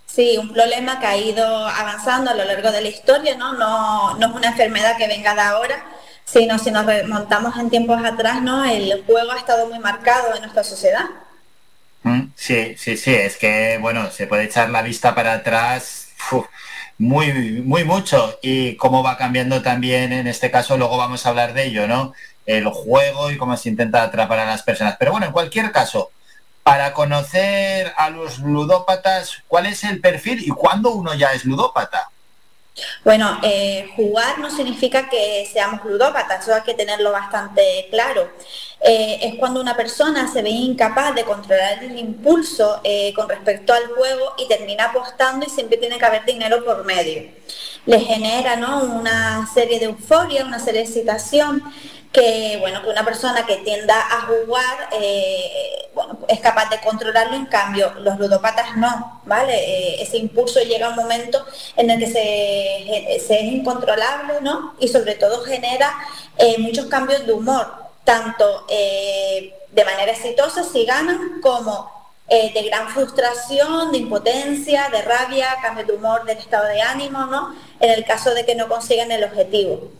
Sí, 0.07 0.37
un 0.37 0.53
problema 0.53 0.99
que 1.01 1.07
ha 1.07 1.17
ido 1.17 1.45
avanzando 1.67 2.31
a 2.31 2.35
lo 2.35 2.45
largo 2.45 2.71
de 2.73 2.83
la 2.83 2.89
historia, 2.89 3.37
¿no? 3.37 3.55
No, 3.55 4.17
no 4.19 4.27
es 4.29 4.33
una 4.35 4.49
enfermedad 4.49 4.97
que 4.99 5.09
venga 5.09 5.35
de 5.35 5.41
ahora, 5.41 5.85
sino 6.25 6.59
si 6.59 6.71
nos 6.71 6.85
remontamos 6.87 7.57
en 7.57 7.71
tiempos 7.71 8.03
atrás, 8.05 8.43
¿no? 8.43 8.65
El 8.65 9.05
juego 9.07 9.33
ha 9.33 9.39
estado 9.39 9.67
muy 9.69 9.79
marcado 9.79 10.35
en 10.35 10.43
nuestra 10.43 10.65
sociedad. 10.65 11.05
Mm, 12.03 12.33
Sí, 12.35 12.75
sí, 12.79 12.97
sí, 12.97 13.15
es 13.15 13.37
que, 13.37 13.79
bueno, 13.81 14.11
se 14.11 14.27
puede 14.27 14.45
echar 14.45 14.71
la 14.71 14.83
vista 14.83 15.15
para 15.15 15.35
atrás 15.35 16.09
uf, 16.33 16.47
muy, 16.99 17.33
muy 17.63 17.85
mucho 17.85 18.39
y 18.43 18.77
cómo 18.77 19.03
va 19.03 19.17
cambiando 19.19 19.63
también 19.63 20.13
en 20.13 20.27
este 20.27 20.51
caso, 20.51 20.77
luego 20.79 20.97
vamos 20.97 21.27
a 21.27 21.29
hablar 21.31 21.53
de 21.55 21.67
ello, 21.67 21.87
¿no? 21.87 22.13
El 22.47 22.67
juego 22.69 23.31
y 23.31 23.37
cómo 23.37 23.57
se 23.57 23.69
intenta 23.69 24.03
atrapar 24.03 24.39
a 24.41 24.47
las 24.47 24.63
personas. 24.63 24.97
Pero 24.99 25.13
bueno, 25.13 25.27
en 25.27 25.33
cualquier 25.33 25.73
caso, 25.73 26.11
para 26.71 26.93
conocer 26.93 27.93
a 27.97 28.11
los 28.11 28.39
ludópatas, 28.39 29.43
¿cuál 29.49 29.67
es 29.67 29.83
el 29.83 30.01
perfil 30.01 30.41
y 30.47 30.51
cuándo 30.51 30.93
uno 30.93 31.15
ya 31.15 31.33
es 31.33 31.45
ludópata? 31.45 32.09
Bueno, 33.05 33.41
eh, 33.43 33.91
jugar 33.97 34.39
no 34.39 34.49
significa 34.53 35.09
que 35.09 35.51
seamos 35.53 35.85
ludópatas, 35.85 36.45
eso 36.45 36.55
hay 36.55 36.63
que 36.63 36.75
tenerlo 36.75 37.11
bastante 37.11 37.89
claro. 37.91 38.31
Eh, 38.81 39.19
es 39.21 39.35
cuando 39.35 39.61
una 39.61 39.77
persona 39.77 40.33
se 40.33 40.43
ve 40.43 40.51
incapaz 40.51 41.13
de 41.17 41.25
controlar 41.25 41.83
el 41.83 41.99
impulso 41.99 42.81
eh, 42.85 43.13
con 43.17 43.29
respecto 43.29 43.73
al 43.73 43.89
juego 43.89 44.35
y 44.39 44.47
termina 44.47 44.85
apostando 44.85 45.45
y 45.45 45.51
siempre 45.51 45.77
tiene 45.77 45.99
que 45.99 46.07
haber 46.07 46.25
dinero 46.25 46.65
por 46.65 46.85
medio. 46.85 47.33
Le 47.85 47.99
genera 47.99 48.55
¿no? 48.55 48.85
una 48.85 49.45
serie 49.53 49.81
de 49.81 49.87
euforia, 49.87 50.45
una 50.45 50.61
serie 50.61 50.83
de 50.83 50.87
excitación 50.87 51.65
que 52.13 52.57
bueno 52.59 52.83
que 52.83 52.89
una 52.89 53.05
persona 53.05 53.47
que 53.47 53.59
tienda 53.59 53.95
a 54.01 54.23
jugar 54.23 54.89
eh, 54.93 55.89
bueno 55.95 56.19
es 56.29 56.41
capaz 56.41 56.69
de 56.69 56.81
controlarlo 56.81 57.37
en 57.37 57.47
cambio 57.47 57.93
los 58.01 58.19
ludópatas 58.19 58.77
no 58.77 59.21
vale 59.25 59.55
Eh, 59.55 60.03
ese 60.03 60.17
impulso 60.17 60.61
llega 60.61 60.87
a 60.87 60.91
un 60.91 60.97
momento 60.97 61.45
en 61.77 61.91
el 61.91 61.99
que 62.01 62.07
se, 62.07 63.21
se 63.27 63.41
es 63.41 63.53
incontrolable 63.53 64.41
no 64.41 64.75
y 64.81 64.89
sobre 64.89 65.15
todo 65.15 65.45
genera 65.45 65.95
eh, 66.37 66.59
muchos 66.59 66.87
cambios 66.87 67.27
de 67.27 67.33
humor 67.33 67.67
tanto 68.05 68.67
eh, 68.69 69.55
de 69.71 69.85
manera 69.85 70.13
exitosa 70.13 70.65
si 70.65 70.85
ganan 70.85 71.41
como 71.41 72.01
eh, 72.29 72.53
de 72.55 72.63
gran 72.63 72.89
frustración, 72.89 73.91
de 73.91 73.99
impotencia, 73.99 74.89
de 74.91 75.03
rabia, 75.03 75.57
cambios 75.63 75.89
de 75.89 75.95
humor, 75.95 76.25
del 76.25 76.39
estado 76.39 76.67
de 76.69 76.81
ánimo, 76.81 77.27
¿no? 77.27 77.57
En 77.81 77.91
el 77.91 78.05
caso 78.05 78.33
de 78.35 78.47
que 78.47 78.55
no 78.55 78.69
consigan 78.69 79.11
el 79.11 79.25
objetivo. 79.25 79.91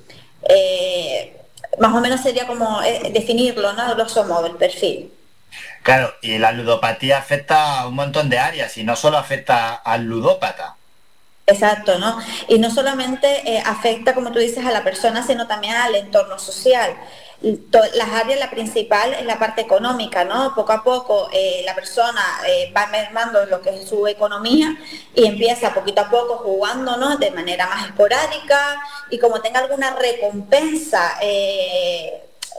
Eh, 0.49 1.40
más 1.79 1.95
o 1.95 2.01
menos 2.01 2.21
sería 2.21 2.47
como 2.47 2.83
eh, 2.83 3.11
definirlo, 3.13 3.73
¿no? 3.73 3.95
Grosso 3.95 4.25
modo, 4.25 4.47
el 4.47 4.57
perfil. 4.57 5.13
Claro, 5.83 6.13
y 6.21 6.39
la 6.39 6.53
ludopatía 6.53 7.19
afecta 7.19 7.81
a 7.81 7.89
un 7.89 7.95
montón 7.95 8.29
de 8.29 8.39
áreas 8.39 8.77
y 8.77 8.85
no 8.85 8.97
solo 8.97 9.17
afecta 9.17 9.75
al 9.75 10.05
ludópata. 10.05 10.77
Exacto, 11.51 11.99
¿no? 11.99 12.19
Y 12.49 12.59
no 12.59 12.71
solamente 12.71 13.27
eh, 13.45 13.63
afecta, 13.65 14.15
como 14.15 14.31
tú 14.31 14.39
dices, 14.39 14.65
a 14.65 14.71
la 14.71 14.85
persona, 14.85 15.27
sino 15.27 15.49
también 15.49 15.75
al 15.75 15.95
entorno 15.97 16.39
social. 16.39 16.95
Las 17.95 18.09
áreas, 18.11 18.39
la 18.39 18.51
principal 18.51 19.15
es 19.15 19.25
la 19.25 19.39
parte 19.39 19.63
económica, 19.63 20.25
¿no? 20.25 20.55
Poco 20.55 20.73
a 20.73 20.85
poco 20.85 21.29
eh, 21.33 21.63
la 21.65 21.75
persona 21.75 22.23
eh, 22.47 22.73
va 22.77 22.87
mermando 22.87 23.47
lo 23.47 23.63
que 23.63 23.71
es 23.71 23.89
su 23.89 24.07
economía 24.07 24.77
y 25.15 25.25
empieza 25.25 25.75
poquito 25.75 26.03
a 26.03 26.11
poco 26.11 26.37
jugando, 26.37 26.97
¿no? 26.99 27.17
De 27.17 27.31
manera 27.31 27.67
más 27.67 27.87
esporádica 27.87 28.81
y 29.11 29.19
como 29.19 29.41
tenga 29.41 29.61
alguna 29.61 29.97
recompensa, 29.97 31.19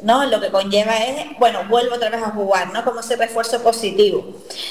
¿no? 0.02 0.26
Lo 0.26 0.40
que 0.40 0.52
conlleva 0.52 0.98
es, 0.98 1.38
bueno, 1.38 1.66
vuelvo 1.68 1.96
otra 1.96 2.10
vez 2.10 2.22
a 2.22 2.32
jugar, 2.32 2.72
¿no? 2.74 2.84
Como 2.84 3.02
ese 3.02 3.16
refuerzo 3.16 3.62
positivo. 3.62 4.26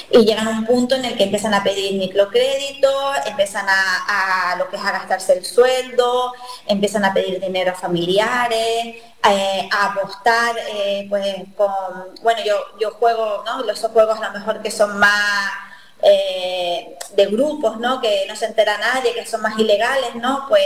Y 0.09 0.25
llegan 0.25 0.47
a 0.47 0.51
un 0.51 0.65
punto 0.65 0.95
en 0.95 1.05
el 1.05 1.17
que 1.17 1.23
empiezan 1.23 1.53
a 1.53 1.63
pedir 1.63 1.97
microcréditos, 1.97 3.15
empiezan 3.25 3.65
a, 3.67 4.55
lo 4.57 4.69
que 4.69 4.75
es 4.75 4.81
a 4.83 4.91
gastarse 4.91 5.33
el 5.33 5.45
sueldo, 5.45 6.33
empiezan 6.67 7.05
a 7.05 7.13
pedir 7.13 7.39
dinero 7.39 7.71
a 7.71 7.75
familiares, 7.75 8.95
eh, 9.29 9.69
a 9.71 9.85
apostar, 9.85 10.55
eh, 10.57 11.05
pues 11.09 11.35
con, 11.55 11.71
bueno, 12.21 12.41
yo, 12.45 12.55
yo 12.79 12.91
juego, 12.91 13.43
¿no? 13.45 13.63
Los 13.63 13.79
juegos 13.81 14.19
a 14.19 14.27
lo 14.29 14.39
mejor 14.39 14.61
que 14.61 14.71
son 14.71 14.97
más 14.97 15.51
eh, 16.01 16.97
de 17.15 17.25
grupos, 17.27 17.77
¿no? 17.79 18.01
Que 18.01 18.25
no 18.27 18.35
se 18.35 18.45
entera 18.45 18.77
nadie, 18.77 19.13
que 19.13 19.25
son 19.25 19.41
más 19.41 19.57
ilegales, 19.57 20.15
¿no? 20.15 20.45
Pues 20.49 20.63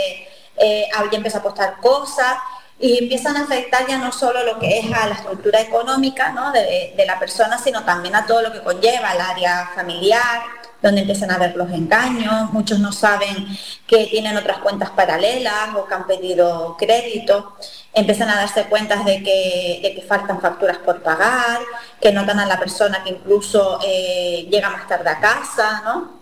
eh, 0.56 0.88
alguien 0.94 1.18
empieza 1.18 1.38
a 1.38 1.40
apostar 1.40 1.76
cosas 1.80 2.36
y 2.78 2.98
empiezan 2.98 3.36
a 3.36 3.44
afectar 3.44 3.86
ya 3.86 3.98
no 3.98 4.12
solo 4.12 4.44
lo 4.44 4.58
que 4.58 4.78
es 4.78 4.92
a 4.92 5.06
la 5.06 5.14
estructura 5.14 5.60
económica 5.60 6.32
¿no? 6.32 6.52
de, 6.52 6.92
de 6.96 7.06
la 7.06 7.18
persona, 7.18 7.58
sino 7.58 7.84
también 7.84 8.14
a 8.14 8.26
todo 8.26 8.42
lo 8.42 8.52
que 8.52 8.60
conlleva, 8.60 9.10
al 9.10 9.20
área 9.20 9.70
familiar, 9.74 10.42
donde 10.82 11.00
empiezan 11.00 11.30
a 11.30 11.38
ver 11.38 11.56
los 11.56 11.70
engaños, 11.70 12.52
muchos 12.52 12.78
no 12.78 12.92
saben 12.92 13.46
que 13.86 14.06
tienen 14.06 14.36
otras 14.36 14.58
cuentas 14.58 14.90
paralelas 14.90 15.74
o 15.74 15.86
que 15.86 15.94
han 15.94 16.06
pedido 16.06 16.76
crédito, 16.78 17.56
empiezan 17.94 18.28
a 18.28 18.36
darse 18.36 18.64
cuenta 18.64 19.02
de 19.02 19.22
que, 19.22 19.80
de 19.82 19.94
que 19.94 20.02
faltan 20.02 20.40
facturas 20.40 20.76
por 20.78 21.02
pagar, 21.02 21.60
que 22.00 22.12
notan 22.12 22.38
a 22.40 22.46
la 22.46 22.58
persona 22.58 23.02
que 23.02 23.10
incluso 23.10 23.80
eh, 23.84 24.46
llega 24.50 24.70
más 24.70 24.86
tarde 24.86 25.08
a 25.10 25.18
casa, 25.18 25.82
¿no? 25.84 26.16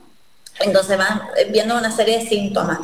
Entonces 0.61 0.97
van 0.97 1.21
viendo 1.51 1.77
una 1.77 1.91
serie 1.91 2.19
de 2.19 2.29
síntomas 2.29 2.79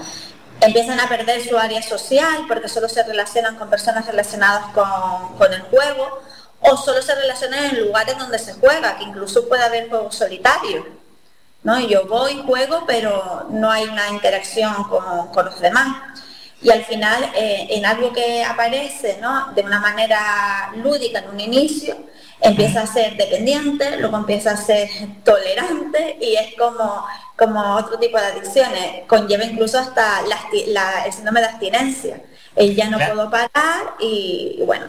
empiezan 0.60 1.00
a 1.00 1.08
perder 1.08 1.46
su 1.46 1.56
área 1.56 1.82
social 1.82 2.44
porque 2.46 2.68
solo 2.68 2.88
se 2.88 3.02
relacionan 3.02 3.56
con 3.56 3.70
personas 3.70 4.06
relacionadas 4.06 4.66
con, 4.74 5.52
el 5.52 5.62
juego 5.62 6.22
o 6.60 6.76
solo 6.76 7.00
se 7.02 7.14
relacionan 7.14 7.64
en 7.64 7.86
lugares 7.86 8.18
donde 8.18 8.38
se 8.38 8.54
juega, 8.54 8.98
que 8.98 9.04
incluso 9.04 9.48
puede 9.48 9.62
haber 9.62 9.88
juegos 9.88 10.16
solitarios. 10.16 10.84
¿no? 11.62 11.80
Yo 11.80 12.06
voy, 12.06 12.42
juego, 12.46 12.84
pero 12.86 13.46
no 13.50 13.70
hay 13.70 13.84
una 13.84 14.08
interacción 14.10 14.74
con, 14.84 15.44
los 15.44 15.60
demás. 15.60 15.96
Y 16.62 16.70
al 16.70 16.84
final, 16.84 17.32
eh, 17.34 17.68
en 17.70 17.86
algo 17.86 18.12
que 18.12 18.44
aparece 18.44 19.18
¿no? 19.20 19.52
de 19.54 19.62
una 19.62 19.80
manera 19.80 20.70
lúdica 20.76 21.20
en 21.20 21.30
un 21.30 21.40
inicio, 21.40 21.96
empieza 22.42 22.82
a 22.82 22.86
ser 22.86 23.16
dependiente, 23.16 23.96
luego 23.98 24.16
empieza 24.16 24.52
a 24.52 24.56
ser 24.56 24.88
tolerante 25.24 26.16
y 26.20 26.36
es 26.36 26.54
como 26.56 27.04
como 27.40 27.74
otro 27.76 27.98
tipo 27.98 28.18
de 28.18 28.26
adicciones, 28.26 29.06
conlleva 29.06 29.44
incluso 29.44 29.78
hasta 29.78 30.20
la, 30.22 31.06
el 31.06 31.12
síndrome 31.12 31.40
de 31.40 31.46
abstinencia. 31.46 32.20
El 32.54 32.76
ya 32.76 32.90
no 32.90 32.98
puedo 32.98 33.30
parar 33.30 33.94
y, 33.98 34.60
bueno. 34.66 34.88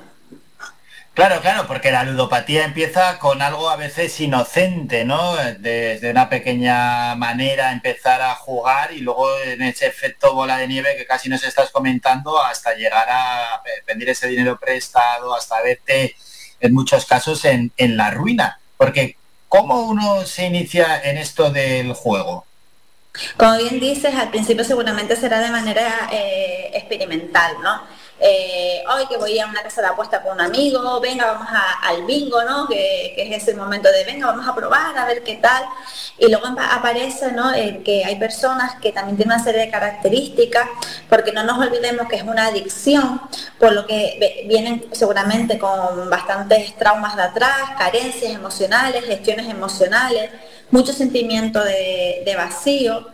Claro, 1.13 1.39
claro, 1.39 1.65
porque 1.65 1.91
la 1.91 2.03
ludopatía 2.03 2.65
empieza 2.65 3.19
con 3.19 3.41
algo 3.41 3.69
a 3.69 3.77
veces 3.77 4.19
inocente, 4.19 5.05
¿no? 5.05 5.35
Desde 5.59 6.11
una 6.11 6.27
pequeña 6.27 7.15
manera 7.15 7.71
empezar 7.71 8.21
a 8.21 8.35
jugar 8.35 8.91
y 8.91 8.99
luego 8.99 9.29
en 9.45 9.61
ese 9.61 9.87
efecto 9.87 10.33
bola 10.33 10.57
de 10.57 10.67
nieve 10.67 10.97
que 10.97 11.05
casi 11.05 11.29
nos 11.29 11.43
estás 11.43 11.69
comentando 11.71 12.41
hasta 12.41 12.73
llegar 12.73 13.07
a 13.09 13.61
pedir 13.85 14.09
ese 14.09 14.27
dinero 14.27 14.59
prestado, 14.59 15.33
hasta 15.33 15.61
verte 15.61 16.15
en 16.61 16.73
muchos 16.73 17.05
casos 17.05 17.43
en, 17.45 17.71
en 17.77 17.97
la 17.97 18.11
ruina. 18.11 18.59
Porque 18.77 19.17
¿Cómo 19.51 19.81
uno 19.81 20.25
se 20.25 20.45
inicia 20.45 21.01
en 21.03 21.17
esto 21.17 21.51
del 21.51 21.91
juego? 21.91 22.45
Como 23.35 23.57
bien 23.57 23.81
dices, 23.81 24.15
al 24.15 24.29
principio 24.29 24.63
seguramente 24.63 25.17
será 25.17 25.41
de 25.41 25.51
manera 25.51 26.07
eh, 26.09 26.71
experimental, 26.73 27.57
¿no? 27.61 27.81
Eh, 28.23 28.83
hoy 28.93 29.07
que 29.07 29.17
voy 29.17 29.39
a 29.39 29.47
una 29.47 29.63
casa 29.63 29.81
de 29.81 29.87
apuesta 29.87 30.21
con 30.21 30.33
un 30.33 30.41
amigo, 30.41 30.99
venga, 30.99 31.25
vamos 31.25 31.47
al 31.81 32.05
bingo, 32.05 32.43
¿no? 32.43 32.67
Que, 32.67 33.15
es 33.17 33.41
ese 33.41 33.55
momento 33.55 33.91
de, 33.91 34.03
venga, 34.05 34.27
vamos 34.27 34.47
a 34.47 34.53
probar, 34.53 34.95
a 34.95 35.05
ver 35.05 35.23
qué 35.23 35.37
tal. 35.37 35.65
Y 36.19 36.27
luego 36.27 36.45
aparece, 36.71 37.31
¿no? 37.31 37.51
que 37.83 38.03
hay 38.05 38.15
personas 38.17 38.75
que 38.75 38.91
también 38.91 39.17
tienen 39.17 39.33
una 39.33 39.43
serie 39.43 39.61
de 39.61 39.71
características, 39.71 40.67
porque 41.09 41.31
no 41.31 41.43
nos 41.43 41.57
olvidemos 41.57 42.07
que 42.07 42.17
es 42.17 42.23
una 42.23 42.45
adicción, 42.45 43.19
por 43.59 43.71
lo 43.73 43.87
que 43.87 44.45
vienen 44.47 44.85
seguramente 44.91 45.57
con 45.57 46.09
bastantes 46.11 46.75
traumas 46.75 47.15
de 47.15 47.23
atrás, 47.23 47.71
carencias 47.75 48.33
emocionales, 48.33 49.03
gestiones 49.05 49.49
emocionales, 49.49 50.29
mucho 50.69 50.93
sentimiento 50.93 51.63
de 51.63 52.33
vacío 52.37 53.07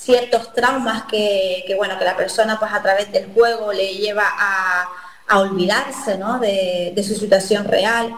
ciertos 0.00 0.52
traumas 0.54 1.04
que, 1.04 1.74
bueno, 1.76 1.98
que 1.98 2.04
la 2.04 2.16
persona 2.16 2.58
pues 2.58 2.72
a 2.72 2.82
través 2.82 3.12
del 3.12 3.32
juego 3.32 3.72
le 3.72 3.94
lleva 3.94 4.24
a, 4.26 4.88
olvidarse 5.32 6.18
de, 6.40 7.04
su 7.04 7.14
situación 7.14 7.64
real. 7.66 8.16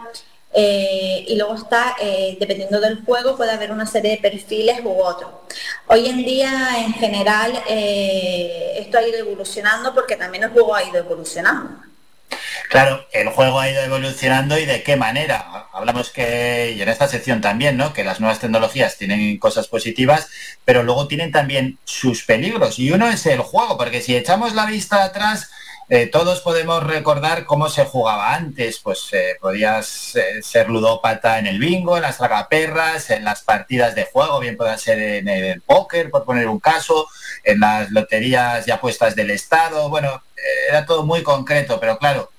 Eh, 0.55 1.25
y 1.29 1.37
luego 1.37 1.55
está, 1.55 1.97
eh, 2.01 2.37
dependiendo 2.39 2.81
del 2.81 3.05
juego, 3.05 3.37
puede 3.37 3.53
haber 3.53 3.73
una 3.73 3.87
serie 3.87 4.13
de 4.13 4.19
perfiles 4.19 4.81
u 4.85 4.91
otros. 4.91 5.31
Hoy 5.89 6.09
en 6.09 6.19
día, 6.25 6.79
en 6.79 6.93
general, 6.95 7.53
eh, 7.69 8.75
esto 8.79 8.99
ha 8.99 9.07
ido 9.07 9.19
evolucionando 9.19 9.95
porque 9.95 10.17
también 10.17 10.45
el 10.45 10.51
juego 10.51 10.75
ha 10.75 10.85
ido 10.85 10.99
evolucionando. 10.99 11.92
Claro, 12.69 13.07
el 13.13 13.29
juego 13.29 13.61
ha 13.61 13.71
ido 13.71 13.83
evolucionando 13.83 14.59
y 14.59 14.65
de 14.65 14.83
qué 14.83 14.97
manera. 14.97 15.69
Hablamos 15.73 16.11
que, 16.11 16.75
y 16.77 16.81
en 16.81 16.89
esta 16.89 17.07
sección 17.09 17.41
también, 17.41 17.77
¿no? 17.77 17.93
Que 17.93 18.05
las 18.05 18.21
nuevas 18.21 18.39
tecnologías 18.39 18.97
tienen 18.97 19.39
cosas 19.39 19.69
positivas, 19.69 20.29
pero 20.65 20.83
luego 20.83 21.07
tienen 21.07 21.33
también 21.33 21.79
sus 21.85 22.25
peligros. 22.25 22.79
Y 22.79 22.91
uno 22.91 23.09
es 23.09 23.27
el 23.27 23.41
juego, 23.41 23.77
porque 23.77 24.01
si 24.01 24.17
echamos 24.17 24.55
la 24.55 24.67
vista 24.67 25.05
atrás, 25.05 25.51
eh, 25.89 26.07
todos 26.07 26.41
podemos 26.41 26.83
recordar 26.83 27.45
cómo 27.45 27.69
se 27.69 27.85
jugaba 27.85 28.35
antes. 28.35 28.79
Pues 28.79 29.09
eh, 29.13 29.37
podías 29.41 30.17
eh, 30.17 30.43
ser 30.43 30.71
ludópata 30.71 31.39
en 31.39 31.47
el 31.47 31.59
bingo, 31.59 31.97
en 31.97 32.03
las 32.03 32.17
tragaperras, 32.17 33.11
en 33.11 33.25
las 33.25 33.43
partidas 33.43 33.95
de 33.95 34.05
juego, 34.05 34.41
bien 34.41 34.57
pueda 34.57 34.79
ser 34.79 34.99
en 34.99 35.29
el 35.29 35.61
póker, 35.61 36.11
por 36.11 36.25
poner 36.25 36.49
un 36.49 36.61
caso, 36.61 37.07
en 37.45 37.61
las 37.61 37.91
loterías 37.91 38.67
y 38.67 38.71
apuestas 38.71 39.15
del 39.15 39.31
Estado. 39.31 39.91
Bueno, 39.91 40.23
era 40.69 40.87
todo 40.87 41.05
muy 41.05 41.23
concreto, 41.23 41.79
pero 41.79 41.99
claro, 41.99 42.32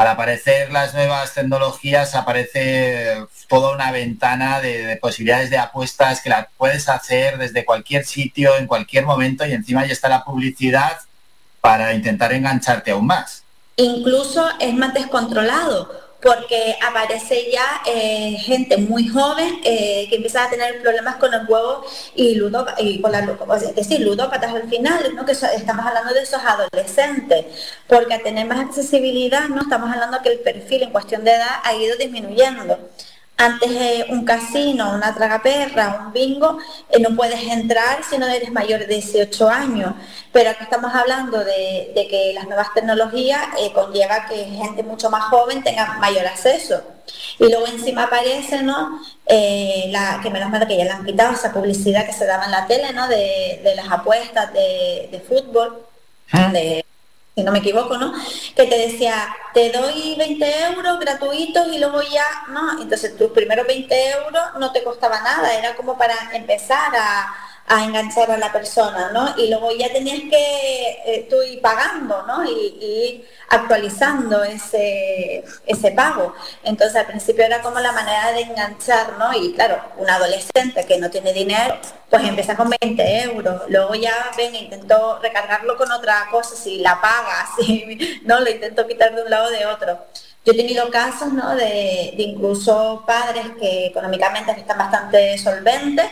al 0.00 0.08
aparecer 0.08 0.72
las 0.72 0.94
nuevas 0.94 1.34
tecnologías 1.34 2.14
aparece 2.14 3.22
toda 3.48 3.74
una 3.74 3.92
ventana 3.92 4.58
de, 4.58 4.96
posibilidades 4.96 5.50
de 5.50 5.58
apuestas 5.58 6.22
que 6.22 6.30
la 6.30 6.48
puedes 6.56 6.88
hacer 6.88 7.36
desde 7.36 7.66
cualquier 7.66 8.06
sitio, 8.06 8.56
en 8.56 8.66
cualquier 8.66 9.04
momento 9.04 9.44
y 9.44 9.52
encima 9.52 9.84
ya 9.84 9.92
está 9.92 10.08
la 10.08 10.24
publicidad 10.24 10.96
para 11.60 11.92
intentar 11.92 12.32
engancharte 12.32 12.92
aún 12.92 13.08
más. 13.08 13.44
Incluso 13.76 14.48
es 14.58 14.72
más 14.72 14.94
descontrolado 14.94 16.09
porque 16.22 16.76
aparece 16.82 17.50
ya 17.50 17.82
eh, 17.86 18.36
gente 18.38 18.76
muy 18.76 19.08
joven 19.08 19.60
eh, 19.64 20.06
que 20.08 20.16
empieza 20.16 20.44
a 20.44 20.50
tener 20.50 20.80
problemas 20.82 21.16
con 21.16 21.32
el 21.32 21.46
juego 21.46 21.84
y, 22.14 22.38
y 22.78 23.00
con 23.00 23.12
la, 23.12 23.22
ludópatas 24.00 24.54
al 24.54 24.68
final, 24.68 25.14
¿no? 25.14 25.24
que 25.24 25.32
estamos 25.32 25.86
hablando 25.86 26.12
de 26.12 26.22
esos 26.22 26.40
adolescentes, 26.42 27.46
porque 27.86 28.14
a 28.14 28.22
tener 28.22 28.46
más 28.46 28.60
accesibilidad, 28.60 29.48
no 29.48 29.62
estamos 29.62 29.90
hablando 29.90 30.20
que 30.22 30.30
el 30.30 30.40
perfil 30.40 30.82
en 30.82 30.90
cuestión 30.90 31.24
de 31.24 31.32
edad 31.32 31.60
ha 31.64 31.74
ido 31.74 31.96
disminuyendo. 31.96 32.78
Antes 33.40 33.70
de 33.70 34.04
un 34.10 34.26
casino, 34.26 34.92
una 34.94 35.14
tragaperra, 35.14 36.02
un 36.04 36.12
bingo, 36.12 36.58
eh, 36.90 37.00
no 37.00 37.16
puedes 37.16 37.42
entrar 37.42 38.04
si 38.04 38.18
no 38.18 38.26
eres 38.26 38.52
mayor 38.52 38.80
de 38.80 38.96
18 38.96 39.48
años. 39.48 39.94
Pero 40.30 40.50
aquí 40.50 40.62
estamos 40.64 40.94
hablando 40.94 41.42
de, 41.42 42.06
que 42.10 42.32
las 42.34 42.44
nuevas 42.44 42.74
tecnologías 42.74 43.40
eh, 43.58 43.72
conlleva 43.72 44.26
que 44.26 44.44
gente 44.44 44.82
mucho 44.82 45.08
más 45.08 45.24
joven 45.30 45.64
tenga 45.64 45.94
mayor 45.94 46.26
acceso. 46.26 46.82
Y 47.38 47.48
luego 47.48 47.66
encima 47.66 48.04
aparece, 48.04 48.62
¿no? 48.62 49.00
Eh, 49.24 49.86
la, 49.88 50.20
que 50.22 50.28
menos 50.28 50.50
mal 50.50 50.68
que 50.68 50.76
ya 50.76 50.84
le 50.84 50.90
han 50.90 51.06
quitado 51.06 51.32
esa 51.32 51.50
publicidad 51.50 52.04
que 52.04 52.12
se 52.12 52.26
daba 52.26 52.44
en 52.44 52.50
la 52.50 52.66
tele, 52.66 52.92
¿no? 52.92 53.08
De, 53.08 53.62
las 53.74 53.90
apuestas 53.90 54.52
de, 54.52 55.08
de 55.10 55.20
fútbol, 55.20 55.82
ah. 56.32 56.50
de 56.52 56.84
si 57.40 57.44
no 57.44 57.52
me 57.52 57.60
equivoco, 57.60 57.96
¿no? 57.96 58.12
Que 58.54 58.66
te 58.66 58.76
decía, 58.76 59.34
te 59.54 59.72
doy 59.72 60.14
20 60.18 60.64
euros 60.64 61.00
gratuitos 61.00 61.68
y 61.72 61.78
luego 61.78 62.02
ya, 62.02 62.26
¿no? 62.48 62.82
Entonces 62.82 63.16
tus 63.16 63.30
primeros 63.30 63.66
20 63.66 64.10
euros 64.10 64.42
no 64.58 64.72
te 64.72 64.82
costaba 64.84 65.20
nada, 65.22 65.54
era 65.54 65.74
como 65.74 65.96
para 65.96 66.14
empezar 66.34 66.94
a, 66.94 67.34
a 67.70 67.84
enganchar 67.84 68.28
a 68.32 68.36
la 68.36 68.50
persona, 68.50 69.12
¿no? 69.12 69.32
Y 69.38 69.48
luego 69.48 69.70
ya 69.70 69.92
tenías 69.92 70.18
que 70.28 71.02
eh, 71.06 71.26
tú 71.30 71.40
ir 71.40 71.60
pagando, 71.60 72.26
¿no? 72.26 72.44
Y, 72.44 73.24
actualizando 73.48 74.44
ese, 74.44 75.44
ese 75.66 75.90
pago. 75.90 76.32
Entonces 76.62 76.94
al 76.96 77.06
principio 77.06 77.44
era 77.44 77.60
como 77.62 77.80
la 77.80 77.90
manera 77.90 78.32
de 78.32 78.42
enganchar, 78.42 79.18
¿no? 79.18 79.32
Y 79.34 79.52
claro, 79.54 79.80
un 79.96 80.08
adolescente 80.08 80.84
que 80.86 80.98
no 80.98 81.10
tiene 81.10 81.32
dinero, 81.32 81.76
pues 82.08 82.22
empieza 82.24 82.56
con 82.56 82.70
20 82.80 83.22
euros. 83.22 83.62
Luego 83.68 83.94
ya, 83.96 84.30
ven, 84.36 84.54
intentó 84.54 85.18
recargarlo 85.20 85.76
con 85.76 85.90
otra 85.90 86.28
cosa, 86.30 86.54
si 86.54 86.78
la 86.78 87.00
paga, 87.00 87.48
si 87.56 88.20
no, 88.24 88.40
lo 88.40 88.50
intento 88.50 88.86
quitar 88.86 89.14
de 89.14 89.22
un 89.22 89.30
lado 89.30 89.48
o 89.48 89.50
de 89.50 89.66
otro. 89.66 90.06
Yo 90.44 90.52
he 90.52 90.56
tenido 90.56 90.88
casos, 90.90 91.32
¿no? 91.32 91.54
De 91.54 92.14
incluso 92.18 93.04
padres 93.06 93.46
que 93.60 93.86
económicamente 93.86 94.52
están 94.52 94.78
bastante 94.78 95.38
solventes, 95.38 96.06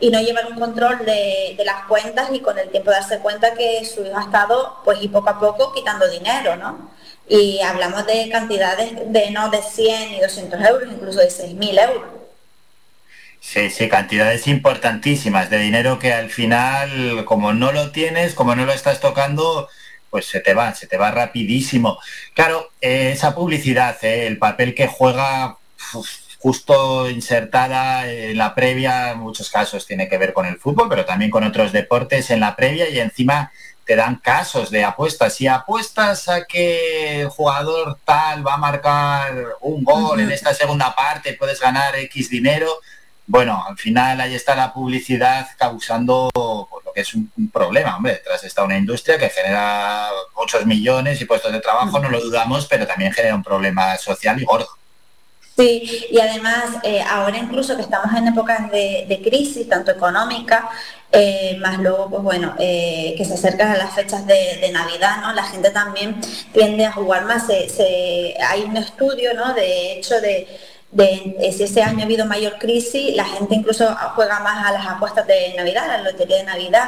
y 0.00 0.10
no 0.10 0.20
llevar 0.20 0.46
un 0.46 0.58
control 0.58 1.04
de, 1.04 1.56
las 1.64 1.84
cuentas 1.86 2.30
y 2.32 2.40
con 2.40 2.58
el 2.58 2.70
tiempo 2.70 2.90
darse 2.90 3.18
cuenta 3.18 3.54
que 3.54 3.84
su 3.84 4.04
hijo 4.04 4.16
ha 4.16 4.22
estado 4.22 4.80
pues 4.84 4.98
y 5.02 5.08
poco 5.08 5.30
a 5.30 5.38
poco 5.40 5.72
quitando 5.72 6.08
dinero, 6.08 6.56
¿no? 6.56 6.90
Y 7.28 7.60
hablamos 7.60 8.06
de 8.06 8.28
cantidades 8.30 8.92
de 9.12 9.30
no 9.30 9.50
de 9.50 9.60
100 9.60 10.14
y 10.14 10.20
200 10.20 10.60
euros, 10.60 10.88
incluso 10.90 11.20
de 11.20 11.28
6.000 11.28 11.88
euros. 11.88 12.10
Sí, 13.40 13.70
sí, 13.70 13.88
cantidades 13.88 14.46
importantísimas 14.46 15.50
de 15.50 15.58
dinero 15.58 15.98
que 15.98 16.12
al 16.12 16.30
final, 16.30 17.24
como 17.24 17.52
no 17.52 17.72
lo 17.72 17.90
tienes, 17.92 18.34
como 18.34 18.54
no 18.54 18.64
lo 18.64 18.72
estás 18.72 19.00
tocando, 19.00 19.68
pues 20.10 20.26
se 20.26 20.40
te 20.40 20.54
va, 20.54 20.74
se 20.74 20.86
te 20.86 20.96
va 20.96 21.10
rapidísimo. 21.10 21.98
Claro, 22.34 22.70
eh, 22.80 23.12
esa 23.12 23.34
publicidad, 23.34 23.96
eh, 24.04 24.26
el 24.26 24.38
papel 24.38 24.74
que 24.74 24.86
juega 24.86 25.58
justo 26.38 27.10
insertada 27.10 28.08
en 28.08 28.38
la 28.38 28.54
previa, 28.54 29.12
en 29.12 29.18
muchos 29.18 29.50
casos 29.50 29.86
tiene 29.86 30.08
que 30.08 30.18
ver 30.18 30.32
con 30.32 30.46
el 30.46 30.58
fútbol, 30.58 30.88
pero 30.88 31.04
también 31.04 31.30
con 31.30 31.44
otros 31.44 31.72
deportes 31.72 32.30
en 32.30 32.40
la 32.40 32.54
previa 32.54 32.88
y 32.88 33.00
encima 33.00 33.52
te 33.84 33.96
dan 33.96 34.16
casos 34.16 34.70
de 34.70 34.84
apuestas. 34.84 35.34
Si 35.34 35.46
apuestas 35.46 36.28
a 36.28 36.44
que 36.44 37.22
el 37.22 37.28
jugador 37.28 37.98
tal 38.04 38.46
va 38.46 38.54
a 38.54 38.58
marcar 38.58 39.34
un 39.60 39.82
gol 39.82 40.20
en 40.20 40.30
esta 40.30 40.54
segunda 40.54 40.94
parte, 40.94 41.32
puedes 41.32 41.60
ganar 41.60 41.96
X 41.96 42.28
dinero, 42.30 42.70
bueno, 43.26 43.62
al 43.66 43.76
final 43.76 44.20
ahí 44.20 44.34
está 44.34 44.54
la 44.54 44.72
publicidad 44.72 45.48
causando 45.58 46.30
pues, 46.32 46.84
lo 46.84 46.92
que 46.92 47.00
es 47.00 47.14
un, 47.14 47.30
un 47.36 47.50
problema, 47.50 47.96
hombre, 47.96 48.14
detrás 48.14 48.44
está 48.44 48.62
una 48.62 48.78
industria 48.78 49.18
que 49.18 49.28
genera 49.28 50.08
muchos 50.36 50.64
millones 50.64 51.20
y 51.20 51.24
puestos 51.24 51.52
de 51.52 51.60
trabajo, 51.60 51.98
no 51.98 52.08
lo 52.08 52.20
dudamos, 52.20 52.66
pero 52.66 52.86
también 52.86 53.12
genera 53.12 53.34
un 53.34 53.42
problema 53.42 53.96
social 53.96 54.40
y 54.40 54.44
gordo. 54.44 54.68
Sí, 55.58 56.06
y 56.12 56.20
además 56.20 56.66
eh, 56.84 57.02
ahora 57.02 57.36
incluso 57.36 57.74
que 57.74 57.82
estamos 57.82 58.14
en 58.16 58.28
épocas 58.28 58.70
de, 58.70 59.06
de 59.08 59.20
crisis, 59.20 59.68
tanto 59.68 59.90
económica, 59.90 60.68
eh, 61.10 61.56
más 61.60 61.78
luego, 61.78 62.08
pues 62.08 62.22
bueno, 62.22 62.54
eh, 62.60 63.14
que 63.18 63.24
se 63.24 63.34
acercan 63.34 63.72
a 63.72 63.76
las 63.76 63.92
fechas 63.92 64.24
de, 64.24 64.58
de 64.60 64.70
Navidad, 64.70 65.16
¿no? 65.20 65.32
La 65.32 65.42
gente 65.42 65.70
también 65.70 66.20
tiende 66.52 66.86
a 66.86 66.92
jugar 66.92 67.24
más. 67.24 67.46
Se- 67.48 67.68
se- 67.68 68.36
hay 68.40 68.62
un 68.62 68.76
estudio, 68.76 69.34
¿no? 69.34 69.52
De 69.54 69.94
hecho, 69.94 70.20
de, 70.20 70.46
de 70.92 71.52
si 71.56 71.64
ese 71.64 71.82
año 71.82 72.00
ha 72.02 72.04
habido 72.04 72.24
mayor 72.24 72.56
crisis, 72.58 73.16
la 73.16 73.24
gente 73.24 73.56
incluso 73.56 73.96
juega 74.14 74.38
más 74.38 74.64
a 74.64 74.70
las 74.72 74.86
apuestas 74.86 75.26
de 75.26 75.54
Navidad, 75.56 75.90
a 75.90 75.98
la 75.98 76.10
lotería 76.12 76.36
de 76.36 76.44
Navidad. 76.44 76.84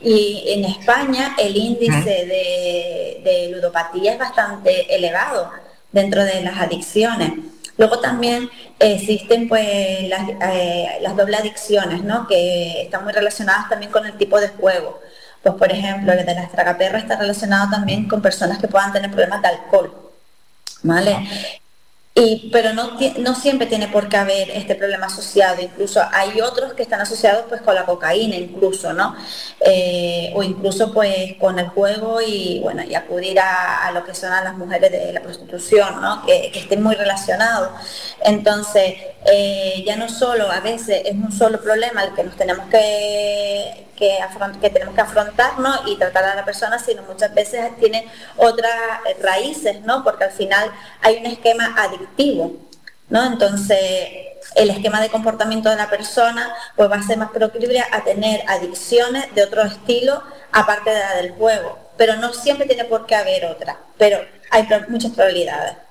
Y 0.00 0.44
en 0.46 0.64
España 0.64 1.34
el 1.38 1.54
índice 1.56 2.24
de, 2.24 3.20
de 3.22 3.48
ludopatía 3.54 4.12
es 4.14 4.18
bastante 4.18 4.94
elevado 4.94 5.50
dentro 5.92 6.24
de 6.24 6.40
las 6.40 6.56
adicciones. 6.58 7.32
Luego 7.76 7.98
también 7.98 8.48
existen 8.78 9.48
pues 9.48 10.08
las, 10.08 10.28
eh, 10.52 10.98
las 11.00 11.16
doble 11.16 11.36
adicciones, 11.36 12.02
¿no? 12.04 12.26
que 12.26 12.82
están 12.82 13.04
muy 13.04 13.12
relacionadas 13.12 13.68
también 13.68 13.90
con 13.90 14.06
el 14.06 14.16
tipo 14.16 14.40
de 14.40 14.48
juego. 14.48 15.00
Pues 15.42 15.54
por 15.56 15.70
ejemplo, 15.70 16.12
el 16.12 16.24
de 16.24 16.34
las 16.34 16.50
tragaperras 16.52 17.02
está 17.02 17.16
relacionado 17.16 17.70
también 17.70 18.08
con 18.08 18.22
personas 18.22 18.58
que 18.58 18.68
puedan 18.68 18.92
tener 18.92 19.10
problemas 19.10 19.42
de 19.42 19.48
alcohol. 19.48 19.94
¿Vale? 20.82 21.60
Pero 22.52 22.72
no, 22.72 23.34
siempre 23.34 23.66
tiene 23.66 23.88
por 23.88 24.08
qué 24.08 24.16
haber 24.16 24.48
este 24.50 24.76
problema 24.76 25.06
asociado, 25.06 25.60
incluso 25.60 26.00
hay 26.12 26.40
otros 26.40 26.72
que 26.74 26.84
están 26.84 27.00
asociados 27.00 27.46
pues 27.48 27.60
con 27.60 27.74
la 27.74 27.84
cocaína 27.84 28.36
incluso, 28.36 28.92
¿no? 28.92 29.16
Eh, 29.58 30.30
o 30.36 30.44
incluso 30.44 30.92
pues 30.92 31.34
con 31.40 31.58
el 31.58 31.66
juego 31.70 32.20
y 32.22 32.60
bueno, 32.62 32.84
y 32.84 32.94
acudir 32.94 33.40
a, 33.40 33.90
lo 33.92 34.04
que 34.04 34.14
son 34.14 34.32
a 34.32 34.44
las 34.44 34.56
mujeres 34.56 34.92
de 34.92 35.12
la 35.12 35.22
prostitución, 35.22 36.00
¿no? 36.00 36.24
Que, 36.24 36.52
que 36.52 36.60
estén 36.60 36.84
muy 36.84 36.94
relacionados. 36.94 37.70
Entonces, 38.22 38.94
eh, 39.26 39.82
ya 39.86 39.96
no 39.96 40.08
solo 40.08 40.50
a 40.50 40.60
veces 40.60 41.02
es 41.06 41.14
un 41.14 41.32
solo 41.32 41.60
problema 41.60 42.04
el 42.04 42.14
que 42.14 42.24
nos 42.24 42.36
tenemos 42.36 42.66
que, 42.68 43.86
que, 43.96 44.18
que 44.60 44.70
tenemos 44.70 44.94
que 44.94 45.00
afrontar 45.00 45.58
¿no? 45.58 45.72
y 45.86 45.96
tratar 45.96 46.24
a 46.24 46.34
la 46.34 46.44
persona, 46.44 46.78
sino 46.78 47.02
muchas 47.02 47.34
veces 47.34 47.76
tiene 47.78 48.08
otras 48.36 48.72
eh, 49.06 49.16
raíces, 49.22 49.80
¿no? 49.82 50.04
Porque 50.04 50.24
al 50.24 50.32
final 50.32 50.70
hay 51.00 51.18
un 51.18 51.26
esquema 51.26 51.74
adictivo, 51.76 52.56
¿no? 53.08 53.24
Entonces, 53.24 54.08
el 54.54 54.70
esquema 54.70 55.00
de 55.00 55.08
comportamiento 55.08 55.70
de 55.70 55.76
la 55.76 55.90
persona 55.90 56.54
pues 56.76 56.90
va 56.90 56.96
a 56.96 57.02
ser 57.02 57.18
más 57.18 57.30
proclive 57.30 57.80
a 57.80 58.04
tener 58.04 58.42
adicciones 58.48 59.34
de 59.34 59.44
otro 59.44 59.62
estilo 59.62 60.22
aparte 60.52 60.90
de 60.90 60.98
la 60.98 61.14
del 61.16 61.32
juego, 61.32 61.78
pero 61.96 62.16
no 62.16 62.32
siempre 62.32 62.66
tiene 62.66 62.84
por 62.84 63.06
qué 63.06 63.16
haber 63.16 63.46
otra, 63.46 63.78
pero 63.98 64.18
hay 64.50 64.68
muchas 64.88 65.12
probabilidades. 65.12 65.83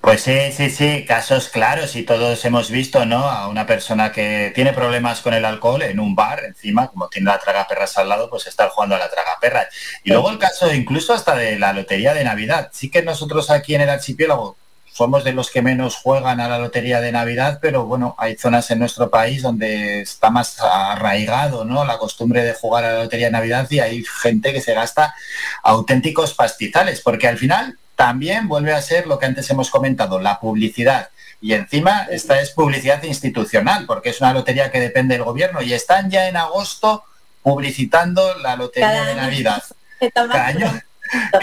Pues 0.00 0.22
sí, 0.22 0.52
sí, 0.52 0.70
sí, 0.70 1.04
casos 1.06 1.48
claros 1.48 1.94
y 1.94 2.02
todos 2.02 2.42
hemos 2.46 2.70
visto, 2.70 3.04
¿no? 3.04 3.28
A 3.28 3.48
una 3.48 3.66
persona 3.66 4.10
que 4.10 4.52
tiene 4.54 4.72
problemas 4.72 5.20
con 5.20 5.34
el 5.34 5.44
alcohol 5.44 5.82
en 5.82 6.00
un 6.00 6.14
bar, 6.14 6.44
encima, 6.44 6.88
como 6.88 7.08
tiene 7.08 7.30
la 7.30 7.38
tragaperras 7.38 7.98
al 7.98 8.08
lado, 8.08 8.30
pues 8.30 8.46
estar 8.46 8.70
jugando 8.70 8.94
a 8.96 9.00
la 9.00 9.10
tragaperras. 9.10 9.66
Y 10.04 10.10
luego 10.10 10.30
el 10.30 10.38
caso 10.38 10.72
incluso 10.72 11.12
hasta 11.12 11.34
de 11.36 11.58
la 11.58 11.74
lotería 11.74 12.14
de 12.14 12.24
Navidad. 12.24 12.70
Sí 12.72 12.90
que 12.90 13.02
nosotros 13.02 13.50
aquí 13.50 13.74
en 13.74 13.82
el 13.82 13.90
archipiélago 13.90 14.56
somos 14.90 15.24
de 15.24 15.32
los 15.32 15.50
que 15.50 15.62
menos 15.62 15.96
juegan 15.96 16.40
a 16.40 16.48
la 16.48 16.58
lotería 16.58 17.00
de 17.00 17.12
Navidad, 17.12 17.58
pero 17.60 17.84
bueno, 17.84 18.16
hay 18.18 18.36
zonas 18.36 18.70
en 18.70 18.78
nuestro 18.78 19.10
país 19.10 19.42
donde 19.42 20.00
está 20.00 20.30
más 20.30 20.58
arraigado, 20.60 21.64
¿no? 21.64 21.84
La 21.84 21.98
costumbre 21.98 22.42
de 22.42 22.54
jugar 22.54 22.84
a 22.84 22.92
la 22.94 23.02
lotería 23.04 23.26
de 23.26 23.32
Navidad 23.32 23.68
y 23.70 23.80
hay 23.80 24.04
gente 24.22 24.52
que 24.52 24.60
se 24.60 24.74
gasta 24.74 25.14
auténticos 25.62 26.34
pastizales, 26.34 27.00
porque 27.00 27.28
al 27.28 27.36
final 27.36 27.78
también 27.98 28.46
vuelve 28.46 28.72
a 28.72 28.80
ser 28.80 29.08
lo 29.08 29.18
que 29.18 29.26
antes 29.26 29.50
hemos 29.50 29.70
comentado, 29.70 30.20
la 30.20 30.38
publicidad. 30.38 31.08
Y 31.40 31.52
encima 31.54 32.06
esta 32.08 32.40
es 32.40 32.50
publicidad 32.52 33.02
institucional, 33.02 33.86
porque 33.86 34.10
es 34.10 34.20
una 34.20 34.32
lotería 34.32 34.70
que 34.70 34.78
depende 34.78 35.16
del 35.16 35.24
gobierno 35.24 35.60
y 35.62 35.72
están 35.72 36.08
ya 36.08 36.28
en 36.28 36.36
agosto 36.36 37.02
publicitando 37.42 38.38
la 38.38 38.54
lotería 38.54 38.88
Cada 38.88 39.04
de 39.06 39.14
Navidad. 39.16 39.62
Cada 40.14 40.46
año, 40.46 40.80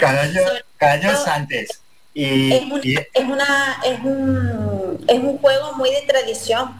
cada 0.00 0.22
año, 0.22 0.40
cada 0.78 0.92
año 0.94 1.10
es 1.10 1.26
antes. 1.28 1.80
Y, 2.14 2.52
es, 2.54 2.62
un- 2.62 2.80
y- 2.82 2.94
es 2.94 3.24
una 3.24 3.76
es 3.84 4.00
un, 4.02 5.04
es 5.06 5.18
un 5.18 5.36
juego 5.36 5.74
muy 5.74 5.90
de 5.90 6.02
tradición 6.08 6.74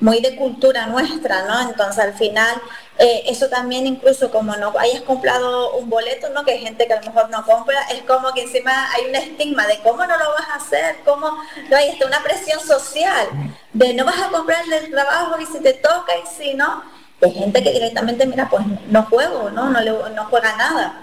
muy 0.00 0.20
de 0.20 0.36
cultura 0.36 0.86
nuestra 0.86 1.42
no 1.46 1.60
entonces 1.68 1.98
al 2.04 2.14
final 2.14 2.60
eh, 2.98 3.24
eso 3.26 3.48
también 3.48 3.86
incluso 3.86 4.30
como 4.30 4.56
no 4.56 4.72
hayas 4.78 5.02
comprado 5.02 5.76
un 5.76 5.90
boleto 5.90 6.28
no 6.30 6.44
que 6.44 6.52
hay 6.52 6.60
gente 6.60 6.86
que 6.86 6.92
a 6.92 7.00
lo 7.00 7.06
mejor 7.06 7.30
no 7.30 7.44
compra 7.44 7.80
es 7.90 8.02
como 8.02 8.32
que 8.32 8.42
encima 8.42 8.90
hay 8.92 9.06
un 9.06 9.14
estigma 9.14 9.66
de 9.66 9.78
cómo 9.80 10.06
no 10.06 10.16
lo 10.16 10.30
vas 10.30 10.48
a 10.52 10.56
hacer 10.56 10.96
cómo 11.04 11.30
no 11.68 11.76
hay 11.76 11.98
una 12.06 12.22
presión 12.22 12.60
social 12.60 13.26
de 13.72 13.92
no 13.94 14.04
vas 14.04 14.20
a 14.22 14.28
comprar 14.28 14.64
el 14.72 14.90
trabajo 14.90 15.40
y 15.40 15.46
si 15.46 15.60
te 15.60 15.74
toca 15.74 16.12
y 16.16 16.26
si 16.36 16.54
no 16.54 16.82
hay 17.22 17.32
gente 17.32 17.62
que 17.62 17.72
directamente 17.72 18.26
mira 18.26 18.48
pues 18.48 18.62
no 18.88 19.02
juego 19.04 19.50
no 19.50 19.68
no, 19.70 19.80
le- 19.80 20.10
no 20.14 20.24
juega 20.26 20.54
nada. 20.56 21.02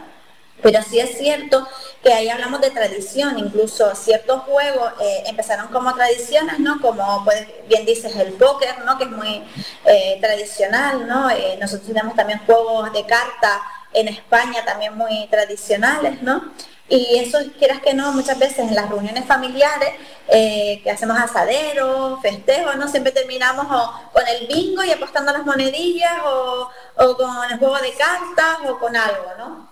Pero 0.61 0.81
sí 0.81 0.97
es 0.99 1.17
cierto 1.17 1.67
que 2.03 2.11
ahí 2.11 2.29
hablamos 2.29 2.59
de 2.59 2.69
tradición, 2.69 3.39
incluso 3.39 3.95
ciertos 3.95 4.41
juegos 4.41 4.91
eh, 5.01 5.23
empezaron 5.25 5.69
como 5.69 5.95
tradiciones, 5.95 6.59
¿no? 6.59 6.81
Como 6.81 7.23
pues, 7.23 7.47
bien 7.69 7.85
dices 7.85 8.13
el 8.17 8.33
póker, 8.33 8.83
¿no? 8.85 8.97
Que 8.97 9.05
es 9.05 9.09
muy 9.09 9.41
eh, 9.85 10.17
tradicional, 10.19 11.07
¿no? 11.07 11.29
Eh, 11.29 11.57
nosotros 11.61 11.87
tenemos 11.87 12.13
también 12.15 12.41
juegos 12.45 12.91
de 12.91 13.05
carta 13.05 13.61
en 13.93 14.09
España 14.09 14.65
también 14.65 14.97
muy 14.97 15.27
tradicionales, 15.27 16.21
¿no? 16.21 16.51
Y 16.89 17.19
eso, 17.19 17.39
quieras 17.57 17.79
que 17.79 17.93
no, 17.93 18.11
muchas 18.11 18.37
veces 18.37 18.59
en 18.59 18.75
las 18.75 18.89
reuniones 18.89 19.25
familiares 19.25 19.91
que 20.27 20.91
hacemos 20.91 21.17
asaderos, 21.17 22.21
festejos, 22.21 22.75
¿no? 22.75 22.87
Siempre 22.87 23.13
terminamos 23.13 23.65
con 24.11 24.27
el 24.27 24.47
bingo 24.47 24.83
y 24.83 24.91
apostando 24.91 25.31
las 25.31 25.45
monedillas 25.45 26.13
o, 26.25 26.69
o 26.97 27.17
con 27.17 27.51
el 27.51 27.57
juego 27.57 27.77
de 27.77 27.93
cartas 27.93 28.69
o 28.69 28.77
con 28.77 28.95
algo, 28.95 29.31
¿no? 29.37 29.69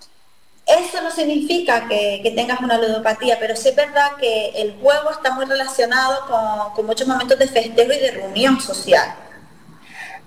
Eso 0.80 1.02
no 1.02 1.12
significa 1.12 1.88
que, 1.88 2.22
que 2.24 2.32
tengas 2.32 2.60
una 2.62 2.78
ludopatía, 2.78 3.38
pero 3.40 3.56
sí 3.56 3.70
es 3.70 3.76
verdad 3.76 4.12
que 4.20 4.50
el 4.56 4.74
juego 4.82 5.12
está 5.12 5.32
muy 5.32 5.46
relacionado 5.46 6.26
con, 6.28 6.74
con 6.74 6.86
muchos 6.86 7.08
momentos 7.08 7.38
de 7.38 7.48
festejo 7.48 7.92
y 7.92 8.00
de 8.00 8.12
reunión 8.12 8.60
social. 8.62 9.16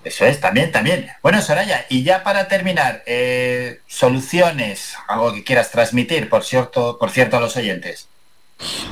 Eso 0.05 0.23
es, 0.23 0.39
también, 0.39 0.71
también. 0.71 1.09
Bueno, 1.23 1.41
Soraya, 1.41 1.85
y 1.89 2.03
ya 2.03 2.23
para 2.23 2.47
terminar, 2.47 3.01
eh, 3.07 3.79
soluciones, 3.87 4.93
algo 5.07 5.33
que 5.33 5.43
quieras 5.43 5.71
transmitir, 5.71 6.29
por 6.29 6.43
cierto, 6.43 6.99
por 6.99 7.09
cierto, 7.09 7.37
a 7.37 7.39
los 7.39 7.57
oyentes. 7.57 8.07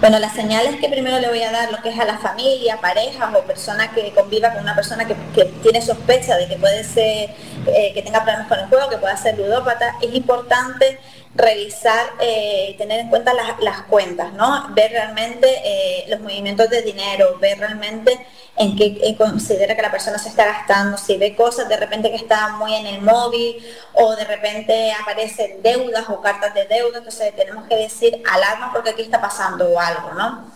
Bueno, 0.02 0.18
las 0.20 0.34
señales 0.34 0.76
que 0.78 0.90
primero 0.90 1.20
le 1.20 1.30
voy 1.30 1.42
a 1.44 1.52
dar 1.52 1.72
lo 1.72 1.82
que 1.82 1.90
es 1.90 2.00
a 2.00 2.04
la 2.04 2.18
familia, 2.18 2.82
parejas 2.82 3.34
o 3.34 3.44
persona 3.44 3.92
que 3.92 4.12
conviva 4.12 4.52
con 4.52 4.64
una 4.64 4.76
persona 4.76 5.06
que, 5.06 5.16
que 5.36 5.46
tiene 5.62 5.82
sospecha 5.82 6.36
de 6.36 6.48
que 6.48 6.56
puede 6.58 6.84
ser, 6.84 7.30
eh, 7.68 7.92
que 7.94 8.02
tenga 8.02 8.24
problemas 8.24 8.48
con 8.48 8.60
el 8.60 8.66
juego, 8.66 8.90
que 8.90 8.98
pueda 8.98 9.16
ser 9.16 9.38
ludópata, 9.38 9.96
es 10.02 10.14
importante 10.16 11.00
revisar, 11.36 12.14
eh, 12.20 12.76
tener 12.78 13.00
en 13.00 13.10
cuenta 13.10 13.34
las, 13.34 13.60
las 13.60 13.82
cuentas, 13.84 14.34
¿no? 14.34 14.68
Ver 14.70 14.92
realmente 14.92 15.48
eh, 15.64 16.06
los 16.10 16.20
movimientos 16.20 16.70
de 16.70 16.82
dinero, 16.82 17.38
ver 17.40 17.58
realmente 17.60 18.26
en 18.56 18.76
qué 18.76 19.00
eh, 19.02 19.16
considera 19.18 19.76
que 19.76 19.82
la 19.82 19.90
persona 19.90 20.20
se 20.20 20.30
está 20.30 20.46
gastando, 20.46 20.98
si 20.98 21.18
ve 21.18 21.36
cosas 21.36 21.68
de 21.68 21.78
repente 21.78 22.12
que 22.12 22.18
está 22.18 22.50
muy 22.50 22.76
en 22.76 22.86
el 22.86 23.02
móvil 23.02 23.58
o 23.94 24.16
de 24.16 24.26
repente 24.26 24.92
aparecen 24.92 25.62
deudas 25.64 26.06
o 26.10 26.22
cartas 26.22 26.54
de 26.54 26.66
deuda, 26.68 27.00
entonces 27.00 27.36
tenemos 27.36 27.68
que 27.68 27.78
decir 27.78 28.22
alarma 28.32 28.72
porque 28.72 28.92
aquí 28.92 29.02
está 29.02 29.20
pasando 29.20 29.80
algo, 29.80 30.14
¿no? 30.14 30.52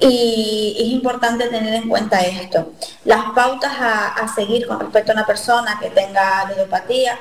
Y 0.00 0.76
es 0.78 0.92
importante 0.92 1.48
tener 1.48 1.74
en 1.74 1.88
cuenta 1.88 2.20
esto. 2.20 2.72
Las 3.04 3.32
pautas 3.34 3.72
a, 3.80 4.28
seguir 4.32 4.66
con 4.68 4.78
respecto 4.78 5.10
a 5.10 5.14
una 5.14 5.26
persona 5.26 5.76
que 5.80 5.90
tenga 5.90 6.48
ludopatía, 6.50 7.18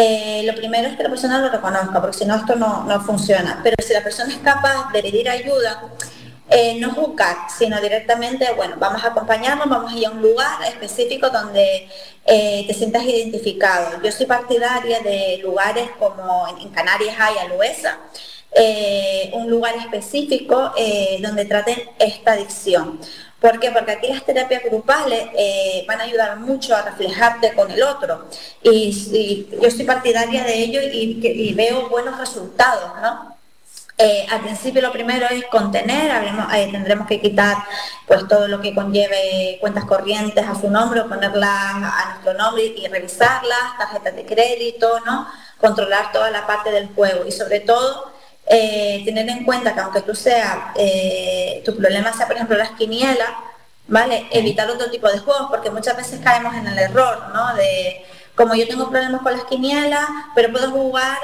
eh, 0.00 0.42
lo 0.44 0.54
primero 0.54 0.86
es 0.86 0.96
que 0.96 1.02
la 1.02 1.08
persona 1.08 1.40
lo 1.40 1.50
reconozca, 1.50 2.00
porque 2.00 2.18
si 2.18 2.24
no 2.24 2.36
esto 2.36 2.54
no, 2.54 3.00
funciona. 3.04 3.58
Pero 3.64 3.74
si 3.84 3.92
la 3.92 4.00
persona 4.00 4.32
es 4.32 4.38
capaz 4.38 4.92
de 4.92 5.02
pedir 5.02 5.28
ayuda, 5.28 5.82
eh, 6.48 6.78
no 6.78 6.92
juzgar, 6.92 7.36
sino 7.50 7.80
directamente, 7.80 8.46
bueno, 8.54 8.76
vamos 8.78 9.02
a 9.02 9.08
acompañarnos, 9.08 9.68
vamos 9.68 9.92
a 9.92 9.96
ir 9.96 10.06
a 10.06 10.10
un 10.10 10.22
lugar 10.22 10.62
específico 10.68 11.30
donde 11.30 11.88
eh, 12.24 12.64
te 12.68 12.74
sientas 12.74 13.02
identificado. 13.02 14.00
Yo 14.00 14.12
soy 14.12 14.26
partidaria 14.26 15.00
de 15.00 15.40
lugares 15.42 15.90
como 15.98 16.46
en, 16.46 16.68
Canarias 16.68 17.16
hay 17.18 17.38
Aluesa, 17.38 17.98
eh, 18.52 19.32
un 19.34 19.50
lugar 19.50 19.74
específico 19.78 20.74
donde 21.20 21.44
traten 21.44 21.76
esta 21.98 22.34
adicción. 22.34 23.00
¿Por 23.40 23.60
qué? 23.60 23.70
Porque 23.70 23.92
aquí 23.92 24.08
las 24.08 24.24
terapias 24.24 24.64
grupales 24.64 25.28
eh, 25.36 25.84
van 25.86 26.00
a 26.00 26.04
ayudar 26.04 26.38
mucho 26.38 26.74
a 26.74 26.82
reflejarte 26.82 27.54
con 27.54 27.70
el 27.70 27.82
otro. 27.82 28.26
Y, 28.62 29.48
yo 29.62 29.70
soy 29.70 29.84
partidaria 29.84 30.42
de 30.42 30.54
ello 30.58 30.80
y, 30.82 31.54
veo 31.54 31.88
buenos 31.88 32.18
resultados, 32.18 33.00
¿no? 33.00 33.36
Eh, 33.96 34.26
al 34.30 34.42
principio 34.42 34.80
lo 34.80 34.92
primero 34.92 35.26
es 35.28 35.44
contener, 35.46 36.10
eh, 36.54 36.68
tendremos 36.70 37.08
que 37.08 37.20
quitar 37.20 37.56
pues 38.06 38.28
todo 38.28 38.46
lo 38.46 38.60
que 38.60 38.72
conlleve 38.72 39.58
cuentas 39.60 39.84
corrientes 39.86 40.46
a 40.46 40.54
su 40.54 40.70
nombre, 40.70 41.02
ponerlas 41.02 41.50
a 41.50 42.10
nuestro 42.10 42.34
nombre 42.34 42.64
y, 42.64 42.86
revisarlas, 42.86 43.76
tarjetas 43.78 44.14
de 44.14 44.24
crédito, 44.24 45.00
¿no? 45.04 45.28
Controlar 45.60 46.12
toda 46.12 46.30
la 46.30 46.46
parte 46.46 46.70
del 46.70 46.88
juego 46.94 47.24
y 47.26 47.32
sobre 47.32 47.60
todo 47.60 48.17
eh, 48.48 49.02
tener 49.04 49.28
en 49.28 49.44
cuenta 49.44 49.74
que 49.74 49.80
aunque 49.80 50.02
tú 50.02 50.14
sea, 50.14 50.72
tu 51.64 51.76
problema 51.76 52.12
sea 52.12 52.26
por 52.26 52.36
ejemplo 52.36 52.56
las 52.56 52.70
quinielas, 52.70 53.30
¿vale? 53.86 54.26
Evitar 54.30 54.70
otro 54.70 54.90
tipo 54.90 55.08
de 55.08 55.18
juegos 55.18 55.48
porque 55.50 55.70
muchas 55.70 55.96
veces 55.96 56.20
caemos 56.22 56.54
en 56.54 56.66
el 56.66 56.78
error, 56.78 57.28
¿no? 57.34 57.54
De 57.54 58.04
como 58.34 58.54
yo 58.54 58.68
tengo 58.68 58.88
problemas 58.88 59.22
con 59.22 59.32
las 59.32 59.44
quinielas, 59.44 60.06
pero 60.34 60.52
puedo 60.52 60.70
jugar, 60.70 61.18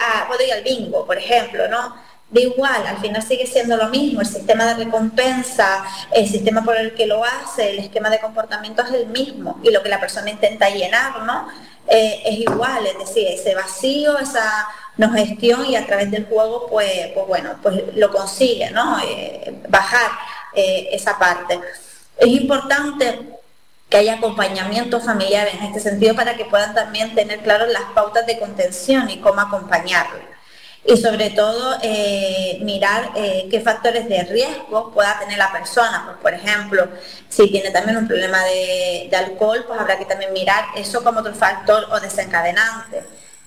a, 0.00 0.28
puedo 0.28 0.44
ir 0.44 0.52
al 0.52 0.62
bingo, 0.62 1.04
por 1.04 1.18
ejemplo, 1.18 1.66
¿no? 1.68 1.94
de 2.32 2.42
igual, 2.42 2.86
al 2.86 2.96
final 2.98 3.22
sigue 3.22 3.46
siendo 3.46 3.76
lo 3.76 3.88
mismo, 3.90 4.22
el 4.22 4.26
sistema 4.26 4.64
de 4.64 4.84
recompensa, 4.84 5.84
el 6.10 6.26
sistema 6.26 6.64
por 6.64 6.76
el 6.76 6.94
que 6.94 7.06
lo 7.06 7.22
hace, 7.22 7.70
el 7.70 7.78
esquema 7.80 8.08
de 8.08 8.20
comportamiento 8.20 8.82
es 8.82 8.90
el 8.92 9.06
mismo 9.08 9.60
y 9.62 9.70
lo 9.70 9.82
que 9.82 9.90
la 9.90 10.00
persona 10.00 10.30
intenta 10.30 10.70
llenar, 10.70 11.22
¿no? 11.24 11.48
Eh, 11.86 12.22
es 12.24 12.38
igual, 12.38 12.86
es 12.86 12.98
decir, 12.98 13.28
ese 13.28 13.54
vacío, 13.54 14.18
esa 14.18 14.66
no 14.96 15.12
gestión 15.12 15.66
y 15.66 15.76
a 15.76 15.86
través 15.86 16.10
del 16.10 16.26
juego, 16.26 16.66
pues, 16.68 17.08
pues 17.14 17.26
bueno, 17.26 17.56
pues 17.62 17.82
lo 17.94 18.10
consigue, 18.10 18.70
¿no? 18.70 18.98
Eh, 19.00 19.62
bajar 19.68 20.10
eh, 20.54 20.88
esa 20.92 21.18
parte. 21.18 21.60
Es 22.18 22.28
importante 22.28 23.20
que 23.88 23.96
haya 23.96 24.14
acompañamiento 24.14 25.00
familiar 25.00 25.48
en 25.48 25.62
este 25.64 25.80
sentido 25.80 26.14
para 26.14 26.36
que 26.36 26.44
puedan 26.44 26.74
también 26.74 27.14
tener 27.14 27.40
claras 27.40 27.70
las 27.70 27.84
pautas 27.94 28.26
de 28.26 28.38
contención 28.38 29.10
y 29.10 29.18
cómo 29.18 29.40
acompañarlo 29.40 30.32
y 30.84 30.96
sobre 30.96 31.30
todo 31.30 31.78
eh, 31.80 32.58
mirar 32.62 33.12
qué 33.14 33.60
factores 33.64 34.08
de 34.08 34.24
riesgo 34.24 34.90
pueda 34.92 35.16
tener 35.20 35.38
la 35.38 35.52
persona. 35.52 36.02
Pues, 36.06 36.16
por 36.18 36.34
ejemplo, 36.34 36.88
si 37.28 37.48
tiene 37.50 37.70
también 37.70 37.98
un 37.98 38.08
problema 38.08 38.42
de, 38.44 39.08
alcohol, 39.16 39.64
pues 39.66 39.78
habrá 39.78 39.96
que 39.96 40.06
también 40.06 40.32
mirar 40.32 40.64
eso 40.74 41.04
como 41.04 41.20
otro 41.20 41.34
factor 41.34 41.86
o 41.92 42.00
desencadenante. 42.00 43.04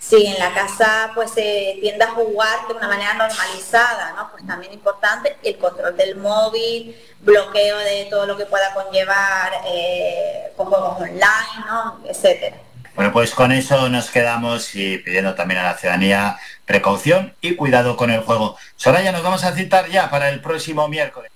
Si 0.07 0.27
en 0.27 0.37
la 0.37 0.53
casa 0.53 1.11
pues 1.15 1.31
se 1.31 1.79
tiende 1.81 2.03
a 2.03 2.11
jugar 2.11 2.67
de 2.67 2.75
una 2.75 2.87
manera 2.87 3.15
normalizada, 3.15 4.13
¿no? 4.15 4.29
pues 4.29 4.45
también 4.45 4.71
importante 4.73 5.35
el 5.41 5.57
control 5.57 5.97
del 5.97 6.15
móvil, 6.15 6.95
bloqueo 7.21 7.79
de 7.79 8.05
todo 8.09 8.27
lo 8.27 8.37
que 8.37 8.45
pueda 8.45 8.71
conllevar 8.75 9.51
eh, 9.65 10.51
con 10.55 10.67
juegos 10.67 11.01
online, 11.01 11.65
¿no? 11.65 12.01
etcétera. 12.07 12.57
Bueno, 12.93 13.11
pues 13.11 13.31
con 13.31 13.51
eso 13.51 13.89
nos 13.89 14.11
quedamos 14.11 14.75
y 14.75 14.99
pidiendo 14.99 15.33
también 15.33 15.61
a 15.61 15.63
la 15.63 15.73
ciudadanía 15.75 16.37
precaución 16.65 17.33
y 17.41 17.55
cuidado 17.55 17.97
con 17.97 18.11
el 18.11 18.21
juego. 18.21 18.57
Soraya, 18.75 19.11
nos 19.11 19.23
vamos 19.23 19.43
a 19.43 19.53
citar 19.53 19.89
ya 19.89 20.11
para 20.11 20.29
el 20.29 20.39
próximo 20.39 20.87
miércoles. 20.87 21.31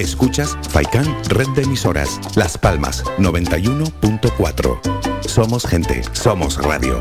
Escuchas 0.00 0.58
Faikan 0.70 1.06
Red 1.28 1.50
de 1.50 1.62
Emisoras, 1.62 2.18
Las 2.34 2.58
Palmas 2.58 3.04
91.4. 3.18 5.28
Somos 5.28 5.64
gente, 5.64 6.02
somos 6.12 6.60
radio. 6.62 6.98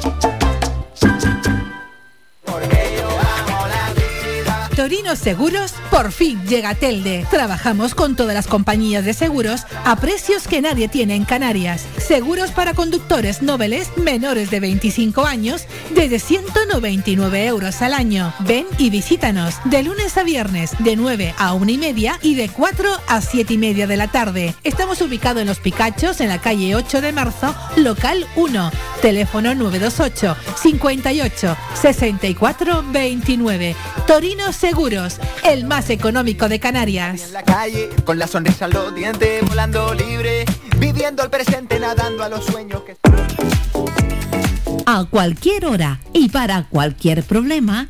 Torino 4.82 5.16
Seguros, 5.16 5.76
por 5.92 6.12
fin 6.12 6.44
llega 6.48 6.74
Telde. 6.74 7.28
Trabajamos 7.30 7.94
con 7.94 8.16
todas 8.16 8.34
las 8.34 8.48
compañías 8.48 9.06
de 9.06 9.14
seguros 9.14 9.62
a 9.86 9.96
precios 9.98 10.48
que 10.48 10.60
nadie 10.60 10.88
tiene 10.88 11.14
en 11.14 11.24
Canarias. 11.24 11.86
Seguros 12.00 12.50
para 12.50 12.74
conductores 12.74 13.44
nobles 13.44 13.96
menores 13.96 14.50
de 14.50 14.60
25 14.60 15.24
años 15.24 15.68
desde 15.94 16.18
199 16.18 17.46
euros 17.46 17.84
al 17.84 17.94
año. 17.94 18.34
Ven 18.40 18.66
y 18.80 18.90
visítanos 18.90 19.54
de 19.66 19.84
lunes 19.84 20.18
a 20.18 20.24
viernes 20.24 20.72
de 20.80 20.96
9 20.96 21.36
a 21.38 21.54
1 21.54 21.72
y 21.72 21.78
media 21.78 22.18
y 22.24 22.34
de 22.34 22.50
4 22.50 22.90
a 23.08 23.22
7 23.22 23.54
y 23.54 23.58
media 23.60 23.86
de 23.86 23.98
la 23.98 24.08
tarde. 24.08 24.56
Estamos 24.64 25.00
ubicados 25.02 25.42
en 25.42 25.48
Los 25.48 25.60
Picachos, 25.60 26.22
en 26.22 26.30
la 26.30 26.42
calle 26.42 26.74
8 26.74 27.02
de 27.02 27.12
marzo, 27.12 27.54
local 27.76 28.26
1. 28.36 28.72
Teléfono 29.04 29.54
928 29.54 30.36
58 30.56 31.58
64 31.76 32.84
29. 32.92 33.76
Torino 34.08 34.52
Seguros 34.52 34.71
Seguros, 34.72 35.18
el 35.44 35.66
más 35.66 35.90
económico 35.90 36.48
de 36.48 36.62
Canarias. 36.62 37.24
En 37.24 37.34
la 37.34 37.44
calle, 37.44 37.90
con 38.06 38.18
la 38.18 38.26
sonrisa 38.26 38.68
en 38.68 38.72
los 38.72 38.96
dientes, 38.96 39.46
volando 39.46 39.94
libre, 39.94 40.46
viviendo 40.78 41.24
el 41.24 41.30
presente, 41.30 41.78
nadando 41.78 42.24
a 42.24 42.30
los 42.30 42.46
sueños 42.46 42.84
que... 42.84 42.96
A 44.86 45.04
cualquier 45.10 45.66
hora 45.66 46.00
y 46.14 46.30
para 46.30 46.70
cualquier 46.70 47.22
problema, 47.24 47.90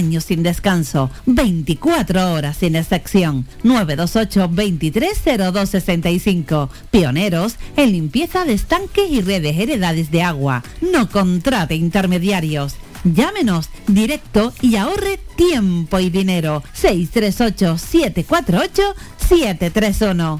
años 0.01 0.25
sin 0.25 0.41
descanso, 0.41 1.11
24 1.27 2.33
horas 2.33 2.57
sin 2.57 2.75
excepción. 2.75 3.45
928 3.63 4.47
230265. 4.47 6.69
Pioneros 6.89 7.57
en 7.77 7.91
limpieza 7.91 8.45
de 8.45 8.53
estanques 8.53 9.09
y 9.09 9.21
redes 9.21 9.59
heredades 9.59 10.09
de 10.09 10.23
agua. 10.23 10.63
No 10.81 11.07
contrate 11.09 11.75
intermediarios. 11.75 12.73
Llámenos 13.03 13.69
directo 13.87 14.53
y 14.61 14.75
ahorre 14.75 15.19
tiempo 15.35 15.99
y 15.99 16.09
dinero. 16.09 16.63
638 16.73 17.77
748 17.77 18.95
731. 19.29 20.37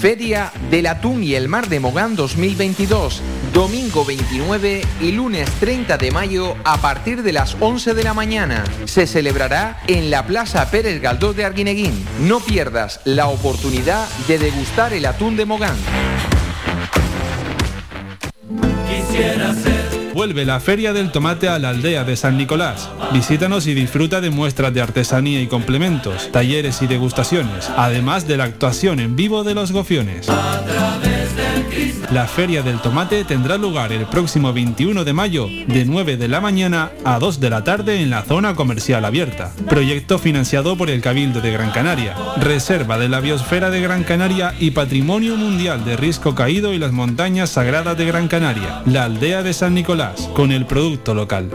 Feria 0.00 0.52
del 0.70 0.86
Atún 0.86 1.22
y 1.22 1.34
el 1.34 1.48
Mar 1.48 1.68
de 1.68 1.80
Mogán 1.80 2.16
2022, 2.16 3.22
domingo 3.52 4.04
29 4.04 4.82
y 5.00 5.12
lunes 5.12 5.48
30 5.58 5.96
de 5.96 6.10
mayo 6.10 6.54
a 6.64 6.76
partir 6.78 7.22
de 7.22 7.32
las 7.32 7.56
11 7.60 7.94
de 7.94 8.04
la 8.04 8.12
mañana. 8.12 8.64
Se 8.84 9.06
celebrará 9.06 9.80
en 9.86 10.10
la 10.10 10.26
Plaza 10.26 10.70
Pérez 10.70 11.00
Galdós 11.00 11.34
de 11.34 11.44
Arguineguín. 11.44 12.06
No 12.20 12.40
pierdas 12.40 13.00
la 13.04 13.28
oportunidad 13.28 14.06
de 14.28 14.38
degustar 14.38 14.92
el 14.92 15.06
atún 15.06 15.36
de 15.36 15.46
Mogán. 15.46 15.76
Quisiera 18.88 19.54
Vuelve 20.16 20.46
la 20.46 20.60
Feria 20.60 20.94
del 20.94 21.12
Tomate 21.12 21.46
a 21.46 21.58
la 21.58 21.68
aldea 21.68 22.02
de 22.02 22.16
San 22.16 22.38
Nicolás. 22.38 22.88
Visítanos 23.12 23.66
y 23.66 23.74
disfruta 23.74 24.22
de 24.22 24.30
muestras 24.30 24.72
de 24.72 24.80
artesanía 24.80 25.42
y 25.42 25.46
complementos, 25.46 26.32
talleres 26.32 26.80
y 26.80 26.86
degustaciones, 26.86 27.70
además 27.76 28.26
de 28.26 28.38
la 28.38 28.44
actuación 28.44 28.98
en 28.98 29.14
vivo 29.14 29.44
de 29.44 29.52
los 29.52 29.72
gofiones. 29.72 30.26
La 32.10 32.26
Feria 32.26 32.62
del 32.62 32.80
Tomate 32.80 33.24
tendrá 33.24 33.58
lugar 33.58 33.92
el 33.92 34.06
próximo 34.06 34.52
21 34.52 35.04
de 35.04 35.12
mayo 35.12 35.48
de 35.66 35.84
9 35.84 36.16
de 36.16 36.28
la 36.28 36.40
mañana 36.40 36.90
a 37.04 37.18
2 37.18 37.40
de 37.40 37.50
la 37.50 37.64
tarde 37.64 38.00
en 38.00 38.10
la 38.10 38.22
zona 38.22 38.54
comercial 38.54 39.04
abierta. 39.04 39.52
Proyecto 39.68 40.18
financiado 40.18 40.76
por 40.76 40.88
el 40.88 41.00
Cabildo 41.00 41.40
de 41.40 41.52
Gran 41.52 41.70
Canaria, 41.70 42.14
Reserva 42.38 42.98
de 42.98 43.08
la 43.08 43.20
Biosfera 43.20 43.70
de 43.70 43.80
Gran 43.80 44.04
Canaria 44.04 44.54
y 44.58 44.70
Patrimonio 44.70 45.36
Mundial 45.36 45.84
de 45.84 45.96
Risco 45.96 46.34
Caído 46.34 46.72
y 46.72 46.78
las 46.78 46.92
Montañas 46.92 47.50
Sagradas 47.50 47.98
de 47.98 48.06
Gran 48.06 48.28
Canaria, 48.28 48.82
la 48.86 49.04
aldea 49.04 49.42
de 49.42 49.52
San 49.52 49.74
Nicolás, 49.74 50.30
con 50.34 50.52
el 50.52 50.66
producto 50.66 51.14
local. 51.14 51.50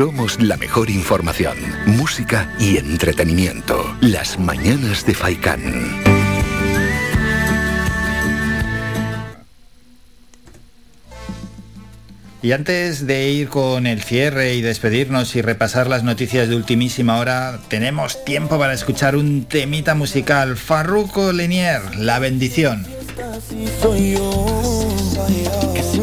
Somos 0.00 0.40
la 0.40 0.56
mejor 0.56 0.88
información, 0.88 1.58
música 1.84 2.50
y 2.58 2.78
entretenimiento. 2.78 3.84
Las 4.00 4.38
mañanas 4.38 5.04
de 5.04 5.12
Faikán. 5.12 5.60
Y 12.40 12.52
antes 12.52 13.06
de 13.06 13.28
ir 13.28 13.50
con 13.50 13.86
el 13.86 14.02
cierre 14.02 14.54
y 14.54 14.62
despedirnos 14.62 15.36
y 15.36 15.42
repasar 15.42 15.86
las 15.86 16.02
noticias 16.02 16.48
de 16.48 16.56
ultimísima 16.56 17.18
hora, 17.18 17.60
tenemos 17.68 18.24
tiempo 18.24 18.58
para 18.58 18.72
escuchar 18.72 19.16
un 19.16 19.44
temita 19.44 19.94
musical. 19.94 20.56
Farruko 20.56 21.30
Lenier, 21.32 21.96
La 21.98 22.18
bendición. 22.18 22.86
soy 23.82 24.12
yo, 24.12 25.74
que 25.74 25.82
si 25.82 26.00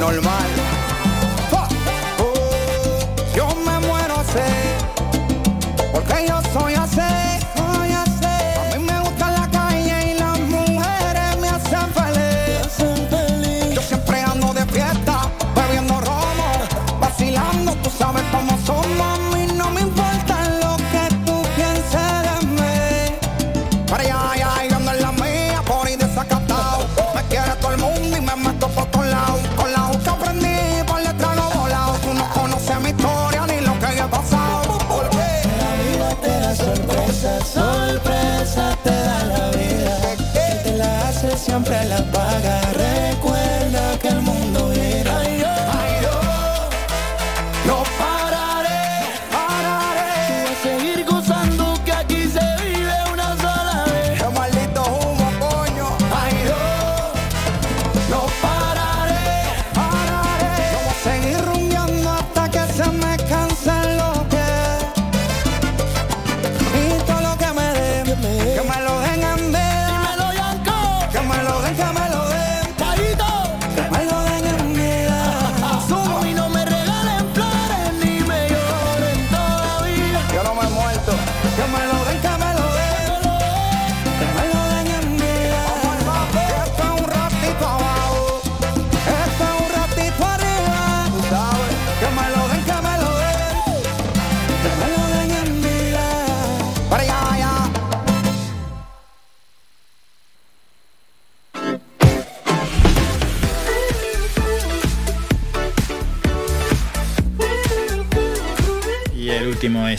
Normal. 0.00 0.47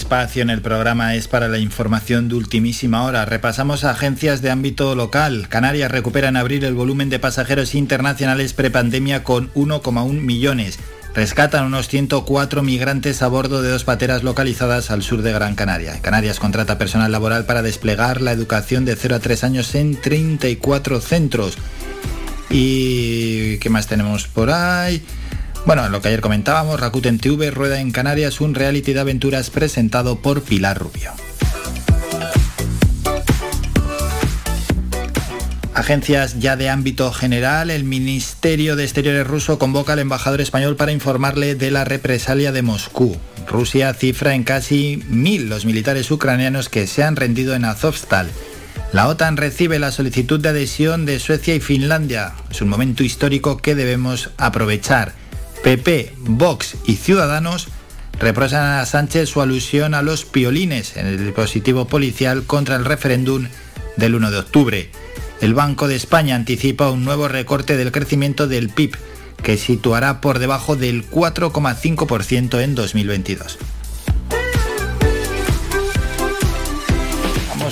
Espacio 0.10 0.42
en 0.42 0.50
el 0.50 0.64
programa 0.64 1.14
es 1.14 1.28
para 1.28 1.48
la 1.48 1.60
información 1.60 2.30
de 2.30 2.34
ultimísima 2.34 3.04
hora. 3.04 3.26
Repasamos 3.26 3.84
agencias 3.84 4.42
de 4.42 4.50
ámbito 4.50 4.96
local. 4.96 5.48
Canarias 5.50 5.92
recupera 5.92 6.30
en 6.30 6.36
abril 6.36 6.64
el 6.64 6.74
volumen 6.74 7.12
de 7.12 7.20
pasajeros 7.20 7.76
internacionales 7.76 8.54
prepandemia 8.54 9.24
con 9.24 9.54
1,1 9.54 10.14
millones. 10.14 10.80
Rescatan 11.14 11.68
unos 11.68 11.90
104 11.90 12.64
migrantes 12.64 13.22
a 13.22 13.28
bordo 13.28 13.62
de 13.62 13.70
dos 13.70 13.84
pateras 13.84 14.24
localizadas 14.24 14.90
al 14.90 15.04
sur 15.04 15.22
de 15.22 15.32
Gran 15.32 15.54
Canaria. 15.54 16.02
Canarias 16.02 16.40
contrata 16.40 16.80
personal 16.80 17.12
laboral 17.12 17.46
para 17.46 17.62
desplegar 17.62 18.20
la 18.20 18.32
educación 18.32 18.86
de 18.86 18.96
0 18.96 19.18
a 19.18 19.20
3 19.20 19.44
años 19.44 19.76
en 19.76 19.96
34 19.96 21.02
centros. 21.02 21.56
¿Y 22.50 23.60
qué 23.60 23.70
más 23.70 23.86
tenemos 23.86 24.28
por 24.28 24.50
ahí? 24.50 25.04
Bueno, 25.66 25.88
lo 25.90 26.02
que 26.02 26.08
ayer 26.08 26.22
comentábamos, 26.22 26.80
Rakuten 26.80 27.20
TV 27.20 27.52
rueda 27.52 27.80
en 27.80 27.92
Canarias 27.92 28.42
un 28.42 28.56
reality 28.56 28.94
de 28.94 29.02
aventuras 29.02 29.50
presentado 29.50 30.20
por 30.20 30.42
Pilar 30.42 30.80
Rubio. 30.80 31.12
Agencias 35.74 36.40
ya 36.40 36.56
de 36.58 36.70
ámbito 36.70 37.12
general, 37.14 37.70
el 37.70 37.84
Ministerio 37.84 38.76
de 38.76 38.84
Exteriores 38.84 39.26
ruso 39.26 39.58
convoca 39.58 39.94
al 39.94 40.00
embajador 40.00 40.42
español 40.42 40.76
para 40.76 40.92
informarle 40.92 41.56
de 41.56 41.72
la 41.72 41.86
represalia 41.86 42.52
de 42.52 42.62
Moscú. 42.62 43.16
Rusia 43.48 43.94
cifra 43.94 44.36
en 44.36 44.44
casi 44.44 45.04
mil 45.08 45.50
los 45.50 45.66
militares 45.66 46.12
ucranianos 46.12 46.68
que 46.68 46.86
se 46.86 47.04
han 47.04 47.16
rendido 47.16 47.56
en 47.56 47.66
Azovstal. 47.66 48.30
La 48.92 49.08
OTAN 49.08 49.38
recibe 49.38 49.80
la 49.80 49.92
solicitud 49.92 50.40
de 50.40 50.50
adhesión 50.50 51.06
de 51.06 51.20
Suecia 51.20 51.56
y 51.56 51.60
Finlandia. 51.60 52.34
Es 52.50 52.62
un 52.62 52.70
momento 52.70 53.04
histórico 53.04 53.58
que 53.58 53.76
debemos 53.76 54.32
aprovechar. 54.38 55.19
PP, 55.64 56.14
Vox 56.20 56.76
y 56.86 56.96
Ciudadanos 56.96 57.68
reprosan 58.20 58.80
a 58.80 58.86
Sánchez 58.86 59.30
su 59.30 59.42
alusión 59.42 59.94
a 59.94 60.02
los 60.02 60.26
piolines 60.26 60.98
en 60.98 61.06
el 61.08 61.24
dispositivo 61.24 61.86
policial 61.86 62.44
contra 62.44 62.76
el 62.76 62.86
referéndum 62.86 63.48
del 63.98 64.16
1 64.16 64.32
de 64.32 64.38
octubre. 64.38 64.92
El 65.42 65.54
Banco 65.54 65.88
de 65.88 65.96
España 65.96 66.36
anticipa 66.36 66.92
un 66.92 67.06
nuevo 67.06 67.28
recorte 67.28 67.78
del 67.78 67.92
crecimiento 67.92 68.48
del 68.48 68.70
PIB, 68.70 68.98
que 69.42 69.58
situará 69.58 70.22
por 70.22 70.40
debajo 70.40 70.76
del 70.76 71.10
4,5% 71.10 72.62
en 72.62 72.76
2022. 72.76 73.58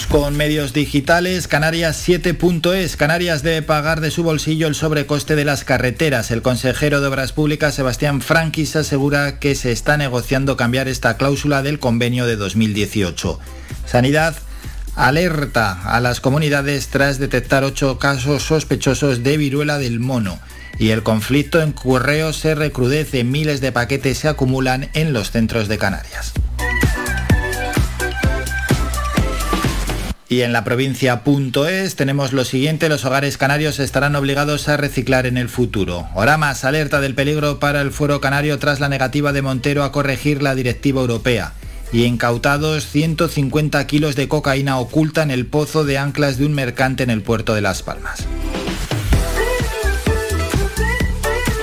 Con 0.05 0.37
medios 0.37 0.73
digitales. 0.73 1.47
Canarias 1.47 2.07
7.es. 2.07 2.95
Canarias 2.97 3.41
debe 3.41 3.63
pagar 3.63 3.99
de 3.99 4.11
su 4.11 4.21
bolsillo 4.21 4.67
el 4.67 4.75
sobrecoste 4.75 5.35
de 5.35 5.43
las 5.43 5.63
carreteras. 5.63 6.29
El 6.29 6.43
consejero 6.43 7.01
de 7.01 7.07
Obras 7.07 7.31
Públicas, 7.31 7.73
Sebastián 7.73 8.21
Franquis, 8.21 8.75
asegura 8.75 9.39
que 9.39 9.55
se 9.55 9.71
está 9.71 9.97
negociando 9.97 10.55
cambiar 10.55 10.87
esta 10.87 11.17
cláusula 11.17 11.63
del 11.63 11.79
convenio 11.79 12.27
de 12.27 12.35
2018. 12.35 13.39
Sanidad 13.85 14.35
alerta 14.95 15.81
a 15.83 15.99
las 15.99 16.21
comunidades 16.21 16.89
tras 16.89 17.17
detectar 17.17 17.63
ocho 17.63 17.97
casos 17.97 18.43
sospechosos 18.43 19.23
de 19.23 19.37
viruela 19.37 19.79
del 19.79 19.99
mono. 19.99 20.37
Y 20.77 20.89
el 20.89 21.01
conflicto 21.01 21.61
en 21.61 21.71
correo 21.71 22.33
se 22.33 22.53
recrudece. 22.53 23.23
Miles 23.23 23.61
de 23.61 23.71
paquetes 23.71 24.19
se 24.19 24.27
acumulan 24.27 24.89
en 24.93 25.11
los 25.11 25.31
centros 25.31 25.67
de 25.67 25.79
Canarias. 25.79 26.33
Y 30.29 30.41
en 30.41 30.51
la 30.51 30.65
provincia.es 30.65 31.95
tenemos 31.95 32.33
lo 32.33 32.43
siguiente, 32.43 32.89
los 32.89 33.05
hogares 33.05 33.37
canarios 33.37 33.79
estarán 33.79 34.13
obligados 34.17 34.67
a 34.67 34.75
reciclar 34.75 35.25
en 35.25 35.37
el 35.37 35.47
futuro. 35.47 36.09
Oramas 36.15 36.65
alerta 36.65 36.99
del 36.99 37.15
peligro 37.15 37.59
para 37.59 37.79
el 37.79 37.91
fuero 37.91 38.19
canario 38.19 38.59
tras 38.59 38.81
la 38.81 38.89
negativa 38.89 39.31
de 39.31 39.41
Montero 39.41 39.85
a 39.85 39.93
corregir 39.93 40.43
la 40.43 40.53
directiva 40.53 40.99
europea. 40.99 41.53
Y 41.93 42.03
incautados 42.03 42.87
150 42.87 43.87
kilos 43.87 44.17
de 44.17 44.27
cocaína 44.27 44.79
oculta 44.79 45.23
en 45.23 45.31
el 45.31 45.45
pozo 45.45 45.85
de 45.85 45.97
anclas 45.97 46.37
de 46.37 46.45
un 46.45 46.53
mercante 46.53 47.03
en 47.03 47.09
el 47.09 47.21
puerto 47.21 47.55
de 47.55 47.61
Las 47.61 47.81
Palmas. 47.81 48.27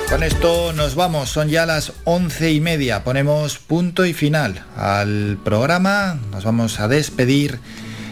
Con 0.09 0.23
esto 0.23 0.73
nos 0.73 0.94
vamos, 0.94 1.28
son 1.28 1.49
ya 1.49 1.67
las 1.67 1.93
once 2.05 2.52
y 2.52 2.60
media, 2.60 3.05
ponemos 3.05 3.59
punto 3.59 4.07
y 4.07 4.15
final 4.15 4.65
al 4.76 5.39
programa, 5.44 6.18
nos 6.31 6.44
vamos 6.44 6.78
a 6.78 6.89
despedir 6.89 7.59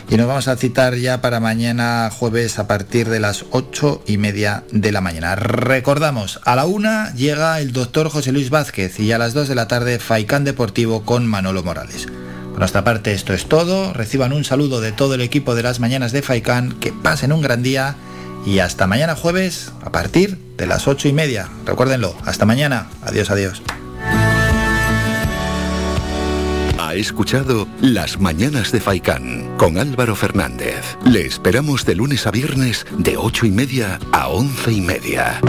y 0.09 0.17
nos 0.17 0.27
vamos 0.27 0.49
a 0.49 0.57
citar 0.57 0.97
ya 0.97 1.21
para 1.21 1.41
mañana 1.41 2.11
jueves 2.13 2.59
a 2.59 2.67
partir 2.67 3.09
de 3.09 3.21
las 3.21 3.45
ocho 3.51 4.03
y 4.07 4.19
media 4.19 4.65
de 4.71 4.93
la 4.93 5.01
mañana. 5.01 5.35
Recordamos, 5.37 6.41
a 6.45 6.57
la 6.57 6.67
una 6.67 7.15
llega 7.15 7.61
el 7.61 7.73
doctor 7.73 8.09
José 8.09 8.33
Luis 8.33 8.51
Vázquez 8.51 9.01
y 9.01 9.13
a 9.13 9.19
las 9.19 9.35
dos 9.35 9.49
de 9.49 9.55
la 9.55 9.69
tarde 9.69 9.99
Faicán 9.99 10.45
Deportivo 10.45 11.03
con 11.03 11.27
Manolo 11.27 11.63
Morales. 11.63 12.07
Por 12.51 12.59
nuestra 12.59 12.85
parte 12.85 13.15
esto 13.15 13.33
es 13.33 13.47
todo, 13.47 13.93
reciban 13.93 14.33
un 14.33 14.45
saludo 14.45 14.81
de 14.81 14.93
todo 14.93 15.15
el 15.15 15.23
equipo 15.23 15.55
de 15.55 15.63
las 15.63 15.81
mañanas 15.81 16.13
de 16.13 16.23
Faicán, 16.23 16.73
que 16.81 16.93
pasen 16.93 17.33
un 17.33 17.41
gran 17.41 17.63
día 17.63 17.97
y 18.45 18.59
hasta 18.59 18.87
mañana 18.87 19.17
jueves 19.17 19.73
a 19.83 19.91
partir 19.91 20.37
de 20.59 20.67
las 20.67 20.87
ocho 20.89 21.09
y 21.09 21.13
media. 21.13 21.49
Recuérdenlo, 21.65 22.15
hasta 22.27 22.45
mañana. 22.45 22.89
Adiós, 23.03 23.31
adiós. 23.31 23.63
Ha 26.93 26.97
escuchado 26.97 27.67
Las 27.81 28.21
Mañanas 28.21 28.71
de 28.71 28.79
Faicán 28.79 29.57
con 29.57 29.79
Álvaro 29.79 30.15
Fernández. 30.15 30.99
Le 31.07 31.25
esperamos 31.25 31.87
de 31.87 31.95
lunes 31.95 32.27
a 32.27 32.31
viernes 32.31 32.85
de 32.99 33.17
ocho 33.17 33.47
y 33.47 33.51
media 33.51 33.99
a 34.13 34.29
once 34.29 34.71
y 34.71 34.83
media. 34.83 35.41